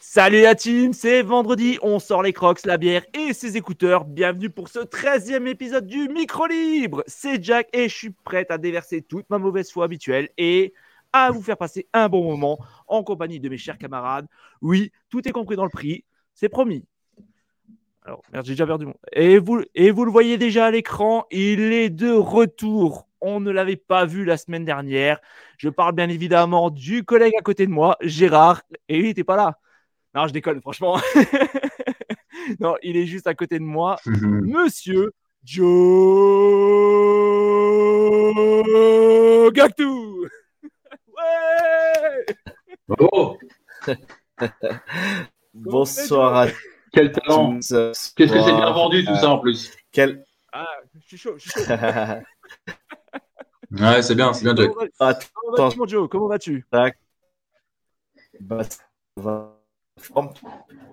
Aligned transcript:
Salut 0.00 0.42
la 0.42 0.54
team, 0.54 0.92
c'est 0.92 1.22
vendredi, 1.22 1.78
on 1.82 1.98
sort 1.98 2.22
les 2.22 2.32
crocs, 2.32 2.64
la 2.66 2.76
bière 2.76 3.04
et 3.14 3.32
ses 3.32 3.56
écouteurs. 3.56 4.04
Bienvenue 4.04 4.50
pour 4.50 4.68
ce 4.68 4.80
13e 4.80 5.46
épisode 5.46 5.86
du 5.86 6.08
Micro 6.08 6.46
Libre. 6.46 7.02
C'est 7.06 7.42
Jack 7.42 7.68
et 7.72 7.88
je 7.88 7.94
suis 7.94 8.10
prêt 8.10 8.46
à 8.50 8.58
déverser 8.58 9.02
toute 9.02 9.28
ma 9.30 9.38
mauvaise 9.38 9.70
foi 9.70 9.84
habituelle 9.84 10.28
et 10.36 10.74
à 11.12 11.30
vous 11.30 11.42
faire 11.42 11.56
passer 11.56 11.88
un 11.92 12.08
bon 12.08 12.24
moment 12.24 12.58
en 12.88 13.02
compagnie 13.02 13.40
de 13.40 13.48
mes 13.48 13.58
chers 13.58 13.78
camarades. 13.78 14.26
Oui, 14.60 14.92
tout 15.08 15.26
est 15.26 15.32
compris 15.32 15.56
dans 15.56 15.64
le 15.64 15.70
prix, 15.70 16.04
c'est 16.34 16.48
promis. 16.48 16.84
Alors, 18.04 18.22
merde, 18.32 18.44
j'ai 18.44 18.52
déjà 18.52 18.66
perdu 18.66 18.86
mon. 18.86 18.94
Et 19.12 19.38
vous, 19.38 19.62
et 19.74 19.90
vous 19.90 20.04
le 20.04 20.10
voyez 20.10 20.36
déjà 20.36 20.66
à 20.66 20.70
l'écran, 20.70 21.24
il 21.30 21.60
est 21.60 21.90
de 21.90 22.10
retour. 22.10 23.06
On 23.24 23.38
ne 23.38 23.52
l'avait 23.52 23.76
pas 23.76 24.04
vu 24.04 24.24
la 24.24 24.36
semaine 24.36 24.64
dernière. 24.64 25.20
Je 25.56 25.68
parle 25.68 25.94
bien 25.94 26.08
évidemment 26.08 26.70
du 26.70 27.04
collègue 27.04 27.34
à 27.38 27.42
côté 27.42 27.66
de 27.66 27.70
moi, 27.70 27.96
Gérard, 28.00 28.62
et 28.88 28.98
il 28.98 29.04
n'était 29.04 29.22
pas 29.22 29.36
là. 29.36 29.60
Non, 30.12 30.26
je 30.26 30.32
déconne, 30.32 30.60
franchement. 30.60 30.98
non, 32.60 32.74
il 32.82 32.96
est 32.96 33.06
juste 33.06 33.28
à 33.28 33.34
côté 33.34 33.60
de 33.60 33.64
moi. 33.64 33.96
Monsieur 34.06 35.12
Joe 35.44 35.62
Gactou. 39.52 40.26
ouais 41.16 42.26
Bonsoir 45.54 46.36
à 46.36 46.46
Quel 46.92 47.12
talent 47.12 47.60
tous. 47.60 48.14
Qu'est-ce 48.16 48.32
que 48.32 48.40
c'est 48.40 48.52
bien 48.52 48.72
vendu 48.72 49.04
tout 49.04 49.14
ça 49.14 49.30
en 49.30 49.38
plus 49.38 49.70
Quel... 49.92 50.24
Ah, 50.52 50.66
je 51.00 51.06
suis 51.06 51.18
chaud, 51.18 51.34
je 51.38 51.48
suis 51.48 51.64
chaud. 51.64 51.74
Ouais, 53.70 54.02
c'est 54.02 54.14
bien, 54.14 54.32
c'est 54.34 54.44
bien 54.44 54.54
Jack. 54.54 54.70
Comment 54.70 54.86
va- 54.98 55.14
comment 55.34 55.56
vas-tu, 55.56 55.78
mon 55.78 55.86
Joe? 55.86 56.08
Comment 56.10 56.28
vas-tu? 56.28 56.66
tac. 56.70 56.98
Bah, 58.40 58.64
ça 58.64 58.82
va. 59.16 59.58
Forme. 59.98 60.30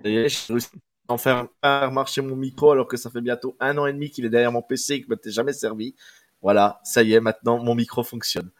Ça 0.04 0.10
y 0.10 0.18
est, 0.18 0.30
j'ai 0.30 0.54
réussi 0.54 0.70
à 1.08 1.14
en 1.14 1.18
faire 1.18 1.48
faire 1.64 1.92
marcher 1.92 2.22
mon 2.22 2.36
micro 2.36 2.72
alors 2.72 2.88
que 2.88 2.96
ça 2.98 3.10
fait 3.10 3.22
bientôt 3.22 3.56
un 3.60 3.78
an 3.78 3.86
et 3.86 3.94
demi 3.94 4.10
qu'il 4.12 4.26
est 4.26 4.30
derrière 4.30 4.52
mon 4.52 4.62
PC 4.62 4.94
et 4.96 5.00
que 5.02 5.08
je 5.08 5.10
m'étais 5.10 5.32
jamais 5.32 5.54
servi. 5.54 5.96
Voilà, 6.42 6.80
ça 6.84 7.04
y 7.04 7.14
est, 7.14 7.20
maintenant 7.20 7.62
mon 7.62 7.76
micro 7.76 8.04
fonctionne. 8.04 8.52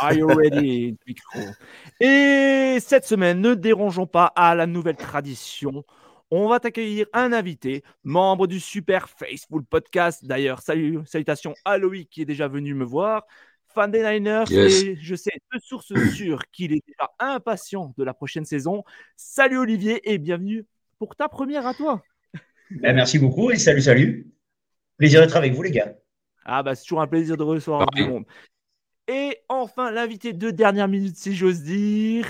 Are 0.00 0.12
you 0.12 0.28
ready? 0.28 0.96
Micro 1.06 1.40
Et 2.00 2.78
cette 2.80 3.06
semaine, 3.06 3.40
ne 3.40 3.54
dérangeons 3.54 4.06
pas 4.06 4.26
à 4.36 4.54
la 4.54 4.66
nouvelle 4.66 4.96
tradition. 4.96 5.84
On 6.38 6.48
va 6.48 6.60
t'accueillir 6.60 7.06
un 7.14 7.32
invité, 7.32 7.82
membre 8.04 8.46
du 8.46 8.60
Super 8.60 9.08
Facebook 9.08 9.64
Podcast. 9.70 10.22
D'ailleurs, 10.26 10.60
salut, 10.60 10.98
salutations 11.06 11.54
à 11.64 11.78
Loïc 11.78 12.10
qui 12.10 12.20
est 12.20 12.26
déjà 12.26 12.46
venu 12.46 12.74
me 12.74 12.84
voir. 12.84 13.24
Fan 13.68 13.90
des 13.90 14.02
Niners, 14.02 14.44
Yes. 14.50 14.82
et 14.82 14.96
je 14.96 15.14
sais 15.14 15.30
de 15.54 15.58
source 15.58 15.94
sûre 16.14 16.42
qu'il 16.52 16.74
est 16.74 16.82
déjà 16.86 17.10
impatient 17.20 17.94
de 17.96 18.04
la 18.04 18.12
prochaine 18.12 18.44
saison. 18.44 18.84
Salut 19.16 19.56
Olivier 19.56 20.12
et 20.12 20.18
bienvenue 20.18 20.66
pour 20.98 21.16
ta 21.16 21.30
première 21.30 21.66
à 21.66 21.72
toi. 21.72 22.02
Ben, 22.70 22.94
merci 22.94 23.18
beaucoup 23.18 23.50
et 23.50 23.56
salut, 23.56 23.80
salut. 23.80 24.30
Plaisir 24.98 25.22
d'être 25.22 25.36
avec 25.36 25.54
vous, 25.54 25.62
les 25.62 25.70
gars. 25.70 25.94
Ah 26.44 26.62
bah 26.62 26.74
c'est 26.74 26.82
toujours 26.82 27.00
un 27.00 27.06
plaisir 27.06 27.38
de 27.38 27.44
recevoir 27.44 27.86
du 27.86 28.02
Pareil. 28.02 28.08
monde. 28.12 28.24
Et 29.08 29.38
enfin, 29.48 29.90
l'invité 29.90 30.34
de 30.34 30.50
dernière 30.50 30.86
minute, 30.88 31.16
si 31.16 31.34
j'ose 31.34 31.62
dire, 31.62 32.26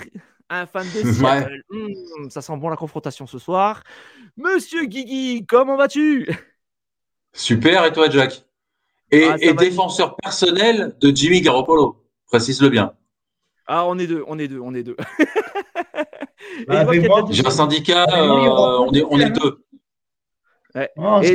un 0.50 0.66
fan 0.66 0.86
de 0.86 1.02
Seattle. 1.12 1.62
Hmm, 1.70 2.30
ça 2.30 2.42
sent 2.42 2.56
bon 2.56 2.68
la 2.68 2.76
confrontation 2.76 3.26
ce 3.26 3.38
soir. 3.38 3.82
Monsieur 4.36 4.84
Guigui, 4.86 5.44
comment 5.46 5.76
vas-tu? 5.76 6.28
Super, 7.32 7.84
et 7.84 7.92
toi 7.92 8.08
Jack? 8.10 8.44
Et, 9.10 9.24
Ah, 9.24 9.36
et 9.40 9.52
défenseur 9.54 10.16
personnel 10.16 10.96
de 11.00 11.14
Jimmy 11.14 11.40
Garoppolo, 11.40 12.04
précise-le 12.26 12.68
bien. 12.70 12.92
Ah, 13.66 13.84
on 13.86 13.98
est 13.98 14.06
deux, 14.06 14.24
on 14.26 14.38
est 14.38 14.48
deux, 14.48 14.60
on 14.60 14.74
est 14.74 14.82
deux. 14.82 14.96
Et 16.58 16.64
Bah, 16.66 16.80
je 16.80 16.84
vois 16.84 16.92
qu'il 16.94 17.02
y 17.02 17.06
a 17.06 17.06
avec 17.06 17.08
moi, 17.08 17.22
déjà- 17.22 17.42
J'ai 17.42 17.46
un 17.46 17.50
syndicat, 17.50 18.06
Ah, 18.08 18.20
euh, 18.20 18.78
on 18.80 18.92
est, 18.92 19.02
on 19.08 19.18
est 19.18 19.30
deux. 19.30 19.64
Oh, 20.96 21.20
Et 21.22 21.34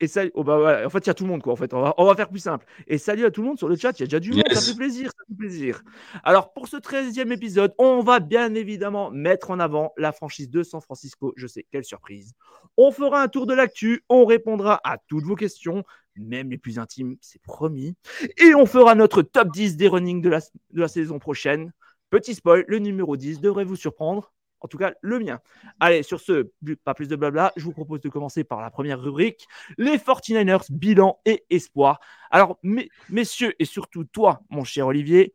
et 0.00 0.06
salut- 0.06 0.30
oh, 0.34 0.44
bah, 0.44 0.82
en 0.86 0.90
fait, 0.90 0.98
il 0.98 1.06
y 1.06 1.10
a 1.10 1.14
tout 1.14 1.24
le 1.24 1.30
monde, 1.30 1.42
quoi. 1.42 1.52
En 1.52 1.56
fait, 1.56 1.74
on 1.74 1.80
va, 1.80 1.94
on 1.98 2.04
va 2.04 2.14
faire 2.14 2.28
plus 2.28 2.38
simple. 2.40 2.66
Et 2.86 2.98
salut 2.98 3.24
à 3.24 3.30
tout 3.30 3.42
le 3.42 3.48
monde 3.48 3.58
sur 3.58 3.68
le 3.68 3.76
chat. 3.76 3.98
Il 3.98 4.00
y 4.00 4.04
a 4.04 4.06
déjà 4.06 4.20
du 4.20 4.32
monde. 4.32 4.44
Ça 4.52 4.60
fait 4.60 4.76
plaisir. 4.76 5.10
Ça 5.10 5.24
fait 5.28 5.34
plaisir. 5.36 5.82
Alors, 6.22 6.52
pour 6.52 6.68
ce 6.68 6.76
13e 6.76 7.32
épisode, 7.32 7.74
on 7.78 8.00
va 8.00 8.20
bien 8.20 8.54
évidemment 8.54 9.10
mettre 9.10 9.50
en 9.50 9.58
avant 9.58 9.92
la 9.96 10.12
franchise 10.12 10.50
de 10.50 10.62
San 10.62 10.80
Francisco. 10.80 11.32
Je 11.36 11.46
sais, 11.46 11.66
quelle 11.70 11.84
surprise. 11.84 12.32
On 12.76 12.92
fera 12.92 13.22
un 13.22 13.28
tour 13.28 13.46
de 13.46 13.54
l'actu. 13.54 14.04
On 14.08 14.24
répondra 14.24 14.80
à 14.84 14.98
toutes 15.08 15.24
vos 15.24 15.34
questions, 15.36 15.84
même 16.16 16.50
les 16.50 16.58
plus 16.58 16.78
intimes, 16.78 17.16
c'est 17.20 17.42
promis. 17.42 17.94
Et 18.38 18.54
on 18.54 18.66
fera 18.66 18.94
notre 18.94 19.22
top 19.22 19.52
10 19.52 19.76
des 19.76 19.88
runnings 19.88 20.20
de 20.22 20.28
la, 20.28 20.38
de 20.38 20.80
la 20.80 20.88
saison 20.88 21.18
prochaine. 21.18 21.72
Petit 22.10 22.34
spoil, 22.34 22.64
le 22.68 22.78
numéro 22.78 23.16
10 23.16 23.40
devrait 23.40 23.64
vous 23.64 23.76
surprendre. 23.76 24.32
En 24.60 24.68
tout 24.68 24.78
cas, 24.78 24.92
le 25.00 25.18
mien. 25.18 25.40
Allez, 25.80 26.02
sur 26.02 26.20
ce, 26.20 26.50
pas 26.84 26.94
plus 26.94 27.08
de 27.08 27.16
blabla, 27.16 27.52
je 27.56 27.64
vous 27.64 27.72
propose 27.72 28.00
de 28.00 28.08
commencer 28.08 28.44
par 28.44 28.60
la 28.60 28.70
première 28.70 29.00
rubrique, 29.00 29.46
les 29.76 29.98
49ers, 29.98 30.66
bilan 30.70 31.20
et 31.24 31.44
espoir. 31.50 32.00
Alors, 32.30 32.58
mes- 32.62 32.88
messieurs, 33.08 33.54
et 33.58 33.64
surtout 33.64 34.04
toi, 34.04 34.42
mon 34.50 34.64
cher 34.64 34.86
Olivier, 34.86 35.34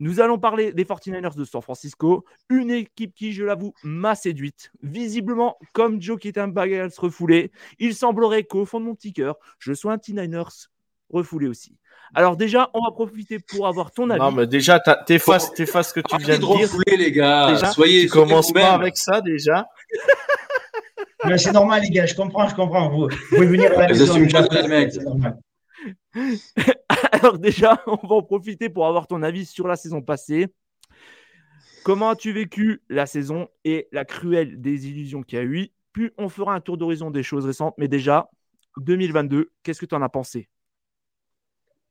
nous 0.00 0.20
allons 0.20 0.38
parler 0.38 0.72
des 0.72 0.84
49ers 0.84 1.34
de 1.34 1.44
San 1.44 1.60
Francisco, 1.60 2.24
une 2.48 2.70
équipe 2.70 3.14
qui, 3.14 3.32
je 3.32 3.42
l'avoue, 3.44 3.74
m'a 3.82 4.14
séduite. 4.14 4.70
Visiblement, 4.82 5.58
comme 5.72 6.00
Joe 6.00 6.20
qui 6.20 6.28
est 6.28 6.38
un 6.38 6.46
bagage 6.46 6.96
refoulé, 6.98 7.50
il 7.80 7.94
semblerait 7.94 8.44
qu'au 8.44 8.64
fond 8.64 8.78
de 8.78 8.84
mon 8.84 8.94
petit 8.94 9.12
cœur, 9.12 9.36
je 9.58 9.72
sois 9.72 9.92
un 9.92 9.98
T-Niners 9.98 10.68
refoulé 11.10 11.46
aussi. 11.48 11.76
Alors 12.14 12.36
déjà, 12.36 12.70
on 12.74 12.82
va 12.82 12.90
profiter 12.90 13.38
pour 13.38 13.66
avoir 13.66 13.90
ton 13.90 14.08
avis. 14.10 14.20
Non, 14.20 14.32
mais 14.32 14.46
déjà, 14.46 14.80
t'as- 14.80 14.96
t'effaces 15.04 15.50
ce 15.54 15.92
que 15.92 16.00
tu 16.00 16.16
viens 16.18 16.36
de 16.36 16.40
de 16.40 16.46
dire. 16.46 16.60
refouler 16.62 16.96
les 16.96 17.12
gars, 17.12 17.52
Déjà, 17.52 17.66
soyez, 17.70 18.02
tu 18.06 18.08
commences 18.10 18.52
pas 18.52 18.72
avec 18.74 18.96
ça 18.96 19.20
déjà. 19.20 19.66
Mais 21.24 21.36
c'est 21.36 21.52
normal, 21.52 21.82
les 21.82 21.90
gars, 21.90 22.06
je 22.06 22.14
comprends, 22.14 22.48
je 22.48 22.54
comprends. 22.54 22.88
Vous, 22.90 23.08
vous 23.08 23.16
pouvez 23.28 23.46
venir 23.46 23.72
à 23.76 23.82
la 23.82 23.88
maison, 23.88 24.06
c'est 24.14 25.02
normal. 25.02 25.38
Alors 27.12 27.38
déjà, 27.38 27.82
on 27.86 28.06
va 28.06 28.16
en 28.16 28.22
profiter 28.22 28.68
pour 28.68 28.86
avoir 28.86 29.06
ton 29.06 29.22
avis 29.22 29.44
sur 29.44 29.66
la 29.66 29.76
saison 29.76 30.00
passée. 30.00 30.46
Comment 31.84 32.10
as-tu 32.10 32.32
vécu 32.32 32.82
la 32.88 33.06
saison 33.06 33.48
et 33.64 33.88
la 33.92 34.04
cruelle 34.04 34.60
désillusion 34.60 35.22
qu'il 35.22 35.38
y 35.38 35.42
a 35.42 35.44
eu? 35.44 35.68
Puis 35.92 36.10
on 36.18 36.28
fera 36.28 36.54
un 36.54 36.60
tour 36.60 36.76
d'horizon 36.76 37.10
des 37.10 37.22
choses 37.22 37.46
récentes. 37.46 37.74
Mais 37.78 37.88
déjà, 37.88 38.28
2022, 38.78 39.50
qu'est-ce 39.62 39.80
que 39.80 39.86
tu 39.86 39.94
en 39.94 40.02
as 40.02 40.08
pensé? 40.08 40.48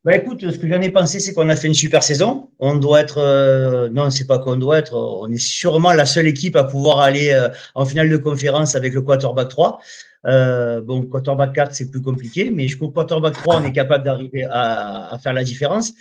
Bah 0.07 0.16
écoute, 0.16 0.40
ce 0.40 0.57
que 0.57 0.69
j'en 0.69 0.79
ai 0.79 0.90
pensé, 0.90 1.19
c'est 1.19 1.34
qu'on 1.34 1.50
a 1.50 1.57
fait 1.57 1.68
une 1.68 1.73
super 1.73 2.01
saison. 2.01 2.50
On 2.59 2.78
doit 2.78 3.01
être, 3.01 3.18
euh, 3.18 3.90
non, 3.90 4.09
c'est 4.09 4.25
pas 4.25 4.40
qu'on 4.40 4.56
doit 4.56 4.78
être, 4.78 4.94
on 4.95 5.29
est 5.29 5.38
sûrement 5.38 5.91
la 5.91 6.06
seule 6.06 6.28
équipe 6.28 6.56
à 6.56 6.63
pouvoir 6.63 7.01
aller 7.01 7.31
euh, 7.31 7.50
en 7.75 7.85
finale 7.85 8.09
de 8.09 8.16
conférence 8.16 8.75
avec 8.75 8.94
le 8.94 9.01
quarterback 9.01 9.50
3. 9.50 9.81
Euh, 10.28 10.79
bon, 10.79 11.01
quarterback 11.01 11.51
4, 11.51 11.75
c'est 11.75 11.91
plus 11.91 12.01
compliqué, 12.01 12.51
mais 12.51 12.69
jusqu'au 12.69 12.88
quarterback 12.90 13.34
3, 13.34 13.57
on 13.57 13.66
est 13.66 13.73
capable 13.73 14.06
d'arriver 14.06 14.47
à, 14.50 15.19
faire 15.22 15.34
la 15.34 15.44
différence. 15.44 15.91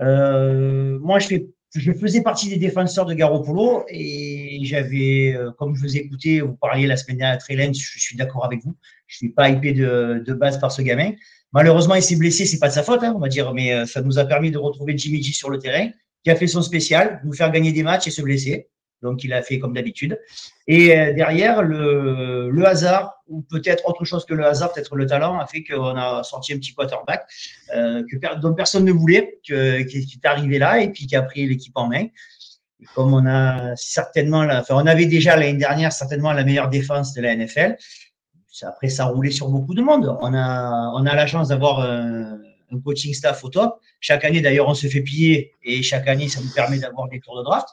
Euh, 0.00 0.96
moi, 1.00 1.18
je, 1.18 1.26
fais, 1.26 1.46
je 1.74 1.90
faisais 1.90 2.22
partie 2.22 2.48
des 2.48 2.58
défenseurs 2.58 3.06
de 3.06 3.14
Garoppolo 3.14 3.86
et 3.88 4.60
j'avais, 4.62 5.36
comme 5.58 5.74
je 5.74 5.80
vous 5.80 5.96
ai 5.96 5.98
écouté, 5.98 6.42
vous 6.42 6.54
parliez 6.54 6.86
la 6.86 6.96
semaine 6.96 7.16
dernière 7.16 7.34
à 7.34 7.38
Trellens, 7.38 7.72
je 7.74 7.98
suis 7.98 8.16
d'accord 8.16 8.44
avec 8.44 8.62
vous. 8.62 8.76
Je 9.08 9.16
suis 9.16 9.30
pas 9.30 9.48
hypé 9.48 9.72
de, 9.72 10.32
base 10.34 10.60
par 10.60 10.70
ce 10.70 10.82
gamin. 10.82 11.12
Malheureusement, 11.52 11.94
il 11.94 12.02
s'est 12.02 12.16
blessé, 12.16 12.44
c'est 12.44 12.58
pas 12.58 12.68
de 12.68 12.74
sa 12.74 12.82
faute, 12.82 13.02
hein, 13.02 13.14
on 13.16 13.18
va 13.18 13.28
dire, 13.28 13.52
mais 13.54 13.72
euh, 13.72 13.86
ça 13.86 14.02
nous 14.02 14.18
a 14.18 14.26
permis 14.26 14.50
de 14.50 14.58
retrouver 14.58 14.96
Jimmy 14.96 15.22
G 15.22 15.32
sur 15.32 15.48
le 15.48 15.58
terrain, 15.58 15.88
qui 16.22 16.30
a 16.30 16.36
fait 16.36 16.46
son 16.46 16.60
spécial, 16.60 17.20
nous 17.24 17.32
faire 17.32 17.50
gagner 17.50 17.72
des 17.72 17.82
matchs 17.82 18.06
et 18.06 18.10
se 18.10 18.20
blesser. 18.20 18.68
Donc, 19.00 19.24
il 19.24 19.32
a 19.32 19.42
fait 19.42 19.58
comme 19.58 19.72
d'habitude. 19.72 20.18
Et 20.66 20.96
euh, 20.96 21.14
derrière, 21.14 21.62
le, 21.62 22.62
hasard, 22.66 23.22
ou 23.28 23.42
peut-être 23.42 23.88
autre 23.88 24.04
chose 24.04 24.26
que 24.26 24.34
le 24.34 24.44
hasard, 24.44 24.72
peut-être 24.72 24.94
le 24.96 25.06
talent, 25.06 25.38
a 25.38 25.46
fait 25.46 25.64
qu'on 25.64 25.96
a 25.96 26.22
sorti 26.22 26.52
un 26.52 26.58
petit 26.58 26.74
quarterback 26.74 27.26
euh, 27.74 28.02
que, 28.10 28.40
dont 28.40 28.54
personne 28.54 28.84
ne 28.84 28.92
voulait, 28.92 29.38
qui, 29.42 29.52
est 29.54 30.26
arrivé 30.26 30.58
là 30.58 30.80
et 30.80 30.90
puis 30.90 31.06
qui 31.06 31.16
a 31.16 31.22
pris 31.22 31.46
l'équipe 31.46 31.76
en 31.76 31.88
main. 31.88 32.06
Comme 32.94 33.14
on 33.14 33.26
a 33.26 33.74
certainement, 33.76 34.46
enfin, 34.50 34.74
on 34.76 34.86
avait 34.86 35.06
déjà 35.06 35.36
l'année 35.36 35.58
dernière 35.58 35.92
certainement 35.92 36.32
la 36.32 36.44
meilleure 36.44 36.68
défense 36.68 37.12
de 37.14 37.22
la 37.22 37.34
NFL. 37.34 37.76
Après, 38.66 38.88
ça 38.88 39.04
a 39.04 39.06
roulé 39.06 39.30
sur 39.30 39.48
beaucoup 39.48 39.74
de 39.74 39.82
monde. 39.82 40.16
On 40.20 40.34
a, 40.34 40.92
on 40.94 41.06
a 41.06 41.14
la 41.14 41.26
chance 41.26 41.48
d'avoir 41.48 41.80
un, 41.80 42.38
un 42.72 42.80
coaching 42.80 43.14
staff 43.14 43.44
au 43.44 43.48
top. 43.48 43.80
Chaque 44.00 44.24
année, 44.24 44.40
d'ailleurs, 44.40 44.68
on 44.68 44.74
se 44.74 44.86
fait 44.86 45.00
piller 45.00 45.52
et 45.62 45.82
chaque 45.82 46.08
année, 46.08 46.28
ça 46.28 46.40
nous 46.40 46.52
permet 46.54 46.78
d'avoir 46.78 47.08
des 47.08 47.20
tours 47.20 47.38
de 47.38 47.44
draft. 47.44 47.68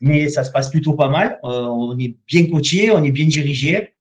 mais 0.00 0.28
ça 0.28 0.44
se 0.44 0.50
passe 0.50 0.70
plutôt 0.70 0.94
pas 0.94 1.08
mal. 1.08 1.38
Euh, 1.44 1.66
on 1.66 1.98
est 1.98 2.14
bien 2.26 2.46
coaché, 2.46 2.90
on 2.90 3.02
est 3.02 3.10
bien 3.10 3.26
dirigé. 3.26 3.93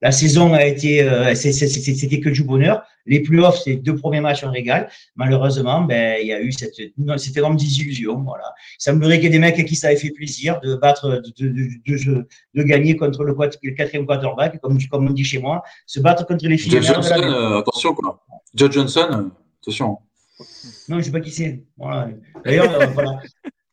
La 0.00 0.12
saison 0.12 0.54
a 0.54 0.64
été, 0.64 1.02
euh, 1.02 1.34
c'était 1.34 2.20
que 2.20 2.28
du 2.28 2.44
bonheur. 2.44 2.84
Les 3.04 3.20
playoffs, 3.20 3.60
c'est 3.64 3.76
deux 3.76 3.96
premiers 3.96 4.20
matchs 4.20 4.44
en 4.44 4.52
régal. 4.52 4.88
Malheureusement, 5.16 5.80
ben, 5.82 6.18
il 6.20 6.28
y 6.28 6.32
a 6.32 6.40
eu 6.40 6.52
cette, 6.52 6.74
cette 6.74 7.36
énorme 7.36 7.56
désillusion. 7.56 8.22
Voilà. 8.22 8.52
Il 8.78 8.82
semblerait 8.82 9.16
qu'il 9.16 9.24
y 9.24 9.26
ait 9.26 9.30
des 9.30 9.38
mecs 9.38 9.58
à 9.58 9.64
qui 9.64 9.74
ça 9.74 9.88
avait 9.88 9.96
fait 9.96 10.10
plaisir 10.10 10.60
de 10.60 10.76
battre, 10.76 11.22
de, 11.38 11.48
de, 11.48 11.68
de, 11.86 12.28
de 12.54 12.62
gagner 12.62 12.96
contre 12.96 13.24
le, 13.24 13.34
le, 13.62 13.70
quatrième 13.72 14.06
quarterback, 14.06 14.60
comme, 14.60 14.78
comme 14.90 15.08
on 15.08 15.10
dit 15.10 15.24
chez 15.24 15.38
moi, 15.38 15.62
se 15.86 16.00
battre 16.00 16.26
contre 16.26 16.46
les 16.46 16.58
filles. 16.58 16.80
Johnson, 16.82 17.20
euh, 17.22 17.58
attention, 17.58 17.94
quoi. 17.94 18.24
Joe 18.54 18.70
Johnson, 18.70 19.30
attention. 19.62 19.98
Non, 20.88 20.98
je 20.98 21.04
sais 21.06 21.10
pas 21.10 21.20
qui 21.20 21.32
c'est. 21.32 21.64
Voilà. 21.76 22.10
D'ailleurs, 22.44 22.72
euh, 22.80 22.86
voilà. 22.86 23.20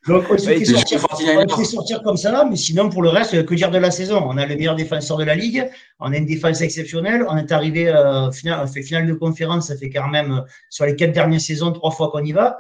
Donc, 0.08 0.26
on 0.30 0.38
s'est 0.38 0.60
fait, 0.60 0.66
sortir, 0.66 2.04
comme 2.04 2.18
ça, 2.18 2.46
mais 2.48 2.56
sinon, 2.56 2.90
pour 2.90 3.02
le 3.02 3.10
reste, 3.10 3.44
que 3.46 3.56
dire 3.56 3.72
de 3.72 3.80
la 3.80 3.90
saison? 3.90 4.24
On 4.28 4.38
a 4.38 4.46
le 4.46 4.56
meilleur 4.56 4.76
défenseur 4.76 5.18
de 5.18 5.24
la 5.24 5.34
ligue, 5.34 5.68
on 6.00 6.12
a 6.14 6.18
une 6.18 6.28
défense 6.28 6.62
exceptionnelle, 6.62 7.26
on 7.28 7.38
est 7.38 7.52
arrivé, 7.52 7.90
euh, 7.90 8.32
final, 8.32 8.62
on 8.64 8.68
fait 8.68 8.84
finale 8.84 9.08
de 9.08 9.14
conférence, 9.14 9.68
ça 9.68 9.78
fait 9.78 9.90
quand 9.90 10.08
même, 10.08 10.32
euh, 10.32 10.42
sur 10.70 10.86
les 10.86 10.96
quatre 10.96 11.12
dernières 11.12 11.42
saisons, 11.42 11.72
trois 11.72 11.92
fois 11.92 12.12
qu'on 12.12 12.24
y 12.24 12.34
va. 12.34 12.58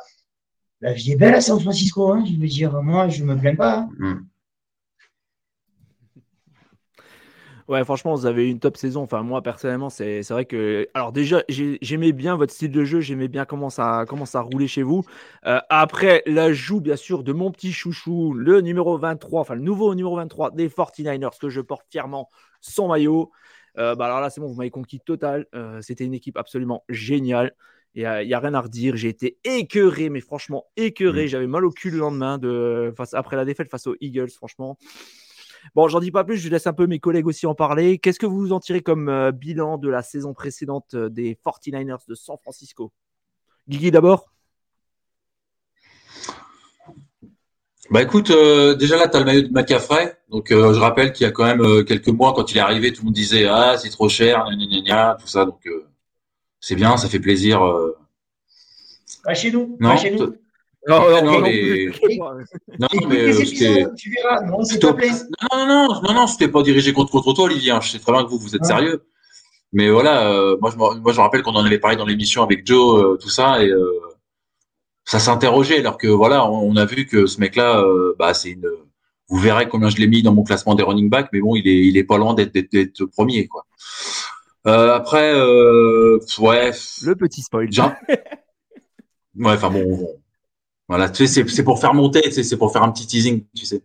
La 0.81 0.93
vie 0.93 1.11
est 1.11 1.17
belle 1.17 1.35
à 1.35 1.41
San 1.41 1.59
Francisco, 1.59 2.11
hein, 2.11 2.23
je 2.25 2.39
veux 2.39 2.47
dire, 2.47 2.81
moi, 2.81 3.09
je 3.09 3.23
ne 3.23 3.33
me 3.33 3.39
plains 3.39 3.55
pas. 3.55 3.77
Hein. 3.77 3.89
Mm. 3.99 4.15
Ouais, 7.67 7.83
franchement, 7.83 8.13
vous 8.13 8.27
avez 8.27 8.47
eu 8.47 8.51
une 8.51 8.59
top 8.59 8.77
saison. 8.77 9.01
Enfin, 9.01 9.23
moi, 9.23 9.41
personnellement, 9.41 9.89
c'est 9.89 10.21
vrai 10.29 10.45
que. 10.45 10.87
Alors, 10.93 11.11
déjà, 11.11 11.43
j'aimais 11.49 12.11
bien 12.11 12.35
votre 12.35 12.53
style 12.53 12.71
de 12.71 12.85
jeu. 12.85 13.01
J'aimais 13.01 13.27
bien 13.27 13.45
comment 13.45 13.71
ça, 13.71 14.05
comment 14.07 14.25
ça 14.25 14.41
roulait 14.41 14.67
chez 14.67 14.83
vous. 14.83 15.03
Euh, 15.47 15.59
après, 15.69 16.21
l'ajout, 16.27 16.79
bien 16.79 16.95
sûr, 16.95 17.23
de 17.23 17.33
mon 17.33 17.49
petit 17.51 17.73
chouchou, 17.73 18.33
le 18.33 18.61
numéro 18.61 18.97
23, 18.99 19.41
enfin, 19.41 19.55
le 19.55 19.61
nouveau 19.61 19.95
numéro 19.95 20.15
23 20.15 20.51
des 20.51 20.69
49ers, 20.69 21.39
que 21.39 21.49
je 21.49 21.59
porte 21.59 21.87
fièrement 21.89 22.29
son 22.61 22.87
maillot. 22.87 23.31
Euh, 23.79 23.95
bah, 23.95 24.05
alors 24.05 24.21
là, 24.21 24.29
c'est 24.29 24.41
bon, 24.41 24.47
vous 24.47 24.55
m'avez 24.55 24.69
conquis 24.69 24.99
total. 24.99 25.47
Euh, 25.55 25.81
c'était 25.81 26.05
une 26.05 26.13
équipe 26.13 26.37
absolument 26.37 26.83
géniale. 26.87 27.55
Il 27.95 28.01
n'y 28.01 28.05
a, 28.05 28.37
a, 28.37 28.39
rien 28.41 28.53
à 28.53 28.61
redire. 28.61 28.95
J'ai 28.95 29.09
été 29.09 29.39
écœuré, 29.43 30.09
mais 30.09 30.21
franchement 30.21 30.65
écœuré. 30.77 31.25
Mmh. 31.25 31.27
J'avais 31.27 31.47
mal 31.47 31.65
au 31.65 31.71
cul 31.71 31.89
le 31.89 31.97
lendemain 31.97 32.37
de, 32.37 32.93
face, 32.95 33.15
après 33.15 33.37
la 33.37 33.45
défaite 33.45 33.71
face 33.71 33.87
aux 33.87 33.95
Eagles, 34.01 34.29
franchement. 34.29 34.77
Bon, 35.73 35.87
j'en 35.87 35.99
dis 35.99 36.11
pas 36.11 36.23
plus, 36.23 36.37
je 36.37 36.49
laisse 36.49 36.67
un 36.67 36.73
peu 36.73 36.87
mes 36.87 36.99
collègues 36.99 37.27
aussi 37.27 37.47
en 37.47 37.55
parler. 37.55 37.97
Qu'est-ce 37.97 38.19
que 38.19 38.25
vous 38.25 38.51
en 38.51 38.59
tirez 38.59 38.81
comme 38.81 39.09
euh, 39.09 39.31
bilan 39.31 39.77
de 39.77 39.89
la 39.89 40.03
saison 40.03 40.33
précédente 40.33 40.93
euh, 40.93 41.09
des 41.09 41.37
49ers 41.43 42.07
de 42.07 42.15
San 42.15 42.37
Francisco? 42.37 42.91
Guigui 43.67 43.89
d'abord 43.89 44.31
Bah 47.89 48.01
écoute, 48.01 48.29
euh, 48.29 48.75
déjà 48.75 48.97
là, 48.97 49.07
tu 49.07 49.17
as 49.17 49.19
le 49.19 49.25
maillot 49.25 49.41
de 49.41 49.51
McCaffrey. 49.51 50.17
Donc 50.29 50.47
je 50.49 50.79
rappelle 50.79 51.13
qu'il 51.13 51.25
y 51.25 51.27
a 51.27 51.31
quand 51.31 51.45
même 51.45 51.83
quelques 51.85 52.09
mois, 52.09 52.33
quand 52.33 52.51
il 52.51 52.57
est 52.57 52.61
arrivé, 52.61 52.91
tout 52.91 53.01
le 53.01 53.05
monde 53.05 53.13
disait 53.15 53.45
Ah, 53.45 53.77
c'est 53.77 53.89
trop 53.89 54.09
cher, 54.09 54.45
gna, 54.45 54.81
gna, 54.81 55.17
tout 55.19 55.27
ça. 55.27 55.45
Donc 55.45 55.67
c'est 56.59 56.75
bien, 56.75 56.97
ça 56.97 57.09
fait 57.09 57.19
plaisir. 57.19 57.61
Pas 59.23 59.33
chez 59.33 59.51
nous. 59.51 59.77
Non, 59.79 59.89
pas 59.89 59.97
chez 59.97 60.11
nous. 60.11 60.35
Non, 60.87 61.09
non, 61.09 61.23
non, 61.23 61.39
mais... 61.39 61.87
non, 62.79 62.87
mais 63.07 63.33
c'était. 63.45 63.85
Tu 63.97 64.11
verras, 64.11 64.41
non, 64.41 64.59
Non, 64.61 65.67
non, 65.67 66.01
non, 66.03 66.13
non, 66.13 66.27
c'était 66.27 66.47
pas 66.47 66.61
dirigé 66.61 66.93
contre, 66.93 67.11
contre 67.11 67.33
toi, 67.33 67.45
Olivier. 67.45 67.73
Je 67.81 67.89
sais 67.89 67.99
très 67.99 68.11
bien 68.11 68.23
que 68.23 68.29
vous, 68.29 68.37
vous 68.37 68.55
êtes 68.55 68.65
sérieux. 68.65 69.03
Mais 69.73 69.89
voilà, 69.89 70.31
euh, 70.31 70.57
moi, 70.61 70.71
je, 70.71 70.77
moi, 70.77 70.93
je 70.95 71.17
me 71.17 71.21
rappelle 71.21 71.41
qu'on 71.41 71.55
en 71.55 71.65
avait 71.65 71.79
parlé 71.79 71.97
dans 71.97 72.05
l'émission 72.05 72.43
avec 72.43 72.65
Joe, 72.65 73.03
euh, 73.03 73.17
tout 73.17 73.29
ça, 73.29 73.63
et 73.63 73.69
euh, 73.69 73.91
ça 75.05 75.19
s'interrogeait, 75.19 75.79
alors 75.79 75.97
que 75.97 76.07
voilà, 76.07 76.49
on, 76.49 76.75
a 76.75 76.85
vu 76.85 77.07
que 77.07 77.25
ce 77.25 77.39
mec-là, 77.39 77.83
bah, 78.17 78.33
c'est 78.33 78.51
une. 78.51 78.69
Vous 79.27 79.37
verrez 79.37 79.67
combien 79.67 79.89
je 79.89 79.97
l'ai 79.97 80.07
mis 80.07 80.21
dans 80.21 80.33
mon 80.33 80.43
classement 80.43 80.75
des 80.75 80.83
running 80.83 81.09
backs, 81.09 81.29
mais 81.33 81.39
bon, 81.39 81.55
il 81.55 81.67
est, 81.67 81.87
il 81.87 81.97
est 81.97 82.03
pas 82.03 82.17
loin 82.17 82.35
d'être 82.35 83.05
premier, 83.05 83.47
quoi. 83.47 83.65
après, 84.65 85.33
ouais. 85.33 86.71
Le 87.03 87.15
petit 87.15 87.41
spoil. 87.41 87.69
ouais, 89.35 89.51
enfin 89.51 89.71
bon 89.71 90.15
voilà, 90.87 91.09
tu 91.09 91.27
sais, 91.27 91.45
c'est 91.47 91.63
pour 91.63 91.79
faire 91.79 91.93
monter, 91.93 92.21
tu 92.21 92.31
sais, 92.31 92.43
c'est 92.43 92.57
pour 92.57 92.71
faire 92.71 92.83
un 92.83 92.91
petit 92.91 93.07
teasing, 93.07 93.43
tu 93.55 93.65
sais. 93.65 93.83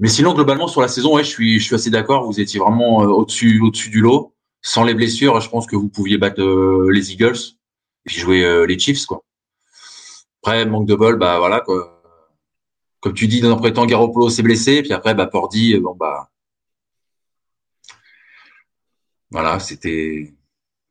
Mais 0.00 0.08
sinon, 0.08 0.32
globalement, 0.34 0.68
sur 0.68 0.80
la 0.80 0.88
saison, 0.88 1.16
ouais, 1.16 1.24
je 1.24 1.28
suis, 1.28 1.58
je 1.58 1.64
suis 1.64 1.74
assez 1.74 1.90
d'accord. 1.90 2.24
Vous 2.24 2.40
étiez 2.40 2.60
vraiment 2.60 3.02
euh, 3.02 3.06
au-dessus, 3.06 3.60
au-dessus 3.60 3.90
du 3.90 4.00
lot. 4.00 4.34
Sans 4.62 4.84
les 4.84 4.94
blessures, 4.94 5.40
je 5.40 5.48
pense 5.50 5.66
que 5.66 5.76
vous 5.76 5.88
pouviez 5.88 6.18
battre 6.18 6.40
euh, 6.42 6.90
les 6.92 7.12
Eagles 7.12 7.36
et 7.36 8.08
puis 8.08 8.16
jouer 8.18 8.44
euh, 8.44 8.64
les 8.66 8.78
Chiefs, 8.78 9.06
quoi. 9.06 9.24
Après, 10.42 10.64
manque 10.66 10.86
de 10.86 10.94
bol, 10.94 11.18
bah 11.18 11.38
voilà, 11.38 11.60
quoi. 11.60 12.00
Comme 13.00 13.14
tu 13.14 13.26
dis, 13.28 13.40
dans 13.40 13.52
un 13.52 13.56
premier 13.56 13.72
temps, 13.72 13.86
Garoppolo 13.86 14.30
s'est 14.30 14.42
blessé, 14.42 14.82
puis 14.82 14.92
après, 14.92 15.14
bah 15.14 15.26
Pordy, 15.26 15.78
bon 15.78 15.94
bah, 15.96 16.30
voilà, 19.30 19.60
c'était, 19.60 20.34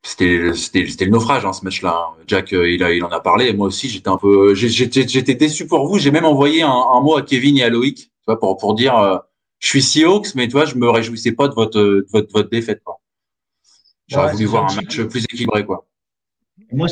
c'était 0.03 0.53
c'était 0.53 1.05
le 1.05 1.11
naufrage 1.11 1.45
hein, 1.45 1.53
ce 1.53 1.63
match-là. 1.63 1.95
Hein. 1.95 2.23
Jack 2.27 2.53
euh, 2.53 2.69
il 2.69 2.83
a 2.83 2.93
il 2.93 3.03
en 3.03 3.09
a 3.09 3.19
parlé. 3.19 3.53
Moi 3.53 3.67
aussi 3.67 3.89
j'étais 3.89 4.09
un 4.09 4.17
peu 4.17 4.53
j'étais 4.55 5.35
déçu 5.35 5.67
pour 5.67 5.87
vous. 5.87 5.97
J'ai 5.99 6.11
même 6.11 6.25
envoyé 6.25 6.61
un, 6.61 6.69
un, 6.69 7.01
mot 7.01 7.17
à 7.17 7.21
Kevin 7.21 7.57
et 7.57 7.63
à 7.63 7.69
Loïc, 7.69 7.97
tu 7.97 8.11
vois, 8.27 8.39
pour 8.39 8.57
pour 8.57 8.75
dire 8.75 8.97
euh, 8.97 9.17
je 9.59 9.67
suis 9.67 9.81
Seahawks, 9.81 10.35
mais 10.35 10.47
tu 10.47 10.53
vois 10.53 10.65
je 10.65 10.75
me 10.75 10.89
réjouissais 10.89 11.31
pas 11.31 11.47
de 11.47 11.53
votre 11.53 11.79
de 11.79 12.07
votre, 12.11 12.31
votre 12.31 12.49
défaite. 12.49 12.81
J'aurais 14.07 14.31
voulu 14.31 14.45
voir 14.45 14.71
un 14.71 14.75
match 14.75 15.01
plus 15.01 15.25
équilibré 15.25 15.65
quoi. 15.65 15.87
Moi, 16.71 16.87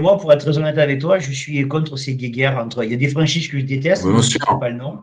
moi, 0.00 0.16
pour 0.16 0.32
être 0.32 0.44
très 0.44 0.58
honnête 0.58 0.78
avec 0.78 1.00
toi, 1.00 1.18
je 1.18 1.32
suis 1.32 1.66
contre 1.66 1.96
ces 1.96 2.14
guerres 2.14 2.58
entre. 2.58 2.84
Il 2.84 2.90
y 2.90 2.94
a 2.94 2.96
des 2.96 3.08
franchises 3.08 3.48
que 3.48 3.58
je 3.58 3.64
déteste, 3.64 4.04
je 4.04 4.10
ne 4.10 4.22
sais 4.22 4.38
pas 4.38 4.68
le 4.68 4.76
nom. 4.76 5.00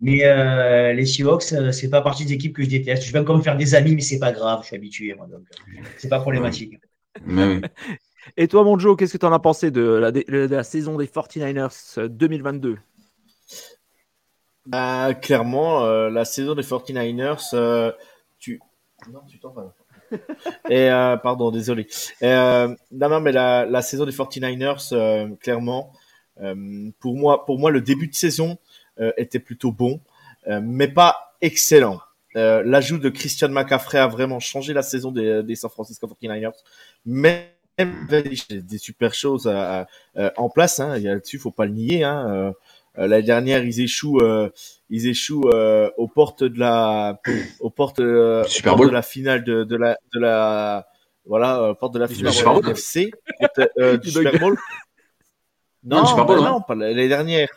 Mais 0.00 0.24
euh, 0.24 0.92
les 0.92 1.06
Seahawks, 1.06 1.52
euh, 1.52 1.72
c'est 1.72 1.90
pas 1.90 2.02
partie 2.02 2.24
des 2.24 2.34
équipes 2.34 2.54
que 2.54 2.62
je 2.62 2.68
déteste. 2.68 3.02
Je 3.02 3.12
vais 3.12 3.18
encore 3.18 3.36
me 3.36 3.42
faire 3.42 3.56
des 3.56 3.74
amis, 3.74 3.96
mais 3.96 4.00
c'est 4.00 4.20
pas 4.20 4.32
grave, 4.32 4.60
je 4.62 4.68
suis 4.68 4.76
habitué, 4.76 5.14
moi, 5.14 5.26
donc 5.26 5.40
euh, 5.50 5.82
c'est 5.96 6.08
pas 6.08 6.20
problématique. 6.20 6.78
Et 8.36 8.46
toi, 8.46 8.62
mon 8.62 8.78
Joe, 8.78 8.96
qu'est-ce 8.96 9.14
que 9.14 9.18
tu 9.18 9.26
en 9.26 9.32
as 9.32 9.38
pensé 9.38 9.70
de 9.70 9.82
la, 9.82 10.12
de 10.12 10.24
la, 10.28 10.62
saison 10.62 10.96
des 10.96 11.06
49ers 11.06 12.06
2022 12.06 12.78
bah, 14.66 15.14
Clairement, 15.14 15.84
euh, 15.84 16.10
la 16.10 16.24
saison 16.24 16.54
des 16.54 16.62
49ers, 16.62 17.50
euh, 17.54 17.90
tu. 18.38 18.60
Non, 19.10 19.20
tu 19.28 19.40
t'en 19.40 19.52
vas. 19.52 19.74
Et 20.70 20.90
euh, 20.90 21.16
pardon, 21.16 21.50
désolé. 21.50 21.88
non, 22.22 22.76
non, 22.92 23.20
mais 23.20 23.32
la, 23.32 23.66
la 23.66 23.82
saison 23.82 24.04
des 24.04 24.12
49ers, 24.12 25.36
clairement, 25.38 25.92
pour 27.00 27.16
moi, 27.16 27.44
pour 27.44 27.58
moi, 27.58 27.70
le 27.70 27.80
début 27.80 28.08
de 28.08 28.14
saison, 28.14 28.52
euh, 28.52 28.77
était 29.16 29.38
plutôt 29.38 29.72
bon, 29.72 30.00
euh, 30.46 30.60
mais 30.62 30.88
pas 30.88 31.34
excellent. 31.40 32.00
Euh, 32.36 32.62
l'ajout 32.64 32.98
de 32.98 33.08
Christian 33.08 33.48
McCaffrey 33.48 33.98
a 33.98 34.06
vraiment 34.06 34.38
changé 34.40 34.72
la 34.72 34.82
saison 34.82 35.10
des, 35.10 35.42
des 35.42 35.54
San 35.56 35.70
Francisco 35.70 36.06
49ers. 36.06 36.52
Mais 37.04 37.54
des 37.78 38.78
super 38.78 39.14
choses 39.14 39.46
en 39.46 40.48
place. 40.48 40.80
Hein. 40.80 40.98
Là-dessus, 40.98 41.38
faut 41.38 41.50
pas 41.50 41.66
le 41.66 41.72
nier. 41.72 42.04
Hein. 42.04 42.52
L'année 42.96 43.22
dernière, 43.22 43.64
ils 43.64 43.80
échouent, 43.80 44.20
ils 44.90 45.06
échouent 45.06 45.48
aux 45.96 46.08
portes 46.08 46.42
de 46.42 46.58
la, 46.58 47.20
aux 47.60 47.70
portes, 47.70 48.00
de 48.00 48.90
la 48.90 49.02
finale 49.02 49.44
de, 49.44 49.62
de 49.62 49.76
la, 49.76 49.96
de 50.12 50.18
la, 50.18 50.88
voilà, 51.24 51.74
porte 51.78 51.94
de 51.94 52.00
la 52.00 52.08
finale 52.08 52.34
de 52.34 52.66
la 52.66 52.70
FC, 52.72 53.12
du 54.02 54.10
Super 54.10 54.40
Bowl. 54.40 54.58
Non, 55.84 56.04
Super 56.04 56.26
Bowl, 56.26 56.40
non, 56.40 56.60
pas 56.60 56.74
l'année 56.74 57.08
dernière. 57.08 57.48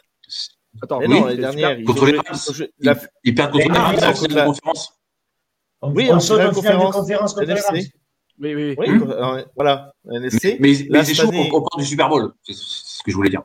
Attends, 0.81 0.99
mais 0.99 1.07
non, 1.07 1.25
l'année 1.25 1.41
dernière, 1.41 1.77
ils, 1.77 1.85
contre 1.85 2.05
les 2.05 2.17
Rams. 2.17 2.67
La... 2.79 2.97
Ils 3.23 3.35
perdent 3.35 3.51
contre 3.51 3.67
les 3.71 3.77
Rams 3.77 3.95
en 3.95 4.35
la 4.35 4.45
conférence. 4.45 4.99
Oui, 5.81 6.09
on 6.11 6.19
saute 6.19 6.39
en 6.39 6.53
finale 6.53 6.87
de 6.87 6.93
conférence 6.93 7.33
contre 7.33 7.47
les 7.47 7.59
Rams. 7.59 7.75
Oui, 8.39 8.55
oui, 8.55 8.75
oui. 8.77 8.89
Hum. 8.89 9.45
Voilà, 9.55 9.93
NFC. 10.09 10.57
Mais, 10.59 10.69
mais, 10.69 10.87
mais 10.89 10.99
ils 10.99 11.11
échouent 11.11 11.27
année... 11.27 11.49
au, 11.51 11.65
du 11.77 11.85
Super 11.85 12.09
Bowl, 12.09 12.33
c'est 12.43 12.53
ce 12.55 13.03
que 13.03 13.11
je 13.11 13.15
voulais 13.15 13.29
dire. 13.29 13.43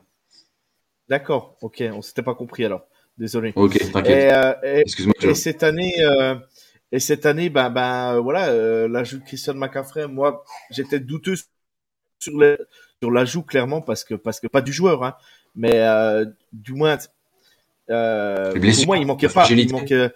D'accord, 1.09 1.57
ok, 1.61 1.83
on 1.93 2.01
s'était 2.01 2.23
pas 2.23 2.35
compris 2.35 2.65
alors. 2.65 2.87
Désolé. 3.17 3.51
Ok, 3.55 3.77
t'inquiète. 3.91 4.33
Euh, 4.33 4.81
Excuse-moi. 4.81 5.13
Et 5.21 5.33
cette 5.33 5.63
année, 5.63 5.95
euh, 6.01 6.35
et 6.91 6.99
cette 6.99 7.25
année, 7.25 7.49
ben, 7.49 7.69
ben, 7.69 8.19
voilà, 8.19 8.49
euh, 8.49 8.87
l'ajout 8.87 9.17
de 9.17 9.23
Christian 9.23 9.55
McCaffrey, 9.55 10.07
moi, 10.07 10.43
j'étais 10.71 10.99
douteux 10.99 11.35
sur 12.19 12.33
sur 12.99 13.11
l'ajout 13.11 13.43
clairement 13.43 13.81
parce 13.81 14.03
que 14.03 14.15
parce 14.15 14.39
que 14.39 14.47
pas 14.47 14.61
du 14.61 14.73
joueur, 14.73 15.03
hein, 15.03 15.15
mais 15.55 15.73
euh, 15.73 16.25
du 16.53 16.73
moins 16.73 16.97
euh, 17.89 18.51
pour 18.53 18.85
moi, 18.85 18.97
il 18.97 19.05
manquait 19.05 19.29
pas, 19.29 19.47
il 19.49 19.71
manquait, 19.71 19.95
euh, 19.95 20.09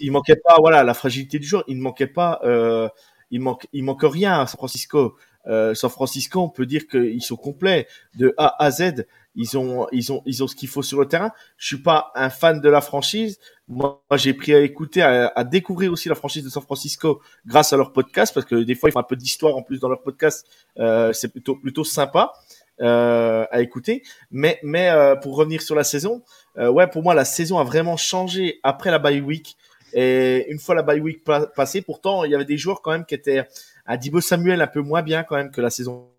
il 0.00 0.12
manquait 0.12 0.36
pas, 0.36 0.56
voilà, 0.58 0.84
la 0.84 0.94
fragilité 0.94 1.38
du 1.38 1.46
joueur. 1.46 1.64
Il 1.68 1.76
ne 1.76 1.82
manquait 1.82 2.06
pas, 2.06 2.40
euh, 2.44 2.88
il 3.30 3.40
manque, 3.40 3.66
il 3.72 3.84
manque 3.84 4.02
rien 4.02 4.40
à 4.40 4.46
San 4.46 4.58
Francisco. 4.58 5.16
Euh, 5.46 5.74
San 5.74 5.90
Francisco, 5.90 6.40
on 6.40 6.48
peut 6.48 6.66
dire 6.66 6.88
qu'ils 6.88 7.22
sont 7.22 7.36
complets 7.36 7.86
de 8.16 8.34
A 8.36 8.62
à 8.62 8.70
Z. 8.70 9.06
Ils 9.36 9.58
ont, 9.58 9.86
ils 9.92 10.12
ont, 10.12 10.22
ils 10.24 10.42
ont 10.42 10.48
ce 10.48 10.56
qu'il 10.56 10.68
faut 10.68 10.82
sur 10.82 10.98
le 10.98 11.06
terrain. 11.06 11.30
Je 11.56 11.66
suis 11.66 11.82
pas 11.82 12.10
un 12.14 12.30
fan 12.30 12.60
de 12.60 12.68
la 12.68 12.80
franchise. 12.80 13.38
Moi, 13.68 14.02
j'ai 14.14 14.32
pris 14.32 14.54
à 14.54 14.60
écouter, 14.60 15.02
à, 15.02 15.30
à, 15.36 15.44
découvrir 15.44 15.92
aussi 15.92 16.08
la 16.08 16.14
franchise 16.14 16.42
de 16.42 16.48
San 16.48 16.62
Francisco 16.62 17.20
grâce 17.44 17.72
à 17.72 17.76
leur 17.76 17.92
podcast, 17.92 18.32
parce 18.32 18.46
que 18.46 18.56
des 18.56 18.74
fois, 18.74 18.88
ils 18.88 18.92
font 18.92 19.00
un 19.00 19.04
peu 19.04 19.16
d'histoire 19.16 19.56
en 19.56 19.62
plus 19.62 19.78
dans 19.78 19.88
leur 19.88 20.02
podcast. 20.02 20.46
Euh, 20.78 21.12
c'est 21.12 21.28
plutôt, 21.28 21.56
plutôt 21.56 21.84
sympa. 21.84 22.32
À 22.80 23.60
écouter. 23.60 24.02
Mais, 24.30 24.58
mais 24.62 24.90
pour 25.22 25.36
revenir 25.36 25.62
sur 25.62 25.74
la 25.74 25.84
saison, 25.84 26.22
ouais, 26.56 26.86
pour 26.86 27.02
moi, 27.02 27.14
la 27.14 27.24
saison 27.24 27.58
a 27.58 27.64
vraiment 27.64 27.96
changé 27.96 28.60
après 28.62 28.90
la 28.90 28.98
bye 28.98 29.20
week. 29.20 29.56
Et 29.92 30.50
une 30.50 30.58
fois 30.58 30.74
la 30.74 30.82
bye 30.82 31.00
week 31.00 31.24
passée, 31.54 31.80
pourtant, 31.80 32.24
il 32.24 32.30
y 32.30 32.34
avait 32.34 32.44
des 32.44 32.58
joueurs 32.58 32.82
quand 32.82 32.90
même 32.90 33.06
qui 33.06 33.14
étaient 33.14 33.46
à 33.86 33.96
Dibo 33.96 34.20
Samuel 34.20 34.60
un 34.60 34.66
peu 34.66 34.80
moins 34.80 35.02
bien 35.02 35.22
quand 35.22 35.36
même 35.36 35.50
que 35.50 35.60
la 35.60 35.70
saison 35.70 36.10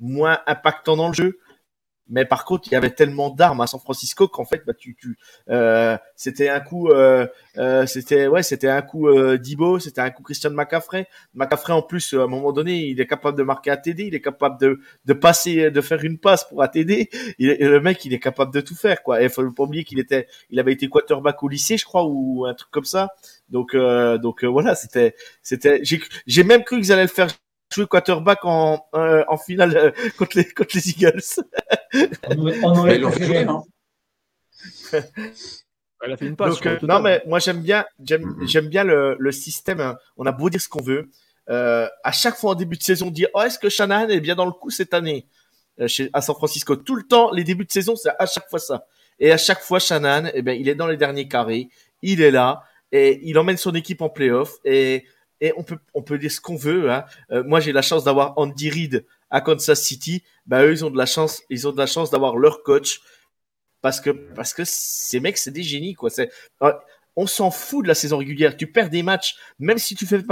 moins 0.00 0.40
impactant 0.46 0.96
dans 0.96 1.08
le 1.08 1.14
jeu. 1.14 1.38
Mais 2.08 2.24
par 2.24 2.44
contre, 2.44 2.68
il 2.68 2.72
y 2.72 2.76
avait 2.76 2.90
tellement 2.90 3.30
d'armes 3.30 3.60
à 3.60 3.66
San 3.66 3.80
Francisco 3.80 4.28
qu'en 4.28 4.44
fait, 4.44 4.62
bah, 4.66 4.74
tu, 4.74 4.94
tu 4.96 5.16
euh, 5.48 5.96
c'était 6.16 6.48
un 6.48 6.60
coup, 6.60 6.88
euh, 6.88 7.26
euh, 7.58 7.86
c'était 7.86 8.26
ouais, 8.26 8.42
c'était 8.42 8.68
un 8.68 8.82
coup 8.82 9.08
euh, 9.08 9.38
Dibo, 9.38 9.78
c'était 9.78 10.00
un 10.00 10.10
coup 10.10 10.22
Christian 10.22 10.50
McCaffrey. 10.50 11.06
McCaffrey 11.34 11.72
en 11.72 11.82
plus, 11.82 12.12
à 12.14 12.22
un 12.22 12.26
moment 12.26 12.52
donné, 12.52 12.86
il 12.86 13.00
est 13.00 13.06
capable 13.06 13.38
de 13.38 13.42
marquer 13.42 13.70
un 13.70 13.76
TD, 13.76 14.06
il 14.06 14.14
est 14.14 14.20
capable 14.20 14.60
de, 14.60 14.80
de 15.04 15.12
passer, 15.12 15.70
de 15.70 15.80
faire 15.80 16.04
une 16.04 16.18
passe 16.18 16.44
pour 16.44 16.62
un 16.62 16.68
TD. 16.68 17.08
Il, 17.38 17.48
le 17.48 17.80
mec, 17.80 18.04
il 18.04 18.12
est 18.12 18.20
capable 18.20 18.52
de 18.52 18.60
tout 18.60 18.74
faire 18.74 19.02
quoi. 19.02 19.22
Et 19.22 19.28
faut 19.28 19.50
pas 19.52 19.62
oublier 19.62 19.84
qu'il 19.84 19.98
était, 19.98 20.26
il 20.50 20.58
avait 20.60 20.72
été 20.72 20.88
quarterback 20.88 21.42
au 21.42 21.48
lycée, 21.48 21.76
je 21.76 21.84
crois, 21.84 22.04
ou 22.04 22.46
un 22.46 22.54
truc 22.54 22.70
comme 22.70 22.84
ça. 22.84 23.08
Donc 23.48 23.74
euh, 23.74 24.18
donc 24.18 24.44
voilà, 24.44 24.74
c'était 24.74 25.14
c'était, 25.42 25.82
j'ai 26.26 26.44
même 26.44 26.64
cru 26.64 26.80
qu'ils 26.80 26.92
allaient 26.92 27.02
le 27.02 27.08
faire 27.08 27.28
jouer 27.72 27.86
quarterback 27.86 28.44
en, 28.44 28.86
euh, 28.94 29.24
en 29.28 29.36
finale 29.36 29.76
euh, 29.76 29.90
contre, 30.18 30.36
les, 30.36 30.44
contre 30.44 30.76
les 30.76 30.90
Eagles. 30.90 31.22
on 32.62 32.78
aurait, 32.78 33.02
hein. 33.44 33.62
Elle 36.04 36.12
a 36.12 36.16
fait 36.16 36.26
une 36.26 36.36
passe. 36.36 36.54
Donc, 36.54 36.66
euh, 36.66 36.78
non, 36.82 37.00
mais 37.00 37.22
moi 37.26 37.38
j'aime 37.38 37.62
bien, 37.62 37.84
j'aime, 38.04 38.36
j'aime 38.46 38.68
bien 38.68 38.84
le, 38.84 39.16
le 39.18 39.32
système. 39.32 39.80
Hein. 39.80 39.96
On 40.16 40.26
a 40.26 40.32
beau 40.32 40.50
dire 40.50 40.60
ce 40.60 40.68
qu'on 40.68 40.82
veut. 40.82 41.10
Euh, 41.48 41.88
à 42.04 42.12
chaque 42.12 42.36
fois 42.36 42.52
en 42.52 42.54
début 42.54 42.76
de 42.76 42.82
saison, 42.82 43.08
on 43.08 43.10
dit 43.10 43.26
oh 43.34 43.42
est-ce 43.42 43.58
que 43.58 43.68
Shanahan 43.68 44.08
est 44.08 44.20
bien 44.20 44.34
dans 44.34 44.46
le 44.46 44.52
coup 44.52 44.70
cette 44.70 44.94
année? 44.94 45.26
Chez, 45.86 46.10
à 46.12 46.20
San 46.20 46.36
Francisco. 46.36 46.76
Tout 46.76 46.96
le 46.96 47.02
temps, 47.02 47.32
les 47.32 47.44
débuts 47.44 47.64
de 47.64 47.72
saison, 47.72 47.96
c'est 47.96 48.10
à 48.18 48.26
chaque 48.26 48.48
fois 48.50 48.58
ça. 48.58 48.84
Et 49.18 49.32
à 49.32 49.38
chaque 49.38 49.60
fois, 49.60 49.78
Shanahan, 49.78 50.30
eh 50.34 50.42
ben, 50.42 50.58
il 50.58 50.68
est 50.68 50.74
dans 50.74 50.86
les 50.86 50.98
derniers 50.98 51.28
carrés, 51.28 51.70
il 52.02 52.20
est 52.20 52.30
là 52.30 52.62
et 52.92 53.20
il 53.22 53.38
emmène 53.38 53.56
son 53.56 53.74
équipe 53.74 54.02
en 54.02 54.10
playoff. 54.10 54.52
Et 54.64 55.04
et 55.42 55.52
on 55.92 56.02
peut 56.02 56.18
dire 56.18 56.30
ce 56.30 56.40
qu'on 56.40 56.56
veut. 56.56 56.90
Hein. 56.90 57.04
Euh, 57.32 57.42
moi, 57.44 57.58
j'ai 57.58 57.72
la 57.72 57.82
chance 57.82 58.04
d'avoir 58.04 58.32
Andy 58.38 58.70
Reid 58.70 59.04
à 59.28 59.40
Kansas 59.40 59.82
City. 59.82 60.22
Bah 60.46 60.64
eux, 60.64 60.72
ils 60.72 60.84
ont 60.84 60.90
de 60.90 60.96
la 60.96 61.06
chance, 61.06 62.10
d'avoir 62.10 62.36
leur 62.36 62.62
coach 62.62 63.00
parce 63.80 64.00
que 64.00 64.10
parce 64.10 64.54
que 64.54 64.62
ces 64.64 65.18
mecs, 65.18 65.36
c'est 65.36 65.50
des 65.50 65.64
génies 65.64 65.94
quoi. 65.94 66.10
Euh, 66.62 66.72
on 67.16 67.26
s'en 67.26 67.50
fout 67.50 67.82
de 67.82 67.88
la 67.88 67.94
saison 67.94 68.18
régulière. 68.18 68.56
Tu 68.56 68.68
perds 68.68 68.88
des 68.88 69.02
matchs, 69.02 69.34
même 69.58 69.78
si 69.78 69.96
tu 69.96 70.06
fais 70.06 70.22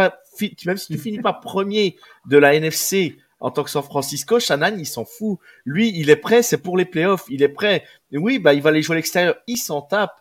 finis 0.97 1.21
pas 1.21 1.33
premier 1.33 1.97
de 2.27 2.39
la 2.39 2.55
NFC 2.55 3.19
en 3.41 3.51
tant 3.51 3.65
que 3.65 3.71
San 3.71 3.83
Francisco, 3.83 4.39
Shannon, 4.39 4.77
il 4.79 4.87
s'en 4.87 5.05
fout. 5.05 5.39
Lui, 5.65 5.93
il 5.99 6.11
est 6.11 6.17
prêt, 6.17 6.43
c'est 6.43 6.59
pour 6.59 6.77
les 6.77 6.85
playoffs. 6.85 7.25
Il 7.31 7.43
est 7.43 7.49
prêt. 7.49 7.85
Oui, 8.13 8.39
bah, 8.39 8.55
il 8.55 8.63
va 8.63 8.69
aller 8.69 8.83
jouer 8.83 8.95
à 8.95 8.97
l'extérieur. 8.97 9.35
Il 9.47 9.57
s'en 9.57 9.83
tape. 9.83 10.15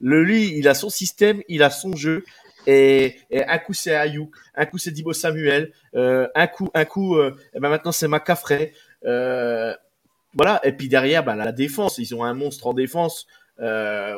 Le 0.00 0.22
lui, 0.22 0.56
il 0.56 0.68
a 0.68 0.74
son 0.74 0.88
système, 0.88 1.42
il 1.48 1.62
a 1.62 1.70
son 1.70 1.96
jeu. 1.96 2.24
Et, 2.70 3.16
un 3.30 3.58
coup 3.58 3.72
c'est 3.72 3.94
Ayuk, 3.94 4.30
un 4.54 4.66
coup 4.66 4.76
c'est 4.76 4.90
Dibo 4.90 5.14
Samuel, 5.14 5.72
euh, 5.94 6.28
un 6.34 6.46
coup, 6.46 6.68
un 6.74 6.84
coup, 6.84 7.16
euh, 7.16 7.34
eh 7.54 7.60
ben 7.60 7.70
maintenant 7.70 7.92
c'est 7.92 8.08
Macafrey. 8.08 8.74
Euh, 9.06 9.74
voilà. 10.34 10.60
Et 10.64 10.72
puis 10.72 10.88
derrière, 10.88 11.24
bah, 11.24 11.34
la 11.34 11.50
défense, 11.52 11.96
ils 11.96 12.14
ont 12.14 12.22
un 12.22 12.34
monstre 12.34 12.66
en 12.66 12.74
défense. 12.74 13.26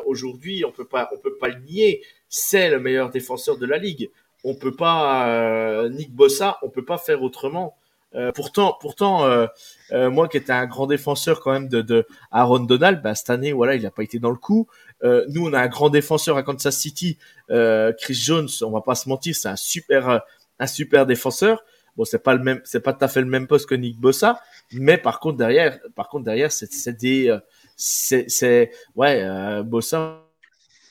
Aujourd'hui, 0.05 0.65
on 0.67 0.73
peut 0.73 0.85
pas, 0.85 1.09
on 1.15 1.19
peut 1.19 1.37
pas 1.41 1.49
le 1.49 1.61
nier. 1.61 2.03
C'est 2.29 2.69
le 2.71 2.81
meilleur 2.81 3.11
défenseur 3.11 3.57
de 3.57 3.67
la 3.67 3.79
ligue. 3.79 4.11
On 4.43 4.57
peut 4.57 4.75
pas, 4.75 5.89
Nick 5.89 6.13
Bossa, 6.13 6.59
on 6.63 6.71
peut 6.71 6.85
pas 6.85 6.99
faire 6.99 7.23
autrement. 7.23 7.77
Euh, 8.17 8.33
pourtant, 8.33 8.77
pourtant, 8.81 9.25
euh, 9.25 9.47
euh, 9.93 10.11
moi 10.11 10.29
qui 10.29 10.37
étais 10.37 10.53
un 10.53 10.67
grand 10.67 10.87
défenseur 10.87 11.41
quand 11.41 11.53
même 11.53 11.69
de, 11.69 12.07
Aaron 12.33 12.61
Donald, 12.61 13.03
bah, 13.03 13.15
cette 13.15 13.31
année, 13.31 13.53
voilà, 13.53 13.77
il 13.77 13.83
n'a 13.83 13.91
pas 13.91 14.03
été 14.03 14.19
dans 14.19 14.31
le 14.31 14.37
coup. 14.37 14.67
nous, 15.03 15.47
on 15.47 15.53
a 15.53 15.61
un 15.61 15.69
grand 15.69 15.91
défenseur 15.91 16.37
à 16.37 16.43
Kansas 16.43 16.77
City, 16.77 17.19
Chris 17.49 18.15
Jones. 18.15 18.49
On 18.63 18.71
va 18.71 18.81
pas 18.81 18.95
se 18.95 19.09
mentir, 19.09 19.35
c'est 19.35 19.49
un 19.49 19.57
super, 19.57 20.23
un 20.59 20.67
super 20.67 21.07
défenseur. 21.07 21.65
Bon, 21.97 22.05
c'est 22.05 22.23
pas 22.23 22.35
le 22.35 22.43
même, 22.43 22.61
c'est 22.65 22.81
pas 22.81 22.93
tout 22.93 23.05
à 23.05 23.09
fait 23.09 23.21
le 23.21 23.27
même 23.27 23.47
poste 23.47 23.69
que 23.69 23.75
Nick 23.75 23.99
Bossa, 23.99 24.41
mais 24.73 24.97
par 24.97 25.19
contre 25.19 25.39
derrière, 25.39 25.81
par 25.97 26.09
contre 26.09 26.25
derrière, 26.25 26.53
c'est, 26.53 26.97
des, 26.97 27.37
c'est, 27.77 28.71
ouais, 28.95 29.63
Bossa, 29.65 30.23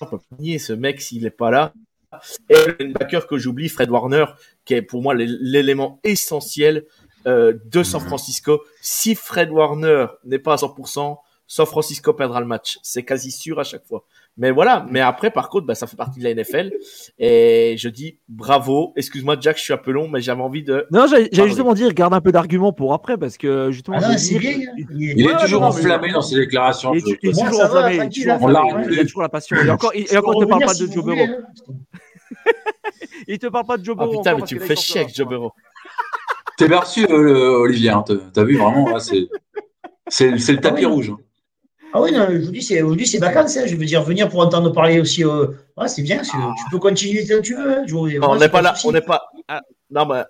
on 0.02 0.06
peut 0.06 0.18
pas 0.18 0.36
nier 0.40 0.60
ce 0.60 0.74
mec 0.74 1.02
s'il 1.02 1.26
est 1.26 1.30
pas 1.30 1.52
là. 1.52 1.74
Et 2.50 2.84
le 2.84 2.94
backer 2.94 3.28
que 3.28 3.38
j'oublie, 3.38 3.70
Fred 3.70 3.90
Warner, 3.90 4.26
qui 4.66 4.74
est 4.74 4.82
pour 4.82 5.02
moi 5.02 5.14
l'élément 5.14 6.00
essentiel 6.04 6.86
euh, 7.28 7.54
de 7.66 7.84
San 7.84 8.02
Francisco. 8.02 8.62
Si 8.82 9.16
Fred 9.16 9.52
Warner 9.52 10.08
n'est 10.26 10.40
pas 10.40 10.54
à 10.54 10.58
100%, 10.58 11.18
San 11.48 11.66
Francisco 11.66 12.14
perdra 12.14 12.40
le 12.40 12.46
match. 12.46 12.78
C'est 12.84 13.04
quasi 13.04 13.32
sûr 13.32 13.60
à 13.60 13.64
chaque 13.64 13.84
fois. 13.84 14.06
Mais 14.38 14.52
voilà. 14.52 14.86
Mais 14.90 15.02
après, 15.02 15.32
par 15.32 15.50
contre, 15.50 15.66
bah, 15.66 15.74
ça 15.74 15.88
fait 15.88 15.98
partie 15.98 16.20
de 16.20 16.24
la 16.24 16.34
NFL. 16.36 16.72
Et 17.18 17.76
je 17.78 17.90
dis 17.90 18.20
bravo. 18.30 18.94
Excuse-moi, 18.96 19.36
Jack, 19.42 19.58
je 19.58 19.64
suis 19.64 19.74
un 19.74 19.78
peu 19.78 19.92
long, 19.92 20.08
mais 20.08 20.22
j'avais 20.22 20.42
envie 20.42 20.64
de. 20.64 20.86
Non, 20.92 21.08
j'allais 21.08 21.30
justement 21.32 21.74
dire, 21.74 21.92
garde 21.94 22.14
un 22.14 22.22
peu 22.22 22.32
d'argument 22.32 22.72
pour 22.72 22.94
après, 22.94 23.18
parce 23.18 23.36
que 23.38 23.72
justement. 23.72 23.98
Ah 24.00 24.14
il, 24.16 25.28
est 25.28 25.38
toujours 25.40 25.64
enflammé 25.64 26.12
dans 26.12 26.22
ses 26.22 26.36
déclarations. 26.36 26.94
Il 26.94 27.04
est, 27.12 27.20
toujours 27.20 27.62
enflammé. 27.64 27.96
il, 28.12 29.00
a 29.00 29.04
toujours 29.04 29.24
la 29.24 29.30
passion. 29.30 29.58
Et 29.58 29.70
encore, 29.72 29.92
il, 29.96 30.06
et 30.12 30.18
encore, 30.18 30.40
te 30.40 30.46
parle 30.46 30.66
pas 30.66 30.74
de 30.76 30.86
Joe 30.86 31.04
Burrow. 31.04 31.28
il 33.28 33.40
te 33.40 33.48
parle 33.48 33.66
pas 33.66 33.78
de 33.78 33.84
Joe 33.84 33.98
Burrow. 33.98 34.12
Ah 34.14 34.18
putain, 34.18 34.36
mais 34.36 34.44
tu 34.44 34.56
me 34.56 34.60
fais 34.62 34.76
chier 34.76 35.02
avec 35.02 35.16
Joe 35.16 35.28
Burrow. 35.28 35.52
T'es 36.60 36.68
perçu, 36.68 37.06
euh, 37.10 37.62
Olivier. 37.62 37.92
Hein, 37.92 38.04
T'as 38.34 38.44
vu 38.44 38.58
vraiment, 38.58 39.00
c'est 39.00 40.30
le 40.30 40.58
tapis 40.58 40.84
ah 40.84 40.90
rouge. 40.90 41.12
Hein. 41.12 41.18
Ah 41.94 42.02
oui, 42.02 42.12
non, 42.12 42.28
je 42.30 42.38
vous 42.38 42.52
dis, 42.52 42.62
c'est, 42.62 42.82
aujourd'hui, 42.82 43.08
c'est 43.08 43.18
vacances. 43.18 43.56
Hein, 43.56 43.64
je 43.66 43.78
veux 43.78 43.86
dire, 43.86 44.04
venir 44.04 44.28
pour 44.28 44.42
entendre 44.42 44.74
parler 44.74 45.00
aussi. 45.00 45.24
Euh... 45.24 45.48
Ah, 45.78 45.88
c'est 45.88 46.02
bien. 46.02 46.22
Tu 46.22 46.36
peux 46.70 46.78
continuer 46.78 47.26
que 47.26 47.40
tu 47.40 47.56
veux. 47.56 47.78
Hein, 47.78 47.86
on 48.24 48.36
n'est 48.36 48.50
pas 48.50 48.62
là. 48.62 48.74
On 48.84 48.92
n'est 48.92 49.00
pas. 49.00 49.30
Ah, 49.48 49.62
non, 49.90 50.06
mais, 50.06 50.24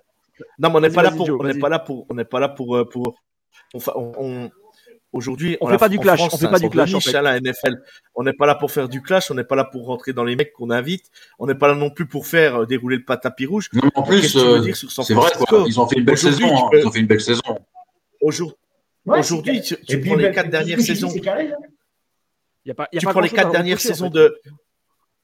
non, 0.60 0.70
mais 0.70 0.76
on 0.76 0.82
n'est 0.82 0.92
pas, 0.92 1.02
là 1.02 1.10
pour. 1.10 1.28
On 1.32 1.44
n'est 1.44 1.58
pas 1.58 1.70
là 1.70 1.80
pour. 1.80 2.06
On 2.10 2.14
n'est 2.14 2.26
pas 2.26 2.40
là 2.40 2.50
pour. 2.50 2.88
pour, 2.92 3.16
on, 3.96 4.52
Aujourd'hui, 5.12 5.58
on, 5.60 5.68
ne 5.68 5.72
fait 5.72 5.80
pas 5.80 5.90
du 5.90 5.98
clash. 5.98 6.22
On 6.22 6.38
fait 6.38 6.50
pas 6.50 6.60
du 6.60 6.70
clash. 6.70 6.94
En 6.94 7.00
fait. 7.00 7.12
la 7.14 7.40
NFL. 7.40 7.82
On 8.14 8.24
n'est 8.24 8.34
pas 8.34 8.46
là 8.46 8.56
pour 8.56 8.72
faire 8.72 8.88
du 8.88 9.02
clash. 9.02 9.32
On 9.32 9.34
n'est 9.34 9.44
pas 9.44 9.56
là 9.56 9.64
pour 9.64 9.88
rentrer 9.88 10.14
dans 10.14 10.24
les 10.24 10.36
mecs 10.36 10.54
qu'on 10.54 10.70
invite. 10.70 11.06
On 11.40 11.48
n'est 11.48 11.56
pas 11.56 11.68
là 11.68 11.74
non 11.74 11.90
plus 11.90 12.06
pour 12.06 12.28
faire 12.28 12.62
euh, 12.62 12.66
dérouler 12.66 12.98
le 12.98 13.18
tapis 13.18 13.48
rouge. 13.48 13.70
Non, 13.74 13.90
en 13.96 14.04
plus, 14.04 14.36
euh, 14.38 14.72
c'est 14.74 15.14
vrai. 15.14 15.32
Quoi. 15.36 15.64
Ils 15.66 15.80
ont 15.80 15.88
fait 15.88 15.98
une 15.98 16.06
belle 16.06 16.18
saison. 16.18 16.56
Hein. 16.56 16.70
Ils 16.74 16.88
ont 16.88 16.92
fait 16.92 17.00
une 17.00 17.08
belle 17.08 17.22
saison. 17.22 17.42
Aujourd'hui, 18.22 18.56
aujourd'hui, 19.06 19.62
tu, 19.62 19.78
tu 19.88 20.00
prends 20.02 20.16
les 20.16 20.32
quatre 20.32 20.50
dernières 20.50 20.82
saisons. 20.82 21.10
Y 22.66 22.72
a 22.72 22.76
pas, 22.76 22.88
y 22.92 22.98
a 22.98 23.00
tu 23.00 23.08
prends 23.08 23.20
les 23.20 23.30
quatre 23.30 23.52
dernières 23.52 23.80
saisons 23.80 24.10
de. 24.10 24.40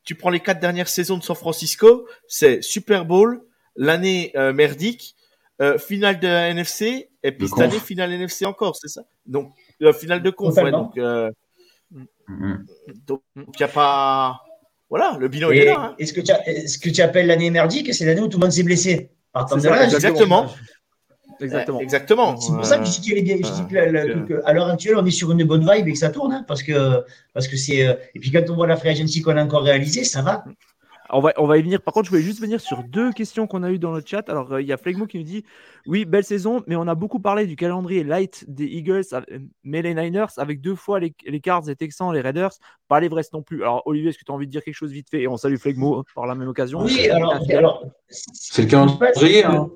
Tu 0.03 0.15
prends 0.15 0.29
les 0.29 0.39
quatre 0.39 0.59
dernières 0.59 0.87
saisons 0.87 1.17
de 1.17 1.23
San 1.23 1.35
Francisco. 1.35 2.07
C'est 2.27 2.61
Super 2.61 3.05
Bowl, 3.05 3.43
l'année 3.75 4.31
euh, 4.35 4.53
merdique, 4.53 5.15
euh, 5.61 5.77
finale 5.77 6.19
de 6.19 6.27
la 6.27 6.49
NFC 6.49 7.09
et 7.23 7.31
puis 7.31 7.47
cette 7.47 7.59
année 7.59 7.79
finale 7.79 8.11
NFC 8.11 8.45
encore, 8.45 8.75
c'est 8.75 8.87
ça? 8.87 9.03
Donc 9.25 9.51
la 9.79 9.93
finale 9.93 10.21
de 10.21 10.29
conf. 10.29 10.55
donc, 10.55 10.97
euh, 10.97 11.29
mm-hmm. 11.93 12.57
donc, 13.05 13.21
il 13.35 13.43
n'y 13.59 13.63
a 13.63 13.67
pas. 13.67 14.41
Voilà, 14.89 15.17
le 15.19 15.27
bilan 15.27 15.49
est 15.51 15.65
là. 15.65 15.75
Hein. 15.79 15.95
Est-ce 15.97 16.13
que, 16.13 16.21
tu 16.21 16.91
que 16.91 17.01
appelles 17.01 17.27
l'année 17.27 17.49
merdique, 17.49 17.93
c'est 17.93 18.05
l'année 18.05 18.21
où 18.21 18.27
tout 18.27 18.37
le 18.37 18.43
monde 18.43 18.51
s'est 18.51 18.63
blessé? 18.63 19.09
Exactement. 19.33 20.47
Exactement. 21.41 21.79
Exactement. 21.81 22.37
C'est 22.37 22.53
pour 22.53 22.65
ça 22.65 22.77
que 22.77 22.85
je 22.85 22.99
dis, 23.01 23.41
qu'à 23.69 24.53
l'heure 24.53 24.69
actuelle, 24.69 24.95
on 24.97 25.05
est 25.05 25.11
sur 25.11 25.31
une 25.31 25.43
bonne 25.43 25.69
vibe 25.69 25.87
et 25.87 25.93
que 25.93 25.97
ça 25.97 26.09
tourne, 26.09 26.31
hein, 26.31 26.45
parce 26.47 26.63
que 26.63 27.03
parce 27.33 27.47
que 27.47 27.57
c'est. 27.57 27.85
Euh, 27.85 27.93
et 28.13 28.19
puis 28.19 28.31
quand 28.31 28.49
on 28.49 28.55
voit 28.55 28.67
la 28.67 28.77
free 28.77 28.89
agency 28.89 29.21
qu'on 29.21 29.35
a 29.37 29.43
encore 29.43 29.63
réalisée, 29.63 30.03
ça 30.03 30.21
va. 30.21 30.45
On 31.09 31.19
va, 31.19 31.33
on 31.37 31.45
va 31.45 31.57
y 31.57 31.61
venir. 31.61 31.81
Par 31.81 31.93
contre, 31.93 32.05
je 32.05 32.11
voulais 32.11 32.23
juste 32.23 32.41
venir 32.41 32.59
sur 32.59 32.83
deux 32.83 33.11
questions 33.11 33.47
qu'on 33.47 33.63
a 33.63 33.69
eues 33.69 33.79
dans 33.79 33.91
le 33.91 34.01
chat. 34.03 34.27
Alors, 34.29 34.53
euh, 34.53 34.61
il 34.61 34.67
y 34.67 34.73
a 34.73 34.77
Flegmo 34.77 35.05
qui 35.05 35.17
nous 35.17 35.23
dit 35.23 35.43
Oui, 35.85 36.05
belle 36.05 36.23
saison, 36.23 36.63
mais 36.67 36.75
on 36.75 36.87
a 36.87 36.95
beaucoup 36.95 37.19
parlé 37.19 37.45
du 37.45 37.55
calendrier 37.55 38.03
light 38.03 38.43
des 38.47 38.65
Eagles, 38.65 39.03
mais 39.63 39.81
les 39.81 39.93
Niners, 39.93 40.27
avec 40.37 40.61
deux 40.61 40.75
fois 40.75 40.99
les, 40.99 41.13
les 41.27 41.39
Cards, 41.39 41.63
les 41.67 41.75
Texans, 41.75 42.11
les 42.11 42.21
Raiders, 42.21 42.53
pas 42.87 42.99
les 42.99 43.07
Vrestes 43.07 43.33
non 43.33 43.43
plus. 43.43 43.61
Alors, 43.61 43.83
Olivier, 43.85 44.09
est-ce 44.09 44.17
que 44.17 44.23
tu 44.23 44.31
as 44.31 44.35
envie 44.35 44.47
de 44.47 44.51
dire 44.51 44.63
quelque 44.63 44.75
chose 44.75 44.91
vite 44.91 45.09
fait? 45.09 45.21
Et 45.21 45.27
on 45.27 45.37
salue 45.37 45.57
Flegmo 45.57 46.03
par 46.15 46.25
la 46.25 46.35
même 46.35 46.47
occasion. 46.47 46.81
Oui, 46.83 47.09
alors. 47.09 47.85
c'est 48.09 48.63
le 48.63 48.67
calendrier. 48.67 49.43
Hein. 49.43 49.69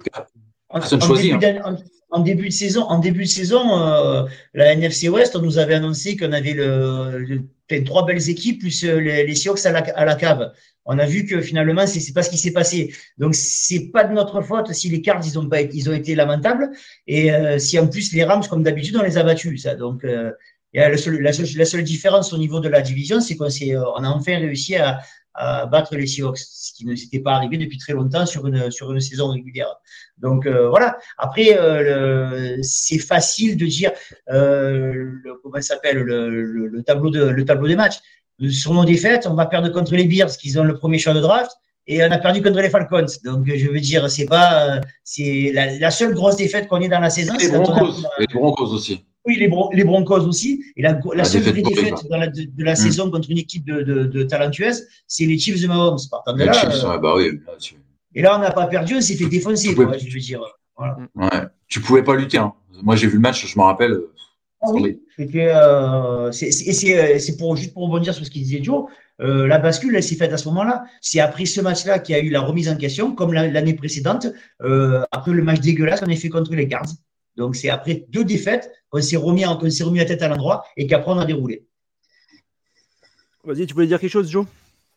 Personne 0.72 1.02
choisit. 1.02 1.34
Hein. 1.44 1.78
En 2.12 2.22
début 2.22 2.48
de 2.48 2.54
saison, 2.54 2.84
en 2.84 2.98
début 2.98 3.24
de 3.24 3.30
saison 3.30 3.78
euh, 3.78 4.26
la 4.56 4.74
NFC 4.74 5.10
West, 5.10 5.36
on 5.36 5.42
nous 5.42 5.60
avait 5.60 5.76
annoncé 5.76 6.18
qu'on 6.18 6.32
avait 6.32 6.54
le, 6.54 7.44
trois 7.86 8.04
belles 8.04 8.30
équipes 8.30 8.62
plus 8.62 8.84
euh, 8.84 9.00
les, 9.00 9.28
les 9.28 9.36
Seahawks 9.36 9.64
à 9.68 9.72
la, 9.72 9.80
à 9.96 10.06
la 10.06 10.16
cave 10.16 10.52
on 10.92 10.98
a 10.98 11.06
vu 11.06 11.24
que 11.24 11.40
finalement, 11.40 11.86
c'est 11.86 12.00
n'est 12.00 12.14
pas 12.14 12.24
ce 12.24 12.32
qui 12.32 12.40
s'est 12.40 12.52
passé. 12.52 12.92
Donc, 13.20 13.36
c'est 13.36 13.92
pas 13.92 14.04
de 14.04 14.12
notre 14.12 14.42
faute 14.42 14.74
si 14.74 14.90
les 14.90 15.04
cartes, 15.04 15.24
ils 15.28 15.38
ont, 15.38 15.48
pas, 15.48 15.62
ils 15.62 15.88
ont 15.88 15.94
été 15.94 16.16
lamentables. 16.16 16.72
Et 17.06 17.32
euh, 17.32 17.60
si 17.60 17.78
en 17.78 17.88
plus, 17.88 18.12
les 18.12 18.24
Rams, 18.24 18.44
comme 18.50 18.64
d'habitude, 18.64 18.98
on 18.98 19.04
les 19.04 19.20
a 19.20 19.24
battus. 19.24 19.62
Ça. 19.62 19.76
Donc, 19.76 20.04
euh, 20.04 20.32
la, 20.74 20.98
seule, 20.98 21.22
la, 21.22 21.32
seule, 21.32 21.84
différence 21.84 22.34
au 22.34 22.40
niveau 22.40 22.60
de 22.60 22.70
la 22.70 22.82
division, 22.82 23.22
c'est 23.22 23.36
qu'on 23.36 23.46
euh, 23.46 23.84
on 23.98 24.04
a 24.04 24.10
enfin 24.10 24.40
réussi 24.40 24.78
à, 24.78 25.00
à 25.40 25.66
battre 25.66 25.96
les 25.96 26.08
Seahawks, 26.08 26.38
ce 26.38 26.74
qui 26.74 26.86
ne 26.86 26.96
s'était 26.96 27.20
pas 27.20 27.34
arrivé 27.34 27.58
depuis 27.58 27.78
très 27.78 27.94
longtemps 27.94 28.26
sur 28.26 28.46
une, 28.48 28.70
sur 28.72 28.92
une 28.92 29.00
saison 29.00 29.30
régulière. 29.30 29.76
Donc 30.18 30.46
euh, 30.46 30.70
voilà. 30.70 30.98
Après, 31.18 31.58
euh, 31.58 32.58
c'est 32.62 33.00
facile 33.00 33.56
de 33.56 33.66
dire 33.66 33.92
euh, 34.30 34.92
le, 34.94 35.36
comment 35.42 35.62
s'appelle 35.62 36.00
le, 36.00 36.30
le, 36.30 36.84
tableau 36.84 37.10
de 37.10 37.24
le 37.24 37.46
tableau 37.46 37.68
des 37.68 37.76
matchs. 37.76 38.00
Sur 38.50 38.74
nos 38.74 38.86
défaites, 38.86 39.28
on 39.28 39.34
va 39.34 39.46
perdre 39.46 39.70
contre 39.70 39.96
les 39.96 40.06
Bears, 40.06 40.32
qui 40.38 40.58
ont 40.58 40.64
le 40.64 40.78
premier 40.78 40.98
choix 40.98 41.14
de 41.14 41.20
draft, 41.20 41.52
et 41.88 42.04
on 42.04 42.12
a 42.12 42.18
perdu 42.18 42.42
contre 42.42 42.62
les 42.62 42.70
Falcons. 42.70 43.06
Donc 43.26 43.46
je 43.48 43.70
veux 43.70 43.80
dire, 43.80 44.10
c'est 44.10 44.26
pas, 44.26 44.80
c'est 45.04 45.52
la, 45.54 45.78
la, 45.78 45.92
seule 45.92 46.14
grosse 46.14 46.38
défaite 46.38 46.68
qu'on 46.68 46.80
ait 46.80 46.88
dans 46.88 47.00
la 47.00 47.10
saison. 47.10 47.34
Les 47.40 47.50
Broncos, 47.50 48.04
les 48.20 48.28
Broncos 48.28 48.74
aussi. 48.74 49.04
Oui, 49.26 49.36
les, 49.36 49.52
les, 49.74 49.84
Broncos 49.84 50.26
aussi. 50.26 50.64
Et 50.78 50.82
la, 50.82 51.00
la, 51.14 51.26
seule 51.26 51.42
vraie 51.42 51.62
défaite 51.62 51.96
de, 52.10 52.64
la 52.64 52.74
hmm. 52.74 52.76
saison 52.76 53.12
contre 53.12 53.30
une 53.30 53.38
équipe 53.38 53.66
de, 53.66 53.82
de, 53.82 54.06
de 54.06 54.24
talentueuse, 54.24 54.88
c'est 55.08 55.26
les 55.26 55.38
Chiefs 55.38 55.62
de 55.62 55.68
Mahomes. 55.68 55.98
Partant 56.10 56.34
de 56.34 56.40
les 56.40 56.46
là, 56.46 56.54
Chiefs, 56.54 56.84
euh, 56.84 56.98
bah 56.98 57.16
oui. 57.18 57.40
Et 58.16 58.22
là, 58.22 58.38
on 58.38 58.40
n'a 58.40 58.52
pas 58.52 58.68
perdu, 58.68 58.96
on 58.96 59.02
s'est 59.02 59.16
fait 59.16 59.28
défoncer, 59.28 59.76
quoi, 59.76 59.98
je 59.98 60.12
veux 60.12 60.20
dire. 60.20 60.42
Voilà. 60.78 60.98
Ouais. 61.16 61.48
Tu 61.68 61.82
pouvais 61.82 62.04
pas 62.04 62.16
lutter. 62.16 62.38
Hein. 62.38 62.54
Moi, 62.82 62.96
j'ai 62.96 63.08
vu 63.08 63.16
le 63.16 63.20
match, 63.20 63.46
je 63.46 63.60
me 63.60 63.64
rappelle. 63.64 64.00
Ah 64.62 64.72
oui, 64.74 65.00
euh, 65.36 66.32
c'est 66.32 67.38
pour 67.38 67.56
juste 67.56 67.74
pour 67.74 67.84
rebondir 67.84 68.14
sur 68.14 68.26
ce 68.26 68.30
qu'il 68.30 68.44
disait 68.44 68.62
Joe. 68.62 68.86
Euh, 69.22 69.48
la 69.48 69.58
bascule, 69.58 69.96
elle 69.96 70.04
s'est 70.04 70.16
faite 70.16 70.34
à 70.34 70.38
ce 70.38 70.48
moment-là. 70.50 70.84
C'est 71.02 71.22
après 71.22 71.46
ce 71.46 71.62
match-là 71.62 72.00
qu'il 72.00 72.16
y 72.16 72.20
a 72.20 72.22
eu 72.22 72.30
la 72.30 72.42
remise 72.42 72.68
en 72.68 72.76
question, 72.76 73.16
comme 73.16 73.34
l'année 73.34 73.74
précédente, 73.74 74.28
euh, 74.62 75.04
après 75.12 75.32
le 75.32 75.44
match 75.44 75.62
dégueulasse 75.62 76.02
qu'on 76.02 76.12
a 76.12 76.16
fait 76.16 76.30
contre 76.30 76.54
les 76.56 76.68
Cards. 76.68 76.90
Donc 77.38 77.56
c'est 77.56 77.70
après 77.70 78.06
deux 78.10 78.26
défaites 78.26 78.70
qu'on 78.90 79.02
s'est 79.02 79.16
remis, 79.16 79.46
remis 79.46 80.00
la 80.00 80.06
tête 80.06 80.22
à 80.22 80.28
l'endroit 80.28 80.66
et 80.76 80.88
qu'après 80.88 81.12
on 81.12 81.20
a 81.20 81.26
déroulé. 81.26 81.66
Vas-y, 83.46 83.66
tu 83.66 83.74
voulais 83.74 83.88
dire 83.88 84.00
quelque 84.00 84.12
chose, 84.12 84.30
Joe? 84.30 84.46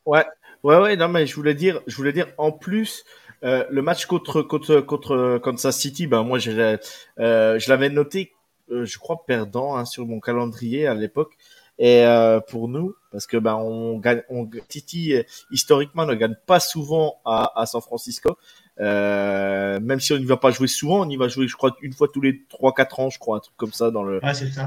Ouais, 0.05 0.25
ouais, 0.65 0.77
ouais. 0.79 0.97
Non, 0.97 1.07
mais 1.09 1.27
je 1.27 1.37
voulais 1.37 1.55
dire, 1.55 1.81
je 1.87 1.97
voulais 1.97 2.13
dire 2.13 2.27
en 2.37 2.51
plus. 2.51 3.05
Euh, 3.45 3.65
le 3.71 3.83
match 3.83 4.07
contre 4.07 4.43
contre 4.43 4.81
contre 4.81 5.39
Kansas 5.43 5.77
City, 5.77 6.07
ben 6.07 6.23
moi 6.23 6.39
je, 6.39 6.79
euh, 7.19 7.59
je 7.59 7.69
l'avais 7.71 7.89
noté, 7.89 8.31
euh, 8.31 8.42
je 8.71 8.99
crois 8.99 9.25
perdant 9.27 9.77
hein, 9.77 9.85
sur 9.85 10.07
mon 10.07 10.21
calendrier 10.21 10.87
à 10.87 10.95
l'époque. 10.95 11.37
Et 11.79 12.05
euh, 12.05 12.39
pour 12.39 12.69
nous, 12.69 12.95
parce 13.11 13.27
que 13.27 13.37
ben 13.37 13.57
on 13.57 13.99
gagne, 13.99 14.23
on, 14.29 14.49
City 14.69 15.15
historiquement 15.51 16.05
ne 16.05 16.15
gagne 16.15 16.37
pas 16.47 16.61
souvent 16.61 17.21
à, 17.25 17.61
à 17.61 17.67
San 17.67 17.81
Francisco. 17.81 18.37
Euh, 18.81 19.81
même 19.81 20.01
si 20.01 20.13
on 20.13 20.19
ne 20.19 20.27
va 20.27 20.37
pas 20.37 20.51
jouer 20.51 20.67
souvent, 20.67 21.07
on 21.07 21.09
y 21.09 21.17
va 21.17 21.29
jouer, 21.29 21.47
je 21.47 21.57
crois, 21.57 21.77
une 21.83 21.93
fois 21.93 22.09
tous 22.13 22.21
les 22.21 22.45
3-4 22.51 23.01
ans, 23.01 23.11
je 23.11 23.19
crois, 23.19 23.37
un 23.37 23.41
truc 23.41 23.57
comme 23.57 23.73
ça 23.73 23.91
dans 23.91 24.03
le 24.03 24.21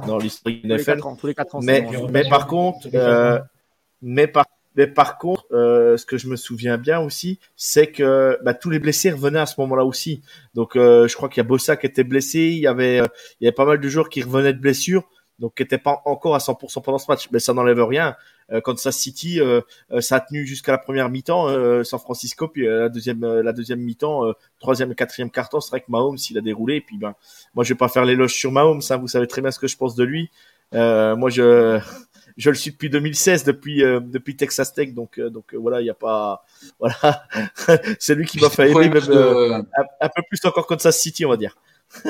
dans 0.05 0.17
l'histoire 0.17 0.53
NFL. 0.63 1.01
Tous 1.19 1.27
les 1.27 1.33
4 1.33 1.55
ans, 1.55 1.59
mais, 1.61 1.87
mais 2.11 2.27
par 2.27 2.47
contre, 2.47 2.87
euh, 2.93 3.39
mais 4.01 4.27
par 4.27 4.45
mais 4.75 4.87
par 4.87 5.17
contre, 5.17 5.45
euh, 5.51 5.97
ce 5.97 6.05
que 6.05 6.17
je 6.17 6.27
me 6.27 6.35
souviens 6.35 6.77
bien 6.77 6.99
aussi, 6.99 7.39
c'est 7.55 7.87
que 7.87 8.37
bah, 8.43 8.53
tous 8.53 8.69
les 8.69 8.79
blessés 8.79 9.11
revenaient 9.11 9.39
à 9.39 9.45
ce 9.45 9.59
moment-là 9.61 9.85
aussi. 9.85 10.21
Donc, 10.53 10.75
euh, 10.75 11.07
je 11.07 11.15
crois 11.15 11.29
qu'il 11.29 11.37
y 11.37 11.45
a 11.45 11.47
Bossa 11.47 11.77
qui 11.77 11.85
était 11.85 12.03
blessé, 12.03 12.39
il 12.39 12.59
y 12.59 12.67
avait, 12.67 13.01
euh, 13.01 13.05
il 13.39 13.45
y 13.45 13.47
avait 13.47 13.55
pas 13.55 13.65
mal 13.65 13.79
de 13.79 13.89
joueurs 13.89 14.09
qui 14.09 14.21
revenaient 14.21 14.53
de 14.53 14.59
blessures 14.59 15.03
donc 15.37 15.55
qui 15.55 15.63
n'était 15.63 15.77
pas 15.77 16.01
encore 16.05 16.33
à 16.33 16.37
100% 16.37 16.81
pendant 16.81 16.97
ce 16.97 17.11
match. 17.11 17.27
Mais 17.29 17.39
ça 17.39 17.53
n'enlève 17.53 17.83
rien. 17.83 18.15
Euh, 18.53 18.61
Kansas 18.61 18.95
City, 18.95 19.41
euh, 19.41 19.59
ça 19.99 20.15
a 20.15 20.19
tenu 20.21 20.45
jusqu'à 20.45 20.71
la 20.71 20.77
première 20.77 21.09
mi-temps, 21.09 21.83
San 21.83 21.99
Francisco, 21.99 22.47
puis 22.47 22.65
la 22.65 22.87
deuxième, 22.87 23.25
la 23.25 23.51
deuxième 23.51 23.81
mi-temps, 23.81 24.31
troisième 24.61 24.93
et 24.93 24.95
quatrième 24.95 25.29
carton, 25.29 25.59
c'est 25.59 25.71
vrai 25.71 25.81
que 25.81 25.87
Mahomes, 25.89 26.15
il 26.29 26.37
a 26.37 26.41
déroulé. 26.41 26.75
Et 26.75 26.81
puis 26.81 26.97
ben, 26.97 27.15
moi, 27.53 27.65
je 27.65 27.73
vais 27.73 27.77
pas 27.77 27.89
faire 27.89 28.05
l'éloge 28.05 28.33
sur 28.33 28.53
Mahomes. 28.53 28.79
Hein, 28.89 28.95
vous 28.95 29.09
savez 29.09 29.27
très 29.27 29.41
bien 29.41 29.51
ce 29.51 29.59
que 29.59 29.67
je 29.67 29.75
pense 29.75 29.95
de 29.95 30.05
lui. 30.05 30.29
moi, 30.71 31.29
je 31.29 31.81
je 32.37 32.49
le 32.49 32.55
suis 32.55 32.71
depuis 32.71 32.89
2016, 32.89 33.43
depuis 33.43 33.81
depuis 33.81 34.35
Texas 34.35 34.73
Tech, 34.73 34.93
donc 34.93 35.19
donc 35.19 35.53
voilà, 35.53 35.81
il 35.81 35.87
y 35.87 35.89
a 35.89 35.95
pas 35.95 36.43
voilà, 36.79 37.23
c'est 37.99 38.15
lui 38.15 38.25
qui 38.25 38.39
m'a 38.39 38.49
fait 38.49 38.69
aimer 38.71 38.89
même 38.89 39.65
un, 40.01 40.09
peu 40.09 40.21
plus 40.27 40.43
encore 40.45 40.67
Kansas 40.67 40.99
City, 40.99 41.25
on 41.25 41.29
va 41.29 41.37
dire. 41.37 41.57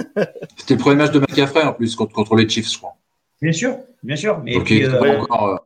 C'était 0.57 0.75
le 0.75 0.79
premier 0.79 0.95
match 0.95 1.11
de 1.11 1.19
McCaffrey 1.19 1.63
en 1.63 1.73
plus 1.73 1.95
contre, 1.95 2.13
contre 2.13 2.35
les 2.35 2.47
Chiefs, 2.47 2.71
je 2.71 2.77
crois. 2.77 2.95
Bien 3.41 3.51
sûr, 3.51 3.77
bien 4.01 4.15
sûr. 4.15 4.41
Mais 4.43 4.55
euh, 4.55 5.19
encore, 5.19 5.65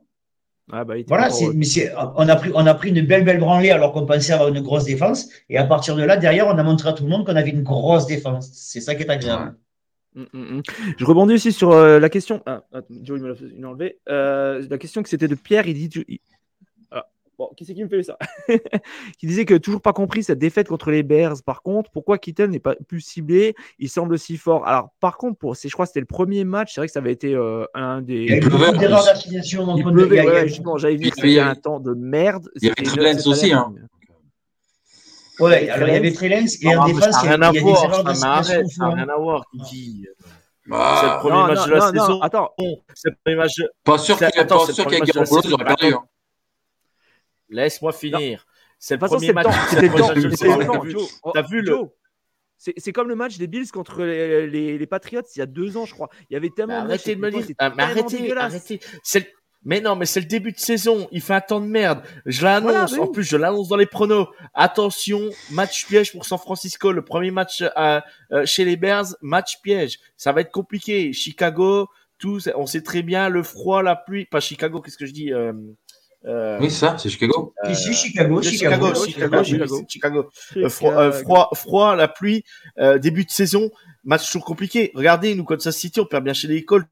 ah 0.72 0.84
bah, 0.84 0.94
voilà, 1.08 1.28
mais 1.54 1.66
on 2.16 2.28
a 2.28 2.36
pris, 2.36 2.50
on 2.54 2.66
a 2.66 2.74
pris 2.74 2.90
une 2.90 3.04
belle, 3.04 3.24
belle 3.24 3.40
branlée 3.40 3.70
alors 3.70 3.92
qu'on 3.92 4.06
pensait 4.06 4.32
avoir 4.32 4.48
une 4.48 4.60
grosse 4.60 4.84
défense. 4.84 5.28
Et 5.48 5.58
à 5.58 5.64
partir 5.64 5.96
de 5.96 6.02
là, 6.02 6.16
derrière, 6.16 6.46
on 6.46 6.56
a 6.58 6.62
montré 6.62 6.88
à 6.88 6.92
tout 6.92 7.02
le 7.02 7.08
monde 7.08 7.26
qu'on 7.26 7.36
avait 7.36 7.50
une 7.50 7.62
grosse 7.62 8.06
défense. 8.06 8.50
C'est 8.52 8.80
ça 8.80 8.94
qui 8.94 9.02
est 9.02 9.10
agréable. 9.10 9.56
Mm, 10.14 10.24
mm. 10.32 10.62
Je 10.98 11.04
rebondis 11.04 11.34
aussi 11.34 11.52
sur 11.52 11.72
euh, 11.72 11.98
la 11.98 12.08
question. 12.08 12.42
Ah, 12.46 12.62
Joe, 13.02 13.18
il 13.18 13.24
me 13.24 13.28
l'a 13.28 13.68
enlevé. 13.68 13.98
Euh, 14.08 14.64
la 14.68 14.78
question 14.78 15.02
que 15.02 15.08
c'était 15.08 15.28
de 15.28 15.34
Pierre. 15.34 15.66
Il 15.66 15.74
dit 15.74 16.20
Bon, 17.40 17.48
qui 17.56 17.64
c'est 17.64 17.72
qui 17.72 17.82
me 17.82 17.88
fait 17.88 18.02
ça? 18.02 18.18
Qui 19.18 19.26
disait 19.26 19.46
que 19.46 19.54
toujours 19.54 19.80
pas 19.80 19.94
compris 19.94 20.22
cette 20.22 20.38
défaite 20.38 20.68
contre 20.68 20.90
les 20.90 21.02
Bears. 21.02 21.42
Par 21.42 21.62
contre, 21.62 21.90
pourquoi 21.90 22.18
Kittle 22.18 22.50
n'est 22.50 22.58
pas 22.58 22.74
plus 22.86 23.00
ciblé? 23.00 23.54
Il 23.78 23.88
semble 23.88 24.18
si 24.18 24.36
fort. 24.36 24.68
Alors, 24.68 24.90
par 25.00 25.16
contre, 25.16 25.38
pour, 25.38 25.54
je 25.54 25.66
crois 25.70 25.86
que 25.86 25.88
c'était 25.88 26.00
le 26.00 26.06
premier 26.06 26.44
match. 26.44 26.74
C'est 26.74 26.82
vrai 26.82 26.88
que 26.88 26.92
ça 26.92 26.98
avait 26.98 27.14
été 27.14 27.34
euh, 27.34 27.64
un 27.72 28.02
des. 28.02 28.24
Il 28.24 28.30
y 28.30 28.34
a 28.34 28.40
beaucoup 28.46 28.76
d'erreurs 28.76 29.06
d'affiliation. 29.06 29.74
Il 29.74 29.84
pleuvait, 29.84 30.20
ouais, 30.20 30.48
justement. 30.48 30.76
J'avais 30.76 30.96
vu 30.96 31.08
que 31.08 31.16
c'était 31.16 31.40
un 31.40 31.54
temps 31.54 31.80
de 31.80 31.94
merde. 31.94 32.50
Il 32.60 32.68
y 32.68 32.70
avait 32.70 32.82
Trellens 32.82 33.26
aussi. 33.26 33.54
Hein. 33.54 33.72
Ouais, 35.40 35.68
alors 35.70 35.88
il 35.88 35.94
y 35.94 35.96
avait 35.96 36.12
Trellens 36.12 36.46
et 36.60 36.76
en 36.76 36.84
défense, 36.84 37.16
il 37.22 37.30
y 37.30 37.32
a 37.32 37.52
des 37.52 37.58
erreurs 37.58 38.04
d'affiliation. 38.04 38.68
Ça 38.68 38.88
n'a 38.88 38.94
rien 38.94 39.08
à 39.08 39.16
voir, 39.16 39.44
Kiki. 39.50 40.06
C'est 40.64 40.72
le 40.72 41.18
premier 41.20 41.54
match 41.54 41.66
de 41.66 41.72
la 41.72 41.90
saison. 41.90 42.20
Attends, 42.20 42.54
c'est 42.94 43.10
le 43.10 43.16
premier 43.24 43.36
match. 43.36 43.62
Pas 43.84 43.98
sûr 43.98 44.16
qu'il 44.16 44.28
y 44.28 44.40
a 44.40 44.44
Garoppolo, 45.04 45.42
ils 45.44 45.54
auraient 45.54 45.64
perdu. 45.64 45.94
Laisse-moi 47.48 47.92
finir. 47.92 48.46
C'est 48.78 48.94
le 49.00 49.06
premier 49.06 49.32
match. 49.32 49.46
C'était 49.68 49.88
le 49.88 51.32
T'as 51.32 51.42
vu 51.42 51.62
le. 51.62 51.76
C'est 52.56 52.92
comme 52.92 53.08
le 53.08 53.14
match 53.14 53.38
des 53.38 53.46
Bills 53.46 53.70
contre 53.70 54.02
les, 54.04 54.76
les, 54.76 54.86
Patriots 54.86 55.22
il 55.34 55.38
y 55.38 55.42
a 55.42 55.46
deux 55.46 55.78
ans, 55.78 55.86
je 55.86 55.94
crois. 55.94 56.10
Il 56.28 56.34
y 56.34 56.36
avait 56.36 56.50
tellement. 56.50 56.84
Mais 56.84 56.92
arrêtez 56.92 57.14
de 57.16 57.20
me 57.20 57.30
dire. 57.30 57.46
Ah, 57.58 57.70
mais 57.74 57.82
arrêtez, 57.84 58.36
arrêtez. 58.36 58.80
Mais 59.64 59.80
non, 59.80 59.94
mais 59.94 60.06
c'est 60.06 60.20
le 60.20 60.26
début 60.26 60.52
de 60.52 60.58
saison. 60.58 61.08
Il 61.12 61.20
fait 61.20 61.34
un 61.34 61.40
temps 61.40 61.60
de 61.60 61.66
merde. 61.66 62.02
Je 62.24 62.44
l'annonce. 62.44 62.98
en 62.98 63.08
plus, 63.08 63.24
je 63.24 63.36
l'annonce 63.36 63.68
dans 63.68 63.76
les 63.76 63.86
pronos. 63.86 64.28
Attention, 64.54 65.30
match 65.50 65.86
piège 65.86 66.12
pour 66.12 66.24
San 66.24 66.38
Francisco. 66.38 66.92
Le 66.92 67.04
premier 67.04 67.30
match 67.30 67.62
euh, 67.76 68.00
euh, 68.32 68.46
chez 68.46 68.64
les 68.64 68.76
Bears, 68.76 69.06
match 69.20 69.60
piège. 69.62 69.98
Ça 70.16 70.32
va 70.32 70.40
être 70.40 70.50
compliqué. 70.50 71.12
Chicago, 71.12 71.88
tout. 72.18 72.40
On 72.54 72.66
sait 72.66 72.82
très 72.82 73.02
bien 73.02 73.28
le 73.28 73.42
froid, 73.42 73.82
la 73.82 73.96
pluie. 73.96 74.24
Pas 74.24 74.40
Chicago. 74.40 74.80
Qu'est-ce 74.80 74.96
que 74.96 75.06
je 75.06 75.12
dis 75.12 75.32
euh, 75.32 75.52
euh, 76.26 76.58
oui, 76.60 76.70
ça, 76.70 76.96
c'est 76.98 77.08
Chicago. 77.08 77.54
Euh, 77.64 77.70
Ici, 77.70 77.94
Chicago, 77.94 78.42
Chicago, 78.42 78.94
Chicago, 78.94 79.42
Chicago, 79.44 79.86
Chicago. 79.88 80.30
Euh, 80.56 80.68
froid, 80.68 81.12
froid, 81.12 81.50
froid, 81.54 81.96
la 81.96 82.08
pluie, 82.08 82.44
début 82.98 83.24
de 83.24 83.30
saison, 83.30 83.70
match 84.04 84.26
toujours 84.26 84.44
compliqué. 84.44 84.90
Regardez, 84.94 85.34
nous, 85.34 85.44
Kansas 85.44 85.76
City, 85.76 86.00
on 86.00 86.06
perd 86.06 86.24
bien 86.24 86.34
chez 86.34 86.48
les 86.48 86.64
Colts 86.64 86.86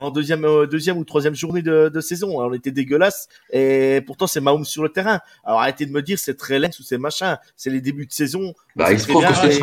en 0.00 0.10
deuxième, 0.10 0.66
deuxième 0.66 0.98
ou 0.98 1.04
troisième 1.04 1.34
journée 1.34 1.62
de, 1.62 1.88
de 1.88 2.00
saison. 2.00 2.40
on 2.40 2.52
était 2.52 2.70
dégueulasse 2.70 3.28
et 3.50 4.00
pourtant 4.06 4.26
c'est 4.26 4.40
Mahomes 4.40 4.64
sur 4.64 4.82
le 4.82 4.88
terrain. 4.88 5.20
Alors 5.44 5.60
arrêtez 5.60 5.86
de 5.86 5.92
me 5.92 6.02
dire 6.02 6.18
c'est 6.18 6.36
très 6.36 6.58
lent 6.58 6.70
ou 6.78 6.82
c'est 6.82 6.98
machin. 6.98 7.38
C'est 7.56 7.70
les 7.70 7.80
débuts 7.80 8.06
de 8.06 8.12
saison. 8.12 8.54
Bah, 8.74 8.92
il 8.92 9.00
se 9.00 9.08
trouve 9.08 9.24
que 9.24 9.50
c'est 9.50 9.60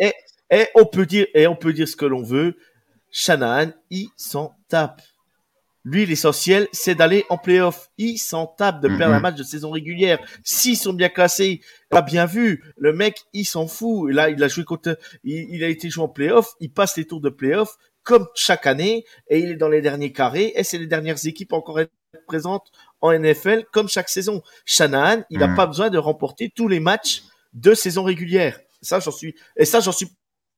et, 0.00 0.12
et 0.50 0.66
on 0.74 0.84
peut 0.84 1.06
dire 1.06 1.26
et 1.34 1.46
on 1.46 1.56
peut 1.56 1.72
dire 1.72 1.88
ce 1.88 1.96
que 1.96 2.06
l'on 2.06 2.22
veut. 2.22 2.56
Shanahan, 3.10 3.72
il 3.90 4.08
s'en 4.16 4.54
tape. 4.68 5.00
Lui, 5.84 6.04
l'essentiel, 6.04 6.68
c'est 6.72 6.94
d'aller 6.94 7.24
en 7.30 7.38
playoff. 7.38 7.88
Il 7.96 8.18
s'en 8.18 8.46
tape 8.46 8.82
de 8.82 8.88
perdre 8.88 9.14
un 9.14 9.16
mhm. 9.16 9.22
match 9.22 9.36
de 9.36 9.42
saison 9.42 9.70
régulière. 9.70 10.18
S'ils 10.44 10.76
sont 10.76 10.92
bien 10.92 11.08
classés, 11.08 11.62
pas 11.88 12.02
bien 12.02 12.26
vu. 12.26 12.62
Le 12.76 12.92
mec, 12.92 13.22
il 13.32 13.44
s'en 13.44 13.66
fout. 13.66 14.12
Là, 14.12 14.28
il 14.28 14.42
a 14.42 14.48
joué 14.48 14.64
contre, 14.64 14.98
il, 15.24 15.64
a 15.64 15.68
été 15.68 15.88
joué 15.88 16.04
en 16.04 16.08
playoff. 16.08 16.52
Il 16.60 16.70
passe 16.70 16.96
les 16.98 17.06
tours 17.06 17.22
de 17.22 17.30
playoff 17.30 17.78
comme 18.08 18.26
chaque 18.34 18.66
année 18.66 19.04
et 19.28 19.38
il 19.38 19.50
est 19.50 19.56
dans 19.56 19.68
les 19.68 19.82
derniers 19.82 20.12
carrés. 20.12 20.54
Et 20.56 20.64
c'est 20.64 20.78
les 20.78 20.86
dernières 20.86 21.26
équipes 21.26 21.52
encore 21.52 21.78
présentes 22.26 22.66
en 23.02 23.12
NFL 23.12 23.66
comme 23.70 23.86
chaque 23.86 24.08
saison. 24.08 24.42
Shanahan, 24.64 25.24
il 25.28 25.38
n'a 25.40 25.48
mhm. 25.48 25.56
pas 25.56 25.66
besoin 25.66 25.90
de 25.90 25.98
remporter 25.98 26.50
tous 26.56 26.68
les 26.68 26.80
matchs 26.80 27.24
de 27.52 27.74
saison 27.74 28.04
régulière. 28.04 28.58
Ça, 28.80 28.98
j'en 28.98 29.10
suis, 29.10 29.34
et 29.58 29.66
ça, 29.66 29.80
j'en 29.80 29.92
suis 29.92 30.08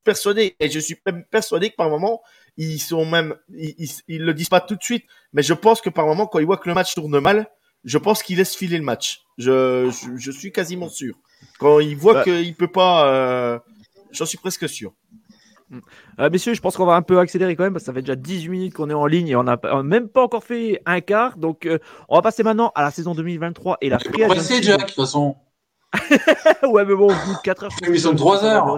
persuadé. 0.05 0.55
Et 0.61 0.71
je 0.71 0.79
suis 0.79 0.97
même 1.05 1.25
persuadé 1.25 1.71
que 1.71 1.75
par 1.75 1.91
moment, 1.91 2.23
ils 2.57 2.79
sont 2.79 3.05
même, 3.05 3.35
ils, 3.49 3.91
ils, 4.07 4.23
le 4.23 4.33
disent 4.33 4.49
pas 4.49 4.61
tout 4.61 4.77
de 4.77 4.83
suite, 4.83 5.05
mais 5.33 5.43
je 5.43 5.55
pense 5.55 5.81
que 5.81 5.91
par 5.91 6.07
moment, 6.07 6.29
quand 6.29 6.39
ils 6.39 6.47
voient 6.47 6.57
que 6.57 6.69
le 6.69 6.75
match 6.77 6.95
tourne 6.95 7.19
mal, 7.19 7.51
je 7.83 7.99
pense 7.99 8.23
qu'ils 8.23 8.37
laissent 8.37 8.55
filer 8.55 8.79
le 8.79 8.85
match. 8.85 9.23
Je, 9.39 9.91
je, 10.17 10.31
suis 10.31 10.53
quasiment 10.53 10.89
sûr. 10.89 11.17
Quand 11.59 11.81
ils 11.81 11.97
voient 11.97 12.15
bah. 12.15 12.25
qu'il 12.25 12.55
peut 12.55 12.71
pas, 12.71 13.09
euh, 13.09 13.59
j'en 14.13 14.27
suis 14.27 14.39
presque 14.39 14.69
sûr. 14.69 14.95
Euh, 16.19 16.31
messieurs, 16.31 16.55
je 16.55 16.61
pense 16.61 16.77
qu'on 16.77 16.87
va 16.87 16.95
un 16.95 17.03
peu 17.03 17.19
accélérer 17.19 17.55
quand 17.57 17.65
même 17.65 17.73
parce 17.73 17.85
que 17.85 17.87
ça 17.87 17.93
fait 17.93 18.03
déjà 18.03 18.17
18 18.17 18.49
minutes 18.49 18.75
qu'on 18.75 18.91
est 18.91 18.95
en 18.95 19.07
ligne 19.07 19.29
et 19.29 19.37
on 19.37 19.45
n'a 19.45 19.59
même 19.83 20.09
pas 20.09 20.23
encore 20.23 20.45
fait 20.45 20.83
un 20.87 21.01
quart. 21.01 21.37
Donc, 21.39 21.67
euh, 21.67 21.79
on 22.09 22.17
va 22.17 22.23
passer 22.23 22.43
maintenant 22.43 22.73
à 22.75 22.83
la 22.83 22.91
saison 22.91 23.15
2023 23.15 23.79
et 23.81 23.89
la 23.89 23.99
free 23.99 24.25
agency. 24.25 24.63
Jack, 24.63 24.81
de 24.81 24.87
toute 24.87 24.95
façon. 24.95 25.37
ouais, 26.63 26.85
mais 26.85 26.95
bon, 26.95 27.07
au 27.07 27.27
bout 27.27 27.35
de 27.35 27.43
4 27.43 27.65
heures. 27.65 27.71
Ils 27.89 28.01
sont 28.01 28.15
3 28.15 28.45
heures. 28.45 28.77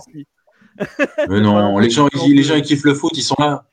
mais 1.29 1.41
non, 1.41 1.79
les 1.79 1.91
gens, 1.91 2.09
ils, 2.27 2.35
les 2.35 2.43
gens 2.43 2.57
ils 2.57 2.63
kiffent 2.63 2.85
le 2.85 2.95
foot, 2.95 3.13
ils 3.17 3.23
sont 3.23 3.37
là. 3.39 3.67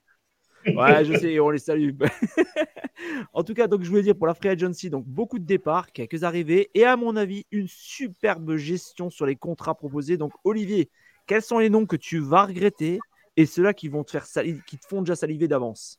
Ouais, 0.65 1.05
je 1.05 1.17
sais, 1.17 1.39
on 1.39 1.49
les 1.49 1.59
salue. 1.59 1.91
en 3.33 3.43
tout 3.43 3.53
cas, 3.53 3.67
donc 3.67 3.83
je 3.83 3.89
voulais 3.89 4.03
dire 4.03 4.15
pour 4.15 4.27
la 4.27 4.33
Free 4.33 4.49
Agency, 4.49 4.89
donc 4.89 5.05
beaucoup 5.05 5.39
de 5.39 5.45
départs, 5.45 5.91
quelques 5.91 6.23
arrivées 6.23 6.69
et 6.73 6.83
à 6.83 6.97
mon 6.97 7.15
avis, 7.15 7.45
une 7.51 7.67
superbe 7.67 8.55
gestion 8.57 9.09
sur 9.09 9.25
les 9.25 9.35
contrats 9.35 9.75
proposés. 9.75 10.17
Donc 10.17 10.33
Olivier, 10.43 10.89
quels 11.27 11.41
sont 11.41 11.59
les 11.59 11.69
noms 11.69 11.85
que 11.85 11.95
tu 11.95 12.19
vas 12.19 12.45
regretter 12.45 12.99
et 13.39 13.45
ceux-là 13.45 13.73
qui 13.73 13.87
vont 13.87 14.03
te 14.03 14.11
faire 14.11 14.25
qui 14.67 14.77
te 14.77 14.85
font 14.85 15.01
déjà 15.01 15.15
saliver 15.15 15.47
d'avance 15.47 15.97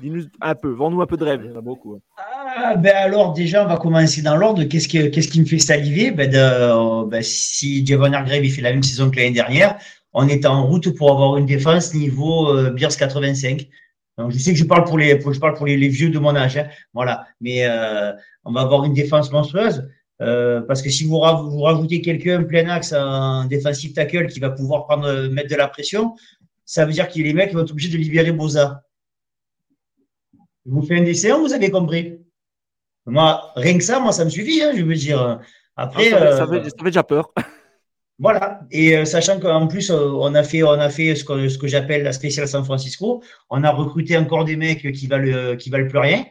Dis-nous 0.00 0.24
un 0.42 0.54
peu, 0.54 0.70
vends-nous 0.70 1.00
un 1.00 1.06
peu 1.06 1.16
de 1.16 1.24
rêve. 1.24 1.40
Il 1.42 1.50
y 1.50 1.54
en 1.54 1.58
a 1.58 1.62
beaucoup. 1.62 1.94
Hein. 1.94 2.00
Ah, 2.18 2.76
ben 2.76 2.94
alors, 2.94 3.32
déjà, 3.32 3.64
on 3.64 3.66
va 3.66 3.78
commencer 3.78 4.20
dans 4.20 4.36
l'ordre. 4.36 4.62
Qu'est-ce 4.64 4.88
qui, 4.88 5.10
qu'est-ce 5.10 5.28
qui 5.28 5.40
me 5.40 5.46
fait 5.46 5.58
saliver? 5.58 6.10
Ben, 6.10 6.30
de, 6.30 7.08
ben, 7.08 7.22
Si 7.22 7.84
Javon 7.84 8.12
Hargrave 8.12 8.44
il 8.44 8.52
fait 8.52 8.60
la 8.60 8.72
même 8.72 8.82
saison 8.82 9.10
que 9.10 9.16
l'année 9.16 9.30
dernière, 9.30 9.78
on 10.12 10.28
est 10.28 10.44
en 10.44 10.66
route 10.66 10.94
pour 10.96 11.12
avoir 11.12 11.38
une 11.38 11.46
défense 11.46 11.94
niveau 11.94 12.50
euh, 12.50 12.70
Bears 12.70 12.94
85. 12.94 13.66
Donc, 14.18 14.32
je 14.32 14.38
sais 14.38 14.52
que 14.52 14.58
je 14.58 14.64
parle 14.64 14.84
pour 14.84 14.98
les, 14.98 15.18
je 15.18 15.40
parle 15.40 15.54
pour 15.54 15.64
les, 15.64 15.88
vieux 15.88 16.10
de 16.10 16.18
mon 16.18 16.36
âge, 16.36 16.58
hein. 16.58 16.68
voilà. 16.92 17.26
Mais 17.40 17.64
euh, 17.64 18.12
on 18.44 18.52
va 18.52 18.60
avoir 18.60 18.84
une 18.84 18.92
défense 18.92 19.32
monstrueuse. 19.32 19.88
Euh, 20.22 20.62
parce 20.62 20.82
que 20.82 20.90
si 20.90 21.04
vous, 21.04 21.20
vous 21.20 21.60
rajoutez 21.62 22.00
quelqu'un 22.00 22.42
plein 22.42 22.68
axe, 22.68 22.92
un 22.92 23.46
défensif 23.46 23.94
tackle 23.94 24.26
qui 24.28 24.40
va 24.40 24.50
pouvoir 24.50 24.86
prendre, 24.86 25.28
mettre 25.28 25.50
de 25.50 25.56
la 25.56 25.68
pression, 25.68 26.14
ça 26.66 26.84
veut 26.84 26.92
dire 26.92 27.08
que 27.08 27.18
les 27.18 27.32
mecs 27.32 27.54
vont 27.54 27.62
être 27.62 27.70
obligés 27.70 27.88
de 27.88 27.96
libérer 27.96 28.32
Boza. 28.32 28.82
Je 30.66 30.72
vous 30.72 30.82
fais 30.82 30.98
un 30.98 31.04
dessin, 31.04 31.38
vous 31.38 31.52
avez 31.52 31.70
compris. 31.70 32.18
Moi, 33.06 33.40
rien 33.54 33.78
que 33.78 33.84
ça, 33.84 34.00
moi, 34.00 34.10
ça 34.12 34.24
me 34.24 34.30
suffit, 34.30 34.60
hein, 34.62 34.72
je 34.76 34.82
veux 34.82 34.94
dire. 34.94 35.40
Après, 35.76 36.10
ça, 36.10 36.46
fait, 36.46 36.56
euh, 36.56 36.84
déjà 36.84 37.02
peur. 37.02 37.32
Voilà. 38.18 38.60
Et 38.70 38.96
euh, 38.96 39.04
sachant 39.04 39.38
qu'en 39.38 39.66
plus, 39.66 39.90
euh, 39.90 40.08
on 40.14 40.34
a 40.34 40.42
fait, 40.42 40.62
on 40.62 40.70
a 40.70 40.88
fait 40.88 41.14
ce 41.14 41.22
que, 41.22 41.50
ce 41.50 41.58
que 41.58 41.66
j'appelle 41.66 42.02
la 42.02 42.14
spéciale 42.14 42.48
San 42.48 42.64
Francisco. 42.64 43.22
On 43.50 43.62
a 43.62 43.70
recruté 43.70 44.16
encore 44.16 44.46
des 44.46 44.56
mecs 44.56 44.90
qui 44.92 45.06
valent, 45.06 45.54
qui 45.56 45.68
valent 45.68 45.86
plus 45.86 45.98
rien, 45.98 46.24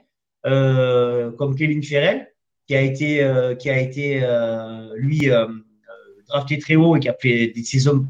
comme 1.37 1.55
Kevin 1.55 1.83
Ferrell, 1.83 2.33
qui 2.67 2.75
a 2.75 2.81
été, 2.81 3.55
qui 3.59 3.69
a 3.69 3.79
été 3.79 4.27
lui 4.95 5.29
drafté 6.27 6.57
très 6.57 6.75
haut 6.75 6.95
et 6.95 6.99
qui 6.99 7.07
a 7.07 7.13
fait 7.13 7.49
des 7.49 7.63
saisons 7.63 8.07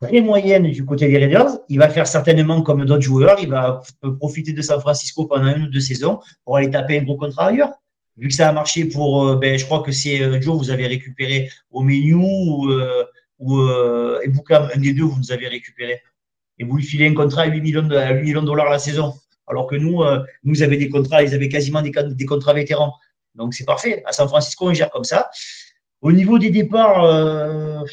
très 0.00 0.20
moyenne 0.20 0.70
du 0.70 0.84
côté 0.84 1.08
des 1.08 1.18
Raiders. 1.18 1.58
Il 1.68 1.78
va 1.78 1.88
faire 1.88 2.06
certainement 2.06 2.62
comme 2.62 2.84
d'autres 2.84 3.02
joueurs. 3.02 3.38
Il 3.40 3.48
va 3.48 3.82
profiter 4.18 4.52
de 4.52 4.62
San 4.62 4.80
Francisco 4.80 5.26
pendant 5.26 5.54
une 5.54 5.64
ou 5.64 5.68
deux 5.68 5.80
saisons 5.80 6.20
pour 6.44 6.56
aller 6.56 6.70
taper 6.70 6.98
un 6.98 7.02
gros 7.02 7.16
contrat 7.16 7.48
ailleurs. 7.48 7.72
Vu 8.16 8.28
que 8.28 8.34
ça 8.34 8.48
a 8.48 8.52
marché 8.52 8.86
pour, 8.86 9.28
euh, 9.28 9.36
ben, 9.36 9.58
je 9.58 9.64
crois 9.64 9.82
que 9.82 9.92
c'est 9.92 10.22
euh, 10.22 10.40
Joe, 10.40 10.56
vous 10.56 10.70
avez 10.70 10.86
récupéré 10.86 11.50
au 11.70 11.82
menu 11.82 12.14
ou, 12.14 12.70
euh, 12.70 13.04
euh, 13.42 14.20
un 14.50 14.78
des 14.78 14.94
deux, 14.94 15.04
vous 15.04 15.18
nous 15.18 15.32
avez 15.32 15.48
récupéré. 15.48 16.00
Et 16.58 16.64
vous 16.64 16.76
lui 16.76 16.84
filez 16.84 17.06
un 17.06 17.14
contrat 17.14 17.42
à 17.42 17.46
8 17.46 17.60
millions 17.60 17.82
de, 17.82 17.94
8 17.94 18.22
millions 18.22 18.40
de 18.40 18.46
dollars 18.46 18.70
la 18.70 18.78
saison. 18.78 19.14
Alors 19.46 19.66
que 19.66 19.76
nous, 19.76 20.02
nous 20.42 20.62
avaient 20.62 20.78
des 20.78 20.88
contrats, 20.88 21.22
ils 21.22 21.34
avaient 21.34 21.50
quasiment 21.50 21.82
des, 21.82 21.92
des 21.92 22.24
contrats 22.24 22.54
vétérans. 22.54 22.94
Donc 23.34 23.54
c'est 23.54 23.66
parfait. 23.66 24.02
À 24.06 24.12
San 24.12 24.26
Francisco, 24.26 24.70
on 24.70 24.74
gère 24.74 24.90
comme 24.90 25.04
ça. 25.04 25.30
Au 26.00 26.10
niveau 26.10 26.38
des 26.38 26.50
départs, 26.50 27.84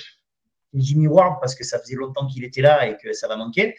Jimmy 0.74 1.08
Ward 1.08 1.38
parce 1.40 1.56
que 1.56 1.64
ça 1.64 1.80
faisait 1.80 1.96
longtemps 1.96 2.28
qu'il 2.28 2.44
était 2.44 2.62
là 2.62 2.88
et 2.88 2.98
que 2.98 3.14
ça 3.14 3.28
va 3.28 3.36
manquer. 3.36 3.76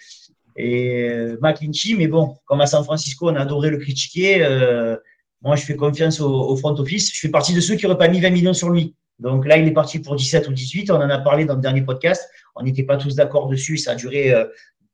Et 0.57 1.09
euh, 1.09 1.37
McClinchy, 1.40 1.96
mais 1.96 2.07
bon, 2.07 2.37
comme 2.44 2.61
à 2.61 2.66
San 2.66 2.85
Francisco, 2.85 3.28
on 3.28 3.35
a 3.35 3.40
adoré 3.40 3.70
le 3.70 3.78
critiquer. 3.78 4.44
Euh, 4.44 4.96
moi, 5.42 5.57
je 5.57 5.64
fais 5.64 5.76
confiance 5.76 6.20
au, 6.20 6.57
front 6.57 6.74
office. 6.78 7.12
Je 7.12 7.20
fais 7.20 7.28
partie 7.28 7.54
de 7.54 7.61
ceux 7.61 7.74
qui 7.74 7.85
n'auraient 7.85 7.98
pas 7.98 8.09
mis 8.09 8.20
20 8.20 8.30
millions 8.30 8.54
sur 8.54 8.70
lui. 8.70 8.94
Donc 9.18 9.46
là, 9.46 9.57
il 9.57 9.66
est 9.66 9.72
parti 9.72 9.98
pour 9.98 10.16
17 10.16 10.48
ou 10.48 10.52
18. 10.52 10.90
On 10.90 10.96
en 10.96 11.11
a 11.11 11.18
parlé 11.18 11.44
dans 11.44 11.54
le 11.54 11.61
dernier 11.61 11.83
podcast. 11.83 12.28
On 12.54 12.62
n'était 12.62 12.83
pas 12.85 12.96
tous 12.96 13.14
d'accord 13.14 13.48
dessus. 13.48 13.76
Ça 13.76 13.92
a 13.92 13.94
duré 13.94 14.33
euh, 14.33 14.44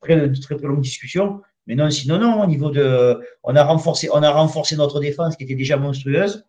très, 0.01 0.17
de 0.29 0.41
très, 0.41 0.57
très 0.57 0.67
longues 0.67 0.81
discussions. 0.81 1.41
Mais 1.67 1.75
non, 1.75 1.91
sinon, 1.91 2.19
non, 2.19 2.43
au 2.43 2.47
niveau 2.47 2.71
de, 2.71 3.21
on 3.45 3.55
a 3.55 3.63
renforcé, 3.63 4.09
on 4.13 4.23
a 4.23 4.31
renforcé 4.31 4.77
notre 4.77 4.99
défense 4.99 5.37
qui 5.37 5.45
était 5.45 5.55
déjà 5.55 5.77
monstrueuse. 5.77 6.45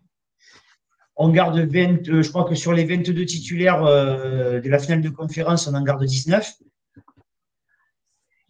On 1.24 1.30
garde 1.30 1.60
20, 1.60 2.10
euh, 2.10 2.24
je 2.24 2.30
crois 2.30 2.46
que 2.46 2.56
sur 2.56 2.74
les 2.74 2.84
22 2.84 3.26
titulaires 3.26 3.84
euh, 3.84 4.60
de 4.60 4.68
la 4.68 4.80
finale 4.80 5.02
de 5.02 5.10
conférence, 5.10 5.68
on 5.68 5.76
en 5.76 5.84
garde 5.84 6.04
19. 6.04 6.52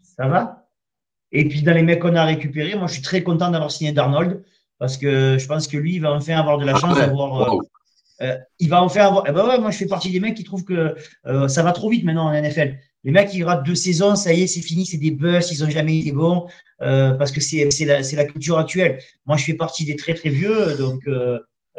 Ça 0.02 0.28
va? 0.30 0.70
Et 1.34 1.46
puis 1.50 1.64
dans 1.64 1.74
les 1.74 1.84
mecs 1.84 2.00
qu'on 2.00 2.16
a 2.16 2.24
récupérés, 2.24 2.76
moi 2.76 2.88
je 2.88 2.94
suis 2.94 3.02
très 3.02 3.24
content 3.24 3.52
d'avoir 3.52 3.72
signé 3.72 3.92
Darnold 3.92 4.46
parce 4.80 4.96
que 4.96 5.38
je 5.38 5.46
pense 5.48 5.68
que 5.68 5.76
lui, 5.76 5.96
il 5.96 6.02
va 6.02 6.14
enfin 6.14 6.38
avoir 6.38 6.58
de 6.60 6.66
la 6.66 6.80
chance 6.80 6.98
d'avoir. 6.98 7.60
Euh, 8.22 8.38
il 8.60 8.70
va 8.70 8.82
enfin 8.82 9.02
avoir. 9.02 9.26
Eh 9.28 9.34
ben 9.34 9.46
ouais, 9.46 9.60
moi 9.60 9.72
je 9.72 9.78
fais 9.78 9.88
partie 9.88 10.10
des 10.10 10.22
mecs 10.22 10.38
qui 10.38 10.46
trouvent 10.46 10.64
que 10.64 10.96
ça 11.50 11.64
va 11.64 11.74
trop 11.74 11.90
vite 11.90 12.06
maintenant 12.06 12.28
en 12.28 12.42
NFL. 12.42 12.78
Les 13.04 13.12
mecs 13.12 13.32
qui 13.32 13.44
ratent 13.44 13.66
deux 13.66 13.76
saisons, 13.76 14.16
ça 14.16 14.32
y 14.32 14.44
est, 14.44 14.48
c'est 14.48 14.62
fini, 14.62 14.86
c'est 14.86 14.98
des 14.98 15.12
buzz, 15.12 15.52
ils 15.52 15.62
n'ont 15.62 15.70
jamais 15.70 16.00
été 16.00 16.14
bons 16.14 16.48
parce 16.80 17.34
que 17.34 17.42
c'est 17.42 17.68
la, 17.86 18.00
la, 18.00 18.26
culture 18.26 18.58
actuelle. 18.58 19.00
Moi 19.26 19.36
je 19.36 19.44
fais 19.44 19.56
partie 19.56 19.84
des 19.84 19.98
très 19.98 20.14
très 20.14 20.30
vieux, 20.30 20.78
donc 20.78 21.06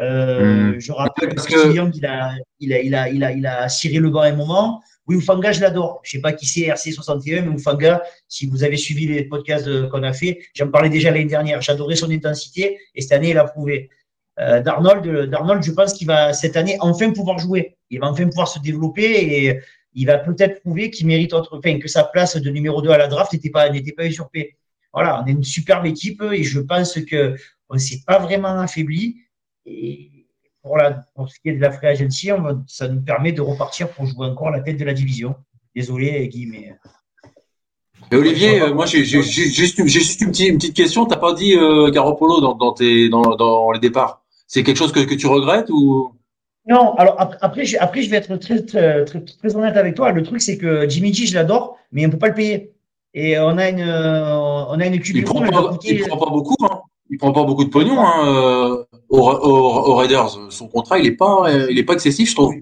euh, 0.01 0.73
hmm. 0.73 0.81
Je 0.81 0.93
rappelle 0.93 1.35
que, 1.35 1.91
qu'il 1.91 2.07
a, 2.07 2.35
il 2.61 2.73
a, 2.73 2.81
il 2.81 2.95
a, 2.95 3.09
il 3.09 3.25
a, 3.25 3.33
il 3.33 3.47
a 3.47 3.69
ciré 3.69 3.99
le 3.99 4.11
banc 4.11 4.23
un 4.23 4.35
moment. 4.35 4.83
Oui, 5.07 5.17
Oufanga, 5.17 5.53
je 5.53 5.61
l'adore. 5.61 6.01
Je 6.05 6.13
sais 6.13 6.21
pas 6.21 6.33
qui 6.33 6.47
c'est 6.47 6.63
RC61, 6.63 7.43
mais 7.43 7.55
Oufanga, 7.55 8.03
si 8.29 8.47
vous 8.47 8.65
avez 8.65 8.77
suivi 8.77 9.07
les 9.07 9.25
podcasts 9.25 9.89
qu'on 9.89 10.03
a 10.03 10.13
fait, 10.13 10.39
j'en 10.55 10.69
parlais 10.69 10.89
déjà 10.89 11.11
l'année 11.11 11.25
dernière. 11.25 11.61
J'adorais 11.61 11.97
son 11.97 12.11
intensité 12.11 12.79
et 12.95 13.01
cette 13.01 13.13
année, 13.13 13.31
il 13.31 13.39
a 13.39 13.45
prouvé. 13.45 13.91
Euh, 14.39 14.63
Darnold, 14.63 15.29
Darnold, 15.29 15.63
je 15.63 15.73
pense 15.73 15.93
qu'il 15.93 16.07
va 16.07 16.33
cette 16.33 16.57
année 16.57 16.77
enfin 16.81 17.11
pouvoir 17.13 17.39
jouer. 17.39 17.77
Il 17.91 18.01
va 18.01 18.09
enfin 18.09 18.27
pouvoir 18.27 18.49
se 18.49 18.59
développer 18.61 19.03
et 19.03 19.61
il 19.95 20.07
va 20.07 20.19
peut-être 20.19 20.61
prouver 20.61 20.91
qu'il 20.91 21.07
mérite 21.07 21.35
autre, 21.35 21.59
enfin, 21.59 21.79
que 21.79 21.89
sa 21.89 22.05
place 22.05 22.37
de 22.37 22.51
numéro 22.51 22.81
2 22.81 22.91
à 22.91 22.99
la 22.99 23.09
draft 23.09 23.33
n'était 23.33 23.51
pas, 23.51 23.69
n'était 23.69 23.93
pas 23.93 24.07
usurpée. 24.07 24.57
Voilà, 24.93 25.23
on 25.23 25.27
est 25.27 25.33
une 25.33 25.45
superbe 25.45 25.87
équipe 25.87 26.23
et 26.33 26.43
je 26.45 26.61
pense 26.61 26.99
que 27.05 27.37
on 27.69 27.79
s'est 27.79 28.03
pas 28.07 28.19
vraiment 28.19 28.61
affaibli. 28.61 29.17
Et 29.67 30.11
pour, 30.63 30.77
la, 30.77 31.05
pour 31.15 31.29
ce 31.29 31.39
qui 31.41 31.51
est 31.51 31.55
de 31.55 31.61
la 31.61 31.71
free 31.71 31.89
agency, 31.89 32.31
ça 32.67 32.89
nous 32.89 33.01
permet 33.01 33.33
de 33.33 33.41
repartir 33.41 33.89
pour 33.91 34.07
jouer 34.07 34.27
encore 34.27 34.51
la 34.51 34.61
tête 34.61 34.79
de 34.79 34.85
la 34.85 34.95
division. 34.95 35.35
Désolé, 35.75 36.29
Guy, 36.29 36.47
mais. 36.47 36.75
Olivier, 38.13 38.61
euh, 38.61 38.75
moi 38.75 38.85
j'ai 38.85 39.05
juste, 39.05 39.31
juste, 39.31 39.79
une, 39.79 39.87
petite, 39.87 40.41
une 40.41 40.59
petite 40.59 40.77
question. 40.77 41.07
Tu 41.07 41.11
n'as 41.13 41.17
pas 41.17 41.33
dit 41.33 41.57
euh, 41.57 41.91
Garoppolo 41.91 42.41
dans, 42.41 42.55
dans, 42.55 42.73
tes, 42.73 43.09
dans, 43.09 43.37
dans 43.37 43.71
les 43.73 43.79
départs? 43.79 44.23
C'est 44.47 44.63
quelque 44.63 44.77
chose 44.77 44.93
que, 44.93 45.01
que 45.01 45.15
tu 45.15 45.27
regrettes 45.27 45.71
ou? 45.71 46.13
Non, 46.69 46.95
alors 46.95 47.17
après, 47.41 47.65
je, 47.65 47.79
après, 47.79 48.03
je 48.03 48.11
vais 48.11 48.19
être 48.19 48.37
très, 48.37 48.63
très, 48.63 49.05
très, 49.05 49.57
honnête 49.57 49.77
avec 49.77 49.95
toi. 49.95 50.13
Le 50.13 50.23
truc, 50.23 50.43
c'est 50.43 50.59
que 50.59 50.89
Jimmy 50.89 51.13
G, 51.13 51.27
je 51.27 51.35
l'adore, 51.35 51.79
mais 51.91 52.05
on 52.05 52.09
ne 52.09 52.13
peut 52.13 52.19
pas 52.19 52.29
le 52.29 52.35
payer. 52.35 52.73
Et 53.15 53.39
on 53.39 53.57
a 53.59 53.69
une, 53.71 53.83
on 53.83 54.79
a 54.79 54.87
une 54.87 54.95
Il 54.95 55.17
ne 55.17 55.23
prend, 55.23 55.41
pas, 55.41 55.51
prend 55.51 56.19
pas 56.19 56.31
beaucoup. 56.31 56.55
Hein 56.65 56.83
il 57.13 57.19
prend 57.19 57.33
pas 57.33 57.45
beaucoup 57.45 57.65
de 57.65 57.69
pognon 57.69 58.01
hein, 58.01 58.27
euh, 58.27 58.85
aux, 59.11 59.95
Raiders. 59.95 60.31
Son 60.51 60.67
contrat, 60.67 60.99
il 60.99 61.07
est 61.07 61.13
pas, 61.13 61.45
il 61.71 61.79
est 61.79 61.85
pas 61.85 61.93
excessif, 61.93 62.31
je 62.31 62.35
trouve. 62.35 62.55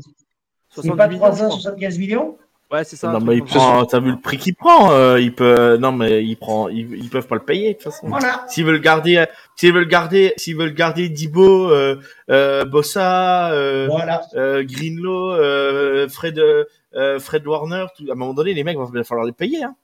C'est 0.71 0.91
pas 0.95 1.09
3 1.09 1.45
ans, 1.45 1.51
75 1.51 1.99
millions 1.99 2.37
Ouais, 2.73 2.85
c'est 2.85 2.95
ça. 2.95 3.11
Non, 3.11 3.19
mais 3.21 3.37
il 3.37 3.43
prend, 3.45 3.85
t'as 3.85 3.99
vu 3.99 4.13
le 4.13 4.21
prix 4.21 4.39
qu'il 4.39 4.55
prend, 4.55 4.93
euh, 4.93 5.21
il 5.21 5.35
peut, 5.35 5.77
non, 5.77 5.91
mais 5.91 6.25
il 6.25 6.37
prend, 6.37 6.69
ils, 6.69 7.09
peuvent 7.11 7.27
pas 7.27 7.35
le 7.35 7.43
payer, 7.43 7.71
de 7.71 7.75
toute 7.75 7.93
façon. 7.93 8.07
Voilà. 8.07 8.45
S'ils 8.47 8.65
veulent 8.65 8.81
garder, 8.81 9.25
s'ils 9.57 9.73
veulent 9.73 9.89
garder, 9.89 10.35
s'ils 10.37 10.57
veulent 10.57 10.75
garder 10.75 11.09
Dibo, 11.09 11.69
euh, 11.71 11.97
euh, 12.31 12.65
Bossa, 12.65 13.51
euh, 13.51 13.89
voilà. 13.91 14.23
euh, 14.37 14.63
Greenlow, 14.63 15.33
euh, 15.33 16.09
Fred, 16.09 16.39
euh, 16.39 17.19
Fred 17.19 17.45
Warner, 17.45 17.87
tout, 17.97 18.05
à 18.09 18.13
un 18.13 18.15
moment 18.15 18.35
donné, 18.35 18.55
les 18.55 18.63
mecs, 18.63 18.77
il 18.81 18.99
va 18.99 19.05
falloir 19.05 19.27
les 19.27 19.33
payer, 19.33 19.65
hein. 19.65 19.75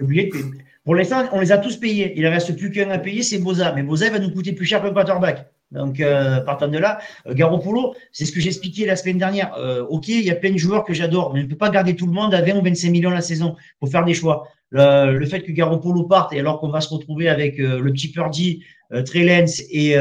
Oubliez 0.00 0.28
que 0.28 0.38
pour 0.86 0.94
l'instant, 0.94 1.24
on 1.32 1.40
les 1.40 1.50
a 1.50 1.58
tous 1.58 1.76
payés. 1.76 2.12
Il 2.16 2.22
ne 2.22 2.28
reste 2.28 2.56
plus 2.56 2.70
qu'un 2.70 2.90
à 2.90 2.98
payer, 2.98 3.24
c'est 3.24 3.38
Boza. 3.38 3.72
Mais 3.72 3.82
Boza 3.82 4.08
va 4.08 4.20
nous 4.20 4.30
coûter 4.30 4.52
plus 4.52 4.66
cher 4.66 4.84
le 4.84 4.92
quarterback. 4.92 5.46
Donc, 5.72 5.98
euh, 5.98 6.40
partant 6.42 6.68
de 6.68 6.78
là, 6.78 7.00
euh, 7.26 7.34
Garoppolo, 7.34 7.96
c'est 8.12 8.24
ce 8.24 8.30
que 8.30 8.40
j'expliquais 8.40 8.86
la 8.86 8.94
semaine 8.94 9.18
dernière. 9.18 9.52
Euh, 9.58 9.82
ok, 9.82 10.06
il 10.06 10.24
y 10.24 10.30
a 10.30 10.36
plein 10.36 10.52
de 10.52 10.58
joueurs 10.58 10.84
que 10.84 10.94
j'adore, 10.94 11.34
mais 11.34 11.40
on 11.40 11.42
ne 11.42 11.48
peut 11.48 11.56
pas 11.56 11.70
garder 11.70 11.96
tout 11.96 12.06
le 12.06 12.12
monde 12.12 12.32
à 12.34 12.40
20 12.40 12.58
ou 12.58 12.62
25 12.62 12.90
millions 12.90 13.10
la 13.10 13.20
saison 13.20 13.56
pour 13.80 13.90
faire 13.90 14.04
des 14.04 14.14
choix. 14.14 14.46
Le, 14.70 15.18
le 15.18 15.26
fait 15.26 15.42
que 15.42 15.50
Garoppolo 15.50 16.04
parte 16.04 16.32
et 16.32 16.38
alors 16.38 16.60
qu'on 16.60 16.68
va 16.68 16.80
se 16.80 16.88
retrouver 16.94 17.28
avec 17.28 17.58
euh, 17.58 17.80
le 17.80 17.92
petit 17.92 18.12
Purdy, 18.12 18.62
euh, 18.92 19.02
Trey 19.02 19.24
Lance 19.24 19.60
et, 19.70 19.96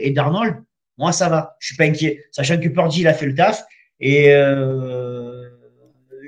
et 0.00 0.10
Darnold, 0.12 0.62
moi 0.98 1.10
ça 1.10 1.28
va. 1.28 1.56
Je 1.58 1.66
suis 1.66 1.76
pas 1.76 1.84
inquiet, 1.84 2.22
sachant 2.30 2.58
que 2.58 2.68
Purdy 2.68 3.00
il 3.00 3.08
a 3.08 3.14
fait 3.14 3.26
le 3.26 3.34
taf 3.34 3.64
et 3.98 4.32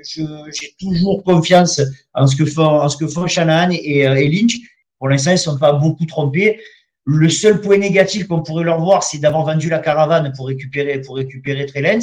j'ai 0.05 0.75
toujours 0.79 1.23
confiance 1.23 1.81
en 2.13 2.27
ce 2.27 2.35
que 2.35 2.45
font, 2.45 2.81
en 2.81 2.89
ce 2.89 2.97
que 2.97 3.07
font 3.07 3.27
Shanahan 3.27 3.71
et, 3.71 4.07
euh, 4.07 4.15
Lynch. 4.15 4.57
Pour 4.99 5.09
l'instant, 5.09 5.31
ils 5.31 5.35
ne 5.35 5.39
sont 5.39 5.57
pas 5.57 5.73
beaucoup 5.73 6.05
trompés. 6.05 6.59
Le 7.05 7.29
seul 7.29 7.61
point 7.61 7.77
négatif 7.77 8.27
qu'on 8.27 8.41
pourrait 8.41 8.63
leur 8.63 8.79
voir, 8.79 9.03
c'est 9.03 9.19
d'avoir 9.19 9.45
vendu 9.45 9.69
la 9.69 9.79
caravane 9.79 10.33
pour 10.35 10.47
récupérer, 10.47 11.01
pour 11.01 11.17
récupérer 11.17 11.65
Trey 11.65 11.99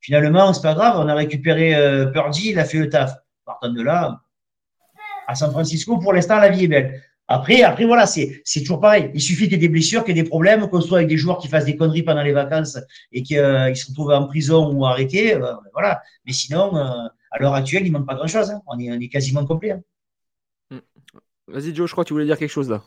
Finalement, 0.00 0.52
c'est 0.52 0.62
pas 0.62 0.74
grave, 0.74 0.96
on 0.98 1.08
a 1.08 1.14
récupéré 1.14 1.74
euh, 1.74 2.06
Purdy, 2.06 2.50
il 2.50 2.58
a 2.58 2.64
fait 2.64 2.78
le 2.78 2.88
taf. 2.88 3.12
Partant 3.44 3.70
de 3.70 3.82
là, 3.82 4.20
à 5.26 5.34
San 5.34 5.50
Francisco, 5.50 5.98
pour 5.98 6.12
l'instant, 6.12 6.38
la 6.38 6.48
vie 6.48 6.64
est 6.64 6.68
belle. 6.68 7.02
Après, 7.28 7.62
après 7.62 7.84
voilà, 7.84 8.06
c'est 8.06 8.42
toujours 8.60 8.80
pareil. 8.80 9.10
Il 9.14 9.20
suffit 9.20 9.44
qu'il 9.44 9.54
y 9.54 9.56
ait 9.56 9.58
des 9.58 9.68
blessures, 9.68 10.04
qu'il 10.04 10.16
y 10.16 10.20
ait 10.20 10.22
des 10.22 10.28
problèmes, 10.28 10.68
qu'on 10.68 10.80
soit 10.80 10.98
avec 10.98 11.08
des 11.08 11.16
joueurs 11.16 11.38
qui 11.38 11.48
fassent 11.48 11.64
des 11.64 11.76
conneries 11.76 12.04
pendant 12.04 12.22
les 12.22 12.32
vacances 12.32 12.78
et 13.10 13.22
qu'ils 13.22 13.38
euh, 13.38 13.74
se 13.74 13.88
retrouvent 13.88 14.12
en 14.12 14.26
prison 14.26 14.72
ou 14.72 14.86
arrêtés. 14.86 15.36
Voilà. 15.72 16.02
Mais 16.24 16.32
sinon, 16.32 16.72
à 17.36 17.42
l'heure 17.42 17.54
actuelle, 17.54 17.86
il 17.86 17.92
ne 17.92 17.98
manque 17.98 18.06
pas 18.06 18.14
grand-chose. 18.14 18.50
Hein. 18.50 18.62
On, 18.66 18.78
est, 18.78 18.90
on 18.90 19.00
est 19.00 19.08
quasiment 19.08 19.44
complet. 19.44 19.72
Hein. 19.72 19.82
Hmm. 20.70 20.78
Vas-y, 21.48 21.74
Joe, 21.74 21.88
je 21.88 21.92
crois 21.92 22.04
que 22.04 22.08
tu 22.08 22.14
voulais 22.14 22.24
dire 22.24 22.38
quelque 22.38 22.50
chose 22.50 22.70
là. 22.70 22.82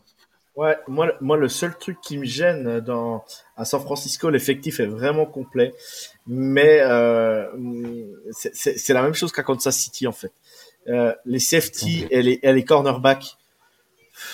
Ouais, 0.56 0.78
moi, 0.88 1.14
moi, 1.22 1.38
le 1.38 1.48
seul 1.48 1.78
truc 1.78 2.02
qui 2.02 2.18
me 2.18 2.26
gêne 2.26 2.82
dans, 2.82 3.24
à 3.56 3.64
San 3.64 3.80
Francisco, 3.80 4.30
l'effectif 4.30 4.82
est 4.82 4.88
vraiment 4.88 5.26
complet. 5.26 5.74
Mais 6.28 6.82
euh, 6.82 7.46
c'est 8.32 8.94
la 8.94 9.02
même 9.02 9.14
chose 9.14 9.32
qu'à 9.32 9.44
Kansas 9.44 9.78
City, 9.78 10.08
en 10.08 10.12
fait. 10.12 10.34
Euh, 10.88 11.14
les 11.26 11.40
safety 11.40 12.06
et 12.10 12.22
les, 12.22 12.40
et 12.42 12.52
les 12.52 12.66
cornerbacks, 12.66 13.38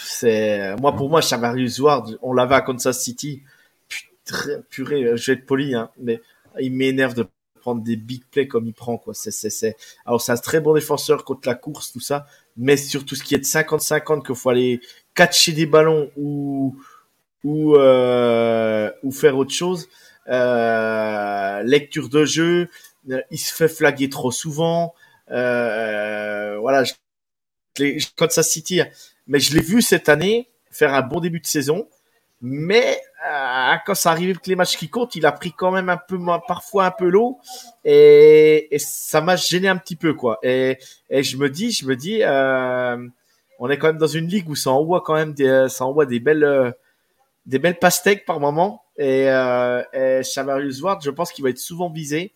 c'est 0.03 0.75
moi 0.77 0.95
pour 0.95 1.09
moi, 1.09 1.21
Chavarius 1.21 1.79
Ward, 1.79 2.17
on 2.21 2.33
l'avait 2.33 2.55
à 2.55 2.61
Kansas 2.61 2.99
City. 2.99 3.43
Putain, 3.87 4.61
purée, 4.69 5.17
je 5.17 5.31
vais 5.31 5.37
être 5.37 5.45
poli, 5.45 5.75
hein, 5.75 5.91
mais 5.99 6.21
il 6.59 6.71
m'énerve 6.73 7.13
de 7.13 7.27
prendre 7.65 7.81
des 7.81 7.95
big 7.95 8.23
plays 8.29 8.47
comme 8.47 8.67
il 8.67 8.75
prend, 8.75 8.99
quoi. 8.99 9.15
C'est, 9.15 9.31
c'est, 9.31 9.49
c'est. 9.49 9.75
Alors, 10.05 10.21
c'est 10.21 10.31
un 10.31 10.37
très 10.37 10.59
bon 10.59 10.75
défenseur 10.75 11.25
contre 11.25 11.47
la 11.47 11.55
course, 11.55 11.91
tout 11.91 11.99
ça, 11.99 12.27
mais 12.57 12.77
sur 12.77 13.05
tout 13.05 13.15
ce 13.15 13.23
qui 13.23 13.33
est 13.33 13.39
de 13.39 13.43
50-50, 13.43 14.23
qu'il 14.23 14.35
faut 14.35 14.51
aller 14.51 14.81
catcher 15.15 15.51
des 15.51 15.65
ballons 15.65 16.11
ou 16.15 16.77
ou 17.43 17.75
euh, 17.75 18.91
ou 19.01 19.11
faire 19.11 19.35
autre 19.35 19.51
chose. 19.51 19.89
Euh, 20.27 21.63
lecture 21.63 22.07
de 22.09 22.23
jeu, 22.23 22.69
euh, 23.09 23.21
il 23.31 23.39
se 23.39 23.51
fait 23.51 23.67
flaguer 23.67 24.09
trop 24.09 24.31
souvent. 24.31 24.93
Voilà, 25.27 26.83
je, 26.83 26.93
ça 28.29 28.43
City, 28.43 28.81
mais 29.25 29.39
je 29.39 29.55
l'ai 29.55 29.63
vu 29.63 29.81
cette 29.81 30.07
année 30.07 30.49
faire 30.69 30.93
un 30.93 31.01
bon 31.01 31.19
début 31.19 31.39
de 31.39 31.47
saison. 31.47 31.87
Mais 32.41 32.99
quand 33.85 33.95
ça 33.95 34.11
arrive 34.11 34.29
avec 34.31 34.47
les 34.47 34.55
matchs 34.55 34.77
qui 34.77 34.89
comptent, 34.89 35.15
il 35.15 35.25
a 35.25 35.31
pris 35.31 35.51
quand 35.51 35.71
même 35.71 35.89
un 35.89 35.97
peu, 35.97 36.19
parfois 36.47 36.85
un 36.85 36.91
peu 36.91 37.09
l'eau, 37.09 37.39
et, 37.83 38.73
et, 38.73 38.79
ça 38.79 39.21
m'a 39.21 39.35
gêné 39.35 39.67
un 39.67 39.77
petit 39.77 39.95
peu 39.95 40.13
quoi. 40.13 40.39
Et, 40.43 40.77
et 41.09 41.23
je 41.23 41.37
me 41.37 41.49
dis, 41.49 41.71
je 41.71 41.85
me 41.85 41.95
dis, 41.95 42.23
euh, 42.23 42.97
on 43.59 43.69
est 43.69 43.77
quand 43.77 43.87
même 43.87 43.97
dans 43.97 44.07
une 44.07 44.27
ligue 44.27 44.49
où 44.49 44.55
ça 44.55 44.71
envoie 44.71 45.01
quand 45.01 45.15
même 45.15 45.33
des, 45.33 45.67
ça 45.69 45.85
envoie 45.85 46.05
des 46.05 46.19
belles, 46.19 46.43
euh, 46.43 46.71
des 47.45 47.59
belles 47.59 47.79
pastèques 47.79 48.25
par 48.25 48.39
moment. 48.39 48.83
Et, 48.97 49.29
euh, 49.29 49.83
et 49.93 50.23
Chavarius 50.23 50.81
Ward, 50.81 51.01
je 51.03 51.09
pense 51.09 51.31
qu'il 51.31 51.43
va 51.43 51.49
être 51.49 51.57
souvent 51.57 51.89
visé. 51.89 52.33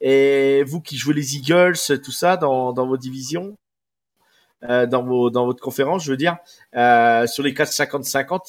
Et 0.00 0.64
vous 0.64 0.80
qui 0.80 0.96
jouez 0.96 1.14
les 1.14 1.36
Eagles, 1.36 1.76
tout 2.02 2.10
ça 2.10 2.36
dans, 2.36 2.72
dans 2.72 2.86
vos 2.86 2.96
divisions, 2.96 3.56
euh, 4.68 4.86
dans, 4.86 5.02
votre 5.02 5.60
conférence, 5.60 6.04
je 6.04 6.10
veux 6.10 6.16
dire, 6.16 6.36
euh, 6.76 7.26
sur 7.26 7.42
les 7.42 7.52
4 7.52 7.70
50-50, 7.70 8.40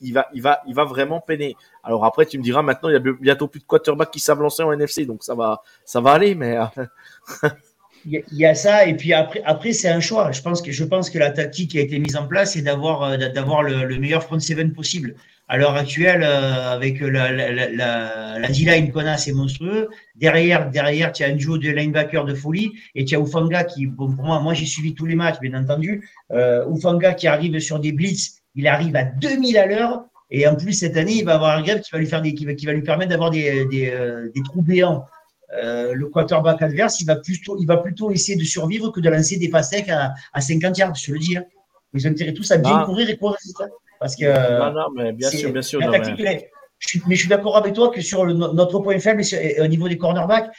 il, 0.00 0.12
va, 0.12 0.84
vraiment 0.84 1.20
peiner. 1.20 1.56
Alors 1.82 2.04
après, 2.04 2.26
tu 2.26 2.38
me 2.38 2.42
diras, 2.42 2.62
maintenant, 2.62 2.88
il 2.88 2.94
y 2.94 2.96
a 2.96 3.12
bientôt 3.20 3.46
plus 3.46 3.60
de 3.60 3.64
quarterbacks 3.64 4.10
qui 4.10 4.20
savent 4.20 4.40
lancer 4.40 4.62
en 4.62 4.72
NFC, 4.72 5.06
donc 5.06 5.22
ça 5.22 5.34
va, 5.34 5.62
aller, 6.06 6.34
mais. 6.34 6.56
Euh, 6.56 7.48
il 8.06 8.22
y 8.32 8.44
a 8.44 8.54
ça 8.54 8.84
et 8.84 8.94
puis 8.94 9.14
après 9.14 9.72
c'est 9.72 9.88
un 9.88 10.00
choix 10.00 10.30
je 10.30 10.42
pense 10.42 10.60
que 11.08 11.18
la 11.18 11.30
tactique 11.30 11.70
qui 11.70 11.78
a 11.78 11.80
été 11.80 11.98
mise 11.98 12.16
en 12.16 12.26
place 12.26 12.52
c'est 12.52 12.60
d'avoir 12.60 13.16
d'avoir 13.16 13.62
le, 13.62 13.86
le, 13.86 13.98
meilleur 13.98 14.22
front 14.22 14.38
seven 14.38 14.74
possible 14.74 15.14
à 15.48 15.56
l'heure 15.58 15.74
actuelle 15.74 16.22
euh, 16.22 16.72
avec 16.72 17.00
la 17.00 17.30
la 17.30 17.50
la, 17.52 18.38
la 18.38 18.48
D-line 18.48 18.90
qu'on 18.92 19.06
a 19.06 19.16
c'est 19.16 19.32
monstrueux 19.32 19.88
derrière 20.14 20.70
derrière 20.70 21.12
tu 21.12 21.22
as 21.22 21.28
un 21.28 21.34
duo 21.34 21.58
de 21.58 21.70
linebacker 21.70 22.24
de 22.24 22.34
folie 22.34 22.72
et 22.94 23.04
tu 23.04 23.14
as 23.14 23.20
Ufanga 23.20 23.64
qui 23.64 23.86
bon 23.86 24.10
pour 24.14 24.24
moi 24.24 24.40
moi 24.40 24.54
j'ai 24.54 24.66
suivi 24.66 24.94
tous 24.94 25.06
les 25.06 25.14
matchs 25.14 25.40
bien 25.40 25.54
entendu 25.54 26.08
euh, 26.32 26.64
Ufanga 26.70 27.12
qui 27.14 27.26
arrive 27.26 27.58
sur 27.58 27.78
des 27.78 27.92
blitz 27.92 28.40
il 28.54 28.66
arrive 28.66 28.96
à 28.96 29.04
2000 29.04 29.58
à 29.58 29.66
l'heure 29.66 30.04
et 30.30 30.46
en 30.46 30.56
plus 30.56 30.72
cette 30.72 30.96
année 30.96 31.16
il 31.16 31.24
va 31.24 31.34
avoir 31.34 31.58
un 31.58 31.62
grève 31.62 31.80
qui 31.80 31.90
va 31.92 31.98
lui 31.98 32.06
faire 32.06 32.22
des 32.22 32.34
qui 32.34 32.46
va, 32.46 32.54
qui 32.54 32.64
va 32.64 32.72
lui 32.72 32.82
permettre 32.82 33.10
d'avoir 33.10 33.30
des 33.30 33.66
des, 33.66 33.90
euh, 33.90 34.30
des 34.34 34.42
trous 34.42 34.62
béants 34.62 35.04
euh, 35.62 35.94
le 35.94 36.08
quarterback 36.08 36.62
adverse, 36.62 37.00
il 37.00 37.06
va, 37.06 37.16
plutôt, 37.16 37.56
il 37.60 37.66
va 37.66 37.76
plutôt 37.76 38.10
essayer 38.10 38.36
de 38.36 38.44
survivre 38.44 38.90
que 38.90 39.00
de 39.00 39.08
lancer 39.08 39.36
des 39.36 39.48
passes 39.48 39.72
à, 39.88 40.14
à 40.32 40.40
50 40.40 40.76
yards, 40.78 40.94
je 40.96 41.06
te 41.06 41.12
le 41.12 41.18
dis. 41.18 41.36
Hein. 41.36 41.44
Ils 41.92 42.06
ont 42.08 42.10
intérêt 42.10 42.32
tous 42.32 42.50
à 42.50 42.56
bien 42.56 42.78
ah. 42.80 42.84
courir 42.84 43.08
et 43.08 43.16
courir 43.16 43.36
Parce 44.00 44.16
que. 44.16 44.24
Non, 44.58 44.72
non, 44.72 44.86
mais 44.94 45.12
bien 45.12 45.30
sûr, 45.30 45.52
bien 45.52 45.62
sûr. 45.62 45.80
mais... 45.80 46.50
Je 46.80 46.88
suis, 46.88 47.02
mais 47.06 47.14
je 47.14 47.20
suis 47.20 47.28
d'accord 47.28 47.56
avec 47.56 47.72
toi 47.72 47.88
que 47.88 48.00
sur 48.02 48.26
notre 48.26 48.78
point 48.80 48.98
faible, 48.98 49.22
au 49.60 49.66
niveau 49.68 49.88
des 49.88 49.96
cornerbacks, 49.96 50.50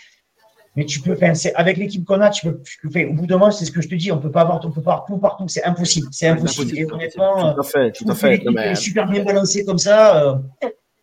mais 0.76 0.86
tu 0.86 1.00
peux, 1.00 1.14
enfin, 1.14 1.34
avec 1.56 1.78
l'équipe 1.78 2.04
qu'on 2.04 2.20
a, 2.20 2.30
tu 2.30 2.48
peux, 2.48 3.06
au 3.06 3.14
bout 3.14 3.28
d'un 3.28 3.38
moment, 3.38 3.52
c'est 3.52 3.66
ce 3.66 3.72
que 3.72 3.82
je 3.82 3.88
te 3.88 3.96
dis, 3.96 4.12
on 4.12 4.18
peut 4.18 4.32
pas 4.32 4.42
avoir, 4.42 4.60
on 4.66 4.72
peut 4.72 4.82
pas 4.82 5.06
tout 5.08 5.18
partout, 5.18 5.48
c'est 5.48 5.64
impossible, 5.64 6.08
c'est 6.12 6.28
impossible. 6.28 6.78
Et 6.78 6.86
honnêtement, 6.86 7.54
tout 7.54 7.62
à 7.62 7.64
fait, 7.64 7.92
tout 7.92 8.10
à 8.10 8.16
fait. 8.16 8.44
mais... 8.52 8.76
super 8.76 9.08
bien 9.08 9.24
balancé 9.24 9.64
comme 9.66 9.78
ça, 9.78 10.24
euh, 10.24 10.36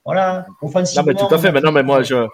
voilà, 0.05 0.47
offensivement. 0.61 1.03
Non, 1.03 1.07
mais 1.07 1.15
tout 1.15 1.35
à 1.35 1.39
fait, 1.39 1.53
mais 1.53 1.61
non, 1.61 1.73
mais 1.73 1.83
moi, 1.83 2.03
je, 2.03 2.27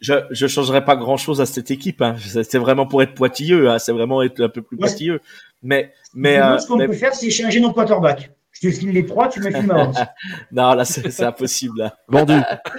je 0.00 0.14
je 0.30 0.46
changerais 0.46 0.84
pas 0.84 0.96
grand 0.96 1.16
chose 1.16 1.40
à 1.40 1.46
cette 1.46 1.70
équipe. 1.70 2.02
Hein. 2.02 2.16
C'est 2.18 2.58
vraiment 2.58 2.86
pour 2.86 3.02
être 3.02 3.14
poitilleux. 3.14 3.70
Hein. 3.70 3.78
C'est 3.78 3.92
vraiment 3.92 4.22
être 4.22 4.40
un 4.42 4.48
peu 4.48 4.62
plus 4.62 4.76
poitilleux. 4.76 5.20
Mais 5.62 5.92
mais 6.14 6.38
euh, 6.38 6.58
ce 6.58 6.68
qu'on 6.68 6.78
peut 6.78 6.92
faire, 6.92 7.14
c'est 7.14 7.30
changer 7.30 7.60
nos 7.60 7.72
quarterbacks. 7.72 8.30
Je 8.54 8.68
te 8.68 8.72
file 8.72 8.92
les 8.92 9.04
trois, 9.04 9.28
tu 9.28 9.40
me 9.40 9.50
files 9.50 9.66
ma 9.66 9.90
Non, 10.52 10.74
là, 10.74 10.84
c'est 10.84 11.22
impossible. 11.22 11.78
Là. 11.78 11.96
Vendu. 12.08 12.34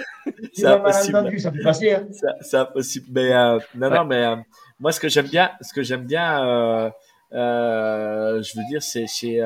c'est 0.52 0.66
impossible. 0.66 1.40
ça 1.40 1.50
peut 1.50 1.62
passer. 1.62 1.92
Hein. 1.92 2.06
C'est 2.40 2.56
impossible. 2.56 3.06
Mais 3.10 3.32
euh, 3.32 3.58
non, 3.74 3.90
non, 3.90 4.04
mais 4.04 4.24
euh, 4.24 4.36
moi, 4.80 4.92
ce 4.92 5.00
que 5.00 5.08
j'aime 5.08 5.28
bien, 5.28 5.50
ce 5.60 5.72
que 5.72 5.82
j'aime 5.82 6.04
bien, 6.04 6.44
euh, 6.46 6.90
euh, 7.32 8.42
je 8.42 8.58
veux 8.58 8.64
dire, 8.68 8.82
c'est 8.82 9.06
chez 9.06 9.42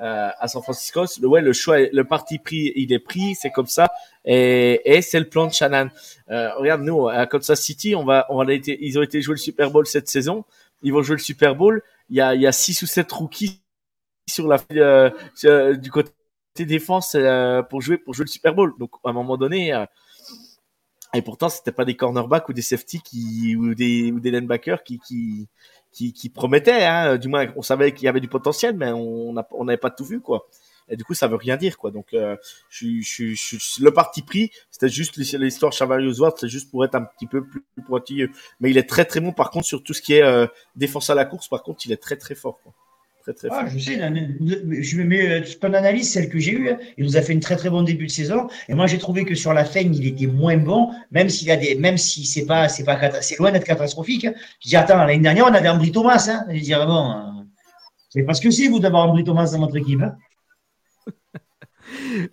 euh, 0.00 0.28
à 0.38 0.48
San 0.48 0.60
Francisco, 0.60 1.04
le, 1.20 1.28
ouais, 1.28 1.40
le 1.40 1.52
choix, 1.52 1.78
le 1.78 2.02
parti 2.02 2.38
pris, 2.40 2.72
il 2.74 2.92
est 2.92 2.98
pris, 2.98 3.36
c'est 3.36 3.50
comme 3.50 3.68
ça, 3.68 3.88
et, 4.24 4.80
et 4.84 5.02
c'est 5.02 5.20
le 5.20 5.28
plan 5.28 5.46
de 5.46 5.52
Shannon. 5.52 5.88
Euh, 6.30 6.52
regarde, 6.56 6.82
nous, 6.82 7.08
à 7.08 7.26
Kansas 7.26 7.60
City, 7.60 7.94
on 7.94 8.04
va, 8.04 8.26
on 8.28 8.40
a 8.40 8.52
été, 8.52 8.76
ils 8.80 8.98
ont 8.98 9.02
été 9.02 9.22
jouer 9.22 9.34
le 9.34 9.40
Super 9.40 9.70
Bowl 9.70 9.86
cette 9.86 10.08
saison, 10.08 10.44
ils 10.82 10.92
vont 10.92 11.02
jouer 11.02 11.14
le 11.14 11.22
Super 11.22 11.54
Bowl, 11.54 11.80
il 12.10 12.16
y 12.16 12.20
a, 12.20 12.34
il 12.34 12.40
y 12.40 12.46
a 12.46 12.50
six 12.50 12.82
ou 12.82 12.86
sept 12.86 13.10
rookies 13.12 13.60
sur 14.26 14.48
la, 14.48 14.58
euh, 14.72 15.76
du 15.76 15.90
côté 15.90 16.10
défense 16.58 17.14
euh, 17.14 17.62
pour 17.62 17.80
jouer, 17.80 17.98
pour 17.98 18.14
jouer 18.14 18.24
le 18.24 18.30
Super 18.30 18.54
Bowl. 18.54 18.74
Donc, 18.78 18.90
à 19.04 19.10
un 19.10 19.12
moment 19.12 19.36
donné, 19.36 19.74
euh, 19.74 19.84
et 21.14 21.22
pourtant, 21.22 21.48
c'était 21.48 21.72
pas 21.72 21.84
des 21.84 21.96
cornerbacks 21.96 22.48
ou 22.48 22.52
des 22.52 22.62
safety 22.62 23.00
qui, 23.00 23.56
ou 23.56 23.74
des, 23.74 24.10
ou 24.12 24.20
des 24.20 24.30
linebackers 24.30 24.82
qui, 24.82 24.98
qui, 24.98 25.48
qui, 26.12 26.28
promettait, 26.28 26.84
hein, 26.84 27.16
du 27.16 27.28
moins 27.28 27.46
on 27.54 27.62
savait 27.62 27.92
qu'il 27.92 28.06
y 28.06 28.08
avait 28.08 28.20
du 28.20 28.28
potentiel, 28.28 28.76
mais 28.76 28.90
on 28.90 29.32
n'avait 29.32 29.76
pas 29.78 29.90
tout 29.90 30.04
vu 30.04 30.20
quoi. 30.20 30.48
Et 30.88 30.96
du 30.96 31.04
coup, 31.04 31.14
ça 31.14 31.28
veut 31.28 31.36
rien 31.36 31.56
dire 31.56 31.78
quoi. 31.78 31.90
Donc, 31.90 32.12
euh, 32.14 32.36
je, 32.68 33.00
je, 33.00 33.82
le 33.82 33.90
parti 33.92 34.22
pris, 34.22 34.50
c'était 34.70 34.88
juste 34.88 35.16
l'histoire 35.16 35.72
Chavalier 35.72 36.18
Ward, 36.18 36.36
c'est 36.38 36.48
juste 36.48 36.70
pour 36.70 36.84
être 36.84 36.94
un 36.94 37.02
petit 37.02 37.26
peu 37.26 37.44
plus, 37.44 37.64
pointilleux. 37.86 38.30
Mais 38.60 38.70
il 38.70 38.78
est 38.78 38.88
très 38.88 39.04
très 39.04 39.20
bon 39.20 39.32
par 39.32 39.50
contre 39.50 39.66
sur 39.66 39.82
tout 39.82 39.94
ce 39.94 40.02
qui 40.02 40.14
est 40.14 40.22
euh, 40.22 40.46
défense 40.76 41.10
à 41.10 41.14
la 41.14 41.24
course. 41.24 41.48
Par 41.48 41.62
contre, 41.62 41.86
il 41.86 41.92
est 41.92 42.02
très 42.02 42.16
très 42.16 42.34
fort. 42.34 42.58
Ah, 43.50 43.66
je 43.66 43.78
sais, 43.78 43.96
je 43.96 45.02
mets 45.02 45.42
ton 45.42 45.72
analyse, 45.72 46.12
celle 46.12 46.28
que 46.28 46.38
j'ai 46.38 46.52
eue, 46.52 46.68
hein. 46.68 46.78
il 46.98 47.04
nous 47.04 47.16
a 47.16 47.22
fait 47.22 47.32
une 47.32 47.40
très 47.40 47.56
très 47.56 47.70
bon 47.70 47.82
début 47.82 48.06
de 48.06 48.10
saison. 48.10 48.48
Et 48.68 48.74
moi, 48.74 48.86
j'ai 48.86 48.98
trouvé 48.98 49.24
que 49.24 49.34
sur 49.34 49.54
la 49.54 49.64
fin, 49.64 49.80
il 49.80 50.06
était 50.06 50.26
moins 50.26 50.58
bon, 50.58 50.90
même 51.10 51.30
s'il 51.30 51.50
a 51.50 51.56
des, 51.56 51.74
même 51.76 51.96
si 51.96 52.26
c'est 52.26 52.44
pas, 52.44 52.68
c'est 52.68 52.84
pas, 52.84 53.22
c'est 53.22 53.38
loin 53.38 53.50
d'être 53.50 53.64
catastrophique. 53.64 54.26
Je 54.60 54.68
dis, 54.68 54.76
attends, 54.76 54.98
l'année 54.98 55.20
dernière, 55.20 55.46
on 55.46 55.54
avait 55.54 55.70
Ambry 55.70 55.90
Thomas, 55.90 56.28
hein. 56.28 56.44
Je 56.52 56.60
dis, 56.60 56.74
bon, 56.74 57.12
euh, 57.12 57.42
c'est 58.10 58.24
parce 58.24 58.40
que 58.40 58.50
c'est 58.50 58.68
vous 58.68 58.78
d'avoir 58.78 59.08
Ambry 59.08 59.24
Thomas 59.24 59.50
dans 59.52 59.60
votre 59.60 59.76
équipe, 59.76 60.02
hein. 60.02 60.16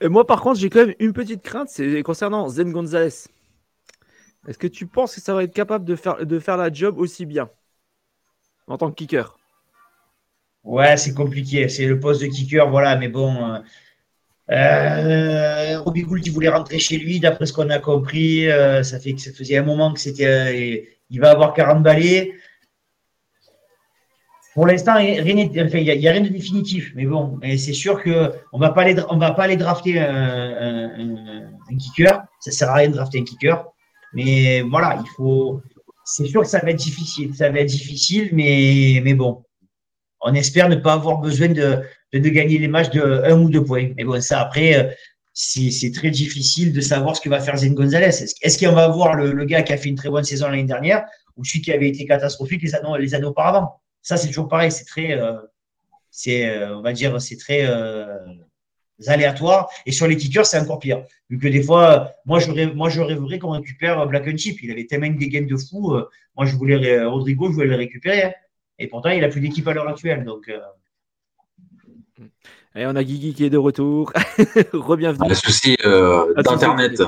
moi, 0.10 0.28
par 0.28 0.42
contre, 0.42 0.60
j'ai 0.60 0.70
quand 0.70 0.86
même 0.86 0.96
une 1.00 1.14
petite 1.14 1.42
crainte, 1.42 1.70
c'est 1.70 2.04
concernant 2.04 2.50
Zen 2.50 2.72
Gonzalez. 2.72 3.30
Est-ce 4.48 4.58
que 4.58 4.68
tu 4.68 4.88
penses 4.88 5.16
que 5.16 5.22
ça 5.22 5.34
va 5.34 5.44
être 5.44 5.54
capable 5.54 5.86
de 5.86 5.96
faire, 5.96 6.26
de 6.26 6.40
faire 6.40 6.58
la 6.58 6.72
job 6.72 6.98
aussi 6.98 7.26
bien 7.26 7.50
en 8.68 8.78
tant 8.78 8.90
que 8.90 8.96
kicker? 8.96 9.41
Ouais, 10.64 10.96
c'est 10.98 11.14
compliqué. 11.14 11.70
C'est 11.70 11.86
le 11.86 12.00
poste 12.00 12.22
de 12.22 12.28
kicker, 12.28 12.70
voilà. 12.70 12.96
Mais 12.96 13.08
bon, 13.08 13.36
euh, 14.52 14.54
euh 14.54 15.80
Robbie 15.82 16.04
Gould, 16.04 16.26
il 16.26 16.32
voulait 16.32 16.50
rentrer 16.50 16.80
chez 16.80 16.98
lui, 16.98 17.20
d'après 17.20 17.46
ce 17.46 17.54
qu'on 17.54 17.70
a 17.70 17.80
compris. 17.80 18.50
Euh, 18.50 18.84
ça 18.84 19.00
fait 19.00 19.14
que 19.14 19.22
ça 19.22 19.32
faisait 19.34 19.58
un 19.58 19.64
moment 19.64 19.94
que 19.94 20.00
c'était. 20.00 20.26
Euh, 20.26 20.86
il 21.10 21.20
va 21.20 21.32
avoir 21.32 21.54
40 21.54 21.84
balais. 21.84 22.34
Pour 24.54 24.68
l'instant, 24.68 24.98
il 24.98 25.14
n'y 25.14 25.20
a, 26.08 26.12
rien 26.12 26.22
de 26.22 26.28
définitif. 26.28 26.92
Mais 26.96 27.06
bon, 27.06 27.40
c'est 27.58 27.74
sûr 27.74 28.04
qu'on 28.04 28.10
ne 28.12 28.60
va 28.60 28.70
pas 28.72 28.82
aller 28.82 29.56
drafter 29.56 30.00
un, 30.00 30.92
un, 31.70 31.78
kicker. 31.78 32.24
Ça 32.40 32.52
ne 32.52 32.54
sert 32.54 32.70
à 32.70 32.76
rien 32.76 32.90
de 32.90 32.94
drafter 32.94 33.20
un 33.20 33.24
kicker. 33.24 33.66
Mais 34.14 34.62
voilà, 34.62 35.00
il 35.02 35.08
faut. 35.16 35.62
C'est 36.04 36.26
sûr 36.26 36.42
que 36.42 36.48
ça 36.48 36.60
va 36.60 36.72
être 36.72 36.78
difficile. 36.78 37.34
Ça 37.34 37.50
va 37.50 37.60
être 37.60 37.70
difficile, 37.70 38.30
mais, 38.34 39.02
mais 39.04 39.14
bon 39.14 39.44
on 40.22 40.34
espère 40.34 40.70
ne 40.70 40.76
pas 40.76 40.94
avoir 40.94 41.18
besoin 41.20 41.50
de, 41.50 41.84
gagner 42.14 42.58
les 42.58 42.68
matchs 42.68 42.92
de 42.92 43.02
un 43.26 43.40
ou 43.40 43.50
deux 43.50 43.64
points. 43.64 43.92
Mais 43.98 44.04
bon, 44.04 44.22
ça 44.22 44.42
après, 44.42 44.76
euh, 44.76 44.92
c'est 45.34 45.92
très 45.94 46.12
difficile 46.12 46.74
de 46.74 46.82
savoir 46.82 47.16
ce 47.16 47.22
que 47.22 47.30
va 47.30 47.40
faire 47.40 47.58
Zen 47.58 47.74
Gonzalez. 47.74 48.10
Est-ce 48.42 48.58
qu'on 48.64 48.74
va 48.74 48.88
voir 48.90 49.16
le, 49.16 49.46
gars 49.46 49.64
qui 49.64 49.74
a 49.74 49.78
fait 49.78 49.90
une 49.90 49.96
très 49.96 50.10
bonne 50.10 50.24
saison 50.24 50.48
l'année 50.48 50.64
dernière 50.64 51.06
ou 51.38 51.46
celui 51.46 51.62
qui 51.62 51.72
avait 51.72 51.88
été 51.90 52.06
catastrophique 52.06 52.62
les 52.62 52.76
années, 53.16 53.26
auparavant? 53.26 53.80
Ça, 54.02 54.18
c'est 54.18 54.28
toujours 54.28 54.48
pareil. 54.48 54.72
C'est 54.72 54.86
très, 54.86 55.14
euh, 55.14 55.38
euh, 56.28 56.76
on 56.76 56.82
va 56.82 56.94
dire, 56.94 57.20
c'est 57.22 57.38
très 57.38 57.68
aléatoire. 59.08 59.70
Et 59.88 59.92
sur 59.92 60.08
les 60.08 60.18
kickers, 60.18 60.46
c'est 60.46 60.60
encore 60.60 60.80
pire. 60.80 61.04
Vu 61.30 61.40
que 61.40 61.48
des 61.48 61.64
fois, 61.64 62.12
moi, 62.26 62.40
je, 62.40 62.52
moi, 62.74 62.90
je 62.90 63.02
rêverais 63.02 63.40
qu'on 63.40 63.52
récupère 63.52 64.06
Black 64.06 64.28
and 64.28 64.38
Chip. 64.38 64.62
Il 64.62 64.72
avait 64.72 64.86
tellement 64.86 65.10
des 65.10 65.30
games 65.30 65.48
de 65.48 65.58
fou. 65.58 65.96
moi, 66.36 66.46
je 66.46 66.56
voulais, 66.56 67.04
Rodrigo, 67.06 67.48
je 67.48 67.54
voulais 67.54 67.68
le 67.68 67.76
récupérer. 67.76 68.24
Hein. 68.24 68.34
Et 68.82 68.88
pourtant, 68.88 69.10
il 69.10 69.22
n'a 69.22 69.30
plus 69.30 69.42
d'équipe 69.42 69.68
à 69.68 69.74
l'heure 69.74 69.88
actuelle. 69.88 70.26
Donc, 70.26 70.50
euh. 70.50 70.60
Et 72.74 72.88
on 72.88 72.96
a 72.96 73.04
Guigui 73.04 73.36
qui 73.36 73.46
est 73.46 73.52
de 73.52 73.58
retour. 73.58 74.12
Rebienvenue. 74.74 75.30
Le 75.30 75.36
souci 75.36 75.78
euh, 75.86 76.34
d'internet. 76.42 77.00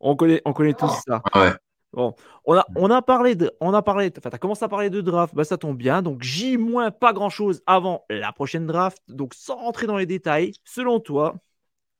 On 0.00 0.16
connaît, 0.16 0.40
on 0.46 0.54
connaît 0.54 0.72
tous 0.72 0.90
ça. 1.06 1.22
Ouais. 1.34 1.52
Bon, 1.92 2.14
on 2.46 2.56
a, 2.56 2.64
on 2.76 2.90
a 2.90 3.02
parlé 3.02 3.34
de, 3.34 3.50
on 3.60 3.74
a 3.74 3.82
parlé, 3.82 4.10
enfin, 4.16 4.30
as 4.32 4.38
commencé 4.38 4.64
à 4.64 4.68
parler 4.68 4.88
de 4.88 5.00
draft, 5.02 5.34
bah, 5.34 5.44
ça 5.44 5.58
tombe 5.58 5.76
bien. 5.76 6.00
Donc, 6.00 6.22
J 6.22 6.56
moins 6.56 6.90
pas 6.90 7.12
grand 7.12 7.30
chose 7.30 7.62
avant 7.66 8.06
la 8.08 8.32
prochaine 8.32 8.66
draft. 8.66 9.02
Donc, 9.08 9.34
sans 9.34 9.56
rentrer 9.56 9.86
dans 9.86 9.98
les 9.98 10.06
détails, 10.06 10.52
selon 10.64 10.98
toi, 10.98 11.36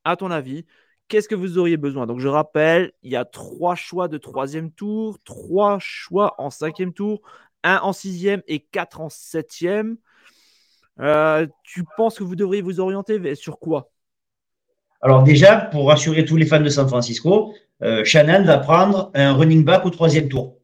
à 0.05 0.17
ton 0.17 0.31
avis, 0.31 0.65
qu'est-ce 1.09 1.29
que 1.29 1.35
vous 1.35 1.59
auriez 1.59 1.77
besoin? 1.77 2.07
Donc, 2.07 2.21
je 2.21 2.29
rappelle, 2.29 2.93
il 3.03 3.11
y 3.11 3.17
a 3.17 3.27
trois 3.27 3.75
choix 3.75 4.09
de 4.09 4.17
troisième 4.17 4.71
tour, 4.71 5.19
trois 5.25 5.79
choix 5.81 6.35
en 6.39 6.49
cinquième 6.49 6.95
tour, 6.95 7.21
un 7.65 7.79
en 7.83 7.93
sixième 7.93 8.43
et 8.47 8.61
quatre 8.61 9.01
en 9.01 9.09
septième. 9.09 9.97
Euh, 11.01 11.47
tu 11.63 11.85
penses 11.97 12.19
que 12.19 12.25
vous 12.25 12.37
devriez 12.37 12.63
vous 12.63 12.81
orienter 12.81 13.35
sur 13.35 13.59
quoi? 13.59 13.91
Alors 15.01 15.23
déjà, 15.23 15.57
pour 15.57 15.89
rassurer 15.89 16.25
tous 16.25 16.37
les 16.37 16.47
fans 16.47 16.61
de 16.61 16.69
San 16.69 16.89
Francisco, 16.89 17.55
euh, 17.83 18.05
Shannon 18.05 18.45
va 18.45 18.59
prendre 18.59 19.11
un 19.15 19.33
running 19.33 19.65
back 19.65 19.87
au 19.87 19.91
troisième 19.91 20.29
tour. 20.29 20.57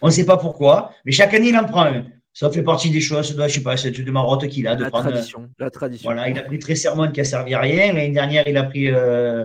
On 0.00 0.06
ne 0.06 0.12
sait 0.12 0.24
pas 0.24 0.38
pourquoi, 0.38 0.92
mais 1.04 1.12
chaque 1.12 1.34
année, 1.34 1.48
il 1.48 1.56
en 1.56 1.64
prend 1.64 1.84
un. 1.84 2.04
Ça 2.32 2.50
fait 2.50 2.62
partie 2.62 2.90
des 2.90 3.00
choses, 3.00 3.28
je 3.28 3.48
sais 3.48 3.62
pas, 3.62 3.76
c'est 3.76 3.90
de 3.92 4.10
marotte 4.10 4.48
qu'il 4.48 4.66
a 4.66 4.74
de 4.74 4.84
la 4.84 4.90
prendre. 4.90 5.10
Tradition, 5.10 5.48
la 5.58 5.70
tradition. 5.70 6.10
Voilà, 6.10 6.28
il 6.28 6.38
a 6.38 6.42
pris 6.42 6.58
très 6.58 6.74
Sermon 6.74 7.10
qui 7.12 7.20
a 7.20 7.24
servi 7.24 7.54
à 7.54 7.60
rien. 7.60 7.92
L'année 7.92 8.10
dernière, 8.10 8.48
il 8.48 8.56
a 8.56 8.64
pris 8.64 8.90
euh, 8.90 9.44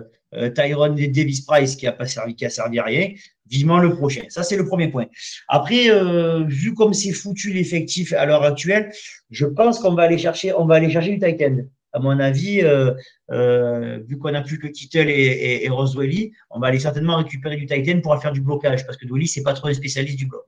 Tyrone 0.54 0.94
Davis 0.94 1.40
Price 1.42 1.76
qui 1.76 1.86
a 1.86 1.92
pas 1.92 2.06
servi, 2.06 2.34
qui 2.34 2.44
a 2.44 2.50
servi 2.50 2.78
à 2.78 2.84
rien. 2.84 3.08
Vivement 3.46 3.78
le 3.78 3.94
prochain. 3.96 4.22
Ça, 4.28 4.44
c'est 4.44 4.56
le 4.56 4.64
premier 4.64 4.88
point. 4.88 5.06
Après, 5.48 5.90
euh, 5.90 6.44
vu 6.46 6.72
comme 6.72 6.94
c'est 6.94 7.12
foutu 7.12 7.52
l'effectif 7.52 8.12
à 8.12 8.24
l'heure 8.24 8.44
actuelle, 8.44 8.92
je 9.30 9.46
pense 9.46 9.80
qu'on 9.80 9.94
va 9.94 10.04
aller 10.04 10.18
chercher, 10.18 10.52
on 10.54 10.66
va 10.66 10.76
aller 10.76 10.90
chercher 10.90 11.10
du 11.10 11.18
tight 11.18 11.42
end 11.42 11.64
à 11.92 11.98
mon 11.98 12.18
avis, 12.18 12.62
euh, 12.62 12.92
euh, 13.30 13.98
vu 14.06 14.18
qu'on 14.18 14.30
n'a 14.30 14.42
plus 14.42 14.58
que 14.58 14.68
Kittle 14.68 15.08
et, 15.08 15.12
et, 15.12 15.64
et 15.64 15.70
on 15.70 16.60
va 16.60 16.66
aller 16.68 16.78
certainement 16.78 17.16
récupérer 17.16 17.56
du 17.56 17.66
Titan 17.66 18.00
pour 18.00 18.20
faire 18.20 18.32
du 18.32 18.40
blocage 18.40 18.84
parce 18.86 18.96
que 18.96 19.06
Dwelly, 19.06 19.26
c'est 19.26 19.42
pas 19.42 19.54
trop 19.54 19.68
un 19.68 19.74
spécialiste 19.74 20.18
du 20.18 20.26
bloc. 20.26 20.44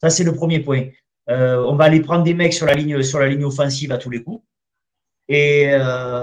Ça, 0.00 0.10
c'est 0.10 0.24
le 0.24 0.34
premier 0.34 0.60
point. 0.60 0.88
Euh, 1.30 1.64
on 1.66 1.76
va 1.76 1.84
aller 1.84 2.00
prendre 2.00 2.22
des 2.22 2.34
mecs 2.34 2.52
sur 2.52 2.66
la 2.66 2.74
ligne, 2.74 3.02
sur 3.02 3.18
la 3.18 3.28
ligne 3.28 3.44
offensive 3.44 3.92
à 3.92 3.98
tous 3.98 4.10
les 4.10 4.22
coups. 4.22 4.44
Et, 5.28 5.70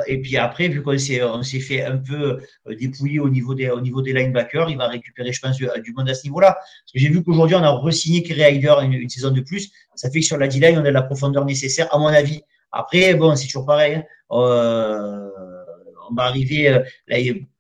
et 0.08 0.22
puis 0.22 0.38
après, 0.38 0.68
vu 0.68 0.84
qu'on 0.84 0.98
s'est, 0.98 1.24
on 1.24 1.42
s'est 1.42 1.60
fait 1.60 1.84
un 1.84 1.98
peu 1.98 2.40
dépouiller 2.80 3.20
au 3.20 3.30
niveau 3.30 3.56
des, 3.56 3.70
au 3.70 3.82
niveau 3.82 4.02
des 4.04 4.14
linebackers, 4.14 4.70
il 4.70 4.78
va 4.78 4.88
récupérer, 4.88 5.34
je 5.34 5.42
pense, 5.42 5.58
du, 5.58 5.94
monde 5.96 6.10
à 6.10 6.14
ce 6.14 6.24
niveau-là. 6.26 6.54
Parce 6.54 6.92
que 6.94 7.00
j'ai 7.00 7.10
vu 7.10 7.24
qu'aujourd'hui, 7.24 7.56
on 7.56 7.64
a 7.64 7.72
re-signé 7.72 8.22
Kerry 8.22 8.58
Hyder 8.58 8.76
une, 8.84 9.10
saison 9.10 9.32
de 9.32 9.42
plus. 9.42 9.72
Ça 9.96 10.12
fait 10.12 10.20
que 10.20 10.26
sur 10.26 10.38
la 10.38 10.48
D-line, 10.48 10.78
on 10.78 10.86
a 10.86 10.92
la 10.92 11.02
profondeur 11.02 11.46
nécessaire, 11.46 11.88
à 11.94 11.98
mon 11.98 12.08
avis, 12.08 12.44
après, 12.72 13.16
bon, 13.16 13.36
c'est 13.36 13.48
toujours 13.48 13.66
pareil. 13.66 13.96
Hein. 13.96 14.04
Euh, 14.32 15.30
on 16.10 16.16
va 16.16 16.24
arriver. 16.24 16.70
Euh, 16.70 16.80
là, 17.08 17.18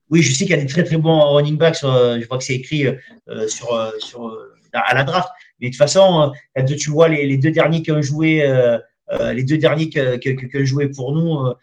oui, 0.09 0.21
je 0.21 0.33
sais 0.33 0.45
qu'il 0.45 0.55
y 0.55 0.59
a 0.59 0.61
des 0.61 0.67
très 0.67 0.83
très 0.83 0.97
bons 0.97 1.19
running 1.33 1.57
backs. 1.57 1.81
je 1.81 2.25
crois 2.25 2.37
que 2.37 2.43
c'est 2.43 2.55
écrit 2.55 2.85
euh, 2.85 3.47
sur, 3.47 3.93
sur 3.99 4.37
à 4.73 4.93
la 4.93 5.03
draft. 5.03 5.29
Mais 5.59 5.67
de 5.67 5.71
toute 5.71 5.77
façon, 5.77 6.31
tu 6.77 6.89
vois 6.89 7.07
les, 7.07 7.27
les 7.27 7.37
deux 7.37 7.51
derniers 7.51 7.81
qui 7.81 7.91
ont 7.91 8.01
joué, 8.01 8.41
les 9.33 9.43
deux 9.43 9.57
derniers 9.57 9.89
qui, 9.89 9.99
ont 9.99 10.65
joué 10.65 10.87
pour 10.89 11.13
nous, 11.13 11.53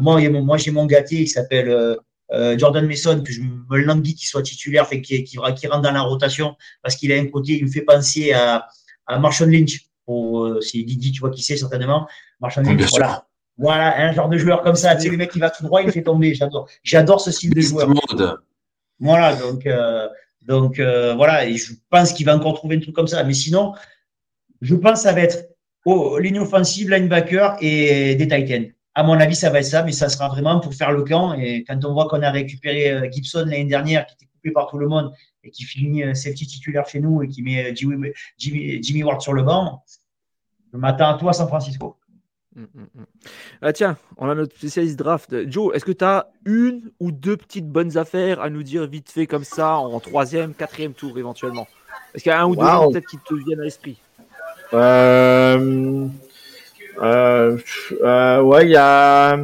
moi, 0.00 0.20
moi 0.28 0.56
j'ai 0.56 0.70
mon 0.70 0.86
gâté, 0.86 1.16
il 1.16 1.28
s'appelle 1.28 1.96
Jordan 2.56 2.86
Mason, 2.86 3.22
que 3.22 3.32
je 3.32 3.40
me 3.42 3.78
languis 3.78 4.14
qu'il 4.14 4.26
soit 4.26 4.42
titulaire, 4.42 4.86
fait 4.86 5.00
qui, 5.00 5.22
qui, 5.24 5.38
qui, 5.56 5.66
rentre 5.66 5.82
dans 5.82 5.92
la 5.92 6.02
rotation 6.02 6.56
parce 6.82 6.96
qu'il 6.96 7.12
a 7.12 7.16
un 7.16 7.26
côté, 7.26 7.58
il 7.58 7.64
me 7.64 7.70
fait 7.70 7.82
penser 7.82 8.32
à, 8.32 8.66
à 9.06 9.18
Marshall 9.18 9.50
Lynch. 9.50 9.86
c'est 10.60 10.82
Didi, 10.82 11.12
tu 11.12 11.20
vois 11.20 11.30
qui 11.30 11.42
c'est 11.42 11.56
certainement. 11.56 12.06
Marchand 12.40 12.62
voilà. 12.90 13.26
Voilà, 13.58 13.98
un 13.98 14.12
genre 14.12 14.28
de 14.28 14.36
joueur 14.36 14.62
comme 14.62 14.76
ça. 14.76 14.94
Tu 14.96 15.02
sais, 15.02 15.08
le 15.08 15.16
mec 15.16 15.30
qui 15.30 15.38
va 15.38 15.48
tout 15.48 15.64
droit, 15.64 15.82
il 15.82 15.90
fait 15.90 16.02
tomber. 16.02 16.34
J'adore. 16.34 16.68
J'adore 16.82 17.20
ce 17.20 17.30
style 17.30 17.54
de 17.54 17.60
joueur. 17.60 17.88
Voilà, 18.98 19.36
donc, 19.36 19.66
euh, 19.66 20.08
donc 20.42 20.78
euh, 20.78 21.14
voilà, 21.14 21.46
et 21.46 21.56
je 21.56 21.72
pense 21.90 22.12
qu'il 22.12 22.24
va 22.24 22.34
encore 22.34 22.54
trouver 22.54 22.76
un 22.76 22.80
truc 22.80 22.94
comme 22.94 23.06
ça. 23.06 23.22
Mais 23.24 23.34
sinon, 23.34 23.74
je 24.60 24.74
pense 24.74 24.92
que 24.92 24.98
ça 25.00 25.12
va 25.12 25.20
être 25.20 25.48
oh, 25.86 26.18
ligne 26.18 26.38
offensive, 26.40 26.90
linebacker 26.90 27.56
et 27.60 28.14
des 28.16 28.28
Titans. 28.28 28.70
À 28.94 29.02
mon 29.02 29.14
avis, 29.14 29.36
ça 29.36 29.50
va 29.50 29.60
être 29.60 29.66
ça, 29.66 29.82
mais 29.82 29.92
ça 29.92 30.08
sera 30.08 30.28
vraiment 30.28 30.60
pour 30.60 30.74
faire 30.74 30.92
le 30.92 31.04
camp. 31.04 31.34
Et 31.34 31.64
quand 31.64 31.82
on 31.84 31.92
voit 31.92 32.08
qu'on 32.08 32.22
a 32.22 32.30
récupéré 32.30 32.90
euh, 32.90 33.10
Gibson 33.10 33.44
l'année 33.46 33.64
dernière, 33.64 34.06
qui 34.06 34.14
était 34.14 34.26
coupé 34.26 34.50
par 34.50 34.68
tout 34.68 34.78
le 34.78 34.88
monde 34.88 35.12
et 35.44 35.50
qui 35.50 35.64
finit 35.64 36.02
safety 36.14 36.46
titulaire 36.46 36.86
chez 36.86 37.00
nous 37.00 37.22
et 37.22 37.28
qui 37.28 37.42
met 37.42 37.74
Jimmy, 37.74 38.10
Jimmy, 38.36 38.82
Jimmy 38.82 39.02
Ward 39.04 39.20
sur 39.20 39.32
le 39.32 39.42
banc, 39.42 39.82
je 40.72 40.78
m'attends 40.78 41.08
à 41.08 41.14
toi, 41.18 41.32
San 41.32 41.46
Francisco. 41.46 41.96
Mm, 42.56 42.62
mm, 42.62 42.86
mm. 42.94 43.04
Ah, 43.62 43.72
tiens, 43.72 43.96
on 44.16 44.28
a 44.28 44.34
notre 44.34 44.56
spécialiste 44.56 44.98
draft. 44.98 45.48
Joe, 45.48 45.74
est-ce 45.74 45.84
que 45.84 45.92
tu 45.92 46.04
as 46.04 46.28
une 46.46 46.90
ou 47.00 47.12
deux 47.12 47.36
petites 47.36 47.68
bonnes 47.68 47.98
affaires 47.98 48.40
à 48.40 48.50
nous 48.50 48.62
dire 48.62 48.86
vite 48.86 49.10
fait 49.10 49.26
comme 49.26 49.44
ça 49.44 49.76
en 49.76 50.00
troisième, 50.00 50.54
quatrième 50.54 50.94
tour 50.94 51.18
éventuellement? 51.18 51.68
Est-ce 52.14 52.22
qu'il 52.22 52.30
y 52.30 52.34
a 52.34 52.40
un 52.40 52.46
ou 52.46 52.56
deux 52.56 52.62
peut-être 52.62 53.08
qui 53.08 53.18
te 53.18 53.34
viennent 53.34 53.60
à 53.60 53.64
l'esprit? 53.64 54.00
Euh, 54.74 56.08
euh, 57.02 57.58
euh, 58.02 58.40
Ouais, 58.42 58.64
il 58.66 58.70
y 58.70 58.76
a 58.76 59.38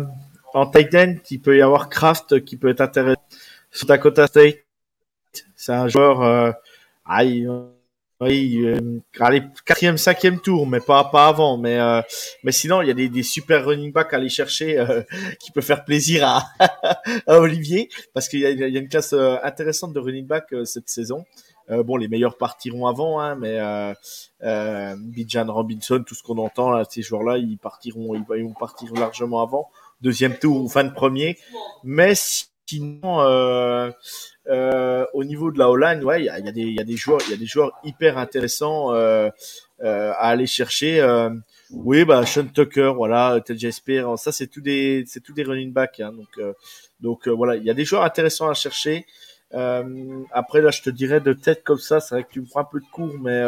en 0.55 0.67
Titan, 0.67 1.15
il 1.31 1.41
peut 1.41 1.57
y 1.57 1.63
avoir 1.63 1.89
Kraft 1.89 2.45
qui 2.45 2.57
peut 2.57 2.69
être 2.69 2.81
intéressant. 2.81 3.21
Sur 3.71 3.87
Dakota 3.87 4.27
State, 4.27 4.59
c'est 5.57 5.73
un 5.73 5.89
joueur. 5.89 6.55
aïe, 7.07 7.49
oui, 8.23 8.63
euh, 8.65 9.01
allez, 9.19 9.43
quatrième, 9.67 9.99
cinquième 9.99 10.39
tour, 10.39 10.65
mais 10.65 10.79
pas 10.79 11.03
pas 11.11 11.27
avant. 11.27 11.57
Mais 11.59 11.81
euh, 11.81 12.01
mais 12.45 12.53
sinon, 12.53 12.81
il 12.81 12.87
y 12.87 12.91
a 12.93 12.95
des, 12.95 13.09
des 13.09 13.25
super 13.25 13.65
running 13.67 13.93
backs 13.93 14.15
à 14.15 14.17
aller 14.17 14.29
chercher 14.29 14.79
euh, 14.79 15.03
qui 15.41 15.51
peut 15.51 15.61
faire 15.61 15.85
plaisir 15.85 16.25
à, 16.29 16.45
à 17.27 17.41
Olivier 17.41 17.89
parce 18.15 18.29
qu'il 18.29 18.39
y 18.39 18.47
a, 18.47 18.51
y 18.51 18.77
a 18.77 18.81
une 18.81 18.89
classe 18.89 19.13
euh, 19.13 19.39
intéressante 19.43 19.93
de 19.93 19.99
running 19.99 20.25
back 20.25 20.53
euh, 20.53 20.65
cette 20.65 20.89
saison. 20.89 21.25
Bon, 21.69 21.97
les 21.97 22.09
meilleurs 22.09 22.37
partiront 22.37 22.87
avant, 22.87 23.21
hein, 23.21 23.35
mais 23.35 23.59
euh, 23.61 24.97
Bijan 24.99 25.53
Robinson, 25.53 26.03
tout 26.07 26.15
ce 26.15 26.23
qu'on 26.23 26.39
entend 26.39 26.71
là, 26.71 26.85
ces 26.89 27.03
joueurs-là, 27.03 27.39
ils 27.39 27.59
partiront, 27.59 28.15
ils, 28.15 28.45
vont 28.45 28.55
partir 28.55 28.93
largement 28.95 29.43
avant, 29.43 29.71
deuxième 30.01 30.37
tour 30.39 30.63
ou 30.63 30.69
fin 30.69 30.85
de 30.85 30.93
premier. 30.93 31.39
Mais 31.85 32.15
sinon. 32.67 33.21
Euh, 33.21 33.91
euh, 34.49 35.07
au 35.13 35.23
niveau 35.23 35.53
de 35.53 35.59
la 35.59 35.71
O-line, 35.71 36.03
ouais, 36.03 36.23
il 36.23 36.25
y 36.25 36.29
a, 36.29 36.39
y, 36.41 36.81
a 36.81 36.85
des 36.85 36.97
joueurs, 36.97 37.21
il 37.27 37.31
y 37.31 37.35
a 37.35 37.37
des 37.37 37.47
joueurs 37.47 37.73
hyper 37.85 38.19
intéressants 38.19 38.93
euh, 38.93 39.29
euh, 39.83 40.11
à 40.13 40.29
aller 40.29 40.47
chercher. 40.47 41.01
Euh, 41.01 41.31
oui, 41.71 42.05
bah 42.05 42.27
Sean 42.27 42.47
Tucker, 42.47 42.93
voilà, 42.95 43.41
Ted 43.45 43.71
Spear, 43.71 44.19
ça 44.19 44.33
c'est 44.33 44.49
tout 44.49 44.61
des, 44.61 45.05
c'est 45.07 45.21
tout 45.21 45.33
des 45.33 45.45
running 45.45 45.73
backs. 45.73 46.01
Hein, 46.01 46.13
donc, 46.13 46.29
euh, 46.39 46.53
donc 47.01 47.29
voilà, 47.29 47.57
il 47.57 47.63
y 47.63 47.71
a 47.71 47.75
des 47.75 47.85
joueurs 47.85 48.03
intéressants 48.03 48.49
à 48.49 48.55
chercher. 48.55 49.07
Après 49.53 50.61
là, 50.61 50.71
je 50.71 50.83
te 50.83 50.91
dirais 50.91 51.21
de 51.21 51.33
tête 51.33 51.63
comme 51.65 51.79
ça, 51.79 52.01
c'est 52.01 52.15
vrai 52.15 52.25
que 52.25 52.31
tu 52.31 52.41
me 52.41 52.47
prends 52.47 52.61
un 52.61 52.65
peu 52.65 52.81
de 52.81 52.87
cours, 52.93 53.15
mais 53.21 53.43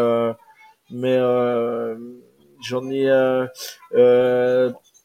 mais 0.91 1.19
j'en 2.61 2.91
ai 2.91 3.11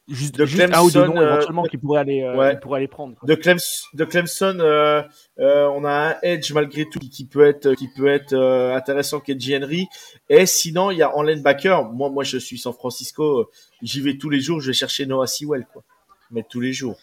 Juste, 0.09 0.39
de 0.39 0.45
Clemson, 0.45 0.73
un 0.73 0.81
ou 0.81 0.89
deux 0.89 1.05
noms 1.05 1.21
éventuellement 1.21 1.63
qui 1.63 1.77
pourraient 1.77 1.99
aller, 1.99 2.23
euh, 2.23 2.73
aller 2.73 2.87
prendre. 2.87 3.15
De, 3.23 3.35
Clemson, 3.35 3.85
de 3.93 4.05
Clemson 4.05 4.57
euh, 4.59 5.03
euh, 5.39 5.67
on 5.67 5.85
a 5.85 5.91
un 5.91 6.15
edge 6.23 6.51
malgré 6.51 6.89
tout 6.89 6.97
qui 6.97 7.27
peut 7.27 7.45
être, 7.45 7.75
qui 7.75 7.87
peut 7.95 8.07
être 8.07 8.33
euh, 8.33 8.75
intéressant, 8.75 9.19
qui 9.19 9.33
est 9.33 9.55
Henry. 9.55 9.87
Et 10.27 10.47
sinon, 10.47 10.89
il 10.89 10.97
y 10.97 11.03
a 11.03 11.15
en 11.15 11.21
linebacker. 11.21 11.91
Moi, 11.93 12.09
moi, 12.09 12.23
je 12.23 12.37
suis 12.37 12.57
San 12.57 12.73
Francisco. 12.73 13.51
J'y 13.83 14.01
vais 14.01 14.17
tous 14.17 14.31
les 14.31 14.39
jours. 14.39 14.61
Je 14.61 14.67
vais 14.67 14.73
chercher 14.73 15.05
Noah 15.05 15.27
Sewell, 15.27 15.67
quoi. 15.71 15.83
Mais 16.31 16.43
tous 16.49 16.59
les 16.59 16.73
jours, 16.73 16.97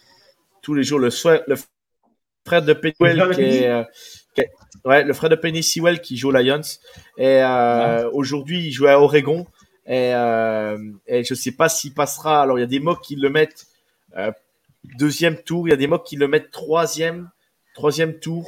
tous 0.61 0.73
les 0.73 0.83
jours. 0.83 0.99
Le, 0.99 1.09
le 1.47 1.55
frère 2.47 2.61
de 2.61 2.73
Penny 2.73 2.93
qui 3.35 3.41
est, 3.41 3.67
euh, 3.67 3.83
qui 4.33 4.41
est, 4.41 4.51
ouais, 4.85 5.03
le 5.03 5.13
frère 5.13 5.29
de 5.29 5.35
Penny 5.35 5.61
Sewell 5.61 6.01
qui 6.01 6.17
joue 6.17 6.29
aux 6.29 6.31
Lions. 6.31 6.61
Et 7.17 7.41
euh, 7.41 8.09
aujourd'hui, 8.11 8.67
il 8.67 8.71
joue 8.71 8.87
à 8.87 8.99
Oregon. 8.99 9.45
Et, 9.85 10.13
euh, 10.13 10.77
et 11.05 11.23
je 11.23 11.33
sais 11.33 11.51
pas 11.51 11.69
s'il 11.69 11.93
passera. 11.93 12.41
Alors, 12.41 12.57
il 12.57 12.61
y 12.61 12.63
a 12.63 12.67
des 12.67 12.79
mocks 12.79 13.01
qui 13.01 13.15
le 13.15 13.29
mettent 13.29 13.67
deuxième 14.97 15.37
tour. 15.37 15.67
Il 15.67 15.71
y 15.71 15.73
a 15.73 15.77
des 15.77 15.87
mocks 15.87 16.05
qui 16.05 16.15
le 16.15 16.27
mettent 16.27 16.51
troisième, 16.51 17.29
troisième 17.75 18.19
tour. 18.19 18.47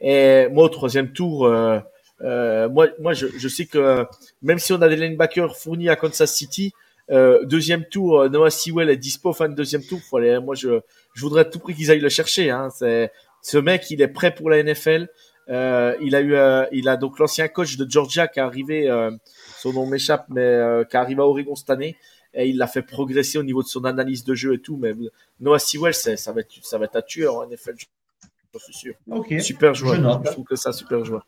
Et 0.00 0.46
moi, 0.48 0.64
au 0.64 0.68
troisième 0.68 1.12
tour, 1.12 1.48
moi, 1.48 2.86
moi 3.00 3.12
je, 3.12 3.26
je, 3.36 3.48
sais 3.48 3.66
que 3.66 4.06
même 4.42 4.58
si 4.58 4.72
on 4.72 4.80
a 4.82 4.88
des 4.88 4.96
linebackers 4.96 5.56
fournis 5.56 5.88
à 5.88 5.96
Kansas 5.96 6.32
City, 6.32 6.72
euh, 7.10 7.44
deuxième 7.44 7.84
tour, 7.86 8.30
Noah 8.30 8.50
Sewell 8.50 8.88
est 8.88 8.96
dispo 8.96 9.32
fin 9.32 9.48
de 9.48 9.54
deuxième 9.54 9.82
tour. 9.82 10.00
Faut 10.00 10.18
aller, 10.18 10.38
moi, 10.38 10.54
je, 10.54 10.80
je 11.14 11.20
voudrais 11.20 11.42
à 11.42 11.44
tout 11.44 11.58
prix 11.58 11.74
qu'ils 11.74 11.90
aillent 11.90 12.00
le 12.00 12.08
chercher. 12.08 12.50
Hein. 12.50 12.68
C'est, 12.70 13.10
ce 13.42 13.58
mec, 13.58 13.90
il 13.90 14.02
est 14.02 14.08
prêt 14.08 14.34
pour 14.34 14.50
la 14.50 14.62
NFL. 14.62 15.08
Euh, 15.48 15.96
il 16.00 16.14
a 16.14 16.20
eu, 16.20 16.34
euh, 16.34 16.64
il 16.70 16.88
a 16.88 16.96
donc 16.96 17.18
l'ancien 17.18 17.48
coach 17.48 17.76
de 17.76 17.90
Georgia 17.90 18.28
qui 18.28 18.38
est 18.38 18.42
arrivé, 18.42 18.88
euh, 18.88 19.10
son 19.56 19.72
nom 19.72 19.86
m'échappe, 19.86 20.26
mais 20.28 20.42
euh, 20.42 20.84
qui 20.84 20.96
arrive 20.96 21.18
à 21.20 21.24
Oregon 21.24 21.56
cette 21.56 21.70
année 21.70 21.96
et 22.32 22.48
il 22.48 22.56
l'a 22.56 22.68
fait 22.68 22.82
progresser 22.82 23.38
au 23.38 23.42
niveau 23.42 23.62
de 23.62 23.66
son 23.68 23.84
analyse 23.84 24.22
de 24.22 24.34
jeu 24.34 24.54
et 24.54 24.60
tout. 24.60 24.76
Mais 24.76 24.94
Noah 25.40 25.58
Sewell, 25.58 25.94
ça 25.94 26.32
va 26.32 26.40
être, 26.40 26.52
ça 26.62 26.78
va 26.78 26.84
être 26.84 26.96
un 26.96 27.02
tueur 27.02 27.36
en 27.36 27.46
NFL, 27.46 27.74
je 27.76 28.58
suis 28.58 28.74
sûr. 28.74 28.94
Super 29.40 29.74
joueur. 29.74 30.22
Je, 30.24 30.30
trouve 30.30 30.44
que 30.44 30.56
ça 30.56 30.72
super 30.72 31.04
joueur. 31.04 31.26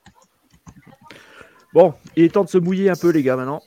Bon, 1.73 1.95
il 2.17 2.25
est 2.25 2.29
temps 2.29 2.45
de 2.45 2.49
se 2.49 2.59
mouiller 2.59 2.91
un 2.91 2.97
peu, 2.97 3.11
les 3.11 3.23
gars, 3.23 3.37
maintenant. 3.37 3.63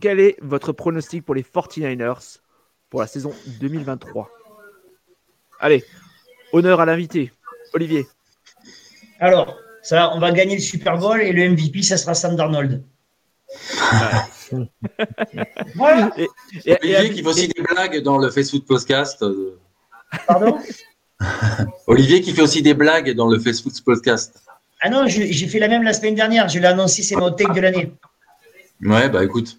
Quel 0.00 0.20
est 0.20 0.36
votre 0.40 0.72
pronostic 0.72 1.24
pour 1.24 1.34
les 1.34 1.42
49ers 1.42 2.38
pour 2.88 3.00
la 3.00 3.06
saison 3.06 3.32
2023 3.60 4.30
Allez, 5.60 5.84
honneur 6.52 6.80
à 6.80 6.86
l'invité. 6.86 7.32
Olivier. 7.72 8.06
Alors, 9.20 9.58
ça, 9.82 10.12
on 10.14 10.20
va 10.20 10.32
gagner 10.32 10.56
le 10.56 10.62
Super 10.62 10.98
Bowl 10.98 11.20
et 11.20 11.32
le 11.32 11.50
MVP, 11.50 11.82
ça 11.82 11.96
sera 11.96 12.14
Sam 12.14 12.36
Darnold. 12.36 12.82
voilà. 15.74 16.10
Et, 16.66 16.76
Olivier 16.82 17.10
qui 17.10 17.22
fait 17.22 17.28
aussi 17.28 17.48
des 17.48 17.62
blagues 17.62 18.02
dans 18.02 18.18
le 18.18 18.30
Facebook 18.30 18.64
Podcast. 18.66 19.24
Pardon? 20.26 20.58
Olivier 21.86 22.20
qui 22.20 22.32
fait 22.32 22.42
aussi 22.42 22.62
des 22.62 22.74
blagues 22.74 23.14
dans 23.14 23.28
le 23.28 23.38
Facebook 23.38 23.72
Podcast. 23.84 24.42
Ah 24.80 24.90
non, 24.90 25.06
j'ai 25.06 25.48
fait 25.48 25.58
la 25.58 25.68
même 25.68 25.82
la 25.82 25.92
semaine 25.92 26.14
dernière. 26.14 26.48
Je 26.48 26.58
l'ai 26.60 26.66
annoncé, 26.66 27.02
c'est 27.02 27.16
mon 27.16 27.32
take 27.32 27.52
de 27.52 27.60
l'année. 27.60 27.92
Ouais, 28.80 29.08
bah 29.08 29.24
écoute. 29.24 29.56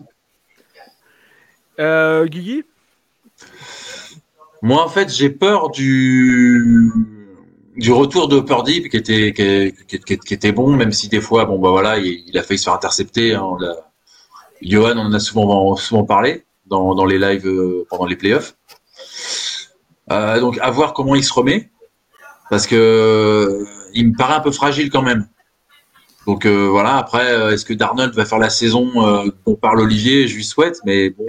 Euh, 1.80 2.26
Guigui? 2.26 2.64
Moi, 4.62 4.84
en 4.84 4.89
fait, 4.89 5.10
j'ai 5.10 5.30
peur 5.30 5.70
du 5.70 6.91
du 7.76 7.93
retour 7.93 8.28
de 8.28 8.41
Purdy 8.41 8.89
qui 8.89 8.97
était 8.97 9.34
qui, 9.34 10.34
était 10.34 10.51
bon, 10.51 10.76
même 10.76 10.91
si 10.91 11.07
des 11.07 11.22
fois, 11.22 11.45
bon 11.45 11.60
bah 11.60 11.70
voilà, 11.70 11.97
il, 11.97 12.38
a 12.38 12.43
failli 12.43 12.57
se 12.57 12.66
faire 12.66 12.74
intercepter. 12.74 13.36
Hein, 13.36 13.57
Johan 14.62 14.97
on 14.97 15.05
en 15.07 15.14
a 15.14 15.20
souvent 15.20 15.76
souvent 15.78 16.03
parlé 16.03 16.43
dans, 16.66 16.93
dans 16.93 17.05
les 17.05 17.18
lives 17.18 17.47
euh, 17.47 17.86
pendant 17.89 18.05
les 18.05 18.18
playoffs. 18.18 18.55
Euh, 20.12 20.39
donc 20.39 20.57
à 20.60 20.70
voir 20.72 20.93
comment 20.93 21.16
il 21.16 21.24
se 21.24 21.32
remet, 21.32 21.70
parce 22.49 22.68
que 22.68 23.66
il 23.93 24.10
me 24.10 24.18
paraît 24.18 24.36
un 24.36 24.41
peu 24.41 24.51
fragile 24.51 24.89
quand 24.89 25.01
même. 25.03 25.28
Donc 26.30 26.45
euh, 26.45 26.68
voilà, 26.70 26.97
après, 26.97 27.32
euh, 27.32 27.51
est-ce 27.51 27.66
que 27.66 27.74
Darnold 27.74 28.14
va 28.14 28.24
faire 28.24 28.38
la 28.38 28.51
saison 28.51 28.91
euh, 29.07 29.32
dont 29.47 29.55
parle 29.55 29.80
Olivier 29.80 30.28
Je 30.28 30.36
lui 30.36 30.43
souhaite, 30.43 30.80
mais 30.86 31.10
bon. 31.10 31.26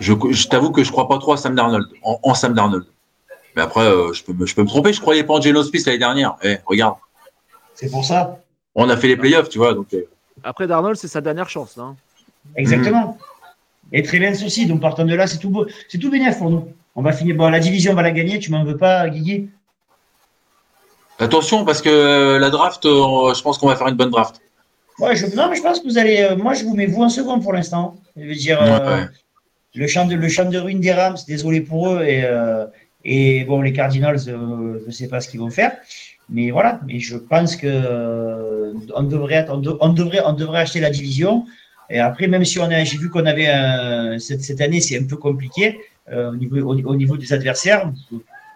Je, 0.00 0.48
t'avoue 0.48 0.70
que 0.70 0.82
je 0.82 0.90
crois 0.90 1.08
pas 1.08 1.18
trop 1.18 1.32
à 1.32 1.36
Sam 1.36 1.54
Darnold, 1.54 1.86
en, 2.02 2.34
Sam 2.34 2.54
Darnold. 2.54 2.84
Mais 3.56 3.62
après, 3.62 3.84
je, 4.12 4.24
peux 4.24 4.32
me, 4.32 4.46
je 4.46 4.54
peux 4.54 4.62
me 4.62 4.66
tromper, 4.66 4.92
je 4.92 5.00
croyais 5.00 5.24
pas 5.24 5.34
en 5.34 5.40
Geno 5.40 5.62
Smith 5.62 5.86
l'année 5.86 5.98
dernière. 5.98 6.36
Eh, 6.42 6.56
regarde. 6.66 6.96
C'est 7.74 7.90
pour 7.90 8.04
ça. 8.04 8.40
On 8.74 8.88
a 8.88 8.96
fait 8.96 9.08
les 9.08 9.16
playoffs, 9.16 9.48
tu 9.48 9.58
vois. 9.58 9.74
Donc, 9.74 9.94
Après 10.42 10.66
Darnold, 10.66 10.96
c'est 10.96 11.08
sa 11.08 11.20
dernière 11.20 11.48
chance. 11.48 11.78
Hein. 11.78 11.94
Exactement. 12.56 13.18
Et 13.92 14.02
très 14.02 14.18
bien 14.18 14.32
aussi. 14.32 14.66
Donc 14.66 14.80
partant 14.80 15.04
de 15.04 15.14
là, 15.14 15.26
c'est 15.26 15.38
tout 15.38 15.50
beau, 15.50 15.66
c'est 15.88 15.98
tout 15.98 16.10
pour 16.38 16.50
nous. 16.50 16.68
On 16.96 17.02
va 17.02 17.12
finir. 17.12 17.36
Bon, 17.36 17.48
la 17.48 17.60
division, 17.60 17.92
on 17.92 17.94
va 17.94 18.02
la 18.02 18.12
gagner. 18.12 18.38
Tu 18.38 18.50
m'en 18.50 18.64
veux 18.64 18.76
pas, 18.76 19.08
Guigui? 19.08 19.48
Attention, 21.18 21.64
parce 21.64 21.80
que 21.80 21.88
euh, 21.88 22.38
la 22.38 22.50
draft, 22.50 22.84
euh, 22.86 23.34
je 23.34 23.42
pense 23.42 23.58
qu'on 23.58 23.68
va 23.68 23.76
faire 23.76 23.88
une 23.88 23.96
bonne 23.96 24.10
draft. 24.10 24.40
Ouais, 24.98 25.14
je, 25.14 25.26
non, 25.34 25.48
mais 25.48 25.56
je 25.56 25.62
pense 25.62 25.80
que 25.80 25.84
vous 25.84 25.98
allez. 25.98 26.22
Euh, 26.22 26.36
moi, 26.36 26.54
je 26.54 26.64
vous 26.64 26.74
mets 26.74 26.86
vous 26.86 27.02
en 27.02 27.08
second 27.08 27.40
pour 27.40 27.52
l'instant. 27.52 27.96
Je 28.16 28.26
veux 28.26 28.34
dire, 28.34 28.58
le 29.74 29.86
champ 29.86 30.06
de 30.06 30.14
le 30.14 30.28
champ 30.28 30.44
de 30.44 30.58
ruine 30.58 30.80
des 30.80 30.92
Rams, 30.92 31.16
désolé 31.26 31.60
pour 31.60 31.90
eux 31.90 32.04
et 32.04 32.24
et 33.06 33.44
bon, 33.44 33.60
les 33.60 33.74
Cardinals, 33.74 34.18
je 34.18 34.86
ne 34.86 34.90
sais 34.90 35.08
pas 35.08 35.20
ce 35.20 35.28
qu'ils 35.28 35.40
vont 35.40 35.50
faire, 35.50 35.72
mais 36.30 36.50
voilà. 36.50 36.80
Mais 36.86 37.00
je 37.00 37.16
pense 37.16 37.54
que 37.54 38.72
on 38.94 39.02
devrait 39.02 39.46
on, 39.50 39.58
devrait 39.92 40.20
on 40.24 40.32
devrait 40.32 40.60
acheter 40.60 40.80
la 40.80 40.90
division. 40.90 41.44
Et 41.90 41.98
après, 41.98 42.28
même 42.28 42.46
si 42.46 42.58
on 42.58 42.70
a, 42.70 42.82
j'ai 42.82 42.96
vu 42.96 43.10
qu'on 43.10 43.26
avait 43.26 43.50
cette, 44.18 44.42
cette, 44.42 44.62
année, 44.62 44.80
c'est 44.80 44.98
un 44.98 45.04
peu 45.04 45.16
compliqué 45.16 45.78
au 46.10 46.34
niveau 46.34 46.72
au, 46.92 46.96
niveau 46.96 47.16
des 47.18 47.32
adversaires 47.32 47.92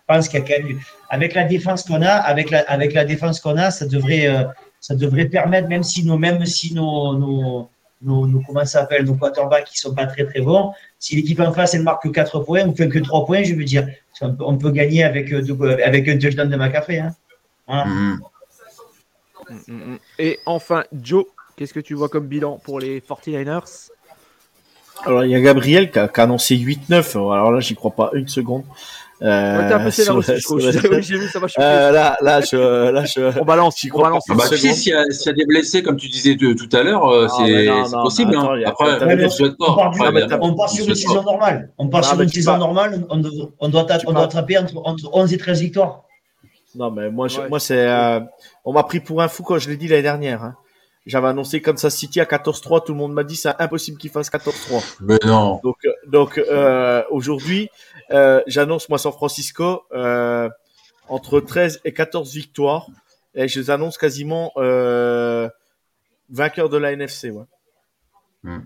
pense 0.08 0.28
qu'il 0.28 0.40
y 0.40 0.42
a 0.42 0.46
quand 0.46 0.64
même, 0.64 0.80
avec 1.10 1.34
la 1.34 1.44
défense 1.44 1.84
qu'on 1.84 2.02
a, 2.02 2.10
avec 2.10 2.50
la, 2.50 2.60
avec 2.60 2.94
la 2.94 3.04
défense 3.04 3.38
qu'on 3.40 3.56
a, 3.56 3.70
ça 3.70 3.86
devrait, 3.86 4.26
euh, 4.26 4.44
ça 4.80 4.96
devrait 4.96 5.26
permettre, 5.26 5.68
même 5.68 5.84
si 5.84 6.04
nos, 6.04 6.18
même 6.18 6.44
si 6.46 6.74
nos, 6.74 7.16
nos, 7.16 7.70
nos, 8.02 8.40
comment 8.46 8.60
ça 8.60 8.80
s'appelle, 8.80 9.04
nos 9.04 9.14
quarterbacks 9.14 9.66
qui 9.66 9.78
sont 9.78 9.94
pas 9.94 10.06
très 10.06 10.24
très 10.24 10.40
bons, 10.40 10.72
si 10.98 11.16
l'équipe 11.16 11.40
en 11.40 11.52
face 11.52 11.74
elle 11.74 11.82
marque 11.82 12.02
que 12.04 12.08
4 12.08 12.40
points 12.40 12.66
ou 12.66 12.72
que 12.72 12.98
3 12.98 13.26
points, 13.26 13.42
je 13.42 13.54
veux 13.54 13.64
dire, 13.64 13.88
on 14.20 14.58
peut, 14.58 14.70
gagner 14.70 15.04
avec, 15.04 15.32
euh, 15.32 15.78
avec 15.84 16.08
un 16.08 16.18
touchdown 16.18 16.48
de 16.48 16.56
McCaffrey. 16.56 16.98
Hein. 16.98 17.14
Voilà. 17.66 17.84
Mm-hmm. 17.84 18.18
Mm-hmm. 19.50 19.98
Et 20.18 20.38
enfin, 20.44 20.84
Joe, 21.02 21.24
qu'est-ce 21.56 21.72
que 21.72 21.80
tu 21.80 21.94
vois 21.94 22.08
comme 22.08 22.26
bilan 22.26 22.58
pour 22.62 22.80
les 22.80 23.00
49ers 23.00 23.90
alors 25.04 25.24
il 25.24 25.30
y 25.30 25.34
a 25.36 25.40
Gabriel 25.40 25.92
qui 25.92 25.98
a, 26.00 26.08
qui 26.08 26.20
a 26.20 26.24
annoncé 26.24 26.56
8-9. 26.56 27.32
Alors 27.32 27.52
là, 27.52 27.60
j'y 27.60 27.76
crois 27.76 27.92
pas 27.92 28.10
une 28.14 28.26
seconde. 28.26 28.64
Euh, 29.20 29.68
là 29.68 29.86
aussi, 29.86 30.02
J'ai 31.00 31.18
vu, 31.18 31.28
ça 31.28 31.40
euh, 31.58 31.90
là, 31.90 32.16
là, 32.20 32.40
je, 32.40 32.90
là, 32.90 33.04
je, 33.04 33.40
on 33.40 33.44
balance, 33.44 33.84
on 33.92 34.00
balance. 34.00 34.24
Ah 34.30 34.34
bah, 34.34 34.44
s'il 34.46 34.66
y, 34.66 34.92
a, 34.94 35.10
s'il 35.10 35.26
y 35.26 35.30
a 35.30 35.32
des 35.32 35.44
blessés, 35.44 35.82
comme 35.82 35.96
tu 35.96 36.08
disais 36.08 36.36
de, 36.36 36.52
tout 36.52 36.68
à 36.76 36.84
l'heure, 36.84 37.08
euh, 37.08 37.26
c'est, 37.28 37.68
possible. 37.90 38.36
Attends, 38.36 38.52
hein. 38.52 38.62
Après, 38.64 38.86
on, 38.92 40.28
part, 40.28 40.38
on 40.42 40.54
part 40.54 40.70
sur 40.70 40.88
une 40.88 40.94
saison 40.94 41.22
normale. 41.22 41.72
On 41.78 41.88
part 41.88 42.04
sur 42.04 42.20
une 42.20 42.28
saison 42.28 42.58
normale. 42.58 43.06
On, 43.10 43.16
doit, 43.16 43.50
on 43.60 43.68
doit 43.68 44.22
attraper 44.22 44.58
entre, 44.58 44.76
entre 44.84 45.10
11 45.12 45.32
et 45.32 45.38
13 45.38 45.60
victoires. 45.62 46.04
Non, 46.74 46.90
mais 46.90 47.10
moi, 47.10 47.28
je, 47.28 47.40
moi, 47.48 47.58
c'est, 47.58 47.88
euh, 47.88 48.20
on 48.64 48.72
m'a 48.72 48.82
pris 48.84 49.00
pour 49.00 49.22
un 49.22 49.28
fou 49.28 49.42
quand 49.42 49.58
je 49.58 49.68
l'ai 49.68 49.76
dit 49.76 49.88
l'année 49.88 50.02
dernière. 50.02 50.44
Hein. 50.44 50.56
J'avais 51.06 51.28
annoncé 51.28 51.62
Kansas 51.62 51.94
City 51.94 52.20
à 52.20 52.24
14-3. 52.24 52.84
Tout 52.84 52.92
le 52.92 52.98
monde 52.98 53.14
m'a 53.14 53.24
dit 53.24 53.34
c'est 53.34 53.54
impossible 53.58 53.96
qu'il 53.96 54.10
fasse 54.10 54.30
14-3. 54.30 54.96
Mais 55.00 55.18
non. 55.24 55.58
Donc, 55.64 55.76
euh, 55.86 55.92
donc 56.06 56.36
euh, 56.36 57.02
aujourd'hui, 57.10 57.70
euh, 58.10 58.42
j'annonce 58.46 58.88
moi 58.88 58.98
San 58.98 59.12
Francisco 59.12 59.84
euh, 59.92 60.48
entre 61.08 61.40
13 61.40 61.80
et 61.84 61.92
14 61.92 62.32
victoires. 62.32 62.86
Et 63.34 63.48
je 63.48 63.60
les 63.60 63.70
annonce 63.70 63.98
quasiment 63.98 64.52
euh, 64.56 65.48
vainqueurs 66.30 66.68
de 66.68 66.76
la 66.76 66.92
NFC. 66.92 67.30
Ouais. 67.30 67.44
Hmm. 68.42 68.62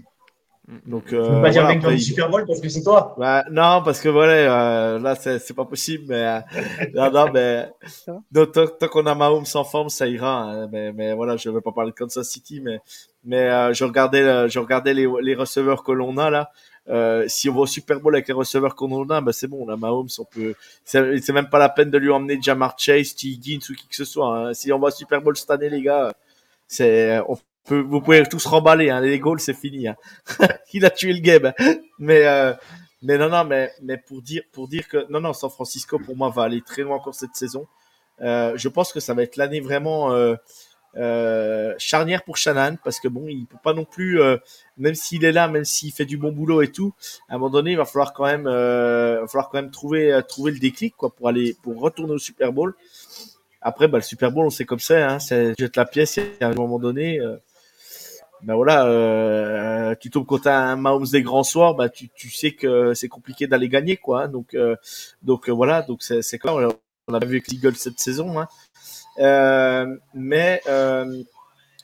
Donc, 0.86 1.12
euh, 1.12 1.42
pas 1.42 1.50
dire 1.50 1.66
mec 1.66 1.80
dans 1.80 1.90
le 1.90 1.98
Super 1.98 2.30
Bowl 2.30 2.44
parce 2.46 2.60
que 2.60 2.68
c'est 2.68 2.84
toi. 2.84 3.16
Bah, 3.18 3.44
non, 3.50 3.82
parce 3.84 4.00
que 4.00 4.08
voilà, 4.08 4.32
euh, 4.32 4.98
là 5.00 5.16
c'est 5.16 5.54
pas 5.54 5.64
possible, 5.64 6.04
mais 6.08 6.24
euh, 6.24 6.40
non, 6.94 7.10
non, 7.10 7.32
mais 7.32 7.68
donc, 8.30 8.52
tant, 8.52 8.88
qu'on 8.88 9.06
a 9.06 9.14
Mahomes 9.14 9.44
en 9.54 9.64
forme, 9.64 9.88
ça 9.88 10.06
ira. 10.06 10.42
Hein, 10.42 10.68
mais, 10.70 10.92
mais 10.92 11.14
voilà, 11.14 11.36
je 11.36 11.50
vais 11.50 11.60
pas 11.60 11.72
parler 11.72 11.90
de 11.90 11.96
Kansas 11.96 12.28
City, 12.28 12.60
mais 12.60 12.80
mais 13.24 13.50
euh, 13.50 13.72
je 13.72 13.84
regardais, 13.84 14.48
je 14.48 14.58
regardais 14.60 14.94
les, 14.94 15.08
les 15.20 15.34
receveurs 15.34 15.82
que 15.82 15.90
l'on 15.90 16.16
a 16.16 16.30
là. 16.30 16.50
Euh, 16.88 17.26
si 17.28 17.48
on 17.48 17.54
va 17.54 17.60
au 17.60 17.66
Super 17.66 18.00
Bowl 18.00 18.14
avec 18.14 18.26
les 18.26 18.34
receveurs 18.34 18.74
qu'on 18.74 19.08
a, 19.08 19.20
bah 19.20 19.32
c'est 19.32 19.46
bon, 19.46 19.64
on 19.64 19.68
a 19.68 19.76
Mahomes, 19.76 20.08
on 20.18 20.24
peut. 20.24 20.54
C'est 20.84 21.30
même 21.30 21.48
pas 21.48 21.58
la 21.58 21.68
peine 21.68 21.90
de 21.90 21.98
lui 21.98 22.10
emmener 22.10 22.40
Jamar 22.42 22.76
Chase, 22.78 23.14
T. 23.14 23.28
Higgins 23.28 23.60
ou 23.70 23.74
qui 23.74 23.86
que 23.86 23.94
ce 23.94 24.04
soit. 24.04 24.36
Hein. 24.36 24.54
Si 24.54 24.72
on 24.72 24.78
va 24.78 24.88
au 24.88 24.90
Super 24.90 25.22
Bowl 25.22 25.36
cette 25.36 25.50
année, 25.50 25.70
les 25.70 25.82
gars, 25.82 26.12
c'est 26.66 27.20
on 27.28 27.38
vous 27.68 28.00
pouvez 28.00 28.26
tous 28.26 28.44
remballer, 28.46 28.90
hein, 28.90 29.00
les 29.00 29.18
goals 29.20 29.40
c'est 29.40 29.54
fini. 29.54 29.86
Hein. 29.86 29.96
Il 30.72 30.84
a 30.84 30.90
tué 30.90 31.12
le 31.12 31.20
game. 31.20 31.52
Mais 31.98 32.26
euh, 32.26 32.52
mais 33.02 33.18
non 33.18 33.28
non 33.28 33.44
mais 33.44 33.72
mais 33.82 33.96
pour 33.96 34.20
dire 34.22 34.42
pour 34.52 34.68
dire 34.68 34.88
que 34.88 35.06
non 35.10 35.20
non 35.20 35.32
San 35.32 35.50
Francisco 35.50 35.98
pour 35.98 36.16
moi 36.16 36.30
va 36.30 36.42
aller 36.44 36.62
très 36.62 36.82
loin 36.82 36.96
encore 36.96 37.14
cette 37.14 37.34
saison. 37.34 37.66
Euh, 38.20 38.52
je 38.56 38.68
pense 38.68 38.92
que 38.92 39.00
ça 39.00 39.14
va 39.14 39.22
être 39.22 39.36
l'année 39.36 39.60
vraiment 39.60 40.10
euh, 40.96 41.74
charnière 41.78 42.22
pour 42.22 42.36
Shannon 42.36 42.76
parce 42.84 43.00
que 43.00 43.08
bon 43.08 43.24
il 43.26 43.46
peut 43.46 43.56
pas 43.62 43.72
non 43.72 43.86
plus 43.86 44.20
euh, 44.20 44.36
même 44.76 44.94
s'il 44.94 45.24
est 45.24 45.32
là 45.32 45.48
même 45.48 45.64
s'il 45.64 45.90
fait 45.90 46.04
du 46.04 46.18
bon 46.18 46.32
boulot 46.32 46.60
et 46.60 46.70
tout 46.70 46.92
à 47.30 47.34
un 47.34 47.38
moment 47.38 47.48
donné 47.48 47.70
il 47.70 47.78
va 47.78 47.86
falloir 47.86 48.12
quand 48.12 48.26
même 48.26 48.46
euh, 48.46 49.26
falloir 49.26 49.48
quand 49.48 49.62
même 49.62 49.70
trouver 49.70 50.20
trouver 50.28 50.52
le 50.52 50.58
déclic 50.58 50.94
quoi 50.94 51.14
pour 51.14 51.28
aller 51.28 51.56
pour 51.62 51.80
retourner 51.80 52.12
au 52.12 52.18
Super 52.18 52.52
Bowl. 52.52 52.74
Après, 53.64 53.86
bah, 53.86 53.98
le 53.98 54.02
Super 54.02 54.32
Bowl, 54.32 54.44
on 54.44 54.50
sait 54.50 54.64
comme 54.64 54.80
ça, 54.80 55.08
hein, 55.08 55.18
jette 55.56 55.76
la 55.76 55.84
pièce 55.84 56.18
à 56.40 56.46
un 56.46 56.52
moment 56.52 56.80
donné, 56.80 57.20
ben 58.42 58.56
voilà, 58.56 59.94
tu 60.00 60.10
tombes 60.10 60.26
contre 60.26 60.48
un 60.48 60.74
Mahomes 60.74 61.06
des 61.06 61.22
grands 61.22 61.44
soirs, 61.44 61.76
bah 61.76 61.88
tu, 61.88 62.08
tu 62.08 62.28
sais 62.28 62.50
que 62.52 62.92
c'est 62.92 63.06
compliqué 63.06 63.46
d'aller 63.46 63.68
gagner 63.68 63.96
quoi. 63.96 64.24
Hein. 64.24 64.28
donc 64.28 64.56
donc 65.22 65.48
voilà, 65.48 65.82
donc 65.82 66.02
c'est 66.02 66.22
c'est. 66.22 66.40
On 67.08 67.14
a 67.14 67.18
vu 67.18 67.36
avec 67.36 67.48
l'Eagle 67.48 67.74
cette 67.76 67.98
saison, 67.98 68.38
hein. 68.38 68.48
Euh, 69.18 69.86
mais 70.14 70.60
euh, 70.68 71.22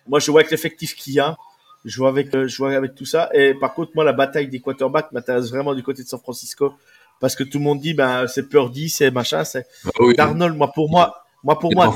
moi 0.06 0.18
je 0.18 0.30
vois 0.30 0.40
avec 0.40 0.50
l'effectif 0.50 0.94
qu'il 0.94 1.14
y 1.14 1.20
a, 1.20 1.36
je 1.84 1.98
vois 1.98 2.08
avec 2.08 2.30
je 2.32 2.56
vois 2.56 2.74
avec 2.74 2.94
tout 2.94 3.04
ça. 3.04 3.30
Et 3.34 3.54
par 3.54 3.74
contre 3.74 3.92
moi 3.94 4.04
la 4.04 4.12
bataille 4.12 4.48
des 4.48 4.60
quarterbacks 4.60 5.12
m'intéresse 5.12 5.50
vraiment 5.50 5.74
du 5.74 5.82
côté 5.82 6.02
de 6.02 6.08
San 6.08 6.20
Francisco 6.20 6.74
parce 7.20 7.34
que 7.34 7.44
tout 7.44 7.58
le 7.58 7.64
monde 7.64 7.80
dit 7.80 7.94
ben 7.94 8.26
c'est 8.26 8.48
Purdy, 8.48 8.88
c'est 8.88 9.10
machin, 9.10 9.44
c'est 9.44 9.66
bah 9.84 10.12
Darnold. 10.16 10.56
Moi 10.56 10.72
pour 10.72 10.90
moi, 10.90 11.24
moi 11.42 11.58
pour 11.58 11.72
moi, 11.74 11.94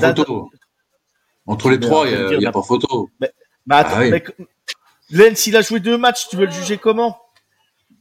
entre 1.45 1.69
les 1.69 1.79
trois, 1.79 2.07
il 2.07 2.37
n'y 2.37 2.45
a, 2.45 2.51
pas 2.51 2.61
photo. 2.61 3.09
bah 3.65 3.77
attends, 3.77 3.99
ah 3.99 4.43
Len, 5.09 5.35
s'il 5.35 5.55
a 5.57 5.61
joué 5.61 5.79
deux 5.79 5.97
matchs, 5.97 6.27
tu 6.29 6.37
veux 6.37 6.45
le 6.45 6.51
juger 6.51 6.77
comment? 6.77 7.17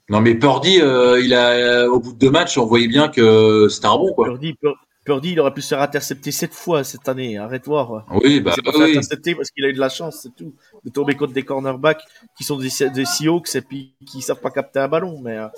Non, 0.08 0.20
mais 0.20 0.34
Purdy, 0.34 0.80
euh, 0.80 1.20
il 1.20 1.34
a, 1.34 1.50
euh, 1.50 1.88
au 1.88 2.00
bout 2.00 2.12
de 2.12 2.18
deux 2.18 2.30
matchs, 2.30 2.58
on 2.58 2.66
voyait 2.66 2.88
bien 2.88 3.08
que 3.08 3.68
c'était 3.68 3.86
un 3.86 3.96
bon, 3.96 4.12
quoi. 4.14 4.26
Purdy, 4.26 4.54
Purdy, 4.54 4.78
il 5.06 5.40
aurait 5.40 5.54
pu 5.54 5.62
se 5.62 5.68
faire 5.68 5.80
intercepter 5.80 6.30
sept 6.30 6.54
fois 6.54 6.84
cette 6.84 7.08
année. 7.08 7.38
Arrête 7.38 7.66
voir. 7.66 8.06
Oui, 8.22 8.40
bah, 8.40 8.54
pas 8.64 8.70
oui. 8.76 8.90
intercepter 8.90 9.34
parce 9.34 9.50
qu'il 9.50 9.64
a 9.64 9.68
eu 9.68 9.72
de 9.72 9.80
la 9.80 9.88
chance, 9.88 10.20
c'est 10.22 10.34
tout. 10.34 10.54
De 10.84 10.90
tomber 10.90 11.14
contre 11.14 11.32
des 11.32 11.42
cornerbacks 11.42 12.02
qui 12.36 12.44
sont 12.44 12.56
des, 12.56 12.70
des 12.94 13.04
Seahawks 13.04 13.54
et 13.54 13.62
puis 13.62 13.94
qui 14.06 14.22
savent 14.22 14.40
pas 14.40 14.50
capter 14.50 14.80
un 14.80 14.88
ballon, 14.88 15.20
mais. 15.20 15.38
Euh. 15.38 15.48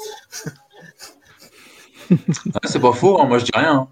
ah, 2.54 2.60
c'est 2.64 2.80
pas 2.80 2.92
faux, 2.92 3.20
hein, 3.20 3.26
moi 3.26 3.38
je 3.38 3.44
dis 3.44 3.52
rien. 3.54 3.88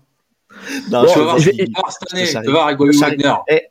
Non, 0.91 1.07
tu 1.07 1.19
vas 1.19 1.25
voir, 1.25 1.41
cette 1.41 2.13
année, 2.13 2.27
tu 2.27 2.35
vas 2.35 2.51
voir 2.51 2.67
avec 2.67 2.79
Bobby 2.79 2.97
Wagner. 2.97 3.35
Et, 3.49 3.69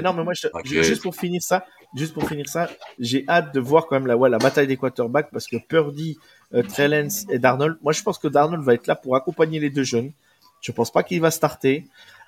non, 0.00 0.12
mais 0.12 0.24
moi, 0.24 0.32
juste 0.64 1.02
pour 1.02 1.14
finir 1.14 1.42
ça, 1.42 1.64
juste 1.94 2.14
pour 2.14 2.26
finir 2.28 2.48
ça, 2.48 2.70
j'ai 2.98 3.24
hâte 3.28 3.54
de 3.54 3.60
voir 3.60 3.86
quand 3.86 3.96
même 3.96 4.06
la, 4.06 4.16
ouais, 4.16 4.30
la 4.30 4.38
bataille 4.38 4.66
des 4.66 4.76
quarterbacks 4.76 5.30
parce 5.32 5.46
que 5.46 5.56
Purdy, 5.56 6.18
euh, 6.54 6.62
Trellens 6.62 7.26
et 7.30 7.38
Darnold. 7.38 7.78
Moi, 7.82 7.92
je 7.92 8.02
pense 8.02 8.18
que 8.18 8.28
Darnold 8.28 8.62
va 8.62 8.74
être 8.74 8.86
là 8.86 8.94
pour 8.94 9.16
accompagner 9.16 9.60
les 9.60 9.70
deux 9.70 9.82
jeunes. 9.82 10.12
Je 10.60 10.72
pense 10.72 10.90
pas 10.90 11.02
qu'il 11.02 11.20
va 11.20 11.30
starter. 11.30 11.86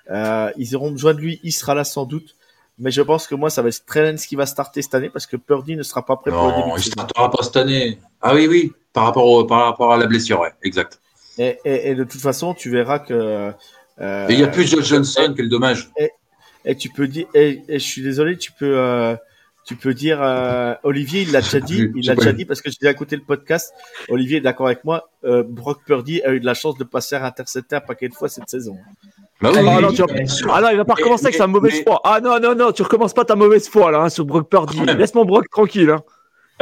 Euh, 0.09 0.51
ils 0.57 0.75
auront 0.75 0.91
besoin 0.91 1.13
de 1.13 1.19
lui. 1.19 1.39
Il 1.43 1.51
sera 1.51 1.75
là 1.75 1.83
sans 1.83 2.05
doute. 2.05 2.35
Mais 2.79 2.89
je 2.89 3.01
pense 3.01 3.27
que 3.27 3.35
moi, 3.35 3.49
ça 3.49 3.61
va 3.61 3.69
être 3.69 3.85
Trellens 3.85 4.15
qui 4.15 4.35
va 4.35 4.47
starter 4.47 4.81
cette 4.81 4.95
année 4.95 5.09
parce 5.09 5.27
que 5.27 5.37
Purdy 5.37 5.75
ne 5.75 5.83
sera 5.83 6.03
pas 6.03 6.15
prêt 6.15 6.31
pour 6.31 6.47
le 6.47 6.53
début. 6.53 6.69
Non, 6.69 6.75
il 6.75 6.79
ne 6.79 6.83
startera 6.83 7.29
pas 7.29 7.43
cette 7.43 7.57
année. 7.57 7.99
Ah 8.19 8.33
oui, 8.33 8.47
oui, 8.47 8.71
par 8.93 9.03
rapport, 9.03 9.27
au, 9.27 9.45
par 9.45 9.65
rapport 9.65 9.93
à 9.93 9.97
la 9.97 10.07
blessure, 10.07 10.39
ouais, 10.39 10.51
exact. 10.63 10.99
Et, 11.37 11.59
et, 11.65 11.91
et 11.91 11.95
de 11.95 12.03
toute 12.03 12.21
façon, 12.21 12.53
tu 12.53 12.71
verras 12.71 12.99
que. 12.99 13.53
Euh, 14.01 14.27
il 14.29 14.39
y 14.39 14.43
a 14.43 14.47
plus 14.47 14.71
de 14.71 14.81
Johnson, 14.81 15.33
quel 15.35 15.49
dommage. 15.49 15.91
Et, 15.97 16.09
et, 16.65 16.75
tu 16.75 16.89
peux 16.89 17.07
dire, 17.07 17.27
et, 17.35 17.61
je 17.69 17.77
suis 17.77 18.01
désolé, 18.01 18.37
tu 18.37 18.51
peux, 18.51 18.77
euh, 18.77 19.15
tu 19.65 19.75
peux 19.75 19.93
dire, 19.93 20.21
euh, 20.21 20.73
Olivier, 20.83 21.21
il 21.21 21.31
l'a 21.31 21.41
déjà 21.41 21.59
dit, 21.59 21.89
il 21.95 22.05
l'a 22.05 22.15
déjà 22.15 22.33
dit 22.33 22.45
parce 22.45 22.61
que 22.61 22.69
j'ai 22.69 22.89
écouté 22.89 23.15
le 23.15 23.23
podcast. 23.23 23.73
Olivier 24.09 24.37
est 24.37 24.41
d'accord 24.41 24.67
avec 24.67 24.83
moi. 24.83 25.09
Euh, 25.23 25.43
Brock 25.47 25.83
Purdy 25.85 26.21
a 26.23 26.33
eu 26.33 26.39
de 26.39 26.45
la 26.45 26.53
chance 26.53 26.77
de 26.77 26.83
passer 26.83 27.15
à 27.15 27.25
intercepter 27.25 27.75
un 27.77 27.81
paquet 27.81 28.09
de 28.09 28.13
fois 28.13 28.27
cette 28.27 28.49
saison. 28.49 28.75
Bah 29.41 29.51
ah, 29.53 29.61
non, 29.61 29.71
ah 29.71 30.61
non, 30.61 30.69
il 30.71 30.77
va 30.77 30.85
pas 30.85 30.93
recommencer 30.93 31.25
avec 31.25 31.35
sa 31.35 31.47
mauvaise 31.47 31.83
foi. 31.83 32.01
Ah 32.03 32.19
non, 32.21 32.39
non, 32.39 32.55
non, 32.55 32.71
tu 32.71 32.81
recommences 32.81 33.13
pas 33.13 33.25
ta 33.25 33.35
mauvaise 33.35 33.67
foi 33.67 33.91
là 33.91 34.01
hein, 34.01 34.09
sur 34.09 34.25
Brock 34.25 34.49
Purdy. 34.49 34.79
Laisse 34.85 35.13
mon 35.15 35.25
Brock 35.25 35.49
tranquille. 35.49 35.89
Hein. 35.89 36.03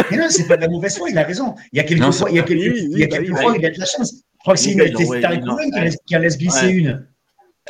Mais 0.09 0.17
non, 0.17 0.25
c'est 0.29 0.47
pas 0.47 0.57
de 0.57 0.61
la 0.61 0.69
mauvaise 0.69 0.97
foi, 0.97 1.09
il 1.09 1.17
a 1.17 1.23
raison. 1.23 1.55
Il 1.73 1.77
y 1.77 1.79
a 1.79 1.83
quelques 1.83 2.11
fois, 2.11 2.29
il 2.29 2.35
y 2.35 2.39
a 2.39 2.43
quelques, 2.43 2.61
il 2.61 2.99
y 2.99 3.03
a 3.03 3.07
quelques 3.07 3.37
fois, 3.37 3.55
il 3.57 3.65
a 3.65 3.69
de 3.69 3.79
la 3.79 3.85
chance. 3.85 4.13
Je 4.13 4.39
crois 4.39 4.53
que 4.55 4.59
c'est 4.59 4.71
une 4.71 5.99
qui 6.05 6.15
en 6.15 6.19
laisse 6.19 6.37
glisser 6.37 6.69
une. 6.69 7.07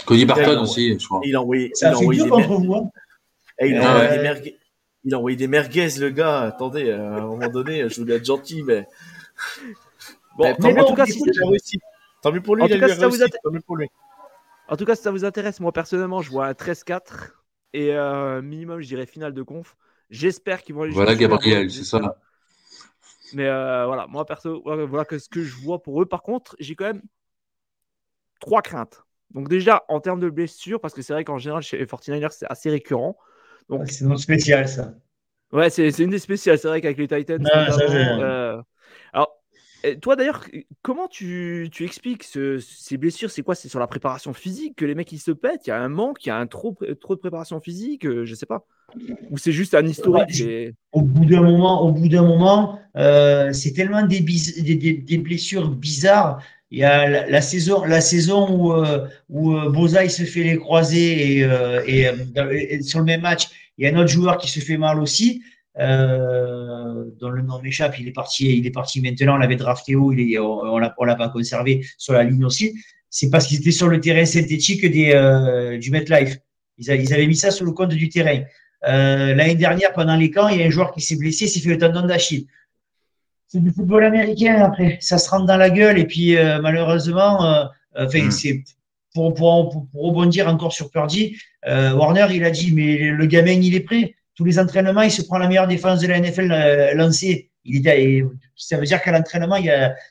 Cody 0.05 0.25
Barton 0.25 0.61
aussi, 0.61 0.97
je 0.99 1.05
crois. 1.05 1.21
Il 1.23 1.35
a 1.35 1.41
envoyé, 1.41 1.71
ça 1.73 1.91
a 1.91 1.95
envoyé 1.95 2.23
des 2.23 2.29
hein. 2.29 2.89
il, 3.61 3.75
a 3.75 3.91
envoyé 3.91 4.09
des 4.09 4.23
merguez, 4.23 4.57
il 5.03 5.13
a 5.13 5.17
envoyé 5.17 5.37
des 5.37 5.47
merguez, 5.47 5.89
le 5.99 6.09
gars. 6.09 6.41
Attendez, 6.41 6.91
à 6.91 7.17
un 7.17 7.21
moment 7.21 7.49
donné, 7.49 7.89
je 7.89 7.99
voulais 7.99 8.15
être 8.15 8.25
gentil, 8.25 8.63
mais. 8.63 8.87
Bon, 10.37 10.55
mais 10.61 10.79
en 10.79 10.85
tout 10.85 10.93
cas, 10.93 11.05
si 11.05 11.21
réussi. 11.43 11.77
Tant 12.21 12.31
mieux 12.31 12.41
pour 12.41 12.55
lui, 12.55 12.63
il 12.65 12.81
a 12.81 12.87
réussi. 12.87 13.19
Tant 13.43 13.51
mieux 13.51 13.59
pour 13.59 13.75
lui. 13.75 13.89
En 14.69 14.77
tout 14.77 14.85
cas, 14.85 14.95
si 14.95 15.01
ça 15.01 15.11
vous 15.11 15.25
intéresse, 15.25 15.59
moi 15.59 15.73
personnellement, 15.73 16.21
je 16.21 16.31
vois 16.31 16.47
un 16.47 16.53
13-4 16.53 17.33
et 17.73 17.93
euh, 17.93 18.41
minimum, 18.41 18.79
je 18.79 18.87
dirais 18.87 19.05
finale 19.05 19.33
de 19.33 19.43
conf. 19.43 19.75
J'espère 20.09 20.63
qu'ils 20.63 20.75
vont 20.75 20.83
aller. 20.83 20.93
Voilà, 20.93 21.15
Gabriel, 21.15 21.69
c'est 21.69 21.83
ça. 21.83 22.15
Mais 23.33 23.47
euh, 23.47 23.85
voilà, 23.85 24.07
moi 24.07 24.25
perso, 24.25 24.61
voilà 24.63 25.05
ce 25.09 25.27
que 25.27 25.43
je 25.43 25.55
vois 25.57 25.81
pour 25.81 26.01
eux. 26.01 26.05
Par 26.05 26.21
contre, 26.21 26.55
j'ai 26.59 26.75
quand 26.75 26.85
même 26.85 27.01
trois 28.39 28.61
craintes. 28.61 29.03
Donc 29.31 29.49
déjà, 29.49 29.83
en 29.87 29.99
termes 29.99 30.19
de 30.19 30.29
blessures, 30.29 30.79
parce 30.79 30.93
que 30.93 31.01
c'est 31.01 31.13
vrai 31.13 31.23
qu'en 31.23 31.37
général, 31.37 31.63
chez 31.63 31.77
les 31.77 31.85
49ers, 31.85 32.31
c'est 32.31 32.47
assez 32.49 32.69
récurrent. 32.69 33.17
Donc... 33.71 33.89
C'est 33.89 34.05
notre 34.05 34.21
spécial, 34.21 34.67
ça. 34.67 34.93
Ouais, 35.51 35.69
c'est 35.69 35.89
une 35.99 36.11
des 36.11 36.19
spéciales. 36.19 36.59
C'est 36.59 36.67
vrai 36.67 36.81
qu'avec 36.81 36.97
les 36.97 37.07
Titans. 37.07 37.45
euh... 37.51 38.61
Alors, 39.13 39.41
toi 40.01 40.15
d'ailleurs, 40.15 40.45
comment 40.81 41.07
tu, 41.07 41.69
tu 41.71 41.83
expliques 41.85 42.23
ces 42.23 42.97
blessures? 42.97 43.31
C'est 43.31 43.41
quoi? 43.41 43.55
C'est 43.55 43.67
sur 43.69 43.79
la 43.79 43.87
préparation 43.87 44.33
physique 44.33 44.75
que 44.75 44.85
les 44.85 44.95
mecs 44.95 45.11
ils 45.11 45.19
se 45.19 45.31
pètent? 45.31 45.65
Il 45.65 45.69
y 45.69 45.73
a 45.73 45.81
un 45.81 45.89
manque, 45.89 46.25
il 46.25 46.29
y 46.29 46.31
a 46.31 46.37
un 46.37 46.47
trop, 46.47 46.77
trop 46.99 47.15
de 47.15 47.19
préparation 47.19 47.59
physique? 47.59 48.05
Euh, 48.05 48.25
Je 48.25 48.35
sais 48.35 48.45
pas. 48.45 48.65
Ou 49.29 49.37
c'est 49.37 49.53
juste 49.53 49.73
un 49.73 49.85
historique 49.85 50.43
Au 50.91 51.01
bout 51.01 51.25
d'un 51.25 51.41
moment, 51.41 51.81
au 51.81 51.91
bout 51.91 52.09
d'un 52.09 52.23
moment, 52.23 52.79
euh, 52.97 53.53
c'est 53.53 53.71
tellement 53.71 54.05
des, 54.05 54.19
des, 54.19 54.93
des, 54.93 55.17
blessures 55.17 55.69
bizarres. 55.69 56.43
Il 56.71 56.79
y 56.79 56.83
a 56.83 57.25
la, 57.29 57.41
saison, 57.41 57.83
la 57.85 58.01
saison 58.01 58.49
où, 58.49 58.73
euh, 58.73 59.07
où 59.29 59.53
Boza 59.69 60.03
il 60.03 60.11
se 60.11 60.23
fait 60.23 60.43
les 60.43 60.57
croisés 60.57 61.39
et, 61.39 61.47
et, 61.87 62.81
sur 62.81 62.99
le 62.99 63.05
même 63.05 63.21
match, 63.21 63.49
il 63.77 63.85
y 63.85 63.87
a 63.87 63.95
un 63.95 63.99
autre 63.99 64.09
joueur 64.09 64.37
qui 64.37 64.49
se 64.49 64.59
fait 64.59 64.77
mal 64.77 64.99
aussi. 64.99 65.41
Euh, 65.79 67.05
dont 67.19 67.29
le 67.29 67.41
nom 67.41 67.61
m'échappe, 67.61 67.97
il 67.97 68.07
est 68.07 68.11
parti, 68.11 68.57
il 68.57 68.67
est 68.67 68.71
parti 68.71 69.01
maintenant, 69.01 69.35
on 69.35 69.37
l'avait 69.37 69.55
drafté 69.55 69.95
haut, 69.95 70.11
il 70.11 70.33
est, 70.33 70.37
on, 70.37 70.77
l'a, 70.77 70.93
l'a 70.99 71.15
pas 71.15 71.29
conservé 71.29 71.85
sur 71.97 72.13
la 72.13 72.23
ligne 72.23 72.43
aussi. 72.43 72.77
C'est 73.09 73.29
parce 73.29 73.47
qu'il 73.47 73.59
était 73.59 73.71
sur 73.71 73.87
le 73.87 73.99
terrain 74.01 74.25
synthétique 74.25 74.85
des, 74.85 75.13
euh, 75.13 75.77
du 75.77 75.91
MetLife. 75.91 76.37
Ils, 76.77 76.89
ils, 76.89 77.13
avaient 77.13 77.27
mis 77.27 77.35
ça 77.35 77.51
sur 77.51 77.65
le 77.65 77.71
compte 77.71 77.89
du 77.89 78.09
terrain. 78.09 78.43
Euh, 78.87 79.35
l'année 79.35 79.55
dernière, 79.55 79.93
pendant 79.93 80.15
les 80.15 80.31
camps, 80.31 80.47
il 80.47 80.59
y 80.59 80.63
a 80.63 80.65
un 80.65 80.69
joueur 80.69 80.93
qui 80.93 81.01
s'est 81.01 81.15
blessé, 81.15 81.47
s'est 81.47 81.59
fait 81.59 81.69
le 81.69 81.77
tendon 81.77 82.05
d'Achille. 82.05 82.47
C'est 83.47 83.61
du 83.61 83.71
football 83.71 84.05
américain 84.05 84.63
après. 84.63 84.97
Ça 85.01 85.17
se 85.17 85.29
rentre 85.29 85.45
dans 85.45 85.57
la 85.57 85.69
gueule 85.69 85.99
et 85.99 86.05
puis 86.05 86.37
euh, 86.37 86.61
malheureusement, 86.61 87.45
euh, 87.45 87.65
enfin, 87.97 88.25
mm. 88.25 88.31
c'est 88.31 88.63
pour, 89.13 89.33
rebondir 89.93 90.47
encore 90.47 90.73
sur 90.73 90.89
Purdy, 90.89 91.37
Warner, 91.65 92.27
il 92.31 92.43
a 92.43 92.51
dit, 92.51 92.71
mais 92.71 93.09
le 93.09 93.25
gamin, 93.25 93.51
il 93.51 93.75
est 93.75 93.81
prêt 93.81 94.15
tous 94.35 94.45
les 94.45 94.59
entraînements, 94.59 95.01
il 95.01 95.11
se 95.11 95.21
prend 95.21 95.37
la 95.37 95.47
meilleure 95.47 95.67
défense 95.67 95.99
de 95.99 96.07
la 96.07 96.19
NFL 96.19 96.51
euh, 96.51 96.93
lancée. 96.95 97.51
Il 97.63 98.27
ça 98.55 98.77
veut 98.77 98.85
dire 98.85 98.99
qu'à 99.03 99.11
l'entraînement, 99.11 99.57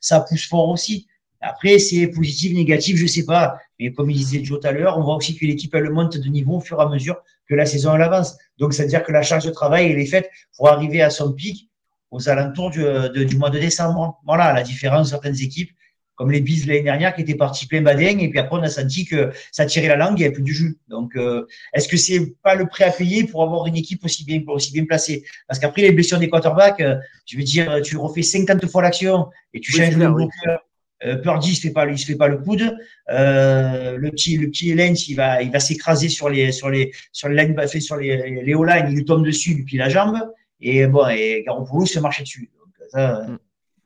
ça 0.00 0.20
pousse 0.20 0.46
fort 0.46 0.68
aussi. 0.68 1.08
Après, 1.40 1.80
c'est 1.80 2.06
positif, 2.06 2.54
négatif, 2.54 2.96
je 2.96 3.06
sais 3.06 3.24
pas. 3.24 3.58
Mais 3.80 3.92
comme 3.92 4.08
il 4.08 4.16
disait 4.16 4.44
Joe 4.44 4.60
tout 4.60 4.68
à 4.68 4.70
l'heure, 4.70 4.98
on 4.98 5.02
voit 5.02 5.16
aussi 5.16 5.36
que 5.36 5.44
l'équipe, 5.44 5.74
elle 5.74 5.90
monte 5.90 6.16
de 6.16 6.28
niveau 6.28 6.58
au 6.58 6.60
fur 6.60 6.78
et 6.78 6.82
à 6.82 6.88
mesure 6.88 7.16
que 7.48 7.56
la 7.56 7.66
saison 7.66 7.96
elle 7.96 8.02
avance. 8.02 8.36
Donc, 8.58 8.72
ça 8.72 8.84
veut 8.84 8.88
dire 8.88 9.02
que 9.02 9.10
la 9.10 9.22
charge 9.22 9.46
de 9.46 9.50
travail, 9.50 9.90
elle 9.90 9.98
est 9.98 10.06
faite 10.06 10.30
pour 10.56 10.68
arriver 10.68 11.02
à 11.02 11.10
son 11.10 11.32
pic 11.32 11.68
aux 12.12 12.28
alentours 12.28 12.70
du, 12.70 12.84
du 13.26 13.36
mois 13.36 13.50
de 13.50 13.58
décembre. 13.58 14.20
Voilà 14.24 14.52
la 14.52 14.62
différence 14.62 15.10
certaines 15.10 15.40
équipes 15.40 15.72
comme 16.20 16.32
les 16.32 16.42
bises 16.42 16.66
l'année 16.66 16.82
dernière 16.82 17.14
qui 17.14 17.22
étaient 17.22 17.34
partis 17.34 17.66
plein 17.66 17.80
badin 17.80 18.18
et 18.18 18.28
puis 18.28 18.38
après 18.38 18.58
on 18.58 18.62
a 18.62 18.68
senti 18.68 19.06
que 19.06 19.30
ça 19.52 19.64
tirait 19.64 19.88
la 19.88 19.96
langue, 19.96 20.18
il 20.18 20.20
n'y 20.20 20.24
avait 20.26 20.34
plus 20.34 20.42
du 20.42 20.52
jus. 20.52 20.76
Donc 20.88 21.16
euh, 21.16 21.46
est-ce 21.72 21.88
que 21.88 21.96
c'est 21.96 22.34
pas 22.42 22.54
le 22.54 22.66
prêt 22.66 22.84
à 22.84 22.90
payer 22.90 23.24
pour 23.24 23.42
avoir 23.42 23.66
une 23.66 23.76
équipe 23.76 24.04
aussi 24.04 24.26
bien 24.26 24.42
aussi 24.48 24.70
bien 24.70 24.84
placée? 24.84 25.24
Parce 25.48 25.58
qu'après 25.58 25.80
les 25.80 25.92
blessures 25.92 26.18
des 26.18 26.28
quarterbacks, 26.28 26.82
euh, 26.82 26.96
je 27.24 27.38
veux 27.38 27.42
dire, 27.42 27.80
tu 27.82 27.96
refais 27.96 28.20
50 28.20 28.66
fois 28.66 28.82
l'action 28.82 29.28
et 29.54 29.60
tu 29.60 29.72
changes 29.72 29.96
le 29.96 30.12
bloqueur. 30.12 30.60
Euh, 31.06 31.16
Purdy, 31.16 31.52
il 31.52 31.56
se 31.56 31.62
fait 31.62 31.70
pas, 31.70 31.86
il 31.86 31.98
se 31.98 32.04
fait 32.04 32.16
pas 32.16 32.28
le 32.28 32.36
coude. 32.36 32.76
Euh, 33.08 33.96
le 33.96 34.10
petit, 34.10 34.36
le 34.36 34.48
petit 34.48 34.74
Lens, 34.74 35.08
il 35.08 35.14
va, 35.14 35.40
il 35.40 35.50
va 35.50 35.58
s'écraser 35.58 36.10
sur 36.10 36.28
les, 36.28 36.52
sur 36.52 36.68
les, 36.68 36.92
sur 37.12 37.30
les 37.30 37.46
line, 37.46 37.66
sur 37.80 37.96
les, 37.96 38.42
les 38.42 38.42
line 38.42 38.88
il 38.90 39.06
tombe 39.06 39.24
dessus 39.24 39.54
depuis 39.54 39.78
la 39.78 39.88
jambe. 39.88 40.18
Et 40.60 40.86
bon, 40.86 41.08
et 41.08 41.44
Garoppolo 41.46 41.86
se 41.86 41.98
marche 41.98 42.20
dessus. 42.20 42.50
Donc 42.58 42.74
ça, 42.90 43.22
mm. 43.26 43.38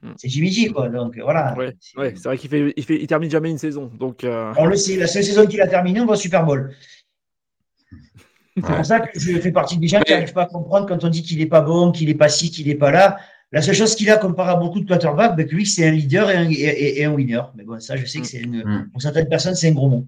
Mm. 0.05 0.13
c'est 0.17 0.29
Jimmy 0.29 0.51
G, 0.53 0.69
quoi. 0.69 0.89
Donc 0.89 1.19
voilà. 1.19 1.57
Ouais, 1.57 1.75
c'est 1.97 2.25
vrai 2.25 2.37
qu'il 2.37 2.51
fait, 2.51 2.75
il 2.77 2.85
fait, 2.85 3.01
il 3.01 3.07
termine 3.07 3.31
jamais 3.31 3.51
une 3.51 3.59
saison. 3.59 3.91
Donc, 3.99 4.23
euh, 4.23 4.53
On 4.59 4.67
le 4.67 4.77
sait, 4.77 4.97
la 4.97 5.07
seule 5.07 5.25
saison 5.25 5.47
qu'il 5.47 5.61
a 5.63 5.67
terminée, 5.67 6.01
on 6.01 6.07
au 6.07 6.15
Super 6.15 6.45
Bowl. 6.45 6.75
C'est 8.57 8.63
pour 8.63 8.87
ça 8.87 9.01
que 9.01 9.19
je 9.19 9.41
fais 9.41 9.51
partie 9.51 9.79
des 9.79 9.89
gens 9.89 10.01
qui 10.01 10.13
n'arrivent 10.13 10.33
pas 10.33 10.43
à 10.43 10.47
comprendre 10.47 10.87
quand 10.87 11.03
on 11.03 11.09
dit 11.09 11.23
qu'il 11.23 11.39
n'est 11.39 11.47
pas 11.47 11.63
bon, 11.63 11.91
qu'il 11.91 12.07
n'est 12.07 12.15
pas 12.15 12.29
ci, 12.29 12.51
qu'il 12.51 12.69
n'est 12.69 12.77
pas 12.77 12.93
là. 12.93 13.17
La 13.51 13.63
seule 13.63 13.75
chose 13.75 13.97
qu'il 13.97 14.11
a 14.11 14.17
comparé 14.17 14.51
à 14.51 14.57
beaucoup 14.57 14.81
de 14.81 14.87
quarterbacks, 14.87 15.37
ben, 15.37 15.49
lui, 15.49 15.67
c'est 15.67 15.89
un 15.89 15.91
leader 15.91 16.31
et 16.31 16.37
un, 16.37 16.49
et, 16.51 17.05
un, 17.05 17.13
winner. 17.13 17.41
Mais 17.57 17.65
bon, 17.65 17.81
ça, 17.81 17.97
je 17.97 18.05
sais 18.05 18.21
que 18.21 18.27
c'est 18.27 18.41
une, 18.41 18.63
mm. 18.63 18.91
pour 18.93 19.03
certaines 19.03 19.29
personnes, 19.29 19.55
c'est 19.55 19.69
un 19.69 19.73
gros 19.73 19.89
mot. 19.89 20.07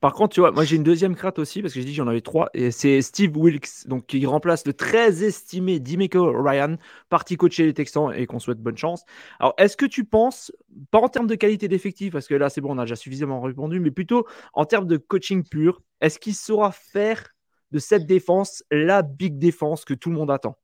Par 0.00 0.14
contre, 0.14 0.34
tu 0.34 0.40
vois, 0.40 0.50
moi 0.50 0.64
j'ai 0.64 0.74
une 0.74 0.82
deuxième 0.82 1.14
crainte 1.14 1.38
aussi 1.38 1.62
parce 1.62 1.72
que 1.72 1.78
j'ai 1.78 1.86
dit 1.86 1.94
j'en 1.94 2.08
avais 2.08 2.22
trois 2.22 2.50
et 2.54 2.72
c'est 2.72 3.00
Steve 3.02 3.36
Wilkes 3.36 3.86
donc 3.86 4.06
qui 4.06 4.26
remplace 4.26 4.66
le 4.66 4.72
très 4.72 5.22
estimé 5.22 5.78
Dimeco 5.78 6.32
Ryan, 6.42 6.76
parti 7.08 7.36
coacher 7.36 7.66
les 7.66 7.74
Texans 7.74 8.12
et 8.12 8.26
qu'on 8.26 8.40
souhaite 8.40 8.58
bonne 8.58 8.76
chance. 8.76 9.04
Alors, 9.38 9.54
est-ce 9.58 9.76
que 9.76 9.86
tu 9.86 10.04
penses, 10.04 10.50
pas 10.90 10.98
en 10.98 11.08
termes 11.08 11.28
de 11.28 11.36
qualité 11.36 11.68
d'effectif 11.68 12.12
parce 12.12 12.26
que 12.26 12.34
là 12.34 12.50
c'est 12.50 12.60
bon, 12.60 12.74
on 12.74 12.78
a 12.78 12.82
déjà 12.82 12.96
suffisamment 12.96 13.40
répondu, 13.40 13.78
mais 13.78 13.92
plutôt 13.92 14.26
en 14.54 14.64
termes 14.64 14.88
de 14.88 14.96
coaching 14.96 15.44
pur, 15.44 15.80
est-ce 16.00 16.18
qu'il 16.18 16.34
saura 16.34 16.72
faire 16.72 17.28
de 17.70 17.78
cette 17.78 18.06
défense 18.06 18.64
la 18.72 19.02
big 19.02 19.38
défense 19.38 19.84
que 19.84 19.94
tout 19.94 20.10
le 20.10 20.16
monde 20.16 20.32
attend? 20.32 20.56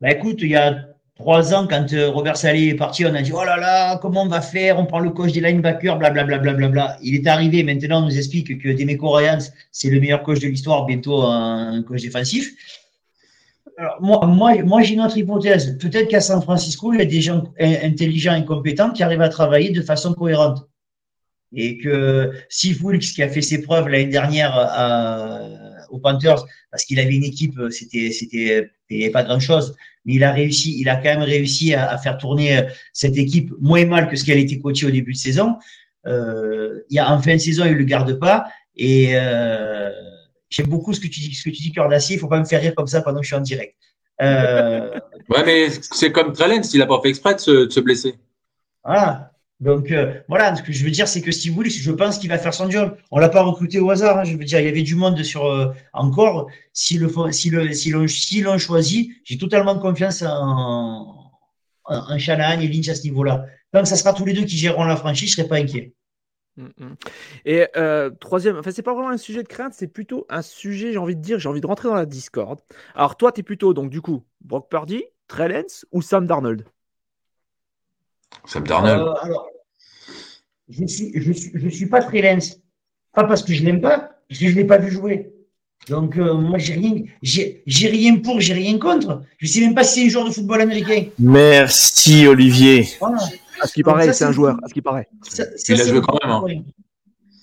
Bah 0.00 0.10
écoute, 0.10 0.42
il 0.42 0.48
y 0.48 0.56
a 0.56 0.93
trois 1.16 1.54
ans, 1.54 1.66
quand 1.68 1.92
euh, 1.92 2.10
Robert 2.10 2.36
Salé 2.36 2.68
est 2.68 2.74
parti, 2.74 3.04
on 3.04 3.14
a 3.14 3.22
dit 3.22 3.32
oh 3.32 3.44
là 3.44 3.56
là, 3.56 3.98
comment 3.98 4.22
on 4.22 4.28
va 4.28 4.40
faire? 4.40 4.78
On 4.78 4.86
prend 4.86 5.00
le 5.00 5.10
coach 5.10 5.32
des 5.32 5.40
linebackers, 5.40 5.98
blablabla. 5.98 6.38
Bla, 6.68 6.96
Il 7.02 7.14
est 7.14 7.26
arrivé, 7.26 7.62
maintenant 7.62 8.02
on 8.02 8.06
nous 8.06 8.16
explique 8.16 8.60
que 8.60 8.68
Demeco 8.68 9.10
Ryans, 9.10 9.50
c'est 9.72 9.90
le 9.90 10.00
meilleur 10.00 10.22
coach 10.22 10.40
de 10.40 10.48
l'histoire, 10.48 10.86
bientôt 10.86 11.22
un 11.22 11.82
coach 11.82 12.02
défensif. 12.02 12.52
Alors, 13.76 13.96
moi, 14.00 14.24
moi, 14.26 14.62
moi 14.62 14.82
j'ai 14.82 14.94
une 14.94 15.00
autre 15.00 15.16
hypothèse. 15.16 15.78
Peut-être 15.78 16.08
qu'à 16.08 16.20
San 16.20 16.40
Francisco, 16.40 16.92
il 16.92 17.00
y 17.00 17.02
a 17.02 17.06
des 17.06 17.20
gens 17.20 17.42
intelligents 17.58 18.36
et 18.36 18.44
compétents 18.44 18.90
qui 18.90 19.02
arrivent 19.02 19.20
à 19.20 19.28
travailler 19.28 19.70
de 19.70 19.82
façon 19.82 20.14
cohérente. 20.14 20.68
Et 21.56 21.78
que 21.78 22.32
Steve 22.48 22.84
Wilkes, 22.84 23.14
qui 23.14 23.22
a 23.22 23.28
fait 23.28 23.42
ses 23.42 23.62
preuves 23.62 23.88
l'année 23.88 24.06
dernière 24.06 24.56
aux 25.90 25.98
Panthers, 25.98 26.44
parce 26.70 26.84
qu'il 26.84 26.98
avait 26.98 27.14
une 27.14 27.24
équipe, 27.24 27.58
c'était, 27.70 28.10
c'était, 28.10 28.70
il 28.90 28.98
n'y 28.98 29.04
avait 29.04 29.12
pas 29.12 29.24
grand 29.24 29.40
chose, 29.40 29.74
mais 30.04 30.14
il 30.14 30.24
a 30.24 30.32
réussi, 30.32 30.78
il 30.78 30.88
a 30.88 30.96
quand 30.96 31.04
même 31.04 31.22
réussi 31.22 31.74
à, 31.74 31.96
faire 31.98 32.18
tourner 32.18 32.58
euh, 32.58 32.62
cette 32.92 33.16
équipe 33.16 33.52
moins 33.60 33.84
mal 33.86 34.08
que 34.08 34.16
ce 34.16 34.24
qu'elle 34.24 34.38
était 34.38 34.58
coachée 34.58 34.86
au 34.86 34.90
début 34.90 35.12
de 35.12 35.18
saison. 35.18 35.56
Euh, 36.06 36.80
il 36.90 36.96
y 36.96 36.98
a 36.98 37.10
en 37.10 37.20
fin 37.20 37.34
de 37.34 37.38
saison, 37.38 37.64
il 37.66 37.72
le 37.72 37.84
garde 37.84 38.18
pas. 38.18 38.46
Et 38.76 39.12
euh, 39.14 39.90
j'aime 40.50 40.66
beaucoup 40.66 40.92
ce 40.92 41.00
que 41.00 41.06
tu 41.06 41.20
dis, 41.20 41.34
ce 41.34 41.44
que 41.44 41.50
tu 41.50 41.62
dis, 41.62 41.72
cœur 41.72 41.88
d'acier. 41.88 42.16
Il 42.16 42.18
faut 42.18 42.28
pas 42.28 42.40
me 42.40 42.44
faire 42.44 42.60
rire 42.60 42.74
comme 42.74 42.86
ça 42.86 43.02
pendant 43.02 43.20
que 43.20 43.24
je 43.24 43.28
suis 43.28 43.36
en 43.36 43.40
direct. 43.40 43.76
Euh, 44.22 44.98
ouais, 45.28 45.44
mais 45.44 45.68
c'est 45.70 46.12
comme 46.12 46.32
Trellens, 46.32 46.62
il 46.72 46.82
a 46.82 46.86
pas 46.86 47.00
fait 47.02 47.08
exprès 47.08 47.34
de 47.34 47.40
se, 47.40 47.80
blesser. 47.80 48.14
Voilà. 48.84 49.32
Donc 49.60 49.92
euh, 49.92 50.20
voilà, 50.28 50.54
ce 50.56 50.62
que 50.62 50.72
je 50.72 50.84
veux 50.84 50.90
dire, 50.90 51.06
c'est 51.06 51.22
que 51.22 51.30
si 51.30 51.48
vous 51.48 51.54
voulez, 51.54 51.70
je 51.70 51.90
pense 51.92 52.18
qu'il 52.18 52.28
va 52.28 52.38
faire 52.38 52.52
son 52.52 52.68
job. 52.70 52.96
On 53.10 53.18
l'a 53.18 53.28
pas 53.28 53.42
recruté 53.42 53.78
au 53.78 53.90
hasard. 53.90 54.18
Hein, 54.18 54.24
je 54.24 54.36
veux 54.36 54.44
dire, 54.44 54.60
il 54.60 54.66
y 54.66 54.68
avait 54.68 54.82
du 54.82 54.96
monde 54.96 55.22
sur 55.22 55.46
euh, 55.46 55.72
encore. 55.92 56.50
S'ils 56.72 57.00
le 57.00 57.08
si 57.32 57.50
le, 57.50 57.72
si 57.72 57.90
l'ont, 57.90 58.06
si 58.08 58.40
l'ont 58.40 58.58
choisi, 58.58 59.14
j'ai 59.24 59.38
totalement 59.38 59.78
confiance 59.78 60.22
en, 60.22 61.30
en, 61.84 62.18
Shanahan 62.18 62.60
et 62.60 62.68
Lynch 62.68 62.88
à 62.88 62.94
ce 62.94 63.02
niveau-là. 63.04 63.46
Tant 63.72 63.84
ça 63.84 63.96
sera 63.96 64.12
tous 64.12 64.24
les 64.24 64.32
deux 64.32 64.44
qui 64.44 64.56
géreront 64.56 64.84
la 64.84 64.96
franchise, 64.96 65.30
je 65.30 65.36
serai 65.36 65.48
pas 65.48 65.56
inquiet. 65.56 65.94
Mm, 66.56 66.66
mm. 66.78 66.94
Et 67.46 67.66
euh, 67.76 68.10
troisième, 68.10 68.58
enfin 68.58 68.70
c'est 68.70 68.82
pas 68.82 68.94
vraiment 68.94 69.10
un 69.10 69.16
sujet 69.16 69.42
de 69.42 69.48
crainte, 69.48 69.74
c'est 69.74 69.88
plutôt 69.88 70.26
un 70.28 70.42
sujet, 70.42 70.92
j'ai 70.92 70.98
envie 70.98 71.16
de 71.16 71.20
dire, 71.20 71.38
j'ai 71.38 71.48
envie 71.48 71.60
de 71.60 71.66
rentrer 71.66 71.88
dans 71.88 71.94
la 71.94 72.06
Discord. 72.06 72.60
Alors 72.94 73.16
toi, 73.16 73.32
tu 73.32 73.40
es 73.40 73.42
plutôt 73.42 73.74
donc 73.74 73.90
du 73.90 74.00
coup 74.00 74.24
Brock 74.40 74.68
Purdy, 74.70 75.04
Trellens 75.28 75.84
ou 75.92 76.02
Sam 76.02 76.26
Darnold? 76.26 76.64
Sam 78.46 78.66
Darnold. 78.66 79.00
Euh, 79.00 79.14
alors, 79.22 79.48
je 80.68 80.86
suis, 80.86 81.12
je 81.14 81.32
suis, 81.32 81.50
je 81.54 81.68
suis 81.68 81.86
pas 81.86 82.02
Trellens, 82.02 82.56
pas 83.12 83.24
parce 83.24 83.42
que 83.42 83.52
je 83.52 83.64
l'aime 83.64 83.80
pas, 83.80 84.10
parce 84.28 84.40
que 84.40 84.48
je 84.48 84.54
l'ai 84.54 84.64
pas 84.64 84.78
vu 84.78 84.90
jouer. 84.90 85.30
Donc 85.88 86.16
euh, 86.16 86.34
moi 86.34 86.58
j'ai 86.58 86.74
rien, 86.74 87.02
j'ai, 87.22 87.62
j'ai 87.66 87.88
rien 87.88 88.16
pour, 88.16 88.40
j'ai 88.40 88.54
rien 88.54 88.78
contre. 88.78 89.22
Je 89.38 89.46
sais 89.46 89.60
même 89.60 89.74
pas 89.74 89.84
si 89.84 90.00
c'est 90.00 90.06
un 90.06 90.10
joueur 90.10 90.24
de 90.28 90.30
football 90.30 90.62
américain. 90.62 91.04
Merci 91.18 92.26
Olivier. 92.26 92.88
Voilà. 93.00 93.18
À 93.60 93.66
ce 93.66 93.74
qui 93.74 93.82
paraît, 93.82 94.12
c'est 94.12 94.24
un 94.24 94.32
joueur. 94.32 94.56
À 94.62 94.68
ce 94.68 94.74
qui 94.74 94.80
paraît. 94.80 95.08
il 95.68 95.80
a 95.80 95.86
joué 95.86 96.00
quand 96.00 96.18
même. 96.22 96.32
Hein. 96.32 96.62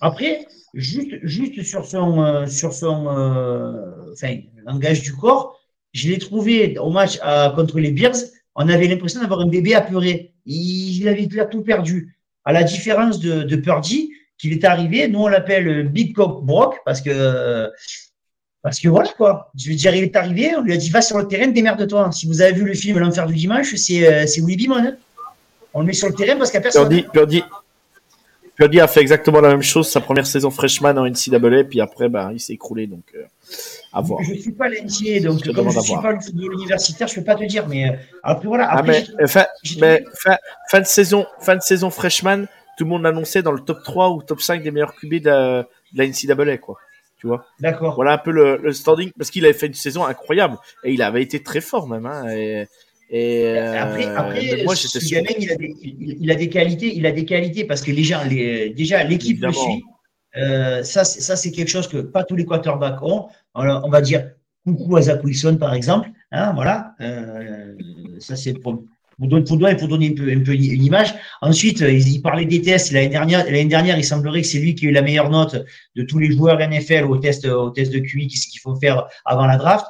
Après, 0.02 0.48
juste, 0.74 1.20
juste 1.24 1.64
sur 1.64 1.86
son, 1.86 2.24
euh, 2.24 2.48
sur 2.48 2.74
son 2.74 3.08
euh, 3.08 4.12
enfin, 4.14 4.38
langage 4.66 5.02
du 5.02 5.14
corps, 5.14 5.60
je 5.94 6.10
l'ai 6.10 6.18
trouvé 6.18 6.78
au 6.80 6.90
match 6.90 7.20
contre 7.56 7.80
les 7.80 7.92
Bears. 7.92 8.18
On 8.56 8.68
avait 8.68 8.88
l'impression 8.88 9.22
d'avoir 9.22 9.42
un 9.42 9.48
bébé 9.48 9.76
apeuré. 9.76 10.31
Il, 10.46 11.08
avait 11.08 11.28
tout 11.50 11.62
perdu. 11.62 12.16
À 12.46 12.54
la 12.54 12.64
différence 12.64 13.20
de, 13.20 13.44
de 13.44 13.56
Purdy, 13.56 14.12
qu'il 14.38 14.54
est 14.54 14.66
arrivé, 14.66 15.08
nous 15.08 15.20
on 15.20 15.28
l'appelle 15.28 15.88
Big 15.88 16.16
Cock 16.16 16.44
Brock 16.44 16.78
parce 16.86 17.02
que 18.80 18.90
voilà 18.90 19.10
quoi. 19.18 19.52
Je 19.58 19.70
veux 19.70 19.76
dire, 19.76 19.96
il 19.96 20.04
est 20.04 20.16
arrivé, 20.16 20.56
on 20.56 20.62
lui 20.62 20.74
a 20.74 20.78
dit 20.78 20.90
va 20.90 21.02
sur 21.02 21.18
le 21.18 21.28
terrain, 21.28 21.48
démerde-toi. 21.48 22.12
Si 22.12 22.28
vous 22.28 22.42
avez 22.42 22.54
vu 22.54 22.64
le 22.64 22.74
film 22.74 23.00
L'enfer 23.00 23.26
du 23.26 23.36
dimanche, 23.36 23.76
c'est 23.76 24.08
euh, 24.08 24.26
Willy 24.38 24.58
Bimon. 24.58 24.78
Hein. 24.78 24.96
On 25.74 25.82
le 25.82 25.88
met 25.88 25.94
sur 25.94 26.10
le 26.10 26.14
terrain 26.14 26.38
parce 26.38 26.54
a 26.54 26.62
personne. 26.62 26.88
Purdy, 26.88 27.06
Purdy, 27.12 27.44
a 28.60 28.88
fait 28.88 29.02
exactement 29.02 29.42
la 29.42 29.50
même 29.50 29.62
chose 29.62 29.90
sa 29.90 30.02
première 30.02 30.28
saison 30.28 30.52
freshman 30.52 30.98
en 30.98 31.06
NCAA, 31.06 31.64
puis 31.64 31.82
après, 31.82 32.10
bah, 32.10 32.30
il 32.34 32.40
s'est 32.40 32.54
écroulé. 32.54 32.88
Donc, 32.88 33.04
euh, 33.16 33.24
à 33.94 34.02
voir. 34.02 34.22
Je 34.24 34.34
ne 34.34 34.38
suis 34.38 34.52
pas 34.52 34.70
l'NCA, 34.70 35.20
donc 35.22 35.44
comme 35.54 35.70
je 35.70 35.78
ne 35.78 35.84
suis 35.84 35.96
pas 35.96 36.12
le 36.12 36.20
football 36.20 36.54
universitaire, 36.54 37.08
je 37.08 37.14
ne 37.14 37.20
peux 37.20 37.26
pas 37.26 37.36
te 37.36 37.44
dire. 37.46 37.68
Mais 37.68 37.90
euh, 37.90 37.94
après, 38.24 38.48
voilà. 38.48 38.68
Ah, 38.70 38.84
mais, 38.84 39.04
fin, 39.28 39.46
mais 39.80 40.04
fin, 40.70 40.80
de 40.80 40.86
saison, 40.86 41.26
fin 41.40 41.56
de 41.56 41.62
saison 41.62 41.90
freshman, 41.90 42.46
tout 42.78 42.84
le 42.84 42.90
monde 42.90 43.04
l'annonçait 43.04 43.42
dans 43.42 43.52
le 43.52 43.62
top 43.62 43.84
3 43.84 44.12
ou 44.12 44.22
top 44.22 44.42
5 44.42 44.64
des 44.64 44.72
meilleurs 44.72 44.96
QB 44.96 45.16
de, 45.16 45.62
de 45.62 45.66
la 45.96 46.08
NCAA, 46.08 46.58
quoi. 46.58 46.78
Tu 47.18 47.28
vois? 47.28 47.46
D'accord. 47.60 47.94
Voilà 47.96 48.14
un 48.14 48.18
peu 48.18 48.32
le, 48.32 48.58
le 48.58 48.74
standing, 48.74 49.12
parce 49.18 49.30
qu'il 49.30 49.46
avait 49.46 49.54
fait 49.54 49.68
une 49.68 49.76
saison 49.76 50.06
incroyable 50.06 50.58
et 50.84 50.92
il 50.92 51.04
avait 51.04 51.22
été 51.22 51.44
très 51.44 51.62
fort 51.62 51.88
même. 51.88 52.08
Hein, 52.08 52.28
et, 52.30 52.68
et 53.14 53.58
après, 53.58 54.08
euh, 54.08 54.18
après 54.18 54.64
moi, 54.64 54.74
ce 54.74 54.98
il, 55.06 55.18
a 55.18 55.22
des, 55.22 55.76
il, 55.84 56.32
a 56.32 56.36
des, 56.36 56.48
qualités, 56.48 56.96
il 56.96 57.06
a 57.06 57.12
des 57.12 57.26
qualités 57.26 57.66
parce 57.66 57.82
que 57.82 57.92
déjà, 57.92 58.24
les, 58.24 58.70
déjà 58.70 59.04
l'équipe 59.04 59.42
le 59.42 59.52
suit. 59.52 59.84
Euh, 60.38 60.82
ça, 60.84 61.04
ça 61.04 61.36
c'est 61.36 61.52
quelque 61.52 61.68
chose 61.68 61.90
que 61.90 61.98
pas 61.98 62.24
tous 62.24 62.38
les 62.38 62.46
quarterbacks 62.46 63.02
ont. 63.02 63.28
on 63.54 63.90
va 63.90 64.00
dire 64.00 64.30
coucou 64.66 64.96
à 64.96 65.02
Zach 65.02 65.22
Wilson 65.26 65.58
par 65.60 65.74
exemple. 65.74 66.10
Hein, 66.32 66.54
voilà. 66.56 66.96
Euh, 67.02 67.76
ça 68.20 68.38
c'est 68.38 68.54
pour, 68.54 68.86
pour, 69.18 69.28
donner, 69.28 69.44
pour, 69.44 69.58
donner, 69.58 69.76
pour 69.76 69.88
donner 69.90 70.08
un 70.12 70.14
peu, 70.14 70.32
un 70.32 70.40
peu 70.40 70.54
une 70.54 70.84
image. 70.84 71.14
Ensuite, 71.42 71.82
il, 71.82 72.22
parlait 72.22 72.46
des 72.46 72.62
tests. 72.62 72.94
L'année 72.94 73.10
dernière, 73.10 73.44
l'année 73.44 73.66
dernière, 73.66 73.98
il 73.98 74.06
semblerait 74.06 74.42
que 74.42 74.48
c'est 74.48 74.60
lui 74.60 74.74
qui 74.74 74.86
a 74.86 74.90
eu 74.90 74.94
la 74.94 75.02
meilleure 75.02 75.30
note 75.30 75.66
de 75.98 76.04
tous 76.04 76.18
les 76.18 76.32
joueurs 76.32 76.60
NFL 76.60 77.04
au 77.04 77.18
test, 77.18 77.46
au 77.46 77.72
test 77.72 77.92
de 77.92 78.00
QI, 78.00 78.28
qu'il 78.28 78.62
faut 78.62 78.76
faire 78.76 79.06
avant 79.26 79.48
la 79.48 79.58
draft. 79.58 79.86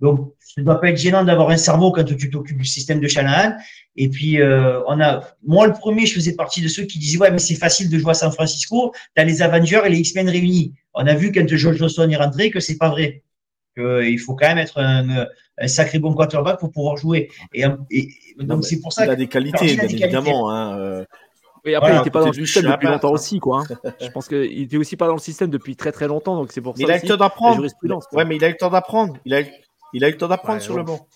Donc, 0.00 0.35
ne 0.56 0.62
doit 0.62 0.80
pas 0.80 0.88
être 0.88 0.96
gênant 0.96 1.24
d'avoir 1.24 1.50
un 1.50 1.56
cerveau 1.56 1.92
quand 1.92 2.04
tu 2.04 2.30
t'occupes 2.30 2.58
du 2.58 2.64
système 2.64 3.00
de 3.00 3.08
Shanahan. 3.08 3.56
Et 3.96 4.08
puis, 4.08 4.40
euh, 4.40 4.80
on 4.86 5.00
a, 5.00 5.22
moi, 5.44 5.66
le 5.66 5.72
premier, 5.72 6.06
je 6.06 6.14
faisais 6.14 6.34
partie 6.34 6.62
de 6.62 6.68
ceux 6.68 6.84
qui 6.84 6.98
disaient, 6.98 7.18
ouais, 7.18 7.30
mais 7.30 7.38
c'est 7.38 7.54
facile 7.54 7.90
de 7.90 7.98
jouer 7.98 8.10
à 8.10 8.14
San 8.14 8.32
Francisco. 8.32 8.92
Tu 9.14 9.22
as 9.22 9.24
les 9.24 9.42
Avengers 9.42 9.82
et 9.84 9.90
les 9.90 9.98
X-Men 9.98 10.28
réunis. 10.28 10.74
On 10.94 11.06
a 11.06 11.14
vu 11.14 11.32
quand 11.32 11.46
George 11.46 11.76
Johnson 11.76 12.08
est 12.10 12.16
rentré 12.16 12.50
que 12.50 12.60
c'est 12.60 12.78
pas 12.78 12.88
vrai. 12.88 13.22
Que, 13.76 14.02
il 14.04 14.18
faut 14.18 14.34
quand 14.34 14.46
même 14.46 14.58
être 14.58 14.78
un, 14.78 15.26
un, 15.58 15.68
sacré 15.68 15.98
bon 15.98 16.14
quarterback 16.14 16.58
pour 16.58 16.70
pouvoir 16.70 16.96
jouer. 16.96 17.28
Et, 17.52 17.64
et 17.90 18.08
donc, 18.40 18.64
c'est 18.64 18.80
pour 18.80 18.92
ça 18.92 19.04
il 19.04 19.10
a 19.10 19.16
des 19.16 19.26
qualités, 19.26 19.76
bien 19.76 19.84
évidemment. 19.84 20.50
Hein, 20.50 20.78
euh... 20.78 21.04
Et 21.66 21.74
après, 21.74 21.92
il 21.92 21.98
n'était 21.98 22.10
pas 22.10 22.20
dans 22.20 22.28
le 22.28 22.32
système 22.32 22.70
depuis 22.70 22.86
longtemps 22.86 23.10
aussi, 23.10 23.40
quoi. 23.40 23.64
Hein. 23.68 23.90
Je 24.00 24.08
pense 24.08 24.28
qu'il 24.28 24.62
était 24.62 24.76
aussi 24.76 24.96
pas 24.96 25.08
dans 25.08 25.14
le 25.14 25.20
système 25.20 25.50
depuis 25.50 25.74
très 25.74 25.92
très 25.92 26.06
longtemps, 26.06 26.36
donc 26.36 26.52
c'est 26.52 26.60
pour 26.60 26.76
ça. 26.76 26.82
Il 26.82 26.90
a 26.90 26.96
eu 26.96 27.02
le 27.02 27.08
temps 27.08 27.16
d'apprendre. 27.16 27.66
Ouais, 28.12 28.24
mais 28.24 28.36
il 28.36 28.44
a 28.44 28.48
eu 28.48 28.52
le 28.52 28.56
temps 28.56 28.70
d'apprendre. 28.70 29.18
Il 29.24 29.34
a, 29.34 29.42
il 29.92 30.04
a 30.04 30.08
eu 30.08 30.12
le 30.12 30.16
temps 30.16 30.28
d'apprendre 30.28 30.60
sur 30.60 30.76
le 30.76 30.82
banc. 30.82 31.06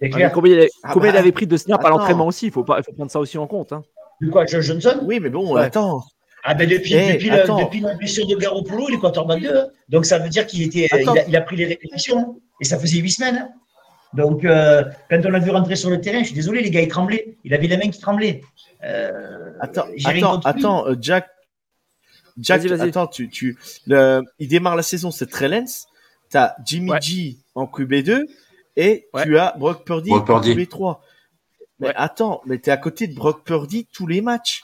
Combien 0.00 0.30
il, 0.44 0.68
ah 0.82 0.94
bah, 0.94 1.18
avait 1.18 1.32
pris 1.32 1.46
de 1.46 1.56
snaps 1.56 1.84
à 1.84 1.88
l'entraînement 1.88 2.26
aussi? 2.26 2.46
Il 2.46 2.52
faut, 2.52 2.64
pas, 2.64 2.82
faut 2.82 2.92
prendre 2.92 3.10
ça 3.10 3.20
aussi 3.20 3.38
en 3.38 3.46
compte. 3.46 3.72
Hein. 3.72 3.82
De 4.20 4.30
quoi, 4.30 4.44
Johnson? 4.46 5.00
Oui, 5.04 5.20
mais 5.20 5.30
bon, 5.30 5.56
attends. 5.56 6.02
Ah 6.46 6.52
ben 6.52 6.68
depuis, 6.68 6.92
hey, 6.92 7.14
depuis, 7.14 7.30
la, 7.30 7.46
depuis, 7.46 7.80
la, 7.80 7.94
blessure 7.94 8.26
de 8.26 8.36
Garoppolo, 8.36 8.86
il 8.90 8.96
est 8.96 8.98
quarterback 8.98 9.40
2. 9.40 9.48
Hein. 9.48 9.66
Donc 9.88 10.04
ça 10.04 10.18
veut 10.18 10.28
dire 10.28 10.46
qu'il 10.46 10.60
était, 10.60 10.86
il 10.92 11.08
a, 11.08 11.26
il 11.26 11.34
a, 11.36 11.40
pris 11.40 11.56
les 11.56 11.64
répétitions. 11.64 12.18
Hein. 12.18 12.34
Et 12.60 12.64
ça 12.64 12.78
faisait 12.78 12.98
8 12.98 13.10
semaines. 13.10 13.36
Hein. 13.36 13.48
Donc 14.12 14.44
euh, 14.44 14.84
quand 15.08 15.24
on 15.24 15.30
l'a 15.30 15.38
vu 15.38 15.50
rentrer 15.50 15.74
sur 15.74 15.88
le 15.88 16.02
terrain, 16.02 16.20
je 16.20 16.26
suis 16.26 16.34
désolé, 16.34 16.60
les 16.60 16.70
gars, 16.70 16.82
il 16.82 16.88
tremblait. 16.88 17.38
Il 17.44 17.54
avait 17.54 17.66
la 17.66 17.78
main 17.78 17.88
qui 17.88 17.98
tremblait. 17.98 18.42
Euh, 18.84 19.52
attends, 19.58 19.86
attends, 20.04 20.40
attends 20.40 20.86
euh, 20.86 20.96
Jack. 21.00 21.28
Jack, 22.36 22.60
vas 22.60 22.66
-y, 22.66 22.76
vas 22.76 22.84
-y. 22.84 22.88
attends, 22.88 23.06
tu, 23.06 23.30
tu, 23.30 23.56
le, 23.86 24.20
il 24.38 24.48
démarre 24.48 24.76
la 24.76 24.82
saison, 24.82 25.10
c'est 25.10 25.26
Trellens. 25.26 25.86
T'as 26.28 26.54
Jimmy 26.64 26.90
ouais. 26.90 27.00
G 27.00 27.38
en 27.54 27.64
QB2 27.64 28.24
et 28.76 29.08
tu 29.22 29.38
as 29.38 29.54
Brock 29.58 29.84
Purdy 29.84 30.12
en 30.12 30.20
QB3. 30.20 31.00
Mais 31.80 31.92
attends, 31.96 32.40
mais 32.46 32.58
t'es 32.58 32.70
à 32.70 32.76
côté 32.76 33.06
de 33.06 33.14
Brock 33.14 33.44
Purdy 33.44 33.86
tous 33.92 34.06
les 34.06 34.20
matchs. 34.20 34.62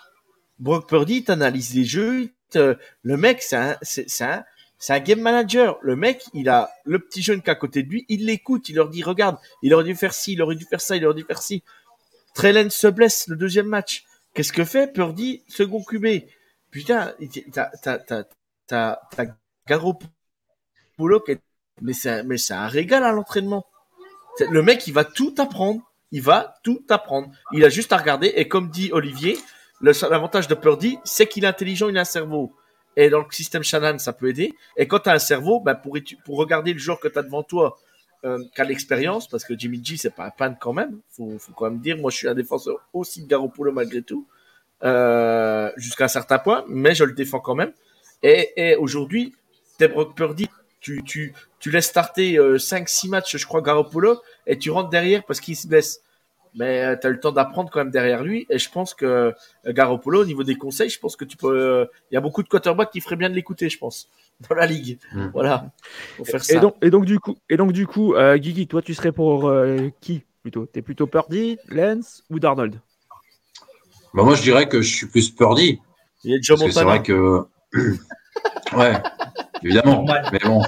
Brock 0.59 0.88
Purdy, 0.88 1.24
t'analyses 1.24 1.74
les 1.74 1.84
jeux. 1.84 2.30
Le 2.55 3.16
mec, 3.16 3.43
c'est 3.43 3.57
un, 3.57 3.76
c'est 3.82 4.07
un, 4.22 4.45
c'est 4.78 4.93
un 4.93 5.01
game 5.01 5.20
manager. 5.20 5.78
Le 5.82 5.97
mec, 5.97 6.24
il 6.34 6.49
a 6.49 6.70
le 6.84 6.99
petit 6.99 7.22
jeune 7.22 7.43
qui 7.43 7.49
est 7.49 7.53
à 7.53 7.57
côté 7.57 7.82
de 7.82 7.88
lui, 7.88 8.07
il 8.09 8.26
l'écoute, 8.26 8.68
il 8.68 8.76
leur 8.76 8.88
dit, 8.88 9.03
regarde, 9.03 9.38
il 9.62 9.72
aurait 9.74 9.84
dû 9.84 9.95
faire 9.95 10.14
ci, 10.14 10.32
il 10.32 10.43
aurait 10.43 10.57
dû 10.57 10.64
faire 10.64 10.80
ça, 10.80 10.97
il 10.97 11.05
aurait 11.05 11.14
dû 11.14 11.24
faire 11.24 11.43
ci. 11.43 11.62
Trellen 12.34 12.70
se 12.70 12.86
blesse 12.86 13.28
le 13.28 13.36
deuxième 13.36 13.66
match. 13.66 14.05
Qu'est-ce 14.34 14.53
que 14.53 14.64
fait 14.64 14.93
Purdy, 14.93 15.43
second 15.49 15.82
QB 15.82 16.24
Putain, 16.70 17.12
t'as, 17.53 17.70
t'as, 17.82 17.99
t'as, 17.99 18.24
t'as, 18.66 18.99
t'as 19.11 19.24
Garoppolo 19.66 21.20
qui 21.24 21.32
est 21.32 21.41
mais 21.82 21.92
c'est 21.92 22.22
mais 22.24 22.38
c'est 22.38 22.54
un 22.54 22.68
régal 22.68 23.04
à 23.04 23.12
l'entraînement. 23.12 23.66
Le 24.50 24.62
mec, 24.62 24.86
il 24.86 24.94
va 24.94 25.04
tout 25.04 25.34
apprendre. 25.38 25.82
Il 26.12 26.22
va 26.22 26.56
tout 26.64 26.82
apprendre. 26.88 27.30
Il 27.52 27.64
a 27.64 27.68
juste 27.68 27.92
à 27.92 27.96
regarder. 27.96 28.32
Et 28.36 28.48
comme 28.48 28.70
dit 28.70 28.90
Olivier, 28.92 29.38
l'avantage 29.80 30.48
de 30.48 30.54
Purdy, 30.54 30.98
c'est 31.04 31.26
qu'il 31.26 31.44
est 31.44 31.48
intelligent, 31.48 31.88
il 31.88 31.98
a 31.98 32.02
un 32.02 32.04
cerveau. 32.04 32.52
Et 32.96 33.10
dans 33.10 33.20
le 33.20 33.26
système 33.30 33.62
Shannon, 33.62 33.98
ça 33.98 34.12
peut 34.12 34.28
aider. 34.28 34.52
Et 34.76 34.88
quand 34.88 35.00
tu 35.00 35.08
as 35.08 35.12
un 35.12 35.18
cerveau, 35.18 35.60
ben 35.60 35.74
pour, 35.74 35.96
pour 36.24 36.36
regarder 36.36 36.72
le 36.72 36.78
joueur 36.78 36.98
que 36.98 37.08
tu 37.08 37.18
as 37.18 37.22
devant 37.22 37.42
toi, 37.42 37.78
euh, 38.24 38.38
qui 38.54 38.60
a 38.60 38.64
l'expérience, 38.64 39.28
parce 39.28 39.44
que 39.44 39.56
Jimmy 39.56 39.82
G, 39.82 39.96
c'est 39.96 40.14
pas 40.14 40.26
un 40.26 40.30
pan 40.30 40.54
quand 40.60 40.72
même. 40.72 41.00
Faut, 41.10 41.38
faut 41.38 41.52
quand 41.52 41.70
même 41.70 41.80
dire, 41.80 41.96
moi, 41.96 42.10
je 42.10 42.16
suis 42.16 42.28
un 42.28 42.34
défenseur 42.34 42.76
aussi 42.92 43.22
de 43.22 43.28
Garoppolo 43.28 43.72
malgré 43.72 44.02
tout, 44.02 44.26
euh, 44.82 45.70
jusqu'à 45.76 46.04
un 46.04 46.08
certain 46.08 46.38
point, 46.38 46.64
mais 46.68 46.94
je 46.94 47.04
le 47.04 47.12
défends 47.12 47.40
quand 47.40 47.54
même. 47.54 47.72
Et, 48.22 48.52
et 48.56 48.76
aujourd'hui, 48.76 49.34
Brock 49.88 50.14
Purdy, 50.14 50.48
tu, 50.80 51.02
tu, 51.04 51.34
tu 51.58 51.70
laisses 51.70 51.86
starter 51.86 52.36
5-6 52.36 53.06
euh, 53.06 53.10
matchs, 53.10 53.36
je 53.36 53.46
crois, 53.46 53.60
Garoppolo, 53.60 54.20
et 54.46 54.58
tu 54.58 54.70
rentres 54.70 54.90
derrière 54.90 55.24
parce 55.24 55.40
qu'il 55.40 55.56
se 55.56 55.66
blesse. 55.66 56.02
Mais 56.54 56.82
euh, 56.84 56.96
tu 57.00 57.06
as 57.06 57.10
le 57.10 57.20
temps 57.20 57.30
d'apprendre 57.30 57.70
quand 57.70 57.78
même 57.78 57.92
derrière 57.92 58.24
lui. 58.24 58.46
Et 58.50 58.58
je 58.58 58.68
pense 58.70 58.92
que 58.92 59.06
euh, 59.06 59.32
Garoppolo, 59.66 60.22
au 60.22 60.24
niveau 60.24 60.42
des 60.42 60.56
conseils, 60.56 60.90
je 60.90 60.98
pense 60.98 61.14
que 61.14 61.24
tu 61.24 61.36
peux. 61.36 61.86
Il 62.10 62.14
y 62.14 62.16
a 62.16 62.20
beaucoup 62.20 62.42
de 62.42 62.48
quarterbacks 62.48 62.90
qui 62.90 63.00
feraient 63.00 63.16
bien 63.16 63.30
de 63.30 63.34
l'écouter, 63.34 63.68
je 63.68 63.78
pense, 63.78 64.08
dans 64.48 64.56
la 64.56 64.66
ligue. 64.66 64.98
Mm. 65.12 65.28
Voilà. 65.32 65.70
faire 66.24 66.42
ça. 66.42 66.56
Et 66.56 66.60
donc, 66.60 66.74
et 66.82 66.90
donc 66.90 67.04
du 67.04 67.20
coup, 67.20 67.36
et 67.48 67.56
donc 67.56 67.72
du 67.72 67.86
coup, 67.86 68.14
Guigui, 68.36 68.66
toi, 68.66 68.82
tu 68.82 68.94
serais 68.94 69.12
pour 69.12 69.52
qui 70.00 70.24
plutôt? 70.42 70.66
T'es 70.66 70.82
plutôt 70.82 71.06
Purdy, 71.06 71.58
Lance 71.68 72.24
ou 72.30 72.40
Darnold? 72.40 72.80
Bah 74.14 74.24
moi, 74.24 74.34
je 74.34 74.42
dirais 74.42 74.68
que 74.68 74.82
je 74.82 74.92
suis 74.92 75.06
plus 75.06 75.30
Purdy. 75.30 75.80
Il 76.24 76.34
a 76.34 76.38
Joe 76.40 76.58
C'est 76.70 76.82
vrai 76.82 77.02
que. 77.02 77.44
ouais, 78.76 79.00
évidemment. 79.62 80.04
Mais 80.32 80.38
bon, 80.44 80.62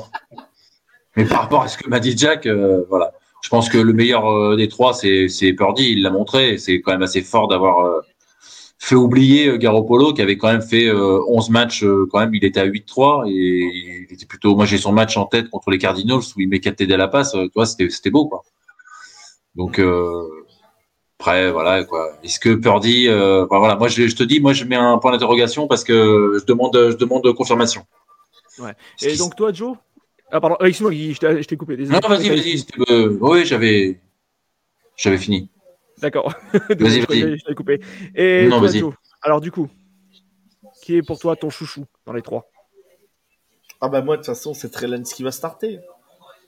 mais 1.16 1.24
par 1.24 1.42
rapport 1.42 1.62
à 1.62 1.68
ce 1.68 1.76
que 1.78 1.88
m'a 1.88 2.00
dit 2.00 2.16
Jack, 2.16 2.46
euh, 2.46 2.84
voilà. 2.88 3.12
Je 3.42 3.48
pense 3.48 3.68
que 3.68 3.78
le 3.78 3.92
meilleur 3.92 4.26
euh, 4.30 4.56
des 4.56 4.68
trois, 4.68 4.94
c'est, 4.94 5.28
c'est 5.28 5.52
Purdy. 5.52 5.92
Il 5.92 6.02
l'a 6.02 6.10
montré. 6.10 6.58
C'est 6.58 6.80
quand 6.80 6.92
même 6.92 7.02
assez 7.02 7.22
fort 7.22 7.48
d'avoir 7.48 7.80
euh, 7.80 8.00
fait 8.78 8.94
oublier 8.94 9.58
Garoppolo, 9.58 10.12
qui 10.12 10.22
avait 10.22 10.36
quand 10.36 10.50
même 10.50 10.62
fait 10.62 10.90
11 10.92 11.50
matchs. 11.50 11.84
quand 12.10 12.20
même, 12.20 12.34
il 12.34 12.44
était 12.44 12.60
à 12.60 12.66
8-3 12.66 13.28
et 13.28 13.32
il 13.32 14.14
était 14.14 14.26
plutôt. 14.26 14.54
Moi, 14.54 14.64
j'ai 14.66 14.78
son 14.78 14.92
match 14.92 15.16
en 15.16 15.26
tête 15.26 15.50
contre 15.50 15.70
les 15.70 15.78
Cardinals 15.78 16.22
où 16.36 16.40
il 16.40 16.48
met 16.48 16.60
4 16.60 16.76
TD 16.76 16.94
à 16.94 16.96
la 16.96 17.08
passe. 17.08 17.32
tu 17.32 17.50
vois, 17.54 17.66
c'était, 17.66 17.90
c'était 17.90 18.10
beau, 18.10 18.26
quoi. 18.28 18.42
Donc, 19.54 19.80
Après, 21.22 21.52
voilà 21.52 21.84
quoi. 21.84 22.10
Est-ce 22.24 22.40
que 22.40 22.52
Purdy, 22.52 23.06
euh, 23.06 23.46
voilà, 23.48 23.76
moi 23.76 23.86
je, 23.86 24.12
te 24.12 24.24
dis, 24.24 24.40
moi 24.40 24.54
je 24.54 24.64
mets 24.64 24.74
un 24.74 24.98
point 24.98 25.12
d'interrogation 25.12 25.68
parce 25.68 25.84
que 25.84 26.36
je 26.40 26.44
demande, 26.44 26.74
je 26.74 26.96
demande 26.96 27.32
confirmation. 27.32 27.82
Ouais. 28.58 28.74
Et 29.02 29.16
donc 29.16 29.36
toi, 29.36 29.52
Joe? 29.52 29.76
Ah 30.30 30.40
pardon, 30.40 30.56
euh, 30.60 30.66
excuse-moi, 30.66 30.92
je 30.92 31.46
t'ai 31.46 31.56
coupé. 31.56 31.76
Désolé. 31.76 31.98
Non, 32.00 32.08
vas-y, 32.08 32.28
vas-y. 32.28 32.64
Euh, 32.90 33.18
oui, 33.20 33.44
j'avais, 33.44 34.00
j'avais 34.96 35.18
fini. 35.18 35.50
D'accord. 35.98 36.32
vas-y, 36.52 37.00
vas-y. 37.00 37.38
Je 37.38 37.44
t'ai 37.44 37.54
coupé. 37.54 37.80
Et 38.14 38.46
non, 38.46 38.58
toi, 38.58 38.68
Joe? 38.68 38.94
Alors 39.20 39.40
du 39.40 39.52
coup, 39.52 39.68
qui 40.82 40.96
est 40.96 41.02
pour 41.02 41.18
toi 41.18 41.36
ton 41.36 41.50
chouchou 41.50 41.84
dans 42.06 42.12
les 42.12 42.22
trois? 42.22 42.50
Ah 43.80 43.88
bah 43.88 44.00
moi 44.00 44.16
de 44.16 44.22
toute 44.22 44.26
façon 44.26 44.54
c'est 44.54 44.70
Trellens 44.70 45.02
qui 45.02 45.22
va 45.22 45.32
starter. 45.32 45.80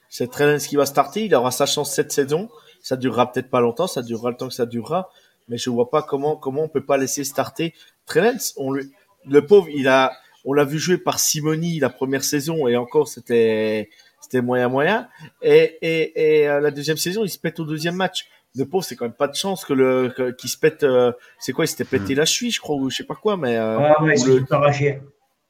C'est 0.09 0.31
Trellens 0.31 0.67
qui 0.67 0.77
va 0.77 0.87
starter. 0.87 1.25
Il 1.25 1.35
aura 1.35 1.51
sa 1.51 1.67
chance 1.67 1.93
cette 1.93 2.13
saison. 2.13 2.49
Ça 2.81 2.97
durera 2.97 3.31
peut-être 3.31 3.51
pas 3.51 3.61
longtemps. 3.61 3.87
Ça 3.87 4.03
durera 4.03 4.31
le 4.31 4.37
temps 4.37 4.49
que 4.49 4.55
ça 4.55 4.67
durera. 4.67 5.11
Mais 5.49 5.59
je 5.59 5.69
vois 5.69 5.91
pas 5.91 6.03
comment 6.03 6.37
comment 6.37 6.63
on 6.63 6.69
peut 6.69 6.85
pas 6.85 6.97
laisser 6.97 7.23
starter 7.25 7.75
Trellens. 8.07 8.53
On 8.57 8.73
lui, 8.73 8.91
le 9.27 9.47
pauvre, 9.47 9.69
il 9.69 9.89
a, 9.89 10.13
on 10.45 10.53
l'a 10.53 10.65
vu 10.65 10.79
jouer 10.79 10.99
par 10.99 11.19
Simoni 11.19 11.79
la 11.79 11.91
première 11.91 12.25
saison 12.25 12.69
et 12.69 12.77
encore 12.77 13.09
c'était 13.09 13.91
c'était 14.21 14.43
moyen 14.43 14.69
moyen. 14.69 15.09
Et, 15.43 15.79
et, 15.83 16.41
et 16.43 16.49
euh, 16.49 16.61
la 16.61 16.71
deuxième 16.71 16.97
saison, 16.97 17.25
il 17.25 17.29
se 17.29 17.39
pète 17.39 17.61
au 17.61 17.65
deuxième 17.65 17.97
match 17.97 18.27
le 18.57 18.67
pauvre, 18.67 18.85
c'est 18.85 18.97
quand 18.97 19.05
même 19.05 19.15
pas 19.15 19.29
de 19.29 19.35
chance 19.35 19.65
que 19.65 19.73
le 19.73 20.33
qu'il 20.39 20.49
se 20.49 20.57
pète. 20.57 20.85
Euh, 20.85 21.13
c'est 21.39 21.53
quoi 21.53 21.65
Il 21.65 21.69
s'était 21.69 21.85
pété 21.85 22.15
hmm. 22.15 22.19
la 22.19 22.25
cheville, 22.25 22.53
je 22.53 22.61
crois, 22.61 22.77
ou 22.77 22.91
je 22.91 22.97
sais 22.97 23.05
pas 23.05 23.15
quoi, 23.15 23.37
mais. 23.37 23.57
Euh, 23.57 23.79
ah 23.79 24.03
ouais, 24.03 24.15
le... 24.25 24.45
arraché. 24.51 25.01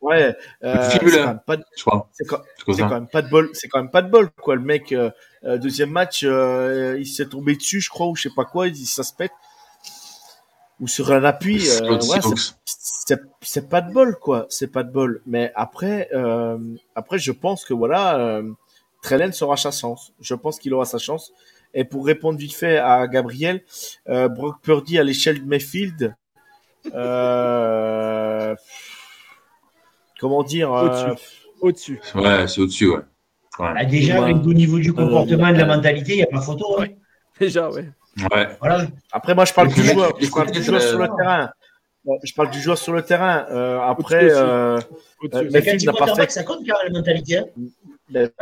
Ouais. 0.01 0.37
Euh, 0.63 0.91
c'est 0.91 0.99
quand 0.99 1.27
même 1.27 1.41
pas. 1.47 1.57
De... 1.57 1.65
C'est 2.13 2.25
quand, 2.27 2.45
quand, 2.67 2.89
même 2.91 3.09
pas 3.09 3.23
de 3.23 3.29
bol. 3.29 3.51
C'est 3.53 3.69
quand 3.69 3.79
même 3.79 3.91
pas 3.91 4.03
de 4.03 4.11
bol, 4.11 4.31
quoi. 4.31 4.55
Le 4.55 4.63
mec, 4.63 4.93
euh, 4.93 5.11
euh 5.45 5.59
deuxième 5.59 5.91
match, 5.91 6.23
il 6.23 7.07
s'est 7.07 7.27
tombé 7.27 7.57
dessus, 7.57 7.81
je 7.81 7.91
crois, 7.91 8.07
ou 8.07 8.17
je 8.17 8.23
sais 8.23 8.35
pas 8.35 8.45
quoi. 8.45 8.69
Il 8.69 8.77
ça 8.77 9.03
se 9.03 9.13
pète. 9.15 9.33
Ou 10.81 10.89
sur 10.89 11.13
un 11.13 11.25
appui. 11.25 11.57
ouais, 11.59 11.99
c'est 13.41 13.69
pas 13.69 13.81
de 13.81 13.93
bol, 13.93 14.17
quoi. 14.19 14.47
C'est 14.49 14.73
pas 14.73 14.83
de 14.83 14.91
bol. 14.91 15.23
Mais 15.27 15.53
après, 15.55 16.11
après, 16.95 17.19
je 17.19 17.33
pense 17.33 17.65
que 17.65 17.75
voilà, 17.75 18.19
euh, 18.19 18.43
Trellen 19.05 19.33
aura 19.43 19.57
sa 19.57 19.71
chance. 19.71 20.13
Je 20.21 20.35
pense 20.35 20.59
qu'il 20.59 20.73
aura 20.75 20.87
sa 20.87 20.99
chance. 20.99 21.33
Et 21.75 21.85
pour 21.85 22.07
répondre 22.07 22.39
vite 22.39 22.55
fait 22.55 22.79
à 22.79 23.07
Gabriel, 23.07 23.63
euh, 24.09 24.29
Brock 24.29 24.61
Purdy 24.63 24.99
à 24.99 25.05
l'échelle 25.05 25.43
de 25.43 25.47
Mayfield, 25.47 26.15
euh, 26.95 28.55
comment 30.21 30.43
dire 30.45 30.73
euh, 30.73 31.15
Au-dessus. 31.61 32.01
ouais, 32.15 32.47
c'est 32.47 32.61
au-dessus, 32.61 32.89
ouais. 32.89 33.03
Ah, 33.59 33.85
déjà, 33.85 34.23
avec 34.23 34.37
au 34.37 34.55
niveau 34.55 34.79
du 34.79 34.93
comportement 34.93 35.49
et 35.49 35.53
de 35.53 35.59
la 35.59 35.67
mentalité, 35.67 36.13
il 36.13 36.17
n'y 36.17 36.23
a 36.23 36.27
pas 36.27 36.41
photo. 36.41 36.81
Hein. 36.81 36.87
Déjà, 37.39 37.69
ouais. 37.71 37.89
ouais. 38.33 38.49
Voilà. 38.61 38.87
Après, 39.13 39.35
moi, 39.35 39.45
je 39.45 39.53
parle 39.53 39.69
du 39.69 39.83
joueur. 39.83 40.13
Je 40.21 40.31
parle 40.31 40.51
du 40.51 40.63
joueur 40.63 40.81
sur 40.81 40.99
le 40.99 41.09
terrain. 41.17 41.51
Je 42.23 42.35
parle 42.35 42.51
du 42.51 42.61
joueur 42.61 42.77
sur 42.79 42.93
le 42.93 43.03
terrain. 43.03 43.47
Euh, 43.51 43.81
après, 43.81 44.29
euh, 44.31 44.79
Mayfield 45.51 45.85
n'a 45.85 45.93
pas 45.93 46.15
fait. 46.15 46.31
Ça 46.31 46.43
compte 46.43 46.61
quand 46.67 46.77
même 46.83 46.93
la 46.93 46.99
mentalité. 46.99 47.39
Hein? 47.39 47.47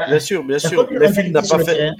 Bien 0.08 0.18
sûr, 0.18 0.44
bien 0.44 0.58
sûr. 0.58 0.88
N'a 0.90 1.42
pas 1.42 1.58
fait. 1.64 1.90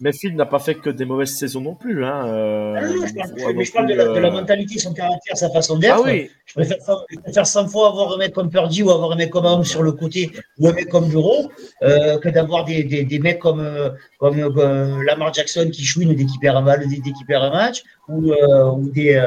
Mais 0.00 0.12
Phil 0.12 0.34
n'a 0.34 0.46
pas 0.46 0.58
fait 0.58 0.76
que 0.76 0.88
des 0.88 1.04
mauvaises 1.04 1.36
saisons 1.36 1.60
non 1.60 1.74
plus. 1.74 2.06
Hein. 2.06 2.26
Euh, 2.26 2.74
ah 2.78 2.86
non, 2.86 3.06
je 3.06 3.14
parle, 3.14 3.54
mais 3.54 3.64
je 3.64 3.72
parle 3.72 3.86
de, 3.86 3.94
la, 3.94 4.08
de, 4.08 4.18
la, 4.18 4.28
euh, 4.28 4.30
mentalité, 4.30 4.78
son 4.78 4.94
caractère, 4.94 5.36
sa 5.36 5.50
façon 5.50 5.78
d'être. 5.78 5.96
Ah 5.98 6.02
oui. 6.02 6.30
Je 6.46 6.54
préfère, 6.54 6.78
je 7.10 7.18
préfère 7.18 7.46
100 7.46 7.68
fois 7.68 7.88
avoir 7.88 8.14
un 8.14 8.16
mec 8.16 8.32
comme 8.32 8.48
Purdy 8.48 8.82
ou 8.82 8.90
avoir 8.90 9.12
un 9.12 9.16
mec 9.16 9.28
comme 9.28 9.44
Homme 9.44 9.64
sur 9.64 9.82
le 9.82 9.92
côté 9.92 10.32
ou 10.58 10.68
un 10.68 10.72
mec 10.72 10.88
comme 10.88 11.06
Bureau 11.08 11.50
euh, 11.82 12.18
que 12.18 12.30
d'avoir 12.30 12.64
des, 12.64 12.82
des, 12.82 13.04
des, 13.04 13.18
mecs 13.18 13.40
comme, 13.40 13.60
euh, 13.60 13.90
comme 14.18 15.02
Lamar 15.02 15.34
Jackson 15.34 15.68
qui 15.70 15.84
chouine 15.84 16.14
dès 16.14 16.24
qu'il 16.24 16.40
perd 16.40 16.56
un, 16.56 16.62
match, 16.62 16.80
dès 16.86 17.12
qu'il 17.12 17.26
perd 17.26 17.44
un 17.44 17.50
match 17.50 17.82
ou, 18.08 18.32
ou, 18.32 18.90
des, 18.90 19.22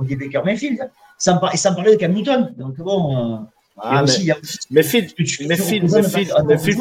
ou 0.00 0.04
des 0.04 0.16
Baker 0.16 0.40
Mayfield. 0.42 0.90
Sans, 1.18 1.38
et 1.52 1.56
sans 1.58 1.74
parler 1.74 1.92
de 1.92 1.96
Cam 1.96 2.12
Newton. 2.12 2.54
Donc 2.56 2.76
bon. 2.76 3.46
Ah, 3.76 3.96
mais, 3.96 4.02
aussi, 4.02 4.22
il 4.22 4.26
y 4.26 4.30
a 4.30 4.36
Mayfield, 4.70 5.12
Mayfield, 5.46 5.90
Mayfield, 5.90 6.80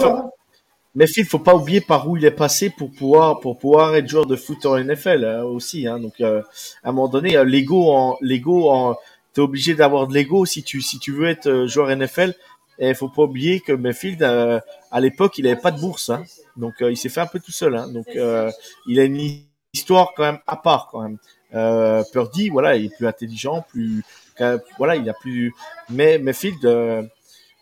mais 0.96 1.08
Phil, 1.08 1.26
faut 1.26 1.40
pas 1.40 1.56
oublier 1.56 1.82
par 1.82 2.08
où 2.08 2.18
il 2.18 2.26
est 2.26 2.32
passé 2.32 2.70
pour 2.70 2.92
pouvoir 2.92 3.40
pour 3.40 3.58
pouvoir 3.58 3.96
être 3.96 4.08
joueur 4.08 4.28
de 4.28 4.36
foot 4.36 4.66
en 4.66 4.78
NFL 4.78 5.26
hein, 5.26 5.44
aussi. 5.44 5.88
Hein. 5.88 6.00
Donc 6.00 6.22
euh, 6.22 6.42
à 6.84 6.90
un 6.90 6.92
moment 6.92 7.08
donné, 7.08 7.36
euh, 7.36 7.44
l'ego 7.44 7.92
en 7.92 8.18
l'ego 8.22 8.70
en 8.70 8.96
t'es 9.34 9.42
obligé 9.42 9.74
d'avoir 9.74 10.08
de 10.08 10.14
l'ego 10.14 10.46
si 10.46 10.62
tu 10.64 10.82
si 10.82 11.00
tu 11.00 11.12
veux 11.12 11.28
être 11.28 11.48
euh, 11.48 11.68
joueur 11.68 11.96
NFL. 11.96 12.36
Et 12.80 12.94
faut 12.94 13.08
pas 13.08 13.24
oublier 13.24 13.60
que 13.60 13.72
Mayfield 13.72 14.24
à 14.24 15.00
l'époque 15.00 15.38
il 15.38 15.46
avait 15.46 15.62
pas 15.62 15.70
de 15.70 15.80
bourse, 15.80 16.10
hein. 16.10 16.24
donc 16.58 16.74
il 16.82 16.98
s'est 16.98 17.10
fait 17.10 17.22
un 17.22 17.28
peu 17.28 17.40
tout 17.40 17.52
seul. 17.52 17.76
Hein. 17.76 17.88
Donc 17.88 18.08
il 18.88 19.00
a 19.00 19.04
une 19.04 19.44
histoire 19.74 20.14
quand 20.16 20.24
même 20.24 20.40
à 20.48 20.56
part 20.56 20.90
quand 20.92 21.02
même. 21.02 21.18
Euh, 21.54 22.04
Purdy, 22.12 22.50
voilà, 22.50 22.76
il 22.76 22.86
est 22.86 22.96
plus 22.96 23.06
intelligent, 23.06 23.64
plus 23.70 24.04
voilà, 24.80 24.96
il 24.96 25.08
a 25.08 25.14
plus. 25.14 25.54
Mais 25.92 26.18
Mayfield 26.18 26.66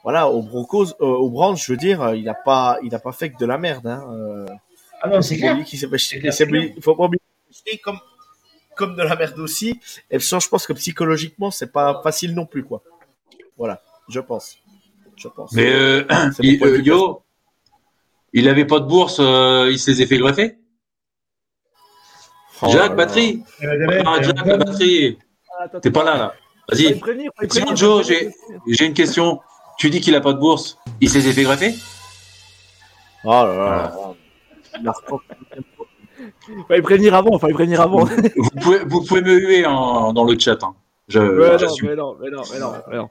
voilà, 0.03 0.29
au 0.29 0.41
Broncos, 0.41 0.93
euh, 0.99 1.05
au 1.05 1.29
Browns, 1.29 1.57
je 1.57 1.71
veux 1.71 1.77
dire, 1.77 2.01
euh, 2.01 2.15
il 2.15 2.23
n'a 2.23 2.33
pas, 2.33 2.79
il 2.83 2.93
a 2.95 2.99
pas 2.99 3.11
fait 3.11 3.31
que 3.31 3.37
de 3.37 3.45
la 3.45 3.57
merde. 3.57 3.85
Hein. 3.85 4.03
Euh. 4.11 4.45
ah 5.01 5.09
non, 5.09 5.21
c'est 5.21 5.37
clair. 5.37 5.57
Il 5.59 6.81
faut 6.81 6.95
pas 6.95 7.05
oublier 7.05 7.21
comme, 7.83 7.99
comme 8.75 8.95
de 8.95 9.03
la 9.03 9.15
merde 9.15 9.37
aussi. 9.39 9.79
Et 10.09 10.19
je 10.19 10.47
pense 10.47 10.65
que 10.65 10.73
psychologiquement, 10.73 11.51
c'est 11.51 11.71
pas 11.71 12.01
facile 12.01 12.33
non 12.33 12.45
plus, 12.45 12.63
quoi. 12.63 12.81
Voilà, 13.57 13.81
je 14.09 14.19
pense. 14.19 14.57
Je 15.17 15.27
pense. 15.27 15.51
Mais 15.53 15.71
euh, 15.71 16.03
il, 16.39 16.63
euh, 16.63 16.81
Yo, 16.81 17.21
il 18.33 18.49
avait 18.49 18.65
pas 18.65 18.79
de 18.79 18.85
bourse, 18.85 19.19
il 19.19 19.77
s'est 19.77 20.05
fait 20.07 20.17
greffer? 20.17 20.57
Oh 22.63 22.69
Jacques, 22.69 22.95
batterie. 22.95 23.43
Jacques, 23.59 24.45
la 24.45 24.57
batterie. 24.57 25.19
T'es 25.81 25.91
pas 25.91 26.03
là, 26.03 26.17
là. 26.17 26.33
Vas-y. 26.69 26.99
Sinon, 27.49 27.75
Joe, 27.75 28.07
j'ai 28.67 28.85
une 28.85 28.93
question. 28.93 29.39
Tu 29.77 29.89
dis 29.89 30.01
qu'il 30.01 30.15
a 30.15 30.21
pas 30.21 30.33
de 30.33 30.39
bourse. 30.39 30.77
Il 30.99 31.09
s'est 31.09 31.21
fait 31.21 31.43
greffer? 31.43 31.73
Oh 33.23 33.29
là 33.29 33.55
là. 33.55 34.13
Il 36.49 36.63
fallait 36.67 36.81
prévenir 36.81 37.15
avant, 37.15 37.37
fallait 37.39 37.53
prévenir 37.53 37.81
avant. 37.81 38.05
vous, 38.05 38.49
pouvez, 38.61 38.79
vous 38.85 39.03
pouvez 39.03 39.21
me 39.21 39.33
huer 39.33 39.63
dans 39.63 40.23
le 40.23 40.37
chat. 40.37 40.63
Hein. 40.63 40.75
Je, 41.07 41.19
mais 41.19 41.95
non, 41.95 42.17
mais 42.19 42.29
non, 42.29 42.41
mais 42.51 42.59
non, 42.59 42.73
mais 42.87 42.97
non, 42.97 43.09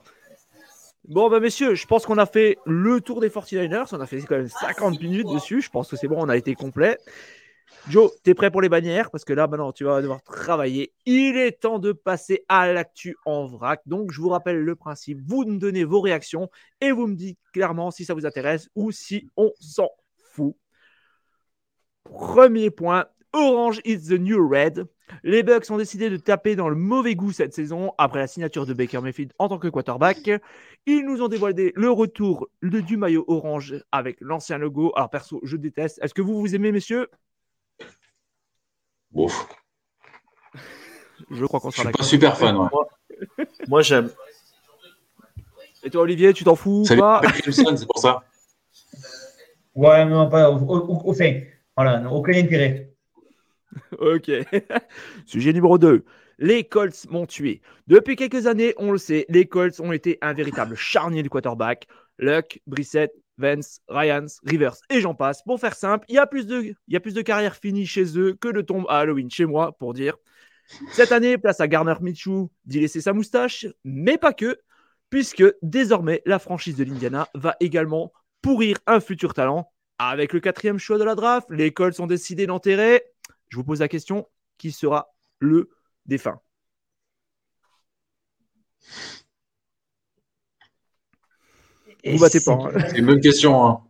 Bon, 1.08 1.28
bah, 1.28 1.40
messieurs, 1.40 1.74
je 1.74 1.86
pense 1.86 2.06
qu'on 2.06 2.18
a 2.18 2.26
fait 2.26 2.56
le 2.66 3.00
tour 3.00 3.20
des 3.20 3.30
49ers. 3.30 3.88
On 3.92 4.00
a 4.00 4.06
fait 4.06 4.20
quand 4.20 4.36
même 4.36 4.48
50 4.48 5.00
minutes 5.00 5.28
dessus. 5.28 5.60
Je 5.60 5.68
pense 5.68 5.90
que 5.90 5.96
c'est 5.96 6.06
bon, 6.06 6.16
on 6.18 6.28
a 6.28 6.36
été 6.36 6.54
complet. 6.54 6.98
Joe, 7.88 8.10
tu 8.22 8.30
es 8.30 8.34
prêt 8.34 8.50
pour 8.50 8.60
les 8.60 8.68
bannières? 8.68 9.10
Parce 9.10 9.24
que 9.24 9.32
là, 9.32 9.46
maintenant, 9.46 9.72
tu 9.72 9.84
vas 9.84 10.02
devoir 10.02 10.22
travailler. 10.22 10.92
Il 11.06 11.36
est 11.36 11.60
temps 11.60 11.78
de 11.78 11.92
passer 11.92 12.44
à 12.48 12.72
l'actu 12.72 13.16
en 13.24 13.46
vrac. 13.46 13.80
Donc, 13.86 14.12
je 14.12 14.20
vous 14.20 14.28
rappelle 14.28 14.60
le 14.60 14.76
principe. 14.76 15.18
Vous 15.26 15.44
me 15.44 15.58
donnez 15.58 15.84
vos 15.84 16.00
réactions 16.00 16.50
et 16.80 16.92
vous 16.92 17.06
me 17.06 17.14
dites 17.14 17.38
clairement 17.52 17.90
si 17.90 18.04
ça 18.04 18.14
vous 18.14 18.26
intéresse 18.26 18.68
ou 18.74 18.92
si 18.92 19.28
on 19.36 19.52
s'en 19.58 19.88
fout. 20.16 20.56
Premier 22.04 22.70
point, 22.70 23.06
Orange 23.32 23.80
is 23.84 24.08
the 24.08 24.18
new 24.18 24.46
red. 24.48 24.86
Les 25.22 25.42
Bucks 25.42 25.70
ont 25.70 25.76
décidé 25.76 26.10
de 26.10 26.16
taper 26.16 26.56
dans 26.56 26.68
le 26.68 26.76
mauvais 26.76 27.14
goût 27.14 27.32
cette 27.32 27.54
saison 27.54 27.92
après 27.98 28.20
la 28.20 28.26
signature 28.26 28.66
de 28.66 28.74
Baker 28.74 29.00
Mayfield 29.00 29.32
en 29.38 29.48
tant 29.48 29.58
que 29.58 29.68
quarterback. 29.68 30.30
Ils 30.86 31.04
nous 31.04 31.22
ont 31.22 31.28
dévoilé 31.28 31.72
le 31.74 31.90
retour 31.90 32.48
du 32.62 32.96
maillot 32.96 33.24
orange 33.26 33.82
avec 33.90 34.18
l'ancien 34.20 34.58
logo. 34.58 34.92
Alors 34.94 35.10
perso, 35.10 35.40
je 35.42 35.56
déteste. 35.56 35.98
Est-ce 36.02 36.14
que 36.14 36.22
vous 36.22 36.38
vous 36.38 36.54
aimez, 36.54 36.72
messieurs? 36.72 37.08
Je 41.30 41.44
crois 41.44 41.60
qu'on 41.60 41.70
sera 41.70 41.84
Je 41.84 41.88
suis 41.88 42.18
pas 42.18 42.32
super 42.32 42.36
fan, 42.38 42.56
Moi, 43.68 43.82
j'aime. 43.82 44.10
Et 45.82 45.90
toi, 45.90 46.02
Olivier, 46.02 46.32
tu 46.32 46.44
t'en 46.44 46.56
fous 46.56 46.84
ou 46.90 46.96
pas 46.96 47.22
c'est 47.50 47.86
pour 47.86 47.98
ça. 47.98 48.22
Ouais, 49.74 50.04
non, 50.04 50.28
pas. 50.28 50.50
Au, 50.50 51.14
fin, 51.14 51.40
voilà, 51.76 52.10
aucun 52.10 52.34
intérêt. 52.34 52.92
ok. 53.98 54.30
Sujet 55.26 55.52
numéro 55.52 55.78
2. 55.78 56.04
Les 56.38 56.64
Colts 56.64 57.06
m'ont 57.08 57.26
tué. 57.26 57.60
Depuis 57.86 58.16
quelques 58.16 58.46
années, 58.46 58.74
on 58.78 58.92
le 58.92 58.98
sait, 58.98 59.26
les 59.28 59.46
Colts 59.46 59.78
ont 59.80 59.92
été 59.92 60.18
un 60.22 60.32
véritable 60.32 60.74
charnier 60.74 61.22
du 61.22 61.30
quarterback. 61.30 61.86
Luck, 62.18 62.60
Brissett, 62.66 63.12
Vance, 63.40 63.80
Ryans, 63.88 64.26
Rivers 64.44 64.76
et 64.90 65.00
j'en 65.00 65.14
passe. 65.14 65.42
Pour 65.42 65.58
faire 65.58 65.74
simple, 65.74 66.04
il 66.08 66.14
y 66.14 66.18
a 66.18 66.26
plus 66.26 66.46
de, 66.46 67.22
carrières 67.22 67.56
finies 67.56 67.86
chez 67.86 68.18
eux 68.18 68.34
que 68.34 68.48
de 68.48 68.60
tombes 68.60 68.86
à 68.88 68.98
Halloween 68.98 69.30
chez 69.30 69.46
moi, 69.46 69.76
pour 69.78 69.94
dire. 69.94 70.16
Cette 70.92 71.10
année, 71.10 71.38
place 71.38 71.60
à 71.60 71.66
Garner 71.66 71.94
Mitchell 72.00 72.46
d'y 72.64 72.80
laisser 72.80 73.00
sa 73.00 73.12
moustache, 73.12 73.66
mais 73.82 74.18
pas 74.18 74.32
que, 74.32 74.60
puisque 75.08 75.44
désormais 75.62 76.22
la 76.26 76.38
franchise 76.38 76.76
de 76.76 76.84
l'Indiana 76.84 77.28
va 77.34 77.56
également 77.58 78.12
pourrir 78.42 78.78
un 78.86 79.00
futur 79.00 79.34
talent. 79.34 79.72
Avec 79.98 80.32
le 80.32 80.40
quatrième 80.40 80.78
choix 80.78 80.98
de 80.98 81.04
la 81.04 81.14
draft, 81.14 81.48
les 81.50 81.72
Colts 81.72 81.98
ont 82.00 82.06
décidé 82.06 82.46
d'enterrer. 82.46 83.02
Je 83.48 83.56
vous 83.56 83.64
pose 83.64 83.80
la 83.80 83.88
question 83.88 84.28
qui 84.56 84.70
sera 84.70 85.14
le 85.40 85.70
défunt? 86.06 86.40
Vous 92.04 92.18
battez 92.18 92.40
pas. 92.40 92.52
Hein. 92.52 92.70
C'est 92.88 92.98
une 92.98 93.06
bonne 93.06 93.20
question. 93.20 93.66
Hein. 93.66 93.80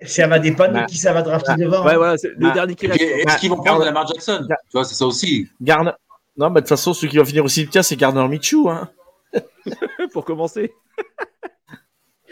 Ça 0.00 0.26
va 0.28 0.38
dépendre 0.38 0.70
de 0.70 0.74
bah, 0.74 0.86
qui 0.86 0.96
ça 0.96 1.12
va 1.12 1.22
drafter 1.22 1.52
bah, 1.52 1.56
devant. 1.56 1.84
Ouais, 1.84 1.94
hein. 1.94 1.96
voilà, 1.96 2.16
le 2.22 2.36
bah, 2.38 2.52
dernier 2.52 2.74
qui 2.74 2.86
reste. 2.86 3.00
Est-ce 3.02 3.38
qu'ils 3.38 3.50
vont 3.50 3.56
prendre 3.56 3.84
Lamar 3.84 4.06
Jackson 4.06 4.46
Tu 4.46 4.54
vois, 4.72 4.84
c'est 4.84 4.94
ça 4.94 5.06
aussi. 5.06 5.48
Garner, 5.60 5.90
Non, 6.36 6.50
mais 6.50 6.56
de 6.56 6.60
toute 6.60 6.68
façon, 6.68 6.94
celui 6.94 7.08
qui 7.08 7.16
va 7.16 7.24
finir 7.24 7.44
au 7.44 7.48
cimetière, 7.48 7.84
c'est 7.84 7.96
Gardner 7.96 8.26
Michou. 8.28 8.68
Hein. 8.68 8.90
Pour 10.12 10.24
commencer. 10.24 10.72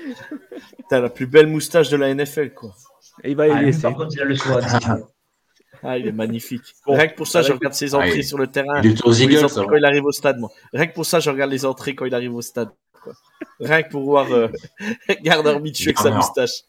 T'as 0.89 1.01
la 1.01 1.11
plus 1.11 1.27
belle 1.27 1.49
moustache 1.49 1.89
de 1.89 1.97
la 1.97 2.15
NFL, 2.15 2.51
quoi. 2.55 2.73
Et 3.25 3.31
il 3.31 3.37
va 3.37 3.49
y 3.49 3.51
ah, 3.51 3.63
laisser. 3.63 3.83
Par 3.83 3.95
contre, 3.95 4.11
il 4.13 4.21
a 4.21 4.25
le 4.25 4.37
choix. 4.37 4.61
Ah, 5.83 5.99
il 5.99 6.07
est 6.07 6.13
magnifique. 6.13 6.63
Rien 6.87 7.09
que 7.09 7.17
pour 7.17 7.27
ça, 7.27 7.43
je 7.43 7.53
regarde 7.53 7.75
ses 7.75 7.95
entrées 7.95 8.23
sur 8.23 8.39
le 8.39 8.47
terrain. 8.47 8.81
Il 8.83 8.93
est 8.93 9.05
aux 9.05 9.13
Eagles, 9.13 9.47
quand 9.55 9.77
il 9.77 9.85
arrive 9.85 10.05
au 10.05 10.13
stade, 10.13 10.39
moi. 10.39 10.51
Rien 10.73 10.87
que 10.87 10.95
pour 10.95 11.07
ça, 11.07 11.21
je 11.21 11.31
regarde 11.31 11.51
les 11.51 11.65
entrées 11.65 11.95
quand 11.95 12.05
il 12.05 12.15
arrive 12.15 12.35
au 12.35 12.43
stade. 12.43 12.71
Quoi. 13.07 13.15
Rien 13.61 13.83
que 13.83 13.91
pour 13.91 14.03
voir 14.03 14.31
euh, 14.33 14.49
Gardner 15.23 15.59
Michou 15.61 15.85
avec 15.85 15.99
sa 15.99 16.11
moustache. 16.11 16.63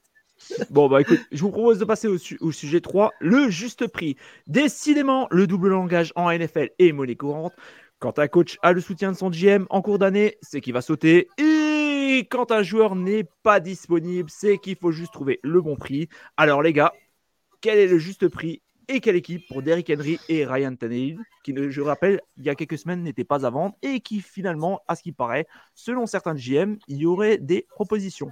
Bon, 0.70 0.88
bah 0.88 1.02
écoute, 1.02 1.20
je 1.32 1.42
vous 1.42 1.52
propose 1.52 1.80
de 1.80 1.86
passer 1.86 2.08
au, 2.08 2.52
sujet 2.52 2.80
3, 2.80 3.12
le 3.20 3.50
juste 3.50 3.88
prix. 3.88 4.16
Décidément, 4.46 5.28
le 5.32 5.48
double 5.48 5.70
langage 5.70 6.14
en 6.16 6.32
NFL 6.32 6.70
est 6.80 6.92
monnaie 6.92 7.16
courante. 7.16 7.54
Quand 8.00 8.20
un 8.20 8.28
coach 8.28 8.58
a 8.62 8.72
le 8.72 8.80
soutien 8.80 9.12
de 9.12 9.18
son 9.18 9.32
GM 9.32 9.66
en 9.70 9.82
cours 9.82 9.98
d'année, 9.98 10.38
c'est 10.42 10.62
qu'il 10.62 10.74
va 10.74 10.82
sauter. 10.82 11.28
Et 11.40 12.28
quand 12.30 12.52
un 12.52 12.62
joueur 12.62 12.96
n'est 12.96 13.26
pas 13.42 13.60
disponible, 13.60 14.30
c'est 14.32 14.60
qu'il 14.60 14.78
faut 14.78 14.92
juste 14.92 15.12
trouver 15.12 15.40
le 15.44 15.62
bon 15.62 15.76
prix. 15.76 16.08
Alors 16.38 16.62
les 16.62 16.74
gars, 16.74 16.94
quel 17.60 17.80
est 17.80 17.88
le 17.88 17.98
juste 17.98 18.28
prix 18.28 18.62
et 18.88 19.00
quelle 19.00 19.16
équipe 19.16 19.48
pour 19.48 19.62
Derrick 19.62 19.90
Henry 19.90 20.20
et 20.30 20.46
Ryan 20.46 20.76
Tannehill, 20.76 21.20
qui, 21.44 21.54
je 21.70 21.82
rappelle, 21.82 22.22
il 22.38 22.46
y 22.46 22.50
a 22.50 22.56
quelques 22.56 22.78
semaines 22.78 23.04
n'étaient 23.04 23.24
pas 23.24 23.46
à 23.46 23.50
vendre 23.50 23.76
et 23.82 24.00
qui 24.00 24.22
finalement, 24.22 24.82
à 24.88 24.96
ce 24.96 25.04
qui 25.04 25.12
paraît, 25.12 25.48
selon 25.76 26.06
certains 26.06 26.36
GM, 26.36 26.78
il 26.88 26.98
y 26.98 27.06
aurait 27.06 27.38
des 27.38 27.66
propositions. 27.70 28.32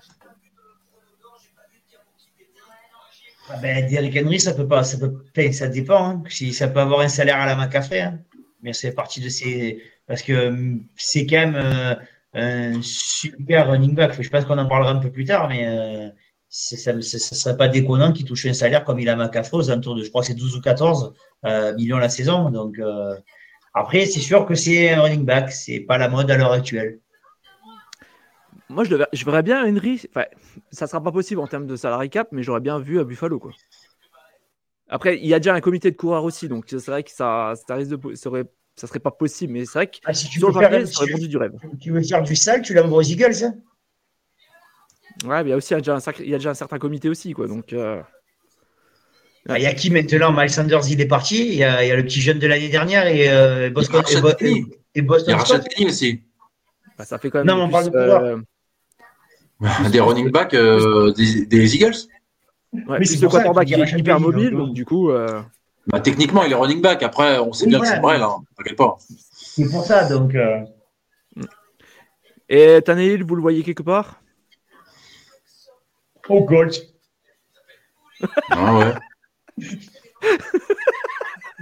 Ah 3.50 3.58
ben, 3.58 3.88
Derrick 3.88 4.18
Henry, 4.18 4.40
ça 4.40 4.54
peut 4.54 4.68
pas, 4.68 4.84
ça 4.84 4.98
peut, 4.98 5.52
ça 5.52 5.68
dépend. 5.68 6.10
Hein. 6.10 6.24
Si 6.30 6.52
ça 6.52 6.68
peut 6.68 6.80
avoir 6.80 7.02
un 7.02 7.10
salaire 7.10 7.38
à 7.38 7.46
la 7.46 7.56
McCaffrey, 7.56 8.02
hein. 8.02 8.20
mais 8.64 8.74
c'est 8.74 8.92
partie 8.92 9.22
de 9.22 9.30
ces, 9.30 9.84
parce 10.08 10.24
que 10.24 10.48
hum, 10.48 10.84
c'est 10.96 11.28
quand 11.28 11.52
même 11.52 11.56
euh, 11.56 11.96
un 12.34 12.82
super 12.82 13.70
running 13.70 13.94
back. 13.94 14.20
Je 14.20 14.30
pense 14.30 14.46
qu'on 14.46 14.58
en 14.58 14.68
parlera 14.68 14.92
un 14.92 15.00
peu 15.00 15.12
plus 15.12 15.26
tard, 15.26 15.48
mais 15.48 15.66
euh, 15.68 16.10
ça 16.50 16.94
ne 16.94 17.02
serait 17.02 17.58
pas 17.58 17.68
déconnant 17.68 18.14
qu'il 18.14 18.26
touche 18.26 18.46
un 18.46 18.54
salaire 18.54 18.84
comme 18.84 19.00
il 19.00 19.10
a 19.10 19.16
McCaffrey 19.16 19.58
aux 19.58 19.70
alentours 19.70 19.96
de, 19.96 20.04
je 20.04 20.10
crois, 20.10 20.24
c'est 20.24 20.36
12 20.36 20.56
ou 20.56 20.62
14 20.62 21.14
euh, 21.46 21.76
millions 21.76 21.98
la 21.98 22.10
saison. 22.10 22.50
Donc 22.50 22.80
après, 23.74 24.06
c'est 24.06 24.22
sûr 24.22 24.46
que 24.46 24.56
c'est 24.56 24.92
un 24.92 25.02
running 25.02 25.26
back, 25.26 25.52
c'est 25.52 25.82
pas 25.82 25.98
la 25.98 26.08
mode 26.08 26.32
à 26.32 26.38
l'heure 26.38 26.54
actuelle. 26.54 27.00
Moi, 28.70 28.84
je, 28.84 28.96
je 29.12 29.26
verrais 29.26 29.44
bien 29.44 29.66
Henry. 29.66 30.02
Enfin, 30.10 30.26
ça 30.72 30.88
sera 30.88 31.04
pas 31.04 31.12
possible 31.12 31.42
en 31.42 31.48
termes 31.48 31.68
de 31.68 31.76
salary 31.76 32.10
cap, 32.10 32.30
mais 32.32 32.42
j'aurais 32.42 32.62
bien 32.62 32.80
vu 32.80 33.00
à 33.00 33.04
Buffalo. 33.04 33.38
Quoi. 33.38 33.52
Après, 34.88 35.18
il 35.18 35.26
y 35.26 35.34
a 35.34 35.40
déjà 35.40 35.54
un 35.54 35.62
comité 35.62 35.92
de 35.92 35.96
coureurs 35.98 36.24
aussi, 36.24 36.48
donc 36.48 36.66
c'est 36.68 36.86
vrai 36.86 37.04
que 37.04 37.12
ça, 37.12 37.54
ça 37.68 37.76
risque 37.76 37.92
de. 37.92 38.16
Ça, 38.16 38.30
aurait, 38.30 38.46
ça 38.76 38.88
serait 38.88 39.00
pas 39.00 39.12
possible, 39.12 39.54
mais 39.54 39.66
c'est 39.66 39.80
vrai 39.80 39.88
que 39.88 39.98
ah, 40.06 40.14
si 40.14 40.30
tu 40.30 40.40
sur 40.40 40.48
le 40.50 40.54
papier, 40.54 40.86
ça 40.86 41.02
aurait 41.02 41.12
vendu 41.12 41.28
du 41.28 41.38
rêve. 41.38 41.54
Tu 41.80 41.92
veux 41.92 42.02
faire 42.02 42.24
du 42.24 42.36
sale, 42.36 42.62
tu 42.62 42.74
l'envoies 42.74 43.00
aux 43.00 43.02
Eagles 43.02 43.44
hein? 43.44 43.56
Ouais, 45.26 45.44
mais 45.44 45.50
il 45.50 45.50
y 45.50 45.54
a 45.54 45.58
aussi 45.58 45.74
déjà 45.76 45.96
un, 45.96 46.12
il 46.20 46.30
y 46.30 46.36
a 46.36 46.38
déjà 46.38 46.52
un 46.52 46.56
certain 46.56 46.80
comité 46.80 47.10
aussi, 47.10 47.34
quoi. 47.34 47.48
Donc. 47.48 47.74
Euh, 47.74 48.02
ah, 49.48 49.60
il 49.60 49.64
y 49.64 49.68
a 49.68 49.74
qui 49.74 49.92
maintenant? 49.92 50.32
Miles 50.32 50.50
Sanders, 50.50 50.90
il 50.90 51.02
est 51.02 51.08
parti. 51.08 51.48
Il 51.48 51.56
y 51.56 51.64
a, 51.64 51.84
il 51.84 51.88
y 51.88 51.92
a 51.92 51.96
le 51.96 52.04
petit 52.04 52.22
jeune 52.22 52.40
de 52.40 52.48
l'année 52.48 52.70
dernière 52.70 53.08
et 53.08 53.30
euh, 53.30 53.70
Boston. 53.70 54.04
Et, 54.96 55.02
Boston. 55.02 55.28
Il 55.28 55.32
y 55.32 55.34
a 55.34 55.38
Rachat 55.38 55.62
aussi. 55.86 56.24
Bah, 56.98 57.06
ça 57.06 57.20
fait 57.20 57.30
quand 57.30 57.44
même. 57.44 57.48
Non, 57.48 57.64
on 57.64 57.70
parle 57.70 57.92
de 57.92 57.98
euh, 59.62 59.90
des 59.90 60.00
running 60.00 60.32
backs 60.32 60.54
euh, 60.54 61.14
des, 61.14 61.76
Eagles? 61.76 61.96
Ouais, 62.74 62.98
plus 62.98 63.22
le 63.22 63.30
quarterback 63.30 63.72
est 63.72 64.00
hyper 64.00 64.20
mobile, 64.20 64.52
donc 64.52 64.74
du 64.74 64.86
coup. 64.86 65.12
Euh, 65.12 65.42
bah, 65.88 66.00
techniquement, 66.00 66.44
il 66.44 66.52
est 66.52 66.56
running 66.56 66.82
back. 66.82 67.04
Après, 67.04 67.38
on 67.40 67.54
sait 67.54 67.68
bien 67.68 67.80
que 67.80 67.88
c'est 67.88 68.00
vrai, 68.00 68.18
là. 68.18 68.36
T'inquiète 68.58 68.78
pas. 68.78 68.98
C'est 69.34 69.70
pour 69.70 69.86
ça, 69.86 70.10
donc. 70.10 70.34
Euh... 70.36 70.62
Et 72.50 72.82
Tannehill, 72.84 73.24
vous 73.24 73.36
le 73.36 73.42
voyez 73.42 73.64
quelque 73.64 73.84
part? 73.84 74.22
Au 76.30 76.44
Gold. 76.44 76.74
Ah 78.50 78.78
ouais. 78.78 78.94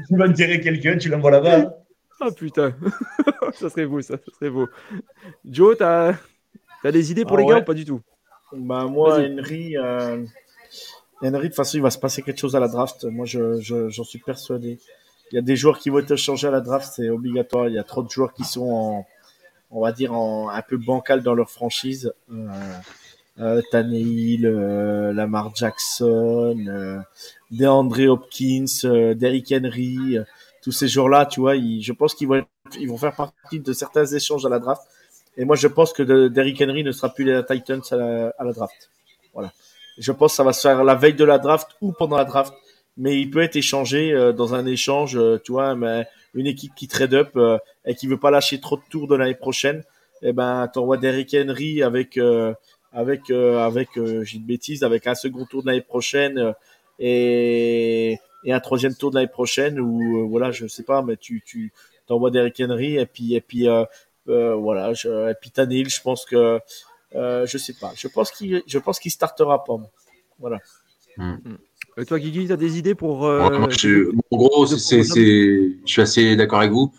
tu 0.07 0.17
vas 0.17 0.29
tirer 0.31 0.61
quelqu'un, 0.61 0.97
tu 0.97 1.09
l'envoies 1.09 1.31
là-bas. 1.31 1.77
Ah 2.21 2.31
putain, 2.31 2.75
ça 3.53 3.69
serait 3.69 3.85
beau, 3.85 4.01
ça, 4.01 4.15
ça 4.17 4.31
serait 4.39 4.49
beau. 4.49 4.67
Joe, 5.45 5.77
t'as 5.77 6.13
T'as 6.83 6.91
des 6.91 7.11
idées 7.11 7.23
pour 7.23 7.37
ah 7.37 7.41
les 7.41 7.47
gars 7.47 7.59
ou 7.59 7.63
pas 7.63 7.73
du 7.73 7.85
tout? 7.85 8.01
Bah 8.51 8.85
moi, 8.85 9.19
Henry, 9.19 9.77
euh... 9.77 10.25
Henry, 11.21 11.43
de 11.43 11.47
toute 11.47 11.55
façon, 11.55 11.77
il 11.77 11.81
va 11.81 11.89
se 11.89 11.97
passer 11.97 12.21
quelque 12.21 12.39
chose 12.39 12.57
à 12.57 12.59
la 12.59 12.67
draft. 12.67 13.05
Moi, 13.05 13.25
j'en 13.25 13.59
je, 13.61 13.87
j'en 13.87 14.03
suis 14.03 14.19
persuadé. 14.19 14.79
Il 15.31 15.35
y 15.35 15.37
a 15.37 15.41
des 15.41 15.55
joueurs 15.55 15.79
qui 15.79 15.89
vont 15.89 15.99
être 15.99 16.17
changés 16.17 16.47
à 16.47 16.51
la 16.51 16.59
draft, 16.59 16.91
c'est 16.93 17.09
obligatoire. 17.09 17.69
Il 17.69 17.73
y 17.73 17.79
a 17.79 17.83
trop 17.83 18.03
de 18.03 18.09
joueurs 18.09 18.33
qui 18.33 18.43
sont 18.43 18.69
en, 18.69 19.07
on 19.71 19.81
va 19.81 19.93
dire, 19.93 20.13
en, 20.13 20.49
un 20.49 20.61
peu 20.61 20.75
bancal 20.75 21.23
dans 21.23 21.33
leur 21.33 21.49
franchise. 21.49 22.13
Euh, 22.29 22.47
euh, 23.39 23.61
Tannehill, 23.71 24.45
euh, 24.45 25.13
Lamar 25.13 25.55
Jackson, 25.55 26.65
euh, 26.67 26.99
DeAndre 27.51 28.07
Hopkins, 28.09 28.65
euh, 28.85 29.13
Derrick 29.13 29.51
Henry, 29.51 30.17
tous 30.61 30.71
ces 30.71 30.87
joueurs-là, 30.87 31.25
tu 31.25 31.39
vois, 31.39 31.55
je 31.55 31.91
pense 31.91 32.13
qu'ils 32.13 32.27
vont, 32.27 32.45
faire 32.97 33.15
partie 33.15 33.59
de 33.59 33.73
certains 33.73 34.05
échanges 34.05 34.45
à 34.45 34.49
la 34.49 34.59
draft. 34.59 34.81
Et 35.35 35.45
moi, 35.45 35.55
je 35.55 35.67
pense 35.67 35.93
que 35.93 36.27
Derrick 36.27 36.61
Henry 36.61 36.83
ne 36.83 36.91
sera 36.91 37.09
plus 37.09 37.25
les 37.25 37.43
Titans 37.43 37.81
à 37.91 38.43
la, 38.43 38.53
draft. 38.53 38.91
Voilà. 39.33 39.51
Je 39.97 40.11
pense 40.11 40.33
que 40.33 40.35
ça 40.35 40.43
va 40.43 40.53
se 40.53 40.61
faire 40.61 40.83
la 40.83 40.93
veille 40.93 41.15
de 41.15 41.25
la 41.25 41.39
draft 41.39 41.69
ou 41.81 41.91
pendant 41.91 42.17
la 42.17 42.25
draft. 42.25 42.53
Mais 42.97 43.19
il 43.19 43.31
peut 43.31 43.41
être 43.41 43.55
échangé 43.55 44.13
dans 44.37 44.53
un 44.53 44.67
échange, 44.67 45.19
tu 45.43 45.51
vois, 45.51 45.73
mais 45.75 46.07
une 46.35 46.45
équipe 46.45 46.75
qui 46.75 46.87
trade 46.87 47.15
up 47.15 47.37
et 47.83 47.95
qui 47.95 48.05
veut 48.05 48.19
pas 48.19 48.29
lâcher 48.29 48.59
trop 48.59 48.77
de 48.77 48.83
tours 48.91 49.07
de 49.07 49.15
l'année 49.15 49.33
prochaine. 49.33 49.83
Eh 50.21 50.33
ben, 50.33 50.67
t'envoies 50.67 50.97
Derrick 50.97 51.35
Henry 51.35 51.81
avec 51.81 52.19
avec 52.93 53.29
avec 53.29 53.89
j'ai 53.95 54.37
une 54.37 54.45
bêtise 54.45 54.83
avec 54.83 55.07
un 55.07 55.15
second 55.15 55.45
tour 55.45 55.63
de 55.63 55.67
l'année 55.67 55.81
prochaine 55.81 56.53
et 56.99 58.17
et 58.45 58.53
un 58.53 58.59
troisième 58.59 58.95
tour 58.95 59.09
de 59.09 59.15
l'année 59.15 59.27
prochaine 59.27 59.79
ou 59.79 60.27
voilà 60.29 60.51
je 60.51 60.67
sais 60.67 60.83
pas 60.83 61.01
mais 61.01 61.17
tu 61.17 61.41
tu 61.45 61.73
t'envoies 62.07 62.31
Derrick 62.31 62.61
Henry 62.61 62.97
et 62.97 63.05
puis 63.05 63.35
et 63.35 63.41
puis 63.41 63.67
euh, 64.29 64.55
voilà, 64.55 64.93
je, 64.93 65.29
et 65.29 65.33
puis 65.39 65.51
Tanil, 65.51 65.89
je 65.89 66.01
pense 66.01 66.25
que 66.25 66.59
euh, 67.15 67.45
je 67.45 67.57
sais 67.57 67.73
pas. 67.73 67.91
Je 67.95 68.07
pense 68.07 68.31
qu'il 68.31 68.63
je 68.65 68.79
pense 68.79 68.99
qu'il 68.99 69.11
startera 69.11 69.63
pas. 69.63 69.77
Voilà. 70.39 70.59
Hmm. 71.17 71.35
Et 71.97 72.05
toi, 72.05 72.17
Guigui, 72.19 72.47
tu 72.47 72.53
as 72.53 72.57
des 72.57 72.77
idées 72.77 72.95
pour. 72.95 73.25
Euh, 73.25 73.41
en 73.41 74.37
gros, 74.37 74.65
c'est, 74.65 75.03
je 75.03 75.75
suis 75.85 76.01
assez 76.01 76.35
d'accord 76.35 76.59
avec 76.59 76.71
vous. 76.71 76.93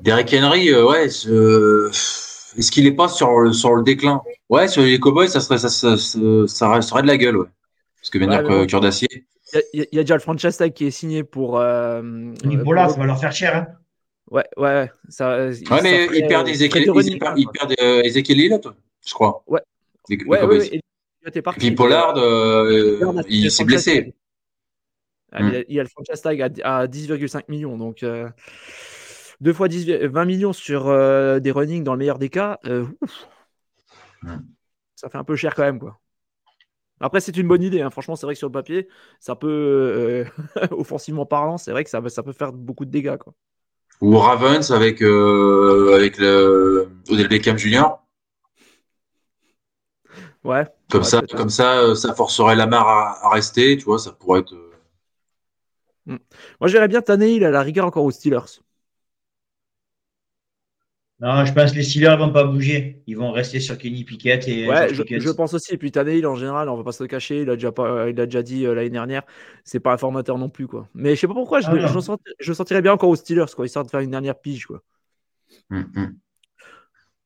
Derek 0.00 0.34
Henry, 0.34 0.74
ouais, 0.74 1.08
est-ce 2.58 2.72
qu'il 2.72 2.84
n'est 2.84 2.92
pas 2.92 3.08
sur, 3.08 3.54
sur 3.54 3.74
le 3.74 3.82
déclin? 3.82 4.20
Ouais, 4.48 4.68
sur 4.68 4.82
les 4.82 4.98
Cowboys, 4.98 5.28
ça 5.28 5.40
serait, 5.40 5.58
ça, 5.58 5.68
ça, 5.68 5.96
ça, 6.46 6.72
resterait 6.72 7.02
de 7.02 7.06
la 7.06 7.16
gueule, 7.16 7.36
ouais. 7.36 7.46
Parce 8.00 8.10
que 8.10 8.18
venir 8.18 8.42
ouais, 8.44 8.66
cœur 8.66 8.80
d'acier. 8.80 9.08
Il 9.72 9.86
y, 9.92 9.98
a 9.98 10.02
déjà 10.02 10.14
le 10.14 10.20
franchise 10.20 10.56
tag 10.56 10.72
qui 10.72 10.86
est 10.86 10.90
signé 10.90 11.24
pour. 11.24 11.58
Euh, 11.58 12.02
Nicolas, 12.44 12.90
ça 12.90 12.98
va 12.98 13.06
leur 13.06 13.18
faire 13.18 13.32
cher. 13.32 13.56
Hein. 13.56 13.66
Ouais, 14.30 14.44
ouais. 14.56 14.90
Ça, 15.08 15.46
ouais, 15.48 15.82
mais 15.82 16.08
il 16.14 16.26
perd 16.26 16.44
des 16.44 16.52
Ezekiel, 16.52 16.84
il 16.84 17.18
perd, 17.18 17.38
il 17.38 17.48
perd 17.48 17.74
euh, 17.80 18.02
Ezekiel 18.02 18.40
Elliott, 18.40 18.68
je 19.06 19.14
crois. 19.14 19.42
Ouais. 19.46 19.60
Les, 20.10 20.22
ouais, 20.24 20.40
les 20.40 20.46
ouais, 20.46 20.80
Et, 21.34 21.42
puis 21.58 21.70
Pollard, 21.72 22.16
euh, 22.18 23.22
il 23.28 23.50
s'est 23.50 23.64
blessé. 23.64 24.14
Ah, 25.32 25.42
hmm. 25.42 25.64
il, 25.68 25.74
y 25.74 25.80
a, 25.80 25.82
le 25.82 25.88
franchise 25.88 26.20
tag 26.22 26.42
à, 26.62 26.86
10,5 26.86 27.44
millions. 27.48 27.76
Donc, 27.76 28.02
euh, 28.02 28.28
deux 29.40 29.52
fois 29.52 29.68
10, 29.68 30.06
20 30.06 30.24
millions 30.24 30.52
sur 30.52 30.88
euh, 30.88 31.38
des 31.40 31.50
runnings 31.50 31.84
dans 31.84 31.92
le 31.92 31.98
meilleur 31.98 32.18
des 32.18 32.28
cas. 32.28 32.58
Euh. 32.66 32.86
Ça 34.96 35.08
fait 35.08 35.18
un 35.18 35.24
peu 35.24 35.36
cher 35.36 35.54
quand 35.54 35.62
même, 35.62 35.78
quoi. 35.78 36.00
Après, 37.00 37.20
c'est 37.20 37.36
une 37.36 37.46
bonne 37.46 37.62
idée. 37.62 37.80
Hein. 37.80 37.90
Franchement, 37.90 38.16
c'est 38.16 38.26
vrai 38.26 38.34
que 38.34 38.38
sur 38.38 38.48
le 38.48 38.52
papier, 38.52 38.88
ça 39.20 39.36
peut, 39.36 40.24
offensivement 40.72 41.26
parlant, 41.26 41.56
c'est 41.56 41.70
vrai 41.70 41.84
que 41.84 41.90
ça, 41.90 42.06
ça 42.08 42.22
peut 42.24 42.32
faire 42.32 42.52
beaucoup 42.52 42.84
de 42.84 42.90
dégâts, 42.90 43.16
quoi 43.16 43.34
ou 44.00 44.16
Ravens 44.16 44.70
avec 44.70 45.02
euh, 45.02 45.94
avec 45.94 46.18
le 46.18 46.88
Odell 47.10 47.28
Beckham 47.28 47.58
Jr. 47.58 47.96
Ouais. 50.44 50.66
Comme 50.90 51.02
ça, 51.02 51.20
comme 51.36 51.50
ça, 51.50 51.80
euh, 51.80 51.94
ça 51.94 52.14
forcerait 52.14 52.56
Lamar 52.56 52.88
à, 52.88 53.26
à, 53.26 53.30
rester, 53.30 53.76
tu 53.76 53.84
vois, 53.84 53.98
ça 53.98 54.12
pourrait 54.12 54.40
être. 54.40 54.54
Euh, 54.54 54.72
hmm. 56.06 56.18
Moi, 56.60 56.68
j'irais 56.68 56.88
bien 56.88 57.02
il 57.20 57.44
à 57.44 57.50
la 57.50 57.62
rigueur 57.62 57.86
encore 57.86 58.04
aux 58.04 58.10
Steelers. 58.10 58.60
Non, 61.20 61.44
je 61.44 61.52
pense 61.52 61.72
que 61.72 61.76
les 61.76 61.82
Steelers 61.82 62.12
ne 62.12 62.16
vont 62.16 62.32
pas 62.32 62.44
bouger. 62.44 63.02
Ils 63.08 63.16
vont 63.16 63.32
rester 63.32 63.58
sur 63.58 63.76
Kenny 63.76 64.04
Pickett. 64.04 64.46
Et 64.46 64.68
ouais, 64.68 64.94
je, 64.94 65.30
pense 65.32 65.52
aussi. 65.52 65.74
Et 65.74 65.76
puis 65.76 65.90
Tannehill, 65.90 66.26
en 66.28 66.36
général, 66.36 66.68
on 66.68 66.76
va 66.76 66.84
pas 66.84 66.92
se 66.92 67.02
le 67.02 67.08
cacher. 67.08 67.42
Il 67.42 67.50
a 67.50 67.54
déjà, 67.54 67.72
pas, 67.72 68.08
il 68.08 68.20
a 68.20 68.26
déjà 68.26 68.42
dit 68.42 68.64
euh, 68.64 68.74
l'année 68.74 68.90
dernière, 68.90 69.22
c'est 69.64 69.80
pas 69.80 69.92
un 69.92 69.98
formateur 69.98 70.38
non 70.38 70.48
plus. 70.48 70.68
quoi. 70.68 70.88
Mais 70.94 71.16
je 71.16 71.20
sais 71.20 71.26
pas 71.26 71.34
pourquoi, 71.34 71.60
je, 71.60 71.66
ah 71.70 72.22
je, 72.38 72.52
sentirais 72.52 72.82
bien 72.82 72.92
encore 72.92 73.08
aux 73.08 73.16
Steelers, 73.16 73.46
quoi, 73.54 73.66
histoire 73.66 73.84
de 73.84 73.90
faire 73.90 73.98
une 73.98 74.12
dernière 74.12 74.38
pige. 74.38 74.66
Quoi. 74.66 74.80
Hum, 75.72 75.90
hum. 75.96 76.14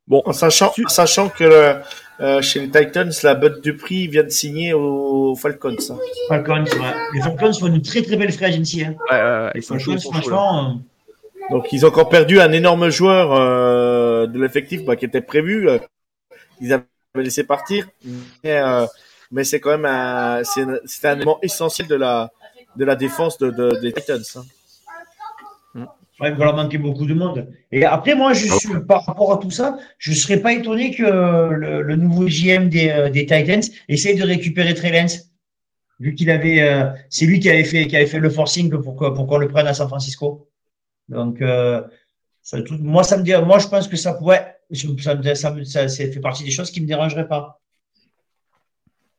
Bon, 0.07 0.23
en 0.25 0.33
sachant, 0.33 0.73
sachant 0.89 1.29
que 1.29 1.81
euh, 2.21 2.43
chez 2.43 2.61
les 2.61 2.71
Titans, 2.71 3.13
la 3.23 3.35
botte 3.35 3.63
du 3.63 3.77
prix 3.77 4.09
vient 4.09 4.25
de 4.25 4.31
signer 4.31 4.73
aux 4.73 5.35
Falcons. 5.37 5.77
Hein. 5.91 5.99
Falcons, 6.29 6.65
ouais. 6.65 6.95
Les 7.15 7.21
Falcons 7.21 7.53
font 7.53 7.67
une 7.67 7.83
très 7.83 8.03
très 8.03 8.17
belle 8.17 8.33
free 8.33 8.47
agency. 8.47 8.85
Hein. 8.85 8.95
Ouais, 9.11 9.19
ouais, 9.19 9.53
ils 9.55 9.63
sont 9.63 9.79
chauds, 9.79 9.99
franchement. 9.99 10.81
Donc 11.53 11.73
ils 11.73 11.85
ont 11.85 11.89
encore 11.89 12.09
perdu 12.09 12.41
un 12.41 12.51
énorme 12.51 12.89
joueur 12.91 13.33
euh, 13.33 14.27
de 14.27 14.41
l'effectif 14.41 14.85
bah, 14.85 14.97
qui 14.97 15.05
était 15.05 15.21
prévu. 15.21 15.69
Euh, 15.69 15.79
ils 16.61 16.73
avaient 16.73 16.85
laissé 17.15 17.45
partir, 17.45 17.87
mais, 18.43 18.57
euh, 18.57 18.87
c'est 19.45 19.61
quand 19.61 19.71
même 19.71 19.85
un, 19.85 20.43
c'est, 20.45 21.07
un 21.07 21.17
élément 21.17 21.39
essentiel 21.43 21.87
de 21.87 21.95
la 21.95 22.31
de 22.77 22.85
la 22.85 22.97
défense 22.97 23.39
de, 23.39 23.51
de 23.51 23.79
des 23.81 23.93
Titans. 23.93 24.23
Hein. 24.37 24.43
Ouais, 26.21 26.31
il 26.31 26.37
va 26.37 26.45
leur 26.45 26.57
manquer 26.57 26.79
beaucoup 26.79 27.07
de 27.07 27.15
monde. 27.15 27.49
Et 27.73 27.85
après, 27.85 28.15
moi, 28.15 28.33
je 28.33 28.47
suis, 28.47 28.69
par 28.87 29.05
rapport 29.07 29.33
à 29.33 29.39
tout 29.39 29.51
ça, 29.51 29.77
je 29.99 30.11
ne 30.11 30.17
serais 30.17 30.37
pas 30.37 30.53
étonné 30.53 30.95
que 30.95 31.03
le, 31.03 31.83
le 31.83 31.97
nouveau 31.97 32.27
GM 32.27 32.69
des, 32.69 32.91
euh, 32.91 33.11
des, 33.11 33.27
Titans 33.27 33.63
essaye 33.89 34.17
de 34.17 34.23
récupérer 34.23 34.75
Trey 34.75 34.93
Lance. 34.93 35.31
Vu 36.01 36.15
qu'il 36.15 36.31
avait, 36.31 36.63
euh, 36.63 36.91
c'est 37.11 37.27
lui 37.27 37.41
qui 37.41 37.51
avait 37.51 37.65
fait, 37.65 37.87
qui 37.87 37.97
avait 37.97 38.07
fait 38.07 38.21
le 38.21 38.31
forcing 38.31 38.71
pour, 38.71 38.95
pour 38.95 39.27
qu'on 39.27 39.39
le 39.39 39.49
prenne 39.49 39.67
à 39.67 39.75
San 39.75 39.89
Francisco. 39.89 40.49
Donc, 41.09 41.43
euh, 41.43 41.83
moi, 42.81 43.05
ça 43.05 43.17
me 43.17 43.23
dit, 43.23 43.33
moi, 43.45 43.59
je 43.59 43.69
pense 43.69 43.89
que 43.89 43.97
ça 43.97 44.15
pourrait, 44.15 44.59
ça, 44.73 45.89
fait 45.89 46.21
partie 46.21 46.45
des 46.45 46.51
choses 46.51 46.71
qui 46.71 46.81
me 46.81 46.87
dérangeraient 46.87 47.29
pas. 47.29 47.61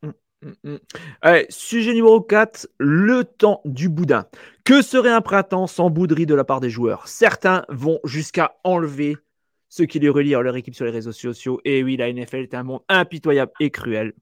Mm, 0.02 0.52
mm. 0.62 0.78
Allez, 1.22 1.46
sujet 1.48 1.94
numéro 1.94 2.20
4, 2.20 2.68
le 2.78 3.24
temps 3.24 3.60
du 3.64 3.88
boudin. 3.88 4.26
Que 4.64 4.82
serait 4.82 5.10
un 5.10 5.20
printemps 5.20 5.66
sans 5.66 5.90
bouderie 5.90 6.26
de 6.26 6.34
la 6.34 6.44
part 6.44 6.60
des 6.60 6.70
joueurs? 6.70 7.08
Certains 7.08 7.64
vont 7.68 8.00
jusqu'à 8.04 8.56
enlever 8.64 9.16
ceux 9.68 9.86
qui 9.86 9.98
les 9.98 10.08
relient 10.08 10.34
à 10.34 10.40
leur 10.40 10.56
équipe 10.56 10.74
sur 10.74 10.84
les 10.84 10.90
réseaux 10.90 11.12
sociaux. 11.12 11.60
Et 11.64 11.82
oui, 11.82 11.96
la 11.96 12.12
NFL 12.12 12.36
est 12.36 12.54
un 12.54 12.62
monde 12.62 12.82
impitoyable 12.88 13.52
et 13.60 13.70
cruel. 13.70 14.12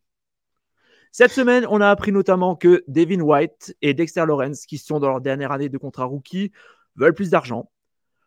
Cette 1.11 1.31
semaine, 1.31 1.67
on 1.69 1.83
a 1.83 1.91
appris 1.91 2.11
notamment 2.11 2.57
que 2.57 2.83
Devin 2.89 3.21
White 3.21 3.77
et 3.83 3.93
Dexter 3.93 4.25
Lawrence, 4.27 4.65
qui 4.65 4.79
sont 4.79 4.99
dans 4.99 5.09
leur 5.09 5.21
dernière 5.21 5.53
année 5.53 5.69
de 5.69 5.77
contrat 5.77 6.07
rookie, 6.07 6.53
veulent 6.97 7.15
plus 7.15 7.31
d'argent. 7.31 7.71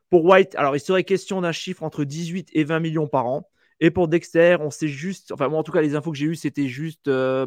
Pour 0.10 0.26
White, 0.26 0.56
alors 0.56 0.76
il 0.76 0.80
serait 0.80 1.04
question 1.04 1.42
d'un 1.42 1.52
chiffre 1.52 1.84
entre 1.84 2.04
18 2.04 2.50
et 2.54 2.64
20 2.64 2.80
millions 2.80 3.08
par 3.08 3.26
an. 3.26 3.50
Et 3.80 3.92
pour 3.92 4.08
Dexter, 4.08 4.58
on 4.62 4.70
sait 4.70 4.88
juste, 4.88 5.32
enfin 5.32 5.50
moi 5.50 5.60
en 5.60 5.64
tout 5.64 5.72
cas 5.72 5.82
les 5.82 5.96
infos 5.96 6.12
que 6.12 6.18
j'ai 6.18 6.28
eues, 6.28 6.36
c'était 6.36 6.68
juste 6.68 7.08
euh, 7.08 7.46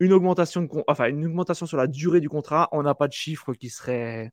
une 0.00 0.12
augmentation, 0.12 0.68
enfin, 0.86 1.08
une 1.08 1.26
augmentation 1.26 1.66
sur 1.66 1.76
la 1.76 1.86
durée 1.86 2.20
du 2.20 2.28
contrat. 2.28 2.68
On 2.72 2.82
n'a 2.82 2.94
pas 2.94 3.08
de 3.08 3.12
chiffre 3.12 3.52
qui 3.54 3.68
serait 3.68 4.32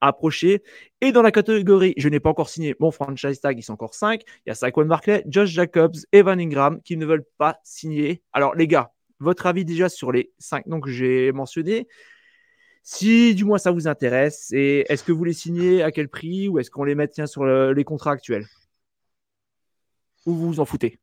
approché. 0.00 0.62
Et 1.00 1.12
dans 1.12 1.22
la 1.22 1.30
catégorie, 1.30 1.94
je 1.96 2.08
n'ai 2.08 2.20
pas 2.20 2.30
encore 2.30 2.48
signé 2.48 2.74
mon 2.80 2.90
franchise 2.90 3.40
tag, 3.40 3.58
ils 3.58 3.62
sont 3.62 3.74
encore 3.74 3.94
5. 3.94 4.22
Il 4.44 4.48
y 4.48 4.50
a 4.50 4.54
Saquon 4.54 4.84
Markley, 4.84 5.24
Josh 5.26 5.50
Jacobs, 5.50 5.94
Evan 6.12 6.40
Ingram 6.40 6.80
qui 6.82 6.96
ne 6.96 7.06
veulent 7.06 7.24
pas 7.38 7.58
signer. 7.62 8.22
Alors 8.32 8.54
les 8.54 8.66
gars, 8.66 8.90
votre 9.20 9.46
avis 9.46 9.64
déjà 9.64 9.88
sur 9.88 10.12
les 10.12 10.32
5 10.38 10.66
noms 10.66 10.80
que 10.80 10.90
j'ai 10.90 11.30
mentionnés 11.32 11.86
si 12.82 13.34
du 13.34 13.44
moins 13.44 13.58
ça 13.58 13.70
vous 13.70 13.88
intéresse, 13.88 14.50
et 14.52 14.84
est-ce 14.92 15.04
que 15.04 15.12
vous 15.12 15.24
les 15.24 15.32
signez 15.32 15.82
à 15.82 15.92
quel 15.92 16.08
prix 16.08 16.48
ou 16.48 16.58
est-ce 16.58 16.70
qu'on 16.70 16.84
les 16.84 16.94
maintient 16.94 17.26
sur 17.26 17.44
les 17.44 17.84
contrats 17.84 18.12
actuels? 18.12 18.46
Ou 20.26 20.34
vous 20.34 20.46
vous 20.48 20.60
en 20.60 20.64
foutez? 20.64 20.98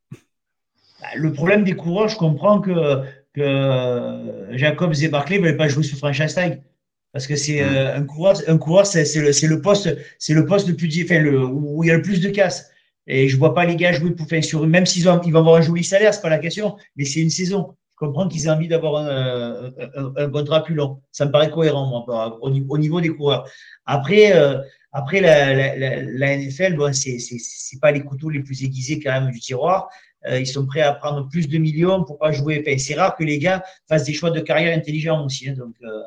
Bah, 1.01 1.07
Le 1.15 1.31
problème 1.31 1.63
des 1.63 1.75
coureurs, 1.75 2.09
je 2.09 2.17
comprends 2.17 2.59
que 2.61 3.03
que 3.33 4.57
Jacobs 4.57 4.95
et 5.01 5.07
Barclay 5.07 5.39
ne 5.39 5.45
veulent 5.45 5.57
pas 5.57 5.67
jouer 5.67 5.83
sur 5.83 5.97
franchise 5.97 6.33
tag. 6.33 6.61
Parce 7.11 7.25
que 7.25 7.35
c'est 7.35 7.63
euh, 7.63 7.95
un 7.95 8.03
coureur, 8.03 8.37
un 8.47 8.57
coureur 8.57 8.85
c'est 8.85 9.03
le, 9.15 9.47
le, 9.47 9.61
poste, 9.61 9.95
c'est 10.19 10.33
le 10.33 10.45
poste 10.45 10.67
le 10.67 10.75
plus, 10.75 11.03
enfin, 11.03 11.19
le, 11.19 11.43
où 11.43 11.83
il 11.83 11.87
y 11.87 11.91
a 11.91 11.95
le 11.95 12.03
plus 12.03 12.21
de 12.21 12.29
casse. 12.29 12.69
Et 13.07 13.27
je 13.27 13.37
vois 13.37 13.55
pas 13.55 13.65
les 13.65 13.75
gars 13.75 13.91
jouer 13.91 14.11
pour 14.11 14.27
faire 14.27 14.43
sur 14.43 14.65
même 14.67 14.85
s'ils 14.85 15.09
ont, 15.09 15.19
ils 15.21 15.33
vont 15.33 15.39
avoir 15.39 15.55
un 15.55 15.61
joli 15.61 15.83
salaire, 15.83 16.13
c'est 16.13 16.21
pas 16.21 16.29
la 16.29 16.37
question, 16.37 16.77
mais 16.95 17.05
c'est 17.05 17.21
une 17.21 17.31
saison. 17.31 17.75
Comprends 17.99 18.29
qu'ils 18.29 18.45
aient 18.45 18.49
envie 18.49 18.69
d'avoir 18.69 18.95
un, 18.95 19.73
un, 19.77 20.13
un, 20.15 20.29
contrat 20.29 20.63
plus 20.63 20.73
long. 20.73 21.01
Ça 21.11 21.25
me 21.25 21.31
paraît 21.31 21.51
cohérent, 21.51 21.85
moi, 21.85 22.39
au, 22.41 22.49
au 22.49 22.77
niveau 22.77 23.01
des 23.01 23.09
coureurs. 23.09 23.45
Après, 23.85 24.31
euh, 24.33 24.61
après 24.93 25.19
la, 25.19 25.53
la, 25.75 26.01
la, 26.03 26.37
NFL, 26.37 26.77
bon, 26.77 26.93
c'est, 26.93 27.19
pas 27.81 27.91
les 27.91 27.99
couteaux 28.01 28.29
les 28.29 28.39
plus 28.39 28.63
aiguisés 28.63 29.01
quand 29.01 29.11
même 29.11 29.31
du 29.31 29.39
tiroir. 29.41 29.89
Euh, 30.27 30.39
ils 30.39 30.47
sont 30.47 30.65
prêts 30.65 30.79
à 30.79 30.93
prendre 30.93 31.27
plus 31.27 31.49
de 31.49 31.57
millions 31.57 32.05
pour 32.05 32.17
pas 32.17 32.31
jouer. 32.31 32.63
C'est 32.77 32.95
rare 32.95 33.17
que 33.17 33.25
les 33.25 33.37
gars 33.37 33.63
fassent 33.89 34.05
des 34.05 34.13
choix 34.13 34.31
de 34.31 34.39
carrière 34.39 34.77
intelligents 34.77 35.25
aussi. 35.25 35.49
Hein, 35.49 35.55
donc, 35.57 35.75
euh, 35.83 36.01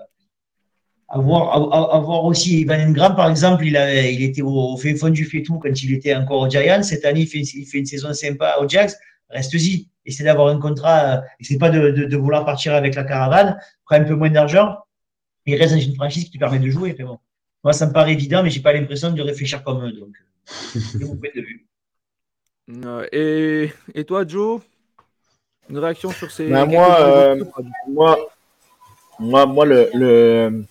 avoir, 1.09 1.53
avoir 1.95 2.25
aussi 2.25 2.65
Van 2.65 2.81
Engram, 2.81 3.15
par 3.15 3.29
exemple, 3.29 3.67
il, 3.67 3.77
a, 3.77 4.03
il 4.09 4.23
était 4.23 4.41
au, 4.41 4.79
fin 4.79 4.97
fond 4.97 5.11
du 5.11 5.27
fait 5.27 5.43
tout 5.43 5.59
quand 5.59 5.83
il 5.83 5.93
était 5.93 6.15
encore 6.15 6.41
au 6.41 6.49
Giants. 6.49 6.83
Cette 6.83 7.05
année, 7.05 7.21
il 7.21 7.29
fait, 7.29 7.41
il 7.41 7.67
fait 7.67 7.81
une 7.81 7.87
saison 7.87 8.15
sympa 8.15 8.57
au 8.63 8.67
Jacks. 8.67 8.93
Reste-y. 9.33 9.89
Essaie 10.05 10.25
d'avoir 10.25 10.49
un 10.49 10.59
contrat. 10.59 11.17
Euh, 11.17 11.21
c'est 11.41 11.59
pas 11.59 11.71
de, 11.71 11.91
de, 11.91 12.05
de, 12.05 12.17
vouloir 12.17 12.45
partir 12.45 12.75
avec 12.75 12.95
la 12.95 13.05
caravane. 13.05 13.59
Prends 13.85 13.97
un 13.97 14.05
peu 14.05 14.15
moins 14.15 14.31
d'argent. 14.31 14.77
Il 15.47 15.57
reste 15.57 15.75
dans 15.75 15.81
une 15.81 15.95
franchise 15.95 16.25
qui 16.25 16.33
te 16.33 16.39
permet 16.39 16.59
de 16.59 16.71
jouer. 16.71 16.93
bon. 16.95 17.19
Moi, 17.65 17.73
ça 17.73 17.87
me 17.87 17.93
paraît 17.93 18.13
évident, 18.13 18.43
mais 18.43 18.51
j'ai 18.51 18.61
pas 18.61 18.73
l'impression 18.73 19.13
de 19.13 19.23
réfléchir 19.23 19.63
comme 19.63 19.85
eux. 19.85 19.93
Donc, 19.93 20.17
c'est 20.45 21.01
mon 21.05 21.17
point 21.17 21.31
de 21.35 21.41
vue. 21.41 21.67
Et, 23.13 23.73
et 23.95 24.05
toi, 24.05 24.25
Joe? 24.27 24.61
Une 25.69 25.79
réaction 25.79 26.11
sur 26.11 26.31
ces. 26.31 26.49
Ben, 26.49 26.65
moi, 26.65 27.01
euh, 27.01 27.45
moi, 27.89 28.19
moi, 29.19 29.47
moi, 29.47 29.67
le, 29.67 29.91
le 29.95 30.65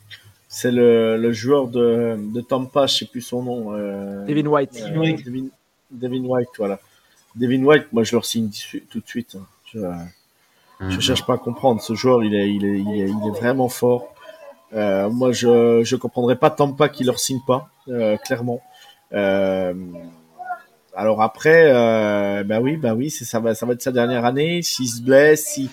c'est 0.47 0.71
le, 0.71 1.17
le, 1.17 1.31
joueur 1.31 1.67
de, 1.67 2.17
de 2.33 2.41
Tampa, 2.41 2.87
je 2.87 2.97
sais 2.97 3.05
plus 3.05 3.21
son 3.21 3.43
nom. 3.43 3.73
Euh, 3.73 4.25
Devin 4.25 4.45
White. 4.47 4.81
Euh, 4.81 4.89
Devin, 5.23 5.47
Devin, 5.89 6.23
White, 6.25 6.49
voilà. 6.57 6.79
Devin 7.35 7.63
White, 7.63 7.87
moi, 7.91 8.03
je 8.03 8.15
le 8.15 8.21
signe 8.21 8.49
tout 8.89 8.99
de 8.99 9.07
suite. 9.07 9.35
Hein. 9.35 9.45
Je, 9.73 9.79
je 10.81 10.95
mhm. 10.95 11.01
cherche 11.01 11.25
pas 11.25 11.35
à 11.35 11.37
comprendre. 11.37 11.81
Ce 11.81 11.93
joueur, 11.93 12.23
il 12.23 12.35
est, 12.35 12.49
il 12.49 12.65
est, 12.65 12.79
il 12.79 13.01
est, 13.01 13.09
il 13.09 13.27
est 13.27 13.39
vraiment 13.39 13.69
fort. 13.69 14.13
Euh, 14.73 15.09
moi, 15.09 15.31
je 15.31 15.83
je 15.83 15.95
comprendrais 15.95 16.37
pas 16.37 16.49
Tampa 16.49 16.89
qui 16.89 17.03
leur 17.03 17.19
signe 17.19 17.41
pas, 17.45 17.69
euh, 17.89 18.17
clairement. 18.17 18.61
Euh, 19.13 19.73
alors 20.95 21.21
après, 21.21 21.65
euh, 21.67 22.43
bah 22.43 22.59
oui, 22.59 22.77
bah 22.77 22.93
oui, 22.93 23.09
c'est 23.09 23.25
ça 23.25 23.39
va, 23.39 23.55
ça 23.55 23.65
va 23.65 23.73
être 23.73 23.81
sa 23.81 23.91
dernière 23.91 24.25
année. 24.25 24.61
S'il 24.61 24.87
se 24.87 25.01
blesse, 25.01 25.45
si 25.45 25.69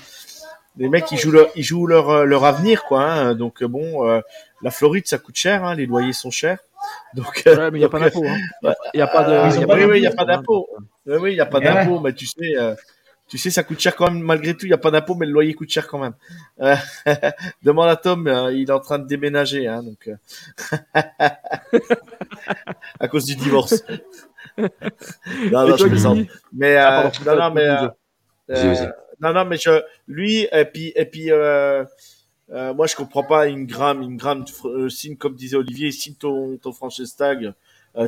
les 0.77 0.89
mecs 0.89 1.11
ils 1.11 1.19
jouent 1.19 1.33
leur, 1.33 1.49
ils 1.57 1.63
jouent 1.63 1.87
leur, 1.87 2.11
euh, 2.11 2.25
leur 2.25 2.45
avenir 2.45 2.85
quoi. 2.85 3.03
Hein. 3.03 3.35
Donc 3.35 3.63
euh, 3.63 3.69
bon, 3.69 4.07
euh, 4.07 4.21
la 4.63 4.71
Floride 4.71 5.07
ça 5.07 5.19
coûte 5.19 5.37
cher, 5.37 5.65
hein, 5.65 5.75
les 5.75 5.87
loyers 5.87 6.13
sont 6.13 6.31
chers. 6.31 6.59
Donc 7.15 7.43
ouais, 7.47 7.71
mais 7.71 7.79
il 7.79 7.83
y 7.83 7.85
a 7.85 7.89
pas 7.89 8.01
d'impôt. 8.01 8.25
Hein. 8.27 8.73
Il 8.95 8.99
y 8.99 9.03
a 9.03 9.07
pas 9.07 9.25
de. 9.25 9.67
oui, 9.67 9.85
oui, 9.85 9.99
il 9.99 10.03
y 10.03 10.07
a 10.07 10.13
pas 10.13 10.25
d'impôt. 10.25 10.69
Oui, 11.07 11.33
il 11.33 11.37
y 11.37 11.41
a 11.41 11.47
pas 11.47 11.61
d'impôt, 11.61 12.01
mais 12.01 12.13
tu 12.13 12.27
sais. 12.27 12.55
tu 13.29 13.39
sais, 13.39 13.51
ça 13.51 13.63
coûte 13.63 13.81
cher 13.81 13.97
quand 13.97 14.11
même, 14.11 14.23
malgré 14.23 14.55
tout, 14.55 14.67
il 14.67 14.71
n'y 14.71 14.75
a 14.75 14.79
pas 14.79 14.91
d'impôt, 14.91 15.15
mais 15.15 15.27
le 15.27 15.33
loyer 15.33 15.55
coûte 15.55 15.71
cher 15.71 15.87
quand 15.87 15.99
même. 15.99 16.15
demande 17.63 17.89
à 17.89 17.97
Tom, 17.97 18.29
il 18.53 18.69
est 18.69 18.73
en 18.73 18.81
train 18.81 18.99
de 18.99 19.07
déménager, 19.07 19.67
hein, 19.67 19.83
donc 19.83 20.11
à 23.01 23.09
cause 23.09 23.25
du 23.25 23.37
divorce. 23.37 23.85
non, 24.59 25.69
non, 25.69 25.77
je 25.77 26.27
Mais, 26.53 26.77
euh, 26.77 27.11
non, 27.27 27.37
non, 27.37 27.51
mais, 27.53 27.69
euh, 27.69 27.89
euh, 28.51 28.87
non, 29.21 29.33
non, 29.33 29.45
mais 29.45 29.57
je, 29.57 29.83
lui, 30.07 30.49
et 30.51 30.65
puis, 30.65 30.93
et 30.97 31.05
puis, 31.05 31.31
euh, 32.51 32.71
euh, 32.71 32.75
moi, 32.75 32.87
je 32.87 32.97
comprends 32.97 33.25
pas 33.25 33.47
une 33.49 33.67
gramme, 33.67 34.03
une 34.03 34.17
gramme, 34.17 34.45
signe, 34.89 35.17
comme 35.17 35.35
disait 35.35 35.57
Olivier, 35.57 35.93
signe 35.93 36.15
ton, 36.15 36.57
ton 36.59 36.73
franchise 36.73 37.15
tag, 37.17 37.53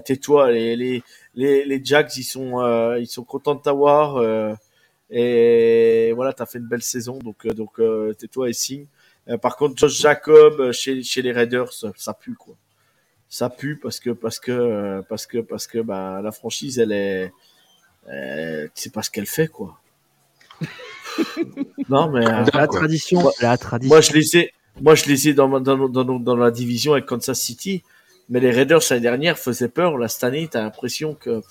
tais-toi, 0.04 0.52
les, 0.52 0.76
les, 0.76 1.02
les, 1.34 1.84
Jacks, 1.84 2.16
ils 2.16 2.24
sont, 2.24 2.60
ils 2.96 3.08
sont 3.08 3.24
contents 3.24 3.54
de 3.54 3.62
t'avoir, 3.62 4.22
et 5.10 6.12
voilà, 6.14 6.32
t'as 6.32 6.46
fait 6.46 6.58
une 6.58 6.68
belle 6.68 6.82
saison, 6.82 7.18
donc, 7.18 7.46
donc, 7.48 7.80
tais-toi 8.18 8.48
et 8.48 8.52
signe. 8.52 8.86
par 9.42 9.56
contre, 9.56 9.76
Josh 9.76 10.00
Jacob, 10.00 10.72
chez, 10.72 11.02
chez 11.02 11.22
les 11.22 11.32
Raiders, 11.32 11.72
ça 11.96 12.14
pue, 12.14 12.34
quoi 12.34 12.56
ça 13.30 13.48
pue 13.48 13.76
parce 13.76 14.00
que 14.00 14.10
parce 14.10 14.40
que 14.40 15.02
parce 15.08 15.24
que 15.24 15.38
parce 15.38 15.68
que 15.68 15.78
bah 15.78 16.20
la 16.20 16.32
franchise 16.32 16.80
elle 16.80 16.90
est 16.90 17.32
euh, 18.08 18.68
c'est 18.74 18.92
pas 18.92 19.02
ce 19.02 19.10
qu'elle 19.10 19.26
fait 19.26 19.46
quoi. 19.46 19.80
Non 21.88 22.10
mais 22.10 22.26
euh, 22.26 22.44
la 22.54 22.66
tradition 22.66 23.30
la 23.40 23.58
tradition. 23.58 23.94
Moi 23.94 24.00
je 24.00 24.12
les 24.12 24.36
ai 24.36 24.52
moi 24.80 24.94
je 24.94 25.06
les 25.06 25.28
ai 25.28 25.34
dans 25.34 25.60
dans, 25.60 25.88
dans, 25.88 26.04
dans 26.04 26.36
la 26.36 26.50
division 26.50 26.92
avec 26.92 27.06
Kansas 27.06 27.40
City 27.40 27.82
mais 28.28 28.40
les 28.40 28.50
Raiders 28.50 28.80
l'année 28.90 29.02
dernière 29.02 29.38
faisaient 29.38 29.68
peur 29.68 29.98
là 29.98 30.08
cette 30.08 30.24
année 30.24 30.48
t'as 30.50 30.62
l'impression 30.62 31.14
que 31.14 31.42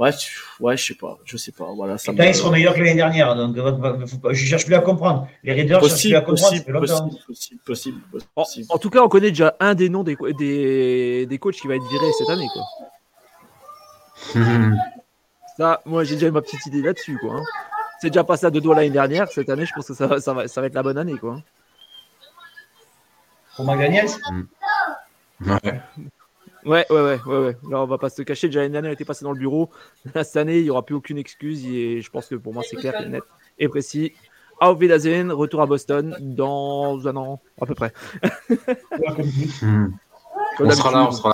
Ouais, 0.00 0.12
ouais, 0.60 0.76
je 0.78 0.84
sais 0.86 0.94
pas, 0.94 1.18
je 1.26 1.36
sais 1.36 1.52
pas. 1.52 1.66
Voilà, 1.76 1.98
ça 1.98 2.12
ils 2.12 2.34
seront 2.34 2.50
meilleurs 2.50 2.72
que 2.72 2.78
l'année 2.78 2.94
dernière, 2.94 3.36
donc 3.36 3.54
je 4.30 4.44
cherche 4.46 4.64
plus 4.64 4.74
à 4.74 4.80
comprendre. 4.80 5.28
Les 5.44 5.52
Raiders 5.52 5.84
cherchent 5.84 6.00
plus 6.00 6.14
à 6.14 6.20
comprendre. 6.22 6.52
Possible, 6.80 7.20
possible, 7.26 7.60
possible, 7.66 8.00
possible, 8.34 8.66
En, 8.70 8.78
tout 8.78 8.88
cas, 8.88 9.02
on 9.02 9.08
connaît 9.08 9.28
déjà 9.28 9.56
un 9.60 9.74
des 9.74 9.90
noms 9.90 10.02
des, 10.02 10.16
des, 10.38 11.26
des 11.26 11.38
coachs 11.38 11.56
qui 11.56 11.66
va 11.66 11.74
être 11.74 11.86
viré 11.90 12.06
cette 12.16 12.30
année, 12.30 12.46
quoi. 12.54 12.62
ça, 15.60 15.82
moi, 15.84 16.04
j'ai 16.04 16.14
déjà 16.14 16.30
ma 16.30 16.40
petite 16.40 16.64
idée 16.64 16.80
là-dessus, 16.80 17.18
quoi. 17.18 17.34
Hein. 17.34 17.44
C'est 18.00 18.08
déjà 18.08 18.24
passé 18.24 18.46
à 18.46 18.50
deux 18.50 18.62
doigts 18.62 18.74
l'année 18.74 18.88
dernière. 18.88 19.28
Cette 19.28 19.50
année, 19.50 19.66
je 19.66 19.74
pense 19.74 19.88
que 19.88 19.92
ça, 19.92 20.18
ça, 20.18 20.32
va, 20.32 20.48
ça 20.48 20.60
va 20.62 20.66
être 20.68 20.74
la 20.74 20.82
bonne 20.82 20.96
année, 20.96 21.18
quoi. 21.18 21.42
Pour 23.56 23.66
Maganiel 23.66 24.06
mm. 24.06 24.42
Ouais. 25.46 25.82
Ouais, 26.64 26.86
ouais, 26.88 27.00
ouais, 27.00 27.20
ouais, 27.26 27.38
ouais. 27.38 27.56
Là, 27.70 27.82
on 27.82 27.86
va 27.86 27.98
pas 27.98 28.08
se 28.08 28.22
cacher. 28.22 28.46
Déjà 28.48 28.60
l'année 28.60 28.72
dernière, 28.72 28.88
elle 28.88 28.94
était 28.94 29.04
passée 29.04 29.26
dans 29.26 29.32
le 29.32 29.38
bureau. 29.38 29.68
cette 30.14 30.36
année, 30.38 30.60
il 30.60 30.64
n'y 30.64 30.70
aura 30.70 30.82
plus 30.82 30.94
aucune 30.94 31.18
excuse. 31.18 31.66
Et 31.66 32.00
je 32.00 32.10
pense 32.10 32.26
que 32.26 32.36
pour 32.36 32.54
moi, 32.54 32.62
c'est 32.66 32.76
clair, 32.76 33.06
net 33.06 33.22
et 33.58 33.68
précis. 33.68 34.14
Auf 34.60 34.78
Wiedersehen, 34.78 35.30
retour 35.30 35.60
à 35.60 35.66
Boston 35.66 36.16
dans 36.20 37.06
un 37.06 37.16
an, 37.16 37.42
à 37.60 37.66
peu 37.66 37.74
près. 37.74 37.92
Hmm. 39.60 39.88
On 40.58 40.70
sera 40.70 40.90
là, 40.90 41.06
on 41.06 41.12
sera 41.12 41.30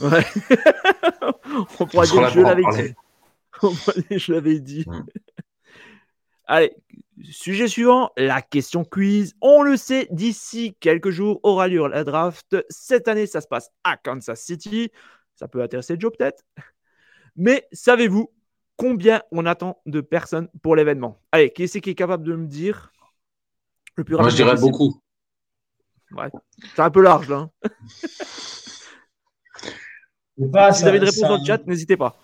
là. 0.00 0.08
Ouais. 0.08 0.24
On 1.80 1.86
pourra 1.86 2.06
dire 2.06 2.28
je 2.30 2.40
l'avais 2.40 2.62
dit. 2.72 2.94
Je 4.10 4.32
l'avais 4.32 4.60
dit. 4.60 4.84
Allez, 6.46 6.74
sujet 7.30 7.68
suivant, 7.68 8.10
la 8.16 8.42
question 8.42 8.84
quiz. 8.84 9.34
On 9.40 9.62
le 9.62 9.76
sait, 9.76 10.08
d'ici 10.10 10.76
quelques 10.80 11.10
jours 11.10 11.40
aura 11.42 11.68
lieu 11.68 11.86
la 11.86 12.04
draft. 12.04 12.56
Cette 12.68 13.08
année, 13.08 13.26
ça 13.26 13.40
se 13.40 13.46
passe 13.46 13.70
à 13.84 13.96
Kansas 13.96 14.40
City. 14.40 14.90
Ça 15.36 15.48
peut 15.48 15.62
intéresser 15.62 15.96
Joe 15.98 16.12
peut-être. 16.16 16.42
Mais 17.36 17.66
savez-vous 17.72 18.32
combien 18.76 19.22
on 19.30 19.46
attend 19.46 19.80
de 19.86 20.00
personnes 20.00 20.48
pour 20.62 20.76
l'événement? 20.76 21.20
Allez, 21.30 21.50
qui 21.50 21.64
est-ce 21.64 21.78
qui 21.78 21.90
est 21.90 21.94
capable 21.94 22.24
de 22.24 22.34
me 22.34 22.46
dire 22.46 22.92
le 23.96 24.04
plus 24.04 24.16
Moi, 24.16 24.28
je 24.28 24.36
dirais 24.36 24.56
beaucoup. 24.56 25.00
Ouais, 26.12 26.28
c'est 26.74 26.82
un 26.82 26.90
peu 26.90 27.00
large 27.00 27.28
là. 27.28 27.36
Hein. 27.36 27.50
si 30.36 30.82
vous 30.82 30.88
avez 30.88 30.98
une 30.98 31.04
réponse 31.04 31.20
dans 31.20 31.38
le 31.38 31.44
chat, 31.44 31.66
n'hésitez 31.66 31.96
pas. 31.96 32.16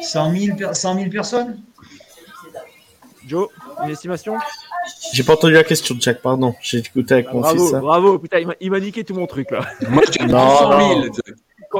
100 0.00 0.32
000, 0.32 1.10
personnes? 1.10 1.60
Joe, 3.26 3.48
une 3.82 3.90
estimation? 3.90 4.36
J'ai 5.12 5.22
pas 5.22 5.34
entendu 5.34 5.54
la 5.54 5.64
question, 5.64 5.96
Jack, 5.98 6.20
pardon. 6.20 6.54
J'ai 6.60 6.78
écouté 6.78 7.14
avec 7.14 7.32
mon 7.32 7.40
bravo, 7.40 7.66
fils. 7.66 7.80
Bravo, 7.80 8.18
putain, 8.18 8.40
il 8.60 8.70
m'a 8.70 8.80
niqué 8.80 9.04
tout 9.04 9.14
mon 9.14 9.26
truc 9.26 9.50
là. 9.50 9.60
Moi, 9.88 10.02
je 10.06 10.12
dis 10.12 10.30
100 10.30 10.88
000. 10.92 11.06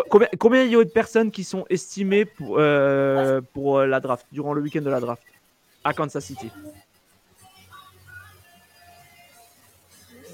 Combien, 0.08 0.28
combien 0.38 0.64
il 0.64 0.72
y 0.72 0.76
a 0.76 0.82
de 0.82 0.88
personnes 0.88 1.30
qui 1.30 1.44
sont 1.44 1.64
estimées 1.70 2.24
pour, 2.24 2.56
euh, 2.58 3.40
pour 3.52 3.78
euh, 3.78 3.86
la 3.86 4.00
draft, 4.00 4.26
durant 4.32 4.52
le 4.52 4.60
week-end 4.60 4.80
de 4.80 4.90
la 4.90 4.98
draft, 4.98 5.22
à 5.84 5.92
Kansas 5.92 6.24
City 6.24 6.50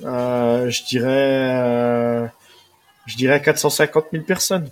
euh, 0.04 0.70
Je 0.70 0.84
dirais. 0.84 2.30
je 3.06 3.16
dirais 3.16 3.42
450 3.42 4.06
000 4.12 4.24
personnes. 4.24 4.70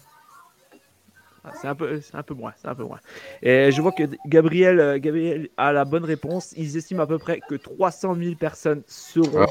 Ah, 1.49 1.57
c'est 1.61 1.68
un 1.68 1.74
peu, 1.74 2.01
c'est 2.01 2.14
un 2.14 2.22
peu 2.22 2.34
moins, 2.34 2.53
c'est 2.61 2.68
un 2.68 2.74
peu 2.74 2.84
moins. 2.84 2.99
Et 3.42 3.70
je 3.72 3.80
vois 3.80 3.92
que 3.92 4.05
Gabriel, 4.26 5.01
Gabriel 5.01 5.49
a 5.57 5.72
la 5.72 5.84
bonne 5.84 6.05
réponse. 6.05 6.53
Ils 6.57 6.76
estiment 6.76 7.03
à 7.03 7.07
peu 7.07 7.18
près 7.18 7.40
que 7.49 7.55
300 7.55 8.14
000 8.14 8.34
personnes 8.34 8.82
seront 8.86 9.46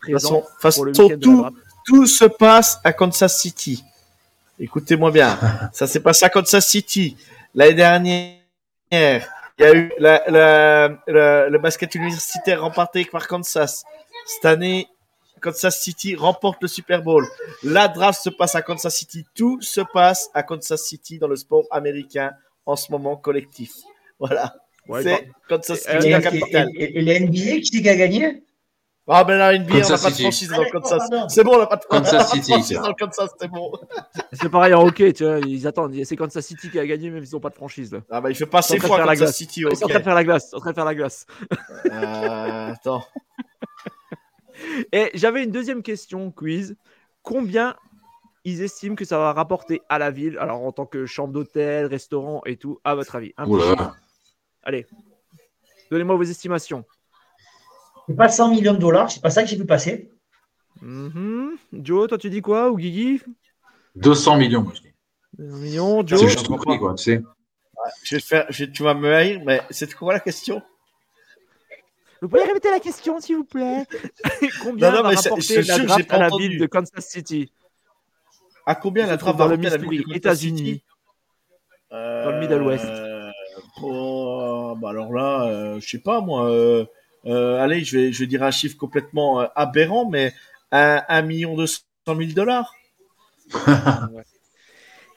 présentes 0.00 0.44
pour 0.60 0.84
le 0.84 0.92
week-end 0.92 1.18
tout, 1.20 1.46
tout 1.86 2.06
se 2.06 2.24
passe 2.24 2.80
à 2.84 2.92
Kansas 2.92 3.38
City. 3.38 3.84
Écoutez-moi 4.58 5.10
bien. 5.10 5.38
ça 5.72 5.86
s'est 5.86 6.00
passé 6.00 6.24
à 6.24 6.28
Kansas 6.28 6.66
City. 6.66 7.16
L'année 7.54 7.74
dernière, 7.74 8.36
il 8.92 9.24
y 9.58 9.64
a 9.64 9.74
eu 9.74 9.90
le 9.98 11.58
basket 11.58 11.94
universitaire 11.94 12.62
remporté 12.62 13.04
par 13.04 13.26
Kansas. 13.26 13.84
Cette 14.26 14.44
année, 14.44 14.88
Kansas 15.40 15.80
City 15.80 16.14
remporte 16.14 16.62
le 16.62 16.68
Super 16.68 17.02
Bowl. 17.02 17.26
La 17.62 17.88
draft 17.88 18.22
se 18.22 18.30
passe 18.30 18.54
à 18.54 18.62
Kansas 18.62 18.94
City. 18.94 19.24
Tout 19.34 19.60
se 19.60 19.80
passe 19.80 20.30
à 20.34 20.42
Kansas 20.42 20.82
City 20.82 21.18
dans 21.18 21.28
le 21.28 21.36
sport 21.36 21.64
américain 21.70 22.32
en 22.66 22.76
ce 22.76 22.92
moment 22.92 23.16
collectif. 23.16 23.72
Voilà. 24.18 24.54
c'est 25.02 25.28
Kansas 25.48 25.80
City, 25.80 26.10
la 26.10 26.20
capitale. 26.20 26.68
Et, 26.74 26.98
et, 26.98 27.16
et 27.16 27.20
NBA, 27.20 27.60
qui 27.60 27.88
a 27.88 27.96
gagné? 27.96 28.42
Ah 29.12 29.24
ben 29.24 29.38
là, 29.38 29.52
une 29.54 29.64
bière, 29.64 29.84
on 29.88 29.90
n'a 29.90 29.98
pas 29.98 30.10
de 30.10 30.14
franchise 30.14 30.48
dans 30.50 30.62
le 30.62 30.70
Kansas. 30.70 31.02
C'est 31.28 31.42
bon, 31.42 31.56
on 31.56 31.58
n'a 31.58 31.66
pas 31.66 31.76
de 31.76 31.84
Kansas 31.84 32.30
City. 32.30 32.74
dans 32.74 32.88
le 32.88 32.94
Kansas, 32.94 33.30
c'est 33.40 33.48
bon. 33.48 33.72
C'est 34.32 34.48
pareil 34.48 34.72
en 34.72 34.86
hockey, 34.86 35.12
tu 35.12 35.24
vois, 35.24 35.40
ils 35.40 35.66
attendent. 35.66 35.96
C'est 36.04 36.14
Kansas 36.14 36.46
City 36.46 36.70
qui 36.70 36.78
a 36.78 36.86
gagné, 36.86 37.10
même 37.10 37.24
s'ils 37.24 37.34
n'ont 37.34 37.40
pas 37.40 37.48
de 37.48 37.56
franchise. 37.56 37.92
Là. 37.92 38.00
Ah 38.08 38.20
bah 38.20 38.30
il 38.30 38.36
fait 38.36 38.46
pas 38.46 38.58
assez 38.58 38.78
fois 38.78 39.04
Kansas 39.04 39.34
City. 39.34 39.64
Ils 39.68 39.76
sont 39.76 39.86
en 39.86 39.88
train 39.88 39.98
de 39.98 40.04
faire 40.04 40.14
la 40.14 40.22
glace. 40.22 40.44
Ils 40.46 40.50
sont 40.50 40.56
en 40.58 40.60
train 40.60 40.70
de 40.70 40.74
faire 40.76 40.84
la 40.84 40.94
glace. 40.94 41.26
Euh, 41.86 42.72
attends. 42.72 43.04
Et 44.92 45.10
j'avais 45.14 45.44
une 45.44 45.50
deuxième 45.50 45.82
question, 45.82 46.30
quiz. 46.30 46.76
Combien 47.22 47.76
ils 48.44 48.62
estiment 48.62 48.94
que 48.94 49.04
ça 49.04 49.18
va 49.18 49.32
rapporter 49.32 49.82
à 49.88 49.98
la 49.98 50.10
ville, 50.10 50.38
alors 50.38 50.62
en 50.62 50.72
tant 50.72 50.86
que 50.86 51.06
chambre 51.06 51.32
d'hôtel, 51.32 51.86
restaurant 51.86 52.40
et 52.46 52.56
tout, 52.56 52.80
à 52.84 52.94
votre 52.94 53.16
avis? 53.16 53.34
Allez, 54.62 54.86
donnez-moi 55.90 56.16
vos 56.16 56.22
estimations. 56.22 56.84
C'est 58.08 58.16
pas 58.16 58.28
100 58.28 58.50
millions 58.50 58.72
de 58.74 58.78
dollars, 58.78 59.10
c'est 59.10 59.22
pas 59.22 59.30
ça 59.30 59.42
que 59.42 59.48
j'ai 59.48 59.56
vu 59.56 59.66
passer. 59.66 60.10
Mm-hmm. 60.82 61.50
Joe, 61.82 62.08
toi 62.08 62.18
tu 62.18 62.30
dis 62.30 62.40
quoi 62.40 62.70
Ou 62.70 62.76
Guigui? 62.76 63.20
200 63.96 64.36
millions, 64.38 64.62
moi 64.62 64.72
je 64.74 64.80
dis. 64.80 64.94
200 65.38 65.56
millions, 65.58 66.06
Joe 66.06 66.20
C'est 66.20 66.28
juste 66.28 66.48
compris, 66.48 66.78
quoi, 66.78 66.94
tu 66.94 67.04
sais. 67.04 67.22
je 68.02 68.16
vais 68.16 68.20
faire, 68.20 68.46
tu 68.48 68.82
vas 68.82 68.94
me 68.94 69.12
haïr, 69.12 69.42
mais 69.44 69.60
c'est 69.70 69.92
quoi 69.94 70.14
la 70.14 70.20
question? 70.20 70.62
Vous 72.22 72.28
pouvez 72.28 72.44
répéter 72.44 72.70
la 72.70 72.80
question, 72.80 73.20
s'il 73.20 73.36
vous 73.36 73.44
plaît 73.44 73.86
Combien 74.62 74.90
non, 74.90 74.96
non, 74.98 75.02
va 75.02 75.16
rapporter 75.16 75.62
la 75.62 75.78
draft 75.78 76.12
à 76.12 76.18
la 76.18 76.28
ville 76.28 76.58
de 76.58 76.66
Kansas 76.66 77.06
City 77.06 77.52
À 78.66 78.74
combien 78.74 79.06
la 79.06 79.16
draft 79.16 79.38
va 79.38 79.44
rapporter 79.46 79.66
à 79.68 79.70
la 79.70 79.76
ville 79.78 80.04
de 80.06 80.14
États-Unis. 80.14 80.82
Euh, 81.92 82.24
Dans 82.24 82.30
le 82.32 82.40
Middle 82.40 82.62
West. 82.62 82.86
Oh, 83.82 84.76
bah 84.80 84.90
Alors 84.90 85.12
là, 85.12 85.46
euh, 85.46 85.80
je 85.80 85.88
sais 85.88 85.98
pas, 85.98 86.20
moi... 86.20 86.50
Euh, 86.50 86.84
euh, 87.26 87.58
allez, 87.60 87.84
je 87.84 87.98
vais, 87.98 88.12
je 88.12 88.20
vais 88.20 88.26
dire 88.26 88.42
un 88.42 88.50
chiffre 88.50 88.76
complètement 88.76 89.42
euh, 89.42 89.46
aberrant, 89.54 90.08
mais 90.08 90.32
un, 90.72 91.02
un 91.08 91.22
million 91.22 91.54
deux 91.56 91.66
cent 91.66 92.14
mille 92.14 92.34
dollars. 92.34 92.74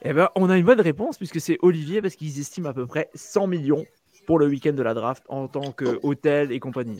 Eh 0.06 0.12
ben, 0.12 0.28
on 0.34 0.50
a 0.50 0.58
une 0.58 0.66
bonne 0.66 0.82
réponse 0.82 1.16
puisque 1.16 1.40
c'est 1.40 1.56
Olivier 1.62 2.02
parce 2.02 2.14
qu'ils 2.14 2.38
estiment 2.38 2.68
à 2.68 2.74
peu 2.74 2.86
près 2.86 3.08
100 3.14 3.46
millions 3.46 3.86
pour 4.26 4.38
le 4.38 4.46
week-end 4.46 4.72
de 4.72 4.82
la 4.82 4.94
draft 4.94 5.24
en 5.28 5.48
tant 5.48 5.72
qu'hôtel 5.72 6.52
et 6.52 6.60
compagnie. 6.60 6.98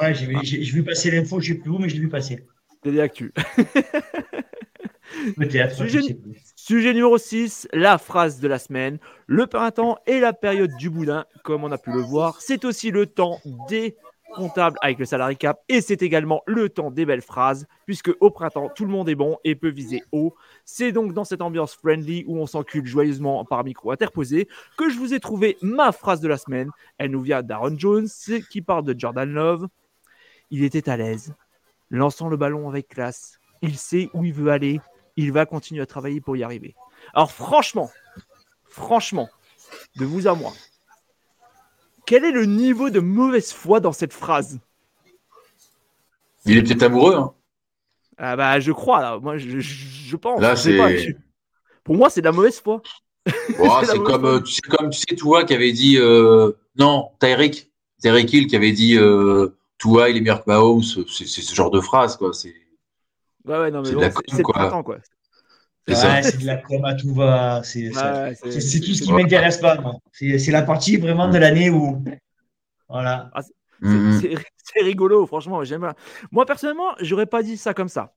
Ouais, 0.00 0.14
j'ai 0.14 0.26
vu, 0.26 0.82
passer 0.82 1.10
l'info, 1.10 1.40
je 1.40 1.52
sais 1.52 1.58
plus 1.58 1.70
où, 1.70 1.78
mais 1.78 1.88
je 1.88 1.94
l'ai 1.94 2.00
vu 2.00 2.08
passer. 2.08 2.46
C'est 2.82 2.90
des 2.90 3.00
actus. 3.00 3.30
sujet, 5.74 6.16
sujet, 6.56 6.94
numéro 6.94 7.18
6, 7.18 7.68
la 7.72 7.98
phrase 7.98 8.40
de 8.40 8.48
la 8.48 8.58
semaine. 8.58 8.98
Le 9.26 9.46
printemps 9.46 9.98
est 10.06 10.20
la 10.20 10.32
période 10.32 10.74
du 10.78 10.90
boudin, 10.90 11.26
comme 11.44 11.64
on 11.64 11.72
a 11.72 11.78
pu 11.78 11.92
le 11.92 12.00
voir. 12.00 12.40
C'est 12.40 12.64
aussi 12.64 12.90
le 12.90 13.06
temps 13.06 13.40
des 13.68 13.96
comptable 14.34 14.76
avec 14.80 14.98
le 14.98 15.04
salarié 15.04 15.36
cap 15.36 15.60
et 15.68 15.80
c'est 15.80 16.02
également 16.02 16.42
le 16.46 16.68
temps 16.68 16.90
des 16.90 17.06
belles 17.06 17.22
phrases 17.22 17.66
puisque 17.86 18.10
au 18.20 18.30
printemps 18.30 18.70
tout 18.74 18.84
le 18.84 18.90
monde 18.90 19.08
est 19.08 19.14
bon 19.14 19.38
et 19.44 19.54
peut 19.54 19.70
viser 19.70 20.02
haut. 20.12 20.34
C'est 20.64 20.92
donc 20.92 21.12
dans 21.12 21.24
cette 21.24 21.42
ambiance 21.42 21.74
friendly 21.74 22.24
où 22.26 22.38
on 22.38 22.46
s'encule 22.46 22.86
joyeusement 22.86 23.44
par 23.44 23.64
micro 23.64 23.90
interposé 23.90 24.48
que 24.76 24.90
je 24.90 24.98
vous 24.98 25.14
ai 25.14 25.20
trouvé 25.20 25.56
ma 25.62 25.92
phrase 25.92 26.20
de 26.20 26.28
la 26.28 26.38
semaine. 26.38 26.70
Elle 26.98 27.10
nous 27.10 27.22
vient 27.22 27.42
d'Aaron 27.42 27.78
Jones 27.78 28.08
qui 28.50 28.62
parle 28.62 28.84
de 28.84 28.98
Jordan 28.98 29.30
Love. 29.30 29.68
Il 30.50 30.64
était 30.64 30.88
à 30.88 30.96
l'aise, 30.96 31.34
lançant 31.90 32.28
le 32.28 32.36
ballon 32.36 32.68
avec 32.68 32.88
classe. 32.88 33.38
Il 33.62 33.76
sait 33.76 34.10
où 34.12 34.24
il 34.24 34.32
veut 34.32 34.50
aller. 34.50 34.80
Il 35.16 35.32
va 35.32 35.46
continuer 35.46 35.82
à 35.82 35.86
travailler 35.86 36.20
pour 36.20 36.36
y 36.36 36.42
arriver. 36.42 36.74
Alors 37.14 37.32
franchement, 37.32 37.90
franchement, 38.68 39.28
de 39.96 40.04
vous 40.04 40.26
à 40.26 40.34
moi, 40.34 40.52
quel 42.12 42.26
est 42.26 42.30
le 42.30 42.44
niveau 42.44 42.90
de 42.90 43.00
mauvaise 43.00 43.54
foi 43.54 43.80
dans 43.80 43.92
cette 43.92 44.12
phrase 44.12 44.58
Il 46.44 46.58
est 46.58 46.62
peut-être 46.62 46.82
amoureux. 46.82 47.14
Hein. 47.14 47.32
Ah 48.18 48.36
bah 48.36 48.60
je 48.60 48.70
crois 48.70 49.00
là. 49.00 49.18
Moi 49.18 49.38
je, 49.38 50.16
pense. 50.16 50.38
Là 50.38 50.54
c'est. 50.54 51.16
Pour 51.82 51.96
moi 51.96 52.10
c'est 52.10 52.20
de 52.20 52.26
la 52.26 52.32
mauvaise 52.32 52.60
foi. 52.60 52.82
c'est 53.26 54.02
comme, 54.02 54.26
euh, 54.26 54.40
tu 54.40 54.52
sais, 54.52 54.60
comme 54.68 54.90
tu 54.90 54.98
sais 54.98 55.16
toi 55.16 55.44
qui 55.44 55.54
avait 55.54 55.72
dit 55.72 55.96
euh... 55.96 56.52
non 56.76 57.12
Tyreek 57.18 57.72
Tyreek 58.02 58.30
Hill 58.30 58.46
qui 58.46 58.56
avait 58.56 58.72
dit 58.72 58.98
euh, 58.98 59.56
toi 59.78 60.10
il 60.10 60.18
est 60.18 60.20
meilleur 60.20 60.44
que 60.44 60.50
Mahomes. 60.50 60.82
C'est 60.82 61.24
ce 61.24 61.54
genre 61.54 61.70
de 61.70 61.80
phrase 61.80 62.18
quoi. 62.18 62.34
C'est. 62.34 62.54
Ouais, 63.46 63.58
ouais, 63.58 63.70
non, 63.70 63.80
mais 63.80 63.88
c'est 64.28 64.42
quoi. 64.42 64.82
quoi. 64.82 64.98
C'est 65.86 66.38
de 66.40 66.46
la 66.46 66.56
com 66.56 66.84
à 66.84 66.94
tout 66.94 67.12
va. 67.12 67.62
C'est 67.64 67.90
tout 67.90 68.94
ce 68.94 69.02
qui 69.02 69.12
m'intéresse 69.12 69.58
pas. 69.58 69.78
C'est 70.12 70.50
la 70.50 70.62
partie 70.62 70.96
vraiment 70.96 71.28
de 71.28 71.38
l'année 71.38 71.70
où. 71.70 72.02
Voilà. 72.88 73.30
Ah, 73.32 73.40
mm-hmm. 73.82 74.38
c'est 74.62 74.82
rigolo, 74.82 75.26
franchement. 75.26 75.64
J'aime. 75.64 75.92
Moi, 76.30 76.46
personnellement, 76.46 76.94
j'aurais 77.00 77.26
pas 77.26 77.42
dit 77.42 77.56
ça 77.56 77.74
comme 77.74 77.88
ça. 77.88 78.14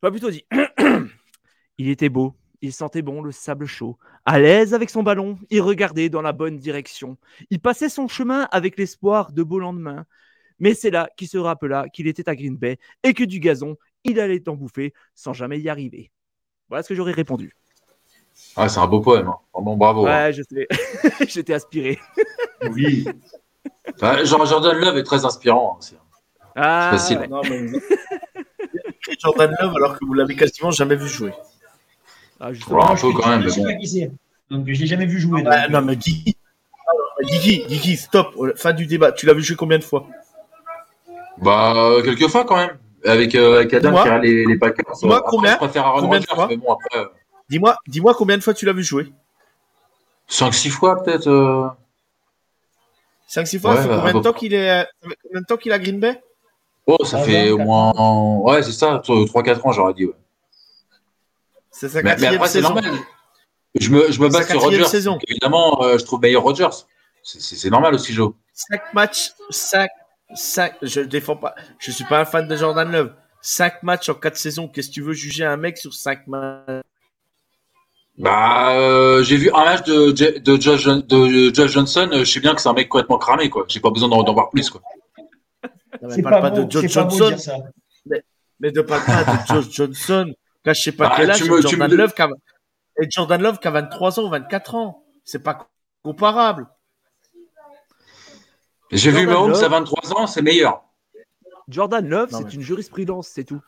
J'aurais 0.00 0.12
plutôt 0.12 0.30
dit 0.30 0.44
il 1.78 1.88
était 1.88 2.08
beau, 2.08 2.34
il 2.60 2.72
sentait 2.72 3.02
bon 3.02 3.22
le 3.22 3.32
sable 3.32 3.66
chaud. 3.66 3.98
À 4.24 4.38
l'aise 4.38 4.74
avec 4.74 4.90
son 4.90 5.02
ballon, 5.02 5.38
il 5.50 5.60
regardait 5.60 6.08
dans 6.08 6.22
la 6.22 6.32
bonne 6.32 6.56
direction. 6.56 7.16
Il 7.50 7.60
passait 7.60 7.88
son 7.88 8.08
chemin 8.08 8.48
avec 8.52 8.78
l'espoir 8.78 9.32
de 9.32 9.42
beaux 9.42 9.58
lendemains. 9.58 10.06
Mais 10.58 10.74
c'est 10.74 10.90
là 10.90 11.10
qu'il 11.16 11.28
se 11.28 11.38
rappela 11.38 11.88
qu'il 11.88 12.06
était 12.06 12.28
à 12.28 12.34
Green 12.34 12.56
Bay 12.56 12.78
et 13.02 13.12
que 13.12 13.24
du 13.24 13.40
gazon, 13.40 13.76
il 14.04 14.20
allait 14.20 14.48
en 14.48 14.54
bouffer 14.54 14.94
sans 15.14 15.32
jamais 15.32 15.60
y 15.60 15.68
arriver. 15.68 16.10
Voilà 16.68 16.82
ce 16.82 16.88
que 16.88 16.94
j'aurais 16.94 17.12
répondu. 17.12 17.54
Ah, 18.56 18.68
c'est 18.68 18.80
un 18.80 18.86
beau 18.86 19.00
poème. 19.00 19.28
Hein. 19.28 19.36
Vraiment 19.54 19.76
bravo. 19.76 20.04
Ouais, 20.04 20.10
hein. 20.10 20.30
je 20.30 20.42
sais. 20.42 20.68
J'étais 21.28 21.54
aspiré. 21.54 21.98
oui. 22.70 23.06
Jordan 24.24 24.76
Love 24.76 24.98
est 24.98 25.02
très 25.02 25.24
inspirant. 25.24 25.78
Hein, 25.80 25.96
ah, 26.56 26.90
c'est 26.92 27.14
facile. 27.14 27.28
Jordan 29.20 29.54
Love 29.60 29.74
alors 29.76 29.98
que 29.98 30.04
vous 30.04 30.14
l'avez 30.14 30.34
quasiment 30.34 30.70
jamais 30.70 30.96
vu 30.96 31.08
jouer. 31.08 31.32
Ah, 32.40 32.52
justement, 32.52 32.90
un 32.90 32.96
peu 32.96 33.12
quand 33.12 33.28
même. 33.28 33.42
Donc, 34.50 34.66
je 34.66 34.80
l'ai 34.80 34.86
jamais 34.86 35.06
vu 35.06 35.18
jouer. 35.18 35.42
Ah, 35.46 35.68
non, 35.68 35.82
mais 35.82 35.96
Guigui, 35.96 37.64
Guigui, 37.66 37.96
stop. 37.96 38.34
Fin 38.56 38.72
du 38.72 38.86
débat. 38.86 39.12
Tu 39.12 39.26
l'as 39.26 39.34
vu 39.34 39.42
jouer 39.42 39.56
combien 39.56 39.78
de 39.78 39.84
fois? 39.84 40.06
Bah, 41.38 41.74
euh, 41.76 42.02
quelques 42.02 42.28
fois 42.28 42.44
quand 42.44 42.56
même 42.56 42.78
avec, 43.06 43.34
euh, 43.34 43.56
avec 43.56 43.74
Adam 43.74 44.02
qui 44.02 44.08
a 44.08 44.18
les, 44.18 44.44
les 44.44 44.58
Packers. 44.58 44.94
Moi, 45.02 45.22
combien 45.26 45.52
Je 45.52 45.58
préfère 45.58 45.86
Aaron 45.86 46.08
Rodgers, 46.08 46.46
mais 46.48 46.56
bon, 46.56 46.72
après. 46.74 47.04
Dis-moi 47.48 47.76
dis 47.86 48.00
combien 48.16 48.36
de 48.36 48.42
fois 48.42 48.54
tu 48.54 48.66
l'as 48.66 48.72
vu 48.72 48.82
jouer 48.82 49.12
5-6 50.28 50.70
fois 50.70 51.02
peut-être. 51.02 51.76
5-6 53.30 53.60
fois, 53.60 53.76
ça 53.76 53.82
fait 53.82 53.88
combien 53.88 54.14
de 54.14 54.20
temps 54.20 54.32
qu'il 54.32 54.54
est 54.54 54.86
combien 55.02 55.40
de 55.40 55.46
temps 55.46 55.56
qu'il 55.56 55.72
a 55.72 55.78
Green 55.78 56.00
Bay? 56.00 56.20
Oh, 56.86 57.04
ça 57.04 57.18
fait 57.18 57.50
au 57.50 57.58
moins. 57.58 57.92
Ouais, 58.42 58.62
c'est 58.62 58.72
ça, 58.72 58.98
3-4 58.98 59.66
ans, 59.66 59.72
j'aurais 59.72 59.94
dit. 59.94 60.06
Ouais. 60.06 60.14
C'est 61.70 61.88
sa 61.88 62.02
quatrième 62.02 62.32
mais, 62.32 62.36
après, 62.36 62.48
c'est 62.48 62.60
normal. 62.60 62.84
Je 63.78 63.90
me, 63.90 64.10
je 64.10 64.20
me 64.20 64.28
base 64.28 64.48
sur 64.48 64.62
Rogers. 64.62 64.84
Saison. 64.86 65.18
Évidemment, 65.28 65.82
euh, 65.82 65.98
je 65.98 66.04
trouve 66.04 66.20
meilleur 66.20 66.42
Rogers. 66.42 66.86
C'est 67.22 67.70
normal 67.70 67.94
aussi, 67.94 68.12
Joe. 68.12 68.32
5 68.54 68.94
matchs, 68.94 69.32
5, 69.50 69.90
5, 70.34 70.74
je 70.82 71.00
défends 71.00 71.36
pas. 71.36 71.54
Je 71.78 71.90
suis 71.90 72.04
pas 72.04 72.20
un 72.20 72.24
fan 72.24 72.48
de 72.48 72.56
Jordan 72.56 72.90
Love. 72.90 73.14
5 73.42 73.82
matchs 73.82 74.08
en 74.08 74.14
4 74.14 74.36
saisons. 74.36 74.68
Qu'est-ce 74.68 74.88
que 74.88 74.94
tu 74.94 75.02
veux 75.02 75.12
juger 75.12 75.44
un 75.44 75.56
mec 75.56 75.78
sur 75.78 75.94
5 75.94 76.26
matchs? 76.26 76.82
Bah, 78.18 78.72
euh, 78.72 79.22
j'ai 79.22 79.36
vu 79.36 79.50
un 79.54 79.64
match 79.64 79.84
de, 79.84 80.10
de, 80.10 80.60
Josh, 80.60 80.86
de 80.86 81.54
Josh 81.54 81.70
Johnson. 81.70 82.08
Je 82.12 82.24
sais 82.24 82.40
bien 82.40 82.54
que 82.54 82.60
c'est 82.60 82.68
un 82.68 82.72
mec 82.72 82.88
complètement 82.88 83.18
cramé, 83.18 83.50
quoi. 83.50 83.64
J'ai 83.68 83.80
pas 83.80 83.90
besoin 83.90 84.08
d'en 84.08 84.32
voir 84.32 84.50
plus, 84.50 84.70
quoi. 84.70 84.80
Ne 86.02 86.22
parle 86.22 86.40
pas, 86.40 86.50
de 86.50 86.70
Josh 86.70 86.90
Johnson. 86.90 87.36
mais, 88.06 88.22
mais 88.58 88.70
ne 88.70 88.80
parle 88.80 89.04
pas 89.04 89.24
de 89.24 89.46
Josh 89.62 89.70
Johnson. 89.70 90.32
Là, 90.64 90.72
je 90.72 90.82
sais 90.82 90.92
pas 90.92 91.10
bah, 91.10 91.14
quel 91.16 91.30
âge, 91.30 91.44
Jordan 91.44 91.94
Love, 91.94 92.14
et 93.00 93.06
Jordan 93.10 93.42
Love 93.42 93.58
qui 93.58 93.68
a 93.68 93.70
23 93.70 94.20
ans 94.20 94.24
ou 94.24 94.30
24 94.30 94.74
ans. 94.74 95.04
C'est 95.24 95.42
pas 95.42 95.68
comparable. 96.02 96.66
J'ai 98.92 99.10
vu 99.10 99.26
Mahomes 99.26 99.54
à 99.54 99.68
23 99.68 100.12
ans, 100.14 100.26
c'est 100.26 100.42
meilleur. 100.42 100.82
Jordan 101.68 102.06
Love, 102.08 102.28
c'est 102.30 102.54
une 102.54 102.62
jurisprudence, 102.62 103.28
c'est 103.28 103.44
tout. 103.44 103.60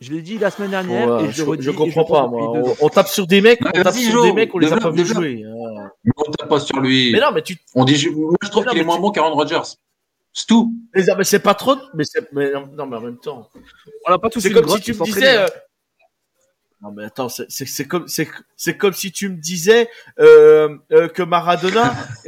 Je 0.00 0.12
l'ai 0.12 0.22
dit 0.22 0.38
la 0.38 0.50
semaine 0.50 0.70
dernière 0.70 1.18
et 1.20 1.32
je, 1.32 1.42
je, 1.42 1.60
je 1.60 1.70
comprends 1.72 2.04
pas, 2.04 2.28
moi. 2.28 2.62
On, 2.80 2.88
tape 2.88 3.08
sur 3.08 3.26
des 3.26 3.40
mecs, 3.40 3.60
on 3.66 3.82
tape 3.82 3.94
sur 3.94 4.22
des 4.22 4.32
mecs, 4.32 4.54
on 4.54 4.58
les 4.58 4.72
a 4.72 4.76
pas 4.76 4.90
vu 4.90 5.04
jouer. 5.04 5.42
Hein. 5.44 5.90
On 6.16 6.30
tape 6.30 6.48
pas 6.48 6.60
sur 6.60 6.78
lui. 6.80 7.10
Mais 7.12 7.18
non, 7.18 7.32
mais 7.34 7.42
tu. 7.42 7.58
On 7.74 7.84
dit, 7.84 8.08
moi, 8.14 8.34
je 8.40 8.48
trouve 8.48 8.64
qu'il 8.66 8.78
est 8.78 8.84
moins 8.84 9.00
bon 9.00 9.10
qu'Aaron 9.10 9.34
Rodgers. 9.34 9.60
C'est 10.32 10.46
tout. 10.46 10.72
Mais, 10.94 11.24
c'est 11.24 11.40
pas 11.40 11.54
trop. 11.54 11.74
Mais, 11.94 12.04
mais 12.32 12.52
non, 12.52 12.86
mais 12.86 12.96
en 12.96 13.00
même 13.00 13.18
temps. 13.18 13.50
On 14.06 14.12
a 14.12 14.18
pas 14.18 14.30
tous 14.30 14.40
C'est 14.40 14.52
comme 14.52 14.68
si 14.68 14.80
tu 14.80 14.94
me 14.94 15.04
disais. 15.04 15.46
Non 16.80 16.92
mais 16.92 17.04
attends, 17.04 17.28
c'est 17.28 17.88
comme 17.88 18.06
c'est 18.06 18.76
comme 18.76 18.92
si 18.92 19.10
tu 19.10 19.28
me 19.28 19.36
disais 19.36 19.90
euh, 20.20 20.78
euh, 20.92 21.08
que 21.08 21.24
Maradona 21.24 21.92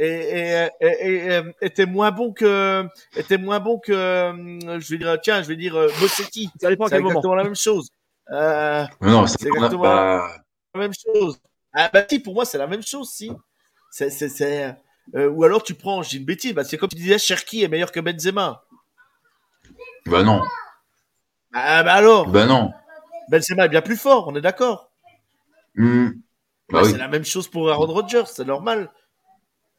était 1.61 1.85
moins 1.85 2.11
bon 2.11 2.33
que 2.33 2.85
était 3.15 3.37
moins 3.37 3.61
bon 3.61 3.79
que 3.79 3.93
je 3.93 4.89
vais 4.89 4.97
dire 4.97 5.17
tiens 5.21 5.41
je 5.41 5.47
vais 5.47 5.55
dire 5.55 5.73
Bossetti. 6.01 6.49
C'est 6.59 6.69
exactement 6.69 7.35
la 7.35 7.43
même 7.45 7.55
chose. 7.55 7.87
Euh, 8.31 8.85
non, 8.99 9.25
c'est 9.25 9.47
exactement 9.47 9.83
la 9.83 10.41
même 10.75 10.93
chose. 10.93 11.39
Ah 11.73 11.89
bah 11.93 12.03
si 12.09 12.19
pour 12.19 12.33
moi 12.33 12.43
c'est 12.43 12.57
la 12.57 12.67
même 12.67 12.83
chose 12.83 13.09
si. 13.09 13.31
C'est 13.89 14.09
c'est 14.09 14.75
euh, 15.15 15.29
ou 15.29 15.43
alors 15.43 15.63
tu 15.63 15.73
prends, 15.73 16.03
j'ai 16.03 16.17
une 16.17 16.25
bêtise, 16.25 16.53
bah, 16.53 16.63
c'est 16.63 16.77
comme 16.77 16.89
tu 16.89 16.95
disais 16.95 17.17
Cherki 17.17 17.63
est 17.63 17.67
meilleur 17.67 17.91
que 17.91 17.99
Benzema. 17.99 18.63
Bah 20.05 20.23
non. 20.23 20.41
Ah 21.53 21.83
bah 21.83 21.93
alors. 21.93 22.27
Bah 22.27 22.45
non. 22.45 22.71
Benzema 23.31 23.65
est 23.65 23.69
bien 23.69 23.81
plus 23.81 23.95
fort, 23.95 24.27
on 24.27 24.35
est 24.35 24.41
d'accord. 24.41 24.91
Hmm. 25.75 26.09
Bah 26.69 26.83
c'est 26.83 26.97
la 26.97 27.07
même 27.07 27.23
chose 27.23 27.47
pour 27.47 27.71
Aaron 27.71 27.87
Rodgers, 27.87 28.25
c'est 28.27 28.45
normal. 28.45 28.91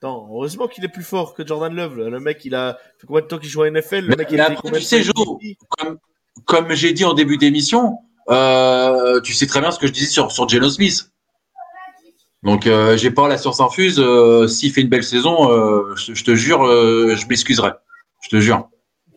Non, 0.03 0.27
heureusement 0.31 0.69
qu'il 0.69 0.85
est 0.85 0.89
plus 0.89 1.05
fort 1.05 1.35
que 1.35 1.47
Jordan 1.47 1.75
Love. 1.75 1.97
Le 2.09 2.19
mec, 2.19 2.45
il 2.45 2.55
a 2.55 2.79
fait 2.99 3.07
combien 3.07 3.21
de 3.21 3.27
temps 3.27 3.39
qu'il 3.39 3.51
joue 3.51 3.63
à 3.63 3.71
NFL 3.71 4.07
Le 4.07 4.17
mec, 4.17 4.29
il 4.31 4.41
a 4.41 4.51
tu 4.51 4.81
sais, 4.81 5.03
Joe, 5.03 5.15
comme, 5.69 5.99
comme 6.47 6.73
j'ai 6.73 6.93
dit 6.95 7.05
en 7.05 7.13
début 7.13 7.37
d'émission, 7.37 7.99
euh, 8.31 9.21
tu 9.21 9.35
sais 9.35 9.47
très 9.47 9.61
bien 9.61 9.71
ce 9.71 9.79
que 9.79 9.87
je 9.87 9.93
disais 9.93 10.11
sur, 10.11 10.33
sur 10.33 10.49
Geno 10.49 10.71
Smith. 10.71 11.13
Donc, 12.43 12.67
euh, 12.67 12.97
j'ai 12.97 13.11
pas 13.11 13.29
la 13.29 13.39
science 13.39 13.61
infuse. 13.61 14.01
Euh, 14.01 14.49
S'il 14.49 14.73
fait 14.73 14.81
une 14.81 14.89
belle 14.89 15.05
saison, 15.05 15.95
je, 15.95 16.15
je, 16.15 16.25
te 16.25 16.35
jure, 16.35 16.65
je 16.65 17.27
m'excuserai. 17.29 17.73
Je 18.23 18.31
te 18.31 18.41
jure. 18.41 18.69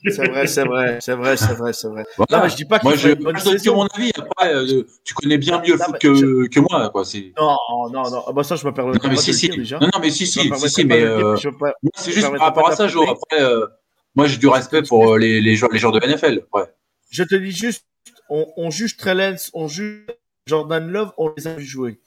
C'est 0.08 0.28
vrai, 0.28 0.48
c'est 0.48 0.64
vrai, 0.64 0.98
c'est 1.02 1.16
vrai, 1.16 1.38
c'est 1.38 1.54
vrai, 1.54 1.74
c'est 1.74 1.88
vrai. 1.88 2.06
Voilà. 2.18 2.38
Non, 2.38 2.44
mais 2.44 2.50
je 2.50 2.56
dis 2.56 2.66
pas 2.66 2.80
Moi, 2.84 2.96
je, 2.96 3.10
donne 3.10 3.36
que 3.36 3.70
mon 3.70 3.88
avis. 3.88 4.12
Après, 4.18 4.54
euh, 4.54 4.84
tu 5.04 5.14
connais 5.14 5.38
bien 5.38 5.62
mieux 5.62 5.74
le 5.74 5.78
foot 5.78 5.98
que, 6.00 6.48
que 6.48 6.60
moi, 6.60 6.90
quoi. 6.90 7.04
Non, 7.38 7.56
non, 7.92 8.10
non. 8.10 8.24
Ah 8.28 8.32
bah 8.32 8.44
ça, 8.44 8.56
je 8.56 8.66
me 8.66 8.74
permets. 8.74 8.98
Non, 9.04 9.10
mais 9.10 9.16
si, 9.16 9.34
si. 9.34 9.50
Non, 9.50 9.80
non, 9.82 10.00
mais 10.02 10.12
si, 10.12 10.28
si, 10.28 10.52
si, 10.54 10.70
si, 10.70 10.86
mais 10.86 11.02
euh, 11.02 11.36
c'est 11.96 12.12
juste 12.12 12.30
par 12.32 12.40
rapport 12.40 12.70
à 12.70 12.76
ça, 12.76 12.88
Joe. 12.88 13.08
Après, 13.10 13.44
euh, 13.44 13.66
moi, 14.16 14.28
j'ai 14.28 14.38
du 14.38 14.48
respect 14.48 14.84
pour 14.84 15.18
les, 15.18 15.42
les 15.42 15.56
joueurs, 15.56 15.72
les 15.72 15.80
joueurs 15.80 15.94
de 15.94 16.06
NFL. 16.06 16.46
Ouais. 16.54 16.64
Je 17.10 17.24
te 17.24 17.36
dis 17.36 17.52
juste, 17.52 17.86
on, 18.30 18.46
on 18.58 18.70
juge 18.70 18.98
Trellens, 18.98 19.50
on 19.54 19.68
juge 19.68 20.06
Jordan 20.46 20.88
Love, 20.88 21.12
on 21.18 21.34
les 21.36 21.48
a 21.48 21.56
vu 21.56 21.66
jouer. 21.66 22.00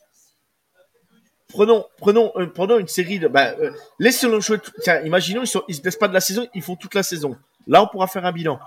Prenons, 1.48 1.86
prenons, 1.96 2.30
euh, 2.36 2.46
prenons 2.46 2.78
une 2.78 2.88
série 2.88 3.18
de, 3.18 3.26
bah, 3.26 3.54
euh, 3.58 3.72
laissons-le 3.98 4.40
jouer. 4.40 4.58
Tiens, 4.82 5.00
imaginons, 5.00 5.42
ils, 5.44 5.60
ils 5.68 5.74
se 5.74 5.80
blessent 5.80 5.96
pas 5.96 6.08
de 6.08 6.14
la 6.14 6.20
saison, 6.20 6.46
ils 6.54 6.62
font 6.62 6.76
toute 6.76 6.94
la 6.94 7.02
saison. 7.02 7.36
Là, 7.66 7.82
on 7.82 7.86
pourra 7.86 8.06
faire 8.06 8.24
un 8.24 8.32
bilan. 8.32 8.58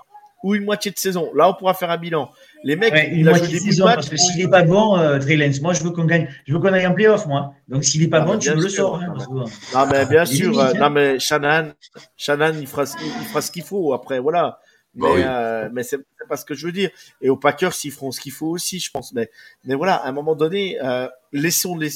Ou 0.42 0.56
une 0.56 0.64
moitié 0.64 0.90
de 0.90 0.98
saison. 0.98 1.30
Là, 1.36 1.48
on 1.48 1.54
pourra 1.54 1.72
faire 1.72 1.90
un 1.90 1.96
bilan. 1.96 2.30
Les 2.64 2.74
mecs, 2.74 2.92
ouais, 2.92 3.10
une 3.10 3.28
moitié 3.28 3.58
de 3.58 3.62
saison, 3.62 3.84
parce 3.84 4.08
que 4.08 4.16
s'il 4.16 4.40
est 4.40 4.48
pas 4.48 4.62
bon, 4.62 4.98
euh, 4.98 5.20
moi, 5.60 5.72
je 5.72 5.84
veux 5.84 5.90
qu'on 5.90 6.04
gagne, 6.04 6.28
je 6.46 6.52
veux 6.52 6.58
qu'on 6.58 6.72
aille 6.72 6.86
en 6.86 6.94
playoff, 6.94 7.26
moi. 7.26 7.54
Donc, 7.68 7.84
s'il 7.84 8.02
est 8.02 8.08
pas 8.08 8.20
bon, 8.20 8.38
tu 8.38 8.50
me 8.50 8.60
le 8.60 8.68
sors. 8.68 9.00
Hein, 9.00 9.14
non, 9.74 9.86
mais 9.90 10.04
bien 10.06 10.24
sûr. 10.24 10.58
Euh, 10.58 10.72
non, 10.74 10.90
mais 10.90 11.20
Shannon, 11.20 11.72
Shannon, 12.16 12.54
il 12.60 12.66
fera, 12.66 12.84
il 12.84 13.26
fera 13.26 13.40
ce 13.40 13.52
qu'il 13.52 13.62
faut. 13.62 13.92
Après, 13.92 14.18
voilà. 14.18 14.58
Bah 14.94 15.08
mais, 15.14 15.24
euh, 15.24 15.68
mais 15.72 15.82
c'est 15.84 15.98
pas 16.28 16.36
ce 16.36 16.44
que 16.44 16.54
je 16.54 16.66
veux 16.66 16.72
dire. 16.72 16.90
Et 17.22 17.30
aux 17.30 17.36
Packers, 17.36 17.72
ils 17.84 17.90
feront 17.90 18.12
ce 18.12 18.20
qu'il 18.20 18.32
faut 18.32 18.48
aussi, 18.48 18.78
je 18.78 18.90
pense. 18.90 19.12
Mais, 19.14 19.30
mais 19.64 19.74
voilà, 19.74 19.94
à 19.94 20.08
un 20.08 20.12
moment 20.12 20.34
donné, 20.34 20.78
euh, 20.82 21.08
laissons 21.32 21.76
les, 21.76 21.90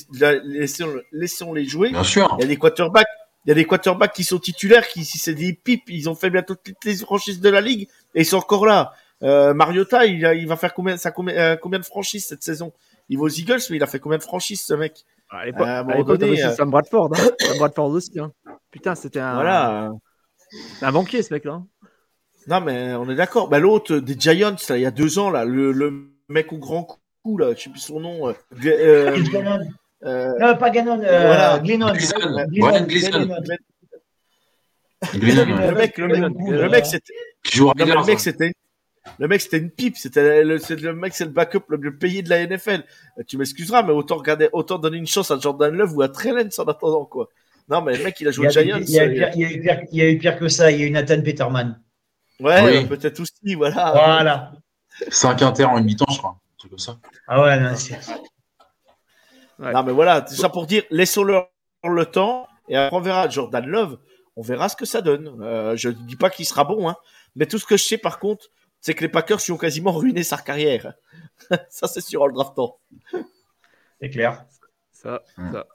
laissons, 0.44 0.94
laissons 1.12 1.52
les 1.52 1.66
jouer. 1.66 1.90
Bien 1.90 2.04
sûr. 2.04 2.34
Il 2.38 2.42
y 2.42 2.44
a 2.44 2.48
des 2.48 2.56
quarterbacks, 2.56 3.06
il 3.46 3.50
y 3.50 3.52
a 3.52 3.54
des 3.54 3.64
quarterbacks 3.64 4.12
qui 4.12 4.24
sont 4.24 4.38
titulaires, 4.38 4.88
qui, 4.88 5.04
si 5.04 5.18
c'est 5.18 5.34
des 5.34 5.52
pipes, 5.52 5.88
ils 5.88 6.08
ont 6.08 6.16
fait 6.16 6.30
bientôt 6.30 6.56
toutes 6.56 6.84
les 6.84 6.96
franchises 6.96 7.40
de 7.40 7.48
la 7.48 7.60
ligue 7.60 7.88
et 8.14 8.22
ils 8.22 8.26
sont 8.26 8.38
encore 8.38 8.66
là. 8.66 8.92
Euh, 9.22 9.54
Mariota, 9.54 10.04
il, 10.04 10.20
il 10.36 10.48
va 10.48 10.56
faire 10.56 10.74
combien, 10.74 10.96
ça, 10.96 11.12
combien, 11.12 11.34
euh, 11.36 11.56
combien 11.56 11.78
de 11.78 11.84
franchises 11.84 12.26
cette 12.26 12.42
saison? 12.42 12.72
Il 13.08 13.18
va 13.18 13.24
aux 13.24 13.28
Eagles, 13.28 13.60
mais 13.70 13.76
il 13.76 13.82
a 13.82 13.86
fait 13.86 14.00
combien 14.00 14.18
de 14.18 14.22
franchises, 14.22 14.62
ce 14.62 14.74
mec? 14.74 15.04
À 15.30 15.46
l'époque, 15.46 15.66
euh, 15.66 16.54
Sam 16.54 16.70
Bradford, 16.70 17.12
hein. 17.16 17.30
Sam 17.40 17.58
Bradford 17.58 17.90
aussi, 17.90 18.18
hein. 18.18 18.32
Putain, 18.70 18.94
c'était 18.94 19.20
un, 19.20 19.34
voilà. 19.34 19.92
un 20.82 20.92
banquier, 20.92 21.22
ce 21.22 21.32
mec-là. 21.32 21.52
Hein. 21.52 21.66
Non, 22.48 22.60
mais 22.60 22.94
on 22.94 23.08
est 23.08 23.14
d'accord. 23.14 23.48
Bah, 23.48 23.58
l'autre 23.58 23.96
des 23.96 24.16
Giants, 24.18 24.56
là, 24.68 24.76
il 24.76 24.82
y 24.82 24.86
a 24.86 24.90
deux 24.90 25.18
ans, 25.18 25.30
là, 25.30 25.44
le, 25.44 25.72
le 25.72 26.10
mec 26.28 26.52
au 26.52 26.58
grand 26.58 26.84
coup, 27.22 27.38
là, 27.38 27.54
je 27.54 27.62
sais 27.62 27.70
plus 27.70 27.80
son 27.80 28.00
nom. 28.00 28.28
Euh, 28.28 28.32
euh, 28.64 29.16
euh, 29.16 29.58
non, 30.02 30.56
pas 30.56 30.70
Gannon, 30.70 31.00
euh, 31.02 31.26
voilà. 31.26 31.58
Glennon. 31.58 31.92
Glennon. 31.92 33.26
Le 35.14 35.74
mec, 35.74 35.98
le 35.98 36.08
mec, 36.08 36.32
le 36.38 36.68
mec, 36.68 36.86
c'était. 36.86 37.12
le 37.54 38.04
mec, 38.04 38.20
c'était. 38.20 38.52
Le 39.18 39.28
mec, 39.28 39.40
c'était 39.40 39.58
une 39.58 39.70
pipe. 39.70 39.96
C'était 39.96 40.42
le, 40.42 40.58
le 40.58 40.92
mec, 40.94 41.14
c'est 41.14 41.24
le 41.24 41.30
backup 41.30 41.62
le 41.68 41.78
mieux 41.78 41.96
payé 41.96 42.22
de 42.22 42.28
la 42.28 42.46
NFL. 42.46 42.84
Tu 43.26 43.38
m'excuseras, 43.38 43.82
mais 43.82 43.92
autant 43.92 44.16
regarder, 44.16 44.48
autant 44.52 44.78
donner 44.78 44.98
une 44.98 45.06
chance 45.06 45.30
à 45.30 45.38
Jordan 45.38 45.74
Love 45.74 45.96
ou 45.96 46.02
à 46.02 46.08
Trellens 46.08 46.58
en 46.58 46.64
attendant, 46.64 47.04
quoi. 47.04 47.28
Non, 47.68 47.82
mais 47.82 47.96
le 47.96 48.04
mec, 48.04 48.20
il 48.20 48.28
a 48.28 48.30
joué 48.30 48.46
il 48.46 48.52
Giants. 48.52 48.78
Il 48.80 48.90
y, 48.90 48.98
a, 48.98 49.04
il, 49.06 49.16
y 49.16 49.20
a, 49.20 49.30
il, 49.34 49.40
y 49.40 49.44
a 49.44 49.50
eu 49.50 49.60
pire, 49.60 49.80
il 49.92 49.98
y 49.98 50.02
a 50.02 50.10
eu 50.10 50.18
pire 50.18 50.38
que 50.38 50.48
ça. 50.48 50.70
Il 50.70 50.80
y 50.80 50.84
a 50.84 50.86
eu 50.86 50.90
Nathan 50.90 51.20
Peterman. 51.22 51.80
Ouais, 52.40 52.84
peut-être 52.84 53.20
aussi, 53.20 53.54
voilà. 53.54 53.92
Voilà. 53.92 54.52
5 55.08 55.42
inter 55.42 55.64
en 55.64 55.78
une 55.78 55.84
mi-temps, 55.84 56.06
je 56.10 56.18
crois. 56.18 56.30
Un 56.30 56.58
truc 56.58 56.70
comme 56.70 56.78
ça. 56.78 56.98
Ah 57.28 57.42
ouais, 57.42 57.60
non, 57.60 57.74
c'est. 57.74 57.98
Ouais. 59.58 59.72
Non, 59.72 59.82
mais 59.82 59.92
voilà, 59.92 60.24
c'est 60.26 60.36
ça 60.36 60.48
pour 60.48 60.66
dire, 60.66 60.82
laissons-leur 60.90 61.48
le 61.84 62.06
temps 62.06 62.48
et 62.68 62.76
après 62.76 62.96
on 62.96 63.00
verra 63.00 63.28
Jordan 63.28 63.66
Love, 63.66 63.98
on 64.36 64.42
verra 64.42 64.68
ce 64.68 64.76
que 64.76 64.84
ça 64.84 65.00
donne. 65.00 65.40
Euh, 65.42 65.76
je 65.76 65.88
ne 65.88 65.94
dis 65.94 66.16
pas 66.16 66.30
qu'il 66.30 66.44
sera 66.44 66.64
bon, 66.64 66.88
hein, 66.88 66.96
mais 67.36 67.46
tout 67.46 67.58
ce 67.58 67.64
que 67.66 67.76
je 67.76 67.84
sais 67.84 67.98
par 67.98 68.18
contre, 68.18 68.46
c'est 68.80 68.94
que 68.94 69.02
les 69.02 69.08
Packers 69.08 69.38
lui 69.46 69.52
ont 69.52 69.58
quasiment 69.58 69.92
ruiné 69.92 70.22
sa 70.22 70.36
carrière. 70.36 70.94
ça, 71.70 71.88
c'est 71.88 72.00
sûr 72.00 72.22
en 72.22 72.26
le 72.26 72.34
draftant. 72.34 72.78
C'est 74.00 74.10
clair. 74.10 74.44
Ça, 74.92 75.22
ça. 75.52 75.66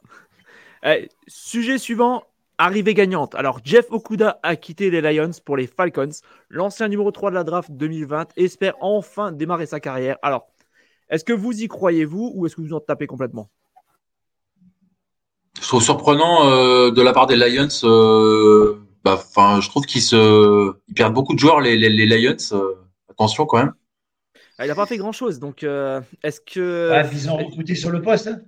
Eh, 0.83 1.09
sujet 1.27 1.77
suivant, 1.77 2.23
Arrivée 2.63 2.93
gagnante. 2.93 3.33
Alors, 3.33 3.59
Jeff 3.63 3.87
Okuda 3.89 4.39
a 4.43 4.55
quitté 4.55 4.91
les 4.91 5.01
Lions 5.01 5.31
pour 5.43 5.57
les 5.57 5.65
Falcons. 5.65 6.11
L'ancien 6.47 6.89
numéro 6.89 7.09
3 7.09 7.31
de 7.31 7.35
la 7.35 7.43
draft 7.43 7.71
2020 7.71 8.37
espère 8.37 8.75
enfin 8.81 9.31
démarrer 9.31 9.65
sa 9.65 9.79
carrière. 9.79 10.19
Alors, 10.21 10.47
est-ce 11.09 11.25
que 11.25 11.33
vous 11.33 11.63
y 11.63 11.67
croyez, 11.67 12.05
vous, 12.05 12.31
ou 12.35 12.45
est-ce 12.45 12.55
que 12.55 12.61
vous 12.61 12.73
en 12.73 12.79
tapez 12.79 13.07
complètement? 13.07 13.49
Je 15.61 15.67
trouve 15.67 15.83
surprenant 15.83 16.47
euh, 16.47 16.91
de 16.91 17.01
la 17.01 17.13
part 17.13 17.27
des 17.27 17.37
Lions. 17.37 17.67
Euh, 17.83 18.77
bah, 19.03 19.23
je 19.61 19.69
trouve 19.69 19.85
qu'ils 19.85 20.01
se... 20.01 20.73
Ils 20.89 20.93
perdent 20.93 21.13
beaucoup 21.13 21.33
de 21.33 21.39
joueurs, 21.39 21.61
les, 21.61 21.77
les, 21.77 21.89
les 21.89 22.05
Lions. 22.05 22.35
Euh, 22.51 22.73
attention 23.09 23.45
quand 23.45 23.59
même. 23.59 23.73
Ah, 24.57 24.65
il 24.65 24.67
n'a 24.67 24.75
pas 24.75 24.85
fait 24.85 24.97
grand-chose. 24.97 25.39
Donc, 25.39 25.63
euh, 25.63 26.01
est-ce 26.23 26.41
que. 26.41 26.91
Ils 27.13 27.29
ont 27.29 27.37
recruté 27.37 27.75
sur 27.75 27.91
le 27.91 28.01
poste. 28.01 28.27
Hein 28.27 28.41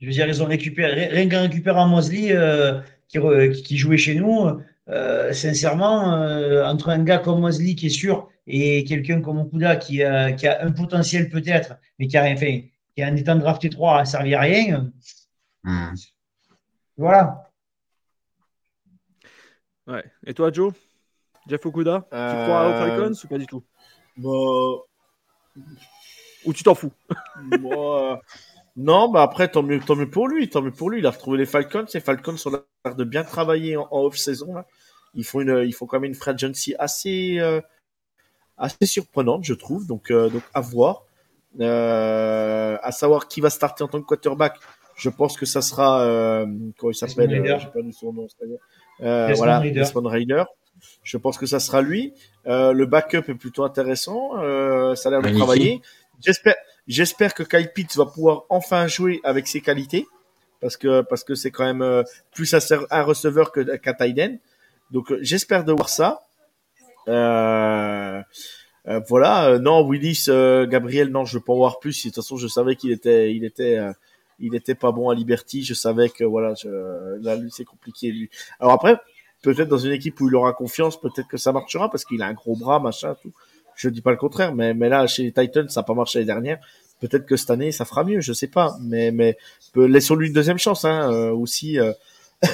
je 0.00 0.06
veux 0.06 0.12
dire, 0.12 0.26
ils 0.28 0.42
ont 0.42 0.46
récupéré, 0.46 1.06
rien 1.06 1.28
qu'en 1.28 1.42
récupérant 1.42 1.88
Mosley 1.88 2.28
euh, 2.30 2.80
qui, 3.08 3.18
qui, 3.62 3.76
jouait 3.76 3.96
chez 3.96 4.14
nous, 4.14 4.48
euh, 4.88 5.32
sincèrement, 5.32 6.14
euh, 6.14 6.64
entre 6.64 6.90
un 6.90 7.02
gars 7.02 7.18
comme 7.18 7.40
Mosley 7.40 7.74
qui 7.74 7.86
est 7.86 7.90
sûr 7.90 8.28
et 8.46 8.84
quelqu'un 8.84 9.20
comme 9.20 9.38
Okuda 9.38 9.76
qui 9.76 10.02
a, 10.02 10.32
qui 10.32 10.46
a 10.46 10.64
un 10.64 10.70
potentiel 10.70 11.28
peut-être, 11.28 11.76
mais 11.98 12.06
qui 12.06 12.16
a 12.16 12.22
rien 12.22 12.36
fait, 12.36 12.70
qui 12.96 13.04
en 13.04 13.14
étant 13.14 13.36
drafté 13.36 13.68
3 13.70 14.00
a 14.00 14.04
servi 14.04 14.34
à 14.34 14.40
rien. 14.40 14.90
Hmm. 15.64 15.94
Voilà. 16.96 17.50
Ouais. 19.86 20.04
Et 20.26 20.34
toi, 20.34 20.52
Joe? 20.52 20.72
Jeff 21.46 21.64
Okuda? 21.64 22.00
Tu 22.02 22.08
crois 22.08 22.68
aux 22.68 22.72
euh, 22.72 22.78
Falcons 22.78 23.20
ou 23.24 23.28
pas 23.28 23.38
du 23.38 23.46
tout? 23.46 23.64
bah... 24.16 24.30
Ou 26.44 26.52
tu 26.52 26.62
t'en 26.62 26.74
fous? 26.74 26.92
Bah... 27.60 28.20
Non, 28.78 29.08
bah 29.08 29.22
après, 29.24 29.48
tant 29.48 29.64
mieux, 29.64 29.80
tant 29.80 29.96
mieux 29.96 30.08
pour 30.08 30.28
lui, 30.28 30.48
tant 30.48 30.62
mieux 30.62 30.70
pour 30.70 30.88
lui. 30.88 31.00
Il 31.00 31.06
a 31.06 31.10
retrouvé 31.10 31.36
les 31.36 31.46
Falcons. 31.46 31.86
Les 31.92 32.00
Falcons 32.00 32.36
ont 32.46 32.62
l'air 32.84 32.94
de 32.94 33.02
bien 33.02 33.24
travailler 33.24 33.76
en, 33.76 33.88
off-saison. 33.90 34.54
Ils 35.14 35.24
font 35.24 35.40
une, 35.40 35.64
ils 35.66 35.72
font 35.72 35.86
quand 35.86 35.98
même 35.98 36.10
une 36.10 36.14
free 36.14 36.30
agency 36.30 36.76
assez, 36.78 37.38
euh, 37.40 37.60
assez 38.56 38.86
surprenante, 38.86 39.42
je 39.42 39.54
trouve. 39.54 39.88
Donc, 39.88 40.12
euh, 40.12 40.30
donc 40.30 40.44
à 40.54 40.60
voir. 40.60 41.02
Euh, 41.58 42.78
à 42.80 42.92
savoir 42.92 43.26
qui 43.26 43.40
va 43.40 43.50
starter 43.50 43.82
en 43.82 43.88
tant 43.88 44.00
que 44.00 44.06
quarterback. 44.06 44.60
Je 44.98 45.08
pense 45.08 45.36
que 45.36 45.46
ça 45.46 45.62
sera, 45.62 46.02
euh, 46.02 46.46
comment 46.76 46.90
il 46.90 46.94
s'appelle 46.94 47.32
euh, 47.32 47.58
J'ai 47.58 47.68
perdu 47.68 47.92
son 47.92 48.12
nom. 48.12 48.26
Euh, 49.00 49.32
voilà, 49.36 49.60
Desmond 49.60 50.08
Raider. 50.08 50.44
Je 51.02 51.16
pense 51.16 51.38
que 51.38 51.46
ça 51.46 51.60
sera 51.60 51.82
lui. 51.82 52.12
Euh, 52.46 52.72
le 52.72 52.86
backup 52.86 53.28
est 53.28 53.34
plutôt 53.34 53.64
intéressant. 53.64 54.38
Euh, 54.38 54.94
ça 54.94 55.08
a 55.08 55.12
l'air 55.12 55.22
de 55.22 55.36
travailler. 55.36 55.80
J'espère, 56.20 56.56
J'espère 56.88 57.34
que 57.34 57.42
Kyle 57.42 57.70
Pitts 57.74 57.96
va 57.96 58.06
pouvoir 58.06 58.44
enfin 58.48 58.86
jouer 58.86 59.20
avec 59.22 59.46
ses 59.46 59.60
qualités 59.60 60.06
parce 60.62 60.78
que 60.78 61.02
parce 61.02 61.22
que 61.22 61.34
c'est 61.34 61.50
quand 61.50 61.64
même 61.64 61.82
euh, 61.82 62.02
plus 62.32 62.54
un, 62.54 63.02
receveur 63.02 63.52
que 63.52 63.76
qu'un 63.76 63.92
tight 63.92 64.40
Donc 64.90 65.12
euh, 65.12 65.18
j'espère 65.20 65.64
de 65.64 65.72
voir 65.72 65.90
ça. 65.90 66.22
Euh, 67.08 68.20
euh 68.86 69.00
voilà, 69.06 69.58
non 69.58 69.86
Willis, 69.86 70.28
Gabriel, 70.28 71.10
non, 71.10 71.26
je 71.26 71.36
veux 71.36 71.44
pas 71.44 71.52
en 71.52 71.56
voir 71.56 71.78
plus. 71.78 72.02
De 72.02 72.08
toute 72.08 72.16
façon, 72.16 72.38
je 72.38 72.48
savais 72.48 72.74
qu'il 72.74 72.90
était, 72.90 73.34
il 73.34 73.44
était, 73.44 73.78
il 74.38 74.54
était 74.54 74.74
pas 74.74 74.92
bon 74.92 75.10
à 75.10 75.14
Liberty. 75.14 75.64
Je 75.64 75.74
savais 75.74 76.08
que 76.08 76.24
voilà, 76.24 76.54
je, 76.54 76.68
là 77.22 77.36
lui 77.36 77.50
c'est 77.50 77.64
compliqué 77.64 78.10
lui. 78.10 78.30
Alors 78.60 78.72
après, 78.72 78.98
peut-être 79.42 79.68
dans 79.68 79.78
une 79.78 79.92
équipe 79.92 80.20
où 80.20 80.28
il 80.28 80.34
aura 80.34 80.52
confiance, 80.52 81.00
peut-être 81.00 81.28
que 81.28 81.36
ça 81.36 81.52
marchera 81.52 81.90
parce 81.90 82.04
qu'il 82.04 82.22
a 82.22 82.26
un 82.26 82.34
gros 82.34 82.56
bras, 82.56 82.80
machin, 82.80 83.16
tout. 83.22 83.32
Je 83.74 83.88
dis 83.88 84.02
pas 84.02 84.10
le 84.10 84.16
contraire, 84.16 84.54
mais, 84.54 84.74
mais 84.74 84.88
là, 84.88 85.06
chez 85.06 85.22
les 85.22 85.32
Titans, 85.32 85.68
ça 85.68 85.80
n'a 85.80 85.84
pas 85.84 85.94
marché 85.94 86.18
l'année 86.18 86.26
dernière. 86.26 86.58
Peut-être 87.00 87.26
que 87.26 87.36
cette 87.36 87.50
année, 87.50 87.70
ça 87.70 87.84
fera 87.84 88.02
mieux, 88.02 88.20
je 88.20 88.32
sais 88.32 88.48
pas. 88.48 88.76
Mais, 88.80 89.12
mais 89.12 89.36
laissons-lui 89.76 90.26
une 90.26 90.34
deuxième 90.34 90.58
chance, 90.58 90.84
hein, 90.84 91.12
euh, 91.12 91.30
aussi. 91.30 91.78
Euh. 91.78 91.92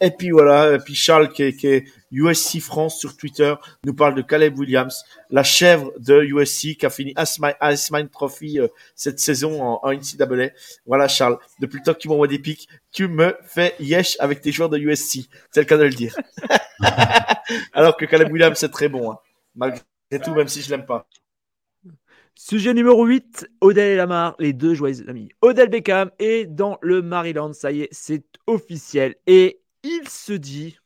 et 0.00 0.10
puis 0.10 0.30
voilà, 0.30 0.74
et 0.74 0.78
puis 0.78 0.94
Charles, 0.94 1.30
qui 1.32 1.42
est, 1.42 1.52
qui 1.54 1.66
est, 1.66 1.84
USC 2.10 2.60
France 2.60 3.00
sur 3.00 3.16
Twitter, 3.16 3.54
nous 3.84 3.92
parle 3.92 4.14
de 4.14 4.22
Caleb 4.22 4.56
Williams, 4.56 5.04
la 5.30 5.42
chèvre 5.42 5.90
de 5.98 6.22
USC 6.22 6.76
qui 6.76 6.86
a 6.86 6.90
fini 6.90 7.12
Iceman 7.16 8.08
Trophy 8.08 8.60
euh, 8.60 8.68
cette 8.94 9.18
saison 9.18 9.60
en, 9.60 9.80
en 9.82 9.92
NCAA. 9.92 10.50
Voilà, 10.86 11.08
Charles, 11.08 11.38
depuis 11.58 11.78
le 11.78 11.82
temps 11.82 11.92
que 11.92 11.98
tu 11.98 12.08
m'envoies 12.08 12.28
des 12.28 12.38
pics, 12.38 12.68
tu 12.92 13.08
me 13.08 13.36
fais 13.44 13.74
yesh 13.80 14.16
avec 14.20 14.42
tes 14.42 14.52
joueurs 14.52 14.68
de 14.68 14.78
USC. 14.78 15.28
C'est 15.50 15.60
le 15.60 15.66
cas 15.66 15.76
de 15.76 15.82
le 15.82 15.90
dire. 15.90 16.14
Alors 17.72 17.96
que 17.96 18.04
Caleb 18.04 18.30
Williams, 18.30 18.58
c'est 18.58 18.70
très 18.70 18.88
bon, 18.88 19.10
hein, 19.10 19.18
malgré 19.54 19.82
tout, 20.22 20.34
même 20.34 20.48
si 20.48 20.62
je 20.62 20.70
l'aime 20.70 20.86
pas. 20.86 21.08
Sujet 22.36 22.74
numéro 22.74 23.04
8, 23.04 23.48
Odell 23.60 23.92
et 23.92 23.96
Lamar, 23.96 24.34
les 24.40 24.52
deux 24.52 24.74
joyeux 24.74 25.08
amis. 25.08 25.30
Odell 25.40 25.68
Beckham 25.68 26.10
est 26.18 26.46
dans 26.46 26.78
le 26.82 27.00
Maryland, 27.00 27.52
ça 27.52 27.70
y 27.70 27.82
est, 27.82 27.88
c'est 27.92 28.24
officiel. 28.46 29.14
Et 29.26 29.60
il 29.84 30.08
se 30.08 30.32
dit 30.32 30.78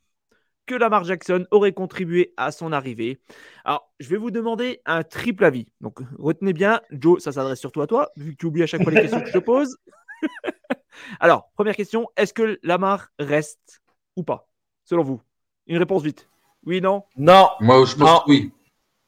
que 0.66 0.74
Lamar 0.74 1.04
Jackson 1.04 1.46
aurait 1.50 1.72
contribué 1.72 2.34
à 2.36 2.52
son 2.52 2.72
arrivée. 2.72 3.18
Alors, 3.64 3.90
je 4.00 4.08
vais 4.08 4.18
vous 4.18 4.30
demander 4.30 4.82
un 4.84 5.02
triple 5.02 5.44
avis. 5.44 5.66
Donc, 5.80 6.00
retenez 6.18 6.52
bien, 6.52 6.82
Joe, 6.90 7.22
ça 7.22 7.32
s'adresse 7.32 7.60
surtout 7.60 7.80
à 7.80 7.86
toi, 7.86 8.10
vu 8.16 8.32
que 8.32 8.36
tu 8.36 8.46
oublies 8.46 8.64
à 8.64 8.66
chaque 8.66 8.82
fois 8.82 8.92
les 8.92 9.00
questions 9.00 9.20
que 9.20 9.28
je 9.28 9.32
te 9.32 9.38
pose. 9.38 9.78
Alors, 11.20 11.50
première 11.54 11.76
question, 11.76 12.08
est-ce 12.16 12.34
que 12.34 12.58
Lamar 12.62 13.08
reste 13.18 13.80
ou 14.16 14.24
pas, 14.24 14.48
selon 14.84 15.04
vous? 15.04 15.22
Une 15.68 15.78
réponse 15.78 16.02
vite. 16.02 16.28
Oui, 16.66 16.80
non? 16.80 17.04
Non. 17.16 17.48
Moi, 17.60 17.84
je 17.86 17.96
pense 17.96 18.22
oui. 18.26 18.52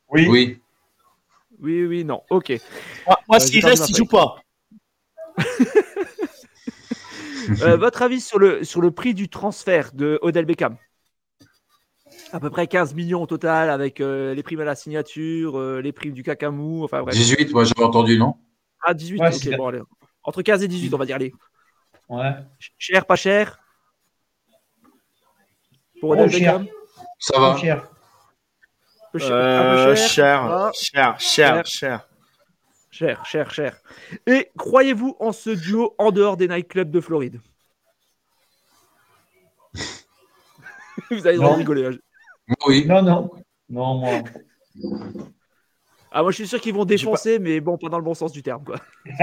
Oui. 0.09 0.29
Oui. 0.29 0.63
Oui, 1.59 1.85
oui, 1.85 2.05
non. 2.05 2.23
Ok. 2.31 2.53
Moi, 3.07 3.37
euh, 3.37 3.39
s'il 3.39 3.65
reste, 3.67 3.91
il 3.91 3.97
joue 3.97 4.07
pas. 4.07 4.37
Euh, 7.63 7.77
votre 7.77 8.03
avis 8.03 8.21
sur 8.21 8.39
le, 8.39 8.65
sur 8.65 8.81
le 8.81 8.91
prix 8.91 9.15
du 9.15 9.29
transfert 9.29 9.93
de 9.93 10.19
Odell 10.23 10.45
Beckham? 10.45 10.77
À 12.33 12.41
peu 12.41 12.51
près 12.51 12.67
15 12.67 12.95
millions 12.95 13.23
au 13.23 13.27
total 13.27 13.71
avec 13.71 14.01
euh, 14.01 14.35
les 14.35 14.43
primes 14.43 14.61
à 14.61 14.65
la 14.65 14.75
signature, 14.77 15.61
les 15.81 15.93
primes 15.93 16.13
du 16.13 16.23
cacamou. 16.23 16.85
Enfin, 16.85 17.05
18, 17.05 17.53
moi 17.53 17.65
j'avais 17.65 17.83
entendu, 17.83 18.19
non? 18.19 18.35
Ah, 18.85 18.95
18, 18.95 19.21
ok. 19.21 19.57
Bon, 19.57 19.69
allez. 19.69 19.81
Entre 20.23 20.43
15 20.43 20.63
et 20.63 20.69
18, 20.69 20.95
on 20.95 20.99
va 20.99 21.07
dire. 21.07 21.19
les. 21.19 21.33
Ouais. 22.09 22.35
Cher, 22.79 23.05
pas 23.05 23.17
cher? 23.17 23.59
Pour 26.01 26.11
Odell 26.11 26.31
Beckham? 26.31 26.67
Ça 27.19 27.39
va. 27.39 27.57
Cher. 27.57 27.89
Euh, 29.17 29.97
cher, 29.97 30.71
cher, 30.73 30.73
cher, 30.73 31.21
cher, 31.21 31.67
cher, 31.67 32.09
cher, 33.25 33.51
cher, 33.51 33.81
Et 34.27 34.51
croyez-vous 34.57 35.17
en 35.21 35.33
ce 35.33 35.51
duo 35.51 35.95
en 35.99 36.11
dehors 36.11 36.37
des 36.37 36.49
nightclubs 36.49 36.91
de 36.91 37.01
Floride? 37.01 37.41
Vous 41.11 41.27
avez 41.27 41.39
rigolé. 41.39 41.87
Hein. 41.87 41.99
Oui. 42.67 42.85
Non, 42.87 43.03
non. 43.03 43.31
Non, 43.69 43.95
moi. 43.95 44.23
Ah, 46.13 46.23
moi, 46.23 46.31
je 46.33 46.37
suis 46.37 46.49
sûr 46.49 46.61
qu'ils 46.61 46.75
vont 46.75 46.85
défoncer, 46.85 47.39
mais 47.39 47.61
bon, 47.61 47.79
pas 47.79 47.89
dans 47.89 47.99
le 47.99 48.05
bon 48.05 48.15
sens 48.15 48.33
du 48.33 48.43
terme, 48.43 48.65
quoi. 48.65 48.77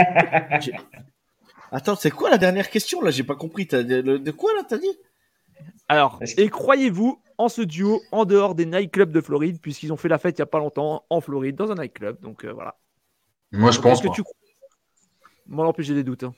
Attends, 1.71 1.95
c'est 1.95 2.11
quoi 2.11 2.29
la 2.29 2.37
dernière 2.37 2.69
question 2.69 3.01
là? 3.01 3.11
J'ai 3.11 3.23
pas 3.23 3.35
compris. 3.35 3.65
De 3.65 4.31
quoi 4.31 4.53
là 4.53 4.63
T'as 4.67 4.77
dit? 4.77 4.97
Alors, 5.89 6.19
et 6.37 6.49
croyez-vous 6.49 7.21
en 7.37 7.49
ce 7.49 7.61
duo 7.61 8.01
en 8.11 8.25
dehors 8.25 8.55
des 8.55 8.65
nightclubs 8.65 9.11
de 9.11 9.21
Floride, 9.21 9.59
puisqu'ils 9.61 9.91
ont 9.91 9.97
fait 9.97 10.07
la 10.07 10.17
fête 10.17 10.37
il 10.37 10.41
n'y 10.41 10.43
a 10.43 10.47
pas 10.47 10.59
longtemps 10.59 11.05
en 11.09 11.21
Floride, 11.21 11.55
dans 11.55 11.71
un 11.71 11.75
nightclub? 11.75 12.19
Donc 12.21 12.45
euh, 12.45 12.53
voilà. 12.53 12.75
Moi, 13.51 13.71
je 13.71 13.79
pense. 13.79 14.01
Que 14.01 14.09
tu... 14.09 14.23
Moi 15.47 15.65
non 15.65 15.73
plus, 15.73 15.83
j'ai 15.83 15.93
des 15.93 16.03
doutes. 16.03 16.23
Hein. 16.23 16.33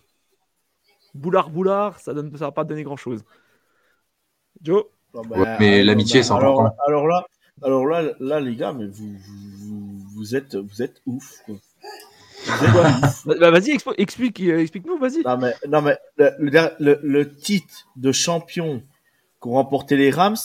Boulard, 1.14 1.50
boulard, 1.50 2.00
ça 2.00 2.14
ne 2.14 2.38
ça 2.38 2.46
va 2.46 2.52
pas 2.52 2.64
donner 2.64 2.84
grand 2.84 2.98
chose. 2.98 3.24
Joe 4.62 4.86
bah, 5.14 5.58
Mais 5.60 5.84
l'amitié, 5.84 6.22
c'est 6.22 6.34
alors, 6.34 6.62
important. 6.62 6.78
Alors 6.88 7.08
là, 7.08 7.26
alors 7.64 7.86
là, 7.88 8.04
là, 8.20 8.40
les 8.40 8.56
gars, 8.56 8.74
mais 8.74 8.86
vous, 8.88 9.16
vous, 9.18 10.00
vous 10.16 10.36
êtes, 10.36 10.56
vous 10.56 10.82
êtes 10.82 11.02
ouf. 11.06 11.42
Quoi. 11.46 11.56
bah, 13.26 13.52
vas-y, 13.52 13.72
explique, 13.98 14.40
euh, 14.42 14.60
explique-nous, 14.60 14.98
vas-y. 14.98 15.22
Non 15.24 15.38
mais, 15.38 15.54
non, 15.68 15.82
mais 15.82 15.98
le, 16.18 16.32
le, 16.80 17.00
le 17.02 17.36
titre 17.36 17.88
de 17.96 18.12
champion 18.12 18.84
qu'ont 19.40 19.54
remporté 19.54 19.98
les 19.98 20.12
Rams, 20.12 20.38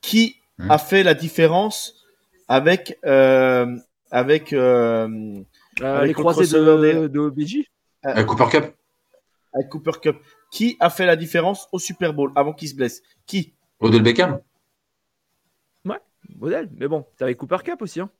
qui 0.00 0.36
hmm. 0.58 0.70
a 0.70 0.78
fait 0.78 1.02
la 1.02 1.14
différence 1.14 2.04
avec 2.48 2.98
euh, 3.04 3.76
avec, 4.12 4.52
euh, 4.52 5.42
euh 5.80 6.04
les 6.04 6.12
croisés 6.12 6.46
de, 6.46 7.08
de 7.08 7.18
OBJ 7.18 7.64
avec 8.02 8.26
Cooper 8.26 8.48
Cup. 8.50 8.74
avec 9.54 9.68
Cooper 9.68 9.98
Cup. 10.00 10.16
Qui 10.50 10.76
a 10.80 10.90
fait 10.90 11.06
la 11.06 11.16
différence 11.16 11.66
au 11.72 11.78
Super 11.78 12.12
Bowl 12.12 12.30
avant 12.36 12.52
qu'il 12.52 12.68
se 12.68 12.74
blesse? 12.74 13.02
Qui? 13.26 13.54
Odell 13.80 14.02
Beckham. 14.02 14.40
Ouais 15.86 15.98
Odell. 16.40 16.70
Mais 16.76 16.86
bon 16.86 17.06
avec 17.20 17.38
Cooper 17.38 17.58
Cup 17.64 17.80
aussi 17.80 18.00
hein. 18.00 18.10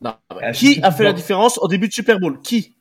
non, 0.00 0.16
qui 0.52 0.80
a 0.82 0.90
fait 0.90 1.04
la 1.04 1.12
différence 1.12 1.58
au 1.58 1.68
début 1.68 1.88
de 1.88 1.92
Super 1.92 2.18
Bowl? 2.18 2.40
Qui? 2.40 2.76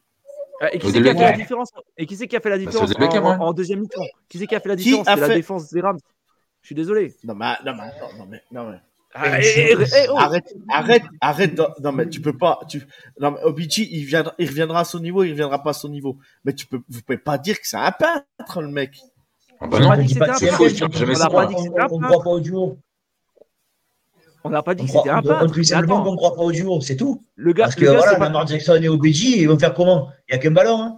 Et 0.71 0.79
qui 0.79 0.89
c'est 0.89 1.01
qui 1.01 1.09
a 1.09 1.15
fait 1.15 1.31
la 1.31 1.37
différence? 1.37 1.69
Et 1.97 2.05
qui 2.05 2.15
c'est 2.15 2.27
qui 2.27 2.35
a 2.35 2.39
fait 2.39 2.49
la 2.49 2.57
différence 2.57 2.91
en, 3.39 3.53
deuxième 3.53 3.81
mi-temps? 3.81 4.01
Qui 4.29 4.39
c'est 4.39 4.47
qui 4.47 4.55
a 4.55 4.59
fait 4.59 4.69
la 4.69 4.75
différence? 4.75 5.05
C'est 5.05 5.15
la 5.15 5.35
défense 5.35 5.71
des 5.71 5.81
Rams. 5.81 5.99
Je 6.61 6.67
suis 6.67 6.75
désolé. 6.75 7.13
Non, 7.23 7.35
mais, 7.35 7.53
non, 7.63 7.75
mais, 7.75 7.91
non, 8.17 8.25
mais, 8.27 8.41
non, 8.51 8.71
mais. 8.71 8.79
Ah, 9.17 9.39
eh, 9.39 9.71
eh, 9.71 9.75
eh, 9.79 10.07
oh. 10.09 10.17
Arrête, 10.17 10.53
arrête, 10.69 11.03
arrête. 11.21 11.61
Non, 11.81 11.93
mais 11.93 12.09
tu 12.09 12.19
peux 12.19 12.37
pas. 12.37 12.59
Tu... 12.67 12.85
Non, 13.17 13.31
mais 13.31 13.41
Obichi, 13.43 13.87
il, 13.89 14.03
viendra, 14.03 14.35
il 14.37 14.49
reviendra 14.49 14.81
à 14.81 14.83
son 14.83 14.99
niveau, 14.99 15.23
il 15.23 15.31
reviendra 15.31 15.63
pas 15.63 15.69
à 15.69 15.73
son 15.73 15.87
niveau. 15.87 16.17
Mais 16.43 16.51
tu 16.51 16.65
peux, 16.65 16.81
vous 16.89 17.01
pouvez 17.01 17.17
pas 17.17 17.37
dire 17.37 17.55
que 17.55 17.65
c'est 17.65 17.77
un 17.77 17.93
peintre, 17.93 18.61
le 18.61 18.67
mec. 18.67 18.99
Ah 19.61 19.67
bah 19.67 19.77
on 19.77 19.79
n'a 19.79 19.87
pas 19.87 19.97
dit 19.97 20.07
que 20.07 20.13
c'était 20.13 20.25
un 20.25 20.33
peintre. 21.29 21.91
On 21.91 21.99
croit 21.99 22.23
pas 22.23 22.29
au 22.29 22.39
duo. 22.41 22.77
On 24.43 24.49
n'a 24.49 24.61
pas 24.61 24.75
dit 24.75 24.85
que 24.85 24.91
c'était 24.91 25.09
un 25.09 25.21
peintre. 25.21 25.45
On 25.47 25.51
dit 25.51 25.65
simplement 25.65 26.03
qu'on 26.03 26.17
croit 26.17 26.35
pas 26.35 26.41
au 26.41 26.51
duo, 26.51 26.81
c'est 26.81 26.97
tout. 26.97 27.23
Le 27.35 27.53
gars, 27.53 27.63
Parce 27.65 27.75
que 27.75 27.85
voilà, 27.85 28.17
Lamar 28.17 28.45
Jackson 28.45 28.79
et 28.81 28.89
OBJ, 28.89 29.23
ils 29.23 29.47
vont 29.47 29.57
faire 29.57 29.73
comment? 29.73 30.09
Il 30.27 30.33
n'y 30.33 30.39
a 30.39 30.41
qu'un 30.41 30.51
ballon, 30.51 30.81
hein. 30.81 30.97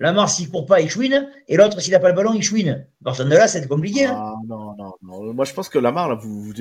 Lamar, 0.00 0.28
s'il 0.28 0.48
court 0.50 0.64
pas, 0.64 0.80
il 0.80 0.88
chouine. 0.88 1.28
Et 1.48 1.56
l'autre, 1.56 1.80
s'il 1.80 1.92
n'a 1.92 1.98
pas 1.98 2.08
le 2.08 2.14
ballon, 2.14 2.32
il 2.32 2.42
chouine. 2.42 2.86
Personne 3.04 3.28
de 3.28 3.34
là, 3.34 3.48
c'est 3.48 3.66
compliqué. 3.66 4.04
Hein. 4.04 4.14
Ah, 4.16 4.34
non, 4.46 4.74
non, 4.76 4.94
non. 5.02 5.34
Moi, 5.34 5.44
je 5.44 5.52
pense 5.52 5.68
que 5.68 5.78
Lamar, 5.78 6.08
là, 6.08 6.14
vous, 6.14 6.44
vous, 6.44 6.52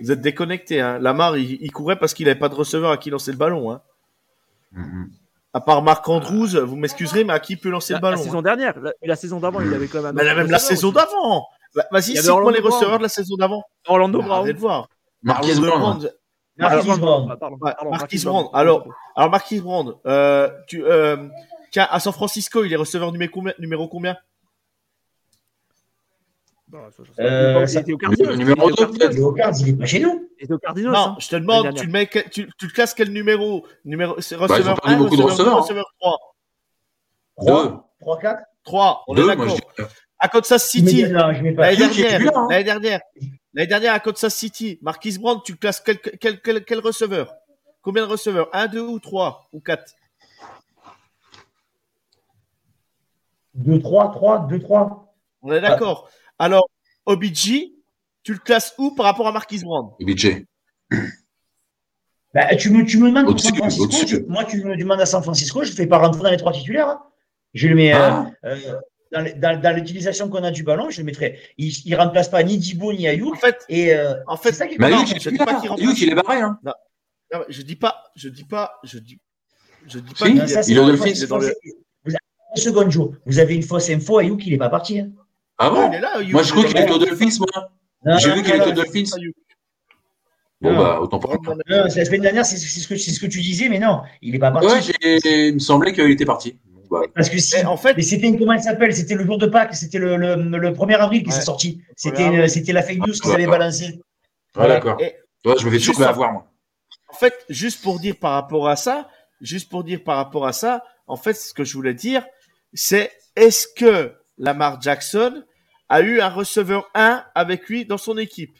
vous, 0.00 0.10
êtes 0.10 0.20
déconnecté. 0.20 0.80
Hein. 0.80 0.98
Lamar, 0.98 1.36
il, 1.36 1.58
il 1.60 1.70
courait 1.70 1.98
parce 1.98 2.14
qu'il 2.14 2.26
n'avait 2.26 2.38
pas 2.38 2.48
de 2.48 2.54
receveur 2.54 2.90
à 2.90 2.96
qui 2.96 3.10
lancer 3.10 3.30
le 3.30 3.36
ballon. 3.36 3.70
Hein. 3.70 3.82
Mm-hmm. 4.74 5.06
À 5.54 5.60
part 5.60 5.82
Marc 5.82 6.08
Andrews, 6.08 6.64
vous 6.64 6.76
m'excuserez, 6.76 7.24
mais 7.24 7.34
à 7.34 7.40
qui 7.40 7.56
peut 7.56 7.68
lancer 7.68 7.92
le 7.92 8.00
ballon 8.00 8.16
La 8.16 8.22
saison 8.22 8.38
hein 8.38 8.42
dernière, 8.42 8.74
la, 9.02 9.16
saison 9.16 9.38
d'avant, 9.38 9.60
il 9.60 9.74
avait 9.74 9.86
quand 9.86 10.00
même. 10.00 10.14
Mais 10.14 10.34
même 10.34 10.50
la 10.50 10.58
saison 10.58 10.92
d'avant. 10.92 11.46
Vas-y, 11.90 12.16
cite-moi 12.16 12.52
les 12.52 12.60
receveurs 12.60 12.98
de 12.98 13.02
la 13.02 13.10
saison 13.10 13.36
d'avant. 13.36 13.62
Orlando 13.86 14.22
Brown. 14.22 14.46
De 14.46 14.58
voir. 14.58 14.88
Marquez 15.22 15.54
Brown. 15.54 16.00
Marquis 16.56 16.98
Brand. 16.98 17.38
Marquis 17.90 18.24
Brand. 18.24 18.50
Alors, 18.52 18.86
alors 19.16 19.30
Marquis 19.30 19.60
Brand, 19.60 19.98
euh, 20.06 20.50
tu, 20.68 20.84
euh, 20.84 21.16
tiens, 21.72 21.88
à 21.90 21.98
San 21.98 22.12
Francisco, 22.12 22.64
il 22.64 22.72
est 22.72 22.76
receveur 22.76 23.10
numéro 23.10 23.32
combien, 23.32 23.54
numéro 23.58 23.88
combien? 23.88 24.16
Euh, 27.18 27.66
il 27.68 27.78
était 27.78 27.92
au 27.92 27.98
Cardinals. 27.98 28.36
Numéro 28.36 28.70
2, 28.70 28.90
peut-être. 28.92 29.18
Au 29.18 29.32
Cardinals, 29.32 29.68
il 29.68 29.74
est 29.74 29.78
pas 29.78 29.86
chez 29.86 30.00
nous. 30.00 30.30
Il 30.38 30.44
était 30.44 30.54
au 30.54 30.58
Cardinals. 30.58 30.92
Non, 30.92 30.98
hein, 30.98 31.16
je 31.18 31.28
te 31.28 31.36
demande, 31.36 31.74
tu, 31.74 31.86
le 31.86 31.92
mets, 31.92 32.06
tu, 32.06 32.48
tu 32.58 32.66
le 32.66 32.72
classes 32.72 32.94
quel 32.94 33.10
numéro? 33.10 33.66
Numéro, 33.84 34.20
c'est 34.20 34.36
bah, 34.36 34.46
receveur 34.46 34.76
bah, 34.76 34.90
1, 34.90 34.96
beaucoup 34.96 35.16
receveur, 35.16 35.26
de 35.26 35.32
receveurs, 35.32 35.54
2, 35.54 35.60
receveur 35.60 35.94
3. 36.00 36.18
3. 37.36 37.94
3, 38.00 38.18
4 38.18 38.42
3, 38.64 39.04
on 39.08 39.14
2, 39.14 39.22
est 39.22 39.26
d'accord. 39.26 39.56
À 40.18 40.28
Kansas 40.28 40.70
City, 40.70 41.02
l'année 41.02 41.52
dernière, 41.52 42.36
hein. 42.36 42.46
l'année 42.48 42.64
dernière, 42.64 43.00
l'année 43.54 43.66
dernière 43.66 43.94
à 43.94 44.00
Kansas 44.00 44.34
City, 44.34 44.78
Marquis 44.80 45.18
Brand, 45.18 45.42
tu 45.44 45.56
classes 45.56 45.82
quel, 45.84 45.98
quel, 45.98 46.40
quel, 46.40 46.64
quel 46.64 46.78
receveur? 46.78 47.34
Combien 47.82 48.06
de 48.06 48.08
receveurs? 48.08 48.48
1, 48.52 48.68
2 48.68 48.80
ou 48.80 48.98
3 49.00 49.48
ou 49.52 49.60
4 49.60 49.82
2, 53.54 53.80
3, 53.80 54.12
3, 54.12 54.46
2, 54.48 54.58
3. 54.60 55.14
On 55.42 55.52
est 55.52 55.60
d'accord. 55.60 56.08
Alors, 56.38 56.68
OBJ, 57.06 57.72
tu 58.22 58.32
le 58.32 58.38
classes 58.38 58.74
où 58.78 58.94
par 58.94 59.06
rapport 59.06 59.26
à 59.26 59.32
Marquis 59.32 59.60
Brand 59.60 59.94
OBJ. 60.00 60.44
Bah, 62.34 62.54
tu, 62.56 62.70
me, 62.70 62.84
tu 62.86 62.98
me 62.98 63.08
demandes 63.08 63.34
à 63.34 63.38
San 63.38 63.54
Francisco. 63.54 64.24
moi, 64.28 64.44
tu 64.44 64.64
me 64.64 64.76
demandes 64.76 65.00
à 65.00 65.06
San 65.06 65.22
Francisco, 65.22 65.64
je 65.64 65.70
ne 65.70 65.76
fais 65.76 65.86
pas 65.86 65.98
rentrer 65.98 66.22
dans 66.22 66.30
les 66.30 66.38
trois 66.38 66.52
titulaires. 66.52 66.88
Hein. 66.88 67.02
Je 67.52 67.68
le 67.68 67.74
mets 67.74 67.92
ah. 67.92 68.30
euh, 68.46 68.56
dans, 69.12 69.60
dans, 69.60 69.76
l'utilisation 69.76 70.30
qu'on 70.30 70.42
a 70.42 70.50
du 70.50 70.62
ballon, 70.62 70.88
je 70.88 70.98
le 71.00 71.04
mettrais. 71.04 71.38
Il 71.58 71.74
ne 71.90 71.96
remplace 71.96 72.30
pas 72.30 72.42
ni 72.42 72.56
Dibo 72.56 72.92
ni 72.92 73.06
Ayou. 73.06 73.32
En 73.32 73.36
fait, 73.36 73.58
et, 73.68 73.94
euh, 73.94 74.14
en 74.26 74.38
fait, 74.38 74.52
ça 74.52 74.66
qui 74.66 74.76
je 74.76 75.28
dis 75.28 75.36
pas 75.36 75.60
qu'il 75.60 75.68
remplace. 75.68 76.00
il 76.00 76.10
est 76.10 76.14
barré. 76.14 76.40
Hein. 76.40 76.58
Non, 76.64 76.72
non, 77.34 77.40
je 77.48 77.60
dis 77.60 77.76
pas, 77.76 78.02
je 78.16 78.30
dis 78.30 78.44
pas, 78.44 78.80
je 78.84 78.98
dis, 78.98 79.18
je 79.86 79.98
dis 79.98 80.14
pas. 80.14 80.26
Si, 80.26 80.32
il, 80.32 80.48
ça, 80.48 80.62
il 80.62 80.78
est, 80.78 81.26
Dans 81.26 81.38
le... 81.38 81.52
Une 82.54 82.62
seconde 82.62 82.90
jour. 82.90 83.14
Vous 83.26 83.38
avez 83.38 83.54
une 83.54 83.62
fausse 83.62 83.90
info. 83.90 84.18
Ayuk, 84.18 84.46
il 84.46 84.52
n'est 84.52 84.58
pas 84.58 84.68
parti. 84.68 85.00
Hein. 85.00 85.10
Ah 85.58 85.70
bon? 85.70 85.90
Il 85.90 85.96
est 85.96 86.00
là, 86.00 86.20
Moi, 86.30 86.42
je 86.42 86.52
crois 86.52 86.64
qu'il 86.64 86.76
était 86.76 86.90
au 86.90 86.98
Dolphins, 86.98 87.38
moi. 87.38 88.18
J'ai 88.18 88.32
vu 88.34 88.42
qu'il 88.42 88.54
était 88.54 88.68
au 88.68 88.72
Dolphins. 88.72 89.04
Bon, 90.60 90.76
bah, 90.76 91.00
autant 91.00 91.18
pas. 91.18 91.36
la 91.66 91.88
semaine 91.90 92.20
dernière, 92.20 92.46
c'est 92.46 92.56
ce, 92.56 92.86
que, 92.86 92.96
ce 92.96 93.18
que 93.18 93.26
tu 93.26 93.40
disais, 93.40 93.68
mais 93.68 93.80
non, 93.80 94.02
il 94.20 94.32
n'est 94.32 94.38
pas 94.38 94.52
parti. 94.52 94.68
Ouais, 94.68 95.18
il 95.24 95.54
me 95.54 95.58
semblait 95.58 95.92
qu'il 95.92 96.08
était 96.10 96.24
parti. 96.24 96.56
Bah. 96.88 97.00
Parce 97.14 97.30
que 97.30 97.38
si, 97.38 97.64
en 97.64 97.76
fait, 97.76 97.94
mais 97.96 98.02
c'était 98.02 98.36
comment 98.36 98.52
elle 98.52 98.62
s'appelle? 98.62 98.94
C'était 98.94 99.14
le 99.14 99.24
jour 99.24 99.38
de 99.38 99.46
Pâques, 99.46 99.74
c'était 99.74 99.98
le, 99.98 100.16
le, 100.16 100.36
le 100.36 100.70
1er 100.70 100.96
avril 100.96 101.24
qui 101.24 101.32
s'est 101.32 101.40
sorti. 101.40 101.80
C'était 101.96 102.46
c'était 102.48 102.72
la 102.72 102.82
fake 102.82 102.98
news 102.98 103.12
qu'ils 103.12 103.32
avaient 103.32 103.46
balancée. 103.46 104.00
Ah, 104.56 104.68
d'accord. 104.68 104.98
je 105.00 105.66
me 105.66 105.70
fais 105.70 105.78
toujours 105.78 106.02
avoir, 106.02 106.32
moi. 106.32 106.46
En 107.08 107.14
fait, 107.14 107.34
juste 107.48 107.82
pour 107.82 107.98
dire 107.98 108.16
par 108.20 108.32
rapport 108.32 108.68
à 108.68 108.76
ça, 108.76 109.08
juste 109.40 109.68
pour 109.68 109.84
dire 109.84 110.04
par 110.04 110.16
rapport 110.16 110.46
à 110.46 110.52
ça, 110.52 110.84
en 111.06 111.16
fait, 111.16 111.34
ce 111.34 111.52
que 111.52 111.64
je 111.64 111.74
voulais 111.74 111.94
dire, 111.94 112.24
c'est 112.72 113.12
est-ce 113.36 113.66
que 113.76 114.12
Lamar 114.38 114.80
Jackson 114.80 115.44
a 115.88 116.00
eu 116.00 116.20
un 116.20 116.28
receveur 116.28 116.90
1 116.94 117.24
avec 117.34 117.68
lui 117.68 117.84
dans 117.84 117.98
son 117.98 118.16
équipe? 118.18 118.58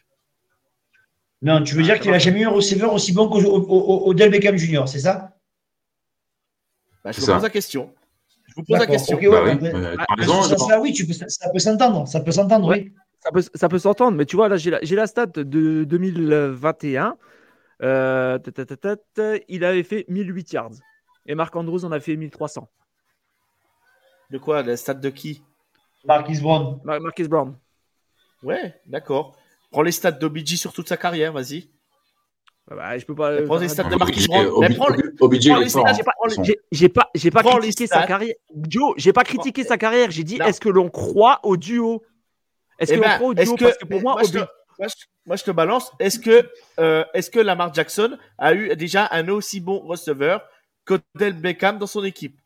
Non, 1.40 1.62
tu 1.62 1.74
veux 1.74 1.82
dire 1.82 1.98
qu'il 1.98 2.10
n'a 2.10 2.18
jamais 2.18 2.40
eu 2.40 2.46
un 2.46 2.50
receveur 2.50 2.92
aussi 2.92 3.12
bon 3.12 3.28
qu'Odell 3.28 4.30
Beckham 4.30 4.56
Jr., 4.56 4.84
c'est 4.86 5.00
ça? 5.00 5.36
Bah, 7.04 7.10
Je 7.10 7.20
vous 7.20 7.26
pose 7.26 7.42
la 7.42 7.50
question. 7.50 7.92
Je 8.46 8.54
vous 8.54 8.62
pose 8.62 8.78
la 8.78 8.86
question. 8.86 9.18
oui, 9.18 10.94
ça, 11.28 11.50
peut 11.50 11.58
s'entendre. 11.58 12.06
Ça 12.06 12.20
peut 12.20 12.30
s'entendre, 12.30 12.68
oui. 12.68 12.92
Ça 13.54 13.68
peut, 13.68 13.78
s'entendre, 13.78 14.16
mais 14.16 14.26
tu 14.26 14.36
vois, 14.36 14.48
là, 14.48 14.56
j'ai 14.56 14.70
la, 14.70 15.06
stat 15.06 15.26
de 15.26 15.84
2021. 15.84 17.16
Euh, 17.82 18.38
il 19.48 19.64
avait 19.64 19.82
fait 19.82 20.04
1008 20.08 20.52
yards. 20.52 20.72
Et 21.26 21.34
Marc 21.34 21.54
Andrews 21.56 21.84
en 21.84 21.92
a 21.92 22.00
fait 22.00 22.16
1300. 22.16 22.68
De 24.32 24.38
quoi 24.38 24.62
La 24.62 24.78
stat 24.78 24.94
de 24.94 25.10
qui? 25.10 25.42
Marquis 26.06 26.40
Brown. 26.40 26.80
Marquis 26.84 27.28
Brown. 27.28 27.54
Ouais, 28.42 28.74
d'accord. 28.86 29.36
Prends 29.70 29.82
les 29.82 29.92
stats 29.92 30.12
d'OBJ 30.12 30.56
sur 30.56 30.72
toute 30.72 30.88
sa 30.88 30.96
carrière, 30.96 31.34
vas-y. 31.34 31.68
Bah, 32.66 32.76
bah 32.76 32.98
je 32.98 33.04
peux 33.04 33.14
pas. 33.14 33.42
Prends 33.42 33.58
les 33.58 33.68
stats 33.68 33.84
de 33.84 33.96
Marquis 33.96 34.26
Brown. 34.26 34.46
OBJ, 35.20 35.50
j'ai 36.72 36.88
pas, 36.88 37.10
j'ai 37.14 37.30
pas, 37.30 37.42
pas 37.42 37.58
critiqué 37.58 37.86
sa 37.86 38.06
carrière. 38.06 38.34
Joe, 38.68 38.94
j'ai 38.96 39.12
pas 39.12 39.22
critiqué 39.22 39.64
sa 39.64 39.76
carrière. 39.76 40.10
J'ai 40.10 40.24
dit, 40.24 40.38
est-ce 40.42 40.60
que 40.62 40.70
l'on 40.70 40.88
croit 40.88 41.38
au 41.42 41.58
duo? 41.58 42.02
Est-ce 42.78 42.94
eh 42.94 42.96
que 42.96 43.02
l'on 43.02 43.08
ben, 43.08 43.16
croit 43.16 43.28
au 43.28 43.34
duo? 43.34 43.56
Parce 43.58 43.76
que 43.76 43.84
pour 43.84 44.00
moi, 44.00 44.14
moi, 44.14 44.22
je 44.22 44.32
te, 44.32 44.38
moi, 45.26 45.36
je 45.36 45.44
te 45.44 45.50
balance. 45.50 45.92
Est-ce 45.98 46.18
que, 46.18 46.48
euh, 46.80 47.04
est-ce 47.12 47.30
que 47.30 47.38
Lamar 47.38 47.74
Jackson 47.74 48.16
a 48.38 48.54
eu 48.54 48.74
déjà 48.76 49.08
un 49.12 49.28
aussi 49.28 49.60
bon 49.60 49.80
receveur 49.80 50.42
qu'Odell 50.86 51.34
Beckham 51.34 51.76
dans 51.76 51.86
son 51.86 52.02
équipe? 52.02 52.38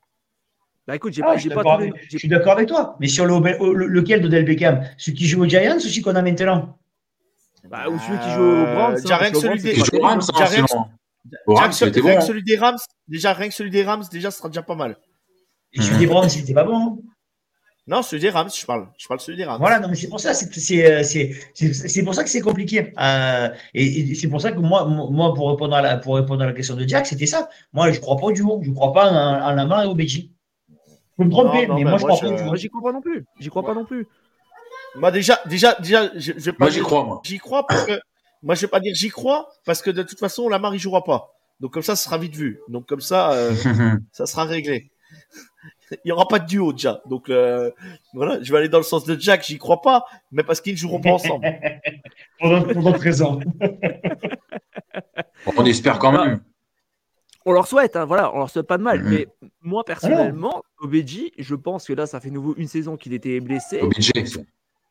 Bah 0.87 0.95
écoute, 0.95 1.13
j'ai 1.15 1.23
ah, 1.25 1.35
pas, 1.55 1.63
pas 1.65 1.81
Je 2.11 2.17
suis 2.17 2.29
d'accord 2.29 2.53
avec 2.53 2.69
toi. 2.69 2.97
Mais 3.01 3.09
sur 3.09 3.27
le, 3.27 3.87
lequel 3.87 4.21
de 4.21 4.29
Del 4.29 4.45
Beckham? 4.45 4.83
Celui 4.97 5.19
qui 5.19 5.27
joue 5.27 5.43
aux 5.43 5.49
Giants 5.49 5.77
ou 5.77 5.81
celui 5.81 6.01
qu'on 6.01 6.15
a 6.15 6.23
maintenant? 6.23 6.79
Bah, 7.69 7.89
Ou 7.89 7.99
celui 7.99 8.19
qui 8.21 8.31
joue 8.31 8.43
aux 8.43 8.67
Browns 8.67 8.95
euh, 8.95 9.01
Déjà, 9.01 9.17
rien 9.17 9.33
que 9.33 9.39
celui 9.39 9.61
des 9.61 9.75
Rams. 10.01 10.21
Celui 12.23 12.43
des 12.45 12.57
Rams, 12.57 12.79
déjà, 13.09 13.33
rien 13.33 13.49
que 13.49 13.55
celui 13.55 13.71
des 13.71 13.83
Rams, 13.83 14.05
déjà, 14.13 14.31
ce 14.31 14.39
sera 14.39 14.49
déjà 14.49 14.63
pas 14.63 14.77
mal. 14.77 14.97
Et 15.73 15.83
celui 15.83 15.99
des 15.99 16.07
Browns, 16.07 16.29
c'était 16.29 16.55
pas 16.55 16.63
bon. 16.63 16.77
Hein. 16.77 16.97
non, 17.89 18.03
celui 18.03 18.23
des 18.23 18.31
Rams, 18.31 18.49
je 18.57 18.65
parle. 18.65 18.87
Je 18.97 19.09
parle 19.09 19.19
celui 19.19 19.37
des 19.37 19.45
Rams. 19.45 19.59
Voilà, 19.59 19.81
non, 19.81 19.89
mais 19.89 19.97
c'est 19.97 20.09
pour 20.09 20.21
ça, 20.21 20.35
c'est 20.35 20.87
euh, 20.87 22.05
pour 22.05 22.15
ça 22.15 22.23
que 22.23 22.31
c'est 22.31 22.41
compliqué. 22.41 22.93
Euh, 23.01 23.49
et, 23.75 24.15
c'est 24.15 24.29
pour 24.29 24.41
ça 24.41 24.53
que 24.53 24.61
moi, 24.61 24.85
moi, 24.87 25.35
pour 25.35 25.51
répondre 25.51 25.75
à 25.75 25.83
la, 25.83 25.97
pour 25.97 26.15
répondre 26.15 26.45
à 26.45 26.47
la 26.47 26.53
question 26.53 26.77
de 26.77 26.87
Jack, 26.87 27.07
c'était 27.07 27.27
ça. 27.27 27.49
Moi, 27.73 27.91
je 27.91 27.99
crois 27.99 28.17
pas 28.17 28.27
au 28.27 28.33
duo. 28.33 28.61
Je 28.63 28.71
crois 28.71 28.93
pas 28.93 29.11
en, 29.11 29.53
la 29.53 29.67
main 29.67 29.83
et 29.83 29.87
au 29.87 29.97
Peux 31.17 31.25
me 31.25 31.31
tromper, 31.31 31.67
mais, 31.67 31.85
moi, 31.85 31.99
je 31.99 32.05
crois 32.05 32.21
pas. 32.21 32.57
J'y 32.57 32.69
crois 32.69 32.83
pas 32.83 32.93
non 32.93 33.01
plus. 33.01 33.25
J'y 33.39 33.49
crois 33.49 33.63
pas 33.63 33.75
non 33.75 33.85
plus. 33.85 34.07
Moi, 34.97 35.11
déjà, 35.11 35.39
déjà, 35.47 35.75
déjà, 35.81 36.11
je, 36.15 36.33
vais 36.33 36.53
pas. 36.53 36.67
Moi, 36.67 36.71
j'y 36.71 36.81
crois, 36.81 37.05
moi. 37.05 37.21
J'y 37.25 37.39
crois 37.39 37.67
parce 37.67 37.87
que, 37.87 38.01
moi, 38.43 38.55
je 38.55 38.63
vais 38.63 38.67
pas 38.69 38.81
dire 38.81 38.95
j'y 38.95 39.09
crois 39.09 39.49
parce 39.65 39.83
que 39.83 39.91
de 39.91 40.03
toute 40.03 40.19
façon, 40.19 40.49
Lamar, 40.49 40.75
il 40.75 40.79
jouera 40.79 41.05
pas. 41.05 41.35
Donc, 41.61 41.73
comme 41.73 41.83
ça, 41.83 41.97
ce 41.97 42.05
sera 42.05 42.19
vite 42.19 42.35
vu. 42.35 42.61
Donc, 42.69 42.87
comme 42.87 43.01
ça, 43.01 43.33
euh, 43.33 43.55
ça 44.13 44.27
sera 44.27 44.45
réglé. 44.45 44.91
il 45.91 46.09
y 46.09 46.13
aura 46.13 46.29
pas 46.29 46.39
de 46.39 46.47
duo, 46.47 46.73
déjà. 46.73 47.01
Donc, 47.07 47.31
euh, 47.31 47.71
voilà, 48.13 48.43
je 48.43 48.53
vais 48.53 48.59
aller 48.59 48.69
dans 48.69 48.79
le 48.79 48.85
sens 48.85 49.05
de 49.05 49.19
Jack, 49.19 49.45
j'y 49.45 49.59
crois 49.59 49.81
pas, 49.81 50.05
mais 50.33 50.43
parce 50.43 50.61
qu'ils 50.61 50.77
joueront 50.77 51.01
pas 51.01 51.13
ensemble. 51.13 51.47
pendant, 52.39 52.63
pendant 52.63 52.93
13 52.93 53.23
ans. 53.23 53.41
On 55.57 55.65
espère 55.65 55.99
quand 55.99 56.13
même 56.13 56.41
on 57.47 57.53
leur 57.53 57.67
souhaite, 57.67 57.97
hein, 57.97 58.05
voilà, 58.05 58.35
on 58.35 58.39
leur 58.39 58.51
souhaite 58.51 58.67
pas 58.67 58.77
de 58.77 58.83
mal. 58.83 59.03
Mm-hmm. 59.03 59.09
Mais 59.09 59.29
moi, 59.63 59.85
personnellement, 59.85 60.65
OBJ, 60.81 61.31
je 61.39 61.55
pense 61.55 61.87
que 61.87 61.93
là, 61.93 62.07
ça 62.07 62.21
fait 62.21 62.31
nouveau 62.31 62.55
une 62.59 62.67
saison 62.67 62.97
qu'il 62.97 63.15
était 63.15 63.41
blessé. 63.41 63.81
OBJ. 63.81 64.11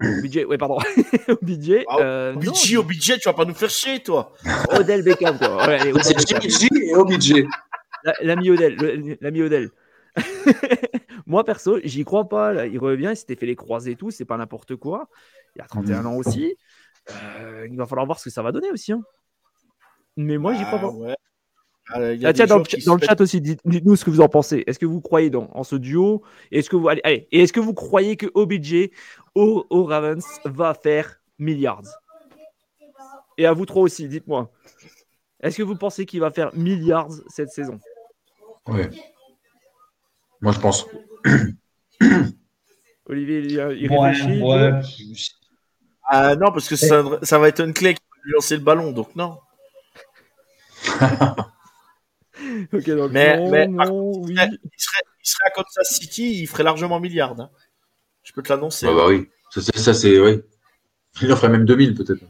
OBJ, 0.01 0.45
ouais, 0.47 0.57
pardon. 0.57 0.77
OBJ. 1.27 1.83
Ah, 1.89 1.97
euh, 1.99 2.35
OBJ, 2.35 2.75
OBJ, 2.77 3.19
tu 3.19 3.29
vas 3.29 3.33
pas 3.33 3.45
nous 3.45 3.53
faire 3.53 3.69
chier, 3.69 3.99
toi. 3.99 4.31
Odell 4.71 5.03
Beckham, 5.03 5.37
quoi. 5.37 5.67
Ouais, 5.67 5.89
et 5.89 6.95
OBJ. 6.95 7.45
L'ami 8.21 8.49
Odell. 8.49 9.17
L'ami 9.19 9.41
Odell. 9.41 9.69
moi, 11.25 11.43
perso, 11.43 11.79
j'y 11.83 12.05
crois 12.05 12.29
pas. 12.29 12.53
Là. 12.53 12.67
Il 12.67 12.79
revient, 12.79 13.09
il 13.11 13.17
s'était 13.17 13.35
fait 13.35 13.45
les 13.45 13.55
croiser 13.55 13.91
et 13.91 13.95
tout, 13.95 14.11
c'est 14.11 14.25
pas 14.25 14.37
n'importe 14.37 14.77
quoi. 14.77 15.09
Il 15.55 15.61
a 15.61 15.65
31 15.65 16.01
mm. 16.01 16.05
ans 16.07 16.15
aussi. 16.15 16.55
Euh, 17.11 17.67
il 17.69 17.77
va 17.77 17.85
falloir 17.85 18.05
voir 18.05 18.19
ce 18.19 18.25
que 18.25 18.29
ça 18.29 18.41
va 18.41 18.51
donner 18.51 18.71
aussi. 18.71 18.93
Hein. 18.93 19.01
Mais 20.15 20.37
moi, 20.37 20.53
j'y 20.53 20.63
crois 20.63 20.79
pas. 20.79 20.89
Ouais. 20.89 21.15
Ah, 21.89 21.99
ah, 22.23 22.33
tiens, 22.33 22.47
dans, 22.47 22.57
le, 22.57 22.65
chat 22.65 23.21
aussi, 23.21 23.41
dites-nous 23.41 23.95
ce 23.95 24.03
que 24.03 24.09
vous 24.09 24.21
en 24.21 24.27
pensez. 24.27 24.63
Est-ce 24.65 24.79
que 24.79 24.87
vous 24.87 25.01
croyez 25.01 25.29
dans, 25.29 25.49
en 25.53 25.63
ce 25.63 25.75
duo? 25.75 26.23
Est-ce 26.51 26.67
que 26.67 26.75
vous 26.75 26.89
allez, 26.89 27.01
et 27.05 27.43
est-ce 27.43 27.53
que 27.53 27.59
vous 27.59 27.75
croyez 27.75 28.17
que 28.17 28.25
OBJ 28.33 28.89
au, 29.35 29.67
au, 29.69 29.83
Ravens 29.83 30.25
va 30.45 30.73
faire 30.73 31.21
milliards? 31.37 31.83
Et 33.37 33.45
à 33.45 33.53
vous 33.53 33.67
trois 33.67 33.83
aussi, 33.83 34.07
dites-moi. 34.07 34.51
Est-ce 35.41 35.57
que 35.57 35.63
vous 35.63 35.75
pensez 35.75 36.07
qu'il 36.07 36.21
va 36.21 36.31
faire 36.31 36.55
milliards 36.55 37.11
cette 37.27 37.51
saison? 37.51 37.79
Oui. 38.67 38.81
Moi, 40.41 40.53
je 40.53 40.59
pense. 40.59 40.87
Olivier, 43.05 43.41
il, 43.41 43.59
réfléchit. 43.87 45.35
Ah, 46.07 46.35
non, 46.35 46.51
parce 46.51 46.67
que 46.67 46.75
ça, 46.75 47.03
ça, 47.21 47.37
va 47.37 47.47
être 47.49 47.61
une 47.63 47.73
clé 47.73 47.93
qui 47.93 48.01
va 48.11 48.17
lui 48.23 48.31
lancer 48.33 48.55
le 48.57 48.63
ballon, 48.63 48.91
donc 48.91 49.15
non. 49.15 49.37
mais, 53.11 53.49
mais 53.49 53.67
il, 53.69 54.59
serait, 54.77 55.01
à 55.45 55.49
Kansas 55.51 55.89
City, 55.89 56.41
il 56.41 56.47
ferait 56.47 56.63
largement 56.63 56.99
milliard. 56.99 57.39
Hein. 57.39 57.49
Je 58.23 58.33
peux 58.33 58.41
te 58.41 58.51
l'annoncer. 58.51 58.87
Ah 58.89 58.93
bah 58.93 59.07
oui, 59.07 59.29
ça 59.49 59.93
c'est. 59.93 60.19
Oui. 60.19 60.41
Il 61.21 61.31
en 61.31 61.35
ferait 61.35 61.49
même 61.49 61.65
2000 61.65 61.95
peut-être. 61.95 62.23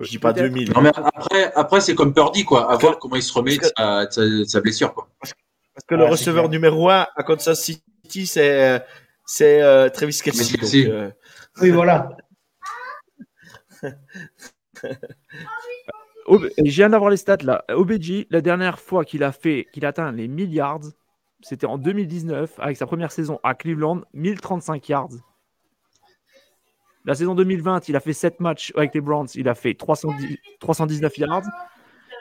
Je 0.00 0.08
dis 0.08 0.18
pas 0.18 0.32
2000. 0.32 0.72
Non, 0.72 0.80
mais 0.80 0.90
après, 0.94 1.52
après 1.54 1.80
c'est 1.80 1.94
comme 1.94 2.14
Purdy, 2.14 2.44
quoi. 2.44 2.70
À 2.70 2.76
voir 2.76 2.98
comment 2.98 3.16
il 3.16 3.22
se 3.22 3.32
remet 3.32 3.58
de 3.58 4.44
sa, 4.46 4.60
blessure, 4.60 4.94
quoi. 4.94 5.08
Parce 5.20 5.34
que, 5.86 5.94
le 5.94 6.04
receveur 6.04 6.48
numéro 6.48 6.90
1 6.90 7.06
à 7.14 7.22
Kansas 7.22 7.60
City, 7.60 8.26
c'est 8.26 8.82
c'est 9.24 9.62
euh, 9.62 9.88
Travis 9.90 10.20
Kelsey. 10.22 10.88
Euh, 10.88 11.10
oui, 11.60 11.70
voilà. 11.70 12.16
Je 16.28 16.70
viens 16.70 16.90
d'avoir 16.90 17.10
les 17.10 17.16
stats 17.16 17.38
là. 17.42 17.64
OBJ, 17.70 18.26
la 18.30 18.40
dernière 18.40 18.78
fois 18.78 19.04
qu'il 19.04 19.22
a 19.22 19.32
fait, 19.32 19.66
qu'il 19.72 19.86
atteint 19.86 20.12
les 20.12 20.28
1000 20.28 20.52
yards, 20.52 20.80
c'était 21.40 21.66
en 21.66 21.78
2019 21.78 22.54
avec 22.58 22.76
sa 22.76 22.86
première 22.86 23.12
saison 23.12 23.38
à 23.42 23.54
Cleveland, 23.54 24.02
1035 24.12 24.88
yards. 24.88 25.10
La 27.04 27.14
saison 27.14 27.34
2020, 27.34 27.88
il 27.88 27.96
a 27.96 28.00
fait 28.00 28.12
7 28.12 28.40
matchs 28.40 28.72
avec 28.76 28.94
les 28.94 29.00
Browns, 29.00 29.28
il 29.34 29.48
a 29.48 29.54
fait 29.54 29.74
310, 29.74 30.36
319 30.60 31.18
yards. 31.18 31.44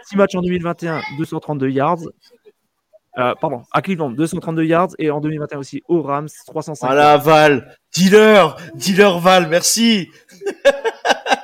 6 0.06 0.16
matchs 0.16 0.36
en 0.36 0.42
2021, 0.42 1.02
232 1.18 1.70
yards. 1.70 2.00
Euh, 3.18 3.34
pardon, 3.42 3.64
à 3.72 3.82
Cleveland, 3.82 4.12
232 4.12 4.64
yards. 4.64 4.90
Et 5.00 5.10
en 5.10 5.20
2021 5.20 5.58
aussi, 5.58 5.84
aux 5.88 6.02
Rams, 6.02 6.30
305 6.46 6.86
Voilà, 6.88 7.18
Val. 7.18 7.76
Dealer. 7.94 8.56
Dealer 8.76 9.20
Val, 9.20 9.48
merci. 9.50 10.10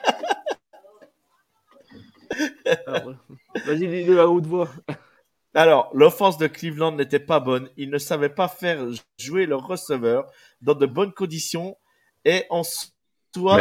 Vas-y, 3.66 3.88
dis-le 3.88 4.20
à 4.20 4.28
haute 4.28 4.46
voix. 4.46 4.70
Alors, 5.54 5.92
l'offense 5.94 6.38
de 6.38 6.48
Cleveland 6.48 6.94
n'était 6.94 7.20
pas 7.20 7.40
bonne. 7.40 7.70
Ils 7.78 7.90
ne 7.90 7.98
savaient 7.98 8.30
pas 8.30 8.48
faire 8.48 8.88
jouer 9.20 9.46
leur 9.46 9.68
receveur 9.68 10.32
dans 10.62 10.74
de 10.74 10.86
bonnes 10.86 11.14
conditions. 11.14 11.78
Et 12.26 12.46
en 12.50 12.64
soi, 12.64 13.60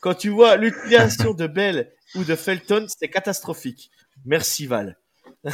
quand 0.00 0.14
tu 0.14 0.28
vois 0.28 0.56
l'utilisation 0.56 1.32
de 1.32 1.46
Bell 1.46 1.92
ou 2.14 2.24
de 2.24 2.34
Felton, 2.34 2.86
c'est 2.88 3.08
catastrophique. 3.08 3.90
Merci 4.24 4.66
Val. 4.66 4.98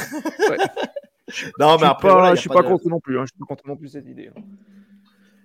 non, 1.59 1.77
mais 1.77 1.87
après, 1.87 2.35
je 2.35 2.41
suis 2.41 2.49
pas, 2.49 2.63
contre 2.63 2.87
non 2.87 2.99
plus. 2.99 3.17
Hein. 3.19 3.25
Je 3.25 3.31
suis 3.31 3.39
pas 3.39 3.45
contre 3.45 3.67
non 3.67 3.77
plus 3.77 3.89
cette 3.89 4.07
idée. 4.07 4.29
Hein. 4.35 4.41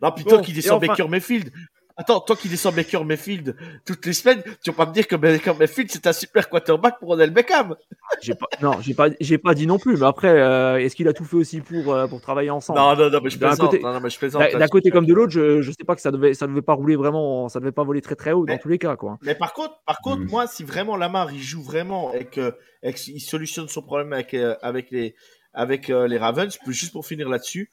Non, 0.03 0.13
plutôt 0.13 0.41
qu'il 0.41 0.55
descend 0.55 0.79
enfin... 0.79 0.89
Baker 0.89 1.09
Mayfield. 1.09 1.53
Attends, 1.99 2.21
toi 2.21 2.37
qui 2.37 2.49
descends 2.51 2.73
Baker 2.73 3.05
Mayfield 3.05 3.57
toutes 3.87 4.05
les 4.05 4.13
semaines, 4.13 4.43
tu 4.63 4.71
vas 4.71 4.77
pas 4.77 4.87
me 4.87 4.93
dire 4.93 5.07
que 5.07 5.17
Baker 5.17 5.55
Mayfield 5.59 5.91
c'est 5.91 6.07
un 6.07 6.13
super 6.13 6.51
quarterback 6.51 6.99
pour 6.99 7.09
Odell 7.11 7.31
Beckham 7.31 7.75
j'ai 8.21 8.35
pas, 8.35 8.47
Non, 8.61 8.81
j'ai 8.81 8.93
pas, 8.93 9.09
j'ai 9.19 9.39
pas 9.39 9.55
dit 9.55 9.67
non 9.67 9.79
plus. 9.79 9.97
Mais 9.97 10.07
après, 10.07 10.29
euh, 10.29 10.79
est-ce 10.79 10.95
qu'il 10.95 11.09
a 11.09 11.13
tout 11.13 11.25
fait 11.25 11.37
aussi 11.37 11.61
pour 11.61 11.95
euh, 11.95 12.07
pour 12.07 12.21
travailler 12.21 12.51
ensemble? 12.51 12.79
Non, 12.79 12.95
non, 12.97 13.11
non, 13.11 13.21
mais 13.23 13.31
je 13.31 13.39
plaisante. 13.39 13.59
D'un 13.59 13.67
côté, 13.67 13.83
non, 13.83 14.01
mais 14.01 14.11
je 14.11 14.19
plaisante, 14.19 14.53
d'un 14.53 14.69
côté 14.69 14.91
comme 14.91 15.07
de 15.07 15.15
l'autre, 15.15 15.33
je, 15.33 15.63
je 15.63 15.71
sais 15.71 15.85
pas 15.87 15.95
que 15.95 16.03
ça 16.03 16.11
devait, 16.11 16.35
ça 16.35 16.47
devait 16.47 16.63
pas 16.63 16.75
rouler 16.75 16.97
vraiment, 16.97 17.49
ça 17.49 17.61
devait 17.61 17.73
pas 17.73 17.85
voler 17.85 18.03
très 18.03 18.15
très 18.15 18.33
haut 18.33 18.45
mais, 18.45 18.55
dans 18.55 18.63
tous 18.63 18.69
les 18.69 18.79
cas, 18.79 18.97
quoi. 18.97 19.19
Mais 19.23 19.35
par 19.35 19.53
contre, 19.53 19.81
par 19.87 20.01
contre, 20.01 20.23
mm. 20.23 20.31
moi, 20.31 20.47
si 20.47 20.65
vraiment 20.65 20.97
Lamar 20.97 21.33
il 21.33 21.43
joue 21.43 21.63
vraiment 21.63 22.13
et 22.13 22.27
que, 22.27 22.55
et 22.83 22.95
il 23.07 23.21
solutionne 23.21 23.69
son 23.69 23.83
problème 23.83 24.13
avec 24.13 24.35
euh, 24.35 24.55
avec 24.63 24.91
les 24.91 25.15
avec 25.55 25.89
les 25.89 26.19
Ravens, 26.19 26.55
juste 26.67 26.93
pour 26.93 27.07
finir 27.07 27.31
là-dessus, 27.31 27.71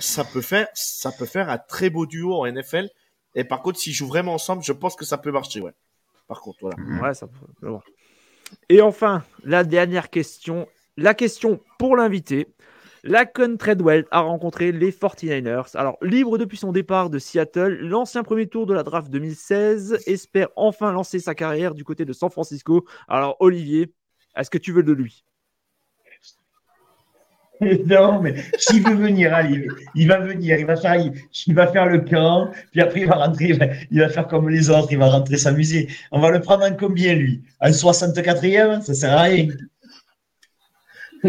ça 0.00 0.24
peut 0.24 0.40
faire, 0.40 0.66
ça 0.74 1.12
peut 1.16 1.26
faire 1.26 1.48
un 1.48 1.58
très 1.58 1.90
beau 1.90 2.06
duo 2.06 2.34
en 2.34 2.50
NFL 2.50 2.88
et 3.38 3.44
par 3.44 3.62
contre, 3.62 3.78
s'ils 3.78 3.92
jouent 3.92 4.08
vraiment 4.08 4.34
ensemble, 4.34 4.64
je 4.64 4.72
pense 4.72 4.96
que 4.96 5.04
ça 5.04 5.16
peut 5.16 5.30
marcher, 5.30 5.60
ouais. 5.60 5.70
Par 6.26 6.40
contre, 6.40 6.58
voilà. 6.60 6.76
Ouais, 7.00 7.14
ça 7.14 7.28
peut. 7.28 7.70
Et 8.68 8.82
enfin, 8.82 9.22
la 9.44 9.62
dernière 9.62 10.10
question. 10.10 10.66
La 10.96 11.14
question 11.14 11.60
pour 11.78 11.96
l'invité. 11.96 12.48
Lacon 13.04 13.56
Treadwell 13.56 14.06
a 14.10 14.20
rencontré 14.20 14.72
les 14.72 14.90
49ers. 14.90 15.76
Alors, 15.76 15.98
libre 16.02 16.36
depuis 16.36 16.58
son 16.58 16.72
départ 16.72 17.10
de 17.10 17.20
Seattle, 17.20 17.78
l'ancien 17.80 18.24
premier 18.24 18.48
tour 18.48 18.66
de 18.66 18.74
la 18.74 18.82
draft 18.82 19.08
2016 19.08 20.02
espère 20.06 20.48
enfin 20.56 20.90
lancer 20.90 21.20
sa 21.20 21.36
carrière 21.36 21.74
du 21.74 21.84
côté 21.84 22.04
de 22.04 22.12
San 22.12 22.30
Francisco. 22.30 22.84
Alors, 23.06 23.36
Olivier, 23.38 23.94
est-ce 24.36 24.50
que 24.50 24.58
tu 24.58 24.72
veux 24.72 24.82
de 24.82 24.92
lui? 24.92 25.24
non, 27.86 28.20
mais 28.20 28.36
s'il 28.56 28.82
veut 28.84 28.94
venir, 28.94 29.34
allez, 29.34 29.66
il 29.94 30.06
va 30.06 30.20
venir, 30.20 30.58
il 30.58 30.66
va 30.66 30.76
faire, 30.76 30.96
il, 31.46 31.54
va 31.54 31.66
faire 31.66 31.86
le 31.86 32.00
camp, 32.00 32.50
puis 32.70 32.80
après 32.80 33.00
il 33.00 33.06
va 33.06 33.16
rentrer, 33.16 33.58
il 33.90 34.00
va, 34.00 34.08
faire 34.08 34.28
comme 34.28 34.48
les 34.48 34.70
autres, 34.70 34.88
il 34.92 34.98
va 34.98 35.10
rentrer 35.10 35.36
s'amuser. 35.36 35.88
On 36.12 36.20
va 36.20 36.30
le 36.30 36.40
prendre 36.40 36.64
en 36.64 36.74
combien, 36.74 37.14
lui? 37.14 37.42
En 37.60 37.70
64e 37.70 38.82
Ça 38.82 38.94
sert 38.94 39.12
à 39.12 39.22
rien. 39.22 39.48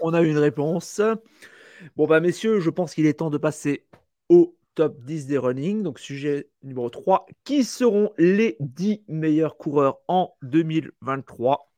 On 0.00 0.14
a 0.14 0.22
une 0.22 0.38
réponse. 0.38 1.00
Bon, 1.96 2.06
bah, 2.06 2.20
messieurs, 2.20 2.58
je 2.60 2.70
pense 2.70 2.94
qu'il 2.94 3.06
est 3.06 3.14
temps 3.14 3.30
de 3.30 3.38
passer 3.38 3.84
au 4.28 4.56
top 4.74 5.00
10 5.04 5.26
des 5.26 5.38
running. 5.38 5.82
Donc, 5.82 6.00
sujet 6.00 6.48
numéro 6.64 6.90
3. 6.90 7.26
Qui 7.44 7.62
seront 7.62 8.10
les 8.18 8.56
10 8.58 9.04
meilleurs 9.06 9.56
coureurs 9.56 9.98
en 10.08 10.34
2023 10.42 11.71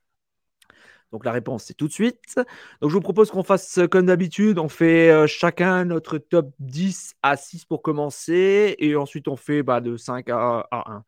donc 1.13 1.25
la 1.25 1.33
réponse, 1.33 1.65
c'est 1.65 1.75
tout 1.75 1.87
de 1.87 1.93
suite. 1.93 2.37
Donc 2.81 2.91
je 2.91 2.95
vous 2.95 3.01
propose 3.01 3.31
qu'on 3.31 3.45
fasse 3.45 3.79
comme 3.91 4.07
d'habitude, 4.07 4.59
on 4.59 4.69
fait 4.69 5.11
euh, 5.11 5.27
chacun 5.27 5.85
notre 5.85 6.19
top 6.19 6.51
10 6.59 7.15
à 7.23 7.37
6 7.37 7.67
pour 7.67 7.83
commencer, 7.83 8.75
et 8.79 8.97
ensuite 8.97 9.29
on 9.29 9.37
fait 9.37 9.63
bah, 9.63 9.81
de 9.81 9.97
5 9.97 10.29
à, 10.31 10.67
1. 10.73 11.05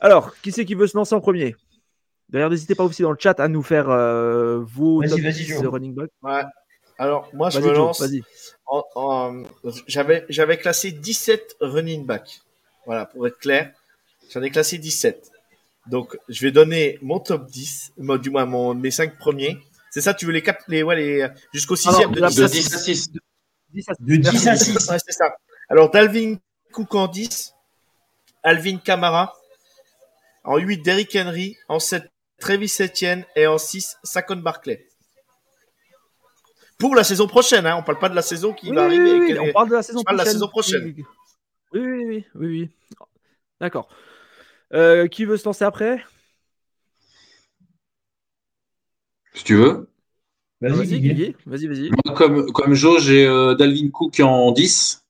Alors, 0.00 0.36
qui 0.42 0.52
c'est 0.52 0.64
qui 0.64 0.74
veut 0.74 0.86
se 0.86 0.96
lancer 0.96 1.14
en 1.14 1.20
premier? 1.20 1.56
D'ailleurs, 2.28 2.50
n'hésitez 2.50 2.74
pas 2.74 2.84
aussi 2.84 3.02
dans 3.02 3.12
le 3.12 3.18
chat 3.18 3.38
à 3.40 3.48
nous 3.48 3.62
faire 3.62 3.88
euh, 3.88 4.60
vos 4.60 5.02
top 5.02 5.18
10 5.18 5.60
de 5.60 5.66
running 5.66 5.94
back. 5.94 6.10
Ouais. 6.22 6.42
Alors, 6.98 7.28
moi, 7.32 7.50
je 7.50 7.60
me 7.60 7.72
lance. 7.72 8.02
J'avais, 9.86 10.24
j'avais 10.28 10.56
classé 10.56 10.92
17 10.92 11.56
running 11.60 12.06
back. 12.06 12.40
Voilà, 12.86 13.06
pour 13.06 13.26
être 13.26 13.38
clair. 13.38 13.72
J'en 14.30 14.42
ai 14.42 14.50
classé 14.50 14.78
17. 14.78 15.30
Donc, 15.88 16.16
je 16.28 16.42
vais 16.42 16.50
donner 16.50 16.98
mon 17.02 17.20
top 17.20 17.46
10, 17.46 17.92
du 18.20 18.30
moins 18.30 18.44
mon, 18.44 18.74
mes 18.74 18.90
5 18.90 19.18
premiers. 19.18 19.58
C'est 19.90 20.00
ça, 20.00 20.14
tu 20.14 20.26
veux 20.26 20.32
les 20.32 20.42
quatre, 20.42 20.64
les, 20.68 20.82
ouais, 20.82 20.96
les, 20.96 21.28
jusqu'au 21.52 21.76
6 21.76 21.88
de, 21.88 22.20
de 22.20 22.46
10 22.48 22.74
à 22.74 22.78
6. 22.78 23.12
De 24.00 24.16
10 24.16 24.48
à 24.48 24.56
6. 24.56 24.90
Ouais, 24.90 24.98
c'est 25.04 25.12
ça. 25.12 25.36
Alors, 25.68 25.90
Dalvin 25.90 26.36
Cook 26.72 26.94
en 26.94 27.08
10, 27.08 27.54
Alvin 28.42 28.78
Kamara, 28.78 29.34
en 30.44 30.58
8, 30.58 30.82
Derrick 30.82 31.16
Henry, 31.16 31.56
en 31.68 31.78
7, 31.78 32.04
Travis 32.38 32.76
Etienne, 32.80 33.24
et 33.34 33.46
en 33.46 33.58
6, 33.58 33.96
Saquon 34.02 34.36
Barclay. 34.36 34.86
Pour 36.78 36.94
la 36.94 37.04
saison 37.04 37.26
prochaine, 37.26 37.66
hein, 37.66 37.76
on 37.78 37.82
parle 37.82 37.98
pas 37.98 38.08
de 38.08 38.14
la 38.14 38.22
saison 38.22 38.52
qui 38.52 38.68
oui, 38.68 38.76
va 38.76 38.84
arriver. 38.84 39.12
Oui, 39.12 39.32
oui, 39.32 39.38
on 39.38 39.52
parle 39.52 39.70
de 39.70 39.76
la 39.76 39.82
saison 39.82 40.02
prochaine. 40.02 40.18
De 40.18 40.24
la 40.24 40.30
saison 40.30 40.48
prochaine. 40.48 40.84
Oui, 40.84 41.04
oui, 41.72 42.04
oui, 42.04 42.24
oui, 42.34 42.46
oui. 42.46 42.70
D'accord. 43.60 43.88
Euh, 44.72 45.06
qui 45.06 45.24
veut 45.24 45.36
se 45.36 45.44
lancer 45.44 45.64
après? 45.64 46.04
Si 49.34 49.44
tu 49.44 49.54
veux. 49.54 49.88
Vas-y, 50.60 51.34
vas-y, 51.46 51.66
vas-y. 51.66 51.90
comme, 52.14 52.50
comme 52.52 52.74
Joe, 52.74 53.02
j'ai 53.02 53.26
euh, 53.26 53.54
Dalvin 53.54 53.90
Cook 53.90 54.20
en 54.20 54.52
10. 54.52 55.04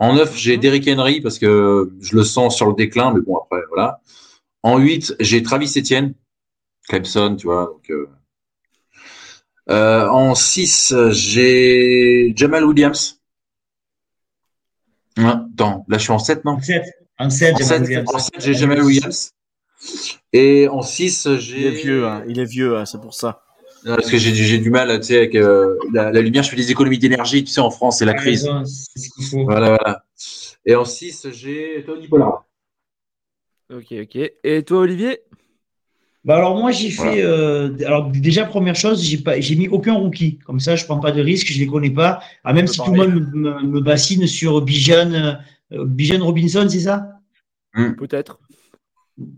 En 0.00 0.14
9, 0.14 0.36
j'ai 0.36 0.56
mhm. 0.56 0.62
Derrick 0.62 0.88
Henry 0.88 1.20
parce 1.20 1.38
que 1.38 1.92
je 2.00 2.16
le 2.16 2.24
sens 2.24 2.56
sur 2.56 2.66
le 2.66 2.74
déclin, 2.74 3.12
mais 3.12 3.20
bon, 3.20 3.36
après, 3.36 3.60
voilà. 3.68 4.00
En 4.62 4.78
8, 4.78 5.16
j'ai 5.20 5.42
Travis 5.42 5.72
Etienne, 5.76 6.14
Clemson, 6.88 7.36
tu 7.36 7.46
vois. 7.46 7.66
Donc, 7.66 7.92
euh, 9.70 10.08
en 10.08 10.34
6, 10.34 10.94
j'ai 11.10 12.32
Jamal 12.34 12.64
Williams. 12.64 13.20
attends, 15.18 15.84
là, 15.88 15.98
je 15.98 16.02
suis 16.02 16.12
en 16.12 16.18
7, 16.18 16.44
non? 16.44 16.60
7. 16.60 16.84
En 17.18 17.30
7, 17.30 17.56
j'ai 18.38 18.54
Jamal 18.54 18.82
Williams. 18.82 19.32
Et 20.32 20.68
en 20.68 20.82
6, 20.82 21.36
j'ai. 21.38 21.60
Il 21.60 21.66
est 21.66 21.70
vieux, 21.70 22.06
hein. 22.06 22.24
il 22.28 22.38
est 22.38 22.44
vieux, 22.44 22.76
hein, 22.76 22.84
c'est 22.84 23.00
pour 23.00 23.14
ça. 23.14 23.42
parce 23.84 24.10
que 24.10 24.18
j'ai 24.18 24.58
du 24.58 24.70
mal, 24.70 24.98
tu 25.00 25.06
sais, 25.06 25.16
avec 25.16 25.34
euh, 25.34 25.76
la, 25.92 26.10
lumière, 26.20 26.42
je 26.42 26.50
fais 26.50 26.56
des 26.56 26.70
économies 26.70 26.98
d'énergie, 26.98 27.44
tu 27.44 27.50
sais, 27.50 27.60
en 27.60 27.70
France, 27.70 27.98
c'est 27.98 28.04
la 28.04 28.14
crise. 28.14 28.48
Voilà, 29.32 29.68
voilà. 29.68 30.04
Et 30.64 30.74
en 30.74 30.84
6, 30.84 31.28
j'ai 31.32 31.82
Tony 31.86 32.08
Pollard. 32.08 32.44
Ok, 33.72 33.92
ok. 33.92 34.30
Et 34.44 34.62
toi, 34.62 34.80
Olivier? 34.80 35.20
Bah 36.24 36.36
alors 36.36 36.58
moi 36.58 36.72
j'ai 36.72 36.90
fait 36.90 37.22
euh, 37.22 37.70
alors 37.86 38.10
déjà 38.10 38.44
première 38.44 38.74
chose 38.74 39.02
j'ai 39.02 39.18
pas 39.18 39.40
j'ai 39.40 39.54
mis 39.54 39.68
aucun 39.68 39.94
rookie 39.94 40.38
comme 40.44 40.58
ça 40.58 40.74
je 40.74 40.84
prends 40.84 40.98
pas 40.98 41.12
de 41.12 41.22
risque 41.22 41.46
je 41.46 41.58
les 41.60 41.66
connais 41.68 41.90
pas 41.90 42.20
ah, 42.42 42.52
même 42.52 42.66
si 42.66 42.80
tout 42.80 42.92
le 42.92 42.96
monde 42.98 43.30
me, 43.32 43.62
me, 43.62 43.80
bassine 43.80 44.26
sur 44.26 44.60
Bijan 44.60 45.12
euh, 45.12 45.32
Bijan 45.70 46.24
Robinson, 46.24 46.66
c'est 46.68 46.80
ça? 46.80 47.08
Hmm. 47.74 47.92
Peut-être. 47.94 48.40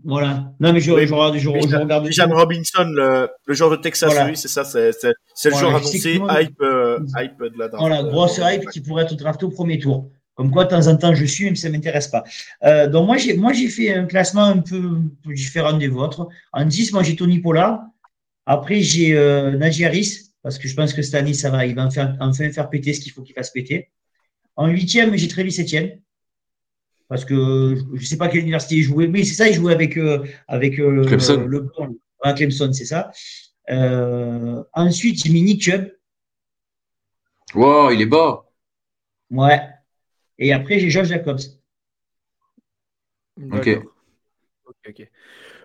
Voilà. 0.03 0.53
Non, 0.59 0.73
mais 0.73 0.79
je, 0.79 0.91
je, 1.05 1.13
regarde. 1.13 1.37
Je, 1.37 1.49
regarde 1.49 2.07
Bijan 2.07 2.29
Robinson, 2.29 2.85
le, 2.85 3.29
le, 3.45 3.53
joueur 3.53 3.71
de 3.71 3.77
Texas, 3.77 4.13
oui, 4.27 4.37
c'est 4.37 4.47
ça. 4.47 4.63
C'est 4.63 5.49
le 5.49 5.55
joueur 5.55 5.75
annoncé, 5.75 6.19
hype, 6.29 6.61
euh, 6.61 6.99
hype 7.17 7.39
de 7.39 7.57
la 7.57 7.67
draft. 7.67 7.79
Voilà, 7.79 8.03
grosse 8.03 8.39
hype 8.41 8.69
qui 8.69 8.81
pourrait 8.81 9.03
être 9.03 9.15
drafté 9.15 9.45
au 9.45 9.49
premier 9.49 9.79
tour. 9.79 10.09
Comme 10.35 10.51
quoi, 10.51 10.63
de 10.65 10.69
temps 10.69 10.87
en 10.87 10.95
temps, 10.95 11.13
je 11.13 11.25
suis, 11.25 11.45
même 11.45 11.55
si 11.55 11.63
ça 11.63 11.69
ne 11.69 11.73
m'intéresse 11.73 12.07
pas. 12.07 12.23
Euh, 12.63 12.87
donc, 12.87 13.05
moi, 13.05 13.17
j'ai, 13.17 13.35
moi, 13.35 13.53
j'ai 13.53 13.67
fait 13.67 13.93
un 13.93 14.05
classement 14.05 14.45
un 14.45 14.59
peu, 14.59 14.81
différent 15.25 15.73
des 15.73 15.87
vôtres. 15.87 16.27
En 16.53 16.65
10, 16.65 16.93
moi, 16.93 17.03
j'ai 17.03 17.15
Tony 17.15 17.39
Pollard. 17.39 17.81
Après, 18.45 18.81
j'ai 18.81 19.15
euh, 19.15 19.57
parce 20.43 20.57
que 20.57 20.67
je 20.67 20.75
pense 20.75 20.93
que 20.93 21.01
cette 21.01 21.15
année, 21.15 21.33
ça 21.33 21.49
va, 21.49 21.65
il 21.65 21.75
va 21.75 21.85
enfin, 21.85 22.15
enfin 22.19 22.49
faire 22.51 22.69
péter 22.69 22.93
ce 22.93 23.01
qu'il 23.01 23.11
faut 23.11 23.21
qu'il 23.21 23.35
fasse 23.35 23.51
péter. 23.51 23.91
En 24.55 24.67
huitième, 24.67 25.15
j'ai 25.15 25.27
Travis 25.27 25.55
Etienne 25.59 25.99
parce 27.11 27.25
que 27.25 27.75
je 27.75 28.01
ne 28.01 28.05
sais 28.05 28.15
pas 28.15 28.29
quelle 28.29 28.39
université 28.39 28.75
il 28.75 28.83
jouait, 28.83 29.09
mais 29.09 29.25
c'est 29.25 29.33
ça, 29.33 29.49
il 29.49 29.53
jouait 29.53 29.73
avec, 29.73 29.97
euh, 29.97 30.25
avec 30.47 30.79
euh, 30.79 31.03
Clemson. 31.03 31.45
le 31.45 31.59
bon, 31.59 31.99
Clemson, 32.37 32.71
c'est 32.71 32.85
ça. 32.85 33.11
Euh, 33.69 34.63
ensuite, 34.71 35.21
j'ai 35.21 35.29
mis 35.29 35.41
Nick 35.41 35.61
Chubb. 35.61 35.91
Wow, 37.53 37.91
il 37.91 37.99
est 37.99 38.05
bas. 38.05 38.45
Ouais. 39.29 39.59
Et 40.39 40.53
après, 40.53 40.79
j'ai 40.79 40.89
George 40.89 41.09
Jacobs. 41.09 41.41
Ok. 43.51 43.81
Ok. 44.87 45.11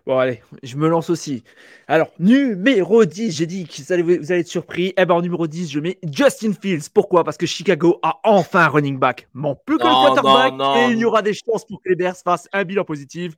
Bon, 0.06 0.18
allez, 0.18 0.40
je 0.62 0.76
me 0.76 0.88
lance 0.88 1.10
aussi. 1.10 1.42
Alors, 1.88 2.12
numéro 2.20 3.04
10, 3.04 3.36
j'ai 3.36 3.46
dit 3.46 3.66
que 3.66 3.82
vous 3.82 3.92
allez, 3.92 4.02
vous 4.04 4.30
allez 4.30 4.42
être 4.42 4.46
surpris. 4.46 4.94
Eh 4.96 5.04
ben, 5.04 5.16
en 5.16 5.20
numéro 5.20 5.48
10, 5.48 5.68
je 5.68 5.80
mets 5.80 5.98
Justin 6.08 6.52
Fields. 6.52 6.88
Pourquoi? 6.94 7.24
Parce 7.24 7.36
que 7.36 7.46
Chicago 7.46 7.98
a 8.04 8.20
enfin 8.22 8.60
un 8.60 8.68
running 8.68 9.00
back. 9.00 9.26
Mon 9.34 9.56
plus 9.56 9.78
que 9.78 9.82
le 9.82 9.88
quarterback. 9.88 10.54
et 10.78 10.92
il 10.92 10.98
y 10.98 11.04
aura 11.04 11.22
des 11.22 11.34
chances 11.34 11.64
pour 11.64 11.82
que 11.82 11.88
les 11.88 11.96
Bears 11.96 12.14
fassent 12.16 12.48
un 12.52 12.62
bilan 12.62 12.84
positif. 12.84 13.34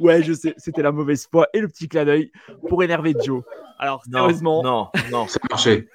Ouais, 0.00 0.22
je 0.22 0.32
sais, 0.32 0.54
c'était 0.56 0.80
la 0.80 0.90
mauvaise 0.90 1.28
foi 1.30 1.48
et 1.52 1.60
le 1.60 1.68
petit 1.68 1.86
clin 1.86 2.06
d'œil 2.06 2.32
pour 2.66 2.82
énerver 2.82 3.14
Joe. 3.22 3.42
Alors, 3.78 4.02
sérieusement. 4.10 4.62
Non, 4.62 4.88
non, 5.12 5.26
ça 5.28 5.38
marchait. 5.50 5.86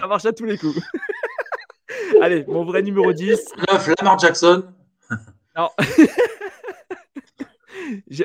ça 0.00 0.06
marche 0.06 0.24
à 0.24 0.32
tous 0.32 0.46
les 0.46 0.56
coups. 0.56 0.80
allez, 2.22 2.46
mon 2.48 2.64
vrai 2.64 2.80
numéro 2.80 3.12
10. 3.12 3.52
9, 3.70 3.90
Lamar 3.98 4.18
Jackson. 4.18 4.64
Non. 5.54 5.68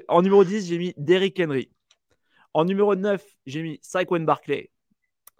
en 0.08 0.22
numéro 0.22 0.44
10, 0.44 0.68
j'ai 0.68 0.78
mis 0.78 0.94
Derrick 0.98 1.40
Henry. 1.40 1.70
En 2.54 2.66
numéro 2.66 2.96
9, 2.96 3.24
j'ai 3.46 3.62
mis 3.62 3.80
Saquon 3.82 4.22
Barclay. 4.22 4.72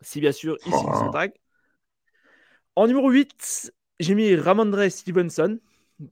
Si 0.02 0.22
bien 0.22 0.32
sûr, 0.32 0.58
ici, 0.66 0.72
oh. 0.74 0.94
son 0.98 1.12
tag. 1.12 1.34
En 2.76 2.88
numéro 2.88 3.10
8, 3.10 3.74
j'ai 4.00 4.16
mis 4.16 4.36
Ramondre 4.36 4.90
Stevenson. 4.90 5.60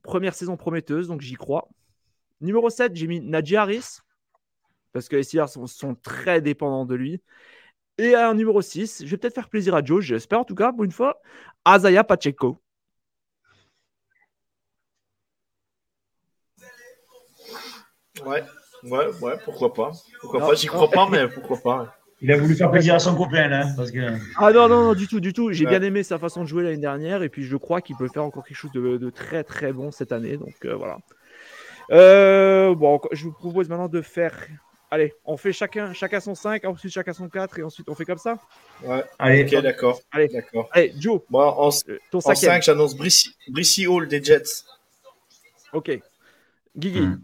Première 0.02 0.34
saison 0.34 0.56
prometteuse, 0.56 1.08
donc 1.08 1.20
j'y 1.20 1.34
crois. 1.34 1.68
Numéro 2.40 2.68
7, 2.68 2.94
j'ai 2.94 3.06
mis 3.06 3.20
Najee 3.20 3.56
Harris. 3.56 4.00
Parce 4.92 5.08
que 5.08 5.16
les 5.16 5.22
Steelers 5.22 5.46
sont, 5.48 5.94
très 5.94 6.40
dépendants 6.40 6.84
de 6.84 6.94
lui. 6.94 7.22
Et 7.98 8.16
en 8.16 8.34
numéro 8.34 8.60
6, 8.60 9.04
je 9.04 9.10
vais 9.10 9.16
peut-être 9.16 9.34
faire 9.34 9.48
plaisir 9.48 9.74
à 9.74 9.82
Joe, 9.82 10.04
j'espère 10.04 10.40
en 10.40 10.44
tout 10.44 10.54
cas, 10.54 10.72
pour 10.72 10.84
une 10.84 10.92
fois, 10.92 11.20
Azaya 11.64 12.04
Pacheco. 12.04 12.60
Ouais, 18.26 18.42
ouais, 18.84 19.06
ouais, 19.20 19.34
pourquoi 19.44 19.72
pas. 19.72 19.92
Pourquoi 20.20 20.40
pas, 20.40 20.54
j'y 20.54 20.66
crois 20.66 20.90
pas, 20.90 21.08
mais 21.10 21.28
pourquoi 21.28 21.58
pas. 21.58 21.98
Il 22.20 22.32
a 22.32 22.36
voulu 22.36 22.56
faire 22.56 22.70
plaisir 22.70 22.94
à 22.96 22.98
son 22.98 23.14
copain, 23.14 23.46
là. 23.48 23.66
Parce 23.76 23.92
que... 23.92 24.00
Ah 24.36 24.52
non, 24.52 24.68
non, 24.68 24.82
non, 24.82 24.94
du 24.94 25.06
tout, 25.06 25.20
du 25.20 25.32
tout. 25.32 25.52
J'ai 25.52 25.66
bien 25.66 25.82
aimé 25.82 26.02
sa 26.02 26.18
façon 26.18 26.42
de 26.42 26.48
jouer 26.48 26.64
l'année 26.64 26.76
dernière, 26.76 27.22
et 27.22 27.28
puis 27.28 27.44
je 27.44 27.56
crois 27.56 27.80
qu'il 27.80 27.96
peut 27.96 28.08
faire 28.08 28.24
encore 28.24 28.44
quelque 28.44 28.56
chose 28.56 28.72
de, 28.72 29.10
très, 29.10 29.44
très 29.44 29.72
bon 29.72 29.90
cette 29.90 30.12
année. 30.12 30.36
Donc 30.36 30.54
euh, 30.64 30.74
voilà. 30.74 30.98
Euh, 31.90 32.74
bon, 32.74 33.00
je 33.12 33.24
vous 33.24 33.32
propose 33.32 33.68
maintenant 33.68 33.88
de 33.88 34.02
faire. 34.02 34.34
Allez, 34.90 35.14
on 35.24 35.36
fait 35.36 35.52
chacun, 35.52 35.92
chacun 35.92 36.18
son 36.18 36.34
5, 36.34 36.64
ensuite 36.64 36.92
chacun 36.92 37.12
son 37.12 37.28
4, 37.28 37.58
et 37.58 37.62
ensuite 37.62 37.88
on 37.90 37.94
fait 37.94 38.06
comme 38.06 38.18
ça 38.18 38.38
Ouais, 38.82 39.04
allez, 39.18 39.44
ok, 39.44 39.62
d'accord. 39.62 40.00
Allez, 40.10 40.28
d'accord. 40.28 40.68
Allez, 40.72 40.94
Joe. 40.98 41.20
Moi, 41.28 41.54
en, 41.60 41.68
euh, 41.68 41.98
ton 42.10 42.18
en 42.18 42.34
5, 42.34 42.62
j'annonce 42.62 42.96
Brissy, 42.96 43.86
Hall 43.86 44.08
des 44.08 44.22
Jets. 44.24 44.64
Ok. 45.72 46.00
Guigui. 46.76 47.02
Hmm. 47.02 47.20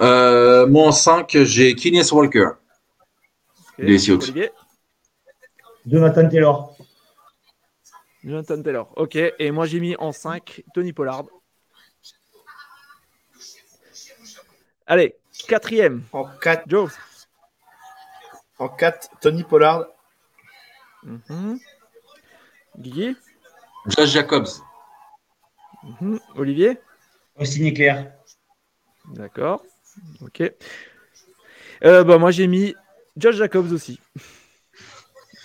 Euh, 0.00 0.66
moi, 0.66 0.88
en 0.88 0.92
5, 0.92 1.36
j'ai 1.42 1.74
Kines 1.74 2.02
Walker. 2.12 2.50
Okay. 3.74 3.86
Les 3.86 3.98
Sioux. 3.98 4.20
Jonathan 5.86 6.28
Taylor. 6.28 6.76
Jonathan 8.24 8.62
Taylor. 8.62 8.92
Ok. 8.96 9.16
Et 9.16 9.50
moi, 9.50 9.66
j'ai 9.66 9.80
mis 9.80 9.96
en 9.96 10.12
5 10.12 10.62
Tony 10.74 10.92
Pollard. 10.92 11.24
Allez, 14.86 15.14
quatrième. 15.48 16.04
En 16.12 16.24
4. 16.24 16.64
Joe. 16.66 16.92
En 18.58 18.68
4, 18.68 19.10
Tony 19.20 19.42
Pollard. 19.42 19.86
Mm 21.02 21.56
Guigui. 22.78 23.16
Josh 23.86 24.10
Jacobs. 24.10 24.62
Mhm. 25.82 26.20
Olivier. 26.36 26.78
Austin 27.36 27.64
Éclair. 27.64 28.12
D'accord. 29.06 29.62
Ok. 30.20 30.42
Euh, 31.84 32.04
bah, 32.04 32.18
moi, 32.18 32.30
j'ai 32.30 32.46
mis 32.46 32.74
Josh 33.16 33.36
Jacobs 33.36 33.72
aussi. 33.72 34.00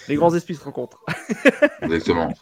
Les 0.08 0.16
grands 0.16 0.34
esprits 0.34 0.56
se 0.56 0.64
rencontrent. 0.64 1.04
Exactement. 1.82 2.34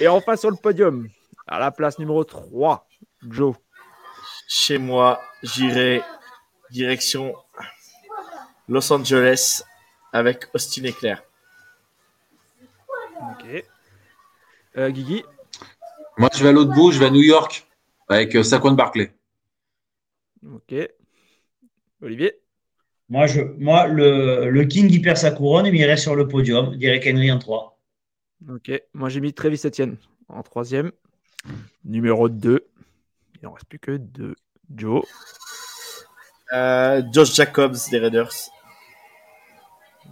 Et 0.00 0.08
enfin, 0.08 0.36
sur 0.36 0.50
le 0.50 0.56
podium, 0.56 1.08
à 1.46 1.58
la 1.58 1.70
place 1.70 1.98
numéro 1.98 2.24
3, 2.24 2.88
Joe. 3.28 3.54
Chez 4.48 4.78
moi, 4.78 5.20
j'irai 5.42 6.02
direction 6.70 7.34
Los 8.68 8.92
Angeles 8.92 9.62
avec 10.12 10.48
Austin 10.54 10.84
Eclair. 10.84 11.22
Ok. 13.32 13.64
Euh, 14.76 14.90
Guigui 14.90 15.24
Moi, 16.16 16.28
je 16.34 16.42
vais 16.42 16.48
à 16.48 16.52
l'autre 16.52 16.72
bout, 16.72 16.90
je 16.90 16.98
vais 16.98 17.06
à 17.06 17.10
New 17.10 17.22
York 17.22 17.66
avec 18.08 18.34
euh, 18.34 18.42
Saquon 18.42 18.72
Barclay. 18.72 19.14
Ok. 20.52 20.74
Olivier? 22.02 22.40
Moi, 23.08 23.26
je, 23.26 23.40
moi 23.58 23.86
le, 23.86 24.50
le 24.50 24.64
King, 24.64 24.88
il 24.90 25.02
perd 25.02 25.16
sa 25.16 25.30
couronne, 25.30 25.70
mais 25.70 25.78
il 25.78 25.84
reste 25.84 26.02
sur 26.02 26.16
le 26.16 26.26
podium. 26.28 26.76
Derek 26.76 27.06
Henry 27.06 27.30
en 27.30 27.38
3. 27.38 27.78
Ok. 28.50 28.70
Moi, 28.92 29.08
j'ai 29.08 29.20
mis 29.20 29.32
Travis 29.32 29.60
Etienne 29.64 29.96
en 30.28 30.42
troisième. 30.42 30.92
Numéro 31.84 32.28
2. 32.28 32.66
Il 33.34 33.40
n'en 33.42 33.52
reste 33.52 33.66
plus 33.66 33.78
que 33.78 33.96
2. 33.96 34.34
Joe? 34.74 35.04
Euh, 36.52 37.02
Josh 37.12 37.34
Jacobs 37.34 37.76
des 37.90 37.98
Raiders. 37.98 38.32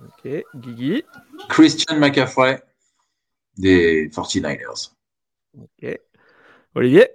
Ok. 0.05 0.45
Guigui? 0.55 1.05
Christian 1.49 1.99
McCaffrey 1.99 2.63
des 3.57 4.09
49ers. 4.09 4.93
Ok. 5.59 5.99
Olivier? 6.75 7.09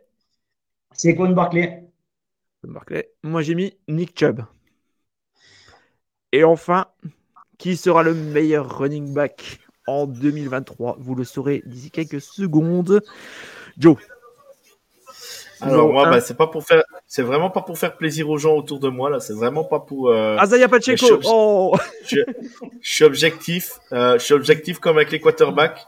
C'est 0.93 1.13
Barclay. 1.13 1.83
Moi, 3.23 3.41
j'ai 3.41 3.55
mis 3.55 3.73
Nick 3.87 4.17
Chubb. 4.17 4.41
Et 6.31 6.43
enfin, 6.43 6.87
qui 7.57 7.77
sera 7.77 8.03
le 8.03 8.13
meilleur 8.13 8.77
running 8.77 9.13
back 9.13 9.59
en 9.87 10.05
2023 10.05 10.97
Vous 10.99 11.15
le 11.15 11.23
saurez 11.23 11.63
d'ici 11.65 11.91
quelques 11.91 12.21
secondes. 12.21 13.01
Joe. 13.77 13.97
Alors 15.61 15.91
moi, 15.91 16.09
bah, 16.09 16.21
c'est 16.21 16.37
pas 16.37 16.47
pour 16.47 16.63
faire, 16.63 16.83
c'est 17.07 17.23
vraiment 17.23 17.49
pas 17.49 17.61
pour 17.61 17.77
faire 17.77 17.97
plaisir 17.97 18.29
aux 18.29 18.37
gens 18.37 18.55
autour 18.55 18.79
de 18.79 18.89
moi 18.89 19.09
là. 19.09 19.19
C'est 19.19 19.33
vraiment 19.33 19.63
pas 19.63 19.79
pour. 19.79 20.09
Euh... 20.09 20.37
Azaya 20.37 20.67
Pacheco. 20.67 21.19
Oh. 21.25 21.75
Je, 22.05 22.21
suis 22.81 23.03
objectif. 23.03 23.79
Euh, 23.91 24.19
je 24.19 24.23
suis 24.23 24.33
objectif 24.33 24.79
comme 24.79 24.97
avec 24.97 25.11
les 25.11 25.19
quarterbacks. 25.19 25.85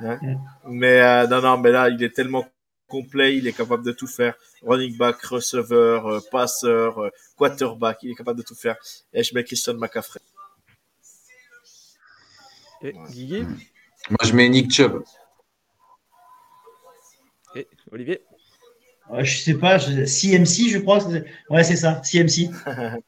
Hein. 0.00 0.18
Mm. 0.20 0.36
Mais 0.68 1.00
euh, 1.00 1.26
non, 1.28 1.40
non, 1.40 1.56
mais 1.56 1.72
là, 1.72 1.88
il 1.88 2.02
est 2.02 2.14
tellement 2.14 2.44
complet, 2.86 3.36
il 3.36 3.46
est 3.46 3.52
capable 3.52 3.84
de 3.84 3.92
tout 3.92 4.06
faire. 4.06 4.34
Running 4.62 4.96
back, 4.96 5.20
receveur, 5.22 6.06
euh, 6.06 6.20
passeur, 6.30 6.98
euh, 6.98 7.10
quarterback, 7.36 7.98
il 8.02 8.10
est 8.10 8.14
capable 8.14 8.38
de 8.38 8.44
tout 8.44 8.54
faire. 8.54 8.76
Et 9.12 9.22
je 9.22 9.34
mets 9.34 9.44
Christian 9.44 9.74
McCaffrey. 9.74 10.20
Et 12.82 12.92
Guigui 13.10 13.42
Moi, 13.42 14.18
je 14.24 14.32
mets 14.32 14.48
Nick 14.48 14.72
Chubb. 14.72 15.02
Et 17.54 17.66
Olivier? 17.90 18.22
Je 19.12 19.24
Je 19.24 19.38
sais 19.38 19.54
pas, 19.54 19.78
CMC, 19.78 20.68
je 20.68 20.78
crois. 20.78 20.98
Ouais, 21.48 21.64
c'est 21.64 21.76
ça, 21.76 22.00
CMC. 22.02 22.50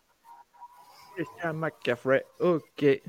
Christian 1.16 1.54
McCaffrey, 1.54 2.24
ok. 2.38 2.82
Et, 2.82 3.02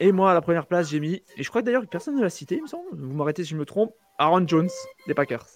et, 0.00 0.12
moi, 0.12 0.32
à 0.32 0.34
la 0.34 0.40
première 0.40 0.66
place, 0.66 0.90
j'ai 0.90 0.98
mis, 0.98 1.22
et 1.36 1.42
je 1.42 1.48
crois 1.48 1.60
que 1.60 1.66
d'ailleurs 1.66 1.86
personne 1.86 2.16
ne 2.16 2.22
l'a 2.22 2.30
cité, 2.30 2.56
il 2.56 2.62
me 2.62 2.66
semble, 2.66 2.88
vous 2.92 3.14
m'arrêtez 3.14 3.44
si 3.44 3.50
je 3.50 3.56
me 3.56 3.64
trompe, 3.64 3.94
Aaron 4.18 4.46
Jones 4.46 4.70
des 5.06 5.14
Packers. 5.14 5.46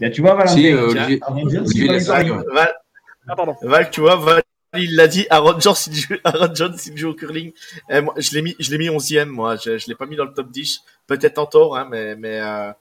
Là, 0.00 0.10
tu 0.10 0.20
vois, 0.20 0.46
si, 0.46 0.70
euh, 0.72 0.92
Olivier, 1.28 1.98
Val, 2.00 2.74
ah. 3.28 3.34
Val, 3.62 3.90
tu 3.90 4.00
vois, 4.02 4.16
Val, 4.16 4.42
il 4.74 4.94
l'a 4.94 5.08
dit, 5.08 5.26
Aaron 5.30 5.58
Jones, 5.58 5.74
il 5.86 5.94
joue, 5.94 6.14
Aaron 6.24 6.54
Jones, 6.54 6.76
il 6.86 6.96
joue 6.96 7.10
au 7.10 7.14
curling. 7.14 7.52
Et 7.88 8.00
moi, 8.02 8.14
je 8.18 8.34
l'ai 8.34 8.42
mis, 8.42 8.54
je 8.58 8.70
l'ai 8.70 8.78
mis 8.78 8.88
11e, 8.88 9.26
moi. 9.26 9.56
Je, 9.56 9.78
je 9.78 9.86
l'ai 9.88 9.94
pas 9.94 10.06
mis 10.06 10.16
dans 10.16 10.24
le 10.26 10.34
top 10.34 10.50
10. 10.50 10.82
Peut-être 11.06 11.38
en 11.38 11.46
tort, 11.46 11.76
hein, 11.76 11.88
mais, 11.90 12.14
mais, 12.16 12.40
euh, 12.40 12.72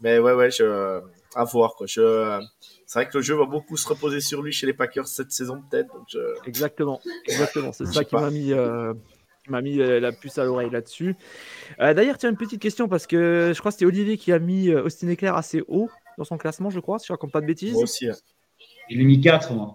mais 0.00 0.18
ouais, 0.18 0.32
ouais, 0.32 0.50
je, 0.50 1.00
à 1.36 1.44
voir, 1.44 1.74
quoi. 1.76 1.86
Je, 1.86 2.40
c'est 2.86 3.00
vrai 3.00 3.08
que 3.08 3.18
le 3.18 3.22
jeu 3.22 3.34
va 3.36 3.44
beaucoup 3.44 3.76
se 3.76 3.86
reposer 3.88 4.20
sur 4.20 4.42
lui 4.42 4.52
chez 4.52 4.66
les 4.66 4.72
Packers 4.72 5.06
cette 5.06 5.32
saison, 5.32 5.62
peut-être. 5.70 5.92
Je... 6.08 6.18
Exactement, 6.46 7.00
exactement. 7.26 7.72
C'est 7.72 7.86
ça 7.86 8.04
qui 8.04 8.14
m'a 8.14 8.30
mis, 8.30 8.52
euh, 8.52 8.94
m'a 9.50 9.62
mis 9.62 9.80
euh, 9.80 10.00
la 10.00 10.12
puce 10.12 10.38
à 10.38 10.44
l'oreille 10.44 10.70
là-dessus. 10.70 11.16
Euh, 11.80 11.94
d'ailleurs, 11.94 12.18
tiens, 12.18 12.30
une 12.30 12.36
petite 12.36 12.60
question 12.60 12.88
parce 12.88 13.06
que 13.06 13.52
je 13.54 13.58
crois 13.58 13.70
que 13.70 13.74
c'était 13.74 13.86
Olivier 13.86 14.16
qui 14.16 14.32
a 14.32 14.38
mis 14.38 14.70
euh, 14.70 14.84
Austin 14.84 15.08
Eclair 15.08 15.36
assez 15.36 15.62
haut 15.68 15.90
dans 16.18 16.24
son 16.24 16.38
classement, 16.38 16.70
je 16.70 16.80
crois, 16.80 16.98
si 16.98 17.06
je 17.06 17.12
raconte 17.12 17.32
pas 17.32 17.40
de 17.40 17.46
bêtises. 17.46 17.74
Moi 17.74 17.82
aussi. 17.82 18.08
Hein. 18.08 18.14
Il 18.88 19.00
a 19.00 19.04
mis 19.04 19.20
4, 19.20 19.52
moi. 19.52 19.74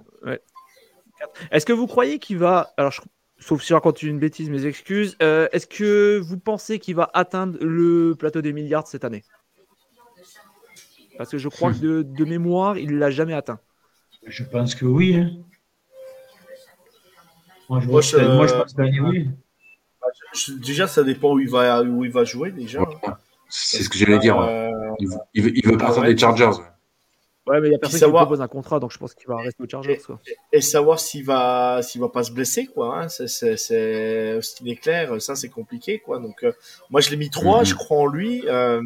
Est-ce 1.51 1.65
que 1.65 1.73
vous 1.73 1.87
croyez 1.87 2.17
qu'il 2.17 2.37
va. 2.37 2.73
Alors, 2.77 2.93
sauf 3.37 3.61
si 3.61 3.69
je 3.69 3.73
raconte 3.73 4.01
une 4.01 4.19
bêtise, 4.19 4.49
mes 4.49 4.65
excuses. 4.65 5.15
Est-ce 5.19 5.67
que 5.67 6.19
vous 6.19 6.39
pensez 6.39 6.79
qu'il 6.79 6.95
va 6.95 7.11
atteindre 7.13 7.59
le 7.61 8.15
plateau 8.17 8.41
des 8.41 8.53
milliards 8.53 8.87
cette 8.87 9.05
année? 9.05 9.23
Parce 11.17 11.29
que 11.29 11.37
je 11.37 11.49
crois 11.49 11.71
que 11.73 12.01
de, 12.01 12.25
mémoire, 12.25 12.79
il 12.79 12.93
ne 12.93 12.97
l'a 12.97 13.11
jamais 13.11 13.33
atteint. 13.33 13.59
Je 14.25 14.43
pense 14.43 14.73
que 14.73 14.85
oui. 14.85 15.15
Hein. 15.15 15.29
Moi, 17.69 18.01
je, 18.01 18.17
moi, 18.17 18.47
je 18.47 18.53
pense 18.53 18.73
que 18.73 19.01
oui 19.01 19.29
déjà, 20.59 20.87
ça 20.87 21.03
dépend 21.03 21.33
où 21.33 21.39
il 21.39 21.49
va, 21.49 21.83
où 21.83 22.05
il 22.05 22.11
va 22.11 22.23
jouer 22.23 22.51
déjà. 22.51 22.81
C'est 23.49 23.83
ce 23.83 23.89
que 23.89 23.97
j'allais 23.97 24.19
dire. 24.19 24.39
Euh, 24.39 24.69
il, 24.99 25.09
veut, 25.43 25.51
il 25.55 25.65
veut 25.65 25.77
partir 25.77 26.03
des 26.03 26.17
Chargers. 26.17 26.61
Ouais, 27.47 27.59
mais 27.59 27.69
il 27.69 27.71
y 27.71 27.75
a 27.75 27.79
personne 27.79 27.99
savoir... 27.99 28.23
qui 28.23 28.25
propose 28.27 28.41
un 28.41 28.47
contrat, 28.47 28.79
donc 28.79 28.91
je 28.91 28.97
pense 28.97 29.13
qu'il 29.13 29.27
va 29.27 29.37
rester 29.37 29.63
au 29.63 29.67
Chargers. 29.67 29.97
Quoi. 30.05 30.19
Et, 30.53 30.61
savoir 30.61 30.99
s'il 30.99 31.25
va, 31.25 31.81
s'il 31.81 31.99
va 31.99 32.07
pas 32.07 32.23
se 32.23 32.31
blesser, 32.31 32.67
quoi. 32.67 32.99
Hein. 32.99 33.09
C'est, 33.09 33.27
c'est, 33.27 33.57
c'est, 33.57 34.39
est 34.65 34.75
clair, 34.75 35.21
ça 35.21 35.35
c'est 35.35 35.49
compliqué, 35.49 35.99
quoi. 35.99 36.19
Donc, 36.19 36.43
euh, 36.43 36.53
moi 36.91 37.01
je 37.01 37.09
l'ai 37.09 37.17
mis 37.17 37.29
3, 37.29 37.59
mhm. 37.59 37.65
je 37.65 37.75
crois 37.75 37.97
en 37.97 38.05
lui. 38.05 38.43
Euh... 38.47 38.81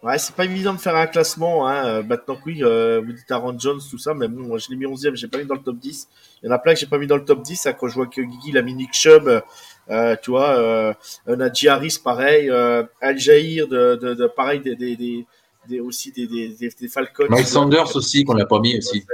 Ouais, 0.00 0.16
c'est 0.16 0.34
pas 0.34 0.44
évident 0.44 0.74
de 0.74 0.78
faire 0.78 0.94
un 0.94 1.08
classement. 1.08 1.66
Hein. 1.66 1.86
Euh, 1.86 2.02
maintenant 2.04 2.36
que 2.36 2.42
oui, 2.46 2.62
euh, 2.62 3.02
vous 3.04 3.12
dites 3.12 3.30
Aaron 3.32 3.58
Jones, 3.58 3.80
tout 3.90 3.98
ça, 3.98 4.14
mais 4.14 4.28
bon, 4.28 4.42
moi 4.42 4.58
je 4.58 4.68
l'ai 4.70 4.76
mis 4.76 4.86
11e, 4.86 5.16
j'ai 5.16 5.26
pas 5.26 5.38
mis 5.38 5.44
dans 5.44 5.56
le 5.56 5.60
top 5.62 5.76
10. 5.76 6.08
Il 6.42 6.46
y 6.46 6.48
en 6.48 6.54
a 6.54 6.58
plein 6.60 6.74
que 6.74 6.78
j'ai 6.78 6.86
pas 6.86 6.98
mis 6.98 7.08
dans 7.08 7.16
le 7.16 7.24
top 7.24 7.42
10. 7.42 7.66
Hein, 7.66 7.72
quand 7.72 7.88
je 7.88 7.94
vois 7.94 8.06
que 8.06 8.20
Guigui, 8.20 8.50
il 8.50 8.58
a 8.58 8.62
mis 8.62 8.74
Nick 8.74 8.92
Chubb, 8.92 9.42
euh, 9.90 10.16
tu 10.22 10.30
vois, 10.30 10.50
euh, 10.50 10.94
Nadji 11.26 11.66
Harris, 11.66 11.98
pareil, 12.02 12.48
euh, 12.48 12.84
Al 13.00 13.18
Jair, 13.18 13.66
de, 13.66 13.96
de, 13.96 14.14
de, 14.14 14.26
pareil, 14.28 14.60
des, 14.60 14.76
des, 14.76 14.94
des, 14.94 15.26
des 15.68 15.80
aussi 15.80 16.12
des, 16.12 16.28
des, 16.28 16.48
des, 16.56 16.88
Falcons. 16.88 17.26
Mike 17.28 17.48
Sanders 17.48 17.96
aussi, 17.96 18.22
qu'on 18.22 18.34
l'a 18.34 18.46
pas 18.46 18.60
mis 18.60 18.78
aussi. 18.78 19.04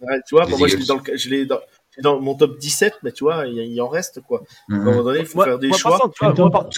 Ouais, 0.00 0.20
tu 0.26 0.34
vois, 0.34 0.46
moi 0.46 0.68
je 0.68 0.76
l'ai 0.76 0.84
dans, 0.84 0.96
le, 0.96 1.16
je 1.16 1.30
l'ai 1.30 1.46
dans, 1.46 1.60
dans 2.02 2.20
mon 2.20 2.34
top 2.34 2.58
17, 2.58 2.96
mais 3.02 3.12
tu 3.12 3.24
vois, 3.24 3.46
il, 3.46 3.56
il 3.56 3.80
en 3.80 3.88
reste 3.88 4.20
quoi. 4.20 4.42
À 4.68 4.74
un 4.74 4.78
moment 4.78 5.04
donné, 5.04 5.20
il 5.20 5.26
faut 5.26 5.42
faire 5.42 5.58
des 5.58 5.72
choix. 5.72 5.98
tu 6.20 6.26
vois, 6.26 6.68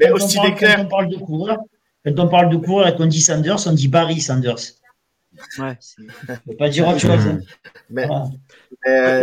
mais 0.00 0.10
aussi 0.10 0.40
des 0.40 0.54
clairs. 0.54 0.80
On 0.80 0.88
parle 0.88 1.08
de 1.08 1.18
coureurs 1.18 1.58
quand 2.04 2.18
on 2.18 2.28
parle 2.28 2.50
de 2.50 2.56
coureur 2.56 2.88
et 2.88 2.94
qu'on 2.96 3.06
dit 3.06 3.20
Sanders, 3.20 3.66
on 3.66 3.72
dit 3.72 3.88
Barry 3.88 4.20
Sanders. 4.20 4.74
Ouais. 5.58 5.78
On 6.28 6.50
peut 6.50 6.56
pas 6.56 6.68
dire 6.68 6.86
autre 6.86 6.98
chose. 6.98 7.40
Mais, 7.90 8.06
moi, 8.06 8.28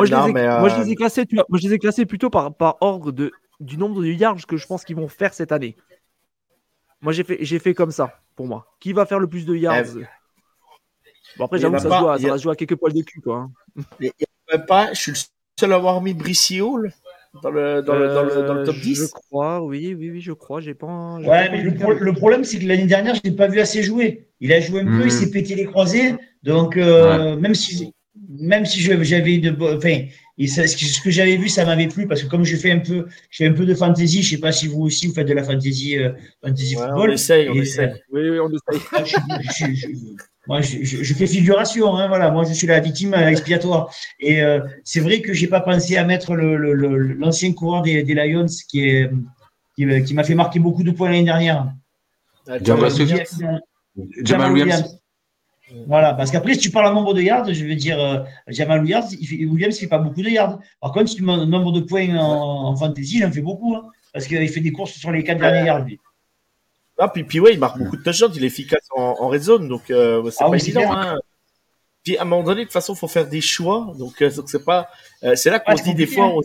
je 0.06 0.82
les 0.84 0.92
ai, 0.92 0.96
classés, 0.96 1.26
moi, 1.32 1.60
je 1.60 1.68
les 1.68 1.74
ai 1.76 1.80
classés 1.80 2.06
plutôt 2.06 2.30
par, 2.30 2.54
par 2.54 2.78
ordre 2.82 3.12
de, 3.12 3.32
du 3.60 3.78
nombre 3.78 4.02
de 4.02 4.08
yards 4.08 4.46
que 4.48 4.58
je 4.58 4.68
pense 4.68 4.84
qu'ils 4.84 4.96
vont 4.96 5.08
faire 5.08 5.34
cette 5.34 5.52
année. 5.52 5.76
Moi, 7.02 7.14
j'ai 7.14 7.24
fait, 7.24 7.38
j'ai 7.42 7.60
fait 7.60 7.74
comme 7.74 7.92
ça, 7.92 8.20
pour 8.36 8.48
moi. 8.48 8.68
Qui 8.80 8.94
va 8.94 9.06
faire 9.06 9.20
le 9.20 9.28
plus 9.28 9.46
de 9.46 9.56
yards? 9.56 9.96
Bon, 11.38 11.46
après, 11.46 11.60
j'avoue, 11.60 11.80
ça, 11.80 11.90
ça, 11.90 12.18
va 12.18 12.18
se 12.18 12.44
jouer 12.44 12.52
à 12.52 12.56
quelques 12.56 12.76
poils 12.76 12.94
de 12.94 13.02
cul, 13.02 13.22
quoi. 13.22 13.48
Hein. 13.78 13.84
Il 14.00 14.12
a 14.50 14.60
pas, 14.60 14.94
je 14.94 15.00
suis 15.00 15.12
le 15.12 15.18
seul 15.60 15.72
à 15.72 15.76
avoir 15.78 16.02
mis 16.02 16.14
Brice 16.14 16.52
Hall 16.60 16.92
dans 17.42 17.50
le, 17.50 17.82
dans, 17.82 17.96
le, 17.96 18.08
dans, 18.08 18.24
le, 18.24 18.48
dans 18.48 18.54
le 18.54 18.64
top 18.66 18.76
10 18.76 18.96
Je 18.96 19.06
crois, 19.06 19.62
oui, 19.64 19.96
oui, 19.98 20.10
oui, 20.12 20.22
je 20.22 20.34
crois. 20.34 20.60
J'ai 20.60 20.74
pas. 20.74 21.18
Ouais, 21.20 21.50
mais 21.50 21.62
le, 21.64 22.14
problème, 22.14 22.44
c'est 22.44 22.60
que 22.60 22.68
l'année 22.68 22.86
dernière, 22.86 23.16
je 23.16 23.22
l'ai 23.24 23.32
pas 23.32 23.48
vu 23.48 23.60
assez 23.60 23.84
jouer. 23.84 24.28
Il 24.42 24.52
a 24.52 24.60
joué 24.60 24.82
un 24.82 24.86
peu, 24.86 25.02
il 25.02 25.08
hmm. 25.08 25.10
s'est 25.10 25.32
pété 25.32 25.56
les 25.56 25.66
croisés. 25.66 26.16
Donc, 26.44 26.76
euh, 26.76 27.38
même 27.38 27.56
si, 27.56 27.94
même 28.28 28.66
si 28.66 28.82
j'avais 28.82 29.38
de, 29.38 29.56
enfin, 29.76 30.06
ce 30.40 31.02
que 31.02 31.12
j'avais 31.12 31.38
vu, 31.38 31.50
ça 31.50 31.66
m'avait 31.66 31.88
plu 31.88 32.08
parce 32.08 32.24
que 32.24 32.28
comme 32.28 32.44
je 32.44 32.56
fais 32.56 32.72
un 32.72 32.80
peu, 32.80 33.08
je 33.30 33.38
fais 33.38 33.48
un 33.48 33.54
peu 33.54 33.66
de 33.66 33.74
fantasy. 33.74 34.24
Je 34.24 34.32
sais 34.32 34.40
pas 34.40 34.52
si 34.52 34.68
vous 34.68 34.82
aussi 34.82 35.08
vous 35.08 35.14
faites 35.14 35.28
de 35.28 35.34
la 35.34 35.44
fantasy, 35.44 35.98
euh, 35.98 36.12
fantasy 36.44 36.76
football. 36.76 37.10
On 37.10 37.14
essaye, 37.14 37.50
on 37.50 37.56
essaye. 37.56 37.94
oui, 38.12 38.30
oui, 38.30 38.40
on 38.40 38.50
essaye. 38.50 40.16
Moi, 40.48 40.62
je, 40.62 40.84
je, 40.84 41.14
fais 41.14 41.28
figuration, 41.28 41.96
hein, 41.96 42.08
voilà. 42.08 42.32
Moi, 42.32 42.46
je 42.46 42.54
suis 42.54 42.66
la 42.66 42.80
victime 42.80 43.14
expiatoire. 43.14 43.94
Et 44.20 44.42
euh, 44.42 44.60
c'est 44.84 45.00
vrai 45.00 45.22
que 45.22 45.34
j'ai 45.34 45.48
pas 45.48 45.62
pensé 45.62 45.98
à 45.98 46.04
mettre 46.04 46.34
l'ancien 46.36 47.50
le, 47.50 47.54
le, 47.54 47.56
coureur 47.56 47.84
des, 47.84 48.02
des, 48.02 48.16
Lions 48.16 48.48
qui 48.68 48.90
est 48.90 49.12
qui, 49.76 50.04
qui 50.04 50.14
m'a 50.14 50.24
fait 50.24 50.36
marquer 50.36 50.60
beaucoup 50.60 50.84
de 50.84 50.92
points 50.92 51.10
l'année 51.10 51.24
dernière. 51.24 51.72
Ah, 52.48 52.58
Jamal, 52.62 52.92
Jamal 54.24 54.52
Williams. 54.52 55.01
Voilà, 55.88 56.14
parce 56.14 56.32
qu'après, 56.32 56.54
si 56.54 56.60
tu 56.60 56.72
parles 56.72 56.88
en 56.88 56.94
nombre 56.94 57.14
de 57.14 57.22
yards, 57.22 57.52
je 57.52 57.66
veux 57.66 57.76
dire, 57.76 58.00
euh, 58.00 58.20
Jamal 58.48 58.82
Williams, 58.82 59.16
il 59.20 59.28
fait, 59.28 59.46
Williams, 59.46 59.78
fait 59.78 59.88
pas 59.88 59.98
beaucoup 59.98 60.22
de 60.22 60.30
yards. 60.30 60.60
Par 60.80 60.92
contre, 60.92 61.10
si 61.10 61.16
tu 61.16 61.24
mets 61.24 61.46
nombre 61.46 61.72
de 61.72 61.82
points 61.82 62.16
en, 62.18 62.68
en 62.68 62.76
fantasy, 62.76 63.18
il 63.18 63.26
en 63.26 63.32
fait 63.32 63.42
beaucoup, 63.42 63.76
hein, 63.76 63.86
parce 64.14 64.28
qu'il 64.28 64.48
fait 64.50 64.60
des 64.60 64.72
courses 64.72 64.94
sur 64.94 65.12
les 65.12 65.24
quatre 65.24 65.40
derniers 65.40 65.66
yards. 65.66 65.86
Lui. 65.86 66.00
Ah, 66.98 67.08
puis, 67.08 67.24
puis 67.24 67.40
ouais, 67.40 67.54
il 67.54 67.60
marque 67.60 67.78
beaucoup 67.78 67.98
de 67.98 68.04
touchdowns, 68.04 68.34
il 68.36 68.44
est 68.44 68.48
efficace 68.48 68.86
en, 68.96 69.16
en 69.20 69.28
red 69.28 69.42
zone, 69.42 69.68
donc 69.68 69.90
euh, 69.90 70.30
c'est 70.30 70.44
ah 70.44 70.50
pas 70.50 70.58
évident. 70.58 70.92
Hein. 70.92 71.20
Puis 72.04 72.18
à 72.18 72.24
un 72.24 72.26
moment 72.26 72.44
donné, 72.44 72.62
de 72.62 72.66
toute 72.66 72.74
façon, 72.74 72.94
il 72.94 72.98
faut 72.98 73.08
faire 73.08 73.28
des 73.28 73.42
choix, 73.42 73.94
donc 73.98 74.22
euh, 74.22 74.30
c'est 74.46 74.66
pas, 74.66 74.90
c'est 75.36 75.50
là 75.50 75.60
qu'on 75.60 75.78
se 75.78 75.84
dit 75.84 75.96
des 75.96 76.08
fois, 76.08 76.28
on, 76.28 76.42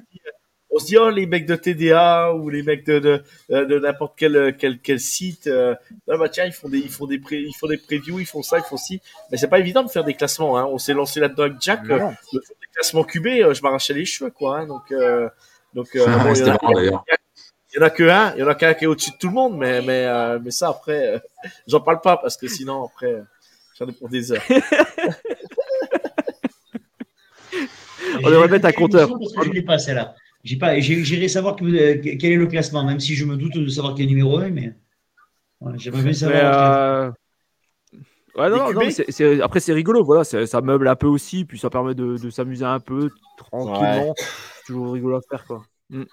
on, 0.71 0.79
se 0.79 0.87
dit 0.87 0.97
oh 0.99 1.11
les 1.11 1.27
mecs 1.27 1.47
de 1.47 1.57
TDA 1.57 2.35
ou 2.35 2.49
les 2.49 2.63
mecs 2.63 2.85
de 2.85 2.99
de, 2.99 3.23
de 3.51 3.79
n'importe 3.79 4.15
quel, 4.17 4.57
quel 4.59 4.79
quel 4.79 5.01
site, 5.01 5.49
ah, 5.49 5.77
bah 6.17 6.29
tiens 6.29 6.45
ils 6.45 6.53
font 6.53 6.69
des 6.69 6.79
ils 6.79 6.91
font 6.91 7.07
des 7.07 7.19
pré, 7.19 7.37
ils 7.37 7.55
font 7.55 7.67
des 7.67 7.79
previews, 7.79 8.21
ils 8.21 8.27
font 8.27 8.43
ça, 8.43 8.59
ils 8.59 8.65
font 8.65 8.77
ci, 8.77 9.01
mais 9.31 9.37
c'est 9.37 9.49
pas 9.49 9.59
évident 9.59 9.83
de 9.83 9.91
faire 9.91 10.05
des 10.05 10.15
classements. 10.15 10.59
Hein. 10.59 10.67
On 10.67 10.79
s'est 10.79 10.95
lancé 10.95 11.21
là-dedans 11.21 11.45
avec 11.45 11.61
Jack, 11.61 11.85
le 11.85 11.99
des 11.99 12.41
classements 12.75 13.05
QB, 13.05 13.53
je 13.53 13.63
m'arrachais 13.63 13.95
les 13.95 14.05
cheveux 14.05 14.31
quoi, 14.31 14.59
hein, 14.59 14.67
donc 14.67 14.93
donc 15.75 15.89
il 15.95 16.01
y 16.01 16.05
a, 16.05 17.03
il 17.77 17.81
y 17.81 17.83
en 17.83 17.87
a 17.87 17.91
que 17.91 18.05
un, 18.05 18.33
il 18.35 18.41
y 18.41 18.43
en 18.43 18.49
a 18.49 18.55
qu'un 18.55 18.73
qui 18.73 18.85
est 18.85 18.87
au-dessus 18.87 19.11
de 19.11 19.17
tout 19.17 19.29
le 19.29 19.35
monde, 19.35 19.59
mais 19.59 19.83
mais 19.83 20.07
euh, 20.07 20.39
mais 20.43 20.51
ça 20.51 20.71
après, 20.71 21.09
euh, 21.09 21.19
j'en 21.67 21.81
parle 21.81 22.01
pas 22.01 22.17
parce 22.17 22.39
que 22.39 22.49
sinon 22.49 22.87
après, 22.87 23.23
j'en 23.79 23.87
ai 23.87 23.93
pour 23.93 24.09
des 24.09 24.33
heures. 24.33 24.43
On 28.25 28.31
devrait 28.31 28.49
mettre 28.49 28.65
un 28.65 28.73
compteur. 28.73 29.11
je 29.45 29.51
l'ai 29.51 29.61
pas 29.61 29.77
celle-là. 29.79 30.15
J'ai 30.47 30.57
pas, 30.57 30.79
j'irai 30.79 31.27
savoir 31.27 31.57
euh, 31.61 31.97
quel 32.01 32.33
est 32.33 32.37
le 32.37 32.47
classement, 32.47 32.85
même 32.85 33.01
si 33.01 33.17
je 33.17 33.25
me 33.25 33.37
doute 33.37 33.55
de 33.55 33.67
savoir 33.67 33.97
quel 33.97 34.07
est 34.07 34.09
numéro 34.09 34.39
1, 34.39 34.51
mais 34.51 34.75
j'aimerais 35.75 36.05
bien 36.05 36.13
savoir. 36.13 37.13
Ouais, 38.37 38.49
non, 38.51 38.73
non, 38.73 38.89
c'est, 38.91 39.41
après 39.41 39.59
c'est 39.59 39.73
rigolo, 39.73 40.05
voilà, 40.05 40.23
ça 40.23 40.61
meuble 40.61 40.87
un 40.87 40.95
peu 40.95 41.09
aussi, 41.09 41.45
puis 41.45 41.59
ça 41.59 41.69
permet 41.69 41.97
de, 41.97 42.17
de 42.17 42.31
s'amuser 42.31 42.65
un 42.65 42.79
peu 42.79 43.11
tranquillement. 43.37 44.15
C'est 44.17 44.67
toujours 44.67 44.93
rigolo 44.93 45.17
à 45.17 45.21
faire, 45.29 45.45
quoi. 45.47 45.65
Mm. 45.91 46.05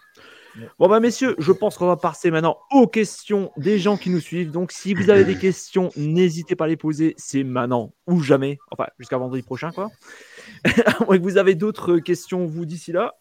Bon, 0.80 0.88
bah, 0.88 1.00
messieurs, 1.00 1.36
je 1.38 1.52
pense 1.52 1.78
qu'on 1.78 1.88
va 1.88 1.98
passer 1.98 2.32
maintenant 2.32 2.58
aux 2.72 2.88
questions 2.88 3.52
des 3.58 3.78
gens 3.78 3.98
qui 3.98 4.10
nous 4.10 4.20
suivent. 4.20 4.52
Donc, 4.52 4.72
si 4.72 4.96
vous 4.96 5.10
avez 5.10 5.26
des 5.26 5.38
questions, 5.38 5.90
n'hésitez 5.96 6.56
pas 6.56 6.66
à 6.66 6.68
les 6.68 6.78
poser. 6.78 7.14
C'est 7.18 7.44
maintenant 7.44 7.94
ou 8.08 8.22
jamais. 8.22 8.58
Enfin, 8.72 8.88
jusqu'à 9.00 9.18
vendredi 9.18 9.44
prochain, 9.44 9.72
quoi. 9.72 9.90
vous 11.20 11.38
avez 11.38 11.56
d'autres 11.56 11.98
questions, 11.98 12.46
vous, 12.46 12.66
d'ici 12.66 12.92
là. 12.92 13.14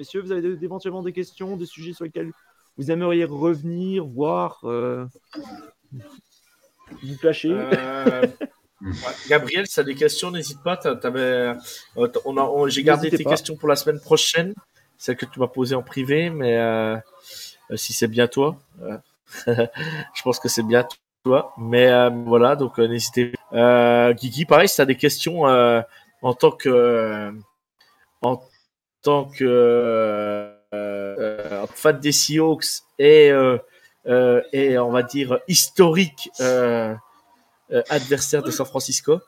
Messieurs, 0.00 0.22
vous 0.22 0.32
avez 0.32 0.56
éventuellement 0.62 1.02
des 1.02 1.12
questions, 1.12 1.58
des 1.58 1.66
sujets 1.66 1.92
sur 1.92 2.06
lesquels 2.06 2.32
vous 2.78 2.90
aimeriez 2.90 3.26
revenir, 3.26 4.06
voir, 4.06 4.60
euh, 4.64 5.04
vous 5.92 7.16
clasher 7.20 7.50
euh, 7.52 8.26
Gabriel, 9.28 9.66
si 9.66 9.74
tu 9.74 9.80
as 9.80 9.82
des 9.82 9.94
questions, 9.94 10.30
n'hésite 10.30 10.62
pas. 10.62 10.80
Euh, 10.86 11.54
j'ai 12.68 12.82
gardé 12.82 13.10
tes 13.10 13.22
questions 13.26 13.56
pour 13.56 13.68
la 13.68 13.76
semaine 13.76 14.00
prochaine 14.00 14.54
celle 14.96 15.16
que 15.16 15.26
tu 15.26 15.38
m'as 15.38 15.48
posée 15.48 15.74
en 15.74 15.82
privé, 15.82 16.30
mais 16.30 16.56
euh, 16.56 16.96
si 17.74 17.92
c'est 17.92 18.08
bien 18.08 18.26
toi, 18.26 18.56
je 19.46 20.22
pense 20.24 20.40
que 20.40 20.48
c'est 20.48 20.62
bien 20.62 20.88
toi. 21.24 21.52
Mais 21.58 21.90
voilà, 22.24 22.56
donc 22.56 22.78
n'hésitez 22.78 23.34
pas. 23.50 24.14
Guigui, 24.14 24.46
pareil, 24.46 24.66
si 24.66 24.76
tu 24.76 24.80
as 24.80 24.86
des 24.86 24.96
questions 24.96 25.42
en 25.42 26.32
tant 26.32 26.52
que 26.52 27.34
en 28.22 28.40
tant 29.02 29.24
que 29.24 30.52
fan 31.74 31.98
des 32.00 32.12
Seahawks 32.12 32.82
et 32.98 33.30
et 34.52 34.78
on 34.78 34.90
va 34.90 35.02
dire 35.02 35.38
historique 35.48 36.30
adversaire 37.88 38.42
de 38.42 38.50
San 38.50 38.66
Francisco. 38.66 39.20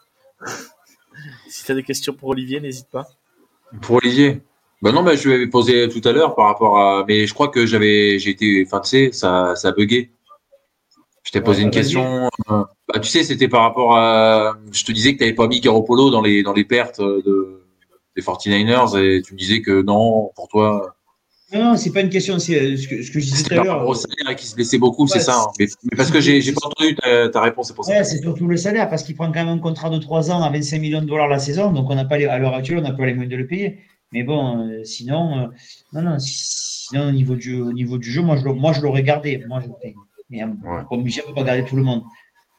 si 1.48 1.64
tu 1.64 1.72
as 1.72 1.74
des 1.74 1.82
questions 1.82 2.12
pour 2.12 2.30
Olivier, 2.30 2.60
n'hésite 2.60 2.88
pas. 2.90 3.06
Pour 3.80 3.96
Olivier 3.96 4.42
ben 4.82 4.90
non, 4.90 5.04
mais 5.04 5.16
je 5.16 5.28
lui 5.28 5.34
avais 5.36 5.46
posé 5.46 5.88
tout 5.88 6.06
à 6.06 6.10
l'heure 6.10 6.34
par 6.34 6.46
rapport 6.46 6.80
à. 6.80 7.04
Mais 7.06 7.28
je 7.28 7.32
crois 7.32 7.48
que 7.48 7.66
j'avais, 7.66 8.18
j'ai 8.18 8.30
été, 8.30 8.64
enfin, 8.66 8.80
tu 8.80 8.88
sais, 8.88 9.12
ça, 9.12 9.54
ça 9.54 9.68
a 9.68 9.72
bugué. 9.72 10.10
Je 11.22 11.30
t'ai 11.30 11.40
posé 11.40 11.62
une 11.62 11.70
question. 11.70 12.28
Euh, 12.50 12.64
bah, 12.88 12.98
tu 12.98 13.08
sais, 13.08 13.22
c'était 13.22 13.46
par 13.46 13.62
rapport 13.62 13.96
à. 13.96 14.58
Je 14.72 14.84
te 14.84 14.90
disais 14.90 15.12
que 15.12 15.18
tu 15.18 15.24
n'avais 15.24 15.36
pas 15.36 15.46
mis 15.46 15.60
Garoppolo 15.60 16.10
dans 16.10 16.20
les, 16.20 16.42
dans 16.42 16.52
les 16.52 16.64
pertes 16.64 17.00
de, 17.00 17.61
des 18.16 18.22
49ers 18.22 18.98
et 18.98 19.22
tu 19.22 19.34
me 19.34 19.38
disais 19.38 19.62
que 19.62 19.82
non, 19.82 20.30
pour 20.34 20.48
toi. 20.48 20.94
Non, 21.52 21.64
non, 21.64 21.76
c'est 21.76 21.92
pas 21.92 22.00
une 22.00 22.08
question. 22.08 22.38
C'est 22.38 22.58
euh, 22.58 22.76
ce 22.76 22.88
que, 22.88 23.02
ce 23.02 23.10
que 23.10 23.20
je 23.20 23.26
disais 23.26 23.44
tout 23.44 23.54
à 23.54 23.64
l'heure. 23.64 23.86
au 23.86 23.94
salaire 23.94 24.34
qui 24.36 24.46
se 24.46 24.54
blessait 24.54 24.78
beaucoup, 24.78 25.06
c'est 25.06 25.20
ça. 25.20 25.36
Hein. 25.38 25.52
Mais, 25.58 25.66
parce 25.96 26.10
que 26.10 26.20
j'ai, 26.20 26.40
j'ai 26.40 26.52
pas 26.52 26.66
entendu 26.66 26.94
ta, 26.94 27.28
ta 27.28 27.40
réponse, 27.42 27.68
c'est 27.68 27.74
pour 27.74 27.84
ça. 27.84 28.02
c'est 28.04 28.22
surtout 28.22 28.46
le 28.46 28.56
salaire 28.56 28.88
parce 28.88 29.02
qu'il 29.02 29.14
prend 29.14 29.26
quand 29.26 29.44
même 29.44 29.48
un 29.48 29.58
contrat 29.58 29.90
de 29.90 29.98
3 29.98 30.30
ans 30.30 30.42
à 30.42 30.50
25 30.50 30.80
millions 30.80 31.02
de 31.02 31.06
dollars 31.06 31.28
la 31.28 31.38
saison. 31.38 31.72
Donc, 31.72 31.90
on 31.90 31.94
n'a 31.94 32.06
pas 32.06 32.18
les, 32.18 32.26
à 32.26 32.38
l'heure 32.38 32.54
actuelle, 32.54 32.78
on 32.78 32.82
n'a 32.82 32.92
pas 32.92 33.04
les 33.04 33.14
moyens 33.14 33.30
de 33.30 33.36
le 33.36 33.46
payer. 33.46 33.80
Mais 34.12 34.22
bon, 34.22 34.68
euh, 34.68 34.84
sinon, 34.84 35.38
euh, 35.38 35.46
non, 35.92 36.02
non, 36.02 36.16
sinon 36.18 37.08
au 37.08 37.12
niveau 37.12 37.34
du, 37.34 37.60
au 37.60 37.72
niveau 37.72 37.98
du 37.98 38.10
jeu, 38.10 38.22
moi 38.22 38.36
je, 38.36 38.48
moi, 38.48 38.72
je 38.72 38.80
l'aurais 38.80 39.02
gardé. 39.02 39.42
Moi, 39.48 39.60
je, 39.60 39.68
mais 40.30 40.44
ouais. 40.44 40.50
comme 40.88 41.06
je 41.06 41.20
peux 41.20 41.34
pas 41.34 41.44
garder 41.44 41.64
tout 41.64 41.76
le 41.76 41.82
monde. 41.82 42.02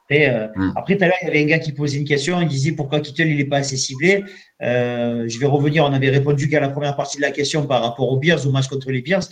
Après, 0.06 0.50
mm. 0.56 0.74
après 0.76 0.98
tout 0.98 1.04
à 1.04 1.08
l'heure, 1.08 1.18
il 1.22 1.28
y 1.28 1.30
avait 1.30 1.44
un 1.44 1.48
gars 1.48 1.60
qui 1.60 1.72
posait 1.72 1.98
une 1.98 2.06
question, 2.06 2.42
il 2.42 2.48
disait 2.48 2.74
pourquoi 2.74 3.00
Kittle 3.00 3.28
il 3.28 3.38
n'est 3.38 3.46
pas 3.46 3.58
assez 3.58 3.78
ciblé. 3.78 4.24
je 4.62 5.40
vais 5.40 5.46
revenir, 5.46 5.86
on 5.86 5.94
avait 5.94 6.10
répondu 6.10 6.50
qu'à 6.50 6.60
la 6.60 6.70
première 6.70 6.96
partie 6.96 7.18
de 7.18 7.22
la 7.22 7.32
question 7.32 7.66
par 7.66 7.82
rapport 7.82 8.12
aux 8.12 8.18
Bears, 8.18 8.46
au 8.46 8.52
match 8.52 8.68
contre 8.68 8.92
les 8.92 9.02
Bears. 9.02 9.24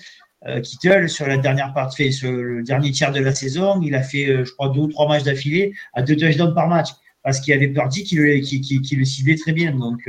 Kittle, 0.64 1.08
sur 1.08 1.28
la 1.28 1.38
dernière 1.38 1.74
partie, 1.74 2.12
sur 2.12 2.32
le 2.32 2.64
dernier 2.64 2.92
tiers 2.92 3.12
de 3.12 3.20
la 3.20 3.36
saison, 3.36 3.80
il 3.82 3.94
a 3.94 4.02
fait, 4.02 4.44
je 4.44 4.52
crois, 4.54 4.70
deux 4.70 4.82
ou 4.82 4.88
trois 4.88 5.08
matchs 5.08 5.24
d'affilée 5.24 5.74
à 5.94 6.02
deux 6.02 6.16
touchdowns 6.16 6.56
par 6.56 6.68
match 6.68 6.90
parce 7.24 7.40
qu'il 7.40 7.54
avait 7.54 7.68
peur 7.68 7.88
dit 7.88 8.04
qu'il 8.04 8.20
le 8.20 9.06
ciblait 9.06 9.36
très 9.36 9.52
bien. 9.52 9.72
Donc, 9.72 10.00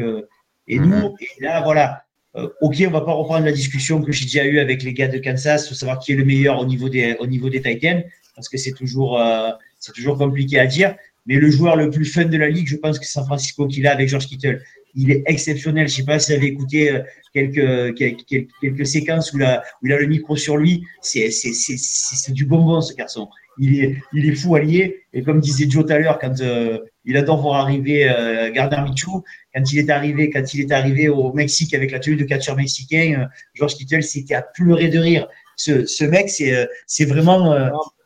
et 0.68 0.78
nous, 0.78 0.86
mhm. 0.86 1.14
et 1.20 1.42
là, 1.42 1.60
voilà. 1.62 2.04
Euh, 2.34 2.48
ok, 2.62 2.82
on 2.86 2.90
va 2.90 3.02
pas 3.02 3.12
reprendre 3.12 3.44
la 3.44 3.52
discussion 3.52 4.00
que 4.00 4.10
j'ai 4.10 4.24
déjà 4.24 4.44
eue 4.46 4.58
avec 4.58 4.82
les 4.82 4.94
gars 4.94 5.08
de 5.08 5.18
Kansas 5.18 5.68
pour 5.68 5.76
savoir 5.76 5.98
qui 5.98 6.12
est 6.12 6.16
le 6.16 6.24
meilleur 6.24 6.58
au 6.58 6.64
niveau 6.64 6.88
des, 6.88 7.14
au 7.20 7.26
niveau 7.26 7.50
des 7.50 7.60
Titans, 7.60 8.02
parce 8.34 8.48
que 8.48 8.56
c'est 8.56 8.72
toujours, 8.72 9.20
euh, 9.20 9.50
c'est 9.82 9.92
toujours 9.92 10.16
compliqué 10.16 10.58
à 10.58 10.66
dire. 10.66 10.94
Mais 11.26 11.36
le 11.36 11.50
joueur 11.50 11.76
le 11.76 11.90
plus 11.90 12.04
fun 12.04 12.24
de 12.24 12.36
la 12.36 12.48
ligue, 12.48 12.66
je 12.66 12.76
pense 12.76 12.98
que 12.98 13.06
San 13.06 13.24
Francisco 13.24 13.66
qu'il 13.66 13.86
a 13.86 13.92
avec 13.92 14.08
George 14.08 14.26
Kittle. 14.26 14.62
Il 14.94 15.10
est 15.10 15.22
exceptionnel. 15.26 15.88
Je 15.88 15.96
sais 15.96 16.04
pas 16.04 16.18
si 16.18 16.32
vous 16.32 16.38
avez 16.38 16.46
écouté 16.48 16.92
euh, 16.92 17.00
quelques, 17.32 17.96
quelques, 17.96 18.48
quelques 18.60 18.86
séquences 18.86 19.32
où, 19.32 19.38
là, 19.38 19.62
où 19.82 19.86
il 19.86 19.92
a 19.92 19.98
le 19.98 20.06
micro 20.06 20.36
sur 20.36 20.56
lui. 20.56 20.84
C'est 21.00 21.30
du 22.30 22.44
bonbon, 22.44 22.80
ce 22.80 22.94
garçon. 22.94 23.28
Il 23.58 23.82
est, 23.82 23.96
il 24.12 24.28
est 24.28 24.34
fou 24.34 24.54
allié. 24.54 25.02
Et 25.12 25.22
comme 25.22 25.40
disait 25.40 25.68
Joe 25.68 25.84
tout 25.84 25.92
à 25.92 25.98
l'heure, 25.98 26.18
quand 26.18 26.40
euh, 26.40 26.78
il 27.04 27.16
adore 27.16 27.40
voir 27.42 27.60
arriver 27.60 28.08
euh, 28.08 28.50
Gardner 28.50 28.82
Michou, 28.88 29.22
quand 29.54 29.72
il 29.72 29.78
est 29.78 29.90
arrivé, 29.90 30.30
quand 30.30 30.54
il 30.54 30.60
est 30.60 30.72
arrivé 30.72 31.08
au 31.08 31.32
Mexique 31.32 31.74
avec 31.74 31.90
la 31.90 31.98
tenue 31.98 32.16
de 32.16 32.24
catcheur 32.24 32.56
mexicain, 32.56 33.22
euh, 33.22 33.26
George 33.54 33.74
Kittle, 33.74 34.02
c'était 34.02 34.34
à 34.34 34.42
pleurer 34.42 34.88
de 34.88 34.98
rire. 34.98 35.28
Ce, 35.64 35.86
ce 35.86 36.04
mec, 36.04 36.28
c'est, 36.28 36.68
c'est 36.86 37.04
vraiment, 37.04 37.54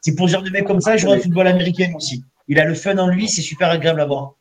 c'est 0.03 0.15
pour 0.15 0.29
genre 0.29 0.43
de 0.43 0.51
mec 0.51 0.65
comme 0.67 0.83
ça, 0.83 0.99
jouer 0.99 1.17
au 1.17 1.21
football 1.21 1.47
américain 1.47 1.91
aussi. 1.97 2.23
Il 2.49 2.61
a 2.61 2.67
le 2.67 2.75
fun 2.75 2.99
en 2.99 3.09
lui, 3.09 3.29
c'est 3.29 3.41
super 3.41 3.71
agréable 3.71 4.01
à 4.01 4.05
voir. 4.05 4.35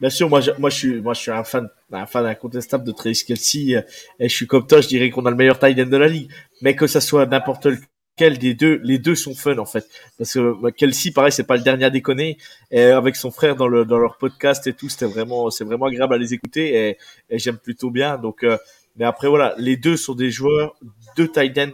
Bien 0.00 0.08
sûr, 0.08 0.30
moi 0.30 0.40
je, 0.40 0.50
moi 0.58 0.70
je 0.70 0.76
suis, 0.76 1.00
moi 1.02 1.12
je 1.12 1.20
suis 1.20 1.30
un 1.30 1.44
fan, 1.44 1.68
un 1.92 2.06
fan 2.06 2.24
incontestable 2.24 2.84
de 2.84 2.92
Travis 2.92 3.22
Kelsey 3.26 3.84
et 4.18 4.28
je 4.30 4.34
suis 4.34 4.46
comme 4.46 4.66
toi, 4.66 4.80
je 4.80 4.88
dirais 4.88 5.10
qu'on 5.10 5.26
a 5.26 5.30
le 5.30 5.36
meilleur 5.36 5.58
tight 5.58 5.78
end 5.78 5.90
de 5.90 5.96
la 5.98 6.08
ligue. 6.08 6.30
Mais 6.62 6.74
que 6.74 6.86
ça 6.86 7.02
soit 7.02 7.26
n'importe 7.26 7.66
lequel 7.66 8.38
des 8.38 8.54
deux, 8.54 8.80
les 8.82 8.98
deux 8.98 9.14
sont 9.14 9.34
fun 9.34 9.58
en 9.58 9.66
fait. 9.66 9.84
Parce 10.16 10.32
que 10.32 10.58
bah, 10.62 10.72
Kelsey, 10.72 11.10
pareil, 11.10 11.32
c'est 11.32 11.44
pas 11.44 11.58
le 11.58 11.62
dernier 11.62 11.84
à 11.84 11.90
déconner. 11.90 12.38
Et 12.70 12.84
avec 12.84 13.14
son 13.14 13.30
frère 13.30 13.56
dans 13.56 13.68
le 13.68 13.84
dans 13.84 13.98
leur 13.98 14.16
podcast 14.16 14.66
et 14.66 14.72
tout, 14.72 14.88
c'était 14.88 15.04
vraiment, 15.04 15.50
c'est 15.50 15.64
vraiment 15.64 15.84
agréable 15.84 16.14
à 16.14 16.18
les 16.18 16.32
écouter 16.32 16.64
et, 16.74 16.98
et 17.28 17.38
j'aime 17.38 17.58
plutôt 17.58 17.90
bien. 17.90 18.16
Donc, 18.16 18.42
euh, 18.42 18.56
mais 18.96 19.04
après 19.04 19.28
voilà, 19.28 19.54
les 19.58 19.76
deux 19.76 19.98
sont 19.98 20.14
des 20.14 20.30
joueurs, 20.30 20.76
deux 21.18 21.28
tight 21.28 21.58
ends 21.58 21.72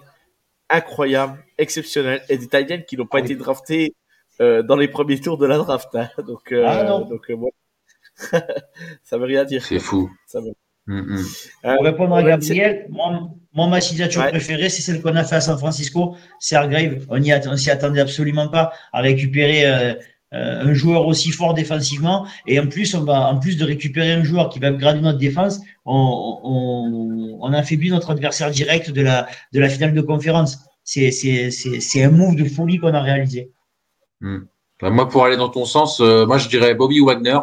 incroyables, 0.71 1.45
exceptionnels 1.59 2.23
et 2.29 2.39
des 2.39 2.49
ends 2.55 2.83
qui 2.87 2.97
n'ont 2.97 3.07
pas 3.07 3.21
été 3.21 3.35
draftés 3.37 3.95
euh, 4.41 4.63
dans 4.63 4.77
les 4.77 4.89
premiers 4.89 5.21
tours 5.21 5.39
de 5.39 5.47
la 5.47 5.59
draft. 5.59 5.89
Hein. 5.95 6.11
Donc, 6.27 6.53
euh, 6.53 6.65
ah 6.67 6.85
donc 6.85 7.31
euh, 7.31 7.37
ça 9.03 9.19
veut 9.19 9.25
rien 9.25 9.45
dire. 9.45 9.65
C'est 9.65 9.79
fou. 9.79 10.11
Ça 10.27 10.41
veut... 10.41 10.53
Mm, 10.87 11.17
mm. 11.17 11.25
Pour 11.63 11.85
répondre 11.85 12.15
à 12.15 12.23
Gabriel, 12.23 12.87
mon, 12.91 13.69
ma 13.69 13.81
signature 13.81 14.27
préférée, 14.29 14.69
c'est 14.69 14.83
celle 14.83 15.03
qu'on 15.03 15.17
a 15.17 15.25
fait 15.25 15.37
à 15.37 15.41
San 15.41 15.59
Francisco, 15.59 16.17
c'est 16.39 16.55
Hargrave. 16.55 17.07
On 17.09 17.57
s'y 17.57 17.71
attendait 17.71 18.01
absolument 18.01 18.49
pas 18.49 18.73
à 18.93 19.01
récupérer 19.01 19.67
euh, 19.67 19.95
euh, 19.95 19.95
un 20.33 20.75
joueur 20.75 21.07
aussi 21.07 21.31
fort 21.31 21.55
défensivement. 21.55 22.27
Et 22.47 22.59
en 22.59 22.67
plus, 22.67 22.95
on 22.95 23.05
va, 23.05 23.29
en 23.29 23.39
plus 23.39 23.57
de 23.57 23.65
récupérer 23.65 24.13
un 24.13 24.25
joueur 24.25 24.49
qui 24.49 24.59
va 24.59 24.69
upgrader 24.69 25.01
notre 25.01 25.19
défense, 25.19 25.61
on, 25.85 26.41
on, 26.43 27.39
on 27.41 27.53
affaiblit 27.53 27.91
notre 27.91 28.11
adversaire 28.11 28.51
direct 28.51 28.91
de 28.91 29.03
la, 29.03 29.29
de 29.53 29.61
la 29.61 29.69
finale 29.69 29.95
de 29.95 30.01
conférence. 30.01 30.59
C'est, 30.85 32.03
un 32.03 32.11
move 32.11 32.37
de 32.37 32.45
folie 32.45 32.79
qu'on 32.79 32.95
a 32.95 33.01
réalisé. 33.01 33.53
Mm. 34.21 34.39
Bah, 34.81 34.91
moi, 34.91 35.09
pour 35.09 35.25
aller 35.25 35.37
dans 35.37 35.49
ton 35.49 35.65
sens, 35.65 36.01
euh, 36.01 36.27
moi 36.27 36.39
je 36.39 36.49
dirais 36.49 36.75
Bobby 36.75 37.01
Wagner 37.01 37.39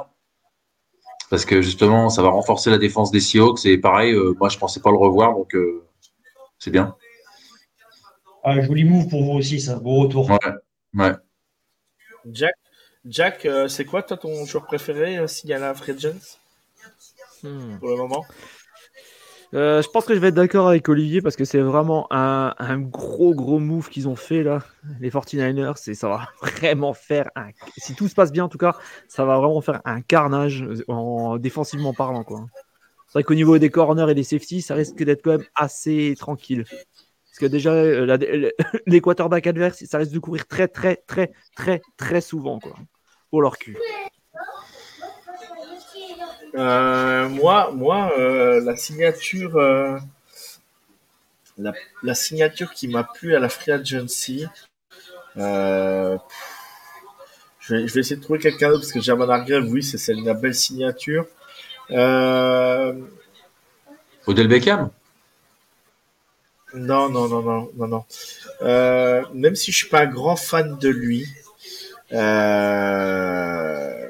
parce 1.30 1.46
que 1.46 1.62
justement, 1.62 2.10
ça 2.10 2.22
va 2.22 2.30
renforcer 2.30 2.70
la 2.70 2.78
défense 2.78 3.10
des 3.12 3.20
Seahawks. 3.20 3.66
Et 3.66 3.78
pareil, 3.80 4.14
euh, 4.14 4.36
moi, 4.40 4.50
je 4.50 4.58
pensais 4.58 4.80
pas 4.80 4.92
le 4.92 4.98
revoir, 4.98 5.34
donc 5.34 5.56
euh, 5.56 5.84
c'est 6.60 6.70
bien. 6.70 6.96
Ah, 8.44 8.62
joli 8.62 8.84
move 8.84 9.08
pour 9.08 9.24
vous 9.24 9.32
aussi, 9.32 9.60
ça. 9.60 9.80
Beau 9.80 10.02
retour. 10.02 10.30
Ouais. 10.94 11.14
Jack, 12.32 12.54
Jack 13.06 13.46
euh, 13.46 13.68
c'est 13.68 13.86
quoi 13.86 14.04
toi 14.04 14.18
ton 14.18 14.46
joueur 14.46 14.66
préféré 14.66 15.28
s'il 15.28 15.50
y 15.50 15.54
a 15.54 15.60
la 15.60 15.74
Free 15.74 15.94
hmm. 17.44 17.80
Pour 17.80 17.90
le 17.90 17.98
moment 17.98 18.26
euh, 19.54 19.84
je 19.84 19.90
pense 19.90 20.06
que 20.06 20.16
je 20.16 20.20
vais 20.20 20.30
être 20.30 20.34
d'accord 20.34 20.68
avec 20.68 20.90
Olivier 20.90 21.22
parce 21.22 21.36
que 21.36 21.46
c'est 21.46 21.60
vraiment 21.60 22.08
un, 22.10 22.56
un, 22.58 22.80
gros 22.80 23.36
gros 23.36 23.60
move 23.60 23.90
qu'ils 23.90 24.08
ont 24.08 24.16
fait 24.16 24.42
là, 24.42 24.64
les 25.00 25.12
49ers. 25.12 25.92
Et 25.92 25.94
ça 25.94 26.10
va 26.10 26.28
vraiment 26.42 26.96
faire 26.96 27.30
un. 27.36 27.50
Si 27.78 27.94
tout 27.94 28.08
se 28.08 28.16
passe 28.16 28.32
bien 28.32 28.46
en 28.46 28.50
tout 28.50 28.58
cas, 28.58 28.76
ça 29.08 29.26
va 29.26 29.38
vraiment 29.38 29.62
faire 29.62 29.80
un 29.86 30.02
carnage 30.02 30.66
en 30.88 31.38
défensivement 31.38 31.94
parlant 31.94 32.24
quoi. 32.24 32.48
C'est 33.08 33.20
vrai 33.20 33.24
qu'au 33.26 33.36
niveau 33.36 33.60
des 33.60 33.70
corners 33.70 34.10
et 34.10 34.16
des 34.16 34.24
safeties, 34.24 34.64
ça 34.64 34.74
risque 34.74 35.04
d'être 35.04 35.22
quand 35.22 35.38
même 35.38 35.46
assez 35.54 36.16
tranquille. 36.18 36.66
Parce 36.66 37.40
que 37.40 37.46
déjà, 37.46 37.74
euh, 37.74 38.08
la, 38.08 38.18
les 38.88 39.02
quarterbacks 39.02 39.46
adverses, 39.46 39.84
ça 39.86 40.00
risque 40.00 40.14
de 40.14 40.20
courir 40.20 40.48
très 40.48 40.68
très 40.68 40.96
très 40.96 41.32
très 41.56 41.82
très 41.96 42.22
souvent 42.22 42.60
quoi, 42.60 42.74
pour 43.34 43.42
leur 43.42 43.58
cul. 43.58 43.76
Euh, 46.54 47.28
moi, 47.30 47.72
moi, 47.74 48.12
euh, 48.20 48.64
la 48.64 48.76
signature, 48.76 49.56
euh, 49.56 49.98
la, 51.58 51.74
la, 52.04 52.14
signature 52.14 52.72
qui 52.76 52.88
m'a 52.88 53.04
plu 53.04 53.36
à 53.36 53.40
la 53.40 53.50
Free 53.50 53.72
Agency, 53.72 54.46
euh, 55.38 56.16
je 57.60 57.74
vais, 57.74 57.88
je, 57.88 57.94
vais, 57.96 58.02
essayer 58.02 58.18
de 58.18 58.22
trouver 58.22 58.38
quelqu'un 58.38 58.68
d'autre 58.68 58.82
parce 58.82 58.92
que 58.92 59.02
Jamal 59.02 59.32
Hargrave, 59.32 59.66
oui, 59.68 59.82
c'est 59.82 60.14
une 60.14 60.32
belle 60.34 60.54
signature. 60.54 61.26
Euh, 61.90 62.94
Odell 64.28 64.48
Beckham? 64.48 64.92
Non, 66.76 67.10
non, 67.10 67.28
non, 67.28 67.42
non, 67.42 67.72
non, 67.78 67.88
non. 67.88 68.06
Euh, 68.62 69.24
même 69.34 69.56
si 69.56 69.72
je 69.72 69.78
suis 69.78 69.90
pas 69.90 70.02
un 70.02 70.06
grand 70.06 70.36
fan 70.36 70.78
de 70.78 70.90
lui, 70.90 71.28
euh, 72.14 74.10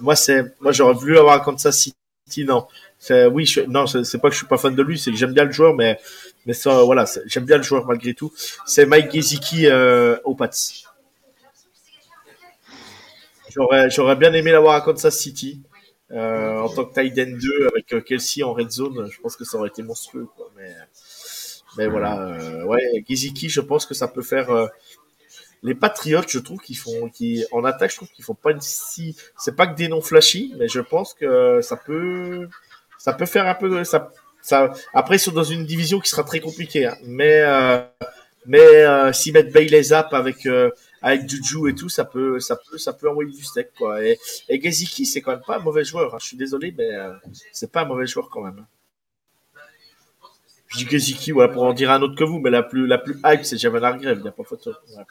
moi, 0.00 0.16
c'est, 0.16 0.44
moi, 0.60 0.72
j'aurais 0.72 0.94
voulu 0.94 1.18
avoir 1.18 1.36
un 1.36 1.40
Kansas 1.40 1.78
City, 1.78 2.44
non. 2.44 2.66
C'est, 2.98 3.26
oui, 3.26 3.52
non, 3.68 3.86
c'est 3.86 4.18
pas 4.18 4.28
que 4.28 4.34
je 4.34 4.38
suis 4.38 4.46
pas 4.46 4.58
fan 4.58 4.74
de 4.74 4.82
lui, 4.82 4.98
c'est 4.98 5.10
que 5.10 5.16
j'aime 5.16 5.32
bien 5.32 5.44
le 5.44 5.52
joueur, 5.52 5.74
mais, 5.74 5.98
mais 6.46 6.54
ça, 6.54 6.82
voilà, 6.82 7.04
j'aime 7.26 7.44
bien 7.44 7.58
le 7.58 7.62
joueur 7.62 7.86
malgré 7.86 8.14
tout. 8.14 8.32
C'est 8.66 8.86
Mike 8.86 9.12
Gesicki 9.12 9.66
euh, 9.66 10.16
au 10.24 10.34
Pats. 10.34 10.50
J'aurais, 13.50 13.90
j'aurais 13.90 14.16
bien 14.16 14.32
aimé 14.34 14.52
l'avoir 14.52 14.74
à 14.74 14.80
Kansas 14.80 15.16
City. 15.16 15.60
Euh, 16.12 16.60
en 16.60 16.68
tant 16.68 16.84
que 16.84 16.94
tight 16.94 17.18
end 17.18 17.36
2 17.36 17.66
avec 17.66 17.92
euh, 17.92 18.00
Kelsey 18.00 18.44
en 18.44 18.52
red 18.52 18.70
zone, 18.70 19.08
je 19.10 19.20
pense 19.20 19.34
que 19.34 19.44
ça 19.44 19.58
aurait 19.58 19.68
été 19.68 19.82
monstrueux. 19.82 20.28
Mais, 20.56 20.72
mais 21.76 21.88
voilà, 21.88 22.20
euh, 22.20 22.64
ouais, 22.64 23.04
Gesicki, 23.08 23.48
je 23.48 23.60
pense 23.60 23.86
que 23.86 23.94
ça 23.94 24.08
peut 24.08 24.22
faire, 24.22 24.68
les 25.62 25.74
Patriotes, 25.74 26.30
je 26.30 26.38
trouve 26.38 26.60
qu'ils 26.60 26.76
font, 26.76 27.10
en 27.52 27.64
attaque, 27.64 27.90
je 27.90 27.96
trouve 27.96 28.10
qu'ils 28.10 28.24
font 28.24 28.34
pas 28.34 28.52
une 28.52 28.60
si, 28.60 29.16
c'est 29.38 29.56
pas 29.56 29.66
que 29.66 29.74
des 29.74 29.88
noms 29.88 30.00
flashy, 30.00 30.54
mais 30.58 30.68
je 30.68 30.80
pense 30.80 31.14
que 31.14 31.60
ça 31.62 31.76
peut, 31.76 32.48
ça 32.98 33.12
peut 33.12 33.26
faire 33.26 33.46
un 33.46 33.54
peu, 33.54 33.82
ça. 33.84 34.10
Après, 34.94 35.16
ils 35.16 35.20
sont 35.20 35.32
dans 35.32 35.42
une 35.42 35.66
division 35.66 35.98
qui 35.98 36.08
sera 36.08 36.22
très 36.22 36.40
compliquée, 36.40 36.86
hein. 36.86 36.96
mais, 37.04 37.40
euh, 37.40 37.80
mais 38.46 38.60
euh, 38.60 39.12
s'ils 39.12 39.32
mettent 39.32 39.52
Bailey 39.52 39.82
Zap 39.82 40.14
avec 40.14 40.46
euh, 40.46 40.70
avec 41.02 41.28
Juju 41.28 41.68
et 41.68 41.74
tout, 41.74 41.88
ça 41.88 42.04
peut, 42.04 42.40
ça 42.40 42.56
peut, 42.56 42.78
ça 42.78 42.92
peut 42.92 43.08
envoyer 43.08 43.30
du 43.30 43.44
steak, 43.44 43.68
quoi. 43.78 44.04
Et, 44.04 44.18
et 44.48 44.72
c'est 44.72 45.20
quand 45.20 45.32
même 45.32 45.42
pas 45.46 45.56
un 45.56 45.60
mauvais 45.60 45.84
joueur. 45.84 46.14
Hein. 46.14 46.18
Je 46.20 46.26
suis 46.26 46.36
désolé, 46.36 46.74
mais 46.76 46.92
euh, 46.94 47.12
c'est 47.52 47.70
pas 47.70 47.82
un 47.82 47.84
mauvais 47.84 48.06
joueur 48.06 48.28
quand 48.28 48.42
même. 48.42 48.58
Hein. 48.58 48.66
Je 50.66 50.78
dis 50.78 50.84
Gaziki, 50.86 51.30
voilà, 51.30 51.52
pour 51.52 51.62
en 51.62 51.72
dire 51.72 51.92
un 51.92 52.02
autre 52.02 52.16
que 52.16 52.24
vous, 52.24 52.40
mais 52.40 52.50
la 52.50 52.64
plus, 52.64 52.88
la 52.88 52.98
plus 52.98 53.20
hype, 53.24 53.44
c'est 53.44 53.56
Javan 53.56 53.82
Hargrave, 53.84 54.18
il 54.18 54.22
n'y 54.22 54.28
a 54.28 54.32
pas 54.32 54.42
photo. 54.42 54.72
Ouais. 54.96 55.04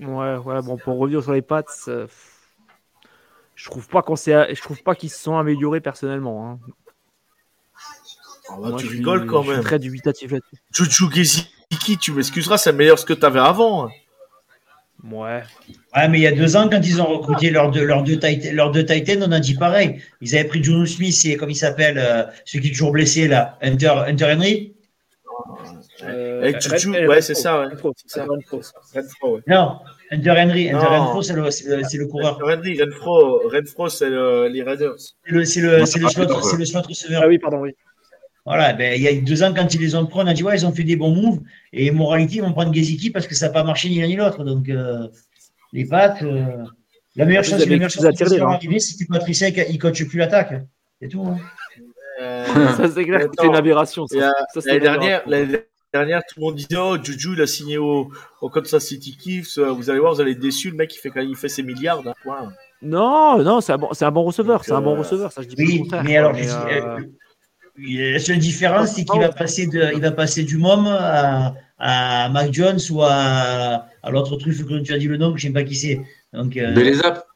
Ouais, 0.00 0.36
ouais, 0.36 0.62
bon, 0.62 0.78
pour 0.78 0.98
revenir 0.98 1.22
sur 1.22 1.32
les 1.32 1.42
Pats, 1.42 1.64
euh, 1.88 2.06
je 3.54 3.64
trouve 3.66 3.86
pas 3.88 4.02
qu'on 4.02 4.16
je 4.16 4.60
trouve 4.62 4.82
pas 4.82 4.94
qu'ils 4.94 5.10
se 5.10 5.18
sont 5.18 5.36
améliorés 5.36 5.80
personnellement. 5.80 6.50
Hein. 6.50 6.58
Oh, 8.48 8.62
bah, 8.62 8.76
tu 8.78 8.86
rigoles 8.86 9.26
quand 9.26 9.42
même. 9.42 9.50
Je 9.50 9.54
suis 9.56 9.64
très 9.64 9.78
dubitatif 9.78 10.32
là-dessus. 10.32 10.56
Juju 10.72 11.12
Geziki, 11.12 11.98
tu 11.98 12.12
m'excuseras, 12.12 12.56
c'est 12.56 12.72
meilleur 12.72 12.98
ce 12.98 13.04
que 13.04 13.12
tu 13.12 13.24
avais 13.24 13.40
avant. 13.40 13.86
Hein. 13.86 13.90
Ouais. 15.04 15.42
Ouais, 15.94 16.08
mais 16.08 16.18
il 16.18 16.22
y 16.22 16.26
a 16.26 16.32
deux 16.32 16.56
ans, 16.56 16.68
quand 16.68 16.80
ils 16.80 17.00
ont 17.00 17.06
recruté 17.06 17.50
leurs 17.50 17.70
deux, 17.70 17.84
leurs 17.84 18.02
deux, 18.02 18.18
leurs 18.52 18.70
deux 18.70 18.84
Titans, 18.84 19.22
on 19.22 19.32
a 19.32 19.40
dit 19.40 19.54
pareil. 19.54 20.02
Ils 20.20 20.34
avaient 20.34 20.48
pris 20.48 20.62
Juno 20.62 20.86
Smith 20.86 21.24
et, 21.24 21.36
comme 21.36 21.50
il 21.50 21.56
s'appelle, 21.56 21.98
euh, 21.98 22.24
celui 22.44 22.62
qui 22.62 22.68
est 22.68 22.72
toujours 22.72 22.92
blessé, 22.92 23.28
là, 23.28 23.58
Hunter, 23.62 23.92
Hunter 24.06 24.32
Henry. 24.34 24.74
Euh, 26.04 26.42
Avec 26.42 26.60
Juju, 26.60 26.90
ouais, 27.06 27.20
c'est 27.20 27.34
ça, 27.34 27.60
ouais. 27.60 27.66
ça. 28.06 28.24
Renfro, 28.24 28.62
ouais. 29.34 29.40
Non, 29.46 29.78
Hunter 30.10 30.34
Henry. 30.36 30.70
Hunter 30.70 30.86
Renfro, 30.86 31.22
c'est 31.22 31.34
le, 31.34 31.42
le, 31.42 31.98
le, 31.98 32.06
coureur. 32.06 32.40
Hunter 32.42 32.54
Henry, 32.54 32.82
Renfro, 32.82 33.48
Renfro 33.48 33.88
c'est 33.88 34.10
le, 34.10 34.48
les 34.48 34.62
Raiders. 34.62 34.98
C'est 34.98 35.32
le, 35.32 35.44
c'est 35.44 35.60
le, 35.60 35.78
le, 35.78 35.86
slot, 35.86 36.42
c'est 36.42 36.56
le 36.56 36.64
slot 36.64 36.82
receveur. 36.82 37.22
Ah 37.24 37.28
oui, 37.28 37.38
pardon, 37.38 37.58
oui. 37.58 37.74
Voilà, 38.46 38.72
ben, 38.72 38.94
il 38.96 39.02
y 39.02 39.08
a 39.08 39.14
deux 39.20 39.42
ans, 39.42 39.52
quand 39.54 39.74
ils 39.74 39.80
les 39.80 39.94
ont 39.94 40.06
pris, 40.06 40.20
on 40.20 40.26
a 40.26 40.34
dit, 40.34 40.42
ouais, 40.42 40.56
ils 40.56 40.66
ont 40.66 40.72
fait 40.72 40.82
des 40.82 40.96
bons 40.96 41.14
moves. 41.14 41.40
Et 41.72 41.90
moralité, 41.90 42.36
ils 42.36 42.42
vont 42.42 42.52
prendre 42.52 42.72
Geziki 42.72 43.10
parce 43.10 43.26
que 43.26 43.34
ça 43.34 43.46
n'a 43.46 43.52
pas 43.52 43.64
marché 43.64 43.88
ni 43.88 44.00
l'un 44.00 44.06
ni 44.06 44.16
l'autre. 44.16 44.44
Donc, 44.44 44.68
euh, 44.68 45.06
les 45.72 45.84
pattes. 45.84 46.22
Euh, 46.22 46.64
la 47.16 47.26
meilleure 47.26 47.44
chose, 47.44 47.60
la 47.60 47.66
meilleure 47.66 47.90
chose 47.90 48.08
qui 48.16 48.36
leur 48.36 48.48
arriver, 48.48 48.78
c'est 48.78 49.04
que 49.04 49.08
Patricia, 49.12 49.48
il 49.48 49.74
ne 49.74 49.78
coach 49.78 50.04
plus 50.04 50.18
l'attaque. 50.18 50.54
C'est 51.00 51.08
tout. 51.08 51.24
Hein. 51.26 51.38
Euh, 52.20 52.44
ça, 52.76 52.88
c'est 52.88 53.04
clair 53.04 53.28
que 53.28 53.34
c'est 53.38 53.46
une 53.46 53.54
aberration. 53.54 54.06
L'année 54.12 54.80
dernière, 54.80 55.22
dernière, 55.92 56.22
tout 56.28 56.38
le 56.38 56.44
monde 56.46 56.54
disait 56.56 56.76
Oh, 56.78 56.96
Juju, 57.02 57.34
il 57.34 57.40
a 57.40 57.46
signé 57.46 57.78
au, 57.78 58.10
au 58.40 58.48
Kansas 58.48 58.84
City 58.84 59.16
Chiefs. 59.20 59.58
Vous 59.58 59.90
allez 59.90 60.00
voir, 60.00 60.14
vous 60.14 60.20
allez 60.20 60.32
être 60.32 60.40
déçus. 60.40 60.70
Le 60.70 60.76
mec, 60.76 60.94
il 60.94 60.98
fait, 60.98 61.10
il 61.24 61.36
fait 61.36 61.48
ses 61.48 61.62
milliards 61.62 62.02
d'un 62.02 62.14
point. 62.22 62.52
Non, 62.82 63.42
non, 63.42 63.60
c'est 63.60 63.72
un, 63.72 63.78
bon, 63.78 63.90
un 63.98 64.10
bon 64.10 64.22
receveur. 64.22 64.64
C'est 64.64 64.72
un 64.72 64.80
bon 64.80 64.96
receveur. 64.96 65.32
Ça, 65.32 65.42
je 65.42 65.48
dis 65.48 65.54
oui, 65.58 65.82
mais 66.04 66.16
alors, 66.16 66.32
mais, 66.32 66.48
euh... 66.50 66.98
la 67.78 68.18
seule 68.18 68.38
différence, 68.38 68.94
c'est 68.94 69.04
qu'il 69.04 69.20
va 69.20 69.30
passer 69.30 69.66
de, 69.66 69.90
il 69.94 70.00
va 70.00 70.12
passer 70.12 70.44
du 70.44 70.56
môme 70.56 70.86
à, 70.86 71.54
à 71.78 72.28
Mac 72.30 72.52
Jones 72.52 72.78
ou 72.90 73.02
à, 73.02 73.86
à 74.02 74.10
l'autre 74.10 74.36
truc 74.36 74.56
que 74.56 74.78
tu 74.78 74.94
as 74.94 74.98
dit 74.98 75.08
le 75.08 75.18
nom, 75.18 75.36
je 75.36 75.46
ne 75.46 75.52
sais 75.52 75.52
pas 75.52 75.64
qui 75.64 75.74
c'est. 75.74 76.00
Donc, 76.32 76.56
euh... 76.56 76.72
Belezap. 76.72 77.26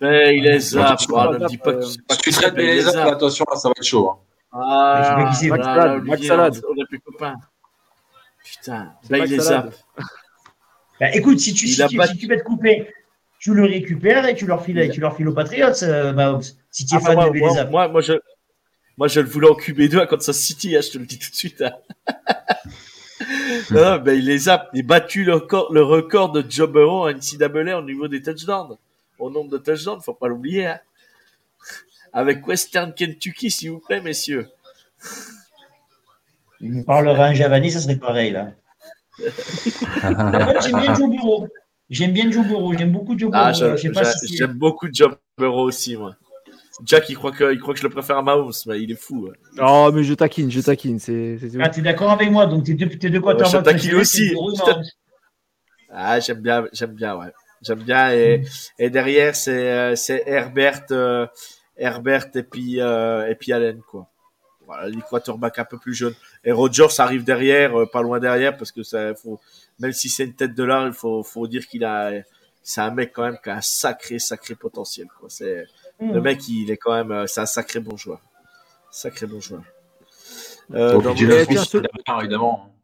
Belezap. 0.00 1.00
ne 1.00 1.48
dis 1.48 1.58
pas 1.58 1.74
que 1.74 1.82
si 1.82 1.98
tu 2.22 2.30
traites 2.30 2.54
Belezap, 2.54 3.08
attention, 3.08 3.44
là, 3.50 3.56
ça 3.56 3.68
va 3.68 3.74
être 3.76 3.84
chaud. 3.84 4.10
Hein. 4.10 4.18
Ah, 4.52 5.02
je 5.02 5.08
sais 5.08 5.14
pas 5.14 5.30
qui 5.30 5.36
c'est. 5.36 5.48
Max 5.48 5.64
Salad. 5.64 6.04
Max 6.04 6.26
Salad. 6.26 6.62
On 6.68 6.82
est 6.82 6.86
plus 6.86 7.00
copains. 7.00 7.34
Putain, 8.44 8.92
Belezap. 9.08 9.74
Bah, 11.00 11.12
écoute, 11.12 11.40
si 11.40 11.54
tu, 11.54 11.66
si, 11.66 11.84
tu, 11.88 12.00
si 12.00 12.16
tu 12.16 12.28
veux 12.28 12.36
te 12.36 12.44
couper, 12.44 12.88
tu 13.40 13.52
le 13.52 13.64
récupères 13.64 14.26
et 14.26 14.34
tu 14.34 14.46
leur 14.46 14.64
files, 14.64 14.90
tu 14.92 15.00
leur 15.00 15.16
files 15.16 15.28
aux 15.28 15.34
Patriots, 15.34 15.82
euh, 15.82 16.12
bah, 16.12 16.38
si 16.70 16.86
tu 16.86 16.94
es 16.94 16.98
ah, 16.98 17.04
fan 17.04 17.14
moi, 17.14 17.26
de 17.26 17.30
Belezap. 17.30 17.70
Moi, 17.70 17.88
moi, 17.88 18.00
je, 18.00 18.12
moi, 18.96 19.08
je 19.08 19.20
le 19.20 19.26
voulais 19.26 19.48
en 19.48 19.54
QB2 19.54 19.98
à 19.98 20.06
Kansas 20.06 20.38
City, 20.38 20.76
hein, 20.76 20.80
je 20.82 20.90
te 20.90 20.98
le 20.98 21.06
dis 21.06 21.18
tout 21.18 21.30
de 21.30 21.34
suite. 21.34 21.62
Hein. 21.62 21.72
non, 23.70 23.98
ben, 23.98 24.16
il 24.16 24.26
les 24.26 24.48
a, 24.48 24.70
il 24.72 24.84
a 24.84 24.86
battu 24.86 25.24
le 25.24 25.34
record, 25.34 25.72
le 25.72 25.82
record 25.82 26.30
de 26.30 26.44
Joe 26.48 26.70
Burrow 26.70 27.06
à 27.06 27.12
NCAA 27.12 27.78
au 27.78 27.82
niveau 27.82 28.06
des 28.06 28.22
touchdowns. 28.22 28.76
Au 29.18 29.30
nombre 29.30 29.50
de 29.50 29.58
touchdowns, 29.58 30.00
faut 30.00 30.14
pas 30.14 30.28
l'oublier. 30.28 30.66
Hein. 30.66 30.80
Avec 32.12 32.46
Western 32.46 32.94
Kentucky, 32.94 33.50
s'il 33.50 33.72
vous 33.72 33.80
plaît, 33.80 34.00
messieurs. 34.00 34.48
Il 36.64 36.72
me 36.72 36.82
parlera 36.82 37.28
en 37.28 37.34
Javani, 37.34 37.70
ça 37.70 37.80
serait 37.80 37.96
pareil, 37.96 38.32
là. 38.32 38.52
j'aime 40.62 40.80
bien 40.80 40.94
Joe 40.94 41.10
Burrow. 41.10 41.46
J'aime 41.90 42.12
bien 42.12 42.30
Joe 42.30 42.46
Burrow. 42.46 42.72
J'aime 42.72 42.90
beaucoup 42.90 43.18
Joe 43.18 43.30
ah, 43.34 43.52
Burrow. 43.52 43.76
Ah, 43.96 44.12
j'aime 44.24 44.52
beaucoup 44.54 44.88
Joe 44.90 45.14
Burrow 45.36 45.64
aussi, 45.64 45.94
moi. 45.98 46.16
Jack, 46.82 47.10
il 47.10 47.16
croit, 47.16 47.32
que, 47.32 47.52
il 47.52 47.60
croit 47.60 47.74
que 47.74 47.80
je 47.80 47.84
le 47.84 47.90
préfère 47.90 48.16
à 48.16 48.22
Mahomes, 48.22 48.50
mais 48.66 48.80
il 48.80 48.90
est 48.90 49.00
fou. 49.00 49.28
Oh, 49.60 49.90
mais 49.92 50.04
je 50.04 50.14
taquine, 50.14 50.50
je 50.50 50.60
taquine. 50.62 50.98
C'est, 50.98 51.38
Ah, 51.60 51.68
t'es 51.68 51.82
d'accord 51.82 52.10
avec 52.10 52.30
moi, 52.30 52.46
donc 52.46 52.64
t'es 52.64 52.72
deux, 52.72 52.88
t'es 52.88 53.10
deux 53.10 53.20
quarterbacks. 53.20 53.76
je 53.76 53.88
taquine 53.88 53.94
aussi. 53.96 54.34
Ah, 55.90 56.18
j'aime 56.18 56.40
bien, 56.40 56.64
j'aime 56.72 56.94
bien, 56.94 57.14
ouais. 57.14 57.30
J'aime 57.60 57.82
bien. 57.82 58.10
Et, 58.10 58.42
et 58.78 58.88
derrière, 58.88 59.36
c'est, 59.36 59.70
euh, 59.70 59.94
c'est 59.96 60.24
Herbert, 60.26 60.86
euh, 60.90 61.26
Herbert 61.76 62.28
et 62.34 62.42
puis, 62.42 62.80
euh, 62.80 63.28
et 63.28 63.34
puis 63.34 63.52
Allen, 63.52 63.80
quoi. 63.90 64.08
Voilà, 64.66 64.88
les 64.88 65.00
quarterbacks 65.00 65.58
un 65.58 65.64
peu 65.64 65.78
plus 65.78 65.94
jeunes. 65.94 66.14
Et 66.44 66.52
Rogers 66.52 66.88
arrive 66.98 67.24
derrière, 67.24 67.78
euh, 67.78 67.86
pas 67.86 68.02
loin 68.02 68.18
derrière, 68.18 68.56
parce 68.56 68.72
que 68.72 68.82
ça, 68.82 69.14
faut, 69.14 69.40
même 69.78 69.92
si 69.92 70.08
c'est 70.08 70.24
une 70.24 70.34
tête 70.34 70.54
de 70.54 70.64
l'art, 70.64 70.86
il 70.86 70.92
faut, 70.92 71.22
faut 71.22 71.46
dire 71.46 71.66
qu'il 71.66 71.84
a, 71.84 72.12
c'est 72.62 72.80
un 72.80 72.90
mec 72.90 73.12
quand 73.12 73.22
même 73.22 73.38
qui 73.42 73.50
a 73.50 73.56
un 73.56 73.60
sacré, 73.60 74.18
sacré 74.18 74.54
potentiel, 74.54 75.08
quoi. 75.18 75.28
C'est, 75.28 75.66
le 76.00 76.20
mm. 76.20 76.22
mec, 76.22 76.48
il 76.48 76.70
est 76.70 76.76
quand 76.76 76.94
même, 76.94 77.12
euh, 77.12 77.26
c'est 77.26 77.40
un 77.40 77.46
sacré 77.46 77.80
bon 77.80 77.96
joueur. 77.96 78.20
Sacré 78.90 79.26
bon 79.26 79.40
joueur. 79.40 79.62
Euh, 80.72 80.98
donc, 81.00 81.20
évidemment. 81.20 82.74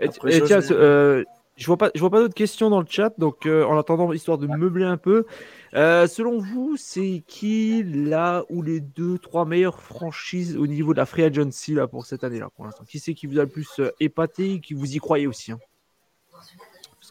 Et, 0.00 0.08
tiens, 0.42 0.60
euh, 0.70 1.24
je 1.56 1.66
vois 1.66 1.76
pas, 1.76 1.90
je 1.94 2.00
vois 2.00 2.10
pas 2.10 2.20
d'autres 2.20 2.34
questions 2.34 2.70
dans 2.70 2.80
le 2.80 2.86
chat, 2.88 3.12
donc 3.18 3.46
euh, 3.46 3.64
en 3.64 3.78
attendant, 3.78 4.12
histoire 4.12 4.38
de 4.38 4.46
meubler 4.46 4.84
un 4.84 4.96
peu, 4.96 5.26
selon 5.72 6.38
vous, 6.38 6.76
c'est 6.76 7.22
qui 7.26 7.82
là 7.82 8.44
ou 8.48 8.62
les 8.62 8.80
deux, 8.80 9.18
trois 9.18 9.44
meilleures 9.44 9.80
franchises 9.80 10.56
au 10.56 10.66
niveau 10.66 10.92
de 10.92 10.98
la 10.98 11.06
free 11.06 11.22
agency 11.22 11.74
là 11.74 11.86
pour 11.86 12.06
cette 12.06 12.24
année 12.24 12.38
là 12.38 12.48
pour 12.54 12.64
l'instant? 12.64 12.84
Qui 12.84 12.98
c'est 12.98 13.14
qui 13.14 13.26
vous 13.26 13.38
a 13.38 13.42
le 13.42 13.48
plus 13.48 13.80
épaté, 14.00 14.60
qui 14.60 14.74
vous 14.74 14.94
y 14.94 14.98
croyez 14.98 15.26
aussi 15.26 15.52
hein? 15.52 15.58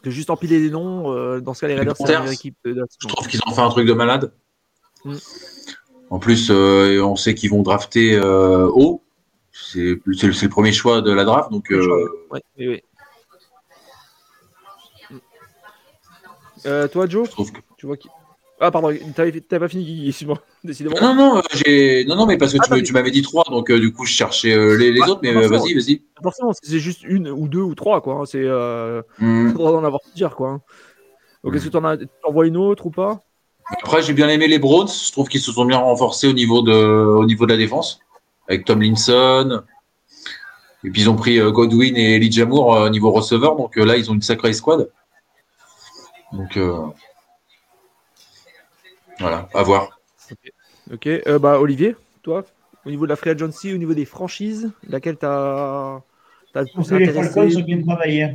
que 0.02 0.10
juste 0.10 0.30
empiler 0.30 0.60
des 0.60 0.70
noms, 0.70 1.12
euh, 1.12 1.40
dans 1.40 1.52
ce 1.52 1.60
cas, 1.60 1.68
les 1.68 1.74
Raiders, 1.74 1.94
c'est 1.94 2.04
la 2.04 2.20
meilleure 2.20 2.32
équipe. 2.32 2.56
De 2.64 2.86
je 2.98 3.06
trouve 3.06 3.28
qu'ils 3.28 3.40
ont 3.46 3.52
fait 3.52 3.60
un 3.60 3.68
truc 3.68 3.86
de 3.86 3.92
malade. 3.92 4.32
Mm. 5.04 5.16
En 6.08 6.18
plus, 6.18 6.50
euh, 6.50 7.02
on 7.02 7.16
sait 7.16 7.34
qu'ils 7.34 7.50
vont 7.50 7.60
drafter 7.60 8.14
euh, 8.14 8.66
haut. 8.68 9.02
C'est 9.52 10.00
le 10.06 10.48
premier 10.48 10.72
choix 10.72 11.02
de 11.02 11.12
la 11.12 11.24
draft. 11.24 11.50
Donc, 11.50 11.66
oui, 11.70 12.46
oui. 12.58 12.82
toi, 16.62 17.06
Joe, 17.06 17.28
que... 17.28 17.42
tu 17.76 17.84
vois 17.84 17.98
qui 17.98 18.08
ah, 18.62 18.70
pardon, 18.70 18.94
t'avais 19.14 19.40
pas 19.40 19.68
fini, 19.68 20.08
excuse-moi, 20.08 20.36
décidément. 20.64 20.96
Non, 21.00 21.14
non, 21.14 21.38
euh, 21.38 21.42
j'ai... 21.54 22.04
non, 22.04 22.14
non, 22.14 22.26
mais 22.26 22.36
parce 22.36 22.52
que 22.52 22.58
ah, 22.60 22.80
tu, 22.82 22.92
m'avais 22.92 23.10
dit 23.10 23.22
trois, 23.22 23.42
donc 23.44 23.70
euh, 23.70 23.80
du 23.80 23.90
coup, 23.90 24.04
je 24.04 24.12
cherchais 24.12 24.52
euh, 24.52 24.76
les, 24.76 24.92
les 24.92 25.00
autres, 25.00 25.20
mais 25.22 25.32
vas-y, 25.32 25.72
vas-y. 25.72 26.02
Forcément, 26.22 26.52
c'est 26.52 26.78
juste 26.78 27.02
une 27.02 27.30
ou 27.30 27.48
deux 27.48 27.62
ou 27.62 27.74
trois, 27.74 28.02
quoi. 28.02 28.16
Hein, 28.16 28.24
c'est. 28.26 28.44
Euh... 28.44 29.02
Mm. 29.18 29.52
Faudra 29.52 29.72
en 29.72 29.84
avoir 29.84 30.00
plusieurs, 30.00 30.34
quoi. 30.34 30.48
Hein. 30.48 30.60
Donc, 31.44 31.54
est-ce 31.54 31.66
que 31.66 31.70
tu 31.70 31.76
en 31.76 32.32
vois 32.32 32.46
une 32.46 32.56
autre 32.56 32.86
ou 32.86 32.90
pas? 32.90 33.20
Après, 33.82 34.02
j'ai 34.02 34.12
bien 34.12 34.28
aimé 34.28 34.46
les 34.46 34.58
Browns. 34.58 34.88
Je 34.88 35.12
trouve 35.12 35.28
qu'ils 35.28 35.40
se 35.40 35.52
sont 35.52 35.64
bien 35.64 35.78
renforcés 35.78 36.26
au 36.26 36.32
niveau 36.32 36.62
de, 36.62 36.72
au 36.72 37.24
niveau 37.26 37.46
de 37.46 37.52
la 37.52 37.58
défense, 37.58 38.00
avec 38.48 38.64
Tom 38.64 38.80
Linson. 38.82 39.62
Et 40.84 40.90
puis, 40.90 41.02
ils 41.02 41.10
ont 41.10 41.16
pris 41.16 41.38
Godwin 41.38 41.96
et 41.96 42.16
Elijah 42.16 42.46
Moore 42.46 42.82
au 42.82 42.88
niveau 42.88 43.10
receveur, 43.10 43.56
donc 43.56 43.76
là, 43.76 43.96
ils 43.96 44.10
ont 44.10 44.14
une 44.14 44.22
sacrée 44.22 44.52
squad. 44.52 44.90
Donc. 46.32 46.58
Voilà, 49.20 49.48
à 49.54 49.62
voir. 49.62 50.00
Ok, 50.92 51.06
euh, 51.06 51.38
bah, 51.38 51.60
Olivier, 51.60 51.94
toi, 52.22 52.44
au 52.84 52.90
niveau 52.90 53.04
de 53.04 53.10
la 53.10 53.16
free 53.16 53.30
agency, 53.30 53.72
au 53.72 53.76
niveau 53.76 53.94
des 53.94 54.04
franchises, 54.04 54.70
laquelle 54.88 55.18
tu 55.18 55.26
as, 55.26 56.02
le 56.54 56.64
plus 56.74 56.98
Les 56.98 57.06
Falcons 57.06 57.56
ont 57.56 57.62
bien 57.62 57.82
travaillé. 57.82 58.34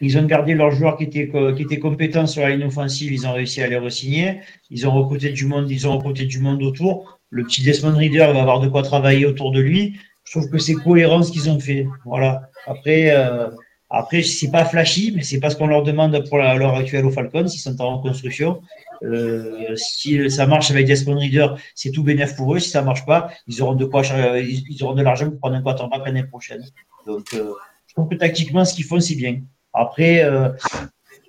Ils 0.00 0.16
ont 0.16 0.24
gardé 0.24 0.54
leurs 0.54 0.70
joueurs 0.70 0.96
qui 0.96 1.04
étaient, 1.04 1.30
qui 1.56 1.62
étaient 1.62 1.80
compétents 1.80 2.26
sur 2.28 2.42
la 2.42 2.50
ligne 2.50 2.66
offensive, 2.66 3.12
ils 3.12 3.26
ont 3.26 3.32
réussi 3.32 3.60
à 3.60 3.66
les 3.66 3.76
re-signer. 3.76 4.40
Ils 4.70 4.86
ont 4.86 4.92
recruté 4.92 5.30
du 5.30 5.46
monde, 5.46 5.68
ils 5.70 5.88
ont 5.88 5.98
recruté 5.98 6.24
du 6.24 6.38
monde 6.38 6.62
autour. 6.62 7.18
Le 7.30 7.42
petit 7.44 7.62
Desmond 7.62 7.96
Reader 7.96 8.32
va 8.32 8.40
avoir 8.40 8.60
de 8.60 8.68
quoi 8.68 8.82
travailler 8.82 9.26
autour 9.26 9.50
de 9.50 9.60
lui. 9.60 9.98
Je 10.24 10.38
trouve 10.38 10.50
que 10.50 10.58
c'est 10.58 10.74
cohérent 10.74 11.22
ce 11.22 11.32
qu'ils 11.32 11.50
ont 11.50 11.58
fait. 11.58 11.86
Voilà. 12.04 12.48
Après, 12.66 13.10
euh, 13.10 13.48
après, 13.90 14.22
c'est 14.22 14.50
pas 14.50 14.64
flashy, 14.64 15.12
mais 15.16 15.22
c'est 15.22 15.40
pas 15.40 15.50
ce 15.50 15.56
qu'on 15.56 15.66
leur 15.66 15.82
demande 15.82 16.22
pour 16.28 16.38
l'heure 16.38 16.76
actuelle 16.76 17.04
aux 17.04 17.10
Falcons. 17.10 17.46
Ils 17.46 17.58
sont 17.58 17.80
en 17.80 17.98
reconstruction. 17.98 18.62
Euh, 19.02 19.74
si 19.76 20.30
ça 20.30 20.46
marche 20.46 20.70
avec 20.70 20.86
Desmond 20.86 21.18
Reader, 21.18 21.48
c'est 21.74 21.90
tout 21.90 22.02
bénéf 22.02 22.36
pour 22.36 22.54
eux. 22.54 22.58
Si 22.58 22.70
ça 22.70 22.82
marche 22.82 23.04
pas, 23.06 23.30
ils 23.46 23.62
auront 23.62 23.74
de 23.74 23.84
quoi, 23.84 24.02
ils 24.04 24.82
auront 24.82 24.94
de 24.94 25.02
l'argent 25.02 25.28
pour 25.30 25.38
prendre 25.38 25.56
un 25.56 25.62
quarterback 25.62 26.02
l'année 26.04 26.24
prochaine. 26.24 26.64
Donc, 27.06 27.32
euh, 27.34 27.52
je 27.86 27.94
trouve 27.94 28.08
que 28.08 28.14
tactiquement, 28.16 28.64
ce 28.64 28.74
qu'ils 28.74 28.84
font, 28.84 29.00
c'est 29.00 29.14
bien. 29.14 29.40
Après, 29.72 30.24
euh, 30.24 30.50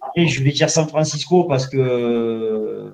après, 0.01 0.27
je 0.27 0.43
vais 0.43 0.51
dire 0.51 0.69
San 0.69 0.87
Francisco 0.87 1.43
parce 1.43 1.67
que 1.67 2.91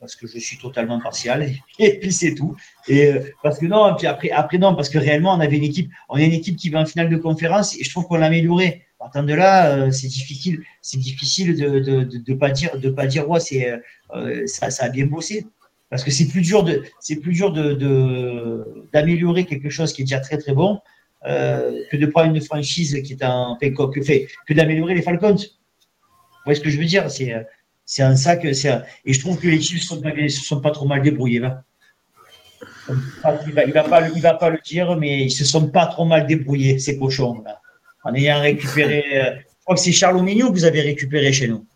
parce 0.00 0.14
que 0.14 0.26
je 0.26 0.38
suis 0.38 0.58
totalement 0.58 1.00
partial 1.00 1.50
et 1.78 1.98
puis 1.98 2.12
c'est 2.12 2.34
tout. 2.34 2.56
Et 2.86 3.06
euh, 3.06 3.20
parce 3.42 3.58
que 3.58 3.66
non, 3.66 3.94
puis 3.96 4.06
après, 4.06 4.30
après 4.30 4.58
non, 4.58 4.74
parce 4.74 4.88
que 4.88 4.98
réellement 4.98 5.34
on 5.34 5.40
avait 5.40 5.56
une 5.56 5.64
équipe, 5.64 5.90
on 6.08 6.16
est 6.16 6.26
une 6.26 6.32
équipe 6.32 6.56
qui 6.56 6.70
va 6.70 6.80
en 6.80 6.86
finale 6.86 7.08
de 7.10 7.16
conférence 7.16 7.76
et 7.76 7.84
je 7.84 7.90
trouve 7.90 8.06
qu'on 8.06 8.16
l'a 8.16 8.26
amélioré. 8.26 8.84
Partant 8.98 9.22
de 9.22 9.32
là, 9.32 9.76
euh, 9.76 9.90
c'est 9.92 10.08
difficile, 10.08 10.62
c'est 10.82 10.98
difficile 10.98 11.56
de, 11.56 11.78
de, 11.78 12.02
de, 12.02 12.34
pas 12.34 12.50
dire, 12.50 12.78
de 12.78 12.90
pas 12.90 13.06
dire 13.06 13.28
ouais, 13.30 13.38
c'est 13.38 13.70
euh, 14.14 14.46
ça, 14.46 14.70
ça 14.70 14.86
a 14.86 14.88
bien 14.88 15.06
bossé. 15.06 15.46
Parce 15.88 16.02
que 16.04 16.10
c'est 16.10 16.26
plus 16.26 16.42
dur 16.42 16.64
de, 16.64 16.82
c'est 17.00 17.16
plus 17.16 17.32
dur 17.32 17.52
de 17.52 18.88
d'améliorer 18.92 19.44
quelque 19.44 19.70
chose 19.70 19.92
qui 19.92 20.02
est 20.02 20.04
déjà 20.04 20.20
très 20.20 20.36
très 20.36 20.52
bon 20.52 20.80
que 21.24 21.96
de 21.96 22.06
prendre 22.06 22.34
une 22.34 22.42
franchise 22.42 23.00
qui 23.04 23.12
est 23.14 23.22
un 23.22 23.56
que 23.60 24.02
fait 24.02 24.28
que 24.46 24.52
d'améliorer 24.52 24.94
les 24.94 25.02
Falcons. 25.02 25.34
Vous 25.34 26.44
voyez 26.44 26.58
ce 26.58 26.64
que 26.64 26.70
je 26.70 26.78
veux 26.78 26.84
dire? 26.84 27.10
C'est 27.10 27.32
c'est 27.86 28.02
un 28.02 28.16
sac. 28.16 28.44
Un... 28.44 28.82
Et 29.06 29.12
je 29.14 29.20
trouve 29.20 29.38
que 29.40 29.48
les 29.48 29.60
Chiefs 29.62 29.90
ne 29.90 30.28
se 30.28 30.44
sont 30.44 30.60
pas 30.60 30.72
trop 30.72 30.86
mal 30.86 31.00
débrouillés. 31.00 31.38
Là. 31.40 31.64
Il 32.90 33.52
va, 33.54 33.64
va 33.66 33.84
pas, 33.84 34.08
il 34.10 34.20
va 34.20 34.34
pas 34.34 34.50
le 34.50 34.58
dire, 34.62 34.96
mais 34.96 35.24
ils 35.24 35.30
se 35.30 35.44
sont 35.44 35.68
pas 35.70 35.86
trop 35.86 36.04
mal 36.04 36.26
débrouillés, 36.26 36.78
ces 36.78 36.98
cochons. 36.98 37.42
Là. 37.42 37.62
En 38.04 38.14
ayant 38.14 38.40
récupéré. 38.40 39.04
Euh, 39.14 39.34
je 39.36 39.70
crois 39.70 39.76
que 39.76 39.82
c'est 39.82 39.92
Charles 39.92 40.22
Mignot 40.22 40.48
que 40.48 40.54
vous 40.54 40.64
avez 40.64 40.80
récupéré 40.80 41.30
chez 41.30 41.46
nous. 41.46 41.66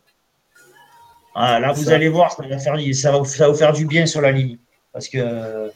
Ah, 1.35 1.61
là, 1.61 1.73
vous 1.73 1.91
allez 1.91 2.09
voir, 2.09 2.33
ça 2.33 2.43
va, 2.43 2.59
faire, 2.59 2.75
ça, 2.95 3.13
va, 3.13 3.25
ça 3.25 3.45
va 3.45 3.49
vous 3.53 3.59
faire 3.59 3.73
du 3.75 3.85
bien 3.85 4.07
sur 4.07 4.23
la 4.23 4.33
ligne. 4.33 4.57
Parce 4.95 5.09
que 5.09 5.71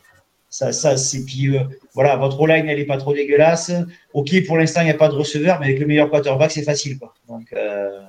ça, 0.48 0.72
ça 0.72 0.96
c'est. 0.96 1.26
Puis 1.26 1.54
euh, 1.54 1.64
voilà, 1.92 2.16
votre 2.16 2.46
line, 2.46 2.66
elle 2.68 2.78
n'est 2.78 2.86
pas 2.86 2.96
trop 2.96 3.12
dégueulasse. 3.12 3.70
Ok, 4.14 4.30
pour 4.46 4.56
l'instant, 4.56 4.80
il 4.80 4.84
n'y 4.84 4.90
a 4.90 4.94
pas 4.94 5.08
de 5.08 5.14
receveur, 5.14 5.60
mais 5.60 5.66
avec 5.66 5.78
le 5.78 5.86
meilleur 5.86 6.08
quarterback, 6.08 6.50
c'est 6.50 6.62
facile. 6.62 6.98
Quoi. 6.98 7.12
Donc. 7.28 7.52
Euh, 7.52 8.00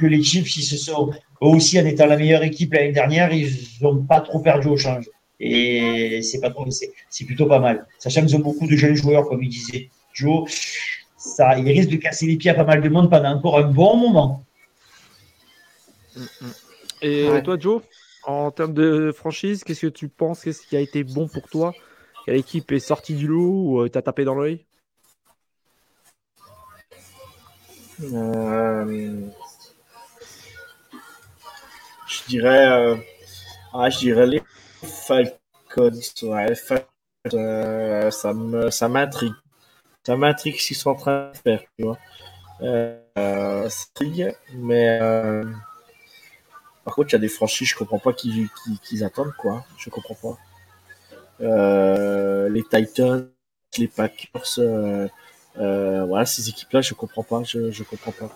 les 0.00 0.22
Chiefs, 0.22 0.56
ils 0.56 0.62
se 0.62 0.76
sont, 0.76 1.10
eux 1.42 1.46
aussi, 1.46 1.78
en 1.78 1.84
étant 1.84 2.06
la 2.06 2.16
meilleure 2.16 2.42
équipe 2.42 2.72
l'année 2.72 2.92
dernière, 2.92 3.32
ils 3.32 3.52
n'ont 3.82 4.02
pas 4.02 4.20
trop 4.20 4.38
perdu 4.40 4.68
au 4.68 4.76
change. 4.76 5.10
Et 5.40 6.20
c'est 6.22 6.40
pas 6.40 6.50
trop, 6.50 6.66
c'est 6.70 7.24
plutôt 7.24 7.46
pas 7.46 7.58
mal. 7.58 7.86
Sachant 7.98 8.22
qu'ils 8.24 8.36
ont 8.36 8.40
beaucoup 8.40 8.66
de 8.66 8.76
jeunes 8.76 8.94
joueurs, 8.94 9.28
comme 9.28 9.42
il 9.42 9.50
disait 9.50 9.90
Joe, 10.14 10.48
ça, 11.36 11.58
il 11.58 11.68
risque 11.68 11.90
de 11.90 11.96
casser 11.96 12.26
les 12.26 12.36
pieds 12.36 12.50
à 12.50 12.54
pas 12.54 12.64
mal 12.64 12.80
de 12.80 12.88
monde 12.88 13.10
pendant 13.10 13.30
encore 13.30 13.58
un 13.58 13.70
bon 13.70 13.96
moment. 13.96 14.44
Et 17.02 17.28
toi, 17.44 17.56
Joe, 17.58 17.82
en 18.24 18.50
termes 18.50 18.74
de 18.74 19.12
franchise, 19.12 19.64
qu'est-ce 19.64 19.86
que 19.86 19.92
tu 19.92 20.08
penses? 20.08 20.42
Qu'est-ce 20.42 20.66
qui 20.66 20.76
a 20.76 20.80
été 20.80 21.04
bon 21.04 21.28
pour 21.28 21.48
toi? 21.48 21.72
Quelle 22.24 22.36
équipe 22.36 22.72
est 22.72 22.80
sortie 22.80 23.14
du 23.14 23.26
lot 23.26 23.62
ou 23.64 23.80
euh, 23.80 23.88
t'as 23.88 24.02
tapé 24.02 24.24
dans 24.24 24.34
l'œil? 24.34 24.64
Euh, 28.02 29.20
je 32.06 32.20
dirais, 32.28 32.68
euh, 32.68 32.96
ah, 33.72 33.90
je 33.90 33.98
dirais 33.98 34.26
les 34.26 34.42
Falcons. 35.06 35.38
Ouais, 36.22 36.52
euh, 37.34 38.10
ça 38.10 38.32
me, 38.34 38.70
ça 38.70 38.88
m'intrigue. 38.88 39.32
Ça 40.08 40.16
m'intrigue 40.16 40.58
ce 40.58 40.68
qu'ils 40.68 40.76
sont 40.76 40.88
en 40.88 40.94
train 40.94 41.30
de 41.32 41.36
faire, 41.36 41.60
tu 41.78 41.84
vois. 41.84 41.98
Euh, 42.62 42.98
mais 44.54 44.98
euh, 45.02 45.44
par 46.82 46.94
contre, 46.94 47.10
il 47.10 47.12
y 47.12 47.16
a 47.16 47.18
des 47.18 47.28
franchises, 47.28 47.68
je 47.68 47.76
comprends 47.76 47.98
pas 47.98 48.14
qu'ils 48.14 49.04
attendent, 49.04 49.34
quoi. 49.36 49.66
Je 49.76 49.90
comprends 49.90 50.14
pas. 50.14 50.38
Euh, 51.42 52.48
les 52.48 52.62
Titans, 52.62 53.28
les 53.76 53.88
Packers, 53.88 54.58
euh, 54.60 55.08
euh, 55.58 56.06
voilà, 56.06 56.24
ces 56.24 56.48
équipes-là, 56.48 56.80
je 56.80 56.94
comprends 56.94 57.22
pas, 57.22 57.42
je, 57.44 57.70
je 57.70 57.82
comprends 57.82 58.12
pas. 58.12 58.34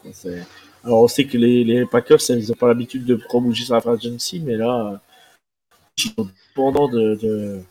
Alors, 0.85 1.01
on 1.01 1.09
sait 1.09 1.25
que 1.25 1.39
les, 1.39 1.65
les 1.65 1.87
Packers, 1.87 2.21
ils 2.29 2.53
ont 2.53 2.55
pas 2.55 2.69
l'habitude 2.69 3.07
de 3.07 3.15
bouger 3.15 3.65
sur 3.65 3.75
la 3.75 3.93
agency, 3.93 4.41
mais 4.41 4.57
là, 4.57 5.01
ils 5.97 6.03
sont 6.11 6.29
dépendants 6.51 6.89
de, 6.89 7.15
de, 7.15 7.63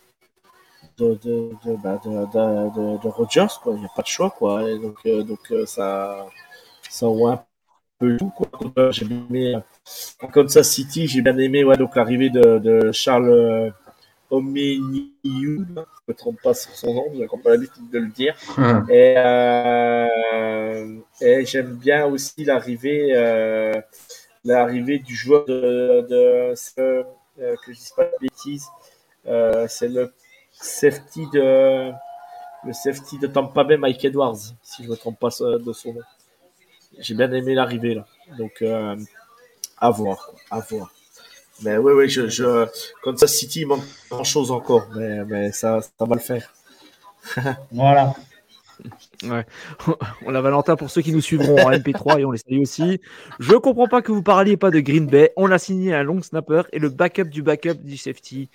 de, 1.01 1.17
de, 1.23 1.49
de, 1.65 1.75
bah, 1.83 1.99
de, 2.03 3.07
Rogers, 3.07 3.59
quoi. 3.61 3.73
Il 3.75 3.79
n'y 3.79 3.85
a 3.85 3.91
pas 3.95 4.01
de 4.01 4.07
choix, 4.07 4.29
quoi. 4.29 4.69
Et 4.69 4.77
donc, 4.79 5.05
donc 5.05 5.53
ça, 5.65 6.25
ça 6.89 7.07
voit 7.07 7.31
un 7.33 7.43
peu 7.99 8.17
tout, 8.17 8.31
quoi. 8.31 8.91
J'ai 8.91 9.05
aimé, 9.05 9.55
en 10.21 10.27
Kansas 10.27 10.69
City, 10.69 11.07
j'ai 11.07 11.21
bien 11.21 11.37
aimé, 11.37 11.63
ouais, 11.63 11.77
donc 11.77 11.95
l'arrivée 11.95 12.29
de, 12.29 12.91
Charles, 12.91 13.73
Omeniou, 14.29 15.09
je 15.23 15.39
ne 15.39 15.83
me 16.07 16.13
trompe 16.13 16.41
pas 16.41 16.53
sur 16.53 16.71
son 16.71 16.93
nom, 16.93 17.05
j'ai 17.13 17.27
pas 17.27 17.49
l'habitude 17.49 17.89
de 17.89 17.99
le 17.99 18.07
dire. 18.07 18.35
Et, 18.89 19.15
euh, 19.17 20.97
et 21.21 21.45
j'aime 21.45 21.75
bien 21.75 22.05
aussi 22.05 22.45
l'arrivée, 22.45 23.09
euh, 23.13 23.73
l'arrivée 24.45 24.99
du 24.99 25.15
joueur 25.15 25.45
de, 25.45 26.05
de, 26.09 26.53
euh, 27.41 27.55
que 27.65 27.73
je 27.73 27.79
dis 27.79 27.91
pas 27.95 28.05
de 28.05 28.13
bêtises, 28.21 28.67
euh, 29.27 29.65
c'est 29.67 29.87
le 29.87 30.13
safety 30.61 31.27
de 31.33 31.91
le 32.63 32.73
safety 32.73 33.17
de 33.17 33.27
Tampa 33.27 33.63
Bay, 33.63 33.77
Mike 33.77 34.05
Edwards, 34.05 34.37
si 34.61 34.83
je 34.83 34.87
ne 34.87 34.91
me 34.91 34.97
trompe 34.97 35.19
pas 35.19 35.29
de 35.29 35.73
son 35.73 35.93
nom. 35.93 36.01
J'ai 36.99 37.15
bien 37.15 37.31
aimé 37.31 37.55
l'arrivée 37.55 37.95
là, 37.95 38.05
donc 38.37 38.61
euh, 38.61 38.95
à 39.77 39.89
voir, 39.89 40.31
à 40.51 40.59
voir. 40.59 40.91
Mais 41.63 41.77
oui, 41.77 41.93
oui, 41.93 42.09
je, 42.09 42.27
je, 42.27 42.67
Kansas 43.01 43.33
City, 43.33 43.61
il 43.61 43.67
manque 43.67 43.83
grand 44.09 44.23
chose 44.23 44.51
encore, 44.51 44.87
mais, 44.95 45.23
mais 45.25 45.51
ça, 45.51 45.79
ça 45.81 46.05
va 46.05 46.15
le 46.15 46.21
faire. 46.21 46.53
voilà. 47.71 48.13
Ouais. 49.23 49.45
On 50.25 50.33
a 50.33 50.41
Valentin 50.41 50.75
pour 50.75 50.89
ceux 50.89 51.01
qui 51.01 51.11
nous 51.11 51.21
suivront 51.21 51.57
en 51.59 51.71
MP3 51.71 52.19
et 52.19 52.25
on 52.25 52.31
les 52.31 52.39
salue 52.39 52.61
aussi. 52.61 52.99
Je 53.39 53.53
comprends 53.53 53.87
pas 53.87 54.01
que 54.01 54.11
vous 54.11 54.23
parliez 54.23 54.57
pas 54.57 54.71
de 54.71 54.79
Green 54.79 55.05
Bay. 55.05 55.31
On 55.35 55.51
a 55.51 55.59
signé 55.59 55.93
un 55.93 56.03
long 56.03 56.21
snapper 56.21 56.63
et 56.71 56.79
le 56.79 56.89
backup 56.89 57.25
du 57.25 57.43
backup 57.43 57.75
du 57.83 57.97
safety. 57.97 58.49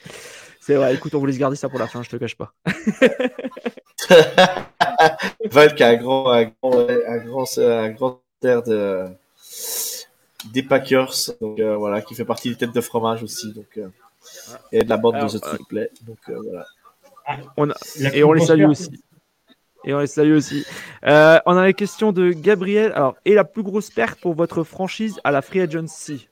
C'est 0.66 0.74
vrai, 0.74 0.92
écoute, 0.96 1.14
on 1.14 1.20
voulait 1.20 1.32
se 1.32 1.38
garder 1.38 1.54
ça 1.54 1.68
pour 1.68 1.78
la 1.78 1.86
fin, 1.86 2.02
je 2.02 2.10
te 2.10 2.16
cache 2.16 2.34
pas. 2.34 2.52
Val 5.52 5.76
qui 5.76 5.84
a 5.84 5.90
un 5.90 5.94
grand, 5.94 6.28
un 6.28 6.46
grand, 6.46 6.88
un 7.06 7.18
grand, 7.18 7.58
un 7.58 7.90
grand 7.90 8.20
terre 8.40 8.64
de 8.64 9.04
des 10.52 10.64
Packers, 10.64 11.14
donc 11.40 11.60
euh, 11.60 11.76
voilà, 11.76 12.02
qui 12.02 12.16
fait 12.16 12.24
partie 12.24 12.48
des 12.48 12.56
têtes 12.56 12.74
de 12.74 12.80
fromage 12.80 13.22
aussi, 13.22 13.52
donc 13.52 13.78
euh, 13.78 13.86
et 14.72 14.82
de 14.82 14.88
la 14.88 14.96
bande 14.96 15.20
de 15.20 15.28
The 15.28 15.40
Triplay, 15.40 15.88
donc 16.02 16.18
euh, 16.30 16.40
voilà. 16.42 16.66
On 17.56 17.70
et 18.12 18.24
on 18.24 18.32
les 18.32 18.44
salue 18.44 18.68
aussi. 18.68 18.90
Et 19.84 19.94
on 19.94 20.00
les 20.00 20.08
salue 20.08 20.34
aussi. 20.34 20.66
on 21.04 21.06
a 21.56 21.62
la 21.62 21.74
question 21.74 22.10
de 22.10 22.32
Gabriel. 22.32 22.90
Alors, 22.96 23.14
et 23.24 23.34
la 23.34 23.44
plus 23.44 23.62
grosse 23.62 23.90
perte 23.90 24.18
pour 24.18 24.34
votre 24.34 24.64
franchise 24.64 25.20
à 25.22 25.30
la 25.30 25.42
Free 25.42 25.60
Agency? 25.60 26.28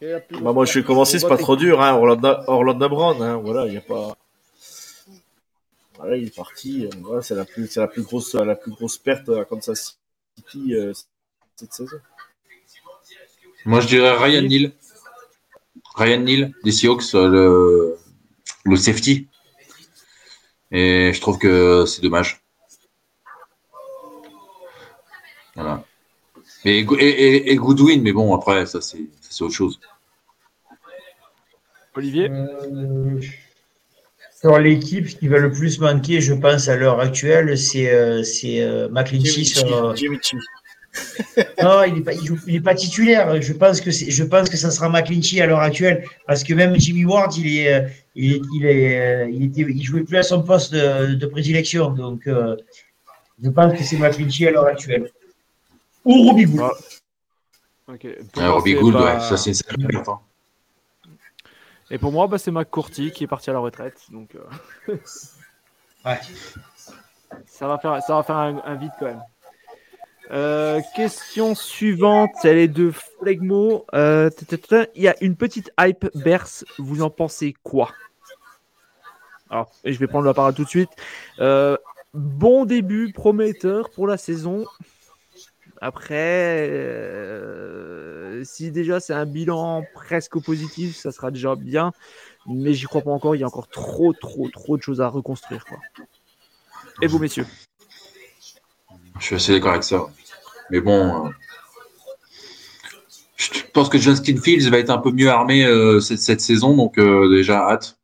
Bah, 0.00 0.52
moi, 0.52 0.64
je 0.64 0.78
vais 0.78 0.84
commencer, 0.84 1.18
c'est 1.18 1.28
pas 1.28 1.36
trop 1.36 1.56
dur. 1.56 1.80
Hein. 1.80 1.94
Orlando, 1.94 2.34
Orlando 2.46 2.88
Brown, 2.88 3.22
hein. 3.22 3.36
voilà, 3.36 3.66
il 3.66 3.76
a 3.76 3.80
pas. 3.80 4.16
Voilà, 5.98 6.16
il 6.16 6.28
est 6.28 6.34
parti. 6.34 6.88
Voilà, 7.02 7.22
c'est 7.22 7.34
la 7.34 7.44
plus, 7.44 7.66
c'est 7.68 7.80
la 7.80 7.88
plus 7.88 8.02
grosse, 8.02 8.34
la 8.34 8.54
plus 8.54 8.70
grosse 8.70 8.96
perte 8.98 9.28
à 9.28 9.44
Kansas 9.44 9.98
City 10.36 10.74
moi, 13.66 13.80
je 13.80 13.86
dirais 13.86 14.16
Ryan 14.16 14.42
Neal. 14.42 14.72
Ryan 15.94 16.20
Neal 16.20 16.52
des 16.64 16.72
Seahawks, 16.72 17.14
euh, 17.14 17.96
le, 18.64 18.76
safety. 18.76 19.28
Et 20.70 21.12
je 21.12 21.20
trouve 21.20 21.38
que 21.38 21.84
c'est 21.86 22.00
dommage. 22.00 22.42
Voilà. 25.54 25.84
Et, 26.64 26.78
et, 26.78 27.56
Goodwin, 27.56 28.02
mais 28.02 28.12
bon, 28.12 28.34
après, 28.34 28.66
ça, 28.66 28.80
c'est 28.80 29.42
autre 29.42 29.54
chose. 29.54 29.80
Olivier 32.00 32.30
euh, 32.30 33.20
Sur 34.40 34.58
l'équipe 34.58 35.06
qui 35.06 35.28
va 35.28 35.38
le 35.38 35.50
plus 35.50 35.78
manquer, 35.80 36.20
je 36.20 36.34
pense, 36.34 36.68
à 36.68 36.76
l'heure 36.76 36.98
actuelle, 36.98 37.58
c'est 37.58 37.92
euh, 37.92 38.22
euh 38.44 38.88
non, 41.62 41.84
il 41.84 41.94
n'est 41.94 42.00
pas, 42.00 42.12
il 42.46 42.62
pas 42.62 42.74
titulaire. 42.74 43.40
Je 43.40 43.52
pense 43.52 43.80
que 43.80 43.90
je 43.90 44.24
pense 44.24 44.48
que 44.48 44.56
ça 44.56 44.70
sera 44.72 44.88
McClinchy 44.88 45.40
à 45.40 45.46
l'heure 45.46 45.60
actuelle, 45.60 46.04
parce 46.26 46.42
que 46.42 46.52
même 46.52 46.74
Jimmy 46.80 47.04
Ward, 47.04 47.36
il 47.36 47.58
est, 47.58 47.72
euh, 47.72 47.88
il 48.16 48.32
est, 48.32 48.40
il 48.56 48.66
est, 48.66 49.30
il, 49.32 49.44
était, 49.44 49.60
il 49.60 49.82
jouait 49.82 50.02
plus 50.02 50.16
à 50.16 50.24
son 50.24 50.42
poste 50.42 50.74
de, 50.74 51.26
prédilection. 51.26 51.90
Donc, 51.90 52.26
euh, 52.26 52.56
je 53.42 53.50
pense 53.50 53.72
que 53.78 53.84
c'est 53.84 53.98
McClinchy 53.98 54.48
à 54.48 54.50
l'heure 54.50 54.66
actuelle. 54.66 55.10
Ou 56.04 56.28
Robbie 56.28 56.46
Gould. 56.46 56.62
Ah. 57.88 57.94
ah 58.38 58.50
Robbie 58.50 58.74
Gould, 58.74 58.96
ouais, 58.96 59.20
ça 59.20 59.36
c'est 59.36 59.52
une 59.76 59.96
hein. 59.96 60.20
Et 61.90 61.98
pour 61.98 62.12
moi, 62.12 62.26
bah, 62.26 62.38
c'est 62.38 62.50
McCourty 62.50 63.10
qui 63.10 63.24
est 63.24 63.26
parti 63.26 63.50
à 63.50 63.52
la 63.52 63.58
retraite. 63.58 64.00
Donc, 64.10 64.36
ouais. 64.88 66.20
ça 67.46 67.66
va 67.66 67.78
faire, 67.78 68.02
ça 68.02 68.14
va 68.14 68.22
faire 68.22 68.36
un, 68.36 68.62
un 68.64 68.74
vide 68.76 68.92
quand 68.98 69.06
même. 69.06 69.22
Euh, 70.32 70.80
question 70.94 71.56
suivante, 71.56 72.30
elle 72.44 72.58
est 72.58 72.68
de 72.68 72.92
Flegmo. 72.92 73.84
Euh, 73.94 74.30
il 74.94 75.02
y 75.02 75.08
a 75.08 75.16
une 75.20 75.34
petite 75.34 75.72
hype 75.78 76.06
berce. 76.14 76.64
Vous 76.78 77.02
en 77.02 77.10
pensez 77.10 77.54
quoi? 77.64 77.90
Alors, 79.50 79.72
et 79.82 79.92
je 79.92 79.98
vais 79.98 80.06
prendre 80.06 80.24
la 80.24 80.34
parole 80.34 80.54
tout 80.54 80.62
de 80.62 80.68
suite. 80.68 80.90
Euh, 81.40 81.76
bon 82.14 82.64
début 82.64 83.12
prometteur 83.12 83.90
pour 83.90 84.06
la 84.06 84.16
saison. 84.16 84.66
Après, 85.80 86.68
si 88.44 88.70
déjà 88.70 89.00
c'est 89.00 89.14
un 89.14 89.26
bilan 89.26 89.84
presque 89.94 90.38
positif, 90.42 90.96
ça 90.96 91.10
sera 91.10 91.30
déjà 91.30 91.54
bien. 91.56 91.92
Mais 92.46 92.74
j'y 92.74 92.86
crois 92.86 93.02
pas 93.02 93.10
encore. 93.10 93.34
Il 93.34 93.40
y 93.40 93.44
a 93.44 93.46
encore 93.46 93.68
trop, 93.68 94.12
trop, 94.12 94.48
trop 94.48 94.76
de 94.76 94.82
choses 94.82 95.00
à 95.00 95.08
reconstruire. 95.08 95.64
Et 97.02 97.06
vous, 97.06 97.18
messieurs? 97.18 97.46
Je 99.18 99.24
suis 99.24 99.34
assez 99.34 99.52
d'accord 99.52 99.72
avec 99.72 99.84
ça. 99.84 100.06
Mais 100.70 100.80
bon, 100.80 101.26
euh, 101.26 101.30
je 103.36 103.48
pense 103.72 103.88
que 103.88 103.98
Justin 103.98 104.40
Fields 104.40 104.70
va 104.70 104.78
être 104.78 104.90
un 104.90 104.98
peu 104.98 105.10
mieux 105.10 105.28
armé 105.28 105.64
euh, 105.64 106.00
cette, 106.00 106.40
saison, 106.40 106.76
donc 106.76 106.98
euh, 106.98 107.28
déjà 107.30 107.68
hâte. 107.68 107.98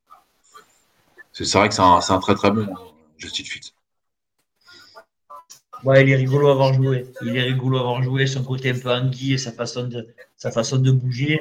C'est 1.32 1.50
vrai 1.52 1.68
que 1.68 1.74
c'est 1.74 1.82
un, 1.82 2.18
très 2.20 2.34
très 2.34 2.50
bon 2.50 2.66
Justin 3.18 3.44
Fields. 3.44 3.72
Ouais, 5.84 6.02
il 6.02 6.10
est 6.10 6.16
rigolo 6.16 6.48
à 6.48 6.52
avoir 6.52 6.72
joué. 6.72 7.06
Il 7.22 7.36
est 7.36 7.42
rigolo 7.42 7.78
à 7.78 7.80
avoir 7.80 8.02
joué, 8.02 8.26
son 8.26 8.42
côté 8.42 8.70
un 8.70 8.78
peu 8.78 8.90
anguille 8.90 9.34
et 9.34 9.38
sa 9.38 9.52
façon 9.52 9.84
de, 9.84 10.06
sa 10.36 10.50
façon 10.50 10.78
de 10.78 10.90
bouger. 10.90 11.40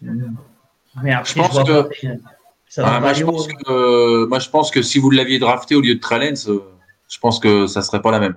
Mais 0.00 1.12
après, 1.12 1.32
je 1.34 1.38
pense 1.38 1.64
que. 1.64 3.00
moi, 3.00 3.12
je 3.12 3.24
pense 3.24 3.48
que, 3.48 4.26
moi, 4.26 4.38
je 4.38 4.50
pense 4.50 4.70
que 4.70 4.82
si 4.82 4.98
vous 4.98 5.10
l'aviez 5.10 5.38
drafté 5.38 5.74
au 5.74 5.80
lieu 5.80 5.94
de 5.94 6.00
Trellens, 6.00 6.46
je 6.46 7.18
pense 7.18 7.38
que 7.38 7.66
ça 7.66 7.82
serait 7.82 8.02
pas 8.02 8.10
la 8.10 8.20
même. 8.20 8.36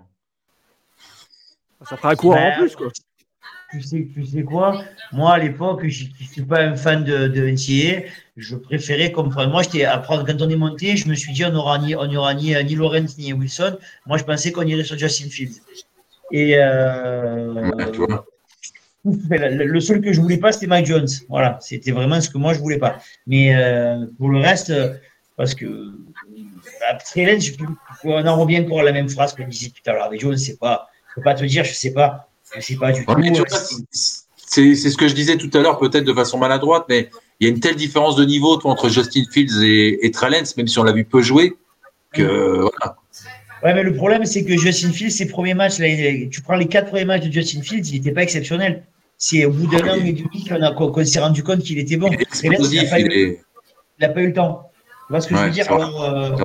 Ça 1.87 1.95
fera 1.97 2.11
un 2.11 2.15
courant 2.15 2.35
en 2.35 2.49
ben, 2.49 2.59
plus, 2.59 2.75
quoi. 2.75 2.87
Tu 3.71 3.81
sais, 3.81 4.07
tu 4.13 4.25
sais 4.25 4.43
quoi? 4.43 4.81
Moi, 5.11 5.33
à 5.33 5.37
l'époque, 5.39 5.85
je 5.87 6.05
ne 6.05 6.25
suis 6.25 6.41
pas 6.43 6.61
un 6.61 6.75
fan 6.75 7.03
de, 7.03 7.27
de 7.27 7.47
NCA. 7.49 8.07
Je 8.37 8.55
préférais 8.55 9.11
comprendre. 9.11 9.51
Moi, 9.51 9.63
j'étais 9.63 9.85
quand 10.07 10.41
on 10.41 10.49
est 10.49 10.55
monté, 10.55 10.95
je 10.95 11.09
me 11.09 11.15
suis 11.15 11.33
dit, 11.33 11.43
on 11.43 11.51
n'aura 11.51 11.77
ni, 11.79 11.93
on 11.95 12.13
aura 12.15 12.33
ni, 12.33 12.55
ni 12.63 12.75
Lawrence 12.75 13.17
ni 13.17 13.33
Wilson. 13.33 13.77
Moi, 14.05 14.17
je 14.17 14.23
pensais 14.23 14.51
qu'on 14.53 14.61
irait 14.61 14.85
sur 14.85 14.97
Justin 14.97 15.29
Fields. 15.29 15.61
Et 16.31 16.57
euh, 16.57 17.71
le 19.03 19.79
seul 19.81 20.01
que 20.01 20.13
je 20.13 20.21
voulais 20.21 20.37
pas, 20.37 20.53
c'était 20.53 20.67
Mike 20.67 20.85
Jones. 20.85 21.07
Voilà, 21.27 21.57
c'était 21.61 21.91
vraiment 21.91 22.21
ce 22.21 22.29
que 22.29 22.37
moi 22.37 22.53
je 22.53 22.59
voulais 22.59 22.77
pas. 22.77 22.99
Mais 23.25 23.55
euh, 23.55 24.05
pour 24.17 24.29
le 24.29 24.39
reste, 24.39 24.73
parce 25.37 25.55
que 25.55 25.93
après, 26.89 27.39
on 28.03 28.27
en 28.27 28.35
revient 28.37 28.59
encore 28.59 28.81
à 28.81 28.83
la 28.83 28.91
même 28.91 29.07
phrase 29.09 29.33
que 29.33 29.43
je 29.43 29.47
disais 29.47 29.69
tout 29.69 29.89
à 29.89 29.93
l'heure. 29.93 30.03
Avec 30.03 30.19
Jones, 30.19 30.37
c'est 30.37 30.57
pas 30.57 30.89
peux 31.17 31.23
pas 31.23 31.33
te 31.33 31.43
dire, 31.43 31.63
je 31.63 31.73
sais 31.73 31.93
pas. 31.93 32.26
Je 32.55 32.61
sais 32.61 32.75
pas 32.75 32.91
du 32.91 33.05
tout. 33.05 33.13
C'est 34.49 34.75
ce 34.75 34.97
que 34.97 35.07
je 35.07 35.13
disais 35.13 35.37
tout 35.37 35.49
à 35.53 35.61
l'heure, 35.61 35.77
peut-être 35.77 36.05
de 36.05 36.13
façon 36.13 36.37
maladroite, 36.37 36.85
mais 36.89 37.09
il 37.39 37.47
y 37.47 37.51
a 37.51 37.53
une 37.53 37.59
telle 37.59 37.75
différence 37.75 38.15
de 38.15 38.25
niveau 38.25 38.59
entre 38.63 38.89
Justin 38.89 39.23
Fields 39.31 39.63
et, 39.63 40.05
et 40.05 40.11
même 40.57 40.67
si 40.67 40.79
on 40.79 40.83
l'a 40.83 40.93
vu 40.93 41.05
peu 41.05 41.21
jouer, 41.21 41.55
que 42.13 42.61
voilà. 42.61 42.95
Ouais, 43.63 43.73
mais 43.73 43.83
le 43.83 43.95
problème, 43.95 44.25
c'est 44.25 44.43
que 44.45 44.55
Justin 44.55 44.91
Fields, 44.91 45.11
ses 45.11 45.27
premiers 45.27 45.55
matchs, 45.55 45.79
là, 45.79 45.87
tu 46.31 46.41
prends 46.41 46.55
les 46.55 46.67
quatre 46.67 46.89
premiers 46.89 47.05
matchs 47.05 47.25
de 47.25 47.31
Justin 47.31 47.61
Fields, 47.61 47.89
il 47.89 47.95
n'était 47.95 48.11
pas 48.11 48.23
exceptionnel. 48.23 48.83
C'est 49.17 49.45
au 49.45 49.51
bout 49.51 49.65
d'un 49.67 49.87
an 49.89 49.95
et 49.95 50.13
demi 50.13 50.45
qu'on 50.45 51.05
s'est 51.05 51.19
rendu 51.19 51.43
compte 51.43 51.61
qu'il 51.61 51.79
était 51.79 51.97
bon. 51.97 52.11
Il 52.43 52.51
n'a 52.51 54.09
pas, 54.09 54.21
eu 54.21 54.27
le 54.27 54.33
temps. 54.33 54.69
Tu 55.07 55.13
vois 55.13 55.21
ce 55.21 55.27
que 55.27 55.35
je 55.35 55.41
veux 55.41 55.49
dire 55.49 55.71
euh, 55.71 56.35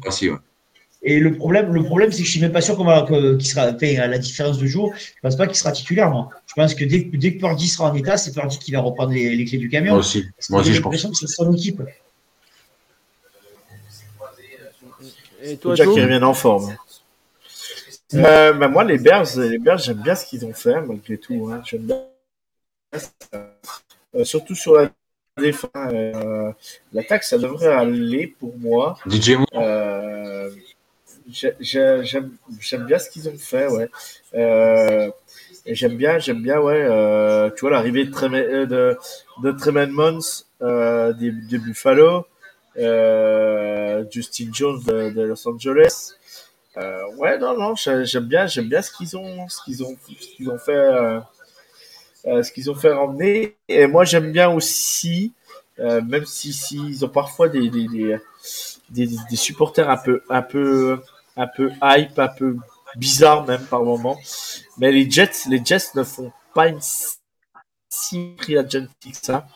Et 1.04 1.18
le 1.18 1.34
problème, 1.34 1.72
le 1.72 1.82
problème, 1.82 2.12
c'est 2.12 2.20
que 2.20 2.26
je 2.26 2.30
suis 2.30 2.40
même 2.40 2.52
pas 2.52 2.60
sûr 2.60 2.76
qu'il 2.76 3.46
sera, 3.46 3.62
à 3.62 4.06
la 4.06 4.18
différence 4.18 4.58
de 4.58 4.66
jour, 4.66 4.92
je 4.96 5.20
pense 5.20 5.36
pas 5.36 5.48
qu'il 5.48 5.56
sera 5.56 5.72
titulaire, 5.72 6.10
moi. 6.10 6.30
Je 6.46 6.54
pense 6.54 6.74
que 6.74 6.84
dès, 6.84 7.00
dès 7.00 7.34
que 7.34 7.40
Purdy 7.40 7.66
sera 7.66 7.90
en 7.90 7.94
état, 7.94 8.16
c'est 8.16 8.32
Purdy 8.32 8.58
qui 8.58 8.70
va 8.70 8.80
reprendre 8.80 9.12
les, 9.12 9.44
clés 9.44 9.58
du 9.58 9.68
camion. 9.68 9.92
Moi 9.92 10.00
aussi. 10.00 10.24
Moi 10.50 10.60
aussi, 10.60 10.74
je 10.74 10.80
pense. 10.80 11.02
que 11.02 11.14
c'est 11.14 11.26
son 11.26 11.52
équipe. 11.52 11.82
Et 15.42 15.56
toi, 15.56 15.74
Jack, 15.74 15.88
qui 15.90 16.00
revient 16.00 16.22
en 16.22 16.34
forme. 16.34 16.76
Euh, 18.14 18.52
bah, 18.52 18.68
moi, 18.68 18.84
les 18.84 18.98
Bears, 18.98 19.26
les 19.38 19.58
Bears, 19.58 19.78
j'aime 19.78 20.02
bien 20.02 20.14
ce 20.14 20.26
qu'ils 20.26 20.44
ont 20.44 20.52
fait, 20.52 20.80
malgré 20.82 21.16
tout. 21.16 21.50
Hein. 21.50 21.62
J'aime 21.64 21.82
bien. 21.82 22.02
Euh, 24.14 24.24
surtout 24.24 24.54
sur 24.54 24.74
la 24.74 24.90
défense. 25.38 25.70
Euh, 25.76 26.52
L'attaque, 26.92 27.24
ça 27.24 27.38
devrait 27.38 27.72
aller 27.72 28.26
pour 28.38 28.56
moi. 28.58 28.98
DJ 29.08 29.36
euh, 29.54 30.50
J'aime 31.28 32.84
bien 32.86 32.98
ce 32.98 33.10
qu'ils 33.10 33.28
ont 33.28 33.36
fait, 33.38 33.66
ouais. 33.68 33.88
Euh, 34.34 35.10
j'aime 35.66 35.96
bien, 35.96 36.18
j'aime 36.18 36.42
bien, 36.42 36.58
ouais. 36.60 36.82
Euh, 36.88 37.50
tu 37.50 37.60
vois 37.60 37.70
l'arrivée 37.70 38.04
de, 38.04 38.64
de, 38.64 38.96
de 39.42 39.52
Tremaine 39.52 39.92
euh, 40.62 41.12
des, 41.12 41.30
des, 41.30 41.58
Buffalo, 41.58 42.26
Justin 44.10 44.50
Jones 44.52 44.82
de, 44.86 45.10
de 45.10 45.22
Los 45.22 45.48
Angeles. 45.48 46.14
Ouais, 47.16 47.38
non, 47.38 47.56
non, 47.58 47.74
j'aime 47.76 48.24
bien, 48.24 48.46
j'aime 48.46 48.68
bien 48.68 48.82
ce 48.82 48.90
qu'ils 48.90 49.16
ont, 49.16 49.48
ce 49.48 49.62
qu'ils 49.64 49.82
ont, 49.84 49.96
ce 50.20 50.36
qu'ils 50.36 50.50
ont 50.50 50.58
fait, 50.58 51.20
ce 52.24 52.52
qu'ils 52.52 52.70
ont 52.70 52.74
fait 52.74 52.92
ramener. 52.92 53.56
Et 53.68 53.86
moi, 53.86 54.04
j'aime 54.04 54.32
bien 54.32 54.50
aussi, 54.50 55.32
même 55.78 56.24
si, 56.24 56.52
ont 57.04 57.08
parfois 57.08 57.48
des, 57.48 57.68
des, 57.70 57.88
des, 57.88 58.16
des, 58.90 59.08
des 59.30 59.36
supporters 59.36 59.88
un 59.90 59.96
peu, 59.96 60.22
un 60.28 60.42
peu, 60.42 60.98
un 61.36 61.46
peu 61.46 61.70
hype, 61.82 62.18
un 62.18 62.28
peu 62.28 62.56
bizarre 62.96 63.46
même 63.46 63.64
par 63.66 63.82
moment. 63.82 64.18
Mais 64.78 64.92
les 64.92 65.10
Jets, 65.10 65.48
les 65.48 65.64
Jets 65.64 65.94
ne 65.94 66.02
font 66.02 66.32
pas 66.54 66.68
une 66.68 66.80
si 67.88 68.34
free 68.38 68.58
agency 68.58 69.12
que 69.12 69.16
ça. 69.20 69.46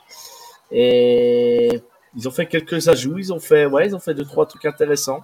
Et 0.70 1.80
ils 2.16 2.28
ont 2.28 2.30
fait 2.30 2.46
quelques 2.46 2.88
ajouts, 2.88 3.18
ils 3.18 3.32
ont 3.32 3.40
fait, 3.40 3.66
ouais, 3.66 3.88
ils 3.88 3.94
ont 3.94 4.00
fait 4.00 4.14
deux 4.14 4.24
trois 4.24 4.46
trucs 4.46 4.64
intéressants. 4.64 5.20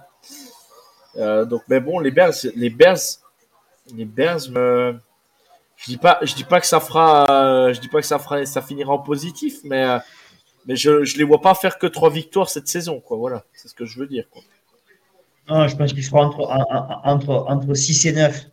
Euh, 1.17 1.45
donc, 1.45 1.63
mais 1.67 1.79
bon, 1.79 1.99
les 1.99 2.11
Bears, 2.11 2.33
les 2.55 2.69
Bears, 2.69 2.97
les 3.93 4.05
me, 4.05 4.99
je 5.77 5.85
dis 5.85 5.97
pas, 5.97 6.19
je 6.21 6.33
dis 6.33 6.43
pas 6.43 6.59
que 6.59 6.65
ça 6.65 6.79
fera, 6.79 7.71
je 7.73 7.79
dis 7.79 7.89
pas 7.89 7.99
que 7.99 8.07
ça 8.07 8.19
fera, 8.19 8.45
ça 8.45 8.61
finira 8.61 8.93
en 8.93 8.99
positif, 8.99 9.59
mais, 9.63 9.85
mais 10.65 10.75
je, 10.75 11.03
je 11.03 11.17
les 11.17 11.23
vois 11.23 11.41
pas 11.41 11.53
faire 11.55 11.77
que 11.77 11.87
trois 11.87 12.09
victoires 12.09 12.49
cette 12.49 12.67
saison, 12.67 12.99
quoi. 12.99 13.17
Voilà, 13.17 13.43
c'est 13.53 13.67
ce 13.67 13.75
que 13.75 13.85
je 13.85 13.99
veux 13.99 14.07
dire. 14.07 14.25
Non, 15.49 15.67
je 15.67 15.75
pense 15.75 15.93
qu'ils 15.93 16.03
seront 16.03 16.21
entre, 16.21 16.47
entre, 17.03 17.45
entre 17.47 17.73
6 17.73 18.05
et 18.05 18.13
9. 18.13 18.45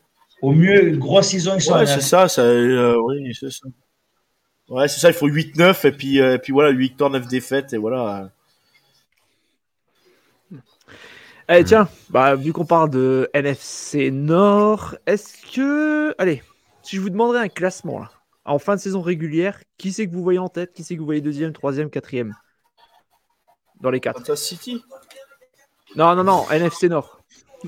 Au 0.43 0.53
mieux, 0.53 0.89
une 0.89 0.99
grosse 0.99 1.29
saison, 1.29 1.55
ils 1.55 1.61
sont 1.61 1.75
Ouais, 1.75 1.87
c'est 1.87 2.01
ça, 2.01 2.29
ça 2.29 2.43
euh, 2.43 2.97
oui, 3.05 3.35
c'est 3.39 3.51
ça. 3.51 3.69
Ouais, 4.69 4.89
c'est 4.89 5.01
ça, 5.01 5.09
il 5.09 5.15
faut 5.15 5.29
8-9 5.29 5.87
et 5.87 5.93
puis, 5.93 6.21
euh, 6.21 6.37
et 6.37 6.39
puis 6.39 6.53
voilà, 6.53 6.71
8 6.71 6.79
victoires, 6.79 7.11
9 7.11 7.27
défaites 7.29 7.73
et 7.73 7.77
voilà. 7.77 8.31
Allez, 11.49 11.65
tiens, 11.65 11.89
bah, 12.11 12.37
vu 12.37 12.53
qu'on 12.53 12.65
parle 12.65 12.91
de 12.91 13.29
NFC 13.35 14.13
Nord, 14.13 14.95
est-ce 15.07 15.53
que. 15.53 16.15
Allez, 16.17 16.45
si 16.83 16.95
je 16.95 17.01
vous 17.01 17.11
demanderais 17.11 17.41
un 17.41 17.49
classement 17.49 17.99
là, 17.99 18.11
en 18.45 18.61
fin 18.61 18.77
de 18.77 18.81
saison 18.81 19.01
régulière, 19.01 19.61
qui 19.77 19.93
c'est 19.93 20.07
que 20.07 20.13
vous 20.13 20.23
voyez 20.23 20.39
en 20.39 20.49
tête 20.49 20.73
Qui 20.73 20.85
c'est 20.85 20.95
que 20.95 21.01
vous 21.01 21.07
voyez 21.07 21.21
deuxième, 21.21 21.53
troisième, 21.53 21.91
quatrième? 21.91 22.35
Dans 23.81 23.91
les 23.91 23.99
quatre 23.99 24.21
Kansas 24.21 24.43
City 24.43 24.81
Non, 25.97 26.15
non, 26.15 26.25
non, 26.25 26.51
NFC 26.51 26.89
Nord. 26.89 27.21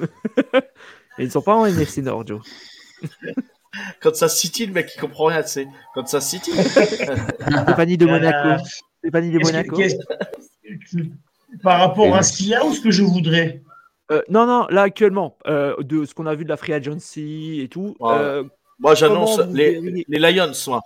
Ils 1.18 1.26
ne 1.26 1.30
sont 1.30 1.42
pas 1.42 1.54
en 1.54 1.66
NFC 1.66 2.02
Nord, 2.02 2.26
Joe. 2.26 2.40
Kansas 4.00 4.38
City, 4.38 4.66
le 4.66 4.72
mec, 4.72 4.92
il 4.94 5.00
comprend 5.00 5.26
rien, 5.26 5.42
tu 5.42 5.48
sais. 5.48 5.68
Kansas 5.94 6.28
City. 6.28 6.52
Stéphanie 7.62 7.96
de 7.96 8.06
Monaco. 8.06 8.62
Stéphanie 8.98 9.30
de 9.30 9.38
Monaco. 9.38 9.80
Par 11.62 11.80
rapport 11.80 12.14
à 12.14 12.22
ce 12.22 12.36
qu'il 12.36 12.48
y 12.48 12.54
a 12.54 12.64
ou 12.64 12.72
ce 12.72 12.80
que 12.80 12.90
je 12.90 13.02
voudrais? 13.02 13.62
Euh, 14.10 14.22
non, 14.28 14.46
non, 14.46 14.66
là 14.68 14.82
actuellement, 14.82 15.36
euh, 15.46 15.74
de 15.82 16.04
ce 16.04 16.14
qu'on 16.14 16.26
a 16.26 16.34
vu 16.34 16.44
de 16.44 16.48
la 16.48 16.56
Free 16.56 16.72
Agency 16.72 17.60
et 17.62 17.68
tout. 17.68 17.96
Euh, 18.02 18.44
moi, 18.78 18.94
j'annonce 18.94 19.38
les, 19.52 20.04
les, 20.08 20.18
Lions, 20.18 20.52
moi. 20.66 20.82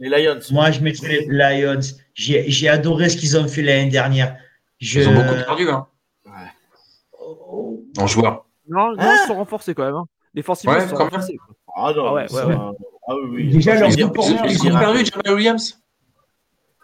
Les 0.00 0.08
Lions. 0.08 0.40
Moi, 0.50 0.70
je 0.70 0.80
mettrais 0.80 1.26
les 1.28 1.62
Lions. 1.62 1.80
J'ai 2.14 2.68
adoré 2.68 3.08
ce 3.08 3.16
qu'ils 3.16 3.36
ont 3.38 3.48
fait 3.48 3.62
l'année 3.62 3.90
dernière. 3.90 4.36
Ils 4.80 5.08
ont 5.08 5.14
beaucoup 5.14 5.34
perdu, 5.34 5.68
hein. 5.70 5.86
En 7.98 8.06
joueur. 8.06 8.44
Non, 8.68 8.92
non 8.96 8.96
ils 8.98 9.26
sont 9.26 9.36
renforcés 9.36 9.74
quand 9.74 9.84
même. 9.84 9.94
Hein. 9.94 10.06
Les 10.34 10.42
forces 10.42 10.64
ouais, 10.64 10.86
sont 10.86 10.96
renforcés. 10.96 11.38
Ah 11.74 11.92
non, 11.94 12.06
ah 12.06 12.12
ouais, 12.14 12.32
ouais, 12.32 12.56
Ah 13.08 13.14
oui, 13.30 13.50
Déjà, 13.50 13.76
ils, 13.76 13.92
ils, 13.92 13.98
ils, 13.98 14.04
ont 14.04 14.10
perdu 14.10 15.04
Jamal 15.04 15.34
Williams 15.34 15.80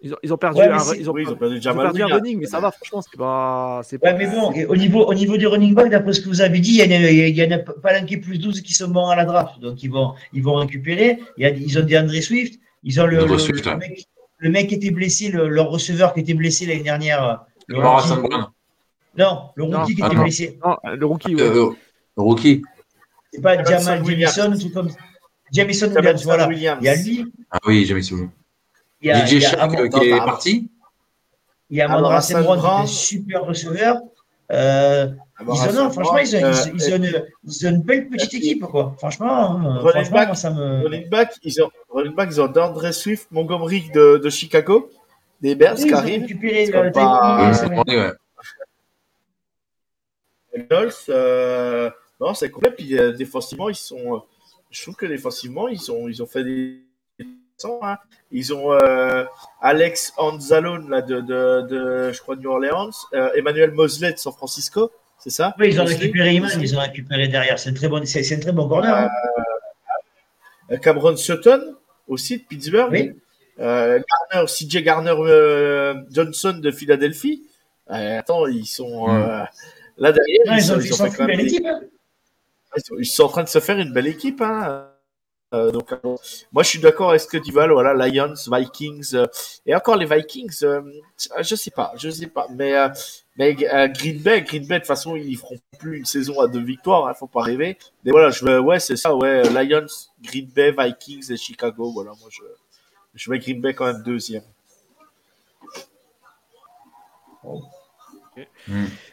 ils 0.04 0.12
ont, 0.12 0.16
ils 0.22 0.32
ont 0.34 0.36
perdu, 0.36 0.60
un, 0.60 0.76
ils 0.98 1.08
ont, 1.08 1.14
oui, 1.14 1.22
ils 1.22 1.30
ont 1.30 1.34
perdu, 1.34 1.62
Jamal 1.62 1.86
perdu 1.86 2.02
un 2.02 2.14
running, 2.14 2.38
mais 2.38 2.46
ça 2.46 2.60
va, 2.60 2.70
franchement, 2.70 3.00
c'est 3.00 3.16
pas. 3.16 3.80
pas 4.02 4.12
ouais, 4.12 4.18
mais 4.18 4.26
bon, 4.26 4.52
au, 4.68 4.76
niveau, 4.76 5.02
au 5.06 5.14
niveau 5.14 5.38
du 5.38 5.46
running 5.46 5.72
back, 5.72 5.88
d'après 5.88 6.12
ce 6.12 6.20
que 6.20 6.28
vous 6.28 6.42
avez 6.42 6.60
dit, 6.60 6.72
il 6.72 6.76
y, 6.76 6.82
a, 6.82 7.10
il 7.10 7.34
y 7.34 7.42
en 7.42 7.50
a 7.56 7.58
pas 7.58 7.94
l'un 7.94 8.04
qui 8.04 8.14
est 8.14 8.18
plus 8.18 8.38
12 8.38 8.60
qui 8.60 8.74
sont 8.74 8.88
bons 8.88 9.08
à 9.08 9.16
la 9.16 9.24
draft. 9.24 9.58
Donc, 9.60 9.82
ils 9.82 9.90
vont, 9.90 10.12
ils 10.34 10.42
vont 10.42 10.56
récupérer. 10.56 11.20
Il 11.38 11.44
y 11.44 11.46
a, 11.46 11.50
ils 11.50 11.78
ont 11.78 11.82
des 11.82 11.96
André 11.96 12.20
Swift. 12.20 12.60
Ils 12.82 13.00
ont 13.00 13.06
le, 13.06 13.24
le, 13.24 13.38
Swift, 13.38 13.64
le, 13.64 13.76
mec, 13.78 14.04
le, 14.36 14.50
mec, 14.50 14.68
qui 14.68 14.74
était 14.74 14.90
blessé, 14.90 15.30
le, 15.30 15.48
leur 15.48 15.70
receveur 15.70 16.12
qui 16.12 16.20
était 16.20 16.34
blessé 16.34 16.66
l'année 16.66 16.82
dernière. 16.82 17.46
Le 17.66 17.80
Morrison 17.80 18.16
Brown. 18.20 18.48
Non, 19.16 19.50
le 19.54 19.64
rookie 19.64 19.94
qui 19.94 20.02
était 20.02 20.16
blessé. 20.16 20.58
Non, 20.64 20.76
le 20.84 21.06
rookie. 21.06 21.36
Euh, 21.38 21.70
le 22.16 22.22
rookie. 22.22 22.62
C'est 23.32 23.40
pas 23.40 23.62
Jamal 23.62 24.04
Jamison, 24.04 24.56
tout 24.58 24.70
comme 24.70 24.90
Jamison 25.52 25.88
Williams, 25.94 26.24
voilà. 26.24 26.48
Il 26.50 26.60
y 26.60 26.88
a 26.88 26.94
lui. 26.96 27.24
Ah 27.50 27.58
oui, 27.66 27.84
Jamison 27.84 28.14
Williams. 28.16 28.32
Il 29.00 29.08
y 29.08 29.10
a, 29.10 29.26
DJ 29.26 29.40
Shark 29.40 29.88
qui 29.90 30.08
est 30.08 30.16
parti. 30.18 30.70
Il 31.70 31.78
y 31.78 31.82
a 31.82 31.86
est 31.86 32.44
un 32.44 32.86
super 32.86 33.44
receveur. 33.44 33.96
Euh, 34.52 35.08
ils 35.40 35.78
ont, 35.78 35.90
franchement, 35.90 36.18
ils 36.18 36.36
ont, 36.36 36.38
ils, 36.38 36.74
ils, 36.74 36.92
ont 36.92 36.96
une, 36.96 37.24
ils 37.44 37.66
ont, 37.66 37.70
une, 37.70 37.82
belle 37.82 38.08
petite 38.08 38.34
équipe, 38.34 38.62
quoi. 38.62 38.94
Franchement, 38.98 39.56
running 39.56 40.04
franchement 40.04 40.16
back, 40.16 40.36
ça 40.36 40.50
me. 40.50 40.84
Running 40.84 41.08
back, 41.08 41.34
ils 41.42 41.62
ont, 41.62 41.70
running 41.88 42.14
back, 42.14 42.28
ils 42.30 42.40
ont 42.40 42.46
d'Andre 42.46 42.90
Swift, 42.92 43.28
Montgomery 43.30 43.90
de, 43.94 44.18
de 44.18 44.30
Chicago, 44.30 44.90
des 45.40 45.54
Bears 45.54 45.76
qui 45.76 45.92
arrivent. 45.92 46.22
récupéré 46.22 46.70
pas... 46.92 47.52
euh, 51.08 51.90
non, 52.20 52.34
c'est 52.34 52.50
complet. 52.50 52.70
Puis 52.70 52.98
euh, 52.98 53.12
défensivement, 53.12 53.68
ils 53.68 53.74
sont. 53.74 54.22
Je 54.70 54.82
trouve 54.82 54.96
que 54.96 55.06
défensivement, 55.06 55.68
ils, 55.68 55.80
sont, 55.80 56.08
ils 56.08 56.22
ont 56.22 56.26
fait 56.26 56.42
des 56.42 56.80
Hein. 57.82 57.96
Ils 58.30 58.52
ont 58.52 58.72
euh, 58.72 59.24
Alex 59.60 60.12
Anzalone 60.16 60.90
là, 60.90 61.02
de, 61.02 61.20
de, 61.20 61.62
de, 61.68 62.12
je 62.12 62.20
crois, 62.20 62.36
New 62.36 62.50
Orleans, 62.50 62.90
euh, 63.14 63.30
Emmanuel 63.34 63.70
Mosley 63.70 64.12
de 64.12 64.18
San 64.18 64.32
Francisco, 64.32 64.90
c'est 65.18 65.30
ça? 65.30 65.54
Oui, 65.58 65.68
ils 65.68 65.80
ont 65.80 65.84
récupéré 65.84 66.34
Iman, 66.34 66.50
ils 66.60 66.76
ont 66.76 66.80
récupéré 66.80 67.28
derrière. 67.28 67.58
C'est 67.58 67.70
un 67.70 67.74
très 67.74 67.88
bon, 67.88 68.04
c'est, 68.04 68.34
un 68.34 68.40
très 68.40 68.52
bon 68.52 68.68
corner. 68.68 68.94
Hein. 68.94 69.08
Euh, 70.72 70.76
Cameron 70.78 71.16
Sutton 71.16 71.76
aussi 72.08 72.38
de 72.38 72.42
Pittsburgh. 72.44 72.90
Oui. 72.90 73.12
Garner, 73.56 74.46
CJ 74.46 74.82
Garner 74.82 75.14
Johnson 76.10 76.58
de 76.60 76.70
Philadelphie. 76.72 77.44
attends, 77.86 78.46
ils 78.46 78.66
sont 78.66 79.08
mm. 79.08 79.46
Là 79.96 80.12
derrière. 80.12 80.58
ils, 80.58 80.62
sont, 80.62 80.80
ils, 80.80 80.94
sont, 80.94 81.10
fait 81.10 81.34
équipe, 81.34 81.66
hein. 81.66 81.80
ils, 82.98 83.06
sont, 83.06 83.24
en 83.24 83.28
train 83.28 83.44
de 83.44 83.48
se 83.48 83.60
faire 83.60 83.78
une 83.78 83.92
belle 83.92 84.06
équipe. 84.06 84.40
Hein. 84.40 84.88
Euh, 85.54 85.70
donc, 85.70 85.92
euh, 85.92 86.16
moi, 86.52 86.62
je 86.64 86.68
suis 86.70 86.78
d'accord 86.80 87.10
avec 87.10 87.20
ce 87.20 87.28
que 87.28 87.36
tu 87.36 87.52
veux. 87.52 87.72
Voilà, 87.72 87.94
Lions, 87.94 88.34
Vikings, 88.50 89.14
euh, 89.14 89.26
et 89.64 89.74
encore 89.74 89.96
les 89.96 90.06
Vikings. 90.06 90.64
je 91.40 91.54
sais 91.54 91.70
pas, 91.70 91.92
je 91.96 92.10
sais 92.10 92.26
pas, 92.26 92.48
mais 92.50 92.74
mais 93.36 93.54
Green 93.54 94.18
Bay, 94.20 94.42
Green 94.42 94.66
Bay, 94.66 94.76
de 94.76 94.78
toute 94.80 94.86
façon, 94.88 95.14
ils 95.16 95.36
feront 95.36 95.58
plus 95.78 95.98
une 95.98 96.04
saison 96.04 96.40
à 96.40 96.48
deux 96.48 96.62
victoires. 96.62 97.06
Hein, 97.06 97.14
faut 97.14 97.28
pas 97.28 97.42
rêver. 97.42 97.78
Mais 98.04 98.10
voilà, 98.10 98.30
je 98.30 98.44
veux, 98.44 98.58
ouais, 98.60 98.80
c'est 98.80 98.96
ça, 98.96 99.14
ouais, 99.14 99.42
Lions, 99.50 99.86
Green 100.22 100.48
Bay, 100.54 100.74
Vikings 100.76 101.32
et 101.32 101.36
Chicago. 101.36 101.92
Voilà, 101.92 102.10
moi, 102.20 102.28
je 102.30 102.42
je 103.14 103.30
mets 103.30 103.38
Green 103.38 103.60
Bay 103.60 103.74
quand 103.74 103.86
même 103.86 104.02
deuxième. 104.02 104.42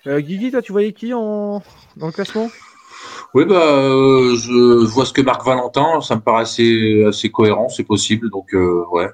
Guigui, 0.05 0.51
toi, 0.51 0.61
tu 0.61 0.71
voyais 0.71 0.93
qui 0.93 1.13
en 1.13 1.61
dans 1.97 2.07
le 2.07 2.11
classement? 2.11 2.49
Oui, 3.33 3.45
bah, 3.45 3.55
euh, 3.55 4.35
je 4.35 4.85
vois 4.85 5.05
ce 5.05 5.13
que 5.13 5.21
Marc 5.21 5.45
Valentin, 5.45 6.01
ça 6.01 6.15
me 6.15 6.21
paraît 6.21 6.41
assez, 6.41 7.05
assez 7.05 7.29
cohérent, 7.29 7.69
c'est 7.69 7.85
possible, 7.85 8.29
donc 8.29 8.53
euh, 8.53 8.83
ouais. 8.91 9.07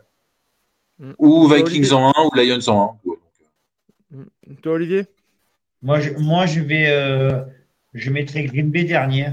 Mm. 0.99 1.11
Ou 1.19 1.47
Vikings 1.47 1.93
en 1.93 2.09
1 2.09 2.23
ou 2.25 2.35
Lions 2.35 2.69
en 2.69 2.99
1. 3.05 4.17
Mm. 4.17 4.55
Toi, 4.63 4.73
Olivier? 4.73 5.05
Moi 5.83 5.99
je, 5.99 6.11
moi, 6.13 6.47
je 6.47 6.61
vais. 6.61 6.87
Euh, 6.87 7.43
je 7.93 8.09
mettrai 8.09 8.45
Green 8.45 8.71
Bay 8.71 8.83
dernier. 8.85 9.29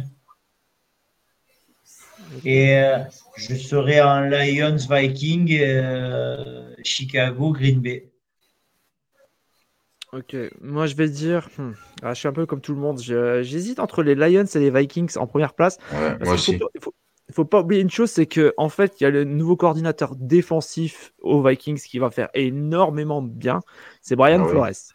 Et 2.45 2.77
je 3.37 3.55
serai 3.55 4.03
en 4.03 4.21
Lions, 4.23 4.77
Vikings, 4.91 5.61
Chicago, 6.83 7.53
Green 7.53 7.81
Bay. 7.81 8.11
Ok, 10.15 10.37
moi 10.61 10.87
je 10.87 10.95
vais 10.95 11.09
dire, 11.09 11.49
hmm, 11.59 11.73
ah, 12.03 12.15
je 12.15 12.21
suis 12.21 12.29
un 12.29 12.33
peu 12.33 12.47
comme 12.47 12.61
tout 12.61 12.73
le 12.73 12.81
monde, 12.81 13.01
j'hésite 13.01 13.81
entre 13.81 14.03
les 14.05 14.15
Lions 14.15 14.45
et 14.45 14.59
les 14.61 14.71
Vikings 14.71 15.17
en 15.17 15.27
première 15.27 15.55
place. 15.55 15.79
moi 16.21 16.35
aussi. 16.35 16.53
il 16.53 16.81
faut, 16.81 16.95
faut 17.33 17.45
pas 17.45 17.61
oublier 17.61 17.83
une 17.83 17.91
chose, 17.91 18.11
c'est 18.11 18.27
que 18.27 18.55
en 18.57 18.69
fait, 18.69 19.01
il 19.01 19.05
y 19.05 19.07
a 19.07 19.11
le 19.11 19.25
nouveau 19.25 19.57
coordinateur 19.57 20.15
défensif 20.15 21.13
aux 21.21 21.43
Vikings 21.43 21.81
qui 21.81 21.99
va 21.99 22.11
faire 22.11 22.29
énormément 22.35 23.23
bien. 23.23 23.61
C'est 24.03 24.15
Brian 24.15 24.45
ah 24.45 24.49
Flores. 24.49 24.93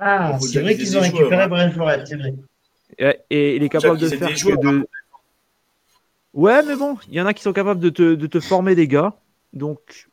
Ah, 0.00 0.38
c'est 0.40 0.60
vrai 0.60 0.76
qu'ils 0.76 0.98
ont 0.98 1.00
récupéré 1.00 1.42
hein. 1.42 1.48
Brian 1.48 1.70
Flores, 1.70 2.04
c'est 2.04 2.16
vrai. 2.16 2.34
Et, 3.30 3.56
il 3.56 3.62
est 3.62 3.68
capable 3.68 3.98
de 3.98 4.08
faire 4.08 4.58
de... 4.58 4.86
Ouais, 6.34 6.62
mais 6.62 6.74
bon, 6.74 6.96
il 7.08 7.14
y 7.14 7.20
en 7.20 7.26
a 7.26 7.34
qui 7.34 7.42
sont 7.42 7.52
capables 7.52 7.80
de 7.80 7.90
te, 7.90 8.14
de 8.14 8.26
te 8.26 8.40
former 8.40 8.74
des 8.74 8.88
gars. 8.88 9.14
Donc, 9.52 10.08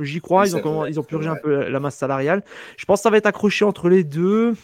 j'y 0.00 0.20
crois. 0.20 0.46
Ils 0.46 0.56
ont, 0.56 0.86
ils 0.86 0.98
ont 0.98 1.04
purgé 1.04 1.28
un 1.28 1.36
peu 1.36 1.68
la 1.68 1.80
masse 1.80 1.96
salariale. 1.96 2.42
Je 2.76 2.84
pense 2.84 3.00
que 3.00 3.02
ça 3.02 3.10
va 3.10 3.16
être 3.16 3.26
accroché 3.26 3.64
entre 3.64 3.88
les 3.88 4.04
deux. 4.04 4.54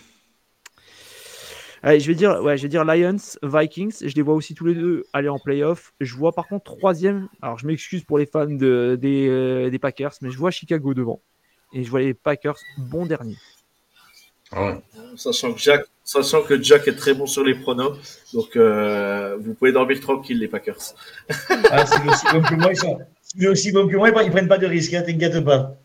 Allez, 1.82 2.00
je 2.00 2.08
vais 2.08 2.14
dire, 2.14 2.42
ouais, 2.42 2.56
je 2.56 2.62
vais 2.62 2.68
dire 2.68 2.84
Lions, 2.84 3.16
Vikings. 3.42 3.94
Je 4.00 4.14
les 4.14 4.22
vois 4.22 4.34
aussi 4.34 4.54
tous 4.54 4.66
les 4.66 4.74
deux 4.74 5.04
aller 5.12 5.28
en 5.28 5.38
playoff. 5.38 5.92
Je 6.00 6.14
vois 6.16 6.32
par 6.32 6.48
contre 6.48 6.64
troisième. 6.64 7.28
Alors, 7.40 7.58
je 7.58 7.66
m'excuse 7.66 8.04
pour 8.04 8.18
les 8.18 8.26
fans 8.26 8.46
de, 8.46 8.98
des, 9.00 9.28
euh, 9.28 9.70
des, 9.70 9.78
Packers, 9.78 10.14
mais 10.20 10.30
je 10.30 10.38
vois 10.38 10.50
Chicago 10.50 10.94
devant. 10.94 11.20
Et 11.72 11.84
je 11.84 11.90
vois 11.90 12.00
les 12.00 12.14
Packers 12.14 12.58
bon 12.78 13.06
dernier. 13.06 13.36
Ouais. 14.52 14.80
Sachant, 15.16 15.52
que 15.52 15.60
Jack, 15.60 15.84
sachant 16.02 16.42
que 16.42 16.60
Jack 16.60 16.88
est 16.88 16.96
très 16.96 17.12
bon 17.12 17.26
sur 17.26 17.44
les 17.44 17.54
pronos, 17.54 17.98
donc 18.32 18.56
euh, 18.56 19.36
vous 19.38 19.52
pouvez 19.52 19.72
dormir 19.72 20.00
tranquille, 20.00 20.38
les 20.38 20.48
Packers. 20.48 20.94
ah, 21.70 21.84
c'est 21.86 22.32
bon 22.32 22.42
que 22.42 22.54
moi, 22.54 22.72
ils 22.72 22.76
sont. 22.76 22.98
C'est 23.36 23.48
aussi 23.48 23.72
bon 23.72 23.88
que 23.88 23.96
moi, 23.96 24.10
ils 24.22 24.30
prennent 24.30 24.48
pas 24.48 24.58
de 24.58 24.66
risques, 24.66 24.94
hein, 24.94 25.02
t'inquiète 25.02 25.44
pas. 25.44 25.76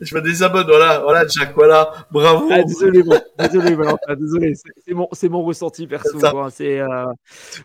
je 0.00 0.14
me 0.14 0.20
désabonne, 0.20 0.66
voilà, 0.66 1.00
voilà, 1.00 1.26
Jack, 1.26 1.54
voilà, 1.54 1.92
bravo. 2.10 2.48
Ah, 2.50 2.62
désolé, 2.62 3.02
désolé, 3.38 3.74
Valentin, 3.74 4.14
désolé, 4.16 4.54
c'est 4.54 4.94
mon, 4.94 5.08
c'est 5.12 5.28
mon 5.28 5.42
ressenti 5.42 5.86
perso. 5.86 6.18
C'est, 6.50 6.80
euh, 6.80 7.06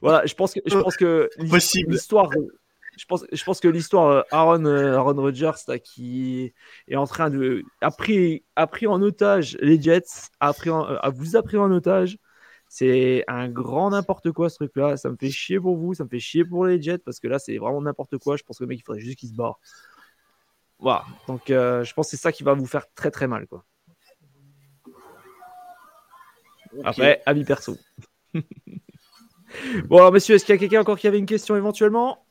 voilà, 0.02 0.26
je 0.26 0.34
pense 0.34 0.54
que, 0.54 0.60
je 0.66 0.78
pense 0.78 0.98
que 0.98 1.30
l'histoire, 1.40 2.30
je 2.98 3.06
pense, 3.06 3.26
je 3.32 3.44
pense 3.44 3.60
que 3.60 3.68
l'histoire 3.68 4.08
euh, 4.08 4.22
Aaron, 4.32 4.66
euh, 4.66 4.96
Aaron 4.96 5.16
Rodgers 5.16 5.52
là, 5.68 5.80
qui 5.80 6.54
est 6.88 6.96
en 6.96 7.08
train 7.08 7.30
de, 7.30 7.64
a 7.82 7.92
pris, 7.92 8.44
a 8.56 8.68
pris 8.68 8.88
en 8.88 9.02
otage 9.02 9.58
les 9.62 9.82
Jets, 9.82 10.30
a 10.40 10.54
pris, 10.54 10.70
a 10.70 11.10
vous 11.14 11.36
a 11.36 11.44
pris 11.44 11.58
en 11.58 11.72
otage. 11.72 12.18
C'est 12.68 13.24
un 13.28 13.50
grand 13.50 13.92
n'importe 13.92 14.32
quoi 14.32 14.50
ce 14.50 14.56
truc-là. 14.56 14.98
Ça 14.98 15.10
me 15.10 15.16
fait 15.16 15.30
chier 15.30 15.60
pour 15.60 15.78
vous, 15.78 15.94
ça 15.94 16.06
me 16.06 16.10
fait 16.10 16.20
chier 16.20 16.44
pour 16.44 16.66
les 16.66 16.82
Jets 16.82 17.00
parce 17.00 17.20
que 17.20 17.28
là 17.28 17.40
c'est 17.40 17.58
vraiment 17.58 17.82
n'importe 17.82 18.18
quoi. 18.18 18.36
Je 18.36 18.44
pense 18.44 18.58
que 18.58 18.64
le 18.64 18.68
mec 18.68 18.80
il 18.80 18.84
faudrait 18.84 19.02
juste 19.02 19.20
qu'il 19.20 19.30
se 19.30 19.36
barre. 19.36 19.60
Voilà. 20.80 21.06
Donc 21.28 21.50
euh, 21.50 21.84
je 21.84 21.94
pense 21.94 22.08
que 22.08 22.18
c'est 22.18 22.22
ça 22.22 22.32
qui 22.32 22.44
va 22.44 22.54
vous 22.54 22.66
faire 22.66 22.86
très 22.96 23.12
très 23.12 23.28
mal 23.28 23.48
quoi. 23.48 23.64
Après, 26.84 27.22
avis 27.28 27.44
perso. 27.44 27.78
bon 28.34 29.98
alors 29.98 30.12
messieurs, 30.12 30.36
est-ce 30.36 30.46
qu'il 30.46 30.56
y 30.56 30.58
a 30.58 30.60
quelqu'un 30.60 30.82
encore 30.82 30.98
qui 30.98 31.08
avait 31.08 31.20
une 31.20 31.28
question 31.28 31.56
éventuellement? 31.56 32.23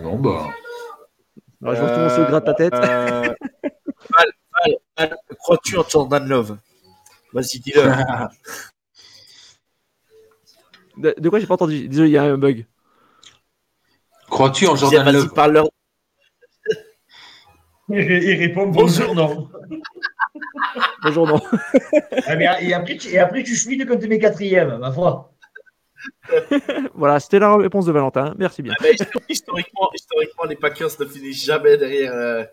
Non 0.00 0.18
bah. 0.18 0.48
Alors, 1.62 1.74
je 1.76 1.80
vois 1.80 1.90
tout 1.90 1.96
le 1.96 2.02
monde 2.02 2.10
se 2.10 2.20
gratte 2.28 2.46
la 2.46 2.54
tête. 2.54 2.74
Euh, 2.74 3.34
crois-tu 5.38 5.76
en 5.78 5.88
Jordan 5.88 6.26
Love? 6.26 6.58
Vas-y, 7.32 7.60
dis-le. 7.60 7.82
de, 10.96 11.28
quoi 11.28 11.38
j'ai 11.38 11.46
pas 11.46 11.54
entendu? 11.54 11.88
Désolé, 11.88 12.08
il 12.08 12.12
y 12.12 12.18
a 12.18 12.24
un 12.24 12.36
bug. 12.36 12.66
Crois-tu 14.28 14.66
en 14.66 14.76
Jordan 14.76 15.10
Love? 15.12 15.32
parle 15.34 15.62
il, 17.88 18.38
répond 18.38 18.68
bonjour, 18.68 19.14
non. 19.14 19.50
bonjour, 21.02 21.26
non. 21.26 21.40
Ah, 22.26 22.62
et, 22.62 22.72
après, 22.72 22.96
tu, 22.96 23.08
et 23.08 23.18
après, 23.18 23.42
tu 23.42 23.52
de 23.52 23.84
quand 23.84 23.98
tu 23.98 24.08
mets 24.08 24.18
quatrième, 24.18 24.78
ma 24.78 24.90
foi. 24.90 25.31
voilà, 26.94 27.20
c'était 27.20 27.38
la 27.38 27.56
réponse 27.56 27.86
de 27.86 27.92
Valentin. 27.92 28.34
Merci 28.38 28.62
bien. 28.62 28.74
Ah, 28.80 28.84
historiquement, 29.28 29.90
historiquement, 29.94 30.44
les 30.44 30.56
Packers 30.56 30.90
ne 31.00 31.04
finissent 31.04 31.44
jamais 31.44 31.76
derrière, 31.76 32.12
euh, 32.12 32.44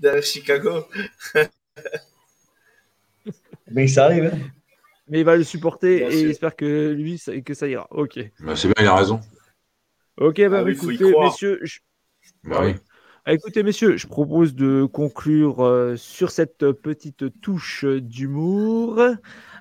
derrière 0.00 0.22
Chicago. 0.22 0.86
Mais 3.70 3.86
ça 3.86 4.06
arrive. 4.06 4.30
Hein. 4.32 4.38
Mais 5.08 5.20
il 5.20 5.24
va 5.24 5.36
le 5.36 5.44
supporter 5.44 6.02
et 6.10 6.20
il 6.20 6.30
espère 6.30 6.56
que 6.56 6.90
lui, 6.92 7.22
que 7.44 7.54
ça 7.54 7.68
ira. 7.68 7.86
Ok. 7.90 8.18
Bah, 8.40 8.56
c'est 8.56 8.68
bien, 8.68 8.74
il 8.84 8.86
a 8.86 8.96
raison. 8.96 9.20
Ok, 10.18 10.40
bah, 10.48 10.62
ah 10.64 10.70
écoutez, 10.70 11.12
messieurs. 11.20 11.60
Bah, 12.44 12.60
oui. 12.62 12.74
Ah, 13.24 13.32
écoutez, 13.32 13.62
messieurs, 13.62 13.96
je 13.96 14.06
propose 14.06 14.54
de 14.54 14.84
conclure 14.84 15.64
euh, 15.64 15.96
sur 15.96 16.30
cette 16.30 16.72
petite 16.72 17.40
touche 17.40 17.84
d'humour. 17.84 19.00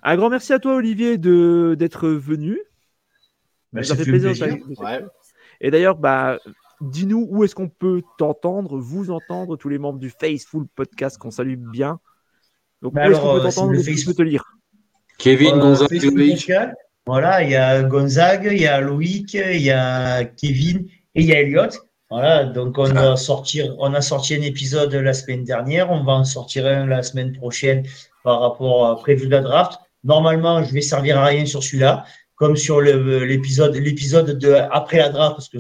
Un 0.03 0.15
grand 0.15 0.29
merci 0.29 0.51
à 0.51 0.59
toi, 0.59 0.75
Olivier, 0.75 1.17
de 1.17 1.75
d'être 1.77 2.07
venu. 2.09 2.59
Bah, 3.73 3.83
ça 3.83 3.95
fait 3.95 4.03
plaisir. 4.03 4.33
Et 5.61 5.71
d'ailleurs, 5.71 5.97
bah, 5.97 6.39
dis-nous 6.81 7.27
où 7.29 7.43
est-ce 7.43 7.55
qu'on 7.55 7.69
peut 7.69 8.01
t'entendre, 8.17 8.77
vous 8.79 9.11
entendre, 9.11 9.55
tous 9.57 9.69
les 9.69 9.77
membres 9.77 9.99
du 9.99 10.09
Faceful 10.09 10.65
Podcast 10.75 11.17
qu'on 11.17 11.31
salue 11.31 11.55
bien. 11.55 11.99
Donc, 12.81 12.93
où 12.95 12.99
est-ce 12.99 13.19
qu'on 13.55 13.69
peut 13.69 13.77
euh, 13.77 13.83
Facebook... 13.83 14.15
te 14.15 14.21
lire? 14.23 14.43
Kevin, 15.17 15.55
euh, 15.55 15.59
Gonzague, 15.59 16.03
Loïc. 16.03 16.51
Voilà, 17.05 17.43
il 17.43 17.51
y 17.51 17.55
a 17.55 17.83
Gonzague, 17.83 18.49
il 18.51 18.61
y 18.61 18.67
a 18.67 18.81
Loïc, 18.81 19.33
il 19.33 19.61
y 19.61 19.71
a 19.71 20.23
Kevin 20.25 20.87
et 21.15 21.21
il 21.21 21.25
y 21.25 21.33
a 21.33 21.41
Elliot. 21.41 21.69
Voilà, 22.09 22.43
donc 22.43 22.77
on 22.77 22.93
ah. 22.95 23.15
sortir, 23.15 23.73
on 23.79 23.93
a 23.93 24.01
sorti 24.01 24.35
un 24.35 24.41
épisode 24.41 24.93
la 24.93 25.13
semaine 25.13 25.45
dernière, 25.45 25.89
on 25.89 26.03
va 26.03 26.11
en 26.11 26.25
sortir 26.25 26.65
un 26.65 26.85
la 26.85 27.03
semaine 27.03 27.31
prochaine 27.31 27.85
par 28.23 28.41
rapport 28.41 28.87
à 28.87 28.97
prévu 28.97 29.27
de 29.27 29.31
la 29.31 29.41
draft. 29.41 29.79
Normalement, 30.03 30.63
je 30.63 30.73
vais 30.73 30.81
servir 30.81 31.19
à 31.19 31.25
rien 31.25 31.45
sur 31.45 31.63
celui-là 31.63 32.03
comme 32.41 32.57
sur 32.57 32.81
l'épisode 32.81 33.75
l'épisode 33.75 34.39
de 34.39 34.51
après 34.71 34.97
la 34.97 35.09
draft 35.09 35.35
parce 35.35 35.47
que 35.47 35.59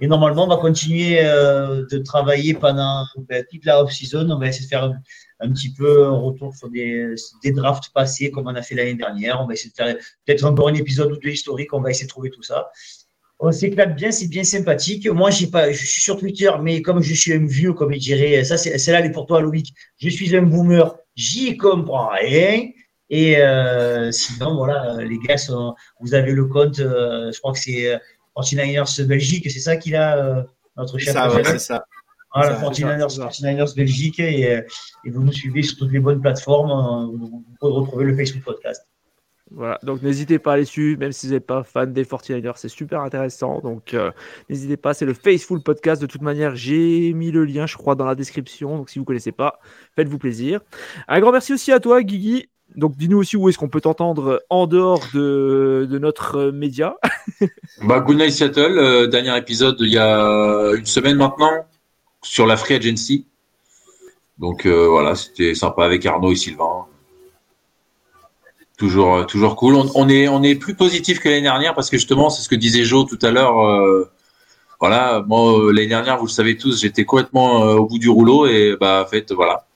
et 0.00 0.08
normalement 0.08 0.46
on 0.46 0.48
va 0.48 0.56
continuer 0.56 1.20
euh, 1.24 1.86
de 1.88 1.98
travailler 1.98 2.54
pendant 2.54 3.04
ben, 3.28 3.44
toute 3.48 3.64
la 3.64 3.80
off 3.80 3.92
season 3.92 4.28
on 4.28 4.40
va 4.40 4.48
essayer 4.48 4.64
de 4.64 4.68
faire 4.68 4.92
un, 5.38 5.52
petit 5.52 5.72
peu 5.72 6.06
un 6.06 6.18
retour 6.18 6.52
sur 6.56 6.68
des, 6.68 7.14
des 7.44 7.52
drafts 7.52 7.92
passés 7.94 8.32
comme 8.32 8.48
on 8.48 8.56
a 8.56 8.62
fait 8.62 8.74
l'année 8.74 8.96
dernière 8.96 9.40
on 9.40 9.46
va 9.46 9.54
essayer 9.54 9.70
de 9.70 9.76
faire 9.76 9.94
peut-être 10.26 10.44
encore 10.44 10.66
un 10.66 10.74
épisode 10.74 11.12
ou 11.12 11.16
deux 11.16 11.30
historiques 11.30 11.72
on 11.72 11.80
va 11.80 11.90
essayer 11.90 12.06
de 12.06 12.10
trouver 12.10 12.30
tout 12.30 12.42
ça 12.42 12.72
on 13.40 13.52
s'éclate 13.52 13.94
bien, 13.94 14.10
c'est 14.10 14.26
bien 14.26 14.42
sympathique. 14.42 15.06
Moi, 15.06 15.30
j'ai 15.30 15.46
pas, 15.46 15.70
je 15.70 15.86
suis 15.86 16.00
sur 16.00 16.18
Twitter, 16.18 16.50
mais 16.60 16.82
comme 16.82 17.00
je 17.02 17.14
suis 17.14 17.32
un 17.32 17.46
vieux, 17.46 17.72
comme 17.72 17.92
il 17.92 18.00
dirait, 18.00 18.42
ça, 18.42 18.56
c'est 18.56 18.90
là, 18.90 18.98
elle 18.98 19.06
est 19.06 19.12
pour 19.12 19.26
toi, 19.26 19.40
Loïc. 19.40 19.72
Je 19.96 20.08
suis 20.08 20.34
un 20.34 20.42
boomer, 20.42 20.92
j'y 21.14 21.56
comprends 21.56 22.08
rien. 22.08 22.68
Et 23.10 23.38
euh, 23.38 24.10
sinon, 24.12 24.56
voilà, 24.56 24.96
les 24.98 25.18
gars, 25.18 25.36
vous 26.00 26.14
avez 26.14 26.32
le 26.32 26.44
compte, 26.44 26.78
euh, 26.78 27.32
je 27.32 27.38
crois 27.38 27.52
que 27.52 27.58
c'est 27.58 27.98
49ers 28.36 29.00
euh, 29.00 29.06
Belgique, 29.06 29.50
c'est 29.50 29.60
ça 29.60 29.76
qu'il 29.76 29.96
a, 29.96 30.44
notre 30.76 30.98
chef. 30.98 31.16
C'est 31.44 31.58
ça. 31.58 31.84
Voilà, 32.34 32.60
49ers, 32.60 33.74
Belgique, 33.74 34.20
et, 34.20 34.62
vous 35.06 35.22
nous 35.22 35.32
suivez 35.32 35.62
sur 35.62 35.78
toutes 35.78 35.92
les 35.92 36.00
bonnes 36.00 36.20
plateformes. 36.20 37.16
Vous 37.16 37.44
pouvez 37.58 37.72
retrouver 37.72 38.04
le 38.04 38.16
Facebook 38.16 38.44
Podcast. 38.44 38.86
Voilà, 39.50 39.78
donc 39.82 40.02
n'hésitez 40.02 40.38
pas 40.38 40.52
à 40.52 40.56
les 40.58 40.66
suivre, 40.66 41.00
même 41.00 41.10
si 41.10 41.26
vous 41.26 41.32
n'êtes 41.32 41.46
pas 41.46 41.64
fan 41.64 41.90
des 41.94 42.04
49ers, 42.04 42.52
c'est 42.56 42.68
super 42.68 43.00
intéressant. 43.00 43.60
Donc 43.62 43.96
n'hésitez 44.50 44.76
pas, 44.76 44.92
c'est 44.92 45.06
le 45.06 45.14
Faceful 45.14 45.62
Podcast. 45.62 46.02
De 46.02 46.06
toute 46.06 46.20
manière, 46.20 46.54
j'ai 46.54 47.14
mis 47.14 47.30
le 47.30 47.46
lien, 47.46 47.64
je 47.64 47.78
crois, 47.78 47.94
dans 47.94 48.04
la 48.04 48.14
description. 48.14 48.76
Donc 48.76 48.90
si 48.90 48.98
vous 48.98 49.04
ne 49.04 49.06
connaissez 49.06 49.32
pas, 49.32 49.58
faites-vous 49.96 50.18
plaisir. 50.18 50.60
Un 51.08 51.20
grand 51.20 51.32
merci 51.32 51.54
aussi 51.54 51.72
à 51.72 51.80
toi, 51.80 52.02
Guigui, 52.02 52.50
donc, 52.78 52.96
dis-nous 52.96 53.18
aussi 53.18 53.36
où 53.36 53.48
est-ce 53.48 53.58
qu'on 53.58 53.68
peut 53.68 53.80
t'entendre 53.80 54.44
en 54.50 54.68
dehors 54.68 55.02
de, 55.12 55.98
notre 56.00 56.52
média. 56.52 56.96
bah, 57.82 57.98
Good 57.98 58.18
Night 58.18 58.30
Seattle, 58.30 58.78
euh, 58.78 59.06
dernier 59.08 59.36
épisode 59.36 59.76
il 59.80 59.92
y 59.92 59.98
a 59.98 60.72
une 60.76 60.86
semaine 60.86 61.16
maintenant 61.16 61.50
sur 62.22 62.46
la 62.46 62.56
Free 62.56 62.74
Agency. 62.74 63.26
Donc 64.38 64.64
euh, 64.64 64.86
voilà, 64.86 65.16
c'était 65.16 65.56
sympa 65.56 65.84
avec 65.84 66.06
Arnaud 66.06 66.30
et 66.30 66.36
Sylvain. 66.36 66.86
Toujours, 68.76 69.16
euh, 69.16 69.24
toujours 69.24 69.56
cool. 69.56 69.74
On, 69.74 70.08
est, 70.08 70.28
on 70.28 70.44
est 70.44 70.54
plus 70.54 70.76
positif 70.76 71.18
que 71.18 71.28
l'année 71.28 71.42
dernière 71.42 71.74
parce 71.74 71.90
que 71.90 71.96
justement, 71.96 72.30
c'est 72.30 72.42
ce 72.42 72.48
que 72.48 72.54
disait 72.54 72.84
Joe 72.84 73.08
tout 73.08 73.18
à 73.22 73.32
l'heure. 73.32 73.56
voilà, 74.78 75.24
moi 75.26 75.72
l'année 75.72 75.88
dernière, 75.88 76.16
vous 76.18 76.26
le 76.26 76.30
savez 76.30 76.56
tous, 76.56 76.80
j'étais 76.80 77.04
complètement 77.04 77.62
au 77.62 77.86
bout 77.86 77.98
du 77.98 78.08
rouleau 78.08 78.46
et 78.46 78.76
bah 78.80 79.02
en 79.04 79.10
fait 79.10 79.32
voilà, 79.32 79.66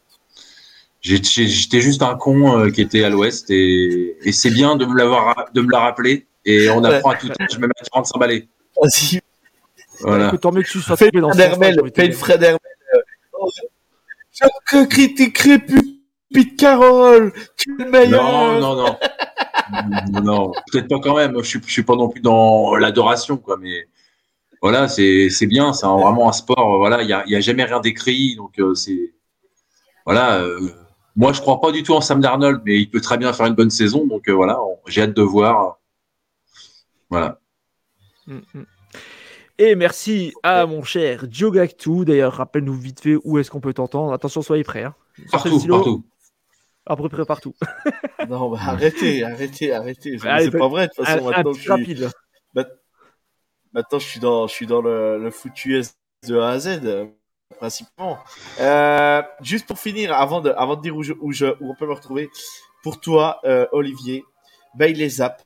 J'étais 1.03 1.81
juste 1.81 2.03
un 2.03 2.15
con 2.15 2.59
euh, 2.59 2.71
qui 2.71 2.81
était 2.81 3.03
à 3.03 3.11
l'ouest 3.11 3.51
et, 3.51 4.17
et 4.23 4.31
c'est 4.31 4.51
bien 4.51 4.77
de 4.77 4.87
me 4.87 4.97
l'avoir 4.97 5.51
de 5.53 5.61
me 5.61 5.71
la 5.71 5.81
rappeler 5.81 6.29
et 6.45 6.71
on 6.71 6.83
apprend 6.85 7.11
à 7.11 7.17
tout 7.17 7.29
Je 7.51 7.57
me 7.59 7.67
mets 7.67 7.73
à 7.81 7.85
45 7.93 8.19
balais. 8.19 8.49
Vas-y. 8.81 9.21
Voilà. 10.01 10.29
Écoute, 10.29 10.41
tant 10.41 10.53
mieux 10.53 10.63
que 10.63 10.69
tu 10.69 10.81
sois 10.81 10.97
Fred 10.97 11.11
fais 11.13 12.07
une 12.07 12.13
Fred 12.13 12.43
Hermel. 12.43 12.59
Je 14.33 14.85
critiquerai 14.87 15.59
plus 15.59 16.01
Pete 16.33 16.57
Carroll. 16.57 17.33
Tu 17.57 17.71
es 17.71 17.85
le 17.85 17.91
meilleur. 17.91 18.61
Non, 18.61 18.61
non, 18.61 18.77
non. 18.77 20.23
non, 20.23 20.53
peut-être 20.71 20.89
pas 20.89 21.01
quand 21.01 21.17
même. 21.17 21.37
Je 21.39 21.47
suis, 21.47 21.61
je 21.65 21.73
suis 21.73 21.83
pas 21.83 21.97
non 21.97 22.09
plus 22.09 22.21
dans 22.21 22.75
l'adoration, 22.77 23.37
quoi. 23.37 23.57
Mais 23.61 23.89
voilà, 24.61 24.89
c'est 24.89 25.29
bien. 25.47 25.73
C'est 25.73 25.87
vraiment 25.87 26.29
un 26.29 26.33
sport. 26.33 26.79
Voilà, 26.79 27.03
il 27.03 27.09
y 27.09 27.13
a, 27.13 27.25
y 27.27 27.37
a, 27.37 27.41
jamais 27.41 27.65
rien 27.65 27.81
d'écrit, 27.81 28.37
donc 28.37 28.59
euh, 28.59 28.75
c'est 28.75 29.13
voilà. 30.07 30.39
Euh, 30.41 30.71
moi, 31.15 31.33
je 31.33 31.41
crois 31.41 31.61
pas 31.61 31.73
du 31.73 31.83
tout 31.83 31.93
en 31.93 32.01
Sam 32.01 32.21
Darnold, 32.21 32.63
mais 32.65 32.79
il 32.79 32.91
peut 32.91 33.01
très 33.01 33.19
bien 33.19 33.33
faire 33.33 33.47
une 33.47 33.55
bonne 33.55 33.71
saison. 33.71 34.07
Donc 34.07 34.29
euh, 34.29 34.33
voilà, 34.33 34.59
j'ai 34.87 35.03
hâte 35.03 35.15
de 35.15 35.23
voir. 35.23 35.79
Voilà. 37.11 37.39
Mm, 38.27 38.39
mm. 38.55 38.65
Et 39.59 39.75
merci 39.75 40.33
à 40.43 40.67
mon 40.67 40.83
cher 40.83 41.27
Gactu. 41.29 42.05
D'ailleurs, 42.05 42.33
rappelle-nous 42.35 42.75
vite 42.75 43.01
fait 43.01 43.17
où 43.25 43.39
est-ce 43.39 43.51
qu'on 43.51 43.61
peut 43.61 43.75
t'entendre. 43.75 44.13
Attention, 44.13 44.43
soyez 44.43 44.65
prêts. 44.65 44.85
Hein. 44.85 44.95
Partout, 45.31 45.61
partout. 45.67 46.05
À 46.87 46.97
peu 46.97 47.09
près 47.09 47.25
partout. 47.25 47.55
non, 48.29 48.51
bah, 48.51 48.59
arrêtez, 48.61 49.23
arrêtez, 49.23 49.73
arrêtez. 49.73 50.19
C'est 50.19 50.51
pas 50.51 50.69
vrai. 50.69 50.89
De 50.89 50.93
toute 50.95 51.05
façon, 51.05 51.31
maintenant, 51.31 51.53
je 51.53 51.61
suis... 51.61 51.71
rapide. 51.71 52.11
Maintenant, 53.75 53.99
je 53.99 54.07
suis 54.07 54.21
dans, 54.21 54.47
je 54.47 54.53
suis 54.53 54.67
dans 54.67 54.83
le, 54.83 55.19
le 55.19 55.31
foot 55.31 55.53
US 55.65 55.95
de 56.27 56.39
A 56.39 56.51
à 56.51 56.59
Z, 56.59 56.81
principalement. 57.53 58.19
Euh, 58.61 59.23
juste 59.41 59.67
pour 59.67 59.79
finir, 59.79 60.13
avant 60.13 60.41
de, 60.41 60.51
avant 60.51 60.77
de 60.77 60.83
dire 60.83 60.97
où, 60.97 61.03
je, 61.03 61.13
où, 61.21 61.33
je, 61.33 61.47
où 61.61 61.71
on 61.71 61.75
peut 61.75 61.87
me 61.87 61.95
retrouver, 61.95 62.31
pour 62.83 63.01
toi, 63.01 63.41
euh, 63.45 63.67
Olivier, 63.73 64.25
Bailey 64.75 65.09
Zapp, 65.09 65.43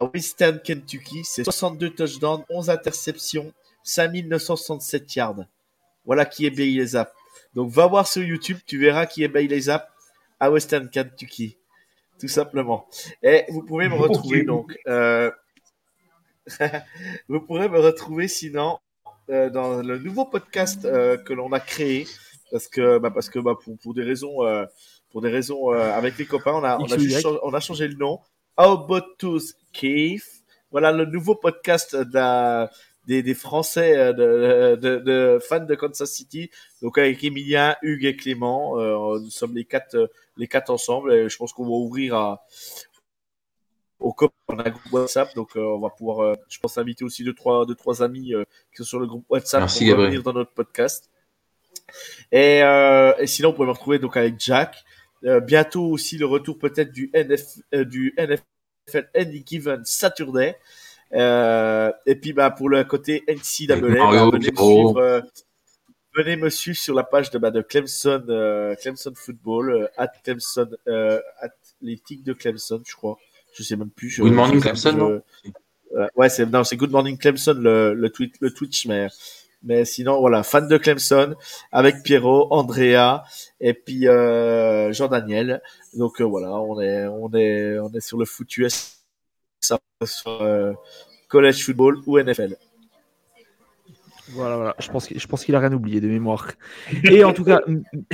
Western 0.00 0.60
Kentucky, 0.60 1.22
c'est 1.24 1.44
62 1.44 1.90
touchdowns, 1.90 2.44
11 2.48 2.70
interceptions, 2.70 3.52
5967 3.82 5.14
yards. 5.14 5.44
Voilà 6.04 6.24
qui 6.24 6.46
est 6.46 6.50
Bailey 6.50 6.86
Zapp. 6.86 7.12
Donc 7.54 7.70
va 7.70 7.86
voir 7.86 8.06
sur 8.06 8.22
YouTube, 8.22 8.58
tu 8.66 8.78
verras 8.78 9.06
qui 9.06 9.22
est 9.24 9.28
Bailey 9.28 9.60
Zapp 9.60 9.90
à 10.38 10.50
Western 10.50 10.88
Kentucky. 10.88 11.58
Tout 12.18 12.28
simplement. 12.28 12.86
Et 13.22 13.44
vous 13.48 13.62
pouvez 13.62 13.88
me 13.88 13.94
retrouver 13.94 14.42
donc. 14.42 14.76
Euh, 14.86 15.30
vous 17.28 17.40
pourrez 17.40 17.68
me 17.68 17.78
retrouver 17.78 18.28
sinon 18.28 18.78
euh, 19.30 19.50
dans 19.50 19.82
le 19.82 19.98
nouveau 19.98 20.24
podcast 20.24 20.84
euh, 20.84 21.16
que 21.16 21.32
l'on 21.32 21.52
a 21.52 21.60
créé. 21.60 22.06
Parce 22.50 22.68
que 22.68 22.98
bah, 22.98 23.10
parce 23.10 23.30
que 23.30 23.38
bah, 23.38 23.54
pour, 23.62 23.78
pour 23.78 23.94
des 23.94 24.02
raisons 24.02 24.44
euh, 24.44 24.64
pour 25.10 25.22
des 25.22 25.30
raisons 25.30 25.72
euh, 25.72 25.92
avec 25.92 26.18
les 26.18 26.26
copains 26.26 26.52
on 26.54 26.64
a 26.64 26.78
on 26.78 26.90
a, 26.90 26.98
juste, 26.98 27.26
on 27.42 27.54
a 27.54 27.60
changé 27.60 27.86
le 27.86 27.94
nom. 27.94 28.18
How 28.58 28.84
About 28.84 29.14
Tooth 29.18 29.54
Cave 29.72 30.22
voilà 30.72 30.92
le 30.92 31.04
nouveau 31.04 31.34
podcast 31.34 31.94
de 31.94 32.66
des, 33.06 33.22
des 33.22 33.34
Français 33.34 34.12
de, 34.12 34.76
de, 34.76 34.98
de, 34.98 35.38
fans 35.40 35.64
de 35.64 35.74
Kansas 35.74 36.10
City. 36.10 36.50
Donc 36.82 36.98
avec 36.98 37.24
Emilien 37.24 37.76
Hugues 37.82 38.04
et 38.04 38.16
Clément 38.16 38.76
nous 39.18 39.30
sommes 39.30 39.54
les 39.54 39.64
quatre 39.64 40.10
les 40.36 40.48
quatre 40.48 40.70
ensemble. 40.70 41.12
Et 41.12 41.28
je 41.28 41.36
pense 41.36 41.52
qu'on 41.52 41.64
va 41.64 41.70
ouvrir 41.70 42.14
à 42.14 42.44
au 44.00 44.12
COP, 44.12 44.32
on 44.48 44.58
a 44.58 44.66
un 44.66 44.70
groupe 44.70 44.92
WhatsApp, 44.92 45.34
donc 45.34 45.56
euh, 45.56 45.60
on 45.60 45.78
va 45.78 45.90
pouvoir, 45.90 46.20
euh, 46.20 46.34
je 46.48 46.58
pense, 46.58 46.78
inviter 46.78 47.04
aussi 47.04 47.22
deux 47.22 47.34
trois, 47.34 47.66
deux, 47.66 47.74
trois 47.74 48.02
amis 48.02 48.34
euh, 48.34 48.44
qui 48.72 48.78
sont 48.78 48.84
sur 48.84 48.98
le 48.98 49.06
groupe 49.06 49.24
WhatsApp 49.28 49.60
Merci, 49.60 49.90
pour 49.90 49.98
venir 49.98 50.22
dans 50.22 50.32
notre 50.32 50.52
podcast. 50.52 51.10
Et, 52.32 52.60
et 52.60 53.26
sinon, 53.26 53.50
vous 53.50 53.56
pouvez 53.56 53.66
me 53.66 53.72
retrouver 53.72 53.98
donc 53.98 54.16
avec 54.16 54.34
Jack. 54.38 54.76
bientôt 55.42 55.86
aussi 55.86 56.18
le 56.18 56.26
retour 56.26 56.56
peut-être 56.58 56.92
du, 56.92 57.10
NF, 57.12 57.58
du 57.72 58.14
NFL 58.16 59.10
Any 59.14 59.42
Given 59.44 59.84
Saturday. 59.84 60.56
et 61.12 62.14
puis 62.14 62.32
bah, 62.32 62.50
pour 62.50 62.68
le 62.68 62.84
côté 62.84 63.24
NCAA, 63.28 63.74
bah, 63.74 63.86
venez, 63.88 63.98
me 63.98 64.40
suivre, 64.40 65.22
venez 66.14 66.36
me 66.36 66.48
suivre 66.48 66.78
sur 66.78 66.94
la 66.94 67.02
page 67.02 67.30
de, 67.30 67.38
bah, 67.38 67.50
de 67.50 67.60
Clemson, 67.60 68.24
Clemson 68.80 69.12
Football, 69.16 69.90
at 69.96 70.12
Clemson, 70.22 70.70
Athletic 71.40 72.22
de 72.22 72.32
Clemson, 72.32 72.80
je 72.86 72.94
crois 72.94 73.18
je 73.52 73.62
sais 73.62 73.76
même 73.76 73.90
plus. 73.90 74.20
Good 74.20 74.32
Morning 74.32 74.60
Clemson, 74.60 74.92
non 74.92 75.22
Ouais, 76.14 76.28
c'est 76.28 76.46
non, 76.46 76.62
c'est 76.64 76.76
Good 76.76 76.90
Morning 76.90 77.18
Clemson 77.18 77.54
le, 77.54 77.94
le 77.94 78.10
tweet, 78.10 78.36
le 78.40 78.52
Twitch, 78.52 78.86
mais 78.86 79.08
mais 79.62 79.84
sinon 79.84 80.20
voilà, 80.20 80.42
fan 80.42 80.68
de 80.68 80.78
Clemson 80.78 81.34
avec 81.72 82.02
Pierrot, 82.02 82.48
Andrea 82.50 83.24
et 83.60 83.74
puis 83.74 84.08
euh, 84.08 84.92
Jean 84.92 85.08
Daniel. 85.08 85.60
Donc 85.94 86.20
euh, 86.20 86.24
voilà, 86.24 86.52
on 86.52 86.80
est 86.80 87.06
on 87.06 87.30
est 87.34 87.78
on 87.78 87.90
est 87.92 88.00
sur 88.00 88.18
le 88.18 88.24
foot 88.24 88.56
US, 88.58 89.04
sur 89.60 89.78
euh, 90.28 90.72
college 91.28 91.64
football 91.64 91.98
ou 92.06 92.18
NFL. 92.18 92.56
Voilà, 94.32 94.56
voilà. 94.56 94.76
Je 94.78 94.88
pense, 94.88 95.08
je 95.12 95.26
pense 95.26 95.44
qu'il 95.44 95.56
a 95.56 95.58
rien 95.58 95.72
oublié 95.72 96.00
de 96.00 96.06
mémoire. 96.06 96.52
Et 97.02 97.24
en 97.24 97.32
tout 97.32 97.44
cas, 97.44 97.60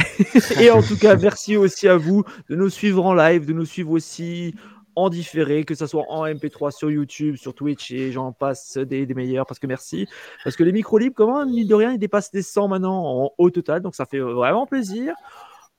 et 0.61 0.71
en 0.71 0.83
tout 0.83 0.97
cas, 0.97 1.15
merci 1.15 1.59
aussi 1.59 1.89
à 1.89 1.99
vous 1.99 2.25
de 2.49 2.57
nous 2.57 2.71
suivre 2.71 3.05
en 3.05 3.15
live, 3.15 3.45
de 3.45 3.53
nous 3.53 3.67
suivre 3.67 3.91
aussi 3.91 4.55
en 4.97 5.11
différé, 5.11 5.65
que 5.65 5.75
ce 5.75 5.87
soit 5.87 6.07
en 6.09 6.27
MP3 6.27 6.71
sur 6.71 6.91
YouTube, 6.91 7.37
sur 7.37 7.55
Twitch 7.55 7.93
et 7.93 8.13
j'en 8.13 8.33
passe 8.33 8.79
des, 8.79 9.07
des, 9.07 9.15
meilleurs 9.15 9.47
parce 9.47 9.61
que 9.61 9.67
merci. 9.67 10.09
Parce 10.43 10.57
que 10.57 10.65
les 10.65 10.73
micros 10.73 10.99
libres, 10.99 11.15
comment, 11.15 11.45
mine 11.45 11.69
de 11.69 11.75
rien, 11.75 11.93
ils 11.93 11.99
dépassent 11.99 12.33
les 12.33 12.43
100 12.43 12.69
maintenant 12.69 13.05
en 13.05 13.31
haut 13.37 13.51
total, 13.51 13.83
donc 13.83 13.95
ça 13.95 14.07
fait 14.07 14.19
vraiment 14.19 14.67
plaisir. 14.67 15.15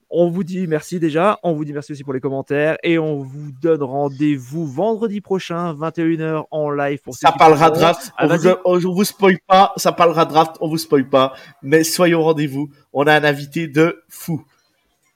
On 0.10 0.30
vous 0.30 0.46
dit 0.46 0.68
merci 0.68 1.02
déjà, 1.02 1.38
on 1.44 1.52
vous 1.52 1.66
dit 1.66 1.74
merci 1.74 1.92
aussi 1.92 2.04
pour 2.04 2.14
les 2.14 2.22
commentaires 2.22 2.78
et 2.82 2.98
on 2.98 3.24
vous 3.24 3.52
donne 3.62 3.84
rendez-vous 3.84 4.66
vendredi 4.66 5.20
prochain, 5.20 5.74
21h 5.74 6.46
en 6.50 6.70
live. 6.70 7.02
Pour 7.02 7.14
ça 7.14 7.34
parlera 7.34 7.72
draft, 7.72 8.14
on, 8.18 8.28
vous, 8.28 8.50
on 8.64 8.94
vous 8.94 9.04
spoil 9.04 9.38
pas, 9.46 9.74
ça 9.76 9.92
parlera 9.92 10.24
draft, 10.24 10.56
on 10.62 10.70
vous 10.70 10.78
spoil 10.78 11.10
pas, 11.10 11.34
mais 11.62 11.84
soyons 11.84 12.20
au 12.20 12.24
rendez-vous, 12.24 12.70
on 12.94 13.06
a 13.06 13.14
un 13.14 13.24
invité 13.26 13.68
de 13.68 14.02
fou. 14.08 14.46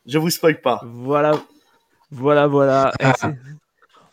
Je 0.05 0.17
vous 0.17 0.29
spoil 0.29 0.59
pas. 0.59 0.81
Voilà, 0.83 1.39
voilà, 2.11 2.47
voilà. 2.47 2.91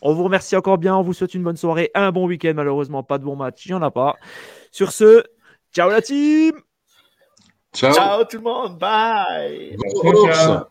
On 0.01 0.13
vous 0.13 0.23
remercie 0.23 0.55
encore 0.55 0.77
bien. 0.77 0.95
On 0.95 1.01
vous 1.01 1.13
souhaite 1.13 1.33
une 1.33 1.43
bonne 1.43 1.57
soirée, 1.57 1.91
un 1.93 2.11
bon 2.11 2.25
week-end. 2.25 2.53
Malheureusement, 2.55 3.03
pas 3.03 3.17
de 3.17 3.23
bon 3.23 3.35
match. 3.35 3.65
Il 3.65 3.69
n'y 3.69 3.75
en 3.75 3.81
a 3.81 3.91
pas. 3.91 4.15
Sur 4.71 4.91
ce, 4.91 5.23
ciao 5.73 5.89
la 5.89 6.01
team. 6.01 6.53
Ciao. 7.73 7.93
Ciao 7.93 8.23
tout 8.23 8.37
le 8.37 8.43
monde. 8.43 8.77
Bye. 8.79 9.77
Ciao. 10.01 10.65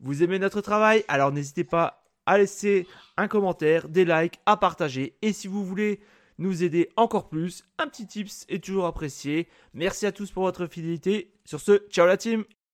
Vous 0.00 0.22
aimez 0.22 0.38
notre 0.38 0.60
travail? 0.60 1.02
Alors 1.08 1.32
n'hésitez 1.32 1.64
pas 1.64 2.04
à 2.26 2.36
laisser 2.36 2.86
un 3.16 3.26
commentaire, 3.26 3.88
des 3.88 4.04
likes, 4.04 4.38
à 4.44 4.56
partager. 4.56 5.16
Et 5.22 5.32
si 5.32 5.48
vous 5.48 5.64
voulez 5.64 6.00
nous 6.36 6.62
aider 6.62 6.90
encore 6.96 7.28
plus, 7.28 7.64
un 7.78 7.86
petit 7.86 8.06
tips 8.06 8.44
est 8.48 8.62
toujours 8.62 8.86
apprécié. 8.86 9.48
Merci 9.72 10.04
à 10.04 10.12
tous 10.12 10.30
pour 10.30 10.42
votre 10.42 10.66
fidélité. 10.66 11.32
Sur 11.44 11.60
ce, 11.60 11.86
ciao 11.90 12.06
la 12.06 12.16
team 12.16 12.44